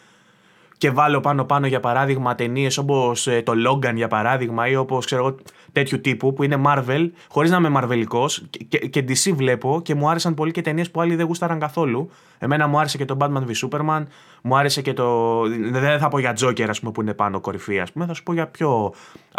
και 0.81 0.91
βάλω 0.91 1.19
πάνω-πάνω 1.19 1.67
για 1.67 1.79
παράδειγμα 1.79 2.35
ταινίες 2.35 2.77
όπως 2.77 3.27
ε, 3.27 3.41
το 3.41 3.53
Logan 3.67 3.93
για 3.95 4.07
παράδειγμα 4.07 4.67
ή 4.67 4.75
όπως 4.75 5.05
ξέρω 5.05 5.25
εγώ 5.25 5.35
τέτοιου 5.71 6.01
τύπου 6.01 6.33
που 6.33 6.43
είναι 6.43 6.61
Marvel, 6.65 7.09
χωρίς 7.29 7.51
να 7.51 7.57
είμαι 7.57 7.69
μαρβελικό 7.69 8.25
και, 8.67 8.77
και, 8.77 9.05
DC 9.07 9.33
βλέπω 9.33 9.81
και 9.83 9.95
μου 9.95 10.09
άρεσαν 10.09 10.33
πολύ 10.33 10.51
και 10.51 10.61
ταινίες 10.61 10.91
που 10.91 11.01
άλλοι 11.01 11.15
δεν 11.15 11.25
γούσταραν 11.25 11.59
καθόλου. 11.59 12.09
Εμένα 12.37 12.67
μου 12.67 12.79
άρεσε 12.79 12.97
και 12.97 13.05
το 13.05 13.17
Batman 13.19 13.43
v 13.47 13.67
Superman, 13.67 14.03
μου 14.41 14.57
άρεσε 14.57 14.81
και 14.81 14.93
το. 14.93 15.41
Δεν 15.71 15.99
θα 15.99 16.07
πω 16.07 16.19
για 16.19 16.35
Joker, 16.41 16.65
ας 16.69 16.79
πούμε, 16.79 16.91
που 16.91 17.01
είναι 17.01 17.13
πάνω 17.13 17.39
κορυφή, 17.39 17.79
ας 17.79 17.91
πούμε, 17.91 18.05
θα 18.05 18.13
σου 18.13 18.23
πω 18.23 18.33
για 18.33 18.47
πιο. 18.47 18.93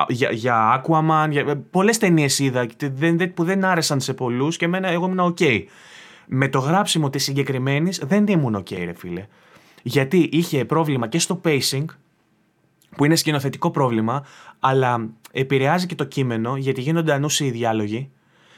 Για, 0.09 0.31
για 0.31 0.83
Aquaman, 0.83 1.29
για... 1.31 1.63
πολλές 1.71 1.99
ταινίες 1.99 2.39
είδα 2.39 2.67
που 3.35 3.45
δεν 3.45 3.65
άρεσαν 3.65 4.01
σε 4.01 4.15
πολλούς 4.15 4.57
και 4.57 4.65
εμένα 4.65 4.89
εγώ 4.89 5.07
ήμουν 5.07 5.35
OK. 5.39 5.65
Με 6.27 6.49
το 6.49 6.59
γράψιμο 6.59 7.11
της 7.11 7.23
συγκεκριμένης 7.23 8.01
δεν 8.05 8.27
ήμουν 8.27 8.57
OK, 8.57 8.77
ρε 8.85 8.93
φίλε 8.93 9.27
γιατί 9.83 10.29
είχε 10.33 10.65
πρόβλημα 10.65 11.09
και 11.09 11.19
στο 11.19 11.41
pacing, 11.45 11.85
που 12.97 13.05
είναι 13.05 13.17
σκηνοθετικό 13.17 13.71
πρόβλημα, 13.71 14.25
αλλά 14.61 15.11
επηρεάζει 15.33 15.87
και 15.87 15.95
το 15.95 16.05
κείμενο, 16.05 16.57
γιατί 16.57 16.81
γίνονται 16.81 17.13
ανούσιοι 17.13 17.51
διάλογοι 17.51 18.11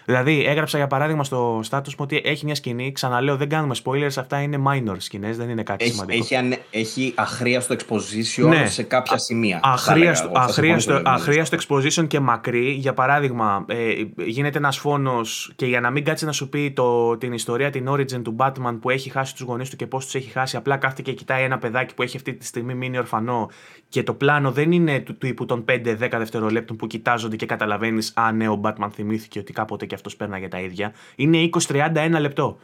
Δηλαδή, 0.05 0.45
έγραψα 0.47 0.77
για 0.77 0.87
παράδειγμα 0.87 1.25
στο 1.25 1.61
status 1.71 1.89
μου 1.89 1.95
ότι 1.99 2.23
έχει 2.25 2.45
μια 2.45 2.55
σκηνή. 2.55 2.93
Ξαναλέω, 2.93 3.37
δεν 3.37 3.49
κάνουμε 3.49 3.75
spoilers, 3.85 4.17
αυτά 4.17 4.41
είναι 4.41 4.63
minor 4.67 4.97
σκηνές, 4.97 5.37
δεν 5.37 5.49
είναι 5.49 5.63
κάτι 5.63 5.85
έχει, 5.85 5.93
σημαντικό. 5.93 6.19
Έχει, 6.19 6.37
ανε, 6.37 6.59
έχει 6.71 7.13
αχρίαστο 7.17 7.75
exposition 7.75 8.49
ναι. 8.49 8.67
σε 8.67 8.83
κάποια 8.83 9.19
σημεία. 9.19 9.61
Αχρίαστο, 9.63 10.31
αχρίαστο, 10.35 11.03
αχρίαστο 11.05 11.57
exposition 11.57 12.07
και 12.07 12.21
μακρύ. 12.21 12.71
Για 12.71 12.95
παράδειγμα, 12.95 13.65
ε, 13.69 13.93
γίνεται 14.27 14.59
ένας 14.59 14.79
φόνος 14.79 15.53
και 15.57 15.67
για 15.67 15.81
να 15.81 15.91
μην 15.91 16.05
κάτσει 16.05 16.25
να 16.25 16.33
σου 16.33 16.49
πει 16.49 16.73
το, 16.73 17.17
την 17.17 17.33
ιστορία, 17.33 17.71
την 17.71 17.89
origin 17.91 18.23
του 18.23 18.37
Batman 18.39 18.79
που 18.81 18.91
έχει 18.91 19.11
χάσει 19.11 19.35
τους 19.35 19.43
γονείς 19.43 19.71
του 19.71 19.77
και 19.77 19.87
πώς 19.87 20.05
τους 20.05 20.15
έχει 20.15 20.31
χάσει, 20.31 20.57
απλά 20.57 20.77
κάθεται 20.77 21.03
και 21.03 21.13
κοιτάει 21.13 21.45
ένα 21.45 21.59
παιδάκι 21.59 21.95
που 21.95 22.03
έχει 22.03 22.17
αυτή 22.17 22.35
τη 22.35 22.47
στιγμή 22.47 22.75
μείνει 22.75 22.99
ορφανό 22.99 23.51
και 23.95 24.03
το 24.03 24.15
πλάνο 24.15 24.53
δεν 24.53 24.73
είναι 24.73 25.01
του 25.01 25.17
τύπου 25.17 25.47
των 25.47 25.65
5-10 25.69 25.97
δευτερολέπτων 25.99 26.77
που 26.77 26.87
κοιτάζονται 26.87 27.37
και 27.37 27.47
καταλαβαίνεις, 27.47 28.13
Α, 28.17 28.33
ναι, 28.33 28.49
ο 28.49 28.61
Batman 28.65 28.89
θυμήθηκε 28.93 29.39
ότι 29.39 29.53
κάποτε 29.53 29.87
και 29.87 29.95
αυτός 29.95 30.17
πέρναγε 30.17 30.49
τα 30.49 30.61
ίδια. 30.61 30.93
Είναι 31.17 31.49
20-31 31.69 32.17
λεπτό. 32.21 32.59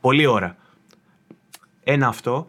Πολύ 0.00 0.26
ώρα. 0.26 0.56
Ένα 1.84 2.08
αυτό. 2.08 2.48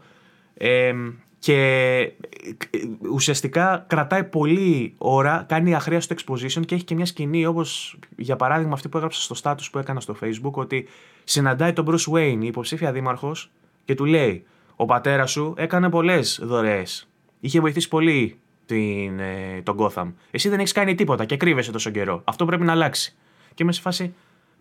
και 1.39 1.57
ε, 1.99 2.79
ουσιαστικά 3.11 3.85
κρατάει 3.87 4.23
πολύ 4.23 4.93
ώρα, 4.97 5.45
κάνει 5.47 5.75
αχρίαστο 5.75 6.15
exposition 6.15 6.65
και 6.65 6.75
έχει 6.75 6.83
και 6.83 6.95
μια 6.95 7.05
σκηνή 7.05 7.45
όπως 7.45 7.99
για 8.17 8.35
παράδειγμα 8.35 8.73
αυτή 8.73 8.89
που 8.89 8.97
έγραψα 8.97 9.21
στο 9.21 9.35
status 9.43 9.67
που 9.71 9.77
έκανα 9.77 9.99
στο 9.99 10.15
facebook 10.21 10.51
ότι 10.51 10.87
συναντάει 11.23 11.73
τον 11.73 11.85
Bruce 11.89 12.13
Wayne, 12.13 12.39
η 12.41 12.45
υποψήφια 12.45 12.91
δήμαρχος 12.91 13.51
και 13.85 13.95
του 13.95 14.05
λέει 14.05 14.45
ο 14.75 14.85
πατέρας 14.85 15.31
σου 15.31 15.53
έκανε 15.57 15.89
πολλές 15.89 16.39
δωρεές, 16.43 17.08
είχε 17.39 17.59
βοηθήσει 17.59 17.87
πολύ 17.87 18.39
την, 18.65 19.19
ε, 19.19 19.61
τον 19.63 19.77
Gotham. 19.79 20.13
Εσύ 20.31 20.49
δεν 20.49 20.59
έχεις 20.59 20.71
κάνει 20.71 20.95
τίποτα 20.95 21.25
και 21.25 21.37
κρύβεσαι 21.37 21.71
τόσο 21.71 21.89
καιρό. 21.89 22.21
Αυτό 22.23 22.45
πρέπει 22.45 22.63
να 22.63 22.71
αλλάξει. 22.71 23.15
Και 23.53 23.63
είμαι 23.63 23.71
σε 23.71 23.81
φάση. 23.81 24.13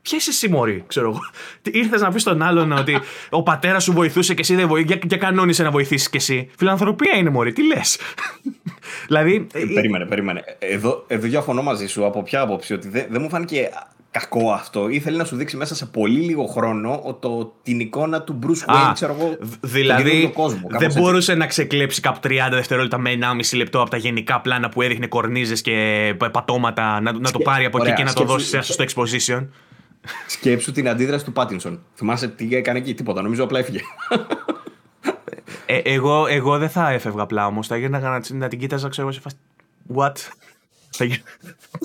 Ποια 0.03 0.19
είσαι 0.19 0.31
εσύ, 0.31 0.49
Μωρή, 0.49 0.85
ξέρω 0.87 1.09
εγώ. 1.09 1.21
Ήρθες 1.81 2.01
να 2.01 2.13
πεις 2.13 2.23
στον 2.23 2.43
άλλον 2.43 2.73
ότι 2.73 3.01
ο 3.31 3.43
πατέρας 3.43 3.85
σου 3.85 3.93
βοηθούσε 3.93 4.35
και 4.35 4.41
εσύ 4.41 4.55
δεν 4.55 4.69
βοήθησε. 4.69 4.99
Και 4.99 5.17
κανόνισε 5.17 5.63
να 5.63 5.71
βοηθήσεις 5.71 6.11
κι 6.11 6.17
εσύ. 6.17 6.51
Φιλανθρωπία 6.57 7.17
είναι, 7.17 7.31
Μωρή, 7.31 7.53
τι 7.53 7.67
λες. 7.67 7.99
δηλαδή. 9.07 9.47
Ε, 9.53 9.65
περίμενε, 9.75 10.05
περίμενε. 10.05 10.45
Εδώ, 10.59 11.05
εδώ 11.07 11.27
διαφωνώ 11.27 11.63
μαζί 11.63 11.87
σου 11.87 12.05
από 12.05 12.23
ποια 12.23 12.41
άποψη 12.41 12.75
ότι 12.75 12.89
δεν, 12.89 13.07
δεν 13.11 13.21
μου 13.23 13.29
φάνηκε 13.29 13.71
κακό 14.11 14.51
αυτό. 14.53 14.89
Ήθελε 14.89 15.17
να 15.17 15.25
σου 15.25 15.37
δείξει 15.37 15.57
μέσα 15.57 15.75
σε 15.75 15.87
πολύ 15.87 16.21
λίγο 16.21 16.47
χρόνο 16.47 17.17
το, 17.21 17.55
την 17.63 17.81
εικόνα 17.81 18.23
του 18.23 18.39
Bruce 18.43 18.75
Wayne, 18.75 18.91
ξέρω 18.95 19.17
εγώ. 19.19 19.37
Δηλαδή, 19.61 20.31
κόσμο, 20.35 20.69
δεν 20.71 20.83
έτσι. 20.83 21.01
μπορούσε 21.01 21.35
να 21.35 21.47
ξεκλέψει 21.47 22.01
κάπου 22.01 22.19
30 22.23 22.29
δευτερόλεπτα 22.51 22.99
με 22.99 23.19
1,5 23.51 23.57
λεπτό 23.57 23.81
από 23.81 23.91
τα 23.91 23.97
γενικά 23.97 24.41
πλάνα 24.41 24.69
που 24.69 24.83
έδειχνε 24.83 25.07
κορνίζες 25.07 25.61
και 25.61 26.15
πατώματα 26.33 27.01
να, 27.01 27.13
να 27.13 27.31
το 27.31 27.39
πάρει 27.39 27.65
από 27.65 27.83
εκεί 27.83 27.93
και 27.93 28.05
να 28.05 28.13
το 28.13 28.25
δώσει 28.25 28.63
στο 28.63 28.85
exposition. 28.85 29.47
Σκέψου 30.27 30.73
την 30.73 30.89
αντίδραση 30.89 31.25
του 31.25 31.33
Πάτινσον. 31.33 31.81
Θυμάσαι 31.95 32.29
τι 32.29 32.57
έκανε 32.57 32.79
εκεί, 32.79 32.95
τίποτα. 32.95 33.23
Νομίζω 33.23 33.45
απλά 33.45 33.59
έφυγε. 33.59 33.81
Ε, 35.71 35.77
εγώ, 35.77 36.27
εγώ 36.27 36.59
δεν 36.59 36.69
θα 36.69 36.91
έφευγα 36.91 37.23
απλά 37.23 37.47
όμως. 37.47 37.67
Θα 37.67 37.75
έγινα 37.75 37.99
να, 37.99 38.21
να 38.29 38.49
την 38.49 38.59
κοίταζα, 38.59 38.89
ξέρω 38.89 39.07
εγώ 39.07 39.17
σε 39.17 39.23
φάση. 39.23 39.37
What? 39.97 40.13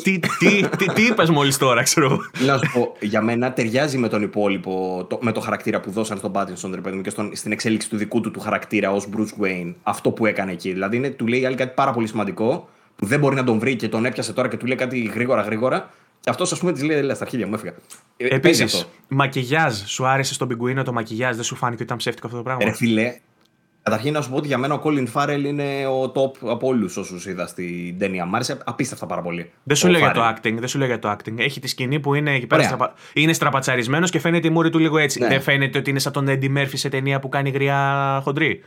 Τι, 0.04 0.20
τι, 0.40 0.68
τι, 0.78 0.94
τι 0.94 1.06
είπες 1.06 1.30
μόλις 1.30 1.58
τώρα, 1.58 1.84
ξέρω. 1.84 2.20
Να 2.46 2.58
σου 2.58 2.72
πω, 2.74 2.96
για 3.00 3.22
μένα 3.22 3.54
ταιριάζει 3.54 3.98
με 3.98 4.10
τον 4.10 4.22
υπόλοιπο, 4.22 5.06
το, 5.10 5.20
με 5.22 5.32
το 5.32 5.40
χαρακτήρα 5.40 5.80
που 5.80 5.92
δώσαν 5.92 6.18
στον 6.18 6.32
Πάτινσον, 6.32 6.76
ρε 6.76 6.82
παιδί 6.82 6.96
μου, 6.96 7.02
και 7.02 7.10
στον, 7.10 7.36
στην 7.36 7.52
εξέλιξη 7.52 7.90
του 7.90 7.98
δικού 7.98 8.22
του 8.22 8.32
του 8.32 8.40
χαρακτήρα 8.40 8.92
ως 8.92 9.08
Bruce 9.16 9.44
Wayne. 9.44 9.74
Αυτό 9.84 10.12
που 10.12 10.26
έκανε 10.26 10.52
εκεί. 10.52 10.72
Δηλαδή, 10.72 10.96
είναι, 10.96 11.10
του 11.10 11.28
λέει 11.28 11.46
άλλη 11.46 11.56
κάτι 11.56 11.74
πάρα 11.76 11.92
πολύ 11.92 12.08
σημαντικό, 12.08 12.70
που 12.96 13.06
δεν 13.06 13.20
μπορεί 13.20 13.36
να 13.36 13.44
τον 13.44 13.60
βρει 13.60 13.76
και 13.76 13.90
τον 13.90 14.06
έπιασε 14.06 14.34
τώρα 14.34 14.48
και 14.48 14.58
του 14.58 14.66
λέει 14.66 14.78
κάτι 14.78 15.00
γρήγορα 15.00 15.42
γρήγορα. 15.42 15.94
Και 16.20 16.30
αυτός, 16.30 16.52
ας 16.52 16.60
πούμε, 16.60 16.72
της 16.72 16.84
λέει: 16.84 17.02
Λέει 17.02 17.16
στα 17.16 17.24
αρχίδια 17.24 17.48
μου, 17.48 17.54
έφυγα. 17.54 17.74
Ε, 18.18 18.28
Επίσης, 18.28 18.88
μακιγιάζ. 19.08 19.76
Σου 19.86 20.06
άρεσε 20.06 20.34
στον 20.34 20.48
πιγκουίνο 20.48 20.84
το 20.84 20.94
μακιγιάζ, 20.94 21.36
δεν 21.36 21.44
σου 21.44 21.56
φάνηκε 21.56 21.76
ότι 21.76 21.84
ήταν 21.84 21.98
ψεύτικο 21.98 22.28
αυτό 22.28 22.38
το 22.38 22.44
πράγμα; 22.44 22.64
Ρε 22.64 22.72
φιλέ, 22.72 23.16
Καταρχήν 23.84 24.14
να 24.14 24.22
σου 24.22 24.30
πω 24.30 24.36
ότι 24.36 24.48
για 24.48 24.58
μένα 24.58 24.74
ο 24.74 24.82
Colin 24.84 25.06
Farrell 25.14 25.44
είναι 25.46 25.88
ο 25.88 26.12
top 26.16 26.50
από 26.50 26.68
όλους 26.68 26.98
όσους 26.98 27.26
είδα 27.26 27.48
στην 27.48 28.00
ταινία. 28.00 28.26
Μ' 28.26 28.36
άρεσε 28.36 28.58
απίστευτα 28.66 29.06
πάρα 29.06 29.22
πολύ. 29.22 29.52
Δεν 29.64 29.76
σου 29.76 29.88
λέω 29.88 30.00
για 30.00 30.12
το 30.12 30.28
acting. 30.28 30.54
Δεν 30.60 30.68
σου 30.68 30.78
λέω 30.78 30.88
για 30.88 31.00
το 31.00 31.12
acting. 31.12 31.38
Έχει 31.38 31.60
τη 31.60 31.68
σκηνή 31.68 32.00
που 32.00 32.14
είναι 32.14 32.36
εκεί 32.36 32.48
πέρα. 32.48 32.64
Στραπα... 32.64 32.94
Είναι 33.14 33.34
στραπατσαρισμένος 33.34 34.10
και 34.10 34.20
φαίνεται 34.20 34.48
η 34.48 34.50
μούρη 34.50 34.70
του 34.70 34.80
λίγο 34.80 34.98
έτσι. 34.98 35.20
Ναι. 35.20 35.28
Δεν 35.28 35.42
φαίνεται 35.42 35.78
ότι 35.78 35.90
είναι 35.90 36.00
σαν 36.00 36.12
τον 36.12 36.26
Eddie 36.30 36.58
Murphy 36.58 36.74
σε 36.74 36.90
ταινία 36.90 37.20
που 37.20 37.30
κάνει 37.30 37.50
γριά 37.50 38.20
χοντρή. 38.24 38.64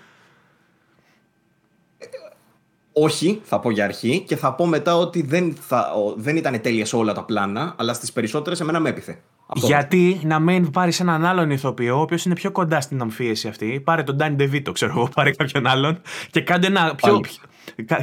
Όχι, 2.98 3.40
θα 3.44 3.60
πω 3.60 3.70
για 3.70 3.84
αρχή 3.84 4.24
και 4.26 4.36
θα 4.36 4.54
πω 4.54 4.66
μετά 4.66 4.96
ότι 4.96 5.22
δεν, 5.22 5.56
θα, 5.60 5.92
δεν 6.16 6.36
ήταν 6.36 6.60
τέλεια 6.60 6.86
σε 6.86 6.96
όλα 6.96 7.12
τα 7.12 7.24
πλάνα, 7.24 7.74
αλλά 7.78 7.94
στις 7.94 8.12
περισσότερες 8.12 8.60
εμένα 8.60 8.80
με 8.80 8.88
έπιθε. 8.88 9.18
Γιατί 9.54 10.20
να 10.24 10.38
μην 10.38 10.70
πάρεις 10.70 11.00
έναν 11.00 11.24
άλλον 11.24 11.50
ηθοποιό, 11.50 11.98
ο 11.98 12.00
οποίος 12.00 12.24
είναι 12.24 12.34
πιο 12.34 12.50
κοντά 12.50 12.80
στην 12.80 13.00
αμφίεση 13.00 13.48
αυτή. 13.48 13.80
Πάρε 13.84 14.02
τον 14.02 14.16
Ντάνι 14.16 14.34
Ντεβίτο, 14.34 14.72
ξέρω 14.72 14.92
εγώ, 14.96 15.08
πάρε 15.14 15.30
κάποιον 15.30 15.66
άλλον 15.66 16.00
και 16.30 16.40
κάντε 16.40 16.66
ένα 16.66 16.94
πιο. 16.94 17.20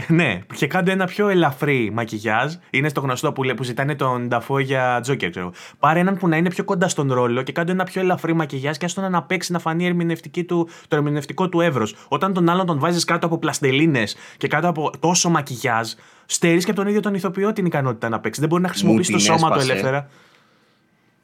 Ναι, 0.07 0.39
και 0.55 0.67
κάντε 0.67 0.91
ένα 0.91 1.05
πιο 1.05 1.27
ελαφρύ 1.27 1.91
μακιγιάζ. 1.93 2.53
Είναι 2.69 2.89
στο 2.89 3.01
γνωστό 3.01 3.33
που, 3.33 3.43
που 3.55 3.63
ζητάνε 3.63 3.95
τον 3.95 4.27
Νταφό 4.27 4.59
για 4.59 4.99
Τζόκερ, 5.01 5.29
ξέρω. 5.29 5.51
Πάρε 5.79 5.99
έναν 5.99 6.17
που 6.17 6.27
να 6.27 6.37
είναι 6.37 6.49
πιο 6.49 6.63
κοντά 6.63 6.87
στον 6.87 7.13
ρόλο 7.13 7.41
και 7.41 7.51
κάντε 7.51 7.71
ένα 7.71 7.83
πιο 7.83 8.01
ελαφρύ 8.01 8.33
μακιγιάζ 8.33 8.77
και 8.77 8.85
άστο 8.85 9.09
να 9.09 9.23
παίξει 9.23 9.51
να 9.51 9.59
φανεί 9.59 9.85
ερμηνευτική 9.85 10.43
του, 10.43 10.69
το 10.87 10.95
ερμηνευτικό 10.95 11.49
του 11.49 11.61
εύρος. 11.61 11.95
Όταν 12.07 12.33
τον 12.33 12.49
άλλον 12.49 12.65
τον 12.65 12.79
βάζεις 12.79 13.03
κάτω 13.03 13.25
από 13.25 13.37
πλαστελίνες 13.37 14.15
και 14.37 14.47
κάτω 14.47 14.67
από 14.67 14.91
τόσο 14.99 15.29
μακιγιάζ, 15.29 15.91
στερείς 16.25 16.65
και 16.65 16.71
από 16.71 16.79
τον 16.79 16.89
ίδιο 16.89 17.01
τον 17.01 17.13
ηθοποιό 17.13 17.53
την 17.53 17.65
ικανότητα 17.65 18.09
να 18.09 18.19
παίξεις. 18.19 18.39
Δεν 18.39 18.49
μπορεί 18.49 18.61
να 18.61 18.69
χρησιμοποιήσει 18.69 19.11
το 19.11 19.19
σώμα 19.19 19.51
του 19.51 19.59
ελεύθερα 19.59 20.07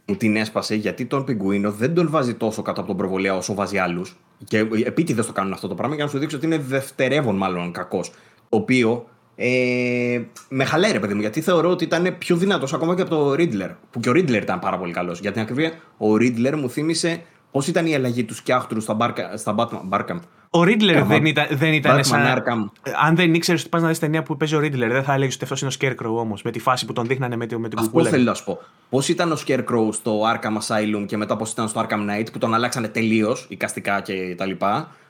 μου 0.10 0.16
την 0.16 0.36
έσπασε 0.36 0.76
γιατί 0.76 1.06
τον 1.06 1.24
Πιγκουίνο 1.24 1.72
δεν 1.72 1.94
τον 1.94 2.10
βάζει 2.10 2.34
τόσο 2.34 2.62
κάτω 2.62 2.80
από 2.80 2.90
τον 2.90 2.98
προβολέα 2.98 3.36
όσο 3.36 3.54
βάζει 3.54 3.78
άλλους. 3.78 4.18
Και 4.46 4.58
επίτηδες 4.86 5.26
το 5.26 5.32
κάνουν 5.32 5.54
αυτό 5.54 5.68
το 5.68 5.76
πράγμα 5.76 5.96
για 5.96 6.04
να 6.04 6.10
σου 6.10 6.18
δείξω 6.18 6.38
ότι 6.38 6.46
είναι 6.46 6.58
δευτερεύον 6.58 7.36
μάλλον 7.36 7.72
κακός. 7.72 8.12
Το 8.50 8.58
οποίο 8.58 9.10
ε, 9.36 10.22
με 10.50 10.64
χαλάει 10.64 10.92
ρε 10.92 11.00
παιδί 11.00 11.14
μου, 11.14 11.22
γιατί 11.22 11.42
θεωρώ 11.42 11.70
ότι 11.70 11.84
ήταν 11.84 12.16
πιο 12.18 12.36
δυνατός 12.36 12.74
ακόμα 12.74 12.96
και 12.96 13.02
από 13.02 13.10
το 13.10 13.34
Ρίτλερ. 13.34 13.70
Που 13.92 14.00
και 14.00 14.10
ο 14.10 14.12
Ρίτλερ 14.12 14.42
ήταν 14.42 14.60
πάρα 14.60 14.78
πολύ 14.78 14.94
καλός. 14.94 15.20
Για 15.20 15.32
την 15.32 15.42
ακρίβεια, 15.42 15.72
ο 15.98 16.18
Ρίτλερ 16.18 16.58
μου 16.58 16.70
θύμισε 16.70 17.22
πώς 17.52 17.68
ήταν 17.68 17.86
η 17.86 17.96
αλλαγή 17.96 18.24
του 18.24 18.36
σκιάχτρου 18.36 18.82
στα, 18.82 18.94
μπάρκα, 18.94 19.38
στα 19.38 19.56
Batman, 19.58 20.20
ο 20.50 20.64
Ρίτλερ 20.64 21.04
δεν 21.04 21.26
ήταν, 21.26 21.48
δεν 21.52 21.74
ήταν 21.74 22.04
σαν. 22.04 22.72
Αν 23.06 23.16
δεν 23.16 23.34
ήξερες 23.34 23.62
ότι 23.62 23.70
πας 23.70 23.82
να 23.82 23.88
δεις 23.88 24.00
ταινία 24.00 24.24
που 24.24 24.38
παίζει 24.38 24.56
ο 24.56 24.60
Ρίτλερ, 24.60 24.92
δεν 24.92 25.04
θα 25.04 25.14
έλεγες 25.14 25.36
ότι 25.36 25.44
αυτός 25.44 25.62
είναι 25.62 25.72
ο 25.74 25.78
Scarecrow 25.80 26.20
όμως. 26.20 26.42
Με 26.42 26.52
τη 26.52 26.60
φάση 26.60 26.86
που 26.86 26.94
τον 26.94 27.08
δείχνανε 27.08 27.36
με, 27.36 27.46
με 27.58 27.68
την 27.70 27.78
κουκούλα. 27.78 28.04
Αυτό 28.04 28.16
θέλω 28.16 28.24
να 28.24 28.34
σου 28.34 28.44
πω. 28.44 28.60
Πώς 28.90 29.08
ήταν 29.08 29.32
ο 29.32 29.38
Scarecrow 29.48 29.90
στο 29.92 30.22
Arkham 30.22 30.58
Asylum 30.68 31.06
και 31.06 31.18
μετά 31.18 31.36
πώς 31.36 31.52
ήταν 31.52 31.68
στο 31.68 31.86
Arkham 31.86 32.10
Knight 32.10 32.28
που 32.32 32.38
τον 32.38 32.54
αλλάξανε 32.54 32.88
τελείως 32.88 33.46
οικαστικά 33.50 34.02
κτλ. 34.02 34.52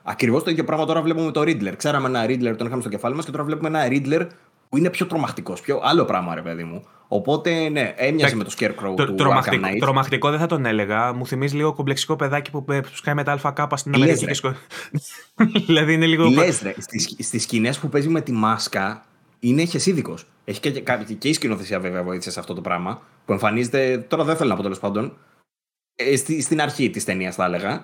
Ακριβώς 0.04 0.44
το 0.44 0.50
ίδιο 0.50 0.64
πράγμα 0.64 0.86
τώρα 0.86 1.02
βλέπουμε 1.02 1.26
με 1.26 1.32
το 1.32 1.44
Ρίτλερ. 1.44 1.76
Ξέραμε 1.76 2.08
ένα 2.08 2.26
Ρίτλερ, 2.26 2.56
τον 2.56 2.68
είχαμε 2.68 2.82
στο 2.82 2.90
κεφάλι 2.90 3.16
μας 3.16 3.26
και 3.26 3.32
τώρα 3.32 3.44
βλέπουμε 3.44 3.68
ένα 3.68 3.88
Ρίτλερ 3.88 4.28
που 4.70 4.78
είναι 4.78 4.90
πιο 4.90 5.06
τρομακτικός. 5.06 5.62
Πιο 5.62 5.80
άλλο 5.84 6.06
πράγμα, 6.06 6.36
ρε 6.36 6.42
παιδί 6.42 6.64
μου. 6.64 6.86
Οπότε, 7.08 7.70
ναι, 7.70 7.94
έμοιαζε 7.98 8.36
με 8.36 8.44
το 8.44 8.54
Scarecrow 8.60 8.94
το, 8.96 9.06
του 9.06 9.16
τρομακτικό, 9.16 9.68
Arkham 9.68 9.76
Knight. 9.76 9.80
Τρομακτικό 9.80 10.30
δεν 10.30 10.40
θα 10.40 10.46
τον 10.46 10.66
έλεγα. 10.66 11.14
Μου 11.14 11.26
θυμίζει 11.26 11.56
λίγο 11.56 11.74
κομπλεξικό 11.74 12.16
παιδάκι 12.16 12.52
που 12.52 12.66
σκάει 12.94 13.16
με 13.16 13.24
τα 13.24 13.40
ΑΚ 13.44 13.78
στην 13.78 13.96
Αμερική. 13.96 14.26
Και 14.26 14.34
σκο... 14.34 14.56
δηλαδή 15.68 15.94
είναι 15.94 16.06
λίγο. 16.06 16.30
Λες, 16.30 16.62
ρε, 16.62 16.74
στις, 16.78 17.16
στις 17.20 17.44
σκηνές 17.44 17.80
που 17.80 17.90
παίζει 17.90 18.08
με 18.08 18.22
τη 18.22 18.32
μάσκα 18.32 19.06
είναι 19.40 19.66
χεσίδικος. 19.66 20.26
Έχει 20.46 20.60
και, 20.60 20.72
και, 20.72 21.14
και 21.18 21.30
η 21.30 21.34
σκηνοθεσία 21.34 21.80
βέβαια 21.80 22.04
βοήθησε 22.04 22.32
σε 22.32 22.40
αυτό 22.40 22.54
το 22.54 22.62
πράγμα 22.62 23.02
που 23.26 23.32
εμφανίζεται. 23.32 23.98
Τώρα 23.98 24.24
δεν 24.24 24.36
θέλω 24.36 24.50
να 24.50 24.56
πω 24.56 24.62
τέλος 24.62 24.80
πάντων. 24.80 25.18
Ε, 25.96 26.16
στη, 26.16 26.42
στην 26.42 26.62
αρχή 26.62 26.90
της 26.90 27.04
ταινίας, 27.04 27.36
θα 27.36 27.46
έλεγα. 27.46 27.84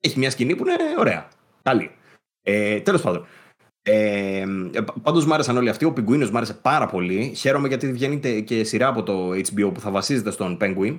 Έχει 0.00 0.18
μια 0.18 0.30
σκηνή 0.30 0.56
που 0.56 0.66
είναι 0.66 0.76
ωραία. 0.98 1.28
Καλή. 1.62 1.90
Ε, 2.42 2.80
τέλος 2.80 3.02
πάντων. 3.02 3.26
Ε, 3.86 4.44
Πάντως 5.02 5.26
μου 5.26 5.34
άρεσαν 5.34 5.56
όλοι 5.56 5.68
αυτοί. 5.68 5.84
Ο 5.84 5.92
Πιγκουίνο 5.92 6.28
μου 6.30 6.36
άρεσε 6.36 6.54
πάρα 6.54 6.86
πολύ. 6.86 7.32
Χαίρομαι 7.36 7.68
γιατί 7.68 7.92
βγαίνει 7.92 8.42
και 8.42 8.64
σειρά 8.64 8.88
από 8.88 9.02
το 9.02 9.30
HBO 9.30 9.70
που 9.74 9.80
θα 9.80 9.90
βασίζεται 9.90 10.30
στον 10.30 10.56
Penguin. 10.60 10.98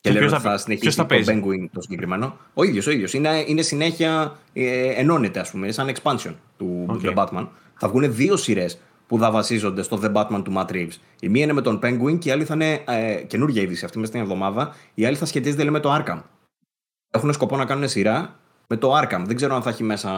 Και, 0.00 0.12
και 0.12 0.28
θα, 0.28 0.40
θα 0.40 0.58
συνεχίσει 0.58 0.96
το 0.96 1.06
Penguin 1.10 1.68
το 1.72 1.80
συγκεκριμένο. 1.80 2.36
Ο 2.54 2.64
ίδιος, 2.64 2.86
ο 2.86 2.90
ίδιος. 2.90 3.14
Είναι, 3.14 3.44
είναι 3.46 3.62
συνέχεια, 3.62 4.38
ε, 4.52 4.88
ενώνεται, 4.88 5.40
ας 5.40 5.50
πούμε, 5.50 5.72
σαν 5.72 5.90
expansion 5.94 6.34
του 6.58 6.86
okay. 6.88 7.06
The 7.06 7.14
Batman. 7.14 7.48
Θα 7.74 7.88
βγουν 7.88 8.14
δύο 8.14 8.36
σειρές 8.36 8.78
που 9.06 9.18
θα 9.18 9.30
βασίζονται 9.30 9.82
στο 9.82 10.00
The 10.02 10.12
Batman 10.12 10.42
του 10.44 10.52
Matt 10.56 10.70
Reeves. 10.70 10.94
Η 11.20 11.28
μία 11.28 11.42
είναι 11.42 11.52
με 11.52 11.62
τον 11.62 11.78
Penguin 11.82 12.18
και 12.18 12.28
η 12.28 12.32
άλλη 12.32 12.44
θα 12.44 12.54
είναι 12.54 12.82
ε, 12.86 13.22
καινούργια 13.26 13.62
είδηση 13.62 13.84
αυτή 13.84 13.98
μέσα 13.98 14.10
στην 14.10 14.24
εβδομάδα. 14.24 14.74
Η 14.94 15.04
άλλη 15.04 15.16
θα 15.16 15.26
σχετίζεται 15.26 15.62
λέει, 15.62 15.72
με 15.72 15.80
το 15.80 15.94
Arkham. 15.94 16.22
Έχουν 17.10 17.32
σκοπό 17.32 17.56
να 17.56 17.64
κάνουν 17.64 17.88
σειρά 17.88 18.38
με 18.66 18.76
το 18.76 18.98
Arkham. 18.98 19.22
Δεν 19.26 19.36
ξέρω 19.36 19.54
αν 19.54 19.62
θα 19.62 19.70
έχει 19.70 19.82
μέσα. 19.82 20.10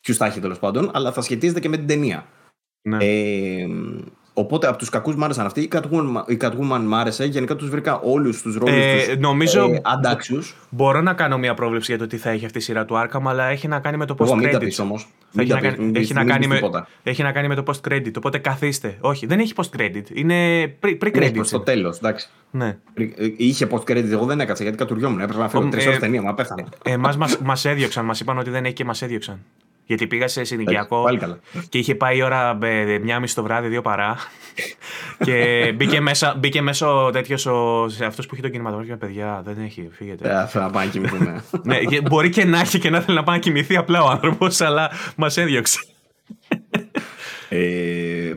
Ποιους 0.00 0.16
θα 0.16 0.26
έχει 0.26 0.40
τέλος 0.40 0.58
πάντων, 0.58 0.90
αλλά 0.92 1.12
θα 1.12 1.20
σχετίζεται 1.20 1.60
και 1.60 1.68
με 1.68 1.76
την 1.76 1.86
ταινία. 1.86 2.26
Ναι. 2.82 3.04
Ε, 3.04 3.66
Οπότε 4.38 4.66
από 4.66 4.78
τους 4.78 4.88
κακούς 4.88 5.16
μ' 5.16 5.24
άρεσαν 5.24 5.46
αυτοί. 5.46 5.60
Η 5.60 5.68
Catwoman, 5.72 6.22
η 6.26 6.36
Catwoman 6.40 6.80
μ' 6.86 6.94
άρεσε. 6.94 7.24
Γενικά 7.24 7.56
τους 7.56 7.70
βρήκα 7.70 8.00
όλους 8.00 8.42
τους 8.42 8.56
ρόλους 8.56 8.76
ε, 8.76 9.04
τους, 9.06 9.18
νομίζω 9.18 9.70
ε, 9.72 9.80
αντάξιους. 9.82 10.56
Μπορώ 10.70 11.00
να 11.00 11.14
κάνω 11.14 11.38
μια 11.38 11.54
πρόβλεψη 11.54 11.90
για 11.90 12.00
το 12.00 12.06
τι 12.06 12.16
θα 12.16 12.30
έχει 12.30 12.44
αυτή 12.44 12.58
η 12.58 12.60
σειρά 12.60 12.84
του 12.84 12.94
Arkham, 12.94 13.22
αλλά 13.24 13.44
έχει 13.44 13.68
να 13.68 13.80
κάνει 13.80 13.96
με 13.96 14.06
το 14.06 14.14
post 14.18 14.28
credit. 14.28 14.36
Μην 14.36 14.76
τα 14.76 14.82
όμως. 14.82 15.08
Έχει, 15.36 15.48
να, 15.48 15.58
έχει, 15.92 16.12
να 16.12 16.24
κάνει 16.24 16.46
με, 16.46 16.60
έχει 17.02 17.22
να 17.22 17.32
κάνει 17.32 17.48
με 17.48 17.54
το 17.54 17.62
post 17.66 17.92
credit. 17.92 18.12
Οπότε 18.16 18.38
καθίστε. 18.38 18.96
Όχι, 19.00 19.26
δεν 19.26 19.38
έχει 19.38 19.52
post 19.56 19.80
credit. 19.80 20.04
Είναι 20.12 20.64
pre-credit. 20.82 21.30
Προς 21.34 21.50
το 21.50 21.60
τέλος, 21.60 21.96
εντάξει. 21.96 22.28
Ναι. 22.50 22.78
Ε, 22.94 23.04
είχε 23.36 23.66
post 23.70 23.90
credit, 23.90 24.10
εγώ 24.10 24.24
δεν 24.24 24.40
έκατσα 24.40 24.62
γιατί 24.62 24.78
κατουριόμουν. 24.78 25.20
Έπρεπε 25.20 25.42
να 25.42 25.48
φέρω 25.48 25.68
τρεις 25.68 25.86
ώρες 25.86 25.98
ταινία, 25.98 26.22
μα 26.22 26.34
πέθανε. 26.34 26.64
Εμάς 26.84 27.38
μας 27.42 27.64
έδιωξαν, 27.64 28.04
μας 28.04 28.20
είπαν 28.20 28.38
ότι 28.38 28.50
δεν 28.50 28.64
έχει 28.64 28.74
και 28.74 28.84
μας 28.84 29.02
έδιωξαν. 29.02 29.44
Γιατί 29.88 30.06
πήγα 30.06 30.28
σε 30.28 30.44
συνοικιακό 30.44 31.04
και 31.68 31.78
είχε 31.78 31.94
πάει 31.94 32.16
η 32.16 32.22
ώρα 32.22 32.58
ε, 32.62 32.98
μια 32.98 33.20
μισή 33.20 33.34
το 33.34 33.42
βράδυ, 33.42 33.68
δύο 33.68 33.82
παρά. 33.82 34.16
και 35.24 35.72
μπήκε 35.76 36.00
μέσα, 36.00 36.34
μπήκε 36.38 36.62
μέσα 36.62 36.88
ο 36.88 37.10
τέτοιο 37.10 37.36
αυτός 38.06 38.26
που 38.26 38.34
έχει 38.34 38.42
το 38.42 38.48
κινηματογράφο 38.48 38.96
παιδιά. 38.96 39.42
Δεν 39.44 39.64
έχει, 39.64 39.88
φύγετε. 39.92 40.28
Ε, 40.28 40.46
θα 40.46 40.60
να 40.60 40.70
πάει 40.70 40.86
να 40.86 40.92
κοιμηθούμε. 40.92 41.44
ναι, 41.64 42.00
μπορεί 42.00 42.30
και 42.30 42.44
να 42.44 42.60
έχει 42.60 42.78
και 42.78 42.90
να 42.90 43.00
θέλει 43.00 43.16
να 43.16 43.22
πάει 43.22 43.36
να 43.36 43.42
κοιμηθεί 43.42 43.76
απλά 43.76 44.02
ο 44.02 44.08
άνθρωπος, 44.08 44.60
αλλά 44.60 44.90
μας 45.16 45.36
έδιωξε. 45.36 45.78
Ε, 47.48 47.58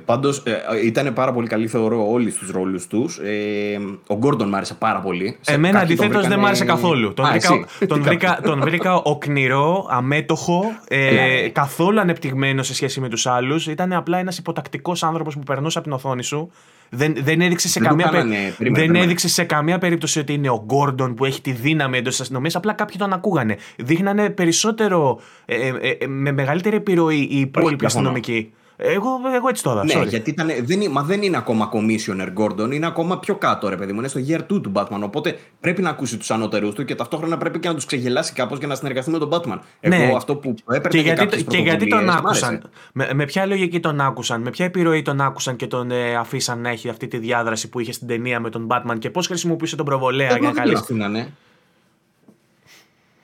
Πάντως 0.05 0.43
ε, 0.45 0.85
ήταν 0.85 1.13
πάρα 1.13 1.33
πολύ 1.33 1.47
καλή, 1.47 1.67
θεωρώ, 1.67 2.11
όλοι 2.11 2.31
του 2.31 2.51
ρόλους 2.51 2.88
τους. 2.88 3.17
Ε, 3.17 3.79
ο 4.07 4.15
Γκόρντον 4.17 4.49
μ' 4.49 4.55
άρεσε 4.55 4.73
πάρα 4.73 4.99
πολύ. 4.99 5.38
Εμένα 5.45 5.79
αντιθέτως 5.79 6.27
δεν 6.27 6.39
μ' 6.39 6.45
άρεσε 6.45 6.65
καθόλου. 6.65 7.13
Τον, 7.13 7.25
βρήκα, 7.25 7.65
τον, 7.88 8.01
βρήκα, 8.01 8.39
τον 8.43 8.61
βρήκα 8.61 8.95
οκνηρό, 8.95 9.88
αμέτωχο, 9.89 10.63
ε, 10.88 11.49
καθόλου 11.49 11.99
ανεπτυγμένος 11.99 12.67
σε 12.67 12.73
σχέση 12.73 12.99
με 12.99 13.09
τους 13.09 13.25
άλλους. 13.25 13.67
Ήταν 13.67 13.93
απλά 13.93 14.17
ένας 14.17 14.38
υποτακτικός 14.38 15.03
άνθρωπος 15.03 15.35
που 15.35 15.43
περνούσε 15.43 15.77
από 15.77 15.88
την 15.88 15.95
οθόνη 15.95 16.23
σου. 16.23 16.51
Δεν, 16.93 17.15
δεν, 17.19 17.41
έδειξε 17.41 17.67
σε, 17.67 17.79
καμία, 17.79 18.05
κάνανε, 18.05 18.55
δεν 18.57 18.95
έδειξε 18.95 19.27
σε 19.27 19.43
καμία 19.43 19.77
περίπτωση 19.77 20.19
ότι 20.19 20.33
είναι 20.33 20.49
ο 20.49 20.63
Γκόρντον 20.65 21.13
που 21.15 21.25
έχει 21.25 21.41
τη 21.41 21.51
δύναμη 21.51 21.97
εντός 21.97 22.11
της 22.11 22.21
αστυνομίας. 22.21 22.55
Απλά 22.55 22.73
κάποιοι 22.73 22.95
τον 22.97 23.13
ακούγανε. 23.13 23.57
Δείχνανε 23.75 24.29
περισσότερο, 24.29 25.19
ε, 25.45 25.67
ε, 25.67 25.89
ε, 25.99 26.07
με 26.07 26.31
μεγαλύτερη 26.31 26.75
επιρροή 26.75 27.27
οι 27.31 27.39
υπόλοιποι 27.39 27.85
αστυνομικοί. 27.85 28.51
Εγώ, 28.84 29.10
εγώ 29.36 29.49
έτσι 29.49 29.64
το 29.64 29.72
είδα. 29.72 29.84
Ναι, 29.84 30.06
γιατί 30.08 30.30
ήταν, 30.30 30.52
δεν, 30.62 30.80
μα 30.91 31.02
δεν 31.02 31.22
είναι 31.22 31.38
ακόμα 31.38 31.70
commissioner 31.74 32.28
Gordon, 32.38 32.74
είναι 32.74 32.86
ακόμα 32.86 33.20
πιο 33.20 33.36
κάτω, 33.36 33.70
ρε 33.70 33.76
παιδί 33.76 33.91
μου. 33.91 33.99
Είναι 33.99 34.08
στο 34.08 34.20
year 34.28 34.40
2 34.40 34.45
του 34.48 34.72
Batman. 34.76 34.99
Οπότε 35.02 35.38
πρέπει 35.60 35.82
να 35.82 35.90
ακούσει 35.90 36.18
τους 36.18 36.32
ανώτερου 36.32 36.74
του 36.74 36.86
και 36.86 36.95
ταυτόχρονα 36.95 37.38
πρέπει 37.38 37.60
και 37.60 37.68
να 37.68 37.74
τους 37.74 37.86
ξεγελάσει 37.86 38.34
κάπως 38.34 38.58
για 38.58 38.68
να 38.68 38.76
συνεργαστεί 38.76 39.12
με 39.12 39.18
τον 39.18 39.30
Batman. 39.32 39.60
Εγώ 39.80 39.95
ναι. 39.95 40.14
αυτό 40.16 40.36
που 40.36 40.56
έπρεπε 40.70 40.90
και 40.90 40.99
γιατί, 40.99 41.44
και 41.44 41.58
γιατί 41.58 41.88
τον 41.88 42.10
άκουσαν; 42.10 42.70
Με, 42.94 43.10
με 43.14 43.26
ποια 43.26 43.45
λογική 43.45 43.80
τον 43.80 44.02
άκουσαν, 44.02 44.41
με 44.41 44.49
ποια 44.49 44.66
επιρροή 44.66 45.02
τον 45.02 45.22
άκουσαν 45.22 45.56
και 45.56 45.68
τον 45.68 45.91
ε, 45.91 46.16
αφήσαν 46.16 46.62
να 46.62 46.70
έχει 46.70 46.90
αυτή 46.90 47.08
τη 47.08 47.18
διάδραση 47.18 47.70
που 47.70 47.80
είχε 47.80 47.91
στην 47.91 48.08
ταινία 48.08 48.40
με 48.40 48.49
τον 48.49 48.68
Batman 48.72 48.95
και 48.99 49.10
πώς 49.10 49.28
χρησιμοποιούσε 49.28 49.76
τον 49.76 49.86
προβολέα 49.86 50.28
για 50.28 50.40
να 50.40 50.52
καλέσει. 50.52 50.95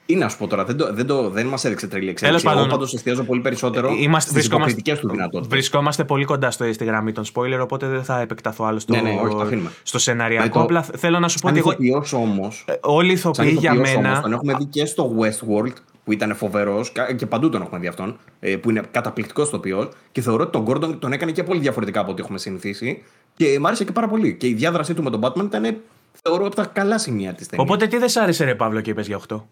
Τι 0.08 0.16
να 0.16 0.30
σου 0.30 0.38
πω 0.38 0.48
τώρα, 0.48 0.64
δεν, 0.64 0.78
το, 0.78 0.94
δεν, 0.94 1.06
το, 1.06 1.30
δεν 1.30 1.46
μας 1.46 1.66
έδειξε 1.66 1.88
τρελή 1.88 2.10
εξέλιξη. 2.10 2.46
Εγώ 2.50 2.66
πάντως 2.66 2.94
εστιάζω 2.94 3.24
πολύ 3.24 3.42
περισσότερο 3.42 3.92
στις 4.18 4.46
υποκριτικέ 4.46 4.96
τους 4.96 5.12
δυνατότητες. 5.12 5.48
Βρισκόμαστε 5.48 6.04
πολύ 6.04 6.26
κοντά 6.26 6.52
στο, 6.52 6.74
στη 6.74 6.86
γραμμή 6.86 7.12
των 7.12 7.24
spoiler, 7.34 7.60
οπότε 7.62 7.88
δεν 7.88 8.04
θα 8.04 8.22
επεκταθώ 8.22 8.66
άλλο 8.66 8.80
στο, 8.80 8.96
ναι, 8.96 9.02
ναι, 9.02 9.20
όχι, 9.42 9.70
στο 9.84 10.00
σεναριακό. 10.00 10.62
Απλά 10.62 10.82
θέλω 10.82 11.20
να 11.20 11.28
σου 11.28 11.40
πω 11.40 11.48
ότι. 11.48 11.60
Εγώ, 11.60 12.04
όμω. 12.12 12.52
Ε, 12.66 12.74
όλοι 12.82 13.10
οι 13.10 13.14
ηθοποιοί 13.14 13.58
για 13.60 13.74
μένα. 13.74 14.10
Όμως, 14.10 14.22
τον 14.22 14.34
έχουμε 14.34 14.54
δει 14.54 14.66
και 14.66 14.86
στο 14.86 15.16
Westworld 15.20 15.74
που 16.04 16.12
ήταν 16.12 16.36
φοβερός 16.36 16.92
και 17.16 17.26
παντού 17.26 17.50
τον 17.50 17.62
έχουμε 17.62 17.80
δει 17.80 17.88
αυτόν, 17.88 18.18
ε, 18.40 18.56
που 18.56 18.70
είναι 18.70 18.82
καταπληκτικός 18.92 19.50
τοπίο. 19.50 19.90
Και 20.12 20.22
θεωρώ 20.22 20.44
ότι 20.44 20.52
τον 20.52 20.66
Gordon 20.68 21.00
τον 21.00 21.12
έκανε 21.12 21.32
και 21.32 21.44
πολύ 21.44 21.60
διαφορετικά 21.60 22.00
από 22.00 22.12
ό,τι 22.12 22.22
έχουμε 22.22 22.38
συνηθίσει. 22.38 23.04
Και 23.36 23.60
μ' 23.60 23.66
άρεσε 23.66 23.84
και 23.84 23.92
πάρα 23.92 24.08
πολύ. 24.08 24.36
Και 24.36 24.48
η 24.48 24.54
διάδρασή 24.54 24.94
του 24.94 25.04
με 25.04 25.10
τον 25.10 25.22
Batman 25.24 25.44
ήταν, 25.44 25.78
θεωρώ, 26.22 26.46
από 26.46 26.56
τα 26.56 26.66
καλά 26.66 26.98
σημεία 26.98 27.34
της 27.34 27.48
ταινίας. 27.48 27.70
Οπότε 27.70 27.88
τι 27.88 27.98
δεν 27.98 28.10
σ' 28.10 28.18
άρεσε, 28.18 28.44
Ρε 28.44 28.56
Παύλο, 28.56 28.82
και 28.82 28.90
είπες 28.90 29.08
για 29.08 29.20
8. 29.28 29.44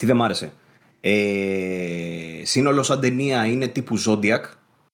Τι 0.00 0.06
δεν 0.06 0.16
μ' 0.16 0.22
άρεσε. 0.22 0.52
Ε, 1.00 1.12
σύνολος 2.42 2.86
σαν 2.86 3.00
ταινία 3.00 3.46
είναι 3.46 3.66
τύπου 3.66 3.98
Zodiac. 4.06 4.40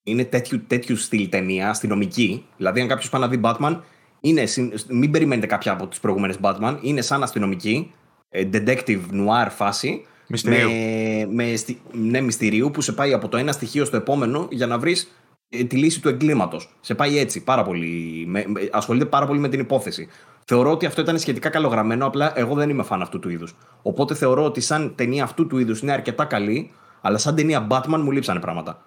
Είναι 0.03 0.25
τέτοιου, 0.25 0.65
τέτοιου 0.67 0.97
στυλ 0.97 1.29
ταινία, 1.29 1.69
αστυνομική. 1.69 2.47
Δηλαδή, 2.57 2.81
αν 2.81 2.89
κάποιος 2.89 3.09
πάει 3.09 3.21
να 3.21 3.29
δει 3.29 3.41
Batman, 3.43 3.81
είναι, 4.21 4.45
μην 4.89 5.11
περιμένετε 5.11 5.47
κάποια 5.47 5.73
από 5.73 5.87
τις 5.87 6.01
προηγούμενες 6.01 6.39
Batman. 6.43 6.79
Είναι 6.81 7.01
σαν 7.01 7.23
αστυνομική, 7.23 7.93
ε, 8.29 8.49
detective 8.53 9.01
noir 9.13 9.49
φάση. 9.51 10.05
Μυστηρίου. 10.27 10.69
Με, 10.69 11.27
με, 11.31 11.55
ναι, 11.93 12.21
μυστηρίου 12.21 12.71
που 12.71 12.81
σε 12.81 12.93
πάει 12.93 13.13
από 13.13 13.29
το 13.29 13.37
ένα 13.37 13.53
στοιχείο 13.53 13.85
στο 13.85 13.97
επόμενο 13.97 14.49
για 14.51 14.67
να 14.67 14.79
βρεις 14.79 15.13
ε, 15.49 15.65
τη 15.65 15.77
λύση 15.77 16.01
του 16.01 16.09
εγκλήματος. 16.09 16.77
Σε 16.81 16.95
πάει 16.95 17.19
έτσι 17.19 17.45
πάρα 17.45 17.63
πολύ. 17.63 18.25
Με, 18.27 18.45
ασχολείται 18.71 19.05
πάρα 19.05 19.27
πολύ 19.27 19.39
με 19.39 19.49
την 19.49 19.61
υπόθεση. 19.61 20.09
Θεωρώ 20.49 20.71
ότι 20.71 20.87
αυτό 20.87 21.01
ήταν 21.01 21.19
σχετικά 21.19 21.49
καλογραμμένο, 21.49 22.07
απλά 22.07 22.39
εγώ 22.39 22.55
δεν 22.55 22.71
είμαι 22.71 22.83
φαν 22.83 23.03
αυτού 23.03 23.19
του 23.19 23.29
είδους. 23.29 23.57
Οπότε 23.83 24.15
θεωρώ 24.15 24.45
ότι 24.45 24.61
σαν 24.61 24.95
ταινία 24.95 25.25
αυτού 25.25 25.47
του 25.47 25.59
είδους 25.59 25.81
είναι 25.81 25.93
αρκετά 25.93 26.25
καλή, 26.25 26.71
αλλά 27.01 27.19
σαν 27.19 27.35
ταινία 27.35 27.67
Batman 27.71 27.99
μου 27.99 28.11
λείψανε 28.11 28.41
πράγματα. 28.41 28.83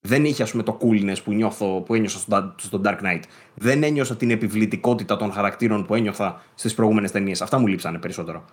Δεν 0.00 0.24
είχε, 0.24 0.42
ας 0.42 0.50
πούμε, 0.50 0.62
το 0.62 0.78
coolness 0.80 1.16
που, 1.24 1.32
νιώθω, 1.32 1.80
που 1.80 1.94
ένιωσα 1.94 2.18
στο, 2.56 2.80
Dark 2.84 2.98
Knight. 3.02 3.22
Δεν 3.54 3.82
ένιωσα 3.82 4.16
την 4.16 4.30
επιβλητικότητα 4.30 5.16
των 5.16 5.32
χαρακτήρων 5.32 5.86
που 5.86 5.94
ένιωθα 5.94 6.42
στις 6.54 6.74
προηγούμενες 6.74 7.10
ταινίες. 7.10 7.42
Αυτά 7.42 7.58
μου 7.58 7.66
λείψανε 7.66 7.98
περισσότερο. 7.98 8.44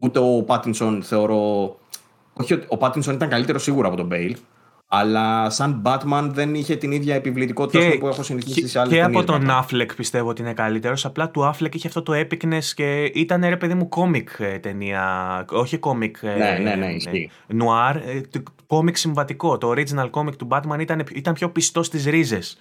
Ούτε 0.00 0.18
ο 0.18 0.42
Πάτινσον 0.42 1.02
θεωρώ. 1.02 1.76
Όχι, 2.32 2.58
ο 2.66 2.76
Πάτινσον 2.76 3.14
ήταν 3.14 3.28
καλύτερος 3.28 3.62
σίγουρα 3.62 3.86
από 3.86 3.96
τον 3.96 4.06
Μπέιλ. 4.06 4.36
Αλλά 4.94 5.50
σαν 5.50 5.82
Batman 5.84 6.28
δεν 6.32 6.54
είχε 6.54 6.76
την 6.76 6.92
ίδια 6.92 7.14
επιβλητικότητα 7.14 7.90
και, 7.90 7.98
που 7.98 8.06
έχω 8.06 8.22
συνηθίσει 8.22 8.68
σε 8.68 8.78
άλλες 8.78 8.92
Και 8.92 9.02
από 9.02 9.24
τον 9.24 9.48
Affleck 9.50 9.88
πιστεύω 9.96 10.28
ότι 10.28 10.42
είναι 10.42 10.52
καλύτερος. 10.52 11.04
Απλά 11.04 11.30
του 11.30 11.52
Affleck 11.52 11.74
είχε 11.74 11.88
αυτό 11.88 12.02
το 12.02 12.12
epicness 12.14 12.64
και 12.74 13.04
ήταν 13.04 13.44
ρε 13.44 13.56
παιδί 13.56 13.74
μου 13.74 13.88
κόμικ 13.88 14.28
ε, 14.38 14.58
ταινία. 14.58 15.04
Όχι 15.50 15.78
κόμικ. 15.78 16.16
Ε, 16.22 16.34
ναι, 16.34 16.58
ναι, 16.62 16.74
ναι, 16.74 16.92
ισχύει. 16.92 17.30
Νουάρ. 17.46 17.96
Κόμικ 18.66 18.96
συμβατικό. 18.96 19.58
Το 19.58 19.70
original 19.70 20.10
κόμικ 20.10 20.36
του 20.36 20.48
Batman 20.50 20.80
ήταν, 20.80 21.04
ήταν 21.14 21.34
πιο 21.34 21.50
πιστό 21.50 21.82
στις 21.82 22.04
ρίζες 22.04 22.58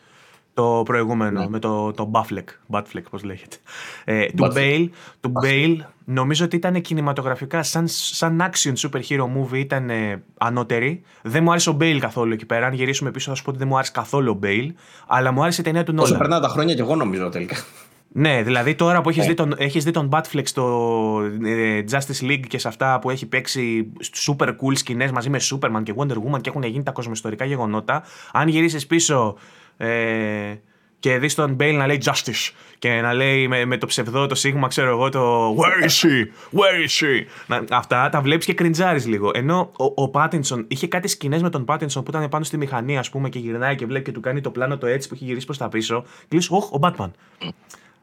το 0.54 0.82
προηγούμενο 0.86 1.40
ναι. 1.40 1.50
με 1.50 1.60
το, 1.60 1.92
το 1.92 2.12
Buffleck, 2.14 2.76
Buffleck 2.78 3.04
πώς 3.10 3.24
λέγεται. 3.24 3.58
Ε, 4.06 4.26
του 4.26 4.52
Bale, 4.56 4.90
του 5.22 5.32
Bale 5.44 5.78
νομίζω 6.12 6.46
ότι 6.46 6.56
ήταν 6.56 6.82
κινηματογραφικά 6.82 7.64
σαν, 7.64 7.88
σαν 7.88 8.42
action 8.52 8.74
super 8.76 9.02
hero 9.10 9.24
movie 9.24 9.58
ήταν 9.58 9.90
ε, 9.90 10.24
ανώτερη. 10.38 11.02
Δεν 11.22 11.44
μου 11.44 11.52
άρεσε 11.52 11.70
ο 11.70 11.78
Bale 11.82 11.98
καθόλου 12.00 12.34
εκεί 12.34 12.46
πέρα. 12.46 12.66
Αν 12.66 12.74
γυρίσουμε 12.74 13.12
πίσω 13.12 13.30
θα 13.30 13.36
σου 13.36 13.44
πω 13.44 13.50
ότι 13.50 13.60
δεν 13.60 13.68
μου 13.68 13.76
άρεσε 13.76 13.92
καθόλου 13.92 14.32
ο 14.32 14.40
Bale, 14.46 14.68
αλλά 15.08 15.32
μου 15.32 15.42
άρεσε 15.42 15.62
η 15.62 15.64
ταινία 15.64 15.84
του 15.84 15.94
Nolan. 15.94 16.02
Όσο 16.02 16.18
περνάνε 16.18 16.42
τα 16.42 16.48
χρόνια 16.48 16.74
και 16.76 16.82
εγώ 16.82 16.96
νομίζω 16.96 17.30
τελικά. 17.30 17.56
Ναι, 18.14 18.44
δηλαδή 18.44 18.76
τώρα 18.76 19.02
που 19.02 19.10
έχεις, 19.10 19.24
ε. 19.24 19.28
δει, 19.28 19.34
τον, 19.34 19.54
έχεις 19.58 19.84
δει 19.84 19.92
τον 19.92 20.10
Batfleck 20.12 20.42
στο 20.44 21.22
ε, 21.46 21.84
Justice 21.92 22.26
League 22.26 22.44
και 22.48 22.58
σε 22.58 22.68
αυτά 22.68 23.00
που 23.00 23.10
έχει 23.10 23.26
παίξει 23.26 23.92
super 24.28 24.48
cool 24.48 24.74
σκηνές 24.74 25.12
μαζί 25.12 25.30
με 25.30 25.40
Superman 25.42 25.84
και 25.84 25.94
Wonder 25.98 26.16
Woman 26.16 26.42
και 26.42 26.50
έχουν 26.50 26.64
γίνει 26.64 26.84
τα 26.84 26.92
κοσμοϊστορικά 26.92 27.46
γεγονότα, 27.46 28.04
αν 28.32 28.48
γυρίσεις 28.48 28.88
πίσω 28.88 29.38
ε, 29.78 29.88
και 31.02 31.18
δεις 31.18 31.36
τον 31.36 31.54
Μπέιλ 31.54 31.78
να 31.78 31.88
λέει 31.88 32.02
justice 32.06 32.52
και 32.80 33.02
να 33.02 33.14
λέει 33.14 33.48
με, 33.48 33.66
με 33.66 33.78
το 33.78 33.86
ψευδό 33.86 34.28
το 34.28 34.36
σίγμα, 34.36 34.68
ξέρω 34.68 34.90
εγώ, 34.90 35.10
το 35.10 35.56
Where 35.56 35.86
is 35.86 36.08
she? 36.08 36.26
Where 36.60 36.86
is 36.86 37.06
she? 37.06 37.26
Να, 37.48 37.78
αυτά 37.78 38.10
τα 38.10 38.22
βλέπεις 38.22 38.46
και 38.46 38.54
κριντζάρεις 38.54 39.08
λίγο. 39.08 39.32
Ενώ 39.34 39.72
ο, 39.78 40.04
ο 40.04 40.10
Πάτινσον 40.10 40.66
είχε 40.68 40.88
κάτι 40.88 41.08
σκηνές 41.08 41.42
με 41.42 41.50
τον 41.50 41.66
Πάτινσον 41.66 42.04
που 42.04 42.12
ήταν 42.12 42.30
πάνω 42.30 42.44
στη 42.44 42.58
μηχανή, 42.58 42.98
ας 42.98 43.10
πούμε, 43.10 43.30
και 43.30 43.40
γυρνάει 43.40 43.76
και 43.76 43.86
βλέπει 43.86 44.04
και 44.04 44.12
του 44.12 44.20
κάνει 44.20 44.42
το 44.42 44.50
πλάνο 44.50 44.78
το 44.78 44.88
έτσι 44.88 45.08
που 45.08 45.14
έχει 45.14 45.24
γυρίσει 45.24 45.46
προς 45.46 45.58
τα 45.58 45.70
πίσω. 45.70 46.04
Και 46.28 46.36
λες, 46.36 46.50
Ωχ, 46.50 46.74
ο 46.74 46.78
Μπάτμαν. 46.78 47.14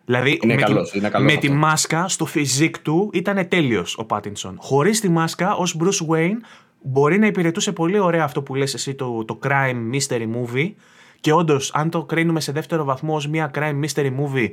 Δηλαδή 0.05 0.39
είναι 0.43 0.55
με, 0.55 0.61
καλός, 0.61 0.91
τη, 0.91 0.99
είναι 0.99 1.09
καλός 1.09 1.33
με 1.33 1.39
τη 1.39 1.51
μάσκα 1.51 2.09
στο 2.09 2.27
φιζίκ 2.27 2.79
του 2.79 3.11
ήταν 3.13 3.49
τέλειος 3.49 3.99
ο 3.99 4.05
Πάτινσον. 4.05 4.57
Χωρίς 4.61 5.01
τη 5.01 5.09
μάσκα 5.09 5.55
ως 5.55 5.77
Bruce 5.81 6.15
Wayne 6.15 6.37
μπορεί 6.83 7.19
να 7.19 7.27
υπηρετούσε 7.27 7.73
πολύ 7.73 7.99
ωραία 7.99 8.25
αυτό 8.25 8.43
που 8.43 8.55
λες 8.55 8.75
εσύ 8.75 8.95
το, 8.95 9.25
το 9.25 9.39
crime 9.43 9.95
mystery 9.95 10.23
movie 10.23 10.73
και 11.21 11.33
όντως, 11.33 11.75
αν 11.75 11.91
το 11.91 12.05
κρίνουμε 12.05 12.41
σε 12.41 12.53
δεύτερο 12.53 12.85
βαθμό 12.85 13.15
ως 13.15 13.29
μια 13.29 13.51
crime 13.55 13.85
mystery 13.85 14.11
movie, 14.11 14.49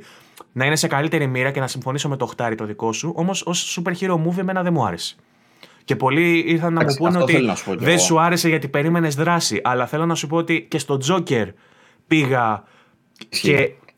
να 0.52 0.64
είναι 0.64 0.76
σε 0.76 0.86
καλύτερη 0.86 1.26
μοίρα 1.26 1.50
και 1.50 1.60
να 1.60 1.66
συμφωνήσω 1.66 2.08
με 2.08 2.16
το 2.16 2.26
χτάρι 2.26 2.54
το 2.54 2.64
δικό 2.64 2.92
σου, 2.92 3.12
όμως 3.16 3.42
ως 3.46 3.80
super 3.80 3.92
hero 4.00 4.14
movie 4.14 4.38
εμένα 4.38 4.62
δεν 4.62 4.72
μου 4.72 4.86
άρεσε. 4.86 5.16
Και 5.84 5.96
πολλοί 5.96 6.38
ήρθαν 6.38 6.72
να 6.72 6.84
μου 6.84 6.94
πούνε 6.94 7.18
ότι 7.18 7.50
δεν 7.78 7.98
σου 7.98 8.20
άρεσε 8.20 8.48
γιατί 8.48 8.68
περίμενες 8.68 9.14
δράση. 9.14 9.60
Αλλά 9.64 9.86
θέλω 9.86 10.06
να 10.06 10.14
σου 10.14 10.26
πω 10.26 10.36
ότι 10.36 10.66
και 10.70 10.78
στο 10.78 10.98
Joker 11.08 11.46
πήγα 12.06 12.62
και 13.28 13.54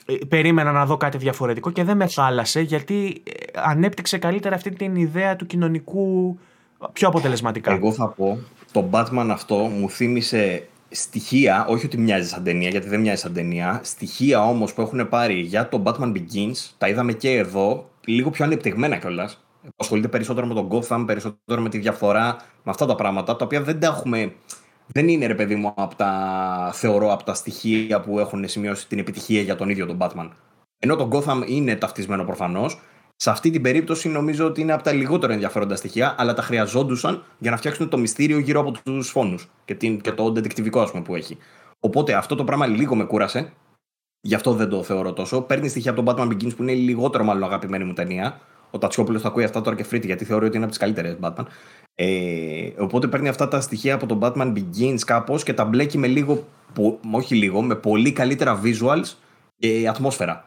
ε, 0.07 0.15
περίμενα 0.29 0.73
να 0.73 0.87
δω 0.87 0.97
κάτι 0.97 1.19
διαφορετικό 1.19 1.71
και 1.71 1.85
δεν 1.85 1.97
με 1.97 2.09
χάλασε 2.09 2.61
γιατί 2.61 3.23
ε, 3.25 3.31
ανέπτυξε 3.55 4.19
καλύτερα 4.19 4.55
αυτή 4.55 4.71
την 4.71 4.97
ιδέα 4.97 5.37
του 5.37 5.47
κοινωνικού 5.47 6.39
πιο 6.93 7.09
αποτελεσματικά. 7.09 7.73
Εγώ 7.73 7.93
θα 7.93 8.09
πω, 8.09 8.39
το 8.73 8.89
Batman 8.91 9.29
αυτό 9.31 9.55
μου 9.55 9.91
θύμισε 9.91 10.69
στοιχεία, 10.91 11.67
όχι 11.69 11.87
ότι 11.87 11.99
μοιάζει 11.99 12.29
σαν 12.29 12.43
ταινία, 12.43 12.69
γιατί 12.69 12.89
δεν 12.89 13.01
μοιάζει 13.01 13.21
σαν 13.21 13.33
ταινία, 13.33 13.81
στοιχεία 13.85 14.45
όμως 14.45 14.75
που 14.75 14.81
έχουν 14.81 15.09
πάρει 15.09 15.41
για 15.41 15.69
το 15.69 15.83
Batman 15.87 16.13
Begins, 16.13 16.71
τα 16.79 16.89
είδαμε 16.89 17.13
και 17.13 17.31
εδώ, 17.31 17.91
λίγο 18.05 18.31
πιο 18.31 18.45
ανεπτυγμένα 18.45 18.97
κιόλας. 18.97 19.43
Ασχολείται 19.77 20.09
περισσότερο 20.09 20.47
με 20.47 20.55
τον 20.55 20.69
Gotham, 20.71 21.05
περισσότερο 21.07 21.61
με 21.61 21.69
τη 21.69 21.79
διαφορά, 21.79 22.37
με 22.63 22.71
αυτά 22.71 22.87
τα 22.87 22.95
πράγματα, 22.95 23.37
τα 23.37 23.45
οποία 23.45 23.63
δεν 23.63 23.81
τα 23.81 23.87
έχουμε. 23.87 24.33
Δεν 24.87 25.09
είναι 25.09 25.27
ρε 25.27 25.35
παιδί 25.35 25.55
μου 25.55 25.73
από 25.77 25.95
τα, 25.95 26.71
θεωρώ, 26.75 27.13
από 27.13 27.25
τα 27.25 27.35
στοιχεία 27.35 28.01
που 28.01 28.19
έχουν 28.19 28.49
σημειώσει 28.49 28.89
την 28.89 28.99
επιτυχία 28.99 29.41
για 29.41 29.57
τον 29.57 29.69
ίδιο 29.69 29.87
τον 29.87 29.99
Batman. 30.01 30.29
Ενώ 30.79 30.97
το 30.97 31.09
Gotham 31.13 31.43
είναι 31.47 31.77
ταυτισμένο 31.77 32.25
προφανώς, 32.25 32.81
σε 33.21 33.31
αυτή 33.31 33.51
την 33.51 33.63
περίπτωση 33.63 34.09
νομίζω 34.09 34.47
ότι 34.47 34.61
είναι 34.61 34.73
από 34.73 34.83
τα 34.83 34.93
λιγότερα 34.93 35.33
ενδιαφέροντα 35.33 35.77
στοιχεία, 35.77 36.15
αλλά 36.19 36.35
τα 36.35 36.43
χρειαζόντουσαν 36.43 37.25
για 37.39 37.51
να 37.51 37.57
φτιάξουν 37.57 37.89
το 37.89 37.99
μυστήριο 37.99 38.39
γύρω 38.39 38.61
από 38.61 38.73
τους 38.85 39.11
φόνους 39.11 39.49
και, 39.65 39.75
και 39.75 40.13
το 40.13 40.31
ντετεκτιβικό 40.31 40.81
ας 40.81 40.91
πούμε, 40.91 41.03
που 41.03 41.15
έχει. 41.15 41.37
Οπότε 41.81 42.15
αυτό 42.15 42.35
το 42.35 42.45
πράγμα 42.45 42.67
λίγο 42.67 42.95
με 42.95 43.05
κούρασε. 43.05 43.53
Γι' 44.21 44.35
αυτό 44.35 44.53
δεν 44.53 44.69
το 44.69 44.83
θεωρώ 44.83 45.13
τόσο. 45.13 45.41
Παίρνει 45.41 45.69
στοιχεία 45.69 45.91
από 45.91 46.03
τον 46.03 46.15
Batman 46.15 46.33
Begins 46.33 46.57
που 46.57 46.63
είναι 46.63 46.73
λιγότερο 46.73 47.25
μάλλον 47.25 47.45
αγαπημένη 47.45 47.85
μου 47.85 47.93
ταινία. 47.93 48.41
Ο 48.71 48.79
Τατσιόπουλος 48.79 49.23
θα 49.23 49.29
ακούει 49.29 49.45
αυτά 49.45 49.61
τώρα 49.61 49.77
και 49.77 49.85
φρίτη 49.85 50.07
γιατί 50.07 50.25
θεωρεί 50.25 50.47
ότι 50.47 50.57
είναι 50.57 50.65
από 50.65 50.75
τις 50.75 50.83
καλύτερες 50.83 51.17
Batman. 51.21 51.45
Ε, 51.95 52.71
οπότε 52.79 53.07
παίρνει 53.07 53.29
αυτά 53.29 53.49
τα 53.49 53.61
στοιχεία 53.61 53.95
από 53.95 54.07
τον 54.07 54.19
Batman 54.23 54.53
Begins 54.53 55.01
κάπως 55.07 55.43
και 55.43 55.55
τα 55.55 55.65
μπλέκει 55.65 55.99
με 55.99 56.07
λίγο, 56.07 56.47
όχι 57.11 57.35
λίγο, 57.35 57.63
με 57.63 57.75
πολύ 57.75 58.13
καλύτερα 58.13 58.61
visuals 58.65 59.13
και 59.59 59.89
ατμόσφαιρα 59.89 60.47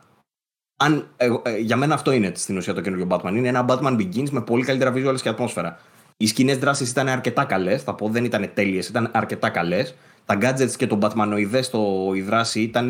αν, 0.81 1.07
ε, 1.17 1.29
ε, 1.43 1.57
για 1.57 1.77
μένα 1.77 1.93
αυτό 1.93 2.11
είναι 2.11 2.31
στην 2.35 2.57
ουσία 2.57 2.73
το 2.73 2.81
καινούριο 2.81 3.07
Batman. 3.09 3.33
Είναι 3.35 3.47
ένα 3.47 3.65
Batman 3.67 3.95
Begins 3.95 4.29
με 4.29 4.41
πολύ 4.41 4.63
καλύτερα 4.63 4.93
visuals 4.95 5.21
και 5.21 5.29
ατμόσφαιρα. 5.29 5.79
Οι 6.17 6.27
σκηνές 6.27 6.57
δράσης 6.57 6.89
ήταν 6.89 7.07
αρκετά 7.07 7.45
καλές. 7.45 7.83
Θα 7.83 7.95
πω 7.95 8.09
δεν 8.09 8.25
ήταν 8.25 8.49
τέλειες, 8.53 8.87
ήταν 8.87 9.09
αρκετά 9.13 9.49
καλές. 9.49 9.95
Τα 10.25 10.37
gadgets 10.41 10.71
και 10.77 10.87
το 10.87 10.97
Batmanoειδέ 11.01 11.61
στο 11.61 12.11
η 12.13 12.21
δράση 12.21 12.61
ήταν 12.61 12.89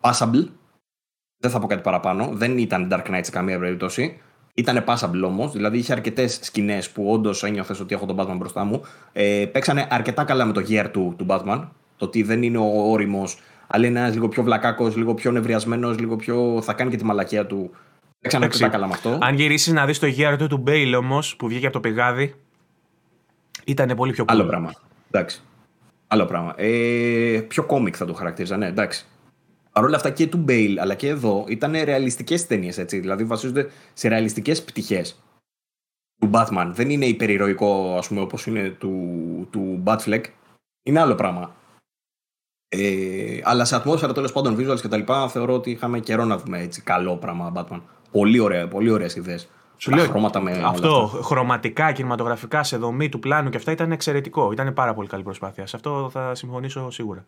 passable. 0.00 0.48
Δεν 1.38 1.50
θα 1.50 1.58
πω 1.58 1.66
κάτι 1.66 1.82
παραπάνω. 1.82 2.30
Δεν 2.32 2.58
ήταν 2.58 2.88
Dark 2.92 3.10
Knight 3.10 3.20
σε 3.22 3.30
καμία 3.30 3.58
περίπτωση. 3.58 4.20
Ήταν 4.54 4.84
passable 4.86 5.22
όμως, 5.24 5.52
δηλαδή 5.52 5.78
είχε 5.78 5.92
αρκετές 5.92 6.38
σκηνές 6.42 6.90
που 6.90 7.10
όντως 7.10 7.42
ένιωθες 7.42 7.80
ότι 7.80 7.94
έχω 7.94 8.06
τον 8.06 8.16
Batman 8.18 8.36
μπροστά 8.36 8.64
μου. 8.64 8.82
Ε, 9.12 9.46
παίξανε 9.52 9.86
αρκετά 9.90 10.24
καλά 10.24 10.44
με 10.44 10.52
το 10.52 10.64
gear 10.68 10.86
του, 10.92 11.14
του 11.18 11.26
Batman. 11.28 11.68
Το 11.96 12.04
ότι 12.04 12.22
δεν 12.22 12.42
είναι 12.42 12.58
ο 12.58 12.90
όριμος 12.90 13.38
αλλά 13.74 13.86
είναι 13.86 13.98
ένας 13.98 14.14
λίγο 14.14 14.28
πιο 14.28 14.42
βλακάκος, 14.42 14.96
λίγο 14.96 15.14
πιο 15.14 15.30
νευριασμένος, 15.30 15.98
λίγο 15.98 16.16
πιο. 16.16 16.60
θα 16.62 16.72
κάνει 16.72 16.90
και 16.90 16.96
τη 16.96 17.04
μαλακία 17.04 17.46
του. 17.46 17.70
Δεν 18.18 18.48
ξέρω 18.48 18.70
καλά 18.70 18.86
με 18.86 18.92
αυτό. 18.92 19.18
Αν 19.20 19.34
γυρίσεις 19.34 19.72
να 19.72 19.86
δεις 19.86 19.98
το 19.98 20.06
γύρο 20.06 20.36
του 20.36 20.46
του 20.46 20.58
Μπέιλ 20.58 20.94
όμως 20.94 21.36
που 21.36 21.48
βγήκε 21.48 21.66
από 21.66 21.74
το 21.74 21.80
πηγάδι, 21.80 22.34
ήταν 23.64 23.96
πολύ 23.96 24.12
πιο 24.12 24.24
cool. 24.24 24.28
Άλλο 24.30 24.44
πράγμα. 24.44 24.74
Εντάξει. 25.10 25.42
Άλλο 26.06 26.24
πράγμα. 26.24 26.52
Ε, 26.56 27.44
πιο 27.48 27.64
κόμικ 27.64 27.94
θα 27.98 28.04
το 28.04 28.12
χαρακτήριζα, 28.12 28.56
ναι, 28.56 28.66
εντάξει. 28.66 29.06
Παρ' 29.72 29.84
όλα 29.84 29.96
αυτά 29.96 30.10
και 30.10 30.26
του 30.26 30.36
Μπέιλ 30.36 30.80
αλλά 30.80 30.94
και 30.94 31.08
εδώ 31.08 31.44
ήταν 31.48 31.72
ρεαλιστικές 31.84 32.46
ταινίες, 32.46 32.78
έτσι. 32.78 32.98
Δηλαδή 32.98 33.24
βασίζονται 33.24 33.70
σε 33.92 34.08
ρεαλιστικές 34.08 34.62
πτυχές 34.62 35.22
του 36.20 36.30
Batman. 36.32 36.70
Δεν 36.72 36.90
είναι 36.90 37.04
υπερηρωικό, 37.04 37.96
ας 37.98 38.08
πούμε, 38.08 38.20
όπως 38.20 38.46
είναι 38.46 38.68
του, 38.68 39.48
του 39.50 39.82
Batfleck. 39.86 40.22
Είναι 40.82 41.00
άλλο 41.00 41.14
πράγμα. 41.14 41.54
Ε, 42.74 43.40
αλλά 43.42 43.64
σε 43.64 43.76
ατμόσφαιρα 43.76 44.12
τέλος 44.12 44.32
πάντων, 44.32 44.56
visuals 44.58 44.80
και 44.80 44.88
τα 44.88 44.96
λοιπά, 44.96 45.28
θεωρώ 45.28 45.54
ότι 45.54 45.70
είχαμε 45.70 45.98
καιρό 45.98 46.24
να 46.24 46.36
δούμε 46.36 46.60
έτσι 46.60 46.82
καλό 46.82 47.16
πράγμα 47.16 47.52
Batman. 47.56 47.80
Πολύ 48.10 48.38
ωραία, 48.38 48.68
πολύ 48.68 48.90
ωραίες 48.90 49.16
ιδέες. 49.16 49.48
Σου 49.76 49.90
λέω, 49.90 50.04
χρώματα 50.04 50.40
με 50.40 50.62
αυτό, 50.64 51.20
χρωματικά, 51.22 51.92
κινηματογραφικά, 51.92 52.62
σε 52.62 52.76
δομή 52.76 53.08
του 53.08 53.18
πλάνου 53.18 53.50
και 53.50 53.56
αυτά 53.56 53.72
ήταν 53.72 53.92
εξαιρετικό. 53.92 54.52
Ήταν 54.52 54.72
πάρα 54.74 54.94
πολύ 54.94 55.08
καλή 55.08 55.22
προσπάθεια. 55.22 55.66
Σε 55.66 55.76
αυτό 55.76 56.10
θα 56.12 56.34
συμφωνήσω 56.34 56.90
σίγουρα. 56.90 57.24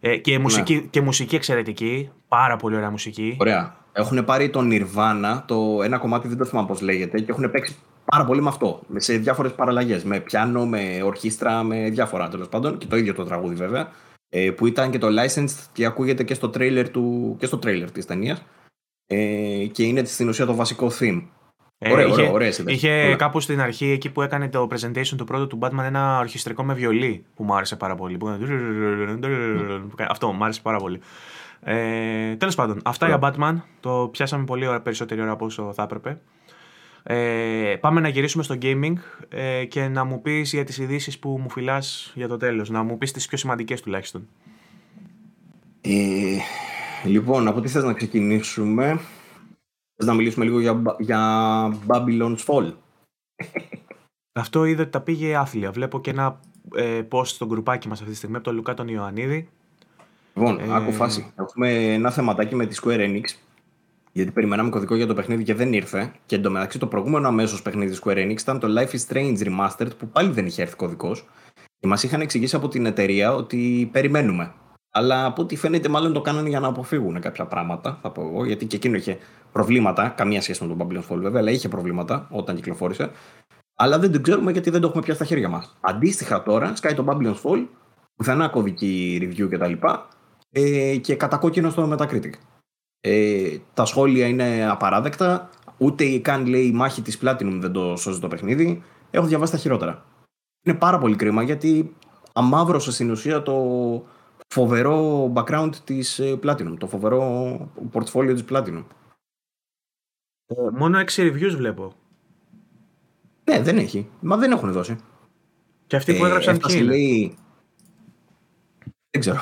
Ε, 0.00 0.16
και, 0.16 0.38
μουσική, 0.38 0.74
ναι. 0.74 0.80
και 0.80 1.00
μουσική 1.00 1.34
εξαιρετική. 1.34 2.10
Πάρα 2.28 2.56
πολύ 2.56 2.76
ωραία 2.76 2.90
μουσική. 2.90 3.36
Ωραία. 3.40 3.76
Έχουν 3.92 4.24
πάρει 4.24 4.50
τον 4.50 4.70
Nirvana, 4.72 5.42
το 5.46 5.80
ένα 5.82 5.98
κομμάτι 5.98 6.28
δεν 6.28 6.38
το 6.38 6.44
θυμάμαι 6.44 6.66
πώς 6.66 6.80
λέγεται, 6.80 7.20
και 7.20 7.30
έχουν 7.30 7.50
παίξει 7.50 7.76
πάρα 8.04 8.24
πολύ 8.24 8.42
με 8.42 8.48
αυτό. 8.48 8.80
Σε 8.96 9.16
διάφορες 9.16 9.52
παραλλαγές. 9.52 10.04
Με 10.04 10.20
πιάνο, 10.20 10.66
με 10.66 11.02
ορχήστρα, 11.04 11.62
με 11.62 11.88
διάφορα 11.90 12.28
τέλος 12.28 12.48
πάντων. 12.48 12.78
Και 12.78 12.86
το 12.86 12.96
ίδιο 12.96 13.14
το 13.14 13.24
τραγούδι 13.24 13.54
βέβαια. 13.54 13.88
Ε, 14.34 14.50
που 14.50 14.66
ήταν 14.66 14.90
και 14.90 14.98
το 14.98 15.08
licensed 15.08 15.66
και 15.72 15.84
ακούγεται 15.84 16.22
και 16.22 16.34
στο 16.34 16.50
trailer, 16.54 16.86
του, 16.92 17.36
και 17.38 17.46
στο 17.46 17.58
trailer 17.62 17.88
της 17.92 18.06
ταινίας 18.06 18.44
ε, 19.06 19.66
και 19.72 19.82
είναι 19.82 20.04
στην 20.04 20.28
ουσία 20.28 20.46
το 20.46 20.54
βασικό 20.54 20.90
theme. 20.98 21.22
Ε, 21.78 21.92
ωραίο, 21.92 22.08
είχε, 22.08 22.28
ωραίο, 22.32 22.50
είχε 22.66 23.14
κάπου 23.18 23.40
στην 23.40 23.60
αρχή 23.60 23.86
εκεί 23.86 24.10
που 24.10 24.22
έκανε 24.22 24.48
το 24.48 24.68
presentation 24.70 25.14
του 25.16 25.24
πρώτου 25.24 25.46
του 25.46 25.58
Batman 25.62 25.84
ένα 25.84 26.18
ορχιστρικό 26.18 26.64
με 26.64 26.74
βιολί 26.74 27.24
που 27.34 27.44
μου 27.44 27.54
άρεσε 27.54 27.76
πάρα 27.76 27.94
πολύ. 27.94 28.18
Αυτό 30.08 30.32
μου 30.32 30.44
άρεσε 30.44 30.60
πάρα 30.62 30.78
πολύ. 30.78 31.00
Ε, 31.60 32.36
Τέλος 32.36 32.54
πάντων, 32.54 32.80
αυτά 32.84 33.06
για 33.06 33.18
Batman. 33.22 33.60
Το 33.80 34.08
πιάσαμε 34.12 34.44
πολύ 34.44 34.66
ώρα, 34.66 34.80
περισσότερη 34.80 35.20
ώρα 35.20 35.30
από 35.30 35.44
όσο 35.44 35.72
θα 35.72 35.82
έπρεπε. 35.82 36.20
Ε, 37.02 37.76
πάμε 37.80 38.00
να 38.00 38.08
γυρίσουμε 38.08 38.42
στο 38.42 38.58
gaming 38.62 38.94
ε, 39.28 39.64
και 39.64 39.88
να 39.88 40.04
μου 40.04 40.22
πεις 40.22 40.52
για 40.52 40.64
τις 40.64 40.78
ειδήσεις 40.78 41.18
που 41.18 41.38
μου 41.42 41.50
φυλάς 41.50 42.12
για 42.14 42.28
το 42.28 42.36
τέλος. 42.36 42.70
Να 42.70 42.82
μου 42.82 42.98
πεις 42.98 43.12
τις 43.12 43.26
πιο 43.26 43.38
σημαντικές 43.38 43.80
τουλάχιστον. 43.80 44.28
Ε, 45.80 46.38
λοιπόν, 47.04 47.48
από 47.48 47.60
τι 47.60 47.68
θες 47.68 47.84
να 47.84 47.92
ξεκινήσουμε; 47.92 49.00
Θες 49.96 50.06
να 50.06 50.14
μιλήσουμε 50.14 50.44
λίγο 50.44 50.60
για, 50.60 50.82
για 50.98 51.20
Babylon's 51.86 52.44
Fall; 52.46 52.72
Αυτό 54.32 54.64
είδε 54.64 54.82
ότι 54.82 54.90
τα 54.90 55.00
πήγε 55.00 55.36
άθλια. 55.36 55.70
Βλέπω 55.70 56.00
και 56.00 56.10
ένα 56.10 56.40
ε, 56.74 57.02
post 57.10 57.26
στο 57.26 57.46
γκρουπάκι 57.46 57.88
μας 57.88 57.98
αυτή 57.98 58.12
τη 58.12 58.16
στιγμή 58.16 58.36
από 58.36 58.44
τον 58.44 58.54
Λουκά 58.54 58.74
τον 58.74 58.88
Ιωαννίδη. 58.88 59.48
Λοιπόν, 60.34 60.58
ε... 60.58 60.74
άκου 60.74 60.92
φάση. 60.92 61.32
Έχουμε 61.38 61.72
ένα 61.72 62.10
θεματάκι 62.10 62.54
με 62.54 62.66
τη 62.66 62.76
Square 62.82 62.98
Enix 62.98 63.24
γιατί 64.12 64.30
περιμέναμε 64.30 64.70
κωδικό 64.70 64.94
για 64.94 65.06
το 65.06 65.14
παιχνίδι 65.14 65.42
και 65.42 65.54
δεν 65.54 65.72
ήρθε. 65.72 66.12
Και 66.26 66.36
εντωμεταξύ 66.36 66.78
το 66.78 66.86
προηγούμενο 66.86 67.28
αμέσως 67.28 67.62
παιχνίδι 67.62 67.98
Square 68.02 68.16
Enix 68.16 68.40
ήταν 68.40 68.58
το 68.58 68.68
Life 68.78 68.94
is 68.94 69.12
Strange 69.12 69.36
Remastered 69.38 69.90
που 69.98 70.08
πάλι 70.08 70.30
δεν 70.30 70.46
είχε 70.46 70.62
έρθει 70.62 70.76
κωδικός. 70.76 71.28
Και 71.78 71.86
μας 71.86 72.02
είχαν 72.02 72.20
εξηγήσει 72.20 72.56
από 72.56 72.68
την 72.68 72.86
εταιρεία 72.86 73.34
ότι 73.34 73.88
περιμένουμε. 73.92 74.54
Αλλά 74.90 75.24
από 75.24 75.42
ό,τι 75.42 75.56
φαίνεται, 75.56 75.88
μάλλον 75.88 76.12
το 76.12 76.20
κάνανε 76.20 76.48
για 76.48 76.60
να 76.60 76.68
αποφύγουν 76.68 77.20
κάποια 77.20 77.46
πράγματα, 77.46 77.98
θα 78.02 78.10
πω 78.10 78.22
εγώ. 78.22 78.44
Γιατί 78.44 78.66
και 78.66 78.76
εκείνο 78.76 78.96
είχε 78.96 79.18
προβλήματα. 79.52 80.08
Καμία 80.08 80.40
σχέση 80.40 80.64
με 80.64 80.74
τον 80.74 80.88
Babylon 80.88 81.12
Fall, 81.12 81.18
βέβαια, 81.18 81.40
αλλά 81.40 81.50
είχε 81.50 81.68
προβλήματα 81.68 82.28
όταν 82.30 82.56
κυκλοφόρησε. 82.56 83.10
Αλλά 83.74 83.98
δεν 83.98 84.12
το 84.12 84.20
ξέρουμε 84.20 84.52
γιατί 84.52 84.70
δεν 84.70 84.80
το 84.80 84.86
έχουμε 84.86 85.02
πια 85.02 85.14
στα 85.14 85.24
χέρια 85.24 85.48
μας. 85.48 85.76
Αντίστοιχα 85.80 86.42
τώρα, 86.42 86.76
σκάει 86.76 86.94
το 86.94 87.04
Babylon 87.08 87.34
Fall, 87.42 87.66
πουθενά 88.16 88.48
κωδική 88.48 89.18
review 89.22 89.48
κτλ. 89.50 89.72
Ε, 90.50 90.96
και 90.96 91.16
κατακόκκινο 91.16 91.70
στο 91.70 91.92
Metacritic. 91.92 92.32
Ε, 93.04 93.58
τα 93.74 93.84
σχόλια 93.84 94.26
είναι 94.26 94.68
απαράδεκτα. 94.70 95.50
Ούτε 95.78 96.18
καν 96.18 96.46
λέει 96.46 96.66
η 96.66 96.72
μάχη 96.72 97.02
της 97.02 97.18
Platinum 97.22 97.58
δεν 97.60 97.72
το 97.72 97.96
σώζει 97.96 98.20
το 98.20 98.28
παιχνίδι. 98.28 98.82
Έχω 99.10 99.26
διαβάσει 99.26 99.52
τα 99.52 99.58
χειρότερα. 99.58 100.04
Είναι 100.62 100.76
πάρα 100.76 100.98
πολύ 100.98 101.16
κρίμα 101.16 101.42
γιατί 101.42 101.96
αμάβρωσε 102.32 102.92
στην 102.92 103.10
ουσία 103.10 103.42
το 103.42 103.56
φοβερό 104.48 105.32
background 105.34 105.70
της 105.84 106.18
ε, 106.18 106.38
Platinum, 106.42 106.74
το 106.78 106.86
φοβερό 106.86 107.72
portfolio 107.92 108.32
της 108.32 108.44
Platinum. 108.50 108.84
Ε, 110.46 110.54
μόνο 110.72 110.98
6 110.98 111.20
reviews 111.20 111.54
βλέπω. 111.56 111.92
Ναι, 113.44 113.60
δεν 113.60 113.78
έχει. 113.78 114.08
Μα 114.20 114.36
δεν 114.36 114.52
έχουν 114.52 114.72
δώσει. 114.72 114.96
Και 115.86 115.96
αυτοί 115.96 116.14
που 116.14 116.24
έγραψαν 116.24 116.58
ποιοι 116.58 116.82
λέει... 116.84 117.36
Δεν 119.10 119.20
ξέρω. 119.20 119.40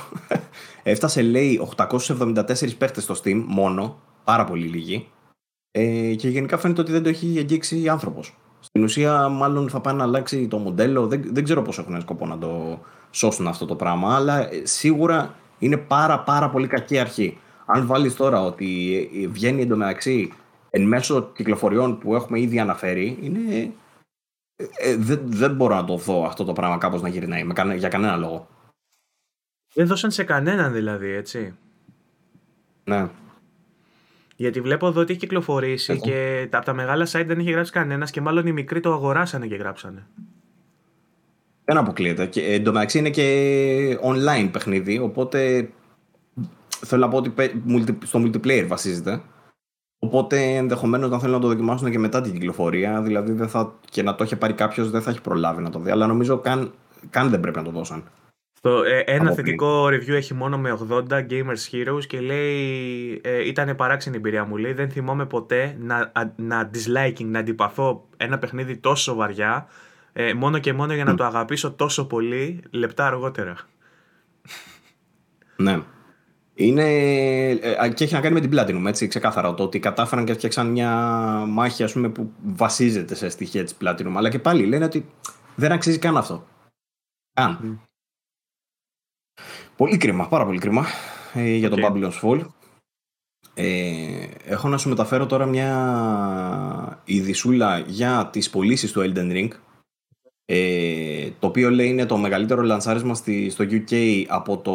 Έφτασε 0.90 1.22
λέει 1.22 1.68
874 1.76 2.76
παίχτε 2.78 3.00
στο 3.00 3.14
Steam 3.24 3.42
μόνο, 3.46 4.00
πάρα 4.24 4.44
πολύ 4.44 4.66
λίγοι. 4.66 5.08
Ε, 5.70 6.14
και 6.14 6.28
γενικά 6.28 6.58
φαίνεται 6.58 6.80
ότι 6.80 6.92
δεν 6.92 7.02
το 7.02 7.08
έχει 7.08 7.34
αγγίξει 7.38 7.88
άνθρωπος. 7.88 8.36
Στην 8.60 8.82
ουσία, 8.82 9.28
μάλλον 9.28 9.68
θα 9.68 9.80
πάει 9.80 9.94
να 9.94 10.02
αλλάξει 10.02 10.48
το 10.48 10.58
μοντέλο. 10.58 11.06
Δεν, 11.06 11.22
δεν 11.32 11.44
ξέρω 11.44 11.62
πώς 11.62 11.78
έχουν 11.78 12.00
σκοπό 12.00 12.26
να 12.26 12.38
το 12.38 12.78
σώσουν 13.10 13.46
αυτό 13.46 13.66
το 13.66 13.74
πράγμα, 13.74 14.14
αλλά 14.14 14.52
ε, 14.52 14.62
σίγουρα 14.64 15.34
είναι 15.58 15.76
πάρα 15.76 16.20
πάρα 16.20 16.50
πολύ 16.50 16.66
κακή 16.66 16.98
αρχή. 16.98 17.38
Αν 17.66 17.86
βάλεις 17.86 18.16
τώρα 18.16 18.42
ότι 18.44 18.98
ε, 19.22 19.26
βγαίνει 19.26 19.62
εντωμεταξύ 19.62 20.32
εν 20.70 20.82
μέσω 20.82 21.22
κυκλοφοριών 21.22 21.98
που 21.98 22.14
έχουμε 22.14 22.40
ήδη 22.40 22.58
αναφέρει, 22.58 23.18
είναι. 23.22 23.72
Ε, 24.78 24.96
δεν, 24.96 25.20
δεν 25.24 25.54
μπορώ 25.54 25.74
να 25.74 25.84
το 25.84 25.96
δω 25.96 26.24
αυτό 26.24 26.44
το 26.44 26.52
πράγμα 26.52 26.78
κάπως 26.78 27.02
να 27.02 27.08
γυρνάει 27.08 27.44
για 27.76 27.88
κανένα 27.88 28.16
λόγο. 28.16 28.48
Δεν 29.74 29.86
δώσαν 29.86 30.10
σε 30.10 30.24
κανέναν 30.24 30.72
δηλαδή, 30.72 31.10
έτσι. 31.10 31.55
Ναι. 32.84 33.09
Γιατί 34.36 34.60
βλέπω 34.60 34.86
εδώ 34.86 35.01
ότι 35.01 35.10
έχει 35.10 35.20
κυκλοφορήσει 35.20 36.01
και 36.01 36.48
από 36.51 36.64
τα 36.64 36.72
μεγάλα 36.72 37.06
site 37.06 37.24
δεν 37.26 37.38
έχει 37.38 37.51
γράψει 37.51 37.72
κανένας 37.72 38.10
και 38.10 38.20
μάλλον 38.20 38.47
οι 38.47 38.52
μικροί 38.52 38.80
το 38.80 38.92
αγοράσανε 38.92 39.47
και 39.47 39.56
γράψανε. 39.56 40.06
Δεν 41.64 41.76
αποκλείεται. 41.76 42.26
Και 42.26 42.42
εντωμεταξύ 42.42 42.98
είναι 42.98 43.10
και 43.10 43.98
online 44.02 44.48
παιχνίδι, 44.52 44.98
οπότε 44.98 45.70
θέλω 46.86 47.01
να 47.01 47.09
πω 47.09 47.16
ότι 47.16 47.34
στο 48.05 48.22
multiplayer 48.22 48.64
βασίζεται. 48.66 49.22
Οπότε 49.98 50.56
ενδεχομένως 50.56 51.10
να 51.10 51.18
θέλουν 51.18 51.34
να 51.34 51.40
το 51.40 51.48
δοκιμάσουν 51.48 51.90
και 51.90 51.98
μετά 51.98 52.20
την 52.20 52.32
κυκλοφορία. 52.32 53.02
Δηλαδή 53.02 53.32
δεν 53.32 53.48
θα, 53.48 53.74
και 53.90 54.02
να 54.02 54.14
το 54.14 54.22
έχει 54.22 54.36
πάρει 54.36 54.52
κάποιος 54.52 54.90
δεν 54.90 55.02
θα 55.02 55.10
έχει 55.10 55.20
προλάβει 55.20 55.62
να 55.62 55.70
το 55.70 55.78
δει. 55.78 55.90
Αλλά 55.90 56.06
νομίζω 56.06 56.38
καν, 56.38 56.72
καν 57.10 57.30
δεν 57.30 57.40
πρέπει 57.40 57.56
να 57.56 57.64
το 57.64 57.70
δώσουν. 57.70 58.05
Το, 58.60 58.82
ε, 58.82 58.98
ένα 59.06 59.32
θετικό 59.32 59.86
review 59.86 60.08
έχει 60.08 60.34
μόνο 60.34 60.58
με 60.58 60.78
80 60.90 61.02
Gamers 61.08 61.70
Heroes 61.72 62.04
και 62.06 62.20
λέει 62.20 63.20
ε, 63.24 63.46
ήταν 63.46 63.76
παράξενη 63.76 64.16
εμπειρία 64.16 64.44
μου. 64.44 64.56
Λέει 64.56 64.72
δεν 64.72 64.90
θυμάμαι 64.90 65.26
ποτέ 65.26 65.76
να, 65.78 66.12
να 66.36 66.70
disliking, 66.74 67.24
να 67.24 67.38
αντιπαθώ 67.38 68.08
ένα 68.16 68.38
παιχνίδι 68.38 68.76
τόσο 68.76 69.14
βαριά 69.14 69.66
ε, 70.12 70.34
μόνο 70.34 70.58
και 70.58 70.72
μόνο 70.72 70.94
για 70.94 71.04
να 71.04 71.14
το 71.14 71.24
αγαπήσω 71.24 71.72
τόσο 71.72 72.06
πολύ 72.06 72.62
λεπτά 72.70 73.06
αργότερα. 73.06 73.56
Ναι. 75.56 75.82
Είναι, 76.54 76.84
ε, 77.50 77.88
και 77.94 78.04
έχει 78.04 78.14
να 78.14 78.20
κάνει 78.20 78.34
με 78.34 78.40
την 78.40 78.50
Platinum, 78.54 78.84
έτσι, 78.86 79.08
ξεκάθαρα. 79.08 79.54
Το 79.54 79.62
ότι 79.62 79.78
κατάφεραν 79.78 80.24
και 80.24 80.32
φτιάξαν 80.32 80.66
μια 80.66 80.90
μάχη 81.48 81.82
ας 81.82 81.92
πούμε, 81.92 82.08
που 82.08 82.32
βασίζεται 82.42 83.14
σε 83.14 83.28
στοιχεία 83.28 83.64
της 83.64 83.76
Platinum. 83.80 84.12
Αλλά 84.16 84.28
και 84.28 84.38
πάλι 84.38 84.66
λένε 84.66 84.84
ότι 84.84 85.06
δεν 85.54 85.72
αξίζει 85.72 85.98
καν 85.98 86.16
αυτό. 86.16 86.46
Καν. 87.32 87.80
Πολύ 89.81 89.97
κρίμα, 89.97 90.28
πάρα 90.28 90.44
πολύ 90.44 90.59
κρίμα 90.59 90.86
ε, 91.35 91.55
για 91.55 91.70
τον 91.70 91.78
Babylon's 91.82 92.20
Fall. 92.23 92.40
Ε, 93.55 94.27
έχω 94.44 94.69
να 94.69 94.78
σου 94.78 94.89
μεταφέρω 94.89 95.27
τώρα 95.27 95.47
μια 95.47 97.02
ειδισούλα 97.05 97.78
για 97.78 98.28
τις 98.32 98.51
πωλήσεις 98.51 98.93
του 98.93 99.01
Elden 99.01 99.32
Ring 99.32 99.48
ε, 100.44 101.28
το 101.39 101.47
οποίο 101.47 101.70
λέει 101.70 101.89
είναι 101.89 102.07
το 102.07 102.16
μεγαλύτερο 102.16 102.62
λανσάρισμα 102.62 103.15
στη, 103.15 103.51
στο 103.51 103.65
UK 103.70 104.24
από 104.28 104.57
το 104.59 104.74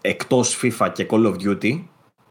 εκτός 0.00 0.60
FIFA 0.62 0.90
και 0.92 1.06
Call 1.10 1.26
of 1.26 1.34
Duty. 1.34 1.82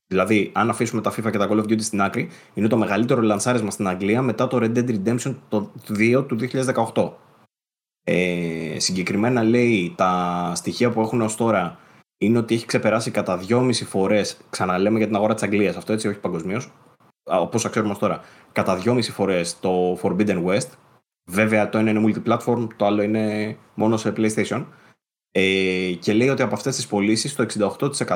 Δηλαδή 0.08 0.52
αν 0.54 0.70
αφήσουμε 0.70 1.02
τα 1.02 1.12
FIFA 1.12 1.32
και 1.32 1.38
τα 1.38 1.48
Call 1.50 1.58
of 1.58 1.64
Duty 1.64 1.82
στην 1.82 2.02
άκρη 2.02 2.30
είναι 2.54 2.68
το 2.68 2.78
μεγαλύτερο 2.78 3.22
λανσάρισμα 3.22 3.72
στην 3.72 3.88
Αγγλία 3.88 4.22
μετά 4.22 4.48
το 4.48 4.58
Red 4.62 4.78
Dead 4.78 4.90
Redemption 4.90 5.36
το 5.50 5.72
2 5.90 6.26
του 6.28 6.38
2018 6.94 7.12
ε, 8.08 8.76
συγκεκριμένα 8.80 9.44
λέει 9.44 9.94
τα 9.98 10.52
στοιχεία 10.56 10.90
που 10.90 11.02
έχουν 11.02 11.22
ως 11.22 11.36
τώρα 11.36 11.80
είναι 12.18 12.38
ότι 12.38 12.56
έχει 12.56 12.66
ξεπεράσει 12.66 13.12
κατά 13.12 13.40
2,5 13.48 13.72
φορές 13.74 14.38
ξαναλέμε 14.50 14.98
για 14.98 15.08
την 15.08 15.16
αγορά 15.16 15.34
της 15.34 15.44
Αγγλίας 15.44 15.76
αυτό 15.76 15.94
έτσι 15.94 16.08
όχι 16.08 16.20
παγκοσμίως. 16.20 16.72
όπως 17.24 17.70
ξέρουμε 17.70 17.92
ως 17.92 18.00
τώρα 18.00 18.22
κατά 18.52 18.82
2,5 18.86 19.02
φορές 19.02 19.60
το 19.60 20.00
Forbidden 20.02 20.46
West 20.46 20.68
Βέβαια 21.28 21.70
το 21.70 21.78
ένα 21.78 21.90
είναι 21.90 22.04
multi-platform, 22.06 22.68
το 22.76 22.86
άλλο 22.86 23.02
είναι 23.02 23.58
μόνο 23.74 23.98
σε 23.98 24.14
PlayStation. 24.18 24.66
Ε, 25.32 25.92
και 26.00 26.14
λέει 26.14 26.30
ότι 26.30 26.42
από 26.42 26.54
αυτές 26.54 26.76
τις 26.76 26.88
πωλήσεις 26.88 27.36
το 27.36 27.46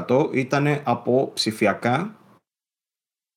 68% 0.07 0.29
ήταν 0.33 0.81
από 0.83 1.31
ψηφιακά 1.33 2.15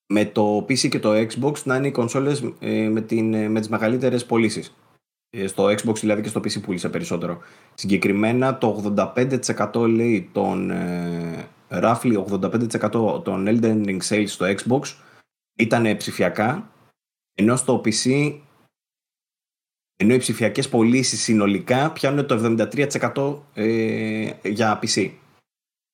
με 0.06 0.24
το 0.24 0.56
PC 0.56 0.88
και 0.88 0.98
το 0.98 1.12
Xbox 1.12 1.62
να 1.64 1.76
είναι 1.76 1.86
οι 1.86 1.90
κονσόλες 1.90 2.52
ε, 2.58 2.88
με, 2.88 3.00
την, 3.00 3.50
με 3.50 3.58
τις 3.58 3.68
μεγαλύτερες 3.68 4.26
πωλήσεις. 4.26 4.74
Ε, 5.36 5.46
στο 5.46 5.64
Xbox 5.64 5.94
δηλαδή 5.94 6.22
και 6.22 6.28
στο 6.28 6.40
PC 6.40 6.62
πούλησε 6.62 6.88
περισσότερο. 6.88 7.38
Συγκεκριμένα 7.74 8.58
το 8.58 8.94
85% 8.96 9.72
λέει 9.74 10.28
των 10.32 10.70
ε, 10.70 11.48
roughly 11.68 12.24
85% 12.24 13.24
των 13.24 13.46
Elden 13.48 13.84
Ring 13.86 13.98
sales 14.08 14.26
στο 14.26 14.46
Xbox 14.46 14.80
ήταν 15.58 15.96
ψηφιακά 15.96 16.70
ενώ 17.34 17.56
στο 17.56 17.80
PC 17.84 18.38
ενώ 19.96 20.14
οι 20.14 20.18
ψηφιακές 20.18 20.68
πωλήσεις 20.68 21.22
συνολικά 21.22 21.92
πιάνουν 21.92 22.26
το 22.26 22.56
73% 23.54 23.62
ε, 23.62 24.30
για 24.42 24.78
PC. 24.82 25.10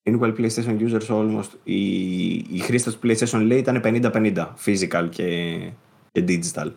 Meanwhile, 0.02 0.36
PlayStation 0.36 0.78
users 0.88 1.06
almost, 1.08 1.50
οι, 1.64 2.32
οι 2.34 2.58
χρήστες 2.58 2.98
του 2.98 3.08
PlayStation 3.08 3.42
λέει 3.42 3.58
ήταν 3.58 3.80
50-50, 3.84 4.54
physical 4.64 5.08
και, 5.10 5.58
και 6.12 6.24
digital. 6.28 6.70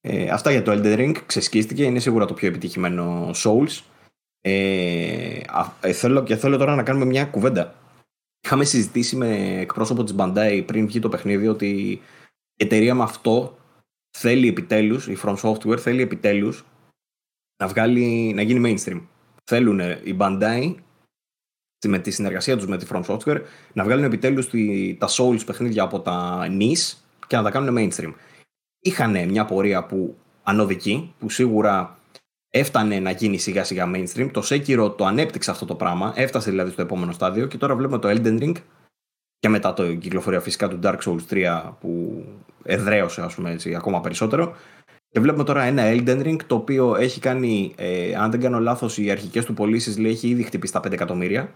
Ε, 0.00 0.30
αυτά 0.30 0.50
για 0.50 0.62
το 0.62 0.72
Elden 0.72 0.98
Ring, 0.98 1.16
ξεσκίστηκε, 1.26 1.84
είναι 1.84 1.98
σίγουρα 1.98 2.26
το 2.26 2.34
πιο 2.34 2.48
επιτυχημένο 2.48 3.30
Souls. 3.34 3.82
Ε, 4.40 5.40
ε, 5.80 5.92
θέλω, 5.92 6.22
και 6.22 6.36
θέλω 6.36 6.56
τώρα 6.56 6.74
να 6.74 6.82
κάνουμε 6.82 7.04
μια 7.04 7.24
κουβέντα. 7.24 7.74
Είχαμε 8.44 8.64
συζητήσει 8.64 9.16
με 9.16 9.58
εκπρόσωπο 9.60 10.04
της 10.04 10.14
Bandai 10.18 10.62
πριν 10.66 10.86
βγει 10.86 10.98
το 10.98 11.08
παιχνίδι 11.08 11.48
ότι 11.48 11.90
η 12.54 12.64
εταιρεία 12.64 12.94
με 12.94 13.02
αυτό 13.02 13.58
θέλει 14.18 14.48
επιτέλους, 14.48 15.08
η 15.08 15.18
From 15.22 15.36
Software 15.36 15.78
θέλει 15.78 16.02
επιτέλους 16.02 16.64
να, 17.62 17.68
βγάλει, 17.68 18.32
να 18.34 18.42
γίνει 18.42 18.74
mainstream. 18.74 19.00
Θέλουν 19.44 19.80
οι 19.80 20.16
Bandai 20.18 20.74
με 21.86 21.98
τη 21.98 22.10
συνεργασία 22.10 22.56
τους 22.56 22.66
με 22.66 22.78
τη 22.78 22.86
From 22.90 23.04
Software 23.04 23.42
να 23.72 23.84
βγάλουν 23.84 24.04
επιτέλους 24.04 24.50
τα 24.98 25.08
Souls 25.08 25.46
παιχνίδια 25.46 25.82
από 25.82 26.00
τα 26.00 26.46
NIS 26.50 26.96
και 27.26 27.36
να 27.36 27.42
τα 27.42 27.50
κάνουν 27.50 27.76
mainstream. 27.78 28.12
Είχαν 28.80 29.28
μια 29.28 29.44
πορεία 29.44 29.84
που 29.84 30.16
ανωδική, 30.42 31.14
που 31.18 31.30
σίγουρα 31.30 31.98
έφτανε 32.50 32.98
να 32.98 33.10
γίνει 33.10 33.38
σιγά 33.38 33.64
σιγά 33.64 33.90
mainstream. 33.94 34.30
Το 34.32 34.42
Sekiro 34.44 34.94
το 34.96 35.04
ανέπτυξε 35.04 35.50
αυτό 35.50 35.64
το 35.64 35.74
πράγμα, 35.74 36.12
έφτασε 36.16 36.50
δηλαδή 36.50 36.70
στο 36.70 36.82
επόμενο 36.82 37.12
στάδιο 37.12 37.46
και 37.46 37.56
τώρα 37.56 37.76
βλέπουμε 37.76 37.98
το 37.98 38.08
Elden 38.08 38.42
Ring 38.42 38.54
και 39.38 39.48
μετά 39.48 39.72
το 39.72 39.94
κυκλοφορία 39.94 40.40
φυσικά 40.40 40.68
του 40.68 40.78
Dark 40.82 40.98
Souls 41.04 41.20
3 41.30 41.72
που 41.80 42.24
εδραίωσε 42.62 43.22
ας 43.22 43.34
πούμε 43.34 43.50
έτσι 43.50 43.74
ακόμα 43.74 44.00
περισσότερο 44.00 44.54
και 45.10 45.20
βλέπουμε 45.20 45.44
τώρα 45.44 45.62
ένα 45.62 45.82
Elden 45.86 46.26
Ring 46.26 46.36
το 46.46 46.54
οποίο 46.54 46.96
έχει 46.96 47.20
κάνει, 47.20 47.74
ε, 47.76 48.14
αν 48.14 48.30
δεν 48.30 48.40
κάνω 48.40 48.58
λάθος, 48.58 48.98
οι 48.98 49.10
αρχικές 49.10 49.44
του 49.44 49.54
πωλήσεις 49.54 49.98
λέει 49.98 50.10
έχει 50.10 50.28
ήδη 50.28 50.42
χτυπήσει 50.42 50.72
τα 50.72 50.80
5 50.80 50.92
εκατομμύρια 50.92 51.52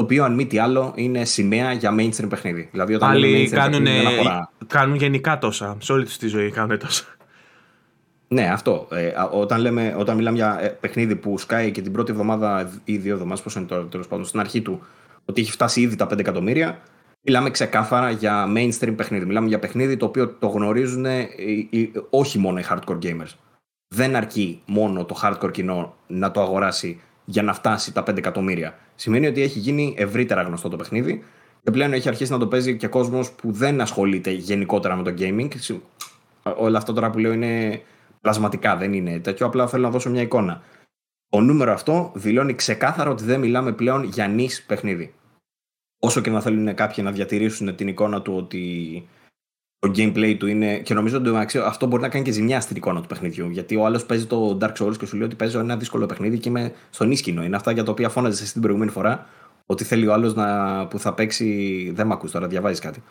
το 0.00 0.06
οποίο 0.06 0.24
αν 0.24 0.34
μη 0.34 0.46
τι 0.46 0.58
άλλο 0.58 0.92
είναι 0.96 1.24
σημαία 1.24 1.72
για 1.72 1.94
mainstream 1.98 2.28
παιχνίδι. 2.28 2.68
Δηλαδή 2.70 2.94
όταν 2.94 3.10
Άλλοι 3.10 3.48
κάνουν, 3.48 3.86
κάνουν 4.66 4.96
γενικά 4.96 5.38
τόσα, 5.38 5.76
σε 5.80 5.92
όλη 5.92 6.04
τους 6.04 6.16
τη 6.16 6.26
ζωή 6.26 6.50
κάνουν 6.50 6.78
τόσα. 6.78 7.04
Ναι, 8.28 8.50
αυτό. 8.52 8.88
Ε, 8.90 9.12
όταν, 9.30 9.60
λέμε, 9.60 9.94
όταν 9.98 10.16
μιλάμε 10.16 10.36
για 10.36 10.58
ε, 10.60 10.68
παιχνίδι 10.68 11.16
που 11.16 11.38
σκάει 11.38 11.70
και 11.70 11.82
την 11.82 11.92
πρώτη 11.92 12.10
εβδομάδα 12.10 12.70
ή 12.84 12.96
δύο 12.96 13.12
εβδομάδες, 13.12 13.42
πώς 13.42 13.54
είναι 13.54 13.64
τώρα 13.64 13.84
τέλος 13.84 14.06
πάντων, 14.08 14.24
στην 14.24 14.40
αρχή 14.40 14.60
του, 14.60 14.82
ότι 15.24 15.40
έχει 15.40 15.50
φτάσει 15.50 15.80
ήδη 15.80 15.96
τα 15.96 16.06
5 16.06 16.18
εκατομμύρια, 16.18 16.80
Μιλάμε 17.22 17.50
ξεκάθαρα 17.50 18.10
για 18.10 18.46
mainstream 18.56 18.94
παιχνίδι. 18.96 19.24
Μιλάμε 19.24 19.48
για 19.48 19.58
παιχνίδι 19.58 19.96
το 19.96 20.04
οποίο 20.06 20.28
το 20.28 20.46
γνωρίζουν 20.46 21.04
ε, 21.04 21.28
όχι 22.10 22.38
μόνο 22.38 22.58
οι 22.58 22.64
hardcore 22.70 22.98
gamers. 23.02 23.32
Δεν 23.94 24.16
αρκεί 24.16 24.62
μόνο 24.66 25.04
το 25.04 25.20
hardcore 25.22 25.50
κοινό 25.52 25.94
να 26.06 26.30
το 26.30 26.40
αγοράσει 26.40 27.00
για 27.24 27.42
να 27.42 27.52
φτάσει 27.52 27.92
τα 27.92 28.02
5 28.02 28.16
εκατομμύρια. 28.16 28.74
Σημαίνει 29.00 29.26
ότι 29.26 29.42
έχει 29.42 29.58
γίνει 29.58 29.94
ευρύτερα 29.98 30.42
γνωστό 30.42 30.68
το 30.68 30.76
παιχνίδι 30.76 31.22
και 31.62 31.70
πλέον 31.70 31.92
έχει 31.92 32.08
αρχίσει 32.08 32.32
να 32.32 32.38
το 32.38 32.46
παίζει 32.46 32.76
και 32.76 32.86
κόσμος 32.86 33.32
που 33.32 33.52
δεν 33.52 33.80
ασχολείται 33.80 34.30
γενικότερα 34.30 34.96
με 34.96 35.02
το 35.02 35.14
gaming. 35.18 35.48
Όλα 36.56 36.78
αυτά 36.78 36.92
τώρα 36.92 37.10
που 37.10 37.18
λέω 37.18 37.32
είναι 37.32 37.82
πλασματικά, 38.20 38.76
δεν 38.76 38.92
είναι 38.92 39.18
τέτοιο. 39.18 39.46
Απλά 39.46 39.68
θέλω 39.68 39.82
να 39.82 39.90
δώσω 39.90 40.10
μια 40.10 40.22
εικόνα. 40.22 40.62
Το 41.28 41.40
νούμερο 41.40 41.72
αυτό 41.72 42.12
δηλώνει 42.14 42.54
ξεκάθαρα 42.54 43.10
ότι 43.10 43.24
δεν 43.24 43.40
μιλάμε 43.40 43.72
πλέον 43.72 44.04
για 44.04 44.28
νης 44.28 44.62
παιχνίδι 44.62 45.14
όσο 45.98 46.20
και 46.20 46.30
να 46.30 46.40
θέλουν 46.40 46.74
κάποιοι 46.74 47.04
να 47.06 47.12
διατηρήσουν 47.12 47.76
την 47.76 47.88
εικόνα 47.88 48.22
του 48.22 48.34
ότι 48.36 49.08
το 49.80 49.92
gameplay 49.96 50.36
του 50.38 50.46
είναι. 50.46 50.78
Και 50.78 50.94
νομίζω 50.94 51.16
ότι 51.16 51.58
αυτό 51.58 51.86
μπορεί 51.86 52.02
να 52.02 52.08
κάνει 52.08 52.24
και 52.24 52.30
ζημιά 52.30 52.60
στην 52.60 52.76
εικόνα 52.76 53.00
του 53.00 53.06
παιχνιδιού. 53.06 53.48
Γιατί 53.48 53.76
ο 53.76 53.84
άλλος 53.84 54.06
παίζει 54.06 54.26
το 54.26 54.58
Dark 54.60 54.72
Souls 54.72 54.96
και 54.98 55.06
σου 55.06 55.16
λέει 55.16 55.26
ότι 55.26 55.36
παίζω 55.36 55.58
ένα 55.58 55.76
δύσκολο 55.76 56.06
παιχνίδι 56.06 56.38
και 56.38 56.48
είμαι 56.48 56.72
στον 56.90 57.10
ίσκινο. 57.10 57.42
Είναι 57.42 57.56
αυτά 57.56 57.72
για 57.72 57.84
τα 57.84 57.90
οποία 57.90 58.08
φώναζες 58.08 58.40
εσύ 58.40 58.52
την 58.52 58.60
προηγούμενη 58.60 58.90
φορά. 58.90 59.26
Ότι 59.66 59.84
θέλει 59.84 60.06
ο 60.06 60.12
άλλος 60.12 60.34
που 60.90 60.98
θα 60.98 61.14
παίξει. 61.14 61.92
Δεν 61.94 62.06
με 62.06 62.12
ακούς 62.12 62.30
τώρα, 62.30 62.46
διαβάζεις 62.46 62.78
κάτι. 62.78 63.02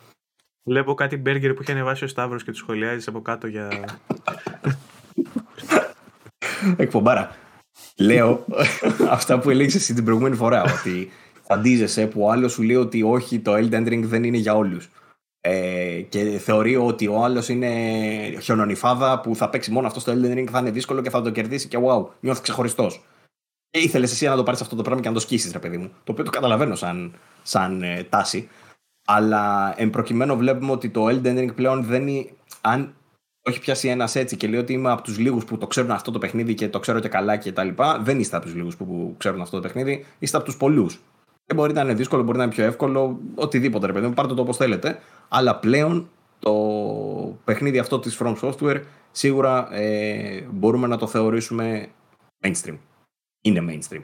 Βλέπω 0.62 0.94
κάτι 0.94 1.16
μπέργκερ 1.16 1.54
που 1.54 1.62
έχει 1.62 1.72
ανεβάσει 1.72 2.04
ο 2.04 2.06
Σταύρος 2.06 2.44
και 2.44 2.50
του 2.50 2.56
σχολιάζεις 2.56 3.08
από 3.08 3.20
κάτω 3.22 3.46
για. 3.46 3.68
Εκπομπάρα. 6.76 7.36
Λέω 7.96 8.44
αυτά 9.10 9.38
που 9.38 9.50
έλεγες 9.50 9.74
εσύ 9.74 9.94
την 9.94 10.04
προηγούμενη 10.04 10.36
φορά. 10.36 10.62
Ότι 10.62 11.10
φαντίζεσαι 11.42 12.06
που 12.06 12.22
ο 12.22 12.30
άλλος 12.30 12.52
σου 12.52 12.62
λέει 12.62 12.76
ότι 12.76 13.02
όχι, 13.02 13.38
το 13.38 13.54
Elden 13.54 13.86
Ring 13.86 14.02
δεν 14.02 14.24
είναι 14.24 14.36
για 14.36 14.54
όλους. 14.54 14.90
Ε, 15.42 16.00
και 16.08 16.38
θεωρεί 16.38 16.76
ότι 16.76 17.06
ο 17.06 17.24
άλλος 17.24 17.48
είναι 17.48 17.70
χιονονιφάδα 18.40 19.20
που 19.20 19.36
θα 19.36 19.48
παίξει 19.50 19.70
μόνο 19.70 19.86
αυτό 19.86 20.00
στο 20.00 20.12
Elden 20.12 20.38
Ring, 20.38 20.46
θα 20.50 20.58
είναι 20.58 20.70
δύσκολο 20.70 21.00
και 21.00 21.10
θα 21.10 21.22
το 21.22 21.30
κερδίσει 21.30 21.68
και 21.68 21.78
wow, 21.84 22.06
νιώθεις 22.20 22.42
ξεχωριστός. 22.42 23.04
Και 23.70 23.78
ήθελες 23.78 24.12
εσύ 24.12 24.26
να 24.26 24.36
το 24.36 24.42
πάρεις 24.42 24.60
αυτό 24.60 24.76
το 24.76 24.82
πράγμα 24.82 25.02
και 25.02 25.08
να 25.08 25.14
το 25.14 25.20
σκίσεις, 25.20 25.52
ρε 25.52 25.58
παιδί 25.58 25.76
μου. 25.76 25.90
Το 26.04 26.12
οποίο 26.12 26.24
το 26.24 26.30
καταλαβαίνω 26.30 26.74
σαν, 26.74 27.14
σαν 27.42 27.82
ε, 27.82 28.06
τάση. 28.08 28.48
Αλλά 29.06 29.74
εν 29.76 29.90
προκειμένου 29.90 30.36
βλέπουμε 30.36 30.72
ότι 30.72 30.88
το 30.88 31.06
Elden 31.06 31.38
Ring 31.38 31.54
πλέον 31.54 31.84
δεν 31.84 32.08
είναι. 32.08 32.30
Αν 32.60 32.94
όχι 33.42 33.60
πιάσει 33.60 33.88
ένας 33.88 34.14
έτσι 34.14 34.36
και 34.36 34.48
λέει 34.48 34.60
ότι 34.60 34.72
είμαι 34.72 34.90
από 34.90 35.02
τους 35.02 35.18
λίγους 35.18 35.44
που 35.44 35.58
το 35.58 35.66
ξέρουν 35.66 35.90
αυτό 35.90 36.10
το 36.10 36.18
παιχνίδι 36.18 36.54
και 36.54 36.68
το 36.68 36.78
ξέρω 36.78 37.00
και 37.00 37.08
καλά 37.08 37.36
και 37.36 37.52
τα 37.52 37.64
λοιπά, 37.64 37.98
δεν 37.98 38.20
είστε 38.20 38.36
από 38.36 38.44
τους 38.44 38.54
λίγους 38.54 38.76
που 38.76 39.14
ξέρουν 39.18 39.40
αυτό 39.40 39.56
το 39.56 39.62
παιχνίδι, 39.62 40.06
είστε 40.18 40.36
από 40.36 40.46
τους 40.46 40.56
πολλούς. 40.56 41.00
Και 41.50 41.56
μπορεί 41.56 41.72
να 41.72 41.80
είναι 41.80 41.94
δύσκολο, 41.94 42.22
μπορεί 42.22 42.38
να 42.38 42.44
είναι 42.44 42.52
πιο 42.52 42.64
εύκολο, 42.64 43.20
οτιδήποτε 43.34 43.86
ρε 43.86 43.92
παιδί 43.92 44.06
μου, 44.06 44.14
πάρτε 44.14 44.34
το 44.34 44.42
όπως 44.42 44.56
θέλετε. 44.56 44.98
Αλλά 45.28 45.56
πλέον 45.56 46.08
το 46.38 46.52
παιχνίδι 47.44 47.78
αυτό 47.78 47.98
της 47.98 48.20
From 48.20 48.36
Software 48.40 48.82
σίγουρα 49.10 49.74
ε, 49.74 50.46
μπορούμε 50.50 50.86
να 50.86 50.96
το 50.96 51.06
θεωρήσουμε 51.06 51.88
mainstream. 52.44 52.78
Είναι 53.40 53.64
mainstream. 53.68 54.02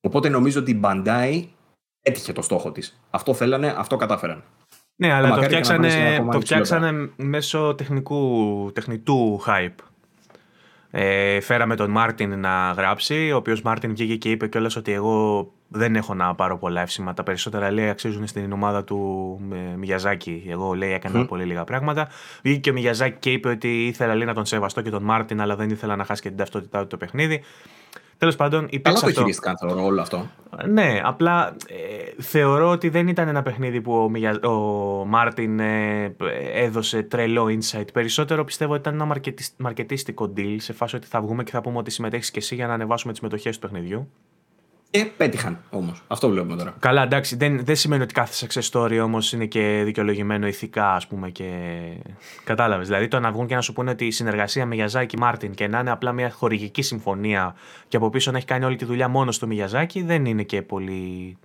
Οπότε 0.00 0.28
νομίζω 0.28 0.60
ότι 0.60 0.70
η 0.70 0.80
Bandai 0.84 1.44
έτυχε 2.02 2.32
το 2.32 2.42
στόχο 2.42 2.72
της. 2.72 3.00
Αυτό 3.10 3.34
θέλανε, 3.34 3.74
αυτό 3.76 3.96
κατάφεραν. 3.96 4.42
Ναι, 4.96 5.12
αλλά 5.12 5.34
το 5.34 5.42
φτιάξανε, 5.42 6.24
το 6.30 6.40
φτιάξανε 6.40 7.10
μέσω 7.16 7.74
τεχνικού, 7.74 8.70
τεχνητού 8.74 9.40
hype. 9.46 9.84
Ε, 10.90 11.40
φέραμε 11.40 11.76
τον 11.76 11.90
Μάρτιν 11.90 12.40
να 12.40 12.70
γράψει, 12.70 13.32
ο 13.32 13.36
οποίος 13.36 13.62
Μάρτιν 13.62 13.90
βγήκε 13.90 14.16
και 14.16 14.30
είπε 14.30 14.48
κιόλας 14.48 14.76
ότι 14.76 14.92
εγώ 14.92 15.52
δεν 15.72 15.96
έχω 15.96 16.14
να 16.14 16.34
πάρω 16.34 16.58
πολλά 16.58 16.80
εύσημα. 16.80 17.14
Τα 17.14 17.22
περισσότερα 17.22 17.70
λέει 17.70 17.88
αξίζουν 17.88 18.26
στην 18.26 18.52
ομάδα 18.52 18.84
του 18.84 19.40
Μιαζάκη. 19.76 20.44
Εγώ 20.48 20.72
λέει 20.72 20.92
έκανα 20.92 21.26
πολύ 21.26 21.44
λίγα 21.44 21.64
πράγματα. 21.64 22.08
Βγήκε 22.42 22.60
και 22.60 22.70
ο 22.70 22.72
Μιαζάκη 22.72 23.16
και 23.18 23.30
είπε 23.30 23.48
ότι 23.48 23.86
ήθελα 23.86 24.14
λέει, 24.14 24.26
να 24.26 24.34
τον 24.34 24.44
σεβαστώ 24.44 24.80
και 24.82 24.90
τον 24.90 25.02
Μάρτιν, 25.02 25.40
αλλά 25.40 25.56
δεν 25.56 25.70
ήθελα 25.70 25.96
να 25.96 26.04
χάσει 26.04 26.22
και 26.22 26.28
την 26.28 26.36
ταυτότητά 26.38 26.80
του 26.80 26.86
το 26.86 26.96
παιχνίδι. 26.96 27.42
Τέλος 28.18 28.36
πάντων, 28.36 28.66
υπήρξε. 28.70 29.00
Καλά 29.00 29.14
το 29.14 29.20
χειρίστηκαν, 29.20 29.58
θεωρώ 29.58 29.84
όλο 29.84 30.00
αυτό. 30.00 30.30
Ναι, 30.68 31.00
απλά 31.04 31.56
ε, 31.66 32.22
θεωρώ 32.22 32.70
ότι 32.70 32.88
δεν 32.88 33.08
ήταν 33.08 33.28
ένα 33.28 33.42
παιχνίδι 33.42 33.80
που 33.80 33.94
ο, 33.94 34.08
Μιγια... 34.08 34.40
ο 34.40 34.50
Μάρτιν 35.06 35.60
ε, 35.60 36.16
έδωσε 36.52 37.02
τρελό 37.02 37.46
insight. 37.46 37.92
Περισσότερο 37.92 38.44
πιστεύω 38.44 38.72
ότι 38.72 38.80
ήταν 38.80 38.94
ένα 38.94 39.20
μαρκετίστικο 39.56 40.32
deal 40.36 40.56
σε 40.58 40.72
φάση 40.72 40.96
ότι 40.96 41.06
θα 41.06 41.20
βγούμε 41.20 41.42
και 41.42 41.50
θα 41.50 41.60
πούμε 41.60 41.78
ότι 41.78 41.90
συμμετέχεις 41.90 42.30
και 42.30 42.38
εσύ 42.38 42.54
για 42.54 42.66
να 42.66 42.74
ανεβάσουμε 42.74 43.12
τις 43.12 43.20
μετοχές 43.20 43.50
του 43.50 43.58
παιχνιδιού. 43.58 44.08
Και 44.92 45.04
πέτυχαν 45.16 45.58
όμως. 45.70 46.02
Αυτό 46.06 46.28
βλέπουμε 46.28 46.56
τώρα. 46.56 46.74
Καλά, 46.78 47.02
εντάξει. 47.02 47.36
Δεν, 47.36 47.64
δεν 47.64 47.76
σημαίνει 47.76 48.02
ότι 48.02 48.14
κάθε 48.14 48.46
success 48.46 48.70
story 48.70 49.00
όμως 49.04 49.32
είναι 49.32 49.46
και 49.46 49.82
δικαιολογημένο 49.84 50.46
ηθικά, 50.46 50.94
ας 50.94 51.06
πούμε. 51.06 51.30
Και... 51.30 51.50
Κατάλαβες. 52.44 52.86
Δηλαδή 52.86 53.08
το 53.08 53.20
να 53.20 53.32
βγουν 53.32 53.46
και 53.46 53.54
να 53.54 53.60
σου 53.60 53.72
πούνε 53.72 53.90
ότι 53.90 54.06
η 54.06 54.10
συνεργασία 54.10 54.66
Μιγιαζάκη 54.66 55.18
Μάρτιν 55.18 55.54
και 55.54 55.68
να 55.68 55.78
είναι 55.78 55.90
απλά 55.90 56.12
μια 56.12 56.30
χορηγική 56.30 56.82
συμφωνία 56.82 57.54
και 57.88 57.96
από 57.96 58.10
πίσω 58.10 58.30
να 58.30 58.36
έχει 58.36 58.46
κάνει 58.46 58.64
όλη 58.64 58.76
τη 58.76 58.84
δουλειά 58.84 59.08
μόνος 59.08 59.34
στο 59.34 59.46
Μιγιαζάκη 59.46 60.02
δεν 60.02 60.24
είναι 60.24 60.42
και 60.42 60.62
πολύ 60.62 61.36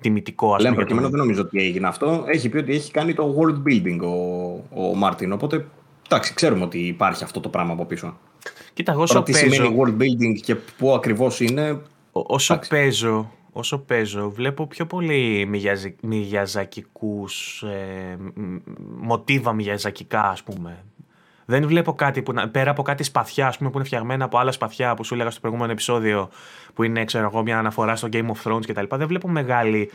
τιμητικό, 0.00 0.46
ας 0.46 0.56
πούμε. 0.56 0.62
Λέμε 0.62 0.76
προκειμένου, 0.76 1.08
δεν 1.08 1.18
νομίζω 1.18 1.40
ότι 1.40 1.58
έγινε 1.58 1.86
αυτό. 1.86 2.24
Έχει 2.26 2.48
πει 2.48 2.56
ότι 2.56 2.74
έχει 2.74 2.90
κάνει 2.90 3.14
το 3.14 3.36
world 3.38 3.68
building 3.68 3.98
ο, 4.00 4.88
ο 4.88 4.94
Μάρτιν. 4.94 5.32
Οπότε 5.32 5.66
εντάξει, 6.06 6.34
ξέρουμε 6.34 6.64
ότι 6.64 6.78
υπάρχει 6.78 7.24
αυτό 7.24 7.40
το 7.40 7.48
πράγμα 7.48 7.72
από 7.72 7.84
πίσω. 7.84 8.18
Κοίτα, 8.74 8.92
εγώ 8.92 9.04
Τώρα, 9.04 9.22
τι 9.22 9.32
σημαίνει 9.32 9.76
world 9.78 10.02
building 10.02 10.40
και 10.42 10.54
πού 10.54 10.94
ακριβώς 10.94 11.40
είναι, 11.40 11.80
όσο 12.14 12.58
παίζω, 12.68 13.30
όσο 13.52 13.78
παίζω, 13.78 14.30
βλέπω 14.30 14.66
πιο 14.66 14.86
πολύ 14.86 15.48
μιγιαζακικούς, 16.00 17.62
ε, 17.62 18.16
μοτίβα 19.00 19.52
μιγιαζακικά 19.52 20.22
ας 20.22 20.42
πούμε. 20.42 20.84
Δεν 21.44 21.66
βλέπω 21.66 21.92
κάτι 21.92 22.22
που 22.22 22.32
να, 22.32 22.48
πέρα 22.48 22.70
από 22.70 22.82
κάτι 22.82 23.02
σπαθιά 23.02 23.46
ας 23.46 23.58
πούμε, 23.58 23.70
που 23.70 23.76
είναι 23.76 23.86
φτιαγμένα 23.86 24.24
από 24.24 24.38
άλλα 24.38 24.52
σπαθιά 24.52 24.94
που 24.94 25.04
σου 25.04 25.14
έλεγα 25.14 25.30
στο 25.30 25.40
προηγούμενο 25.40 25.72
επεισόδιο 25.72 26.28
που 26.74 26.82
είναι 26.82 27.04
ξέρω 27.04 27.24
εγώ, 27.24 27.42
μια 27.42 27.58
αναφορά 27.58 27.96
στο 27.96 28.08
Game 28.12 28.26
of 28.26 28.42
Thrones 28.44 28.66
κτλ. 28.66 28.96
Δεν 28.96 29.06
βλέπω 29.06 29.28
μεγάλη 29.28 29.90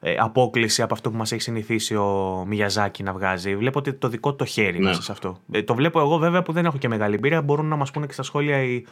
ε, 0.00 0.14
απόκληση 0.18 0.82
από 0.82 0.94
αυτό 0.94 1.10
που 1.10 1.16
μας 1.16 1.32
έχει 1.32 1.40
συνηθίσει 1.42 1.94
ο 1.94 2.44
Μιαζάκη 2.46 3.02
να 3.02 3.12
βγάζει. 3.12 3.56
Βλέπω 3.56 3.78
ότι 3.78 3.92
το 3.92 4.08
δικό 4.08 4.34
το 4.34 4.44
χέρι 4.44 4.78
ναι. 4.78 4.84
μέσα 4.84 5.02
σε 5.02 5.12
αυτό. 5.12 5.38
Ε, 5.52 5.62
το 5.62 5.74
βλέπω 5.74 6.00
εγώ 6.00 6.18
βέβαια 6.18 6.42
που 6.42 6.52
δεν 6.52 6.64
έχω 6.64 6.78
και 6.78 6.88
μεγάλη 6.88 7.14
εμπειρία. 7.14 7.42
Μπορούν 7.42 7.66
να 7.66 7.76
μας 7.76 7.90
πούνε 7.90 8.06
και 8.06 8.12
στα 8.12 8.22
σχόλια 8.22 8.62
οι, 8.62 8.84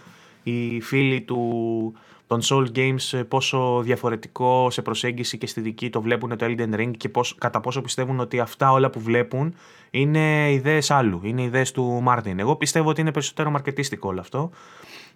οι 0.43 0.81
φίλοι 0.81 1.21
του, 1.21 1.95
των 2.29 2.41
Soul 2.43 2.67
Games 2.77 3.19
ε, 3.19 3.23
πόσο 3.23 3.81
διαφορετικό 3.83 4.71
σε 4.71 4.83
προσέγγιση 4.83 5.39
και 5.39 5.47
στη 5.47 5.61
δική 5.61 5.91
το 5.91 6.01
βλέπουν 6.01 6.37
το 6.37 6.47
Elden 6.49 6.75
Ring 6.75 6.91
και 6.97 7.09
πώς, 7.09 7.35
κατά 7.39 7.61
πόσο 7.61 7.81
πιστεύουν 7.81 8.21
ότι 8.21 8.41
αυτά 8.41 8.73
όλα 8.73 8.91
που 8.91 9.01
βλέπουν 9.01 9.55
είναι 9.91 10.53
ιδέες 10.53 10.91
άλλου, 10.91 11.21
είναι 11.23 11.43
ιδέες 11.43 11.73
του 11.73 12.01
Μάρτιν. 12.03 12.39
Εγώ 12.39 12.57
πιστεύω 12.57 12.89
ότι 12.89 13.01
είναι 13.01 13.13
περισσότερο 13.13 13.51
μαρκετίστικο 13.51 14.09
όλο 14.09 14.21
αυτό. 14.21 14.51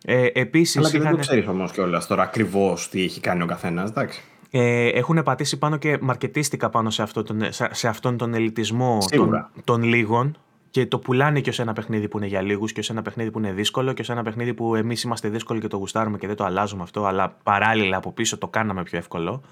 Ε, 0.05 0.27
επίσης, 0.33 0.77
Αλλά 0.77 0.91
και 0.91 0.97
είχαν... 0.97 1.09
δεν 1.09 1.17
το 1.17 1.27
ξέρεις 1.27 1.47
όμως 1.47 1.73
κιόλας 1.73 2.07
τώρα 2.07 2.23
ακριβώς 2.23 2.89
τι 2.89 3.03
έχει 3.03 3.21
κάνει 3.21 3.43
ο 3.43 3.47
καθένας, 3.47 3.91
εντάξει. 3.91 4.23
Ε, 4.51 4.89
έχουν 4.89 5.23
πατήσει 5.23 5.59
πάνω 5.59 5.77
και 5.77 5.99
μαρκετίστικα 6.01 6.71
πάνω 6.71 6.91
σε, 6.91 7.03
αυτό 7.03 7.23
τον, 7.23 7.41
σε 7.71 7.89
αυτόν 7.89 8.17
τον 8.17 8.35
ελιτισμό 8.35 8.99
των, 9.11 9.51
των 9.65 9.83
λίγων 9.83 10.37
και 10.73 10.87
το 10.87 10.99
πουλάνε 10.99 11.41
και 11.41 11.51
ως 11.51 11.59
ένα 11.59 11.73
παιχνίδι 11.73 12.09
που 12.09 12.17
είναι 12.19 12.27
για 12.27 12.41
λίγους 12.41 12.73
και 12.73 12.81
ως 12.81 12.91
ένα 12.91 13.03
παιχνίδι 13.03 13.31
που 13.31 13.39
είναι 13.39 13.53
δύσκολο 13.53 13.93
και 13.93 14.01
ως 14.01 14.11
ένα 14.11 14.23
παιχνίδι 14.23 14.55
που 14.55 14.75
εμείς 14.75 15.03
είμαστε 15.03 15.29
δύσκολοι 15.29 15.61
και 15.61 15.67
το 15.67 15.77
γουστάρουμε 15.77 16.19
και 16.19 16.27
δεν 16.27 16.37
το 16.37 16.45
αλλάζουμε 16.45 16.83
αυτό, 16.83 17.05
αλλά 17.05 17.37
παράλληλα 17.43 17.97
από 17.97 18.13
πίσω 18.13 18.39
το 18.39 18.49
κάναμε 18.49 18.83
πιο 18.83 18.99
εύκολο. 18.99 19.43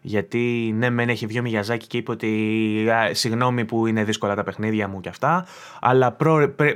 Γιατί 0.00 0.74
ναι, 0.76 0.90
μεν 0.90 1.08
έχει 1.08 1.26
βγει 1.26 1.38
ο 1.38 1.42
Μιγιαζάκη 1.42 1.86
και 1.86 1.96
είπε 1.96 2.10
ότι 2.10 2.86
συγγνώμη 3.10 3.64
που 3.64 3.86
είναι 3.86 4.04
δύσκολα 4.04 4.34
τα 4.34 4.42
παιχνίδια 4.42 4.88
μου 4.88 5.00
και 5.00 5.08
αυτά, 5.08 5.46
αλλά 5.80 6.16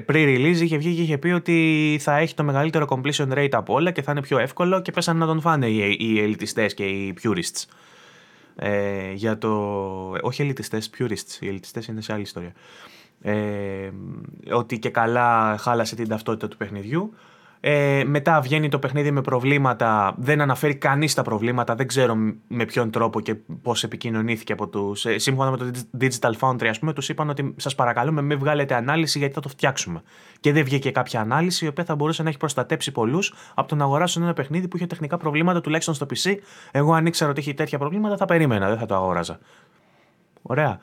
pre-release 0.06 0.58
είχε 0.60 0.76
βγει 0.76 0.94
και 0.94 1.02
είχε 1.02 1.18
πει 1.18 1.28
ότι 1.28 1.98
θα 2.00 2.16
έχει 2.16 2.34
το 2.34 2.44
μεγαλύτερο 2.44 2.86
completion 2.88 3.32
rate 3.32 3.52
από 3.52 3.74
όλα 3.74 3.90
και 3.90 4.02
θα 4.02 4.12
είναι 4.12 4.20
πιο 4.20 4.38
εύκολο 4.38 4.82
και 4.82 4.90
πέσανε 4.92 5.18
να 5.18 5.26
τον 5.26 5.40
φάνε 5.40 5.66
οι, 5.66 5.96
οι 6.00 6.20
ελιτιστές 6.20 6.74
και 6.74 6.84
οι 6.84 7.14
purists. 7.22 7.64
Ε, 8.56 9.12
για 9.12 9.38
το... 9.38 9.50
Όχι 10.20 10.42
ελιτιστές, 10.42 10.90
purists. 10.98 11.40
Οι 11.40 11.48
ελιτιστές 11.48 11.86
είναι 11.86 12.00
σε 12.00 12.12
άλλη 12.12 12.22
ιστορία 12.22 12.52
ε, 13.26 13.90
ότι 14.52 14.78
και 14.78 14.90
καλά 14.90 15.56
χάλασε 15.58 15.94
την 15.94 16.08
ταυτότητα 16.08 16.48
του 16.48 16.56
παιχνιδιού. 16.56 17.14
Ε, 17.60 18.04
μετά 18.06 18.40
βγαίνει 18.40 18.68
το 18.68 18.78
παιχνίδι 18.78 19.10
με 19.10 19.20
προβλήματα, 19.20 20.14
δεν 20.18 20.40
αναφέρει 20.40 20.74
κανείς 20.74 21.14
τα 21.14 21.22
προβλήματα, 21.22 21.74
δεν 21.74 21.86
ξέρω 21.86 22.14
με 22.48 22.64
ποιον 22.64 22.90
τρόπο 22.90 23.20
και 23.20 23.34
πώς 23.62 23.84
επικοινωνήθηκε 23.84 24.52
από 24.52 24.68
τους. 24.68 25.06
Ε, 25.06 25.18
σύμφωνα 25.18 25.50
με 25.50 25.56
το 25.56 25.70
Digital 26.00 26.32
Foundry, 26.40 26.66
ας 26.66 26.78
πούμε, 26.78 26.92
τους 26.92 27.08
είπαν 27.08 27.30
ότι 27.30 27.54
σας 27.56 27.74
παρακαλούμε, 27.74 28.22
μην 28.22 28.38
βγάλετε 28.38 28.74
ανάλυση 28.74 29.18
γιατί 29.18 29.34
θα 29.34 29.40
το 29.40 29.48
φτιάξουμε. 29.48 30.02
Και 30.40 30.52
δεν 30.52 30.64
βγήκε 30.64 30.90
κάποια 30.90 31.20
ανάλυση 31.20 31.64
η 31.64 31.68
οποία 31.68 31.84
θα 31.84 31.94
μπορούσε 31.94 32.22
να 32.22 32.28
έχει 32.28 32.38
προστατέψει 32.38 32.92
πολλούς 32.92 33.34
από 33.54 33.68
το 33.68 33.74
να 33.74 33.84
αγοράσουν 33.84 34.22
ένα 34.22 34.32
παιχνίδι 34.32 34.68
που 34.68 34.76
είχε 34.76 34.86
τεχνικά 34.86 35.16
προβλήματα, 35.16 35.60
τουλάχιστον 35.60 35.94
στο 35.94 36.06
PC. 36.10 36.34
Εγώ, 36.70 36.92
αν 36.92 37.06
ήξερα 37.06 37.30
ότι 37.30 37.40
είχε 37.40 37.54
τέτοια 37.54 37.78
προβλήματα, 37.78 38.16
θα 38.16 38.24
περίμενα, 38.24 38.68
δεν 38.68 38.78
θα 38.78 38.86
το 38.86 38.94
αγόραζα. 38.94 39.38
Ωραία 40.42 40.80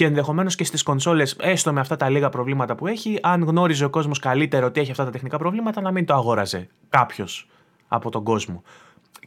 και 0.00 0.06
ενδεχομένως 0.06 0.54
και 0.54 0.64
στις 0.64 0.82
κονσόλες, 0.82 1.36
έστω 1.40 1.72
με 1.72 1.80
αυτά 1.80 1.96
τα 1.96 2.08
λίγα 2.08 2.28
προβλήματα 2.28 2.74
που 2.74 2.86
έχει, 2.86 3.18
αν 3.22 3.44
γνώριζε 3.44 3.84
ο 3.84 3.90
κόσμος 3.90 4.18
καλύτερα 4.18 4.66
ότι 4.66 4.80
έχει 4.80 4.90
αυτά 4.90 5.04
τα 5.04 5.10
τεχνικά 5.10 5.38
προβλήματα, 5.38 5.80
να 5.80 5.90
μην 5.90 6.04
το 6.04 6.14
αγόραζε 6.14 6.68
κάποιος 6.88 7.48
από 7.88 8.10
τον 8.10 8.24
κόσμο. 8.24 8.62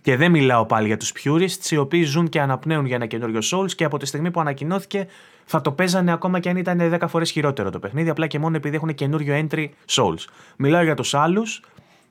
Και 0.01 0.15
δεν 0.15 0.31
μιλάω 0.31 0.65
πάλι 0.65 0.87
για 0.87 0.97
τους 0.97 1.13
purists, 1.23 1.69
οι 1.69 1.77
οποίοι 1.77 2.03
ζουν 2.03 2.29
και 2.29 2.41
αναπνέουν 2.41 2.85
για 2.85 2.95
ένα 2.95 3.05
καινούριο 3.05 3.39
Souls 3.51 3.71
και 3.71 3.83
από 3.83 3.97
τη 3.97 4.05
στιγμή 4.05 4.31
που 4.31 4.39
ανακοινώθηκε 4.39 5.07
θα 5.45 5.61
το 5.61 5.71
παίζανε 5.71 6.11
ακόμα 6.11 6.39
και 6.39 6.49
αν 6.49 6.57
ήταν 6.57 6.97
10 7.01 7.07
φορές 7.07 7.31
χειρότερο 7.31 7.69
το 7.69 7.79
παιχνίδι, 7.79 8.09
απλά 8.09 8.27
και 8.27 8.39
μόνο 8.39 8.55
επειδή 8.55 8.75
έχουν 8.75 8.93
καινούριο 8.93 9.47
entry 9.47 9.67
Souls. 9.89 10.25
Μιλάω 10.57 10.83
για 10.83 10.95
τους 10.95 11.13
άλλους, 11.13 11.63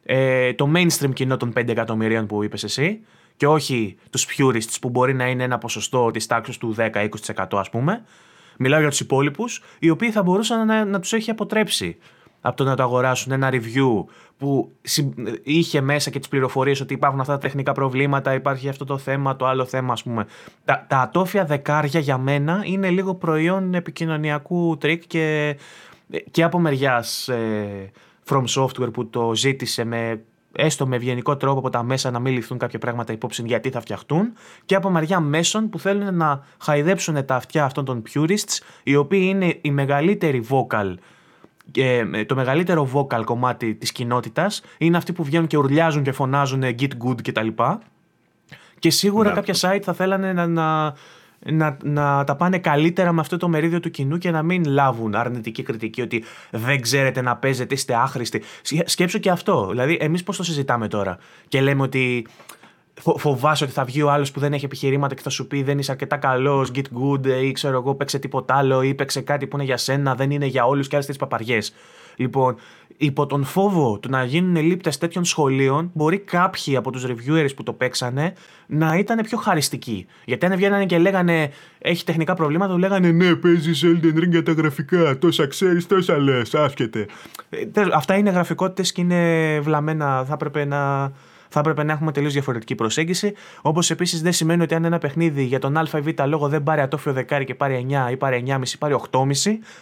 ε, 0.04 0.52
το 0.52 0.70
mainstream 0.74 1.12
κοινό 1.12 1.36
των 1.36 1.52
5 1.52 1.68
εκατομμυρίων 1.68 2.26
που 2.26 2.42
είπες 2.42 2.64
εσύ, 2.64 3.00
και 3.36 3.46
όχι 3.46 3.96
τους 4.10 4.26
purists 4.36 4.76
που 4.80 4.88
μπορεί 4.88 5.14
να 5.14 5.28
είναι 5.28 5.42
ένα 5.42 5.58
ποσοστό 5.58 6.10
της 6.10 6.26
τάξης 6.26 6.58
του 6.58 6.74
10-20% 6.78 7.58
ας 7.58 7.70
πούμε, 7.70 8.04
Μιλάω 8.62 8.80
για 8.80 8.88
τους 8.88 9.00
υπόλοιπους, 9.00 9.62
οι 9.78 9.90
οποίοι 9.90 10.10
θα 10.10 10.22
μπορούσαν 10.22 10.66
να, 10.66 10.84
να 10.84 11.00
τους 11.00 11.12
έχει 11.12 11.30
αποτρέψει 11.30 11.96
από 12.40 12.56
το 12.56 12.64
να 12.64 12.76
το 12.76 12.82
αγοράσουν 12.82 13.32
ένα 13.32 13.50
review 13.52 14.04
που 14.36 14.72
είχε 15.42 15.80
μέσα 15.80 16.10
και 16.10 16.18
τις 16.18 16.28
πληροφορίες 16.28 16.80
ότι 16.80 16.94
υπάρχουν 16.94 17.20
αυτά 17.20 17.32
τα 17.32 17.38
τεχνικά 17.38 17.72
προβλήματα, 17.72 18.34
υπάρχει 18.34 18.68
αυτό 18.68 18.84
το 18.84 18.98
θέμα, 18.98 19.36
το 19.36 19.46
άλλο 19.46 19.64
θέμα, 19.64 19.92
ας 19.92 20.02
πούμε. 20.02 20.26
Τα, 20.64 20.86
τα 20.88 20.98
ατόφια 20.98 21.44
δεκάρια 21.44 22.00
για 22.00 22.18
μένα 22.18 22.62
είναι 22.64 22.90
λίγο 22.90 23.14
προϊόν 23.14 23.74
επικοινωνιακού 23.74 24.76
τρίκ 24.80 25.02
και, 25.06 25.56
και 26.30 26.42
από 26.42 26.58
μεριάς 26.58 27.28
ε, 27.28 27.90
From 28.28 28.44
Software 28.56 28.92
που 28.92 29.08
το 29.08 29.34
ζήτησε 29.34 29.84
με 29.84 30.24
έστω 30.56 30.86
με 30.86 30.96
ευγενικό 30.96 31.36
τρόπο 31.36 31.58
από 31.58 31.70
τα 31.70 31.82
μέσα 31.82 32.10
να 32.10 32.18
μην 32.18 32.34
ληφθούν 32.34 32.58
κάποια 32.58 32.78
πράγματα 32.78 33.12
υπόψη 33.12 33.42
γιατί 33.46 33.70
θα 33.70 33.80
φτιαχτούν 33.80 34.32
και 34.64 34.74
από 34.74 34.90
μεριά 34.90 35.20
μέσων 35.20 35.68
που 35.68 35.78
θέλουν 35.78 36.16
να 36.16 36.44
χαϊδέψουν 36.58 37.24
τα 37.24 37.34
αυτιά 37.34 37.64
αυτών 37.64 37.84
των 37.84 38.02
purists 38.14 38.58
οι 38.82 38.96
οποίοι 38.96 39.22
είναι 39.24 39.58
η 39.60 39.70
μεγαλύτερη 39.70 40.46
vocal 40.48 40.94
ε, 41.76 42.24
το 42.24 42.34
μεγαλύτερο 42.34 42.88
vocal 42.94 43.24
κομμάτι 43.24 43.74
της 43.74 43.92
κοινότητας 43.92 44.62
είναι 44.78 44.96
αυτοί 44.96 45.12
που 45.12 45.24
βγαίνουν 45.24 45.46
και 45.46 45.56
ουρλιάζουν 45.56 46.02
και 46.02 46.12
φωνάζουν 46.12 46.62
git 46.62 46.88
good 47.06 47.22
κτλ. 47.22 47.46
Και, 47.48 47.78
και 48.78 48.90
σίγουρα 48.90 49.28
ναι. 49.28 49.34
κάποια 49.34 49.54
site 49.60 49.82
θα 49.82 49.92
θέλανε 49.92 50.32
να, 50.32 50.46
να 50.46 50.94
να, 51.44 51.76
να 51.82 52.24
τα 52.24 52.36
πάνε 52.36 52.58
καλύτερα 52.58 53.12
με 53.12 53.20
αυτό 53.20 53.36
το 53.36 53.48
μερίδιο 53.48 53.80
του 53.80 53.90
κοινού 53.90 54.18
και 54.18 54.30
να 54.30 54.42
μην 54.42 54.64
λάβουν 54.64 55.14
αρνητική 55.14 55.62
κριτική 55.62 56.02
ότι 56.02 56.24
δεν 56.50 56.80
ξέρετε 56.80 57.20
να 57.20 57.36
παίζετε, 57.36 57.74
είστε 57.74 57.94
άχρηστοι. 57.94 58.42
Σκέψω 58.84 59.18
και 59.18 59.30
αυτό. 59.30 59.66
Δηλαδή, 59.70 59.98
εμείς 60.00 60.22
πώς 60.22 60.36
το 60.36 60.42
συζητάμε 60.42 60.88
τώρα; 60.88 61.18
Και 61.48 61.60
λέμε 61.60 61.82
ότι 61.82 62.26
φοβάσαι 63.00 63.64
ότι 63.64 63.72
θα 63.72 63.84
βγει 63.84 64.02
ο 64.02 64.10
άλλος 64.10 64.30
που 64.30 64.40
δεν 64.40 64.52
έχει 64.52 64.64
επιχειρήματα 64.64 65.14
και 65.14 65.22
θα 65.22 65.30
σου 65.30 65.46
πει 65.46 65.62
δεν 65.62 65.78
είσαι 65.78 65.90
αρκετά 65.90 66.16
καλός, 66.16 66.70
get 66.74 66.82
good 67.00 67.26
ή 67.42 67.52
ξέρω 67.52 67.76
εγώ 67.76 67.94
παίξε 67.94 68.18
τίποτα 68.18 68.54
άλλο 68.54 68.82
ή 68.82 68.94
παίξε 68.94 69.20
κάτι 69.20 69.46
που 69.46 69.56
είναι 69.56 69.64
για 69.64 69.76
σένα, 69.76 70.14
δεν 70.14 70.30
είναι 70.30 70.46
για 70.46 70.64
όλους 70.64 70.88
και 70.88 70.96
άλλες 70.96 71.08
τι 71.08 71.16
παπαριές. 71.16 71.74
Λοιπόν, 72.16 72.56
υπό 72.96 73.26
τον 73.26 73.44
φόβο 73.44 73.98
του 73.98 74.08
να 74.10 74.24
γίνουν 74.24 74.56
λήπτες 74.56 74.98
τέτοιων 74.98 75.24
σχολείων, 75.24 75.90
μπορεί 75.94 76.18
κάποιοι 76.18 76.76
από 76.76 76.90
τους 76.90 77.06
reviewers 77.06 77.50
που 77.56 77.62
το 77.62 77.72
παίξανε 77.72 78.32
να 78.66 78.96
ήταν 78.96 79.20
πιο 79.22 79.38
χαριστικοί. 79.38 80.06
Γιατί 80.24 80.46
αν 80.46 80.56
βγαίνανε 80.56 80.86
και 80.86 80.98
λέγανε 80.98 81.50
έχει 81.78 82.04
τεχνικά 82.04 82.34
προβλήματα, 82.34 82.72
του 82.72 82.78
λέγανε 82.78 83.10
Ναι, 83.10 83.34
παίζεις 83.34 83.84
Elden 83.84 84.18
Ring 84.18 84.28
για 84.30 84.42
τα 84.42 84.52
γραφικά. 84.52 85.18
Τόσα 85.18 85.46
ξέρεις, 85.46 85.86
τόσα 85.86 86.18
λες. 86.18 86.54
Άσχετε. 86.54 87.06
Ε, 87.50 87.66
αυτά 87.94 88.16
είναι 88.16 88.30
γραφικότητες 88.30 88.92
και 88.92 89.00
είναι 89.00 89.60
βλαμμένα. 89.60 90.24
Θα 90.24 90.32
έπρεπε 90.32 90.64
να 90.64 91.12
θα 91.52 91.60
έπρεπε 91.60 91.82
να 91.82 91.92
έχουμε 91.92 92.12
τελείως 92.12 92.32
διαφορετική 92.32 92.74
προσέγγιση. 92.74 93.34
Όπως 93.62 93.90
επίσης 93.90 94.22
δεν 94.22 94.32
σημαίνει 94.32 94.62
ότι 94.62 94.74
αν 94.74 94.84
ένα 94.84 94.98
παιχνίδι 94.98 95.42
για 95.42 95.58
τον 95.58 95.76
ΑΒ 95.76 96.06
λόγο 96.26 96.48
δεν 96.48 96.62
πάρει 96.62 96.80
ατόφιο 96.80 97.12
δεκάρι 97.12 97.44
και 97.44 97.54
πάρει 97.54 97.86
9 98.08 98.10
ή 98.10 98.16
πάρει 98.16 98.44
9,5 98.46 98.60
ή 98.74 98.78
πάρει 98.78 98.96
8,5, 99.10 99.24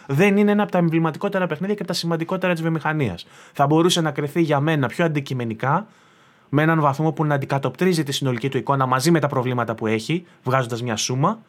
δεν 0.07 0.37
είναι 0.37 0.51
ένα 0.51 0.63
από 0.63 0.71
τα 0.71 0.77
εμβληματικότερα 0.77 1.47
παιχνίδια 1.47 1.75
και 1.75 1.83
τα 1.83 1.93
σημαντικότερα 1.93 2.53
της 2.53 2.61
βιομηχανίας. 2.61 3.27
Θα 3.53 3.65
μπορούσε 3.65 4.01
να 4.01 4.11
κρυθεί 4.11 4.41
για 4.41 4.59
μένα 4.59 4.87
πιο 4.87 5.05
αντικειμενικά 5.05 5.87
με 6.49 6.61
έναν 6.61 6.81
βαθμό 6.81 7.11
που 7.11 7.25
να 7.25 7.35
αντικατοπτρίζει 7.35 8.03
τη 8.03 8.11
συνολική 8.11 8.49
του 8.49 8.57
εικόνα 8.57 8.85
μαζί 8.85 9.11
με 9.11 9.19
τα 9.19 9.27
προβλήματα 9.27 9.75
που 9.75 9.87
έχει, 9.87 10.25
βγάζοντας 10.43 10.81
μια 10.81 10.95
σούμα. 10.95 11.39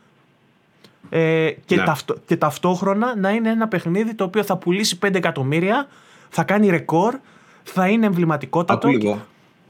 Ε, 1.09 1.51
και, 1.65 1.77
ναι. 1.77 1.85
ταυτό, 1.85 2.17
και 2.27 2.37
ταυτόχρονα 2.37 3.17
να 3.17 3.31
είναι 3.31 3.51
ένα 3.51 3.69
παιχνίδι 3.69 4.15
το 4.15 4.25
οποίο 4.25 4.43
θα 4.43 4.57
πουλήσει 4.57 4.99
5 5.07 5.15
εκατομμύρια, 5.15 5.87
θα 6.29 6.43
κάνει 6.45 6.69
ρεκόρ, 6.69 7.15
θα 7.63 7.89
είναι 7.89 8.07
εμβληματικότατο. 8.07 8.89
Ακού 8.89 8.97
λίγο. 8.99 9.21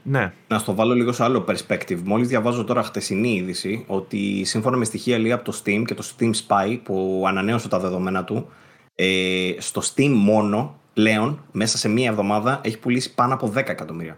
Ναι. 0.03 0.33
Να 0.47 0.59
στο 0.59 0.75
βάλω 0.75 0.93
λίγο 0.93 1.11
σε 1.11 1.23
άλλο 1.23 1.45
perspective. 1.47 1.99
Μόλις 2.03 2.27
διαβάζω 2.27 2.63
τώρα 2.63 2.83
χτεσινή 2.83 3.35
είδηση 3.35 3.83
ότι 3.87 4.43
σύμφωνα 4.43 4.77
με 4.77 4.85
στοιχεία 4.85 5.17
λίγα 5.17 5.35
από 5.35 5.43
το 5.43 5.61
Steam 5.63 5.83
και 5.85 5.93
το 5.93 6.03
Steam 6.17 6.31
Spy 6.47 6.79
που 6.83 7.23
ανανέωσε 7.27 7.67
τα 7.67 7.79
δεδομένα 7.79 8.23
του, 8.23 8.49
ε, 8.95 9.51
στο 9.57 9.81
Steam 9.81 10.11
μόνο 10.15 10.79
πλέον 10.93 11.45
μέσα 11.51 11.77
σε 11.77 11.89
μία 11.89 12.09
εβδομάδα 12.09 12.61
έχει 12.63 12.79
πουλήσει 12.79 13.13
πάνω 13.13 13.33
από 13.33 13.47
10 13.47 13.55
εκατομμύρια 13.55 14.17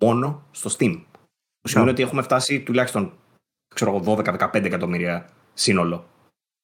μόνο 0.00 0.42
στο 0.50 0.70
Steam. 0.78 1.00
Που 1.60 1.68
σημαίνει 1.68 1.90
ότι 1.90 2.02
έχουμε 2.02 2.22
φτάσει 2.22 2.60
τουλάχιστον 2.60 3.12
12-15 3.78 4.64
εκατομμύρια 4.64 5.28
σύνολο. 5.54 6.04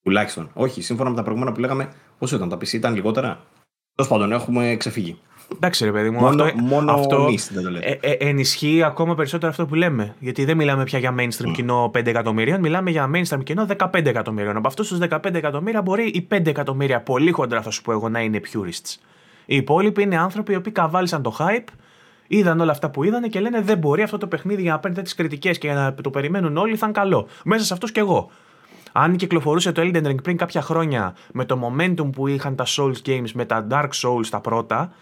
Τουλάχιστον. 0.02 0.50
Όχι, 0.54 0.82
σύμφωνα 0.82 1.10
με 1.10 1.16
τα 1.16 1.22
προηγούμενα 1.22 1.52
που 1.52 1.60
λέγαμε, 1.60 1.92
πόσο 2.18 2.36
ήταν, 2.36 2.48
τα 2.48 2.56
PC 2.56 2.72
ήταν 2.72 2.94
λιγότερα; 2.94 3.46
Τέλος 3.94 4.10
πάντων, 4.10 4.32
έχουμε 4.32 4.76
ξεφύγει. 4.78 5.18
Εντάξει, 5.54 5.84
ρε 5.84 5.92
παιδί 5.92 6.10
μου. 6.10 6.20
Μόνο, 6.20 6.44
αυτό, 6.44 6.58
μόνο 6.62 6.92
αυτό 6.92 7.28
δεν 7.52 7.62
το 7.62 7.78
ε, 7.80 7.98
ε, 8.00 8.12
ενισχύει 8.12 8.82
ακόμα 8.82 9.14
περισσότερο 9.14 9.50
αυτό 9.50 9.66
που 9.66 9.74
λέμε. 9.74 10.14
Γιατί 10.18 10.44
δεν 10.44 10.56
μιλάμε 10.56 10.84
πια 10.84 10.98
για 10.98 11.14
mainstream 11.18 11.48
mm. 11.48 11.52
κοινό 11.52 11.90
5 11.94 12.06
εκατομμυρίων, 12.06 12.60
μιλάμε 12.60 12.90
για 12.90 13.10
mainstream 13.14 13.42
κοινό 13.44 13.66
15 13.78 13.88
εκατομμύριων. 13.92 14.56
Από 14.56 14.68
αυτούς 14.68 14.88
τους 14.88 14.98
15 15.10 15.34
εκατομμύρια 15.34 15.82
μπορεί 15.82 16.06
οι 16.06 16.26
5 16.30 16.46
εκατομμύρια, 16.46 17.00
πολύ 17.00 17.30
χοντρά 17.30 17.62
θα 17.62 17.70
σου 17.70 17.82
πω 17.82 17.92
εγώ, 17.92 18.08
να 18.08 18.20
είναι 18.20 18.40
purists. 18.52 18.96
Οι 19.46 19.56
υπόλοιποι 19.56 20.02
είναι 20.02 20.18
άνθρωποι 20.18 20.52
οι 20.52 20.56
οποίοι 20.56 20.72
καβάλισαν 20.72 21.22
το 21.22 21.36
hype 21.38 21.72
Είδαν 22.26 22.60
όλα 22.60 22.70
αυτά 22.70 22.90
που 22.90 23.04
είδαν 23.04 23.28
και 23.30 23.40
λένε 23.40 23.60
δεν 23.60 23.78
μπορεί 23.78 24.02
αυτό 24.02 24.18
το 24.18 24.26
παιχνίδι 24.26 24.62
για 24.62 24.72
να 24.72 24.78
παίρνει 24.78 25.02
τις 25.02 25.14
κριτικές 25.14 25.58
και 25.58 25.66
για 25.66 25.76
να 25.76 25.94
το 25.94 26.10
περιμένουν 26.10 26.56
όλοι 26.56 26.76
θα 26.76 26.86
είναι 26.86 26.98
καλό. 26.98 27.26
Μέσα 27.44 27.64
σε 27.64 27.72
αυτούς 27.72 27.92
και 27.92 28.00
εγώ. 28.00 28.30
Αν 28.92 29.16
κυκλοφορούσε 29.16 29.72
το 29.72 29.82
Elden 29.82 30.06
Ring 30.06 30.22
πριν 30.22 30.36
κάποια 30.36 30.62
χρόνια 30.62 31.16
με 31.32 31.44
το 31.44 31.60
momentum 31.62 32.12
που 32.12 32.26
είχαν 32.26 32.56
τα 32.56 32.64
Souls 32.66 33.06
Games, 33.06 33.30
με 33.34 33.44
τα 33.44 33.66
Dark 33.70 33.88
Souls 34.02 34.26
τα 34.30 34.40
πρώτα 34.40 34.92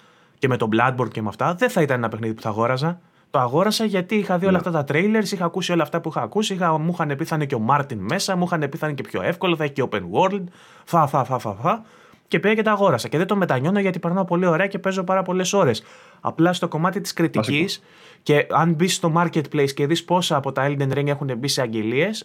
και 0.44 0.50
με 0.50 0.56
το 0.56 0.68
Bloodborne 0.72 1.10
και 1.10 1.22
με 1.22 1.28
αυτά, 1.28 1.54
δεν 1.54 1.70
θα 1.70 1.82
ήταν 1.82 1.96
ένα 1.96 2.08
παιχνίδι 2.08 2.34
που 2.34 2.40
θα 2.40 2.48
αγόραζα. 2.48 3.00
Το 3.30 3.38
αγόρασα 3.38 3.84
γιατί 3.84 4.14
είχα 4.14 4.38
δει 4.38 4.46
όλα 4.46 4.60
ναι. 4.62 4.68
αυτά 4.68 4.70
τα 4.70 4.84
trailers, 4.88 5.32
είχα 5.32 5.44
ακούσει 5.44 5.72
όλα 5.72 5.82
αυτά 5.82 6.00
που 6.00 6.08
είχα 6.08 6.22
ακούσει, 6.22 6.54
είχα, 6.54 6.78
μου 6.78 6.90
είχαν 6.92 7.16
πει 7.16 7.24
θα 7.24 7.34
είναι 7.36 7.44
και 7.44 7.54
ο 7.54 7.58
Μάρτιν 7.58 7.98
μέσα, 7.98 8.36
μου 8.36 8.44
είχαν 8.44 8.68
πει 8.68 8.76
θα 8.76 8.86
είναι 8.86 8.94
και 8.94 9.02
πιο 9.02 9.22
εύκολο, 9.22 9.56
θα 9.56 9.64
έχει 9.64 9.72
και 9.72 9.84
open 9.90 10.00
world, 10.00 10.44
φα, 10.84 11.06
φα, 11.06 11.24
φα, 11.24 11.38
φα, 11.38 11.54
φα 11.54 11.82
και 12.28 12.38
πήγα 12.38 12.54
και 12.54 12.62
τα 12.62 12.72
αγόρασα. 12.72 13.08
Και 13.08 13.18
δεν 13.18 13.26
το 13.26 13.36
μετανιώνω 13.36 13.80
γιατί 13.80 13.98
περνάω 13.98 14.24
πολύ 14.24 14.46
ωραία 14.46 14.66
και 14.66 14.78
παίζω 14.78 15.04
πάρα 15.04 15.22
πολλές 15.22 15.52
ώρες. 15.52 15.82
Απλά 16.20 16.52
στο 16.52 16.68
κομμάτι 16.68 17.00
της 17.00 17.12
κριτικής 17.12 17.82
και 18.22 18.46
αν 18.50 18.72
μπεις 18.72 18.94
στο 18.94 19.12
marketplace 19.16 19.72
και 19.74 19.86
δεις 19.86 20.04
πόσα 20.04 20.36
από 20.36 20.52
τα 20.52 20.66
Elden 20.68 20.92
Ring 20.98 21.06
έχουν 21.06 21.38
μπει 21.38 21.48
σε 21.48 21.60
αγγελίες, 21.60 22.24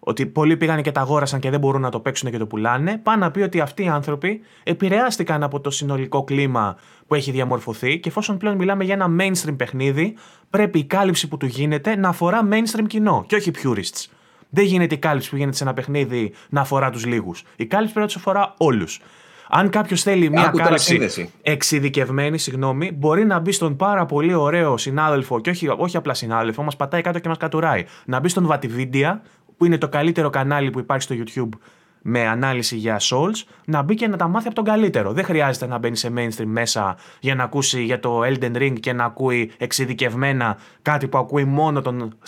ότι 0.00 0.26
πολλοί 0.26 0.56
πήγαν 0.56 0.82
και 0.82 0.92
τα 0.92 1.00
αγόρασαν 1.00 1.40
και 1.40 1.50
δεν 1.50 1.60
μπορούν 1.60 1.80
να 1.80 1.90
το 1.90 2.00
παίξουν 2.00 2.30
και 2.30 2.38
το 2.38 2.46
πουλάνε, 2.46 3.00
πάνε 3.02 3.24
να 3.24 3.30
πει 3.30 3.40
ότι 3.40 3.60
αυτοί 3.60 3.82
οι 3.82 3.88
άνθρωποι 3.88 4.40
επηρεάστηκαν 4.62 5.42
από 5.42 5.60
το 5.60 5.70
συνολικό 5.70 6.24
κλίμα 6.24 6.76
που 7.06 7.14
έχει 7.14 7.30
διαμορφωθεί 7.30 7.98
και 7.98 8.08
εφόσον 8.08 8.36
πλέον 8.36 8.56
μιλάμε 8.56 8.84
για 8.84 8.94
ένα 8.94 9.06
mainstream 9.20 9.56
παιχνίδι, 9.56 10.16
πρέπει 10.50 10.78
η 10.78 10.84
κάλυψη 10.84 11.28
που 11.28 11.36
του 11.36 11.46
γίνεται 11.46 11.96
να 11.96 12.08
αφορά 12.08 12.48
mainstream 12.50 12.86
κοινό 12.86 13.24
και 13.26 13.36
όχι 13.36 13.50
purists. 13.62 14.06
Δεν 14.50 14.64
γίνεται 14.64 14.94
η 14.94 14.98
κάλυψη 14.98 15.30
που 15.30 15.36
γίνεται 15.36 15.56
σε 15.56 15.62
ένα 15.62 15.74
παιχνίδι 15.74 16.32
να 16.48 16.60
αφορά 16.60 16.90
τους 16.90 17.06
λίγους. 17.06 17.44
Η 17.56 17.66
κάλυψη 17.66 17.94
πρέπει 17.94 17.98
να 17.98 18.06
τους 18.06 18.16
αφορά 18.16 18.54
όλους. 18.56 19.00
Αν 19.52 19.70
κάποιος 19.70 20.02
θέλει 20.02 20.30
μια 20.30 20.52
κάλυψη 20.56 21.30
εξειδικευμένη, 21.42 22.38
συγγνώμη, 22.38 22.92
μπορεί 22.92 23.24
να 23.24 23.38
μπει 23.38 23.52
στον 23.52 23.76
πάρα 23.76 24.06
πολύ 24.06 24.34
ωραίο 24.34 24.76
συνάδελφο, 24.76 25.40
και 25.40 25.50
όχι, 25.50 25.68
όχι 25.68 25.96
απλά 25.96 26.14
συνάδελφο, 26.14 26.62
μας 26.62 26.76
πατάει 26.76 27.00
κάτω 27.00 27.18
και 27.18 27.28
μας 27.28 27.36
κατουράει. 27.36 27.84
Να 28.04 28.20
μπει 28.20 28.28
στον 28.28 28.48
Vatividia, 28.50 29.18
που 29.60 29.66
είναι 29.66 29.78
το 29.78 29.88
καλύτερο 29.88 30.30
κανάλι 30.30 30.70
που 30.70 30.78
υπάρχει 30.78 31.02
στο 31.02 31.14
YouTube 31.18 31.58
με 32.02 32.26
ανάλυση 32.26 32.76
για 32.76 33.00
Souls, 33.00 33.44
να 33.64 33.82
μπει 33.82 33.94
και 33.94 34.08
να 34.08 34.16
τα 34.16 34.28
μάθει 34.28 34.46
από 34.46 34.54
τον 34.54 34.64
καλύτερο. 34.64 35.12
Δεν 35.12 35.24
χρειάζεται 35.24 35.66
να 35.66 35.78
μπαίνει 35.78 35.96
σε 35.96 36.12
mainstream 36.16 36.44
μέσα 36.44 36.96
για 37.20 37.34
να 37.34 37.44
ακούσει 37.44 37.82
για 37.82 38.00
το 38.00 38.20
Elden 38.20 38.56
Ring 38.56 38.80
και 38.80 38.92
να 38.92 39.04
ακούει 39.04 39.52
εξειδικευμένα 39.56 40.58
κάτι 40.82 41.08
που 41.08 41.18
ακούει 41.18 41.44
μόνο 41.44 41.82
τον 41.82 42.18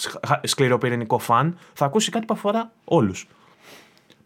σκληροπυρηνικό 0.42 1.18
φαν. 1.18 1.58
Θα 1.72 1.84
ακούσει 1.84 2.10
κάτι 2.10 2.24
που 2.24 2.34
αφορά 2.34 2.72
όλους. 2.84 3.28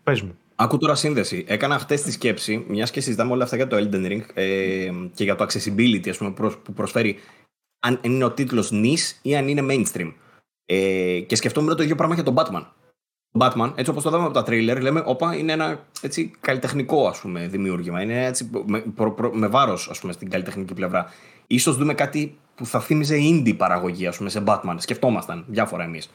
Πες 0.03 0.23
μου. 0.23 0.39
Άκου 0.55 0.79
τώρα 0.79 0.95
σύνδεση. 0.95 1.45
Έκανα 1.49 1.79
χτες 1.79 2.03
τη 2.03 2.13
σκέψη, 2.13 2.65
μιας 2.69 2.91
και 2.91 3.01
συζητάμε 3.01 3.33
όλα 3.33 3.45
αυτά 3.45 3.57
για 3.57 3.67
το 3.67 3.77
Elden 3.77 4.07
Ring 4.07 4.23
ε, 4.35 4.91
και 5.15 5.25
για 5.25 5.37
το 5.37 5.45
accessibility 5.45 6.09
ας 6.09 6.17
πούμε, 6.17 6.31
που 6.63 6.73
προσφέρει, 6.73 7.19
αν 7.81 7.99
είναι 8.03 8.25
ο 8.25 8.31
τίτλος 8.31 8.71
niche 8.73 9.19
ή 9.23 9.37
αν 9.37 9.49
είναι 9.49 9.67
mainstream. 9.71 10.13
Ε, 10.69 11.21
και 11.21 11.37
σκεφτόμουν 11.37 11.77
το 11.77 11.83
ίδιο 11.83 11.95
πράγμα 11.95 12.15
για 12.15 12.25
τον 12.25 12.35
Batman. 12.37 12.63
Το 13.37 13.47
Batman, 13.47 13.73
έτσι 13.75 13.91
όπως 13.91 14.03
το 14.03 14.11
δάμε 14.11 14.25
από 14.25 14.33
τα 14.33 14.43
trailer, 14.43 14.79
λέμε, 14.81 15.03
όπα, 15.07 15.37
είναι 15.37 15.53
ένα 15.53 15.81
έτσι, 16.01 16.31
καλλιτεχνικό 16.41 17.07
ας 17.07 17.19
πούμε, 17.21 17.47
δημιούργημα. 17.47 18.03
Είναι 18.03 18.27
έτσι, 18.27 18.51
με, 18.67 18.85
με 19.33 19.47
βάρος 19.47 19.91
στην 20.11 20.31
καλλιτεχνική 20.31 20.75
πλευρά. 20.75 21.11
σω 21.59 21.73
δούμε 21.73 21.95
κάτι 21.95 22.39
που 22.55 22.67
θα 22.67 22.81
θύμιζε 22.81 23.17
indie 23.21 23.57
παραγωγή 23.57 24.07
ας 24.07 24.17
πούμε, 24.17 24.31
σε 24.31 24.43
Batman. 24.47 24.75
Σκεφτόμασταν 24.77 25.45
διάφορα 25.47 25.85
εμείς. 25.85 26.11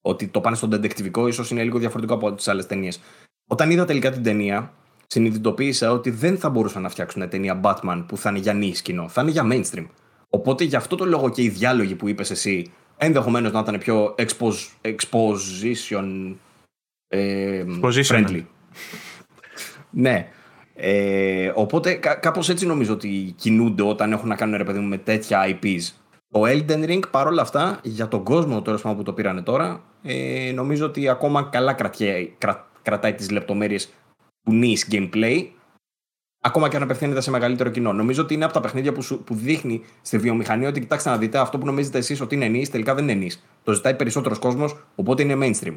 Ότι 0.00 0.26
το 0.26 0.40
πάνε 0.40 0.56
στον 0.56 0.70
τεντεκτιβικό 0.70 1.28
ίσως 1.28 1.50
είναι 1.50 1.62
λίγο 1.62 1.78
διαφορετικό 1.78 2.14
από 2.14 2.32
τις 2.32 2.48
άλλες 2.48 2.66
ταινίες. 2.66 3.00
Όταν 3.48 3.70
είδα 3.70 3.84
τελικά 3.84 4.10
την 4.10 4.22
ταινία, 4.22 4.72
συνειδητοποίησα 5.06 5.92
ότι 5.92 6.10
δεν 6.10 6.38
θα 6.38 6.50
μπορούσαν 6.50 6.82
να 6.82 6.88
φτιάξουν 6.88 7.28
ταινία 7.28 7.60
Batman 7.62 8.04
που 8.06 8.16
θα 8.16 8.30
είναι 8.30 8.38
για 8.38 8.52
νη 8.52 8.70
κοινό, 8.70 9.08
θα 9.08 9.22
είναι 9.22 9.30
για 9.30 9.46
mainstream. 9.50 9.86
Οπότε 10.28 10.64
γι' 10.64 10.76
αυτό 10.76 10.96
το 10.96 11.04
λόγο 11.04 11.30
και 11.30 11.42
οι 11.42 11.48
διάλογοι 11.48 11.94
που 11.94 12.08
είπες 12.08 12.30
εσύ 12.30 12.72
ενδεχομένως 12.96 13.52
να 13.52 13.60
ήταν 13.60 13.78
πιο 13.78 14.14
exposition 14.82 16.34
ε, 17.08 17.64
friendly. 18.08 18.42
ναι. 19.90 20.28
Ε, 20.76 21.52
οπότε 21.54 21.94
κά, 21.94 22.14
κάπως 22.14 22.48
έτσι 22.48 22.66
νομίζω 22.66 22.92
ότι 22.92 23.34
κινούνται 23.36 23.82
όταν 23.82 24.12
έχουν 24.12 24.28
να 24.28 24.34
κάνουν 24.34 24.56
ρε 24.56 24.64
παιδί 24.64 24.78
μου 24.78 24.88
με 24.88 24.98
τέτοια 24.98 25.46
IPs. 25.48 25.80
Το 26.30 26.42
Elden 26.42 26.88
Ring 26.88 27.10
παρόλα 27.10 27.42
αυτά 27.42 27.80
για 27.82 28.08
τον 28.08 28.24
κόσμο 28.24 28.62
τέλος 28.62 28.82
που 28.82 29.02
το 29.02 29.12
πήρανε 29.12 29.42
τώρα 29.42 29.82
ε, 30.02 30.52
νομίζω 30.54 30.86
ότι 30.86 31.08
ακόμα 31.08 31.42
καλά 31.42 31.72
κρατιέ, 31.72 32.28
κρατάει 32.82 33.14
τις 33.14 33.30
λεπτομέρειες 33.30 33.92
του 34.42 34.52
νης 34.52 34.88
gameplay, 34.90 35.46
ακόμα 36.40 36.68
και 36.68 36.76
αν 36.76 36.82
απευθύνεται 36.82 37.20
σε 37.20 37.30
μεγαλύτερο 37.30 37.70
κοινό. 37.70 37.92
Νομίζω 37.92 38.22
ότι 38.22 38.34
είναι 38.34 38.44
από 38.44 38.52
τα 38.52 38.60
παιχνίδια 38.60 38.92
που, 38.92 39.02
σου, 39.02 39.22
που 39.22 39.34
δείχνει 39.34 39.82
στη 40.02 40.18
βιομηχανία 40.18 40.68
ότι 40.68 40.80
κοιτάξτε 40.80 41.10
να 41.10 41.18
δείτε 41.18 41.38
αυτό 41.38 41.58
που 41.58 41.66
νομίζετε 41.66 41.98
εσείς 41.98 42.20
ότι 42.20 42.34
είναι 42.34 42.46
νης, 42.46 42.70
τελικά 42.70 42.94
δεν 42.94 43.04
είναι 43.08 43.14
νης. 43.14 43.44
Το 43.64 43.72
ζητάει 43.72 43.94
περισσότερος 43.94 44.38
κόσμος, 44.38 44.76
οπότε 44.94 45.22
είναι 45.22 45.36
mainstream. 45.40 45.76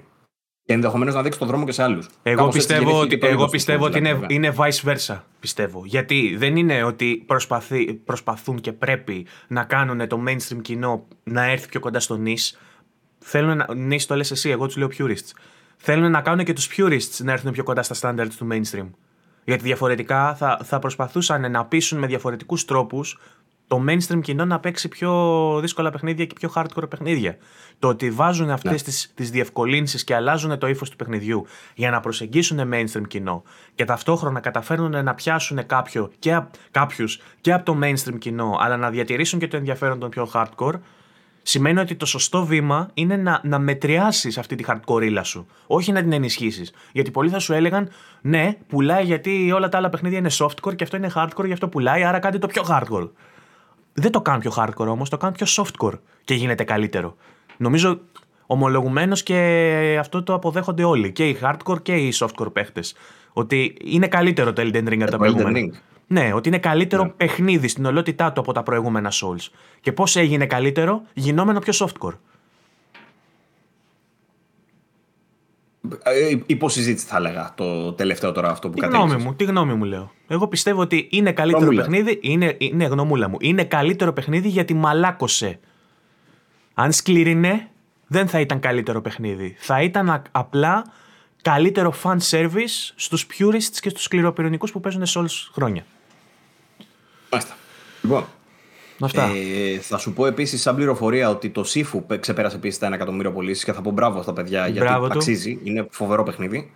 Και 0.68 0.74
ενδεχομένως 0.74 1.14
να 1.14 1.22
δείξει 1.22 1.40
τον 1.40 1.48
δρόμο 1.48 1.66
και 1.66 1.72
σε 1.72 1.84
άλλους. 1.84 2.10
Εγώ 2.24 2.48
πιστεύω 2.48 3.00
ότι, 3.00 3.20
εγώ 3.22 3.48
πιστεύω 3.48 3.86
ότι 3.86 3.98
είναι, 3.98 4.20
είναι 4.28 4.54
vice 4.58 4.90
versa. 4.90 5.20
Πιστεύω. 5.40 5.82
Γιατί 5.86 6.36
δεν 6.38 6.56
είναι 6.56 6.84
ότι 6.84 7.24
προσπαθεί, 7.26 7.94
προσπαθούν 7.94 8.62
και 8.62 8.72
πρέπει 8.72 9.26
να 9.48 9.64
κάνουν 9.64 10.08
το 10.08 10.24
mainstream 10.28 10.62
κοινό 10.62 11.08
να 11.24 11.50
έρθει 11.50 11.68
πιο 11.68 11.80
κοντά 11.80 12.00
στο 12.00 12.16
νης. 12.16 12.60
Θέλουν 13.20 13.58
να. 13.58 13.76
Νης 13.76 14.06
το 14.06 14.16
λες 14.16 14.32
εσύ, 14.32 14.50
εγώ 14.50 14.66
τους 14.66 14.78
λέω 14.78 14.90
purists 14.98 15.32
θέλουν 15.78 16.12
να 16.12 16.22
κάνουν 16.22 16.46
και 16.46 16.54
τους 16.54 16.70
purists 16.78 17.24
να 17.24 17.32
έρθουν 17.32 17.52
πιο 17.52 17.64
κοντά 17.64 17.84
στα 17.84 17.96
standards 18.02 18.34
του 18.38 18.48
mainstream. 18.52 18.90
Γιατί 19.44 19.64
διαφορετικά 19.64 20.36
θα, 20.36 20.60
θα 20.64 20.80
προσπαθούσαν 20.80 21.52
να 21.52 21.66
πείσουν 21.66 22.00
με 22.00 22.08
διαφορετικούς 22.08 22.66
τρόπους 22.66 23.20
το 23.68 23.84
mainstream 23.88 24.22
κοινό 24.22 24.46
να 24.46 24.60
παίξει 24.60 24.88
πιο 24.88 25.12
δύσκολα 25.62 25.90
παιχνίδια 25.92 26.26
και 26.26 26.34
πιο 26.40 26.52
hardcore 26.56 26.90
παιχνίδια. 26.90 27.38
Το 27.80 27.88
ότι 27.88 28.12
βάζουν 28.12 28.50
αυτές 28.50 28.72
ναι. 28.72 28.78
τις, 28.78 29.12
τις 29.16 29.30
διευκολύνσεις 29.30 30.04
και 30.04 30.16
αλλάζουν 30.16 30.58
το 30.58 30.68
ύφος 30.68 30.90
του 30.90 30.96
παιχνιδιού 30.96 31.46
για 31.76 31.92
να 31.92 32.00
προσεγγίσουν 32.00 32.70
mainstream 32.74 33.08
κοινό 33.08 33.44
και 33.76 33.86
ταυτόχρονα 33.86 34.40
καταφέρνουν 34.40 35.04
να 35.04 35.14
πιάσουν 35.14 35.66
κάποιο 35.66 36.12
και, 36.20 36.42
κάποιους 36.72 37.20
και 37.42 37.54
από 37.54 37.66
το 37.66 37.80
mainstream 37.84 38.18
κοινό 38.20 38.58
αλλά 38.60 38.78
να 38.78 38.90
διατηρήσουν 38.90 39.40
και 39.40 39.48
το 39.48 39.58
ενδιαφέρον 39.58 40.00
των 40.00 40.10
πιο 40.10 40.30
hardcore 40.34 40.80
σημαίνει 41.42 41.80
ότι 41.80 41.96
το 41.96 42.06
σωστό 42.06 42.46
βήμα 42.46 42.90
είναι 42.94 43.16
να, 43.16 43.42
να 43.44 43.60
μετριάσεις 43.60 44.38
αυτή 44.38 44.56
τη 44.56 44.64
hardcore 44.68 45.20
σου. 45.22 45.48
Όχι 45.68 45.92
να 45.92 46.02
την 46.02 46.12
ενισχύσεις. 46.12 46.74
Γιατί 46.92 47.12
πολλοί 47.12 47.30
θα 47.30 47.40
σου 47.40 47.54
έλεγαν, 47.54 47.90
ναι, 48.22 48.58
πουλάει 48.68 49.04
γιατί 49.04 49.52
όλα 49.52 49.70
τα 49.70 49.78
άλλα 49.78 49.90
παιχνίδια 49.90 50.18
είναι 50.18 50.30
softcore 50.32 50.76
και 50.76 50.84
αυτό 50.84 50.98
είναι 50.98 51.12
hardcore, 51.16 51.46
γι' 51.46 51.54
αυτό 51.54 51.68
πουλάει, 51.68 52.04
άρα 52.04 52.20
κάτι 52.20 52.40
το 52.40 52.48
πιο 52.48 52.64
hardcore. 52.70 53.10
Δεν 54.00 54.12
το 54.12 54.22
κάνουν 54.22 54.42
πιο 54.42 54.52
hardcore 54.56 54.88
όμως, 54.88 55.10
το 55.10 55.18
κάνουν 55.18 55.36
πιο 55.36 55.64
softcore 55.64 56.00
και 56.24 56.34
γίνεται 56.34 56.64
καλύτερο. 56.64 57.16
Νομίζω 57.58 58.00
ομολογουμένως 58.46 59.24
και 59.24 59.98
αυτό 60.00 60.24
το 60.24 60.34
αποδέχονται 60.34 60.84
όλοι. 60.84 61.12
Και 61.12 61.28
οι 61.28 61.38
hardcore 61.42 61.82
και 61.82 61.96
οι 61.96 62.14
softcore 62.20 62.54
παίχτες. 62.54 62.96
Ότι 63.34 63.76
είναι 63.84 64.08
καλύτερο 64.08 64.54
το 64.54 64.62
Elden 64.62 64.88
Ring 64.88 65.02
από 65.02 65.12
τα 65.12 65.18
προηγούμενα. 65.18 65.60
Ναι, 66.08 66.34
ότι 66.34 66.48
είναι 66.48 66.58
καλύτερο 66.58 67.04
ναι. 67.04 67.10
παιχνίδι 67.10 67.68
στην 67.68 67.86
ολότητά 67.86 68.32
του 68.32 68.40
από 68.40 68.54
τα 68.54 68.64
προηγούμενα 68.64 69.12
Souls. 69.12 69.48
Και 69.82 69.92
πώς 69.92 70.16
έγινε 70.16 70.46
καλύτερο, 70.46 71.02
γινόμενο 71.14 71.60
πιο 71.60 71.74
softcore. 71.86 72.18
Υποσυζήτηση 76.46 77.06
θα 77.06 77.18
έλεγα 77.18 77.54
το 77.56 77.94
τελευταίο 77.94 78.32
τώρα 78.32 78.50
αυτό 78.50 78.70
που 78.70 78.80
τι 78.80 78.86
γνώμη 78.86 79.16
μου, 79.16 79.36
Τι 79.36 79.44
γνώμη 79.44 79.74
μου 79.74 79.84
λέω. 79.84 80.12
Εγώ 80.28 80.48
πιστεύω 80.48 80.82
ότι 80.82 81.08
είναι 81.12 81.32
καλύτερο 81.32 81.64
γνωμούλα. 81.66 81.84
παιχνίδι. 81.84 82.20
Είναι, 82.22 82.56
είναι 82.58 82.86
γνωμούλα 82.86 83.30
μου. 83.30 83.38
Είναι 83.40 83.64
καλύτερο 83.64 84.14
παιχνίδι 84.14 84.48
γιατί 84.48 84.74
μαλάκωσε. 84.74 85.60
Αν 86.74 86.92
σκληρινέ, 86.92 87.70
δεν 88.08 88.28
θα 88.28 88.40
ήταν 88.40 88.60
καλύτερο 88.60 89.02
παιχνίδι. 89.02 89.56
Θα 89.60 89.82
ήταν 89.82 90.22
απλά 90.32 90.84
καλύτερο 91.42 91.94
fan 92.04 92.18
service 92.30 92.92
στους 92.96 93.28
purists 93.38 93.78
και 93.80 93.90
στους 93.90 94.04
σκληροπυρηνικούς 94.04 94.72
που 94.72 94.80
παίζουν 94.80 95.06
σε 95.06 95.18
όλες 95.18 95.50
χρόνια. 95.54 95.86
Μάλιστα. 97.32 97.56
Λοιπόν, 98.02 98.26
Αυτά. 99.02 99.24
Ε, 99.24 99.78
θα 99.78 99.98
σου 99.98 100.14
πω 100.14 100.26
επίσης, 100.26 100.62
σαν 100.62 100.76
πληροφορία, 100.76 101.30
ότι 101.30 101.50
το 101.50 101.64
Sifu 101.68 102.18
ξεπέρασε 102.20 102.56
επίση 102.56 102.80
τα 102.80 102.90
1 102.90 102.94
εκατομμύριο 102.94 103.32
πωλήσεις 103.32 103.64
και 103.64 103.74
θα 103.74 103.82
πω 103.82 103.92
μπράβο 103.92 104.22
στα 104.22 104.34
παιδιά 104.34 104.68
γιατί 104.68 104.88
του. 104.88 105.06
αξίζει. 105.06 105.60
Είναι 105.64 105.88
φοβερό 105.90 106.24
παιχνίδι. 106.24 106.72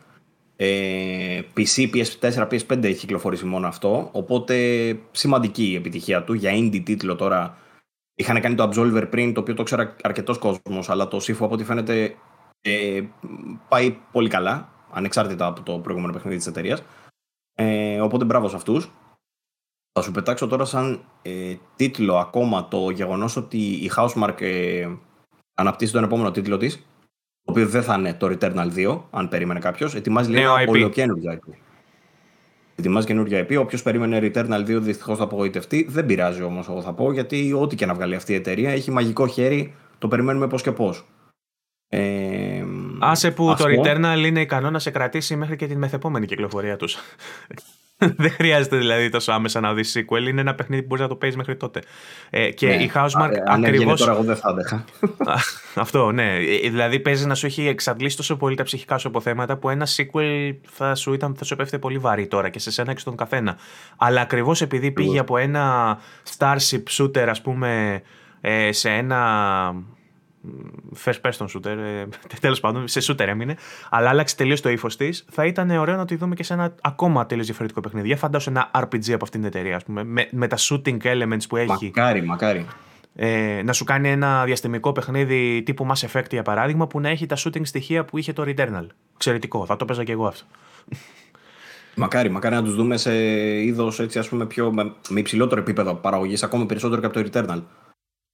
Ε, 0.55 1.41
PC, 1.57 1.89
PS4, 1.93 2.47
PS5 2.47 2.83
έχει 2.83 2.93
κυκλοφορήσει 2.93 3.45
μόνο 3.45 3.67
αυτό. 3.67 4.09
Οπότε 4.11 4.55
σημαντική 5.11 5.63
η 5.63 5.75
επιτυχία 5.75 6.23
του. 6.23 6.33
Για 6.33 6.51
indie 6.53 6.81
τίτλο 6.83 7.15
τώρα 7.15 7.57
είχαν 8.15 8.41
κάνει 8.41 8.55
το 8.55 8.69
Absolver 8.69 9.07
πριν, 9.09 9.33
το 9.33 9.39
οποίο 9.39 9.53
το 9.53 9.63
ξέρει 9.63 9.89
αρκετός 10.01 10.37
κόσμος, 10.37 10.89
αλλά 10.89 11.07
το 11.07 11.17
Sifu 11.17 11.39
από 11.39 11.53
ό,τι 11.53 11.63
φαίνεται 11.63 12.15
ε, 12.61 13.01
πάει 13.67 13.97
πολύ 14.11 14.29
καλά, 14.29 14.69
ανεξάρτητα 14.91 15.45
από 15.45 15.61
το 15.61 15.79
προηγούμενο 15.79 16.13
παιχνίδι 16.13 16.37
της 16.37 16.47
εταιρείας. 16.47 16.83
Ε, 17.55 17.99
οπότε 18.01 18.25
μπράβο 18.25 18.49
σε 18.49 18.55
αυτούς. 18.55 18.91
Θα 19.93 20.01
σου 20.01 20.11
πετάξω 20.11 20.47
τώρα 20.47 20.65
σαν 20.65 21.01
ε, 21.21 21.55
τίτλο 21.75 22.17
ακόμα 22.17 22.67
το 22.67 22.89
γεγονός 22.89 23.35
ότι 23.35 23.57
η 23.57 23.91
Housemark 23.95 24.41
ε, 24.41 24.87
αναπτύσσει 25.53 25.93
τον 25.93 26.03
επόμενο 26.03 26.31
τίτλο 26.31 26.57
της, 26.57 26.75
το 27.43 27.51
οποίο 27.51 27.67
δεν 27.67 27.83
θα 27.83 27.95
είναι 27.95 28.13
το 28.13 28.27
Returnal 28.27 28.71
2, 28.75 29.01
αν 29.11 29.29
περίμενε 29.29 29.59
κάποιος. 29.59 29.95
Ετοιμάζει 29.95 30.31
λίγο 30.31 30.53
ολοκένουργια 30.67 31.39
IP. 31.39 31.53
Ετοιμάζει 32.75 33.05
καινούργια 33.05 33.45
IP. 33.45 33.57
Όποιος 33.59 33.81
περίμενε 33.81 34.19
Returnal 34.21 34.61
2 34.61 34.77
δυστυχώς 34.81 35.17
θα 35.17 35.23
απογοητευτεί. 35.23 35.87
Δεν 35.89 36.05
πειράζει 36.05 36.41
όμως, 36.41 36.67
εγώ 36.67 36.81
θα 36.81 36.93
πω, 36.93 37.11
γιατί 37.13 37.53
ό,τι 37.53 37.75
και 37.75 37.85
να 37.85 37.93
βγάλει 37.93 38.15
αυτή 38.15 38.31
η 38.31 38.35
εταιρεία 38.35 38.71
έχει 38.71 38.91
μαγικό 38.91 39.27
χέρι. 39.27 39.75
Το 39.97 40.07
περιμένουμε 40.07 40.47
πώς 40.47 40.61
και 40.61 40.71
πώς. 40.71 41.05
Ε, 41.87 42.63
Άσε 42.99 43.31
που 43.31 43.51
αυτό... 43.51 43.63
το 43.63 43.69
Returnal 43.71 44.23
είναι 44.25 44.41
ικανό 44.41 44.69
να 44.69 44.79
σε 44.79 44.91
κρατήσει 44.91 45.35
μέχρι 45.35 45.55
και 45.55 45.67
την 45.67 45.77
μεθεπόμενη 45.77 46.25
κυκλοφορία 46.25 46.77
τους. 46.77 46.97
Δεν 48.17 48.31
χρειάζεται 48.31 48.77
δηλαδή 48.77 49.09
τόσο 49.09 49.31
άμεσα 49.31 49.59
να 49.59 49.73
δεις 49.73 49.97
sequel. 49.97 50.27
Είναι 50.27 50.41
ένα 50.41 50.55
παιχνίδι 50.55 50.81
που 50.81 50.87
μπορείς 50.87 51.03
να 51.03 51.09
το 51.09 51.15
παίζεις 51.15 51.37
μέχρι 51.37 51.55
τότε. 51.55 51.81
Ε, 52.29 52.51
και 52.51 52.67
ναι. 52.67 52.73
η 52.73 52.91
Housemark 52.93 53.31
ακριβώ. 53.47 53.95
τώρα 53.95 54.11
εγώ 54.11 54.23
δεν 54.23 54.35
θα 54.35 54.49
άντεχα. 54.49 54.85
Αυτό, 55.75 56.11
ναι. 56.11 56.35
Ε, 56.35 56.69
δηλαδή 56.69 56.99
παίζει 56.99 57.25
να 57.25 57.35
σου 57.35 57.45
έχει 57.45 57.67
εξαντλήσει 57.67 58.17
τόσο 58.17 58.37
πολύ 58.37 58.55
τα 58.55 58.63
ψυχικά 58.63 58.97
σου 58.97 59.07
αποθέματα 59.07 59.57
που 59.57 59.69
ένα 59.69 59.87
sequel 59.95 60.55
θα 60.67 60.95
σου, 60.95 61.13
ήταν, 61.13 61.35
θα 61.35 61.43
σου 61.43 61.55
πέφτει 61.55 61.79
πολύ 61.79 61.97
βαρύ 61.97 62.27
τώρα 62.27 62.49
και 62.49 62.59
σε 62.59 62.71
σένα 62.71 62.93
και 62.93 62.99
στον 62.99 63.15
καθένα. 63.15 63.57
Αλλά 63.97 64.21
ακριβώς 64.21 64.61
επειδή 64.61 64.91
πήγε 64.91 65.19
από 65.19 65.37
ένα 65.37 65.97
Starship 66.37 66.83
shooter, 66.97 67.25
ας 67.29 67.41
πούμε, 67.41 68.01
ε, 68.41 68.71
σε 68.71 68.89
ένα 68.89 69.19
first 71.03 71.21
person 71.21 71.45
shooter, 71.45 71.77
ε, 71.77 72.05
τέλος 72.39 72.59
πάντων, 72.59 72.87
σε 72.87 72.99
shooter 73.07 73.27
έμεινε, 73.27 73.55
αλλά 73.89 74.09
άλλαξε 74.09 74.35
τελείως 74.35 74.61
το 74.61 74.69
ύφος 74.69 74.97
της, 74.97 75.25
θα 75.31 75.45
ήταν 75.45 75.69
ωραίο 75.69 75.95
να 75.95 76.05
τη 76.05 76.15
δούμε 76.15 76.35
και 76.35 76.43
σε 76.43 76.53
ένα 76.53 76.75
ακόμα 76.81 77.25
τελείως 77.25 77.45
διαφορετικό 77.45 77.81
παιχνίδι. 77.81 78.07
Για 78.07 78.17
φαντάσου 78.17 78.49
ένα 78.49 78.71
RPG 78.73 79.11
από 79.11 79.23
αυτήν 79.23 79.39
την 79.39 79.43
εταιρεία, 79.43 79.75
ας 79.75 79.83
πούμε, 79.83 80.03
με, 80.03 80.27
με 80.31 80.47
τα 80.47 80.57
shooting 80.59 80.97
elements 81.01 81.47
που 81.49 81.57
έχει. 81.57 81.85
Μακάρι, 81.85 82.21
μακάρι. 82.21 82.65
Ε, 83.15 83.61
να 83.65 83.73
σου 83.73 83.83
κάνει 83.83 84.09
ένα 84.09 84.45
διαστημικό 84.45 84.91
παιχνίδι 84.91 85.63
τύπου 85.65 85.87
Mass 85.87 86.07
Effect 86.07 86.29
για 86.29 86.41
παράδειγμα 86.41 86.87
που 86.87 86.99
να 86.99 87.09
έχει 87.09 87.25
τα 87.25 87.37
shooting 87.37 87.61
στοιχεία 87.63 88.05
που 88.05 88.17
είχε 88.17 88.33
το 88.33 88.43
Returnal. 88.45 88.85
Εξαιρετικό, 89.15 89.65
θα 89.65 89.75
το 89.75 89.85
παίζα 89.85 90.03
και 90.03 90.11
εγώ 90.11 90.25
αυτό. 90.25 90.45
Μακάρι, 91.95 92.29
μακάρι 92.29 92.55
να 92.55 92.63
τους 92.63 92.75
δούμε 92.75 92.97
σε 92.97 93.13
είδος 93.63 93.99
έτσι 93.99 94.19
ας 94.19 94.29
πούμε 94.29 94.45
πιο, 94.45 94.73
με, 94.73 94.93
με 95.09 95.19
υψηλότερο 95.19 95.61
επίπεδο 95.61 95.95
παραγωγής, 95.95 96.43
ακόμα 96.43 96.65
περισσότερο 96.65 97.01
και 97.01 97.07
από 97.07 97.21
το 97.21 97.29
Returnal. 97.29 97.61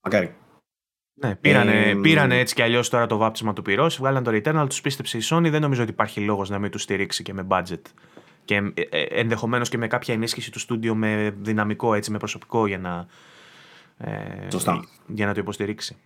Μακάρι. 0.02 0.36
Ναι, 1.20 1.36
πήρανε, 1.36 1.90
ε, 1.90 1.96
πήρανε 1.96 2.40
έτσι 2.40 2.56
κι 2.56 2.62
αλλιώς 2.62 2.90
τώρα 2.90 3.06
το 3.06 3.18
βάπτισμα 3.18 3.54
του 3.54 3.62
πυρός, 3.62 3.98
βγάλαν 3.98 4.24
το 4.24 4.32
Returnal, 4.34 4.66
τους 4.70 4.82
πίστεψε 4.82 5.18
η 5.18 5.22
Sony. 5.24 5.48
Δεν 5.50 5.62
νομίζω 5.62 5.82
ότι 5.82 5.92
υπάρχει 5.92 6.20
λόγος 6.20 6.50
να 6.50 6.60
μην 6.60 6.72
τους 6.72 6.82
στηρίξει 6.82 7.24
και 7.24 7.34
με 7.34 7.48
budget. 7.50 7.82
Και 8.46 8.56
ε, 8.74 8.82
ε, 8.82 9.02
ενδεχομένως 9.02 9.70
και 9.70 9.78
με 9.78 9.88
κάποια 9.88 10.14
ενίσχυση 10.14 10.52
του 10.52 10.60
στούντιο 10.60 10.96
με 10.96 11.36
δυναμικό, 11.42 11.94
έτσι, 11.94 12.12
με 12.12 12.18
προσωπικό 12.18 12.68
για 12.68 12.78
να, 12.78 13.08
ε, 13.98 14.48
για 15.08 15.26
να 15.26 15.34
το 15.34 15.40
υποστηρίξει. 15.40 15.98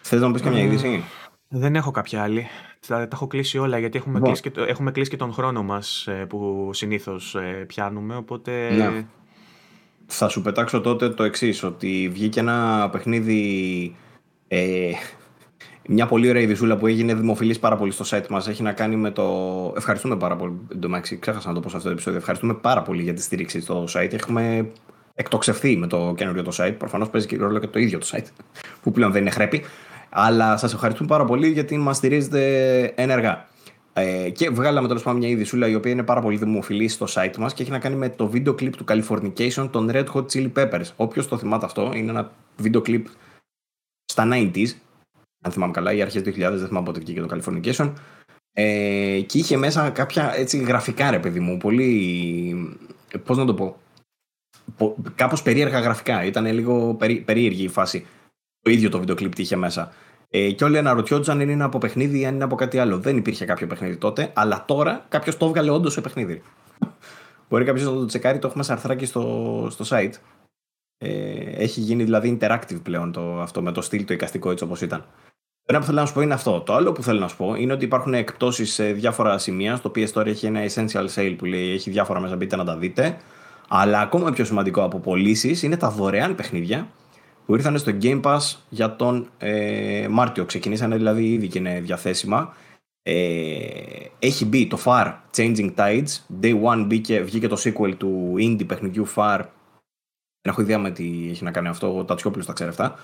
Θες 0.00 0.20
να 0.20 0.26
μου 0.26 0.32
πεις 0.32 0.42
καμιά 0.42 0.62
είδηση; 0.62 1.04
Δεν 1.48 1.76
έχω 1.76 1.90
κάποια 1.90 2.22
άλλη. 2.22 2.46
Τα, 2.86 2.96
τα 2.96 3.08
έχω 3.12 3.26
κλείσει 3.26 3.58
όλα 3.58 3.78
γιατί 3.78 3.98
έχουμε, 3.98 4.20
κλείσει, 4.20 4.42
και, 4.42 4.50
έχουμε 4.60 4.92
κλείσει 4.92 5.10
και 5.10 5.16
τον 5.16 5.32
χρόνο 5.32 5.62
μας 5.62 6.08
που 6.28 6.70
συνήθως 6.72 7.36
πιάνουμε. 7.66 8.16
Οπότε 8.16 8.70
ναι. 8.70 9.06
Θα 10.10 10.28
σου 10.28 10.42
πετάξω 10.42 10.80
τότε 10.80 11.08
το 11.08 11.22
εξής, 11.22 11.62
ότι 11.62 12.08
βγήκε 12.12 12.40
ένα 12.40 12.88
παιχνίδι. 12.92 13.96
Ε, 14.48 14.90
μια 15.88 16.06
πολύ 16.06 16.28
ωραία 16.28 16.42
ειδισούλα 16.42 16.76
που 16.76 16.86
έγινε 16.86 17.14
δημοφιλής 17.14 17.58
πάρα 17.58 17.76
πολύ 17.76 17.92
στο 17.92 18.04
site 18.10 18.26
μας. 18.28 18.48
Έχει 18.48 18.62
να 18.62 18.72
κάνει 18.72 18.96
με 18.96 19.10
το. 19.10 19.24
Ευχαριστούμε 19.76 20.16
πάρα 20.16 20.36
πολύ. 20.36 20.52
Εντωμεταξύ, 20.72 21.16
ξέχασα 21.18 21.48
να 21.48 21.54
το 21.54 21.60
πω 21.60 21.68
σε 21.68 21.76
αυτό 21.76 21.88
το 21.88 21.94
επεισόδιο. 21.94 22.18
Ευχαριστούμε 22.18 22.54
πάρα 22.54 22.82
πολύ 22.82 23.02
για 23.02 23.14
τη 23.14 23.22
στήριξη 23.22 23.60
στο 23.60 23.84
site. 23.94 24.12
Έχουμε 24.12 24.70
εκτοξευθεί 25.14 25.76
με 25.76 25.86
το 25.86 26.14
καινούριο 26.16 26.42
το 26.42 26.52
site. 26.54 26.74
Προφανώς 26.78 27.10
παίζει 27.10 27.26
και 27.26 27.36
ρόλο 27.36 27.58
και 27.58 27.66
το 27.66 27.78
ίδιο 27.78 27.98
το 27.98 28.06
site, 28.12 28.26
που 28.82 28.92
πλέον 28.92 29.12
δεν 29.12 29.20
είναι 29.20 29.30
χρέπη. 29.30 29.64
Αλλά 30.08 30.56
σας 30.56 30.72
ευχαριστούμε 30.74 31.08
πάρα 31.08 31.24
πολύ 31.24 31.48
γιατί 31.48 31.76
μας 31.76 31.96
στηρίζετε 31.96 32.82
ενεργά. 32.94 33.46
Ε, 33.92 34.30
και 34.30 34.50
βγάλαμε 34.50 34.88
τέλος 34.88 35.02
πάντων 35.02 35.20
μια 35.20 35.28
ειδησούλα 35.28 35.68
η 35.68 35.74
οποία 35.74 35.92
είναι 35.92 36.02
πάρα 36.02 36.20
πολύ 36.20 36.36
δημοφιλή 36.36 36.88
στο 36.88 37.06
site 37.08 37.36
μας 37.36 37.54
και 37.54 37.62
έχει 37.62 37.70
να 37.70 37.78
κάνει 37.78 37.96
με 37.96 38.08
το 38.08 38.28
βίντεο 38.28 38.54
κλιπ 38.54 38.76
του 38.76 38.84
Californication 38.88 39.68
των 39.70 39.90
Red 39.92 40.06
Hot 40.14 40.26
Chili 40.32 40.52
Peppers. 40.52 40.86
Όποιος 40.96 41.28
το 41.28 41.38
θυμάται 41.38 41.64
αυτό, 41.64 41.92
είναι 41.94 42.10
ένα 42.10 42.32
βίντεο 42.56 42.80
κλιπ 42.80 43.06
στα 44.04 44.28
90s, 44.32 44.68
αν 45.40 45.52
θυμάμαι 45.52 45.72
καλά, 45.72 45.92
ή 45.92 46.02
αρχές 46.02 46.22
2000, 46.22 46.34
δεν 46.34 46.66
θυμάμαι 46.66 46.86
πότε 46.86 47.00
βγήκε 47.00 47.20
το 47.20 47.36
Californication. 47.36 47.92
Ε, 48.52 49.20
και 49.26 49.38
είχε 49.38 49.56
μέσα 49.56 49.90
κάποια 49.90 50.32
έτσι 50.36 50.58
γραφικά, 50.58 51.10
ρε 51.10 51.18
παιδί 51.18 51.40
μου, 51.40 51.56
πολύ. 51.56 52.78
Πώς 53.24 53.36
να 53.36 53.44
το 53.44 53.54
πω. 53.54 53.76
Κάπως 55.14 55.42
περίεργα 55.42 55.80
γραφικά. 55.80 56.24
Ήταν 56.24 56.46
λίγο 56.46 56.94
περί, 56.94 57.20
περίεργη 57.20 57.64
η 57.64 57.68
φάση. 57.68 58.06
Το 58.60 58.70
ίδιο 58.70 58.88
το 58.88 58.98
βίντεο 58.98 59.14
κλιπ 59.14 59.38
είχε 59.38 59.56
μέσα. 59.56 59.92
Ε, 60.30 60.50
και 60.50 60.64
όλοι 60.64 60.78
αναρωτιόντουσαν 60.78 61.40
αν 61.40 61.48
είναι 61.48 61.64
από 61.64 61.78
παιχνίδι 61.78 62.20
ή 62.20 62.26
αν 62.26 62.34
είναι 62.34 62.44
από 62.44 62.54
κάτι 62.54 62.78
άλλο. 62.78 62.98
Δεν 62.98 63.16
υπήρχε 63.16 63.44
κάποιο 63.44 63.66
παιχνίδι 63.66 63.96
τότε, 63.96 64.30
αλλά 64.34 64.64
τώρα 64.66 65.04
κάποιος 65.08 65.36
το 65.36 65.46
έβγαλε 65.46 65.70
όντως 65.70 65.92
σε 65.92 66.00
παιχνίδι. 66.00 66.42
Μπορεί 67.48 67.64
κάποιος 67.64 67.84
να 67.84 67.92
το 67.92 68.04
τσεκάρει, 68.04 68.38
το 68.38 68.46
έχουμε 68.46 68.62
σε 68.62 68.72
αρθράκι 68.72 69.06
στο, 69.06 69.66
στο 69.70 69.84
site. 69.88 70.12
Ε, 70.98 71.62
έχει 71.62 71.80
γίνει 71.80 72.04
δηλαδή 72.04 72.38
interactive 72.40 72.82
πλέον 72.82 73.12
το, 73.12 73.40
αυτό 73.40 73.62
με 73.62 73.72
το 73.72 73.80
στυλ 73.80 74.04
το 74.04 74.12
εικαστικό 74.12 74.50
έτσι 74.50 74.64
όπως 74.64 74.80
ήταν. 74.80 75.00
Το 75.62 75.74
ένα 75.74 75.78
που 75.78 75.84
θέλω 75.84 76.00
να 76.00 76.06
σου 76.06 76.12
πω 76.12 76.20
είναι 76.20 76.34
αυτό. 76.34 76.60
Το 76.60 76.74
άλλο 76.74 76.92
που 76.92 77.02
θέλω 77.02 77.20
να 77.20 77.28
σου 77.28 77.36
πω 77.36 77.54
είναι 77.54 77.72
ότι 77.72 77.84
υπάρχουν 77.84 78.14
εκπτώσεις 78.14 78.72
σε 78.72 78.92
διάφορα 78.92 79.38
σημεία. 79.38 79.76
Στο 79.76 79.90
PS 79.94 80.08
Store 80.12 80.26
έχει 80.26 80.46
ένα 80.46 80.60
essential 80.68 81.06
sale 81.14 81.34
που 81.38 81.44
λέει 81.44 81.72
έχει 81.72 81.90
διάφορα 81.90 82.20
μέσα, 82.20 82.36
μπείτε 82.36 82.56
να 82.56 82.64
τα 82.64 82.76
δείτε. 82.76 83.16
Αλλά 83.68 84.00
ακόμα 84.00 84.30
πιο 84.30 84.44
σημαντικό 84.44 84.82
από 84.82 84.98
πωλήσεις 84.98 85.62
είναι 85.62 85.76
τα 85.76 85.90
δωρεάν 85.90 86.34
παιχνίδια 86.34 86.88
που 87.48 87.54
ήρθαν 87.54 87.78
στο 87.78 87.92
Game 88.02 88.22
Pass 88.22 88.38
για 88.68 88.96
τον 88.96 89.30
ε, 89.38 90.06
Μάρτιο. 90.10 90.44
Ξεκινήσανε 90.44 90.96
δηλαδή 90.96 91.32
ήδη 91.32 91.48
και 91.48 91.58
είναι 91.58 91.80
διαθέσιμα. 91.80 92.54
Ε, 93.02 93.58
έχει 94.18 94.44
μπει 94.44 94.66
το 94.66 94.78
FAR 94.84 95.14
Changing 95.36 95.74
Tides. 95.74 96.06
Day 96.42 96.62
One 96.62 96.84
μπήκε, 96.86 97.20
βγήκε 97.20 97.48
το 97.48 97.56
sequel 97.64 97.94
του 97.96 98.34
indie 98.38 98.66
παιχνιδιού 98.66 99.06
FAR. 99.14 99.38
Δεν 100.40 100.52
έχω 100.52 100.60
ιδέα 100.60 100.78
με 100.78 100.90
τι 100.90 101.28
έχει 101.30 101.44
να 101.44 101.50
κάνει 101.50 101.68
αυτό. 101.68 101.96
Ο 101.96 102.04
Τατσιόπουλος 102.04 102.46
τα 102.46 102.52
ξέρει 102.52 102.70
αυτά. 102.70 102.94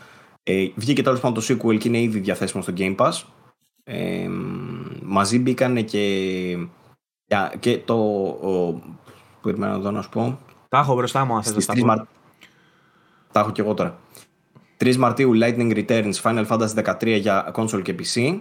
Ε, 0.43 0.67
βγήκε 0.75 1.03
τέλος 1.03 1.21
πάντων 1.21 1.45
το 1.45 1.55
sequel 1.55 1.79
και 1.79 1.89
είναι 1.89 2.01
ήδη 2.01 2.19
διαθέσιμο 2.19 2.63
στο 2.63 2.73
Game 2.77 2.97
Pass. 2.97 3.23
Ε, 3.85 4.29
μαζί 5.03 5.39
μπήκαν 5.39 5.85
και, 5.85 6.57
και 7.59 7.79
το. 7.79 7.95
Ο, 7.95 8.81
που 9.41 9.55
να 9.57 9.79
δω 9.79 9.91
να 9.91 10.03
σου 10.03 10.09
πω. 10.09 10.39
Τα 10.69 10.79
έχω 10.79 10.95
μπροστά 10.95 11.25
μου, 11.25 11.35
αν 11.35 11.43
θες 11.43 11.67
να 11.67 11.75
τα 11.75 12.09
Τα 13.33 13.41
έχω 13.41 13.51
και 13.51 13.61
εγώ 13.61 13.75
τώρα. 13.75 14.03
3 14.85 14.97
Μαρτίου 14.97 15.33
Lightning 15.35 15.85
Returns 15.85 16.15
Final 16.23 16.47
Fantasy 16.47 16.97
13 17.01 17.19
για 17.21 17.53
console 17.55 17.83
και 17.83 17.95
PC. 17.99 18.41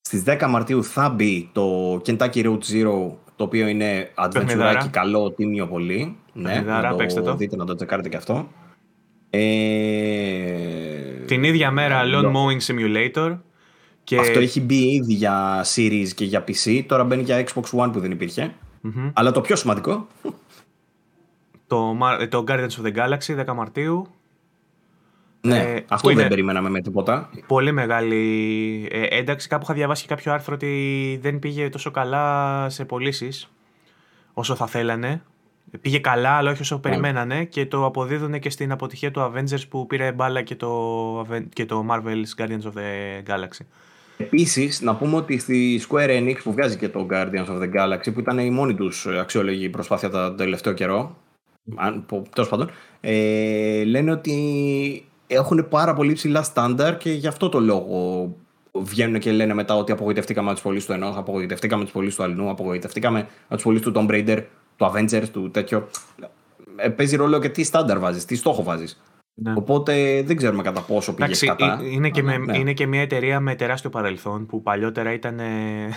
Στις 0.00 0.22
10 0.26 0.46
Μαρτίου 0.48 0.84
θα 0.84 1.10
μπει 1.10 1.50
το 1.52 1.94
Kentucky 2.06 2.44
Road 2.44 2.58
Zero 2.58 3.10
το 3.36 3.44
οποίο 3.44 3.66
είναι 3.66 4.10
adventure 4.14 4.86
καλό, 4.90 5.30
τίμιο 5.30 5.66
πολύ. 5.66 6.16
Ναι, 6.32 6.60
να 6.66 6.96
το, 6.96 7.22
το 7.22 7.36
δείτε, 7.36 7.56
να 7.56 7.64
το 7.64 7.74
τσεκάρετε 7.74 8.08
και 8.08 8.16
αυτό. 8.16 8.48
Ε... 9.30 9.40
Την 11.26 11.44
ίδια 11.44 11.70
μέρα 11.70 12.02
Lawn 12.04 12.32
Mowing 12.32 12.60
Simulator. 12.66 13.38
Και... 14.04 14.18
Αυτό 14.18 14.38
έχει 14.38 14.60
μπει 14.60 14.94
ήδη 14.94 15.12
για 15.12 15.64
Series 15.74 16.08
και 16.14 16.24
για 16.24 16.44
PC. 16.48 16.84
Τώρα 16.86 17.04
μπαίνει 17.04 17.22
για 17.22 17.44
Xbox 17.46 17.84
One 17.84 17.92
που 17.92 18.00
δεν 18.00 18.10
υπήρχε. 18.10 18.54
Αλλά 19.12 19.32
το 19.32 19.40
πιο 19.40 19.56
σημαντικό. 19.56 20.06
Το, 21.66 21.96
το 22.28 22.44
Guardians 22.48 22.82
of 22.82 22.86
the 22.86 22.94
Galaxy 22.94 23.44
10 23.46 23.54
Μαρτίου. 23.54 24.06
Ναι, 25.40 25.58
ε, 25.58 25.84
αυτό 25.88 26.12
δεν 26.12 26.28
περιμέναμε 26.28 26.70
με 26.70 26.80
τίποτα. 26.80 27.30
Πολύ 27.46 27.72
μεγάλη 27.72 28.88
ε, 28.90 29.02
ένταξη. 29.10 29.48
Κάπου 29.48 29.62
είχα 29.64 29.74
διαβάσει 29.74 30.06
κάποιο 30.06 30.32
άρθρο 30.32 30.54
ότι 30.54 31.18
δεν 31.22 31.38
πήγε 31.38 31.68
τόσο 31.68 31.90
καλά 31.90 32.66
σε 32.70 32.84
πωλήσεις 32.84 33.50
όσο 34.34 34.54
θα 34.54 34.66
θέλανε. 34.66 35.22
Πήγε 35.80 35.98
καλά, 35.98 36.30
αλλά 36.30 36.50
όχι 36.50 36.62
όσο 36.62 36.74
ναι. 36.74 36.80
περιμένανε 36.80 37.44
και 37.44 37.66
το 37.66 37.84
αποδίδουν 37.84 38.38
και 38.38 38.50
στην 38.50 38.72
αποτυχία 38.72 39.10
του 39.10 39.20
Avengers 39.20 39.62
που 39.68 39.86
πήρε 39.86 40.12
μπάλα 40.12 40.42
και 40.42 40.54
το, 40.54 41.26
και 41.52 41.66
το 41.66 41.86
Marvel's 41.90 42.42
Guardians 42.42 42.62
of 42.62 42.72
the 42.72 43.32
Galaxy. 43.32 43.66
Επίσης, 44.16 44.80
να 44.80 44.96
πούμε 44.96 45.16
ότι 45.16 45.38
στη 45.38 45.80
Square 45.88 46.08
Enix 46.08 46.36
που 46.42 46.52
βγάζει 46.52 46.76
και 46.76 46.88
το 46.88 47.06
Guardians 47.10 47.46
of 47.46 47.60
the 47.62 47.70
Galaxy, 47.76 48.12
που 48.14 48.20
ήταν 48.20 48.38
η 48.38 48.50
μόνη 48.50 48.74
τους 48.74 49.06
αξιόλογη 49.06 49.68
προσπάθεια 49.68 50.10
τον 50.10 50.36
τελευταίο 50.36 50.72
καιρό, 50.72 51.16
τέλος 52.34 52.48
πάντων, 52.48 52.70
ε, 53.00 53.84
λένε 53.84 54.10
ότι 54.10 54.34
έχουν 55.26 55.68
πάρα 55.68 55.94
πολύ 55.94 56.12
ψηλά 56.12 56.42
στάνταρ 56.42 56.96
και 56.96 57.10
γι' 57.10 57.26
αυτό 57.26 57.48
το 57.48 57.60
λόγο 57.60 58.30
βγαίνουν 58.72 59.20
και 59.20 59.32
λένε 59.32 59.54
μετά 59.54 59.76
ότι 59.76 59.92
απογοητευτήκαμε 59.92 60.48
από 60.48 60.56
τι 60.56 60.62
πωλήσει 60.62 60.86
του 60.86 60.92
ενός, 60.92 61.16
απογοητευτήκαμε 61.16 61.84
τι 61.84 61.90
πωλήσει 61.90 62.16
του 62.16 62.22
αλλού, 62.22 62.50
απογοητευτήκαμε 62.50 63.26
από 63.48 63.56
τι 63.56 63.62
πωλήσει 63.62 63.82
του 63.84 63.92
Tomb 63.94 64.10
Raider, 64.10 64.42
του 64.76 64.92
Avengers, 64.92 65.28
του 65.32 65.50
τέτοιο. 65.50 65.88
Ε, 66.76 66.88
παίζει 66.88 67.16
ρόλο 67.16 67.38
και 67.38 67.48
τι 67.48 67.64
στάνταρ 67.64 67.98
βάζεις, 67.98 68.24
τι 68.24 68.34
στόχο 68.34 68.62
βάζεις. 68.62 69.00
Ναι. 69.38 69.52
Οπότε 69.56 70.22
δεν 70.22 70.36
ξέρουμε 70.36 70.62
κατά 70.62 70.80
πόσο 70.80 71.14
πήγε 71.14 71.24
Εντάξει, 71.24 71.46
κατά. 71.46 71.80
Είναι 71.84 72.10
και, 72.10 72.22
με, 72.22 72.38
ναι. 72.38 72.58
είναι 72.58 72.72
και 72.72 72.86
μια 72.86 73.00
εταιρεία 73.00 73.40
με 73.40 73.54
τεράστιο 73.54 73.90
παρελθόν 73.90 74.46
που 74.46 74.62
παλιότερα 74.62 75.12
ήταν, 75.12 75.38
ε, 75.38 75.88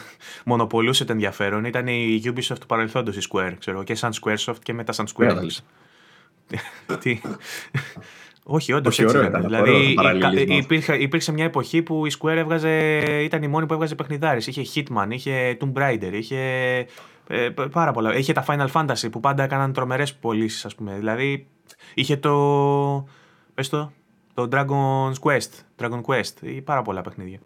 μονοπολούσε 0.45 1.06
το 1.06 1.11
ενδιαφέρον. 1.11 1.66
Ήταν 1.66 1.88
η 1.88 2.22
Ubisoft 2.25 2.59
του 2.59 2.66
παρελθόντος 2.66 3.17
η 3.17 3.27
Square, 3.32 3.53
ξέρω, 3.59 3.83
και 3.83 3.95
σαν 3.95 4.11
Squaresoft 4.22 4.59
και 4.64 4.74
μετά 4.74 4.91
σαν 4.91 5.08
Square. 5.16 5.48
Τι. 6.99 7.22
Όχι, 8.52 8.74
όντως 8.74 9.00
έτσι 9.00 9.18
ήταν. 9.18 9.42
Δηλαδή 9.42 9.95
υπήρχε, 10.48 10.95
υπήρξε 10.95 11.32
μια 11.32 11.44
εποχή 11.44 11.82
που 11.82 12.06
η 12.06 12.11
Square 12.19 12.36
έβγαζε, 12.36 12.98
ήταν 13.24 13.44
η 13.44 13.48
μόνη 13.48 13.66
που 13.66 13.74
έβγαζε 13.74 13.95
παιχνιδάρες. 13.95 14.48
Είχε 14.48 14.61
Hitman, 14.76 15.08
είχε 15.10 15.58
Tomb 15.61 15.82
Raider, 15.82 16.11
είχε 16.11 16.38
ε, 17.28 17.50
πάρα 17.72 17.92
πολλά. 17.92 18.18
Είχε 18.18 18.34
τα 18.34 18.45
Final 18.48 18.68
Fantasy 18.72 19.08
που 19.11 19.19
πάντα 19.19 19.44
έκαναν 19.44 19.74
τρομερές 19.74 20.14
πωλήσεις, 20.14 20.66
ας 20.66 20.76
πούμε. 20.76 20.95
Δηλαδή 20.98 21.48
είχε 21.94 22.18
το. 22.18 23.08
Πες 23.53 23.69
το, 23.69 23.92
το 24.34 24.48
Dragon's 24.52 25.30
Quest. 25.30 25.82
Dragon 25.82 26.02
Quest 26.06 26.42
ή 26.42 26.61
πάρα 26.61 26.82
πολλά 26.82 27.02
παιχνίδια. 27.02 27.40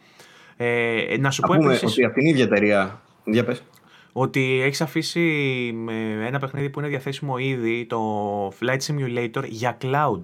Ε, 0.58 1.18
να 1.20 1.32
σου 1.32 1.42
πω 1.42 1.54
επίσης, 1.54 1.92
ότι 1.92 2.06
από 2.06 2.14
την 2.14 2.26
ίδια 2.26 2.44
εταιρεία. 2.44 3.02
Για 3.26 3.44
πες. 3.44 3.64
Ότι 4.14 4.62
έχεις 4.64 4.82
αφήσει 4.82 5.22
ένα 6.26 6.40
παιχνίδι 6.40 6.70
που 6.70 6.80
είναι 6.80 6.90
διαθέσιμο 6.90 7.38
ήδη, 7.38 7.86
το 7.86 8.00
Flight 8.48 8.80
Simulator 8.88 9.44
για 9.46 9.78
cloud. 9.82 10.22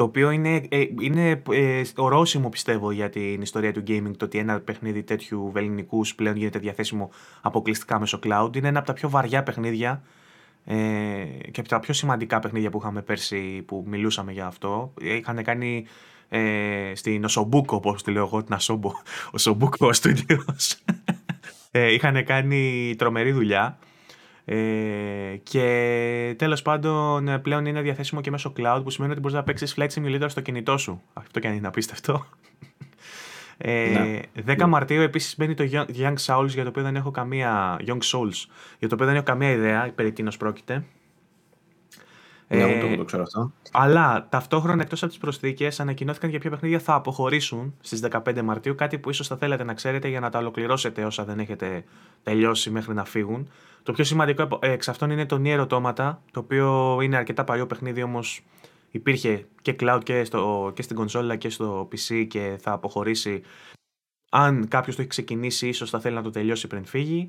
Το 0.00 0.06
οποίο 0.06 0.30
είναι, 0.30 0.66
ε, 0.68 0.84
είναι 1.00 1.42
ε, 1.50 1.82
ορόσημο 1.96 2.48
πιστεύω 2.48 2.90
για 2.90 3.10
την 3.10 3.42
ιστορία 3.42 3.72
του 3.72 3.82
gaming 3.86 4.16
το 4.16 4.24
ότι 4.24 4.38
ένα 4.38 4.60
παιχνίδι 4.60 5.02
τέτοιου 5.02 5.50
βεληνικούς 5.52 6.14
πλέον 6.14 6.36
γίνεται 6.36 6.58
διαθέσιμο 6.58 7.10
αποκλειστικά 7.40 7.98
μέσω 7.98 8.18
cloud. 8.22 8.56
Είναι 8.56 8.68
ένα 8.68 8.78
από 8.78 8.86
τα 8.86 8.92
πιο 8.92 9.10
βαριά 9.10 9.42
παιχνίδια 9.42 10.02
ε, 10.64 10.74
και 11.50 11.60
από 11.60 11.68
τα 11.68 11.80
πιο 11.80 11.94
σημαντικά 11.94 12.38
παιχνίδια 12.38 12.70
που 12.70 12.78
είχαμε 12.78 13.02
πέρσι 13.02 13.62
που 13.66 13.84
μιλούσαμε 13.86 14.32
για 14.32 14.46
αυτό. 14.46 14.92
Είχαν 15.00 15.42
κάνει 15.42 15.86
ε, 16.28 16.92
στην 16.94 17.24
Οσομπούκο, 17.24 17.76
όπως 17.76 18.02
τη 18.02 18.10
λέω 18.10 18.24
εγώ, 18.24 18.44
την 18.44 18.54
Ασόμπο, 18.54 18.92
Οσομπούκο 19.30 19.90
Studios. 20.02 20.78
ε, 21.70 21.92
είχαν 21.92 22.24
κάνει 22.24 22.94
τρομερή 22.98 23.32
δουλειά. 23.32 23.78
Ε, 24.52 25.36
και 25.42 26.34
τέλος 26.38 26.62
πάντων 26.62 27.28
ε, 27.28 27.38
πλέον 27.38 27.66
είναι 27.66 27.80
διαθέσιμο 27.80 28.20
και 28.20 28.30
μέσω 28.30 28.52
cloud 28.56 28.80
που 28.82 28.90
σημαίνει 28.90 29.12
ότι 29.12 29.20
μπορείς 29.20 29.36
να 29.36 29.42
παίξεις 29.42 29.74
Flight 29.78 29.88
Simulator 29.88 30.26
στο 30.26 30.40
κινητό 30.40 30.78
σου. 30.78 31.02
Αυτό 31.12 31.40
και 31.40 31.48
αν 31.48 31.54
είναι 31.54 31.66
απίστευτο. 31.66 32.24
Ε, 33.62 34.20
10 34.46 34.56
ναι. 34.56 34.66
Μαρτίου 34.66 35.00
επίσης 35.00 35.36
μπαίνει 35.36 35.54
το 35.54 35.64
Young 35.72 36.14
Souls 36.26 36.48
για 36.48 36.62
το 36.62 36.68
οποίο 36.68 36.82
δεν 36.82 36.96
έχω 36.96 37.10
καμία. 37.10 37.80
Young 37.86 37.98
Souls, 38.12 38.46
για 38.78 38.88
το 38.88 38.94
οποίο 38.94 39.06
δεν 39.06 39.14
έχω 39.14 39.24
καμία 39.24 39.50
ιδέα 39.50 39.92
περί 39.94 40.12
τίνος 40.12 40.36
πρόκειται. 40.36 40.84
Ναι, 42.56 42.62
ε, 42.62 42.96
το 42.96 43.04
ξέρω 43.04 43.22
αυτό. 43.22 43.52
Αλλά 43.72 44.26
ταυτόχρονα 44.28 44.82
εκτός 44.82 45.02
από 45.02 45.10
τις 45.10 45.20
προσθήκες 45.20 45.80
ανακοινώθηκαν 45.80 46.30
για 46.30 46.38
ποια 46.38 46.50
παιχνίδια 46.50 46.78
θα 46.78 46.94
αποχωρήσουν 46.94 47.74
στις 47.80 48.00
15 48.10 48.42
Μαρτίου. 48.42 48.74
Κάτι 48.74 48.98
που 48.98 49.10
ίσως 49.10 49.26
θα 49.26 49.36
θέλατε 49.36 49.64
να 49.64 49.74
ξέρετε 49.74 50.08
για 50.08 50.20
να 50.20 50.30
τα 50.30 50.38
ολοκληρώσετε 50.38 51.04
όσα 51.04 51.24
δεν 51.24 51.38
έχετε 51.38 51.84
τελειώσει 52.22 52.70
μέχρι 52.70 52.94
να 52.94 53.04
φύγουν. 53.04 53.48
Το 53.82 53.92
πιο 53.92 54.04
σημαντικό 54.04 54.58
εξ 54.62 54.88
αυτών 54.88 55.10
είναι 55.10 55.26
το 55.26 55.40
Nier 55.44 55.66
Automata, 55.66 56.16
το 56.30 56.40
οποίο 56.40 56.98
είναι 57.00 57.16
αρκετά 57.16 57.44
παλιό 57.44 57.66
παιχνίδι, 57.66 58.02
όμως 58.02 58.42
υπήρχε 58.90 59.46
και 59.62 59.76
cloud 59.80 60.00
και, 60.02 60.24
στο, 60.24 60.72
και 60.74 60.82
στην 60.82 60.96
κονσόλα 60.96 61.36
και 61.36 61.48
στο 61.48 61.88
PC 61.92 62.26
και 62.28 62.58
θα 62.60 62.72
αποχωρήσει. 62.72 63.42
Αν 64.30 64.68
κάποιος 64.68 64.94
το 64.96 65.00
έχει 65.00 65.10
ξεκινήσει, 65.10 65.68
ίσως 65.68 65.90
θα 65.90 66.00
θέλει 66.00 66.14
να 66.14 66.22
το 66.22 66.30
τελειώσει 66.30 66.66
πριν 66.66 66.84
φύγει. 66.84 67.28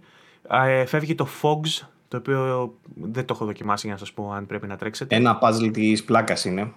Ε, 0.49 0.85
φεύγει 0.85 1.15
το 1.15 1.27
Fogs, 1.41 1.87
το 2.11 2.17
οποίο 2.17 2.73
δεν 2.93 3.25
το 3.25 3.33
έχω 3.33 3.45
δοκιμάσει 3.45 3.85
για 3.85 3.93
να 3.93 3.99
σας 3.99 4.13
πω 4.13 4.31
αν 4.31 4.45
πρέπει 4.45 4.67
να 4.67 4.75
τρέξετε. 4.75 5.15
Ένα 5.15 5.39
puzzle 5.41 5.69
της 5.73 6.03
πλάκας 6.03 6.45
είναι. 6.45 6.71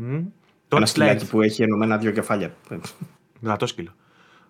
Mm. 0.00 0.22
Ένα 0.68 0.86
σκυλάκι 0.86 1.26
που 1.26 1.42
έχει 1.42 1.62
ενωμένα 1.62 1.98
δύο 1.98 2.10
κεφάλια. 2.10 2.54
Δυνατό 3.40 3.66
σκύλο. 3.66 3.90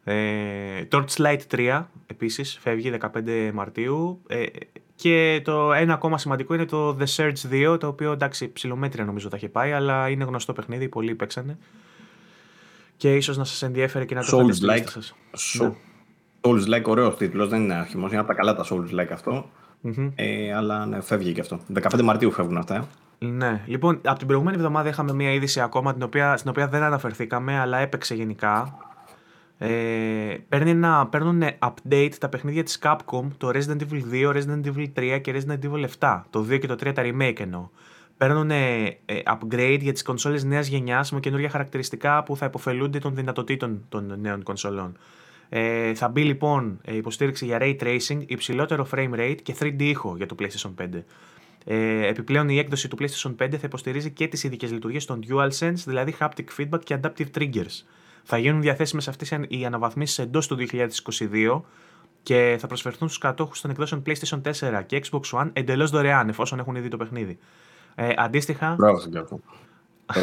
Ε, 0.04 0.88
Torchlight 0.90 1.38
3 1.50 1.84
επίσης 2.06 2.58
φεύγει 2.60 2.98
15 3.00 3.50
Μαρτίου 3.54 4.20
ε, 4.26 4.46
και 4.94 5.40
το 5.44 5.72
ένα 5.72 5.94
ακόμα 5.94 6.18
σημαντικό 6.18 6.54
είναι 6.54 6.64
το 6.64 6.96
The 7.00 7.06
Search 7.16 7.72
2 7.72 7.80
το 7.80 7.86
οποίο 7.86 8.12
εντάξει 8.12 8.52
ψηλομέτρια 8.52 9.04
νομίζω 9.04 9.28
θα 9.28 9.36
έχει 9.36 9.48
πάει 9.48 9.72
αλλά 9.72 10.08
είναι 10.08 10.24
γνωστό 10.24 10.52
παιχνίδι, 10.52 10.88
πολλοί 10.88 11.14
παίξανε 11.14 11.58
και 12.96 13.16
ίσως 13.16 13.36
να 13.36 13.44
σας 13.44 13.62
ενδιέφερε 13.62 14.04
και 14.04 14.14
να 14.14 14.24
το 14.24 14.38
Souls 14.38 14.70
like, 14.70 14.84
σας. 14.86 15.14
So, 15.36 15.62
ναι. 15.62 15.72
Souls 16.40 16.74
like 16.74 16.84
ωραίος 16.84 17.16
τίτλος, 17.16 17.48
δεν 17.48 17.62
είναι 17.62 17.74
αρχιμός, 17.74 18.10
είναι 18.10 18.20
από 18.20 18.28
τα 18.28 18.34
καλά 18.34 18.54
τα 18.54 18.64
Souls 18.70 19.00
like 19.00 19.12
αυτό 19.12 19.50
mm-hmm. 19.84 20.12
ε, 20.14 20.54
αλλά 20.54 20.86
ναι, 20.86 21.00
φεύγει 21.00 21.32
και 21.32 21.40
αυτό. 21.40 21.58
15 21.82 22.02
Μαρτίου 22.02 22.30
φεύγουν 22.30 22.56
αυτά. 22.56 22.74
Ε. 22.74 23.26
Ναι, 23.26 23.62
λοιπόν, 23.66 24.00
από 24.04 24.18
την 24.18 24.26
προηγούμενη 24.26 24.56
εβδομάδα 24.56 24.88
είχαμε 24.88 25.12
μια 25.12 25.32
είδηση 25.32 25.60
ακόμα 25.60 25.92
την 25.92 26.02
οποία, 26.02 26.36
στην 26.36 26.50
οποία 26.50 26.68
δεν 26.68 26.82
αναφερθήκαμε, 26.82 27.58
αλλά 27.58 27.78
έπαιξε 27.78 28.14
γενικά. 28.14 28.78
Ε, 29.58 30.36
παίρνουν 31.10 31.42
update 31.58 32.12
τα 32.18 32.28
παιχνίδια 32.28 32.62
της 32.62 32.78
Capcom, 32.82 33.26
το 33.36 33.48
Resident 33.48 33.80
Evil 33.80 34.02
2, 34.12 34.32
Resident 34.32 34.66
Evil 34.66 34.86
3 34.96 35.20
και 35.20 35.34
Resident 35.36 35.58
Evil 35.64 35.84
7. 35.98 36.22
Το 36.30 36.46
2 36.50 36.58
και 36.58 36.66
το 36.66 36.74
3 36.74 36.92
τα 36.94 37.02
remake 37.04 37.40
εννοώ. 37.40 37.68
Παίρνουν 38.16 38.50
ε, 38.50 38.98
upgrade 39.26 39.78
για 39.80 39.92
τις 39.92 40.02
κονσόλες 40.02 40.44
νέας 40.44 40.66
γενιάς 40.66 41.12
με 41.12 41.20
καινούργια 41.20 41.48
χαρακτηριστικά 41.48 42.22
που 42.22 42.36
θα 42.36 42.46
υποφελούνται 42.46 42.98
των 42.98 43.14
δυνατοτήτων 43.14 43.84
των 43.88 44.14
νέων 44.20 44.42
κονσολών. 44.42 44.96
Ε, 45.56 45.94
θα 45.94 46.08
μπει 46.08 46.24
λοιπόν 46.24 46.78
ε, 46.84 46.96
υποστήριξη 46.96 47.44
για 47.44 47.58
Ray 47.60 47.76
Tracing, 47.80 48.22
υψηλότερο 48.26 48.86
frame 48.92 49.14
rate 49.14 49.36
και 49.42 49.54
3D 49.60 49.82
ήχο 49.82 50.16
για 50.16 50.26
το 50.26 50.34
PlayStation 50.38 50.74
5. 50.82 50.88
Ε, 51.64 52.06
επιπλέον 52.06 52.48
η 52.48 52.58
έκδοση 52.58 52.88
του 52.88 52.96
PlayStation 53.00 53.34
5 53.42 53.50
θα 53.50 53.60
υποστηρίζει 53.62 54.10
και 54.10 54.26
τις 54.26 54.44
ειδικές 54.44 54.72
λειτουργίες 54.72 55.04
των 55.04 55.20
DualSense, 55.28 55.74
δηλαδή 55.74 56.16
haptic 56.20 56.44
feedback 56.58 56.84
και 56.84 56.98
adaptive 57.02 57.26
triggers. 57.38 57.84
Θα 58.22 58.38
γίνουν 58.38 58.60
διαθέσιμες 58.60 59.08
αυτές 59.08 59.38
οι 59.48 59.64
αναβαθμίσεις 59.64 60.18
εντός 60.18 60.46
του 60.46 60.56
2022 60.56 61.62
και 62.22 62.56
θα 62.60 62.66
προσφερθούν 62.66 63.08
στους 63.08 63.20
κατόχους 63.20 63.60
των 63.60 63.70
εκδόσεων 63.70 64.02
PlayStation 64.06 64.40
4 64.40 64.82
και 64.86 65.02
Xbox 65.04 65.40
One 65.40 65.50
εντελώς 65.52 65.90
δωρεάν 65.90 66.28
εφόσον 66.28 66.58
έχουν 66.58 66.82
δει 66.82 66.88
το 66.88 66.96
παιχνίδι. 66.96 67.38
Ε, 67.94 68.12
αντίστοιχα, 68.16 68.76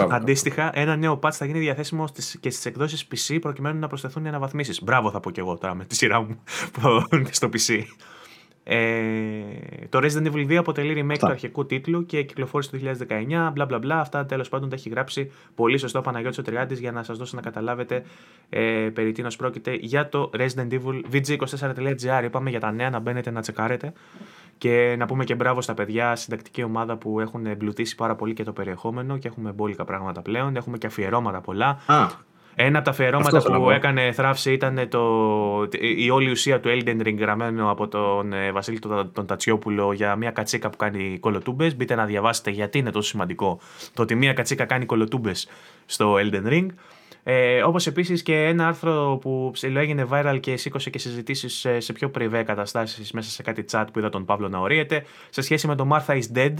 αντίστοιχα, 0.10 0.72
ένα 0.74 0.96
νέο 0.96 1.20
patch 1.24 1.32
θα 1.32 1.46
γίνει 1.46 1.60
διαθέσιμο 1.60 2.08
στις, 2.08 2.38
και 2.40 2.50
στις 2.50 2.66
εκδόσεις 2.66 3.08
PC 3.12 3.38
προκειμένου 3.42 3.80
να 3.80 3.88
προσθεθούν 3.88 4.26
οι 4.26 4.28
αναβαθμίσεις. 4.28 4.84
Μπράβο, 4.84 5.12
θα 5.12 5.20
πω 5.20 5.32
και 5.32 5.40
εγώ 5.40 5.58
τώρα 5.58 5.76
με 5.76 5.86
τη 5.86 5.96
σειρά 5.96 6.22
μου 6.22 6.44
που 6.72 6.80
θα 6.82 7.08
στο 7.32 7.50
PC. 7.54 7.84
Ε, 8.64 9.44
το 9.90 10.00
Resident 10.02 10.32
Evil 10.32 10.48
2 10.50 10.56
αποτελεί 10.56 11.06
remake 11.06 11.18
του 11.20 11.28
αρχικού 11.28 11.66
τίτλου 11.66 12.06
και 12.06 12.24
κυκλοφόρησε 12.24 12.72
το 12.72 12.78
2019. 13.08 13.52
Μπλα 13.54 13.66
μπλα 13.66 13.80
μπλα. 13.80 14.00
Αυτά 14.00 14.26
τέλος 14.26 14.50
πάντων 14.50 14.70
τα 14.70 14.76
έχει 14.76 14.90
γράψει 14.90 15.32
πολύ 15.56 15.78
σωστό 15.78 16.00
ο 16.00 16.02
Παναγιώτης 16.02 16.38
ο 16.38 16.42
Τριάντης 16.42 16.80
για 16.80 16.92
να 16.92 17.04
σας 17.04 17.18
δώσω 17.18 17.36
να 17.36 17.42
καταλάβετε 17.42 18.04
ε, 18.50 18.90
περί 18.94 19.12
τίνος 19.12 19.36
πρόκειται 19.36 19.74
για 19.74 20.10
το 20.10 20.30
Resident 20.38 20.72
Evil 20.72 21.02
VG24.gr. 21.12 22.24
Είπαμε 22.24 22.50
για 22.50 22.60
τα 22.60 22.72
νέα 22.72 22.90
να 22.90 23.00
μπαίνετε 23.00 23.32
να 23.32 23.42
τσεκάρετε. 23.42 23.94
Και 24.58 24.96
να 24.98 25.06
πούμε 25.06 25.24
και 25.24 25.36
μπράβο 25.36 25.62
στα 25.62 25.74
παιδιά, 25.74 26.16
συντακτική 26.16 26.64
ομάδα 26.64 26.98
που 26.98 27.20
έχουν 27.20 27.46
εμπλουτίσει 27.46 27.96
πάρα 27.96 28.16
πολύ 28.16 28.34
και 28.34 28.44
το 28.44 28.52
περιεχόμενο 28.54 29.18
και 29.18 29.28
έχουμε 29.28 29.52
μπόλικα 29.52 29.86
πράγματα 29.86 30.22
πλέον. 30.22 30.56
Έχουμε 30.56 30.78
και 30.78 30.88
αφιερώματα 30.88 31.42
πολλά. 31.42 31.80
Ένα 32.56 32.78
από 32.78 32.86
τα 32.86 32.92
αφιερώματα 32.92 33.42
που 33.42 33.70
έκανε 33.70 34.12
θράψη 34.12 34.54
ήταν 34.54 34.88
το, 34.90 35.02
η 35.98 36.10
όλη 36.10 36.32
ουσία 36.32 36.60
του 36.60 36.70
Elden 36.70 37.08
Ring 37.08 37.18
γραμμένο 37.18 37.72
από 37.72 37.88
τον 37.88 38.34
ε, 38.34 38.52
Βασίλη 38.52 38.80
τον, 38.80 39.12
τον 39.12 39.26
Τατσιόπουλο 39.26 39.94
για 39.94 40.16
μια 40.16 40.32
κατσίκα 40.32 40.70
που 40.70 40.78
κάνει 40.78 41.18
κολοτούμπες. 41.20 41.76
Μπείτε 41.76 41.96
να 41.96 42.06
διαβάσετε 42.06 42.50
γιατί 42.50 42.78
είναι 42.78 42.92
τόσο 42.92 43.10
σημαντικό 43.10 43.60
το 43.94 44.02
ότι 44.02 44.16
μια 44.16 44.34
κατσίκα 44.34 44.66
κάνει 44.66 44.86
κολοτούμπες 44.86 45.48
στο 45.86 46.16
Elden 46.16 46.48
Ring. 46.48 46.66
Ε, 47.24 47.64
Όπως 47.64 47.88
επίσης 47.88 48.22
και 48.22 48.46
ένα 48.46 48.68
άρθρο 48.68 49.18
που 49.22 49.52
έγινε 49.62 50.08
viral 50.12 50.38
και 50.40 50.58
σήκωσε 50.58 50.90
και 50.90 51.00
συζητήσεις 51.00 51.66
ε, 51.66 51.80
σε, 51.80 51.94
πιο 51.94 52.10
πριβέ 52.10 52.44
καταστάσεις 52.44 53.12
μέσα 53.12 53.30
σε 53.30 53.42
κάτι 53.42 53.66
chat 53.72 53.86
που 53.94 54.00
είδα 54.00 54.10
τον 54.10 54.26
Παύλο 54.26 54.50
να 54.50 54.60
ορίεται 54.60 55.04
σε 55.30 55.42
σχέση 55.42 55.68
με 55.68 55.76
το 55.76 55.88
Martha 55.92 56.20
is 56.22 56.38
Dead, 56.38 56.54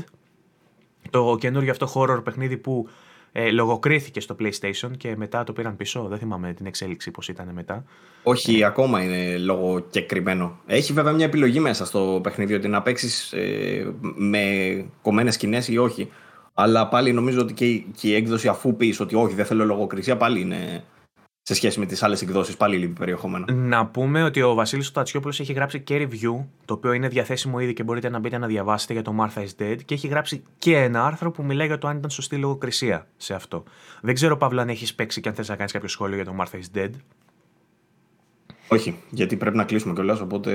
το 1.10 1.38
καινούργιο 1.40 1.72
αυτό 1.72 1.92
horror 1.96 2.24
παιχνίδι 2.24 2.58
που 2.58 2.90
ε, 3.32 3.52
λογοκρίθηκε 3.52 4.20
στο 4.20 4.36
PlayStation 4.40 4.92
και 4.98 5.16
μετά 5.16 5.44
το 5.44 5.54
πήραν 5.54 5.76
πίσω. 5.76 6.08
Δεν 6.10 6.18
θυμάμαι 6.18 6.54
την 6.54 6.66
εξέλιξη 6.66 7.12
πώς 7.12 7.28
ήταν 7.28 7.50
μετά. 7.54 7.84
Όχι, 8.24 8.60
ε. 8.60 8.66
ακόμα 8.66 9.04
είναι 9.04 9.38
λογοκεκριμένο. 9.38 10.60
Έχει 10.66 10.94
βέβαια 10.94 11.12
μια 11.12 11.26
επιλογή 11.26 11.60
μέσα 11.60 11.86
στο 11.86 12.20
παιχνίδι 12.24 12.54
ότι 12.54 12.68
να 12.68 12.82
παίξεις 12.82 13.34
ε, 13.34 13.94
με 14.16 14.42
κομμένες 15.02 15.34
σκηνές 15.34 15.68
ή 15.68 15.78
όχι. 15.78 16.12
Αλλά 16.54 16.88
πάλι 16.88 17.14
νομίζω 17.14 17.40
ότι 17.40 17.54
και 17.54 17.66
η, 17.66 17.86
και 17.98 18.08
η 18.08 18.16
έκδοση, 18.16 18.48
αφού 18.48 18.76
πεις 18.76 19.00
ότι 19.00 19.16
όχι, 19.16 19.34
δεν 19.34 19.46
θέλω 19.46 19.66
λογοκρισία, 19.66 20.18
πάλι 20.18 20.42
είναι 20.42 20.84
σε 21.44 21.54
σχέση 21.54 21.80
με 21.80 21.86
τις 21.86 22.04
άλλες 22.04 22.22
εκδόσεις, 22.22 22.58
πάλι 22.58 22.78
λείπει 22.78 22.94
περιεχόμενο. 22.94 23.46
Να 23.48 23.86
πούμε 23.86 24.24
ότι 24.24 24.42
ο 24.42 24.54
Βασίλης 24.54 24.92
Τατσιόπουλο 24.92 25.34
έχει 25.40 25.54
γράψει 25.54 25.80
και 25.80 26.08
review, 26.08 26.46
το 26.66 26.74
οποίο 26.74 26.94
είναι 26.94 27.08
διαθέσιμο 27.08 27.60
ήδη 27.60 27.74
και 27.74 27.84
μπορείτε 27.84 28.10
να 28.10 28.20
μπείτε 28.20 28.38
να 28.38 28.48
διαβάσετε 28.48 28.94
για 28.94 29.02
το 29.02 29.16
Martha 29.20 29.40
is 29.40 29.62
Dead. 29.62 29.78
Και 29.86 29.94
έχει 29.94 30.08
γράψει 30.08 30.44
και 30.58 30.78
ένα 30.78 31.06
άρθρο 31.06 31.32
που 31.32 31.44
μιλάει 31.44 31.68
για 31.68 31.78
το 31.78 31.88
αν 31.88 31.98
ήταν 31.98 32.10
σωστή 32.10 32.36
λογοκρισία 32.36 33.08
σε 33.18 33.34
αυτό. 33.34 33.64
Δεν 34.02 34.14
ξέρω, 34.14 34.38
Παύλο, 34.38 34.62
αν 34.62 34.70
έχεις 34.70 34.96
παίξει 34.96 35.22
και 35.22 35.30
αν 35.30 35.36
θες 35.36 35.50
να 35.50 35.56
κάνεις 35.56 35.72
κάποιο 35.72 35.88
σχόλιο 35.88 36.16
για 36.16 36.26
το 36.26 36.36
Martha 36.40 36.56
is 36.56 36.78
Dead. 36.78 36.90
Όχι, 38.68 38.98
γιατί 39.10 39.36
πρέπει 39.36 39.58
να 39.58 39.64
κλείσουμε 39.64 39.94
κιόλας. 39.94 40.20
Οπότε 40.20 40.52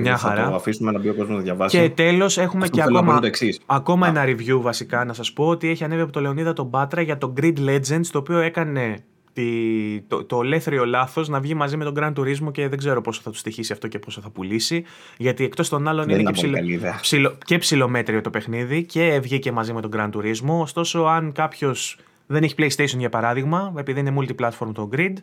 Μια 0.00 0.16
θα 0.16 0.28
χαρά. 0.28 0.48
το 0.48 0.54
αφήσουμε 0.54 0.92
να 0.92 0.98
μπει 0.98 1.08
ο 1.08 1.14
κόσμος 1.14 1.36
να 1.36 1.42
διαβάσει. 1.42 1.78
Και 1.78 1.90
τέλος, 1.90 2.38
έχουμε 2.38 2.68
και 2.68 2.82
ακόμα, 2.82 3.20
ακόμα 3.66 4.08
ένα 4.08 4.24
review 4.26 4.60
βασικά 4.60 5.04
να 5.04 5.12
σας 5.12 5.32
πω 5.32 5.46
ότι 5.46 5.68
έχει 5.68 5.84
ανέβει 5.84 6.00
από 6.00 6.12
το 6.12 6.20
Λεωνίδα 6.20 6.52
τον 6.52 6.70
Πάτρα 6.70 7.00
για 7.02 7.18
το 7.18 7.32
Grid 7.40 7.58
Legends, 7.58 8.06
το 8.10 8.18
οποίο 8.18 8.38
έκανε 8.38 9.04
τη, 9.36 10.00
το, 10.00 10.24
το 10.24 10.36
ολέθριο 10.36 10.84
λάθος 10.84 11.28
να 11.28 11.40
βγει 11.40 11.54
μαζί 11.54 11.76
με 11.76 11.84
τον 11.84 11.94
Grand 11.96 12.12
Turismo 12.12 12.52
και 12.52 12.68
δεν 12.68 12.78
ξέρω 12.78 13.00
πόσο 13.00 13.20
θα 13.20 13.30
του 13.30 13.36
στοιχήσει 13.36 13.72
αυτό 13.72 13.88
και 13.88 13.98
πόσο 13.98 14.20
θα 14.20 14.30
πουλήσει. 14.30 14.84
Γιατί 15.18 15.44
εκτός 15.44 15.68
των 15.68 15.88
άλλων 15.88 16.08
είναι, 16.08 16.22
και, 16.22 16.30
ψηλο, 16.32 16.58
ψηλο, 17.00 17.38
και 17.44 17.58
ψηλομέτριο 17.58 18.20
το 18.20 18.30
παιχνίδι 18.30 18.84
και 18.84 19.20
βγήκε 19.22 19.52
μαζί 19.52 19.72
με 19.72 19.80
τον 19.80 19.90
Grand 19.94 20.10
Turismo. 20.10 20.60
Ωστόσο, 20.60 21.00
αν 21.00 21.32
κάποιος 21.32 21.98
δεν 22.26 22.42
έχει 22.42 22.54
PlayStation 22.58 22.98
για 22.98 23.08
παράδειγμα, 23.08 23.72
επειδή 23.76 24.00
είναι 24.00 24.14
multiplatform 24.18 24.70
το 24.72 24.88
Grid, 24.92 25.14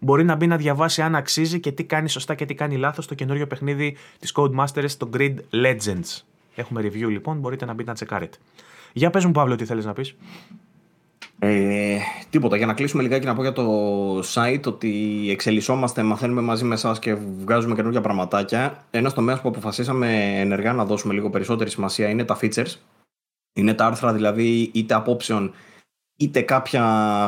μπορεί 0.00 0.24
να 0.24 0.34
μπει 0.34 0.46
να 0.46 0.56
διαβάσει 0.56 1.02
αν 1.02 1.14
αξίζει 1.14 1.60
και 1.60 1.72
τι 1.72 1.84
κάνει 1.84 2.08
σωστά 2.08 2.34
και 2.34 2.44
τι 2.44 2.54
κάνει 2.54 2.76
λάθος 2.76 3.06
το 3.06 3.14
καινούριο 3.14 3.46
παιχνίδι 3.46 3.96
της 4.18 4.32
Codemasters, 4.34 4.90
το 4.98 5.10
Grid 5.16 5.34
Legends. 5.50 6.22
Έχουμε 6.54 6.80
review 6.80 7.08
λοιπόν, 7.08 7.38
μπορείτε 7.38 7.64
να 7.64 7.72
μπείτε 7.72 7.88
να 7.88 7.94
τσεκάρετε. 7.94 8.36
Για 8.92 9.10
πες 9.10 9.24
μου 9.24 9.32
Παύλο 9.32 9.56
τι 9.56 9.64
θέλεις 9.64 9.84
να 9.84 9.92
πεις; 9.92 10.16
Ε, 11.44 11.98
τίποτα, 12.30 12.56
για 12.56 12.66
να 12.66 12.74
κλείσουμε 12.74 13.02
λιγάκι 13.02 13.26
να 13.26 13.34
πω 13.34 13.42
για 13.42 13.52
το 13.52 14.18
site 14.18 14.62
ότι 14.66 15.26
εξελισσόμαστε, 15.30 16.02
μαθαίνουμε 16.02 16.40
μαζί 16.40 16.64
με 16.64 16.74
εσάς 16.74 16.98
και 16.98 17.14
βγάζουμε 17.14 17.74
καινούργια 17.74 18.00
πραγματάκια. 18.00 18.84
Ένα 18.90 19.12
τομέα 19.12 19.40
που 19.40 19.48
αποφασίσαμε 19.48 20.40
ενεργά 20.40 20.72
να 20.72 20.84
δώσουμε 20.84 21.14
λίγο 21.14 21.30
περισσότερη 21.30 21.70
σημασία 21.70 22.08
είναι 22.08 22.24
τα 22.24 22.38
features. 22.40 22.74
Είναι 23.52 23.74
τα 23.74 23.86
άρθρα 23.86 24.12
δηλαδή 24.12 24.70
είτε 24.74 24.94
απόψεων 24.94 25.54
είτε 26.16 26.40
κάποια 26.40 26.82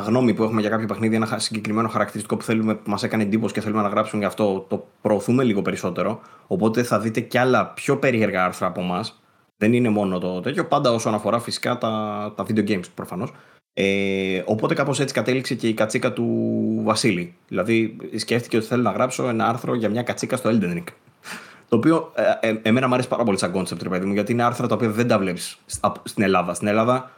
γνώμη 0.07 0.35
που 0.35 0.43
έχουμε 0.43 0.61
για 0.61 0.71
κάποιο 0.71 0.87
παιχνίδι, 0.87 1.15
ένα 1.15 1.39
συγκεκριμένο 1.39 1.89
χαρακτηριστικό 1.89 2.37
που 2.37 2.45
θέλουμε, 2.45 2.75
που 2.75 2.91
μας 2.91 3.03
έκανε 3.03 3.23
εντύπωση 3.23 3.55
και 3.55 3.61
θέλουμε 3.61 3.83
να 3.83 3.89
γράψουμε 3.89 4.21
γι' 4.21 4.27
αυτό, 4.29 4.67
το 4.69 4.87
προωθούμε 5.01 5.45
λίγο 5.45 5.63
περισσότερο. 5.63 6.21
Οπότε 6.47 6.83
θα 6.83 7.01
δείτε 7.01 7.21
και 7.21 7.39
άλλα 7.39 7.67
πιο 7.67 7.97
περίεργα 7.97 8.45
άρθρα 8.45 8.67
από 8.67 8.81
εμάς. 8.81 9.23
Δεν 9.57 9.73
είναι 9.73 9.89
μόνο 9.89 10.19
το 10.19 10.41
τέτοιο, 10.41 10.65
πάντα 10.67 10.91
όσον 10.93 11.15
αφορά 11.15 11.39
φυσικά 11.39 11.79
τα, 11.79 12.33
τα 12.37 12.47
video 12.49 12.69
games 12.69 12.91
προφανώς. 12.95 13.33
Ε, 13.77 14.43
οπότε 14.45 14.75
κάπως 14.75 15.01
έτσι 15.01 15.15
κατέληξε 15.15 15.55
και 15.55 15.69
η 15.69 15.75
κατσίκα 15.75 16.13
του 16.13 16.27
Βασίλη. 16.85 17.35
Δηλαδή 17.49 17.97
σκέφτηκε 18.17 18.57
ότι 18.57 18.67
θέλει 18.67 18.83
να 18.83 18.91
γράψω 18.91 19.29
ένα 19.29 19.47
άρθρο 19.47 19.75
για 19.75 19.89
μια 19.89 20.03
κατσίκα 20.03 20.37
στο 20.37 20.51
Elden 20.51 20.77
Ring. 20.77 20.85
Το 21.69 21.77
οποίο 21.77 22.13
ε, 22.41 22.49
ε, 22.49 22.59
εμένα 22.63 22.89
μου 22.89 22.95
αρέσει 22.95 23.09
πάρα 23.09 23.25
πολύ 23.25 23.39
σαν 23.39 23.53
concept, 23.55 23.83
ρε 23.83 23.89
παιδί 23.89 24.07
μου, 24.07 24.13
γιατί 24.13 24.33
είναι 24.33 24.43
άρθρα 24.43 24.67
τα 24.67 24.75
οποία 24.75 24.89
δεν 24.89 25.09
τα 25.09 25.19
βλέπεις 25.19 25.59
στην 26.05 26.23
Ελλάδα. 26.23 26.55
Στην 26.55 26.67
Ελλάδα 26.67 27.11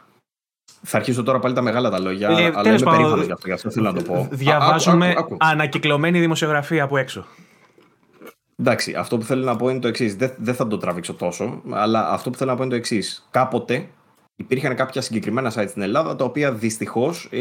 θα 0.81 0.97
αρχίσω 0.97 1.23
τώρα 1.23 1.39
πάλι 1.39 1.53
τα 1.53 1.61
μεγάλα 1.61 1.89
τα 1.89 1.99
λόγια, 1.99 2.29
ε, 2.29 2.51
αλλά 2.55 2.69
είμαι 2.69 2.91
περήφανος 2.91 3.25
γι' 3.25 3.31
αυτό, 3.31 3.47
γι' 3.47 3.53
αυτό 3.53 3.71
θέλω 3.71 3.91
να 3.91 3.93
το 3.93 4.01
πω. 4.01 4.27
Διαβάζουμε 4.31 5.13
ανακυκλωμένη 5.37 6.19
δημοσιογραφία 6.19 6.83
από 6.83 6.97
έξω. 6.97 7.25
Εντάξει, 8.59 8.93
αυτό 8.93 9.17
που 9.17 9.23
θέλω 9.23 9.43
να 9.43 9.55
πω 9.55 9.69
είναι 9.69 9.79
το 9.79 9.87
εξής. 9.87 10.15
Δεν, 10.15 10.31
δεν 10.37 10.55
θα 10.55 10.67
το 10.67 10.77
τραβήξω 10.77 11.13
τόσο, 11.13 11.61
αλλά 11.69 12.09
αυτό 12.09 12.29
που 12.29 12.37
θέλω 12.37 12.49
να 12.49 12.57
πω 12.57 12.63
είναι 12.63 12.71
το 12.71 12.77
εξής. 12.77 13.27
Κάποτε 13.31 13.87
υπήρχαν 14.39 14.75
κάποια 14.75 15.01
συγκεκριμένα 15.01 15.51
site 15.55 15.67
στην 15.67 15.81
Ελλάδα 15.81 16.15
τα 16.15 16.25
οποία 16.25 16.51
δυστυχώς 16.51 17.27
ε, 17.31 17.39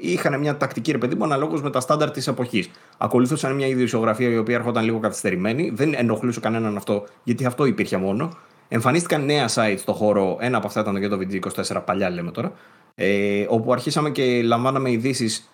είχαν 0.00 0.38
μια 0.40 0.56
τακτική 0.56 0.92
ρε 0.92 0.98
παιδί 0.98 1.14
μου 1.14 1.24
αναλόγως 1.24 1.62
με 1.62 1.70
τα 1.70 1.80
στάνταρ 1.80 2.10
της 2.10 2.26
εποχής. 2.26 2.70
Ακολουθούσαν 2.98 3.54
μια 3.54 3.66
ιδιοσιογραφία 3.66 4.28
η 4.28 4.36
οποία 4.36 4.54
έρχονταν 4.54 4.84
λίγο 4.84 4.98
καθυστερημένη, 4.98 5.70
δεν 5.74 5.94
ενοχλούσε 5.96 6.40
κανέναν 6.40 6.76
αυτό, 6.76 7.04
γιατί 7.24 7.44
αυτό 7.44 7.64
υπήρχε 7.64 7.96
μόνο. 7.96 8.30
Εμφανίστηκαν 8.68 9.24
νέα 9.24 9.48
site 9.54 9.76
στο 9.78 9.92
χώρο, 9.92 10.36
ένα 10.40 10.56
από 10.56 10.66
αυτά 10.66 10.80
ήταν 10.80 11.08
το 11.08 11.18
VG24, 11.20 11.82
παλιά 11.84 12.10
λέμε 12.10 12.30
τώρα, 12.30 12.52
ε, 12.94 13.46
όπου 13.48 13.72
αρχίσαμε 13.72 14.10
και 14.10 14.42
λαμβάναμε 14.42 14.90
ειδήσεις 14.90 15.52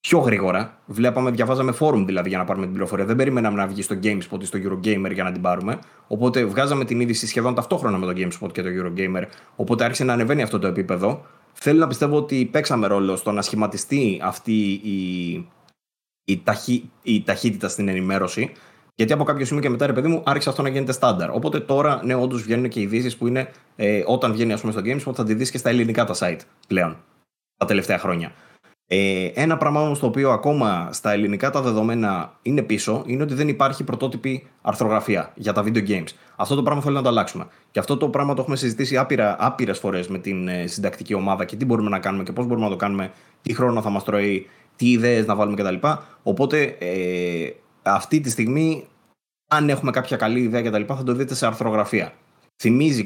πιο 0.00 0.18
γρήγορα. 0.18 0.78
Βλέπαμε, 0.86 1.30
διαβάζαμε 1.30 1.74
forum 1.80 2.02
δηλαδή 2.06 2.28
για 2.28 2.38
να 2.38 2.44
πάρουμε 2.44 2.64
την 2.64 2.74
πληροφορία. 2.74 3.04
Δεν 3.04 3.16
περιμέναμε 3.16 3.56
να 3.56 3.66
βγει 3.66 3.82
στο 3.82 3.96
GameSpot 4.02 4.40
ή 4.40 4.44
στο 4.44 4.58
Eurogamer 4.58 5.12
για 5.12 5.24
να 5.24 5.32
την 5.32 5.42
πάρουμε. 5.42 5.78
Οπότε 6.06 6.44
βγάζαμε 6.44 6.84
την 6.84 7.00
είδηση 7.00 7.26
σχεδόν 7.26 7.54
ταυτόχρονα 7.54 7.98
με 7.98 8.06
το 8.06 8.12
GameSpot 8.16 8.52
και 8.52 8.62
το 8.62 8.68
Eurogamer. 8.68 9.22
Οπότε 9.56 9.84
άρχισε 9.84 10.04
να 10.04 10.12
ανεβαίνει 10.12 10.42
αυτό 10.42 10.58
το 10.58 10.66
επίπεδο. 10.66 11.26
Θέλω 11.52 11.78
να 11.78 11.86
πιστεύω 11.86 12.16
ότι 12.16 12.48
παίξαμε 12.52 12.86
ρόλο 12.86 13.16
στο 13.16 13.32
να 13.32 13.42
σχηματιστεί 13.42 14.20
αυτή 14.22 14.70
η, 14.70 15.30
η, 16.24 16.40
ταχύ, 16.44 16.90
η 17.02 17.22
ταχύτητα 17.22 17.68
στην 17.68 17.88
ενημέρωση. 17.88 18.52
Γιατί 18.94 19.12
από 19.12 19.24
κάποιο 19.24 19.44
σημείο 19.44 19.62
και 19.62 19.68
μετά, 19.68 19.86
ρε 19.86 19.92
παιδί 19.92 20.08
μου, 20.08 20.22
άρχισε 20.26 20.48
αυτό 20.48 20.62
να 20.62 20.68
γίνεται 20.68 20.92
στάνταρ. 20.92 21.30
Οπότε 21.30 21.60
τώρα, 21.60 22.00
ναι, 22.04 22.14
όντως 22.14 22.42
βγαίνουν 22.42 22.68
και 22.68 22.80
ειδήσεις 22.80 23.16
που 23.16 23.26
είναι 23.26 23.50
ε, 23.76 24.02
όταν 24.06 24.32
βγαίνει, 24.32 24.52
ας 24.52 24.60
πούμε, 24.60 24.72
στο 24.72 24.82
GameSpot, 24.84 25.14
θα 25.14 25.24
τη 25.24 25.34
δεις 25.34 25.50
και 25.50 25.58
στα 25.58 25.68
ελληνικά 25.68 26.04
τα 26.04 26.14
site 26.18 26.40
πλέον 26.68 26.96
τα 27.56 27.66
τελευταία 27.66 27.98
χρόνια. 27.98 28.32
Ε, 28.92 29.30
ένα 29.34 29.56
πράγμα 29.56 29.80
όμως 29.80 29.98
το 29.98 30.06
οποίο 30.06 30.30
ακόμα 30.30 30.88
στα 30.92 31.12
ελληνικά 31.12 31.50
τα 31.50 31.60
δεδομένα 31.60 32.32
είναι 32.42 32.62
πίσω 32.62 33.02
είναι 33.06 33.22
ότι 33.22 33.34
δεν 33.34 33.48
υπάρχει 33.48 33.84
πρωτότυπη 33.84 34.46
αρθρογραφία 34.62 35.32
για 35.34 35.52
τα 35.52 35.64
video 35.66 35.88
games. 35.88 36.08
Αυτό 36.36 36.54
το 36.54 36.62
πράγμα 36.62 36.82
θέλω 36.82 36.94
να 36.94 37.02
το 37.02 37.08
αλλάξουμε. 37.08 37.46
Και 37.70 37.78
αυτό 37.78 37.96
το 37.96 38.08
πράγμα 38.08 38.34
το 38.34 38.40
έχουμε 38.40 38.56
συζητήσει 38.56 38.96
άπειρες 39.38 39.78
φορές 39.78 40.08
με 40.08 40.18
την 40.18 40.48
ε, 40.48 40.66
συντακτική 40.66 41.14
ομάδα 41.14 41.44
και 41.44 41.56
τι 41.56 41.64
μπορούμε 41.64 41.88
να 41.88 41.98
κάνουμε 41.98 42.22
και 42.22 42.32
πώς 42.32 42.46
μπορούμε 42.46 42.64
να 42.64 42.70
το 42.70 42.76
κάνουμε, 42.76 43.12
τι 43.42 43.54
χρόνο 43.54 43.82
θα 43.82 43.90
μας 43.90 44.04
τρώει, 44.04 44.46
τι 44.76 44.90
ιδέες 44.90 45.26
να 45.26 45.34
βάλουμε 45.34 45.62
κτλ. 45.62 45.86
Οπότε 46.22 46.76
ε, 46.78 47.50
αυτή 47.82 48.20
τη 48.20 48.30
στιγμή, 48.30 48.86
αν 49.48 49.68
έχουμε 49.68 49.90
κάποια 49.90 50.16
καλή 50.16 50.40
ιδέα 50.40 50.62
κτλ., 50.62 50.82
θα 50.86 51.02
το 51.02 51.12
δείτε 51.12 51.34
σε 51.34 51.46
αρθρογραφία. 51.46 52.12
Θυμίζει 52.62 53.02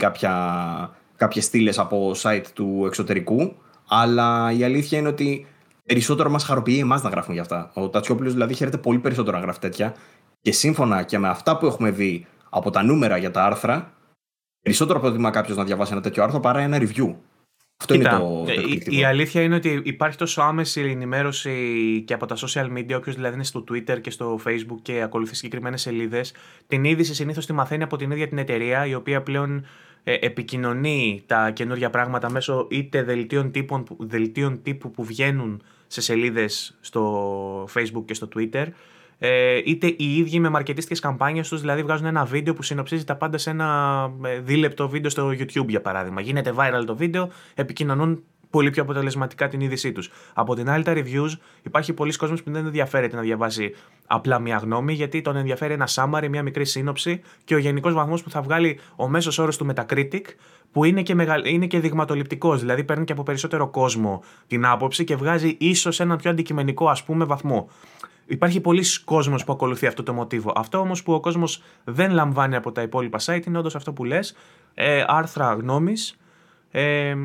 κάποιες 1.16 1.44
στήλες 1.44 1.78
από 1.78 2.12
site 2.16 2.46
του 2.54 2.82
εξωτερικού, 2.86 3.54
αλλά 3.88 4.52
η 4.52 4.64
αλήθεια 4.64 4.98
είναι 4.98 5.08
ότι 5.08 5.46
περισσότερο 5.84 6.30
μας 6.30 6.44
χαροποιεί 6.44 6.78
εμάς 6.80 7.02
να 7.02 7.08
γράφουμε 7.08 7.34
για 7.34 7.42
αυτά. 7.42 7.70
Ο 7.74 7.88
Τατσιόπουλος 7.88 8.32
δηλαδή 8.32 8.54
χαίρεται 8.54 8.78
πολύ 8.78 8.98
περισσότερο 8.98 9.36
να 9.36 9.42
γράφει 9.42 9.58
τέτοια. 9.58 9.94
Και 10.40 10.52
σύμφωνα 10.52 11.02
και 11.02 11.18
με 11.18 11.28
αυτά 11.28 11.58
που 11.58 11.66
έχουμε 11.66 11.90
δει 11.90 12.26
από 12.50 12.70
τα 12.70 12.82
νούμερα 12.82 13.16
για 13.16 13.30
τα 13.30 13.44
άρθρα, 13.44 13.92
περισσότερο 14.62 15.00
προτιμά 15.00 15.30
κάποιος 15.30 15.56
να 15.56 15.64
διαβάσει 15.64 15.92
ένα 15.92 16.00
τέτοιο 16.00 16.22
άρθρο 16.22 16.40
παρά 16.40 16.60
ένα 16.60 16.78
review. 16.80 17.14
Αυτό 17.80 17.94
είναι 17.94 18.08
το, 18.08 18.44
η, 18.68 18.98
η, 18.98 19.04
αλήθεια 19.04 19.42
είναι 19.42 19.54
ότι 19.54 19.80
υπάρχει 19.84 20.16
τόσο 20.16 20.42
άμεση 20.42 20.80
ενημέρωση 20.80 21.52
και 22.06 22.14
από 22.14 22.26
τα 22.26 22.36
social 22.36 22.72
media, 22.78 22.96
όποιος 22.96 23.14
δηλαδή 23.14 23.34
είναι 23.34 23.44
στο 23.44 23.64
Twitter 23.70 24.00
και 24.00 24.10
στο 24.10 24.40
Facebook 24.46 24.78
και 24.82 25.02
ακολουθεί 25.02 25.34
συγκεκριμένες 25.34 25.80
σελίδες. 25.80 26.34
Την 26.66 26.84
είδηση 26.84 27.14
συνήθως 27.14 27.46
τη 27.46 27.52
μαθαίνει 27.52 27.82
από 27.82 27.96
την 27.96 28.10
ίδια 28.10 28.28
την 28.28 28.38
εταιρεία, 28.38 28.86
η 28.86 28.94
οποία 28.94 29.22
πλέον 29.22 29.66
ε, 30.04 30.14
επικοινωνεί 30.20 31.22
τα 31.26 31.50
καινούργια 31.50 31.90
πράγματα 31.90 32.30
μέσω 32.30 32.66
είτε 32.70 33.02
δελτίων, 33.02 33.50
τύπων, 33.50 33.84
δελτίων 33.98 34.62
τύπου 34.62 34.90
που 34.90 35.04
βγαίνουν 35.04 35.62
σε 35.86 36.00
σελίδες 36.00 36.76
στο 36.80 37.64
facebook 37.74 38.04
και 38.04 38.14
στο 38.14 38.28
twitter 38.36 38.66
ε, 39.18 39.60
είτε 39.64 39.86
οι 39.86 40.16
ίδιοι 40.16 40.40
με 40.40 40.48
μαρκετίστικες 40.48 41.00
καμπάνιες 41.00 41.48
τους, 41.48 41.60
δηλαδή 41.60 41.82
βγάζουν 41.82 42.06
ένα 42.06 42.24
βίντεο 42.24 42.54
που 42.54 42.62
συνοψίζει 42.62 43.04
τα 43.04 43.16
πάντα 43.16 43.38
σε 43.38 43.50
ένα 43.50 44.10
ε, 44.24 44.38
δίλεπτο 44.38 44.88
βίντεο 44.88 45.10
στο 45.10 45.28
YouTube 45.28 45.66
για 45.66 45.80
παράδειγμα. 45.80 46.20
Γίνεται 46.20 46.52
viral 46.56 46.84
το 46.86 46.96
βίντεο, 46.96 47.30
επικοινωνούν 47.54 48.22
πολύ 48.50 48.70
πιο 48.70 48.82
αποτελεσματικά 48.82 49.48
την 49.48 49.60
είδησή 49.60 49.92
τους. 49.92 50.10
Από 50.34 50.54
την 50.54 50.70
άλλη, 50.70 50.84
τα 50.84 50.92
reviews 50.96 51.38
υπάρχει 51.62 51.92
πολλοί 51.92 52.16
κόσμος 52.16 52.42
που 52.42 52.50
δεν 52.50 52.66
ενδιαφέρεται 52.66 53.16
να 53.16 53.22
διαβάσει 53.22 53.74
απλά 54.06 54.38
μια 54.38 54.56
γνώμη, 54.56 54.92
γιατί 54.92 55.20
τον 55.20 55.36
ενδιαφέρει 55.36 55.72
ένα 55.72 55.88
summary, 55.94 56.28
μια 56.28 56.42
μικρή 56.42 56.64
σύνοψη 56.64 57.20
και 57.44 57.54
ο 57.54 57.58
γενικός 57.58 57.92
βαθμός 57.92 58.22
που 58.22 58.30
θα 58.30 58.42
βγάλει 58.42 58.78
ο 58.96 59.08
μέσος 59.08 59.38
όρος 59.38 59.56
του 59.56 59.66
Metacritic, 59.74 60.22
που 60.74 60.84
είναι 60.84 61.02
και, 61.02 61.14
μεγαλ... 61.14 61.44
είναι 61.44 61.66
και 61.66 61.80
δειγματοληπτικός. 61.80 62.60
Δηλαδή 62.60 62.84
παίρνει 62.84 63.04
και 63.04 63.12
από 63.12 63.22
περισσότερο 63.22 63.68
κόσμο 63.68 64.22
την 64.46 64.66
άποψη 64.66 65.04
και 65.04 65.16
βγάζει 65.16 65.56
ίσως 65.60 66.00
έναν 66.00 66.16
πιο 66.16 66.30
αντικειμενικό 66.30 66.88
ας 66.88 67.04
πούμε 67.04 67.24
βαθμό. 67.24 67.68
Υπάρχει 68.26 68.60
πολλοί 68.60 68.84
κόσμος 69.04 69.44
που 69.44 69.52
ακολουθεί 69.52 69.86
αυτό 69.86 70.02
το 70.02 70.12
μοτίβο. 70.12 70.52
Αυτό 70.56 70.78
όμως 70.78 71.02
που 71.02 71.12
ο 71.12 71.20
κόσμος 71.20 71.62
δεν 71.84 72.10
λαμβάνει 72.10 72.56
από 72.56 72.72
τα 72.72 72.82
υπόλοιπα 72.82 73.18
site 73.24 73.46
είναι 73.46 73.58
όντως 73.58 73.74
αυτό 73.74 73.92
που 73.92 74.04
λες, 74.04 74.36
ε, 74.74 75.04
άρθρα 75.06 75.54
γνώμης, 75.54 76.18
ε, 76.70 77.16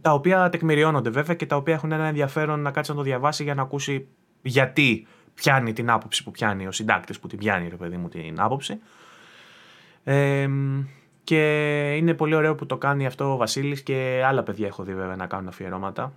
τα 0.00 0.12
οποία 0.12 0.48
τεκμηριώνονται 0.48 1.10
βέβαια 1.10 1.34
και 1.34 1.46
τα 1.46 1.56
οποία 1.56 1.74
έχουν 1.74 1.92
ένα 1.92 2.06
ενδιαφέρον 2.06 2.60
να 2.60 2.70
κάτσει 2.70 2.90
να 2.90 2.96
το 2.96 3.02
διαβάσει 3.02 3.42
για 3.42 3.54
να 3.54 3.62
ακούσει 3.62 4.06
γιατί 4.42 5.06
πιάνει 5.34 5.72
την 5.72 5.90
άποψη 5.90 6.24
που 6.24 6.30
πιάνει 6.30 6.66
ο 6.66 6.72
συντάκτης 6.72 7.20
που 7.20 7.26
την 7.26 7.38
πιάνει, 7.38 7.68
ρε 7.68 7.76
παιδί 7.76 7.96
μου, 7.96 8.08
την 8.08 8.40
άποψη. 8.40 8.78
Ε, 10.04 10.48
και 11.24 11.92
είναι 11.96 12.14
πολύ 12.14 12.34
ωραίο 12.34 12.54
που 12.54 12.66
το 12.66 12.76
κάνει 12.76 13.06
αυτό 13.06 13.32
ο 13.32 13.36
Βασίλης 13.36 13.82
και 13.82 14.22
άλλα 14.26 14.42
παιδιά 14.42 14.66
έχω 14.66 14.82
δει 14.82 14.94
βέβαια 14.94 15.16
να 15.16 15.26
κάνουν 15.26 15.48
αφιερώματα. 15.48 16.12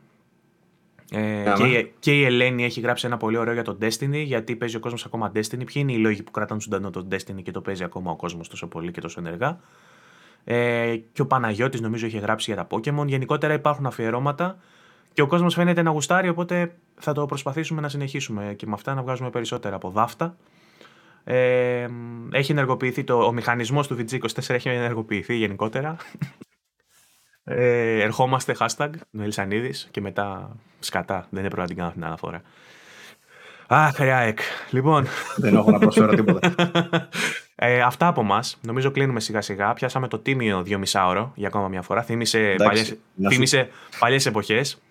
Ε, 1.11 1.53
και, 1.55 1.63
η, 1.63 1.93
και 1.99 2.19
η 2.19 2.23
Ελένη 2.23 2.63
έχει 2.63 2.79
γράψει 2.79 3.05
ένα 3.05 3.17
πολύ 3.17 3.37
ωραίο 3.37 3.53
για 3.53 3.63
το 3.63 3.77
Destiny, 3.81 4.23
γιατί 4.23 4.55
παίζει 4.55 4.75
ο 4.75 4.79
κόσμος 4.79 5.05
ακόμα 5.05 5.31
Destiny. 5.35 5.65
Ποιοι 5.65 5.73
είναι 5.73 5.91
οι 5.91 5.97
λόγοι 5.97 6.23
που 6.23 6.31
κρατάνε 6.31 6.61
ζωντανό 6.61 6.89
το 6.89 7.07
Destiny 7.11 7.43
και 7.43 7.51
το 7.51 7.61
παίζει 7.61 7.83
ακόμα 7.83 8.11
ο 8.11 8.15
κόσμος 8.15 8.49
τόσο 8.49 8.67
πολύ 8.67 8.91
και 8.91 9.01
τόσο 9.01 9.19
ενεργά; 9.19 9.59
Ε, 10.43 10.95
και 11.13 11.21
ο 11.21 11.25
Παναγιώτης 11.27 11.81
νομίζω 11.81 12.05
είχε 12.05 12.19
γράψει 12.19 12.53
για 12.53 12.65
τα 12.65 12.77
Pokemon. 12.77 13.05
Γενικότερα 13.07 13.53
υπάρχουν 13.53 13.85
αφιερώματα 13.85 14.57
και 15.13 15.21
ο 15.21 15.27
κόσμος 15.27 15.53
φαίνεται 15.53 15.81
να 15.81 15.89
γουστάρει, 15.89 16.29
οπότε 16.29 16.75
θα 16.95 17.13
το 17.13 17.25
προσπαθήσουμε 17.25 17.81
να 17.81 17.89
συνεχίσουμε 17.89 18.53
και 18.57 18.65
με 18.65 18.73
αυτά 18.73 18.93
να 18.93 19.01
βγάζουμε 19.01 19.29
περισσότερα 19.29 19.75
από 19.75 19.89
δάφτα. 19.89 20.35
Ε, 21.30 21.88
έχει 22.31 22.51
ενεργοποιηθεί 22.51 23.03
το, 23.03 23.23
ο 23.23 23.31
μηχανισμός 23.31 23.88
του 23.88 23.97
VG24 23.99 24.49
έχει 24.49 24.69
ενεργοποιηθεί 24.69 25.35
γενικότερα. 25.35 25.95
Ε, 27.49 28.01
ερχόμαστε 28.01 28.56
hashtag 28.59 28.89
Νοελσανίδης 29.09 29.88
και 29.91 30.01
μετά 30.01 30.56
σκατά. 30.80 31.27
Δεν 31.30 31.45
έπρεπε 31.45 31.61
να 31.61 31.67
την 31.67 31.75
κάνω 31.75 31.88
αυτή 31.88 31.99
την 31.99 32.07
αναφορά. 32.07 32.41
Αχ, 33.67 33.95
χρειάεκ. 33.95 34.39
Λοιπόν. 34.69 35.07
Δεν 35.43 35.56
έχω 35.56 35.72
να 35.72 35.80
προσφέρω 35.80 36.15
τίποτα. 36.15 36.56
Ε, 37.59 37.81
αυτά 37.81 38.07
από 38.07 38.22
εμά. 38.22 38.43
Νομίζω 38.61 38.91
κλείνουμε 38.91 39.19
σιγά 39.19 39.41
σιγά. 39.41 39.73
Πιάσαμε 39.73 40.07
το 40.07 40.19
τίμιο 40.19 40.64
δύο 40.64 40.77
μισάωρο 40.77 41.31
για 41.35 41.47
ακόμα 41.47 41.67
μια 41.67 41.81
φορά. 41.81 42.03
Θύμησε 42.03 42.56
παλιές 43.99 44.25
εποχές. 44.25 44.81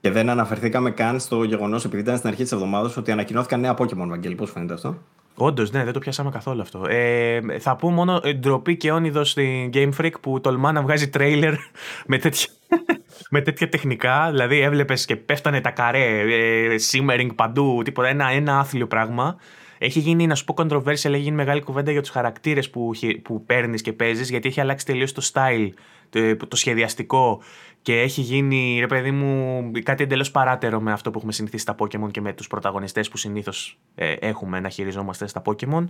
Και 0.00 0.10
δεν 0.10 0.28
αναφερθήκαμε 0.28 0.90
καν 0.90 1.20
στο 1.20 1.42
γεγονός, 1.42 1.84
επειδή 1.84 2.02
ήταν 2.02 2.16
στην 2.16 2.28
αρχή 2.28 2.42
της 2.42 2.52
εβδομάδας, 2.52 2.96
ότι 2.96 3.10
ανακοινώθηκαν 3.10 3.60
νέα 3.60 3.74
Pokémon, 3.78 4.06
Βαγγέλη. 4.08 4.34
Πώς 4.34 4.50
φαίνεται 4.50 4.72
αυτό; 4.72 4.98
Όντως, 5.34 5.70
ναι, 5.70 5.84
δεν 5.84 5.92
το 5.92 5.98
πιάσαμε 5.98 6.30
καθόλου 6.30 6.60
αυτό. 6.60 6.84
Ε, 6.88 7.40
θα 7.58 7.76
πω 7.76 7.90
μόνο 7.90 8.20
ντροπή 8.36 8.76
και 8.76 8.92
όνειδος 8.92 9.30
στην 9.30 9.70
Game 9.72 9.90
Freak 10.00 10.12
που 10.20 10.40
τολμά 10.40 10.72
να 10.72 10.82
βγάζει 10.82 11.08
τρέιλερ 11.08 11.54
με 12.06 12.18
τέτοια, 12.18 12.48
με 13.30 13.40
τέτοια 13.40 13.68
τεχνικά. 13.68 14.30
Δηλαδή, 14.30 14.60
έβλεπες 14.60 15.04
και 15.04 15.16
πέφτανε 15.16 15.60
τα 15.60 15.70
καρέ, 15.70 16.20
ε, 16.20 16.74
simmering 16.90 17.28
παντού, 17.34 17.80
τίποτα. 17.84 18.08
Ένα, 18.08 18.28
ένα 18.28 18.58
άθλιο 18.58 18.86
πράγμα. 18.86 19.36
Έχει 19.78 19.98
γίνει, 19.98 20.26
να 20.26 20.34
σου 20.34 20.44
πω, 20.44 20.54
controversial, 20.56 20.86
έχει 20.86 21.18
γίνει 21.18 21.36
μεγάλη 21.36 21.60
κουβέντα 21.60 21.90
για 21.90 22.00
τους 22.00 22.10
χαρακτήρες 22.10 22.70
που, 22.70 22.90
που 23.22 23.44
παίρνεις 23.44 23.82
και 23.82 23.92
παίζεις, 23.92 24.30
γιατί 24.30 24.48
έχει 24.48 24.60
αλλάξει 24.60 24.86
τελείως 24.86 25.12
το 25.12 25.30
style, 25.32 25.68
το, 26.10 26.46
το 26.46 26.56
σχεδιαστικό 26.56 27.42
και 27.82 28.00
έχει 28.00 28.20
γίνει, 28.20 28.76
ρε 28.80 28.86
παιδί 28.86 29.10
μου, 29.10 29.70
κάτι 29.82 30.02
εντελώς 30.02 30.30
παράτερο 30.30 30.80
με 30.80 30.92
αυτό 30.92 31.10
που 31.10 31.18
έχουμε 31.18 31.32
συνηθίσει 31.32 31.62
στα 31.62 31.74
Pokémon 31.78 32.10
και 32.10 32.20
με 32.20 32.32
τους 32.32 32.46
πρωταγωνιστές 32.46 33.08
που 33.08 33.16
συνήθως 33.16 33.78
ε, 33.94 34.12
έχουμε 34.12 34.60
να 34.60 34.68
χειριζόμαστε 34.68 35.26
στα 35.26 35.42
Pokémon. 35.44 35.84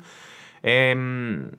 Ε, 0.60 0.94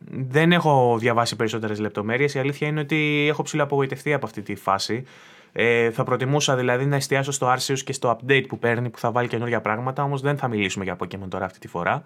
δεν 0.10 0.52
έχω 0.52 0.98
διαβάσει 1.00 1.36
περισσότερες 1.36 1.80
λεπτομέρειες. 1.80 2.34
Η 2.34 2.40
αλήθεια 2.40 2.68
είναι 2.68 2.80
ότι 2.80 3.26
έχω 3.30 3.44
ψηλοαπογοητευτεί 3.44 4.14
από 4.14 4.26
αυτή 4.26 4.42
τη 4.42 4.56
φάση. 4.56 5.04
Ε, 5.52 5.92
θα 5.92 6.04
προτιμούσα 6.04 6.56
δηλαδή 6.56 6.86
να 6.86 6.96
εστιάσω 6.96 7.32
στο 7.32 7.54
Arceus 7.54 7.80
και 7.80 7.94
στο 7.94 8.18
update 8.18 8.46
που 8.48 8.60
παίρνει 8.60 8.90
που 8.90 9.00
θα 9.00 9.12
βάλει 9.12 9.28
καινούργια 9.28 9.62
πράγματα, 9.62 10.04
όμως 10.04 10.22
δεν 10.22 10.38
θα 10.38 10.48
μιλήσουμε 10.48 10.84
για 10.84 10.98
Pokémon 11.00 11.28
τώρα 11.30 11.46
αυτή 11.46 11.60
τη 11.60 11.68
φορά. 11.68 12.04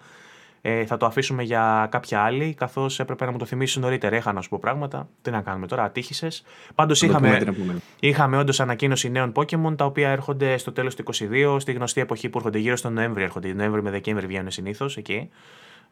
Ε, 0.60 0.84
θα 0.84 0.96
το 0.96 1.06
αφήσουμε 1.06 1.42
για 1.42 1.88
κάποια 1.90 2.20
άλλη, 2.20 2.54
καθώς 2.54 3.00
έπρεπε 3.00 3.24
να 3.24 3.30
μου 3.30 3.38
το 3.38 3.44
θυμίσει 3.44 3.80
νωρίτερα. 3.80 4.16
Έχα 4.16 4.32
να 4.32 4.40
σου 4.40 4.48
πω 4.48 4.58
πράγματα. 4.60 5.08
Τι 5.22 5.30
να 5.30 5.40
κάνουμε 5.40 5.66
τώρα, 5.66 5.82
ατύχησες. 5.82 6.44
Πάντως 6.74 7.02
είχαμε, 7.02 7.54
είχαμε 8.00 8.36
όντως 8.36 8.60
ανακοίνωση 8.60 9.10
νέων 9.10 9.32
Pokémon 9.34 9.76
τα 9.76 9.84
οποία 9.84 10.08
έρχονται 10.08 10.58
στο 10.58 10.72
τέλος 10.72 10.94
του 10.94 11.04
2022, 11.04 11.56
στη 11.60 11.72
γνωστή 11.72 12.00
εποχή 12.00 12.28
που 12.28 12.38
έρχονται 12.38 12.58
γύρω 12.58 12.76
στον 12.76 12.92
Νοέμβρη. 12.92 13.22
Έρχονται 13.22 13.52
Νοέμβρη 13.52 13.82
με 13.82 13.90
Δεκέμβρη 13.90 14.26
βγαίνουν 14.26 14.50
συνήθως 14.50 14.96
εκεί. 14.96 15.28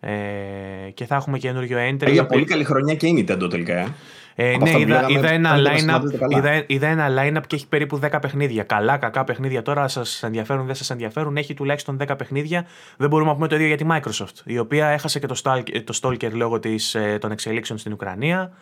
Ε, 0.01 0.91
και 0.95 1.05
θα 1.05 1.15
έχουμε 1.15 1.39
καινούριο 1.39 1.79
entry. 1.91 2.13
Για 2.13 2.27
πολύ 2.27 2.45
καλή 2.45 2.65
χρονιά 2.65 2.95
και 2.95 3.07
η 3.07 3.27
Nintendo 3.29 3.51
τελικά. 3.51 3.79
Ε. 3.79 3.95
Ε, 4.39 4.57
ναι, 4.57 4.71
είδα, 4.71 5.07
είδα, 5.09 5.31
ένα 5.31 5.55
line-up, 5.57 6.03
είδα, 6.29 6.65
είδα 6.67 6.87
ένα 6.87 7.09
line-up 7.11 7.43
και 7.47 7.57
έχει 7.57 7.69
περίπου 7.69 8.01
10 8.03 8.19
παιχνίδια. 8.21 8.63
Καλά, 8.63 8.97
κακά 8.97 9.25
παιχνίδια. 9.25 9.63
Τώρα 9.63 9.89
σας 9.89 10.23
ενδιαφέρουν, 10.23 10.67
δεν 10.67 10.75
σας 10.75 10.91
ενδιαφέρουν. 10.91 11.37
Έχει 11.37 11.55
τουλάχιστον 11.55 11.99
10 12.01 12.15
παιχνίδια. 12.19 12.67
Δεν 12.97 13.09
μπορούμε 13.09 13.29
να 13.31 13.35
πούμε 13.37 13.49
το 13.49 13.55
ίδιο 13.55 13.67
για 13.67 13.77
τη 13.77 13.85
Microsoft, 13.91 14.41
η 14.45 14.59
οποία 14.59 14.87
έχασε 14.87 15.19
και 15.19 15.27
το, 15.27 15.41
Stalker, 15.45 15.83
το 15.85 15.99
Stalker 16.03 16.31
λόγω 16.33 16.59
της, 16.59 16.95
ε, 16.95 17.19
των 17.21 17.31
εξελίξεων 17.31 17.79
στην 17.79 17.93
Ουκρανία. 17.93 18.53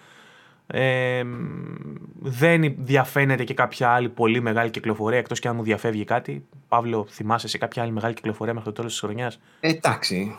Ε, 0.67 1.23
δεν 2.21 2.75
διαφαίνεται 2.79 3.45
και 3.45 3.55
κάποια 3.55 3.89
άλλη 3.89 4.09
πολύ 4.09 4.41
μεγάλη 4.41 4.71
κυκλοφορία 4.71 5.19
εκτός 5.19 5.39
και 5.41 5.49
αν 5.49 5.57
μου 5.57 5.63
διαφεύγει 5.63 6.05
κάτι. 6.05 6.45
Παύλο, 6.69 7.07
θυμάσαι 7.11 7.49
σε 7.49 7.59
κάποια 7.59 7.83
άλλη 7.83 7.93
μεγάλη 7.93 8.15
κυκλοφορία 8.15 8.55
μέχρι 8.55 8.69
το 8.69 8.75
τέλος 8.75 8.93
της 8.93 9.01
χρονιάς; 9.01 9.41
Εντάξει. 9.61 10.37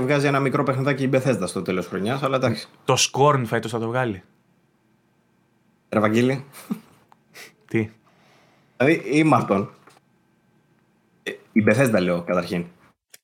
Βγάζει 0.00 0.26
ένα 0.26 0.40
μικρό 0.40 0.62
παιχνιδάκι 0.62 1.02
η 1.02 1.10
Bethesda 1.12 1.42
στο 1.44 1.62
τέλος 1.62 1.86
χρονιάς, 1.86 2.22
αλλά 2.22 2.36
εντάξει. 2.36 2.68
Το 2.84 2.96
Scorn 2.98 3.42
φέτο 3.44 3.68
θα 3.68 3.78
το 3.78 3.86
βγάλει. 3.86 4.22
Ραβαγγίλη. 5.88 6.44
Τι; 7.68 7.90
Δηλαδή 8.76 9.18
η 9.18 9.24
Μαρτών. 9.24 9.70
Ε, 11.22 11.30
η 11.52 11.64
Bethesda 11.66 11.98
λέω 12.00 12.22
καταρχήν. 12.22 12.64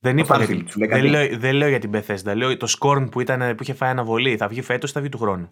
Δεν 0.01 0.19
είπα. 0.19 0.47
Δεν, 0.75 1.05
λέω, 1.05 1.39
δεν 1.39 1.55
λέω 1.55 1.69
για 1.69 1.79
την 1.79 1.91
Bethesda. 1.95 2.35
Λέω 2.35 2.57
το 2.57 2.75
Scorn 2.79 3.09
που, 3.11 3.21
ήταν, 3.21 3.55
που 3.55 3.63
είχε 3.63 3.75
φάει 3.75 3.91
αναβολή. 3.91 4.37
Θα 4.37 4.49
βγει 4.49 4.63
φέτος 4.63 4.91
ή 4.91 4.93
θα 4.93 5.01
βγει 5.01 5.09
του 5.09 5.19
χρόνου. 5.19 5.51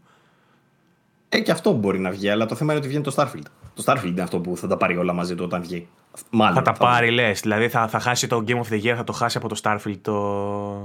Ε, 1.28 1.40
και 1.40 1.50
αυτό 1.50 1.72
μπορεί 1.72 2.00
να 2.00 2.10
βγει, 2.10 2.28
αλλά 2.28 2.46
το 2.46 2.54
θέμα 2.54 2.72
είναι 2.72 2.80
ότι 2.80 2.88
βγαίνει 2.88 3.04
το 3.04 3.14
Starfield. 3.16 3.46
Το 3.74 3.82
Starfield 3.86 4.06
είναι 4.06 4.22
αυτό 4.22 4.40
που 4.40 4.56
θα 4.56 4.66
τα 4.66 4.76
πάρει 4.76 4.96
όλα 4.96 5.12
μαζί 5.12 5.34
του 5.34 5.44
όταν 5.44 5.62
βγει. 5.62 5.88
Μάλλον, 6.30 6.54
θα 6.54 6.62
τα 6.62 6.72
θα 6.74 6.84
πάρει, 6.84 7.10
λες. 7.10 7.40
Δηλαδή 7.40 7.68
θα, 7.68 7.88
θα 7.88 7.98
χάσει 7.98 8.26
το 8.26 8.44
Game 8.46 8.50
of 8.50 8.72
the 8.72 8.84
Year, 8.84 8.94
θα 8.96 9.04
το 9.04 9.12
χάσει 9.12 9.38
από 9.38 9.48
το 9.48 9.60
Starfield. 9.62 9.98
Το... 10.02 10.12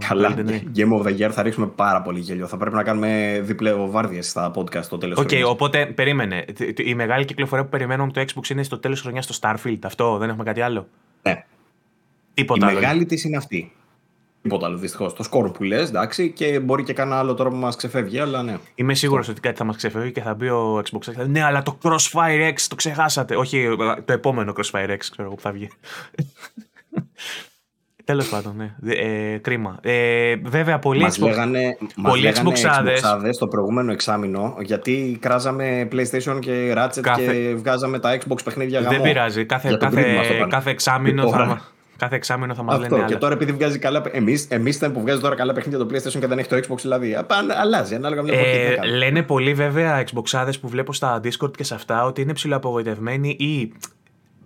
Καλά. 0.08 0.36
Game 0.76 1.02
of 1.02 1.08
the 1.08 1.20
Year 1.20 1.30
θα 1.32 1.42
ρίξουμε 1.42 1.68
πάρα 1.68 2.02
πολύ 2.02 2.20
γέλιο. 2.20 2.48
Θα 2.48 2.58
πρέπει 2.58 2.76
να 2.76 2.84
κάνουμε 2.84 3.40
διπλέο 3.44 3.90
βάρδιες 3.90 4.30
στα 4.30 4.52
podcast 4.56 4.84
στο 4.84 4.98
τέλος 4.98 5.20
okay, 5.20 5.28
χρονιάς. 5.28 5.50
οπότε 5.50 5.86
περίμενε. 5.86 6.46
Η 6.78 6.96
μεγάλη 6.96 7.26
κυκλοφορία 7.26 7.64
που 7.64 7.70
περιμένουμε 7.70 8.12
το 8.12 8.22
Xbox 8.22 8.50
είναι 8.50 8.64
στο 8.64 8.80
τέλος 8.80 9.02
χρονιάς 9.02 9.26
στο 9.26 9.36
Starfield. 9.42 9.80
Αυτό 9.84 10.18
δεν 10.18 10.30
έχουμε 10.30 10.44
κάτι 10.44 10.62
άλλο; 10.62 10.88
Ναι. 11.22 11.44
Τίποτα 12.34 12.72
η 12.72 12.74
μεγάλη 12.74 13.06
της 13.06 13.24
είναι 13.24 13.38
αυτή. 13.38 13.72
Τίποτα 14.44 14.66
άλλο 14.66 14.78
δυστυχώς. 14.78 15.14
Το 15.14 15.24
σκορ 15.24 15.52
που 15.52 15.64
λες, 15.64 15.90
εντάξει, 15.90 16.32
και 16.32 16.60
μπορεί 16.60 16.84
και 16.84 16.94
κανένα 16.94 17.18
άλλο 17.18 17.34
τώρα 17.34 17.50
που 17.50 17.56
μας 17.56 17.76
ξεφεύγει, 17.76 18.20
αλλά 18.20 18.44
ναι. 18.44 18.58
Είμαι 18.76 18.94
σίγουρος 18.94 19.28
ότι 19.28 19.40
κάτι 19.40 19.58
θα 19.58 19.64
μας 19.64 19.76
ξεφεύγει 19.76 20.12
και 20.12 20.22
θα 20.22 20.34
μπει 20.34 20.50
ο 20.50 20.82
Xbox. 20.90 21.28
Ναι, 21.28 21.44
αλλά 21.44 21.62
το 21.62 21.78
Crossfire 21.84 22.52
X 22.54 22.56
το 22.68 22.76
ξεχάσατε. 22.76 23.36
Όχι, 23.36 23.68
το 24.06 24.14
επόμενο 24.14 24.54
Crossfire 24.58 24.90
X, 24.90 24.98
ξέρω 24.98 25.24
εγώ 25.24 25.36
που 25.36 25.42
θα 25.42 25.52
βγει. 25.52 25.70
Τέλος 28.06 28.30
πάντων, 28.30 28.56
ναι. 28.56 28.94
Ε, 28.94 29.38
κρίμα. 29.38 29.78
Ε, 29.82 30.36
βέβαια, 30.36 30.80
πολλοί 30.80 31.02
μας 31.02 31.20
Xbox, 31.20 31.26
λέγανε, 31.26 31.78
πολλοί 32.02 32.34
Xboxάδες 32.36 33.38
το 33.40 33.48
προηγούμενο 33.48 33.92
εξάμεινο 33.92 34.56
γιατί 34.60 35.18
κράζαμε 35.22 35.88
PlayStation 35.92 36.40
και 36.40 36.74
Ratchet 36.78 37.00
κάθε... 37.02 37.26
και 37.26 37.56
βγάζαμε 37.56 38.00
τα 38.00 38.18
Xbox 38.18 38.44
παιχνίδια 38.44 38.80
γαμό. 38.80 38.92
Δεν 38.92 39.02
πειράζει. 39.02 39.46
Κάθε, 39.46 39.78
κάθε, 39.80 40.46
κάθε 40.50 40.70
εξάμεινο 40.70 41.30
θα, 41.30 41.62
Κάθε 41.98 42.16
εξάμεινο 42.16 42.54
θα 42.54 42.64
μας 42.64 42.80
λένε. 42.80 42.96
Αυτό. 42.96 43.08
Και 43.08 43.16
τώρα 43.16 43.34
επειδή 43.34 43.52
βγάζει 43.52 43.80
καλά. 43.80 44.04
Εμείς 44.12 44.48
εμείς 44.50 44.78
που 44.78 45.02
βγάζει 45.02 45.22
τώρα 45.22 45.36
καλά 45.36 45.54
παιχνίδια 45.54 45.86
το 45.86 45.88
PlayStation 45.92 46.20
και 46.20 46.28
δεν 46.28 46.40
έχει 46.40 46.50
το 46.50 46.56
Xbox, 46.56 46.78
δηλαδή. 46.82 47.18
Αλλάζει 47.62 47.96
ανάλογα 47.96 48.24
με 48.24 48.32
ε, 48.32 48.86
Λένε 48.86 49.24
πολλοί 49.24 49.54
βέβαια 49.54 50.04
Xboxάδες 50.04 50.60
που 50.62 50.68
βλέπω 50.68 50.94
στα 50.94 51.22
Discord 51.24 51.58
και 51.58 51.64
σε 51.64 51.74
αυτά 51.74 52.06
ότι 52.06 52.22
είναι 52.22 52.34
ψηλοαπογοητευμένοι 52.34 53.30
ή 53.30 53.74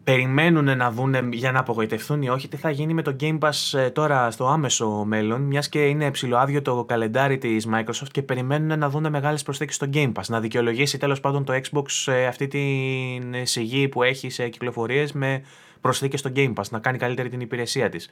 περιμένουν 0.03 0.77
να 0.77 0.91
δουν 0.91 1.33
για 1.33 1.51
να 1.51 1.59
απογοητευτούν 1.59 2.21
ή 2.21 2.29
όχι 2.29 2.47
τι 2.47 2.57
θα 2.57 2.69
γίνει 2.69 2.93
με 2.93 3.01
το 3.01 3.15
Game 3.19 3.37
Pass 3.39 3.79
ε, 3.79 3.89
τώρα 3.89 4.31
στο 4.31 4.47
άμεσο 4.47 5.03
μέλλον, 5.05 5.41
μιας 5.41 5.69
και 5.69 5.85
είναι 5.85 6.11
ψηλοάδιο 6.11 6.61
το 6.61 6.83
καλεντάρι 6.83 7.37
της 7.37 7.67
Microsoft 7.73 8.07
και 8.11 8.21
περιμένουν 8.21 8.79
να 8.79 8.89
δουν 8.89 9.09
μεγάλες 9.09 9.43
προσθήκε 9.43 9.73
στο 9.73 9.89
Game 9.93 10.11
Pass. 10.11 10.23
Να 10.27 10.39
δικαιολογήσει 10.39 10.97
τέλος 10.97 11.19
πάντων 11.19 11.43
το 11.43 11.53
Xbox 11.53 12.11
ε, 12.13 12.25
αυτή 12.25 12.47
την 12.47 13.33
σιγή 13.43 13.87
που 13.87 14.03
έχει 14.03 14.29
σε 14.29 14.47
κυκλοφορίες 14.47 15.11
με 15.11 15.41
προσθήκε 15.81 16.17
στο 16.17 16.31
Game 16.35 16.53
Pass, 16.53 16.69
να 16.69 16.79
κάνει 16.79 16.97
καλύτερη 16.97 17.29
την 17.29 17.39
υπηρεσία 17.39 17.89
της. 17.89 18.09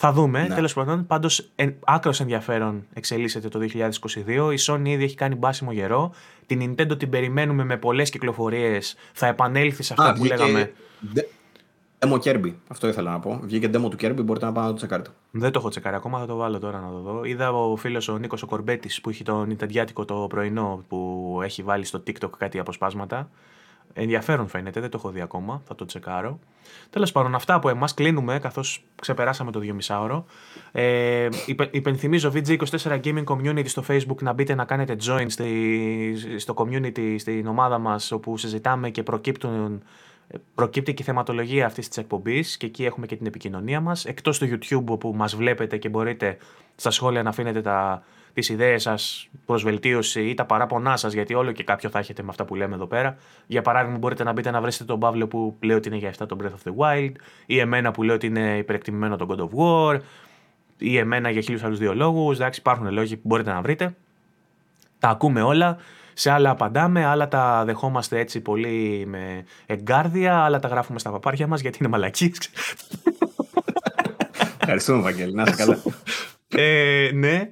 Θα 0.00 0.12
δούμε. 0.12 0.46
Ναι. 0.48 0.54
Τέλος 0.54 0.74
πάντων, 0.74 1.06
πάντως 1.06 1.50
άκρος 1.84 2.20
ενδιαφέρον 2.20 2.86
εξελίσσεται 2.92 3.48
το 3.48 3.58
2022. 3.58 4.52
Η 4.52 4.56
Sony 4.66 4.82
ήδη 4.84 5.04
έχει 5.04 5.14
κάνει 5.14 5.34
μπάσιμο 5.34 5.72
γερό. 5.72 6.12
Την 6.46 6.60
Nintendo 6.62 6.98
την 6.98 7.10
περιμένουμε 7.10 7.64
με 7.64 7.76
πολλές 7.76 8.10
κυκλοφορίες. 8.10 8.96
Θα 9.12 9.26
επανέλθει 9.26 9.82
σε 9.82 9.94
αυτά 9.98 10.12
που 10.12 10.24
λέγαμε. 10.24 10.72
Demo 11.98 12.18
Kirby, 12.18 12.54
αυτό 12.68 12.88
ήθελα 12.88 13.10
να 13.10 13.20
πω. 13.20 13.40
Βγήκε 13.42 13.70
demo 13.72 13.90
του 13.90 13.96
Kirby, 14.00 14.24
μπορείτε 14.24 14.44
να 14.44 14.52
πάτε 14.52 14.66
να 14.66 14.72
το 14.72 14.74
τσεκάρετε. 14.74 15.10
Δεν 15.30 15.52
το 15.52 15.58
έχω 15.58 15.68
τσεκάρει 15.68 15.96
ακόμα, 15.96 16.18
θα 16.18 16.26
το 16.26 16.36
βάλω 16.36 16.58
τώρα 16.58 16.80
να 16.80 16.90
το 16.90 16.98
δω. 16.98 17.24
Είδα 17.24 17.52
ο 17.52 17.76
φίλος 17.76 18.08
ο 18.08 18.18
Νίκος 18.18 18.42
ο 18.42 18.46
Κορμπέτης 18.46 19.00
που 19.00 19.10
έχει 19.10 19.24
το 19.24 19.46
Nintendo 19.48 20.04
το 20.06 20.26
πρωινό 20.28 20.84
που 20.88 21.40
έχει 21.44 21.62
βάλει 21.62 21.84
στο 21.84 22.02
TikTok 22.06 22.30
κάτι 22.38 22.58
αποσπάσματα. 22.58 23.30
Ενδιαφέρον 23.92 24.48
φαίνεται, 24.48 24.80
δεν 24.80 24.90
το 24.90 24.96
έχω 24.98 25.10
δει 25.10 25.20
ακόμα, 25.20 25.62
θα 25.66 25.74
το 25.74 25.84
τσεκάρω. 25.84 26.38
Τέλος 26.90 27.12
πάντων, 27.12 27.34
αυτά 27.34 27.54
από 27.54 27.68
εμάς 27.68 27.94
κλείνουμε 27.94 28.38
καθώς 28.38 28.84
ξεπεράσαμε 29.00 29.50
το 29.50 29.60
2,5 29.88 30.24
Ε, 30.72 31.28
υπενθυμίζω 31.70 32.32
VG24 32.34 33.00
Gaming 33.02 33.24
Community 33.24 33.68
στο 33.68 33.84
Facebook 33.88 34.22
να 34.22 34.32
μπείτε 34.32 34.54
να 34.54 34.64
κάνετε 34.64 34.96
join 35.06 35.24
στη, 35.28 36.14
στο 36.36 36.54
community, 36.56 37.14
στην 37.18 37.46
ομάδα 37.46 37.78
μας 37.78 38.12
όπου 38.12 38.36
συζητάμε 38.36 38.90
και 38.90 39.02
προκύπτουν 39.02 39.82
προκύπτει 40.54 40.94
και 40.94 41.02
η 41.02 41.04
θεματολογία 41.04 41.66
αυτής 41.66 41.88
της 41.88 41.96
εκπομπής 41.96 42.56
και 42.56 42.66
εκεί 42.66 42.84
έχουμε 42.84 43.06
και 43.06 43.16
την 43.16 43.26
επικοινωνία 43.26 43.80
μας. 43.80 44.04
Εκτός 44.04 44.38
του 44.38 44.46
YouTube 44.46 44.84
όπου 44.84 45.12
μας 45.16 45.36
βλέπετε 45.36 45.76
και 45.76 45.88
μπορείτε 45.88 46.36
στα 46.76 46.90
σχόλια 46.90 47.22
να 47.22 47.28
αφήνετε 47.28 47.60
τα, 47.60 48.02
τις 48.38 48.48
ιδέες 48.48 48.82
σας 48.82 49.28
προ 49.46 49.58
βελτίωση 49.58 50.28
ή 50.28 50.34
τα 50.34 50.44
παράπονά 50.44 50.96
σας, 50.96 51.12
γιατί 51.12 51.34
όλο 51.34 51.52
και 51.52 51.64
κάποιο 51.64 51.90
θα 51.90 51.98
έχετε 51.98 52.22
με 52.22 52.28
αυτά 52.30 52.44
που 52.44 52.54
λέμε 52.54 52.74
εδώ 52.74 52.86
πέρα. 52.86 53.16
Για 53.46 53.62
παράδειγμα, 53.62 53.98
μπορείτε 53.98 54.24
να 54.24 54.32
μπείτε 54.32 54.50
να 54.50 54.60
βρείτε 54.60 54.84
τον 54.84 54.98
Παύλο 54.98 55.26
που 55.26 55.56
λέει 55.60 55.76
ότι 55.76 55.88
είναι 55.88 55.96
για 55.96 56.12
7 56.18 56.26
το 56.28 56.36
Breath 56.40 56.46
of 56.46 56.70
the 56.70 56.74
Wild, 56.76 57.12
ή 57.46 57.58
εμένα 57.58 57.90
που 57.90 58.02
λέω 58.02 58.14
ότι 58.14 58.26
είναι 58.26 58.56
υπερεκτιμημένο 58.56 59.16
τον 59.16 59.28
God 59.30 59.38
of 59.38 59.48
War, 59.58 60.00
ή 60.78 60.96
εμένα 60.96 61.30
για 61.30 61.40
χίλιους 61.40 61.62
άλλους 61.62 61.78
δύο 61.78 61.94
λόγους. 61.94 62.36
Εντάξει, 62.38 62.60
υπάρχουν 62.60 62.92
λόγοι 62.92 63.16
που 63.16 63.22
μπορείτε 63.24 63.50
να 63.52 63.60
βρείτε. 63.60 63.94
Τα 64.98 65.08
ακούμε 65.08 65.42
όλα. 65.42 65.76
Σε 66.14 66.30
άλλα 66.30 66.50
απαντάμε, 66.50 67.04
άλλα 67.04 67.28
τα 67.28 67.64
δεχόμαστε 67.64 68.18
έτσι 68.18 68.40
πολύ 68.40 69.04
με 69.06 69.44
εγκάρδια, 69.66 70.36
άλλα 70.38 70.58
τα 70.58 70.68
γράφουμε 70.68 70.98
στα 70.98 71.10
παπάρια 71.10 71.46
μας 71.46 71.60
γιατί 71.60 71.78
είναι 71.80 71.88
μαλακίες. 71.88 72.50
Ευχαριστούμε, 74.60 75.02
Βαγγέλη. 75.02 75.34
Να 75.34 75.42
είσαι 75.42 75.54
καλά. 75.54 75.78
ε, 76.48 77.10
ναι. 77.14 77.50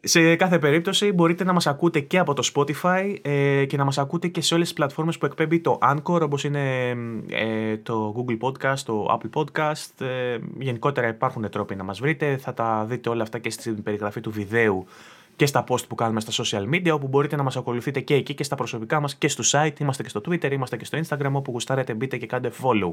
Σε 0.00 0.36
κάθε 0.36 0.58
περίπτωση 0.58 1.12
μπορείτε 1.12 1.44
να 1.44 1.52
μας 1.52 1.66
ακούτε 1.66 2.00
και 2.00 2.18
από 2.18 2.34
το 2.34 2.50
Spotify 2.54 3.16
ε, 3.22 3.64
και 3.64 3.76
να 3.76 3.84
μας 3.84 3.98
ακούτε 3.98 4.28
και 4.28 4.40
σε 4.40 4.54
όλες 4.54 4.66
τις 4.66 4.76
πλατφόρμες 4.76 5.18
που 5.18 5.26
εκπέμπει 5.26 5.60
το 5.60 5.78
Anchor 5.82 6.20
όπως 6.20 6.44
είναι 6.44 6.88
ε, 7.30 7.76
το 7.76 8.14
Google 8.16 8.38
Podcast, 8.40 8.78
το 8.78 9.18
Apple 9.20 9.40
Podcast. 9.40 10.06
Ε, 10.06 10.38
γενικότερα 10.58 11.08
υπάρχουν 11.08 11.50
τρόποι 11.50 11.74
να 11.74 11.84
μας 11.84 12.00
βρείτε. 12.00 12.36
Θα 12.36 12.54
τα 12.54 12.84
δείτε 12.88 13.08
όλα 13.08 13.22
αυτά 13.22 13.38
και 13.38 13.50
στην 13.50 13.82
περιγραφή 13.82 14.20
του 14.20 14.30
βιδέου 14.30 14.86
και 15.36 15.46
στα 15.46 15.64
post 15.68 15.88
που 15.88 15.94
κάνουμε 15.94 16.20
στα 16.20 16.44
social 16.44 16.74
media, 16.74 16.90
όπου 16.90 17.08
μπορείτε 17.08 17.36
να 17.36 17.42
μας 17.42 17.56
ακολουθείτε 17.56 18.00
και 18.00 18.14
εκεί 18.14 18.34
και 18.34 18.44
στα 18.44 18.56
προσωπικά 18.56 19.00
μας 19.00 19.14
και 19.14 19.28
στο 19.28 19.42
site. 19.46 19.80
Είμαστε 19.80 20.02
και 20.02 20.08
στο 20.08 20.20
Twitter, 20.28 20.50
είμαστε 20.52 20.76
και 20.76 20.84
στο 20.84 20.98
Instagram, 20.98 21.32
όπου 21.32 21.50
γουστάρετε 21.50 21.94
μπείτε 21.94 22.16
και 22.16 22.26
κάντε 22.26 22.50
follow. 22.62 22.92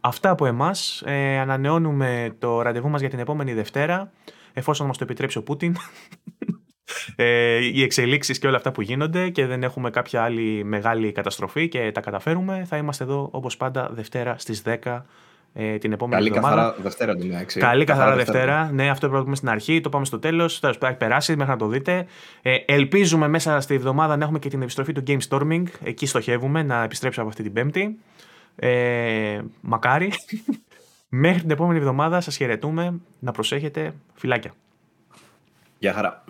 Αυτά 0.00 0.30
από 0.30 0.46
εμάς. 0.46 1.02
Ε, 1.06 1.38
ανανεώνουμε 1.38 2.36
το 2.38 2.62
ραντεβού 2.62 2.88
μας 2.88 3.00
για 3.00 3.10
την 3.10 3.18
επόμενη 3.18 3.54
Δευτέρα, 3.54 4.10
εφόσον 4.52 4.86
μας 4.86 4.98
το 4.98 5.04
επιτρέψει 5.04 5.38
ο 5.38 5.42
Πούτιν. 5.42 5.76
ε, 7.16 7.56
οι 7.56 7.82
εξελίξεις 7.82 8.38
και 8.38 8.46
όλα 8.46 8.56
αυτά 8.56 8.72
που 8.72 8.80
γίνονται 8.82 9.28
και 9.28 9.46
δεν 9.46 9.62
έχουμε 9.62 9.90
κάποια 9.90 10.22
άλλη 10.22 10.64
μεγάλη 10.64 11.12
καταστροφή 11.12 11.68
και 11.68 11.92
τα 11.92 12.00
καταφέρουμε, 12.00 12.64
θα 12.68 12.76
είμαστε 12.76 13.04
εδώ 13.04 13.28
όπως 13.32 13.56
πάντα 13.56 13.90
Δευτέρα 13.92 14.38
στις 14.38 14.62
10 14.84 15.00
ε, 15.52 15.78
την 15.78 15.92
επόμενη 15.92 16.22
Καλή 16.22 16.36
εβδομάδα. 16.36 16.62
καθαρά 16.62 16.82
Δευτέρα 16.82 17.16
την 17.16 17.32
έξι. 17.32 17.60
Καλή 17.60 17.84
καθαρά, 17.84 18.16
Δευτέρα. 18.16 18.70
Ναι, 18.72 18.90
αυτό 18.90 19.00
πρέπει 19.00 19.16
να 19.16 19.22
πούμε 19.22 19.36
στην 19.36 19.48
αρχή. 19.48 19.80
Το 19.80 19.88
πάμε 19.88 20.04
στο 20.04 20.18
τέλος. 20.18 20.60
Τέλο 20.60 20.74
έχει 20.82 20.96
περάσει 20.96 21.36
μέχρι 21.36 21.52
να 21.52 21.58
το 21.58 21.66
δείτε. 21.66 22.06
Ε, 22.42 22.56
ελπίζουμε 22.66 23.28
μέσα 23.28 23.60
στη 23.60 23.74
εβδομάδα 23.74 24.16
να 24.16 24.22
έχουμε 24.24 24.38
και 24.38 24.48
την 24.48 24.62
επιστροφή 24.62 24.92
του 24.92 25.02
Game 25.06 25.18
Storming. 25.28 25.62
Εκεί 25.84 26.06
στοχεύουμε 26.06 26.62
να 26.62 26.82
επιστρέψουμε 26.82 27.24
από 27.24 27.30
αυτή 27.30 27.42
την 27.42 27.52
Πέμπτη. 27.52 27.98
Ε, 28.56 29.40
μακάρι. 29.60 30.12
Μέχρι 31.10 31.40
την 31.40 31.50
επόμενη 31.50 31.78
εβδομάδα 31.78 32.20
σας 32.20 32.36
χαιρετούμε. 32.36 33.00
Να 33.18 33.32
προσέχετε. 33.32 33.94
Φιλάκια. 34.14 34.54
Γεια 35.78 35.92
χαρά. 35.92 36.24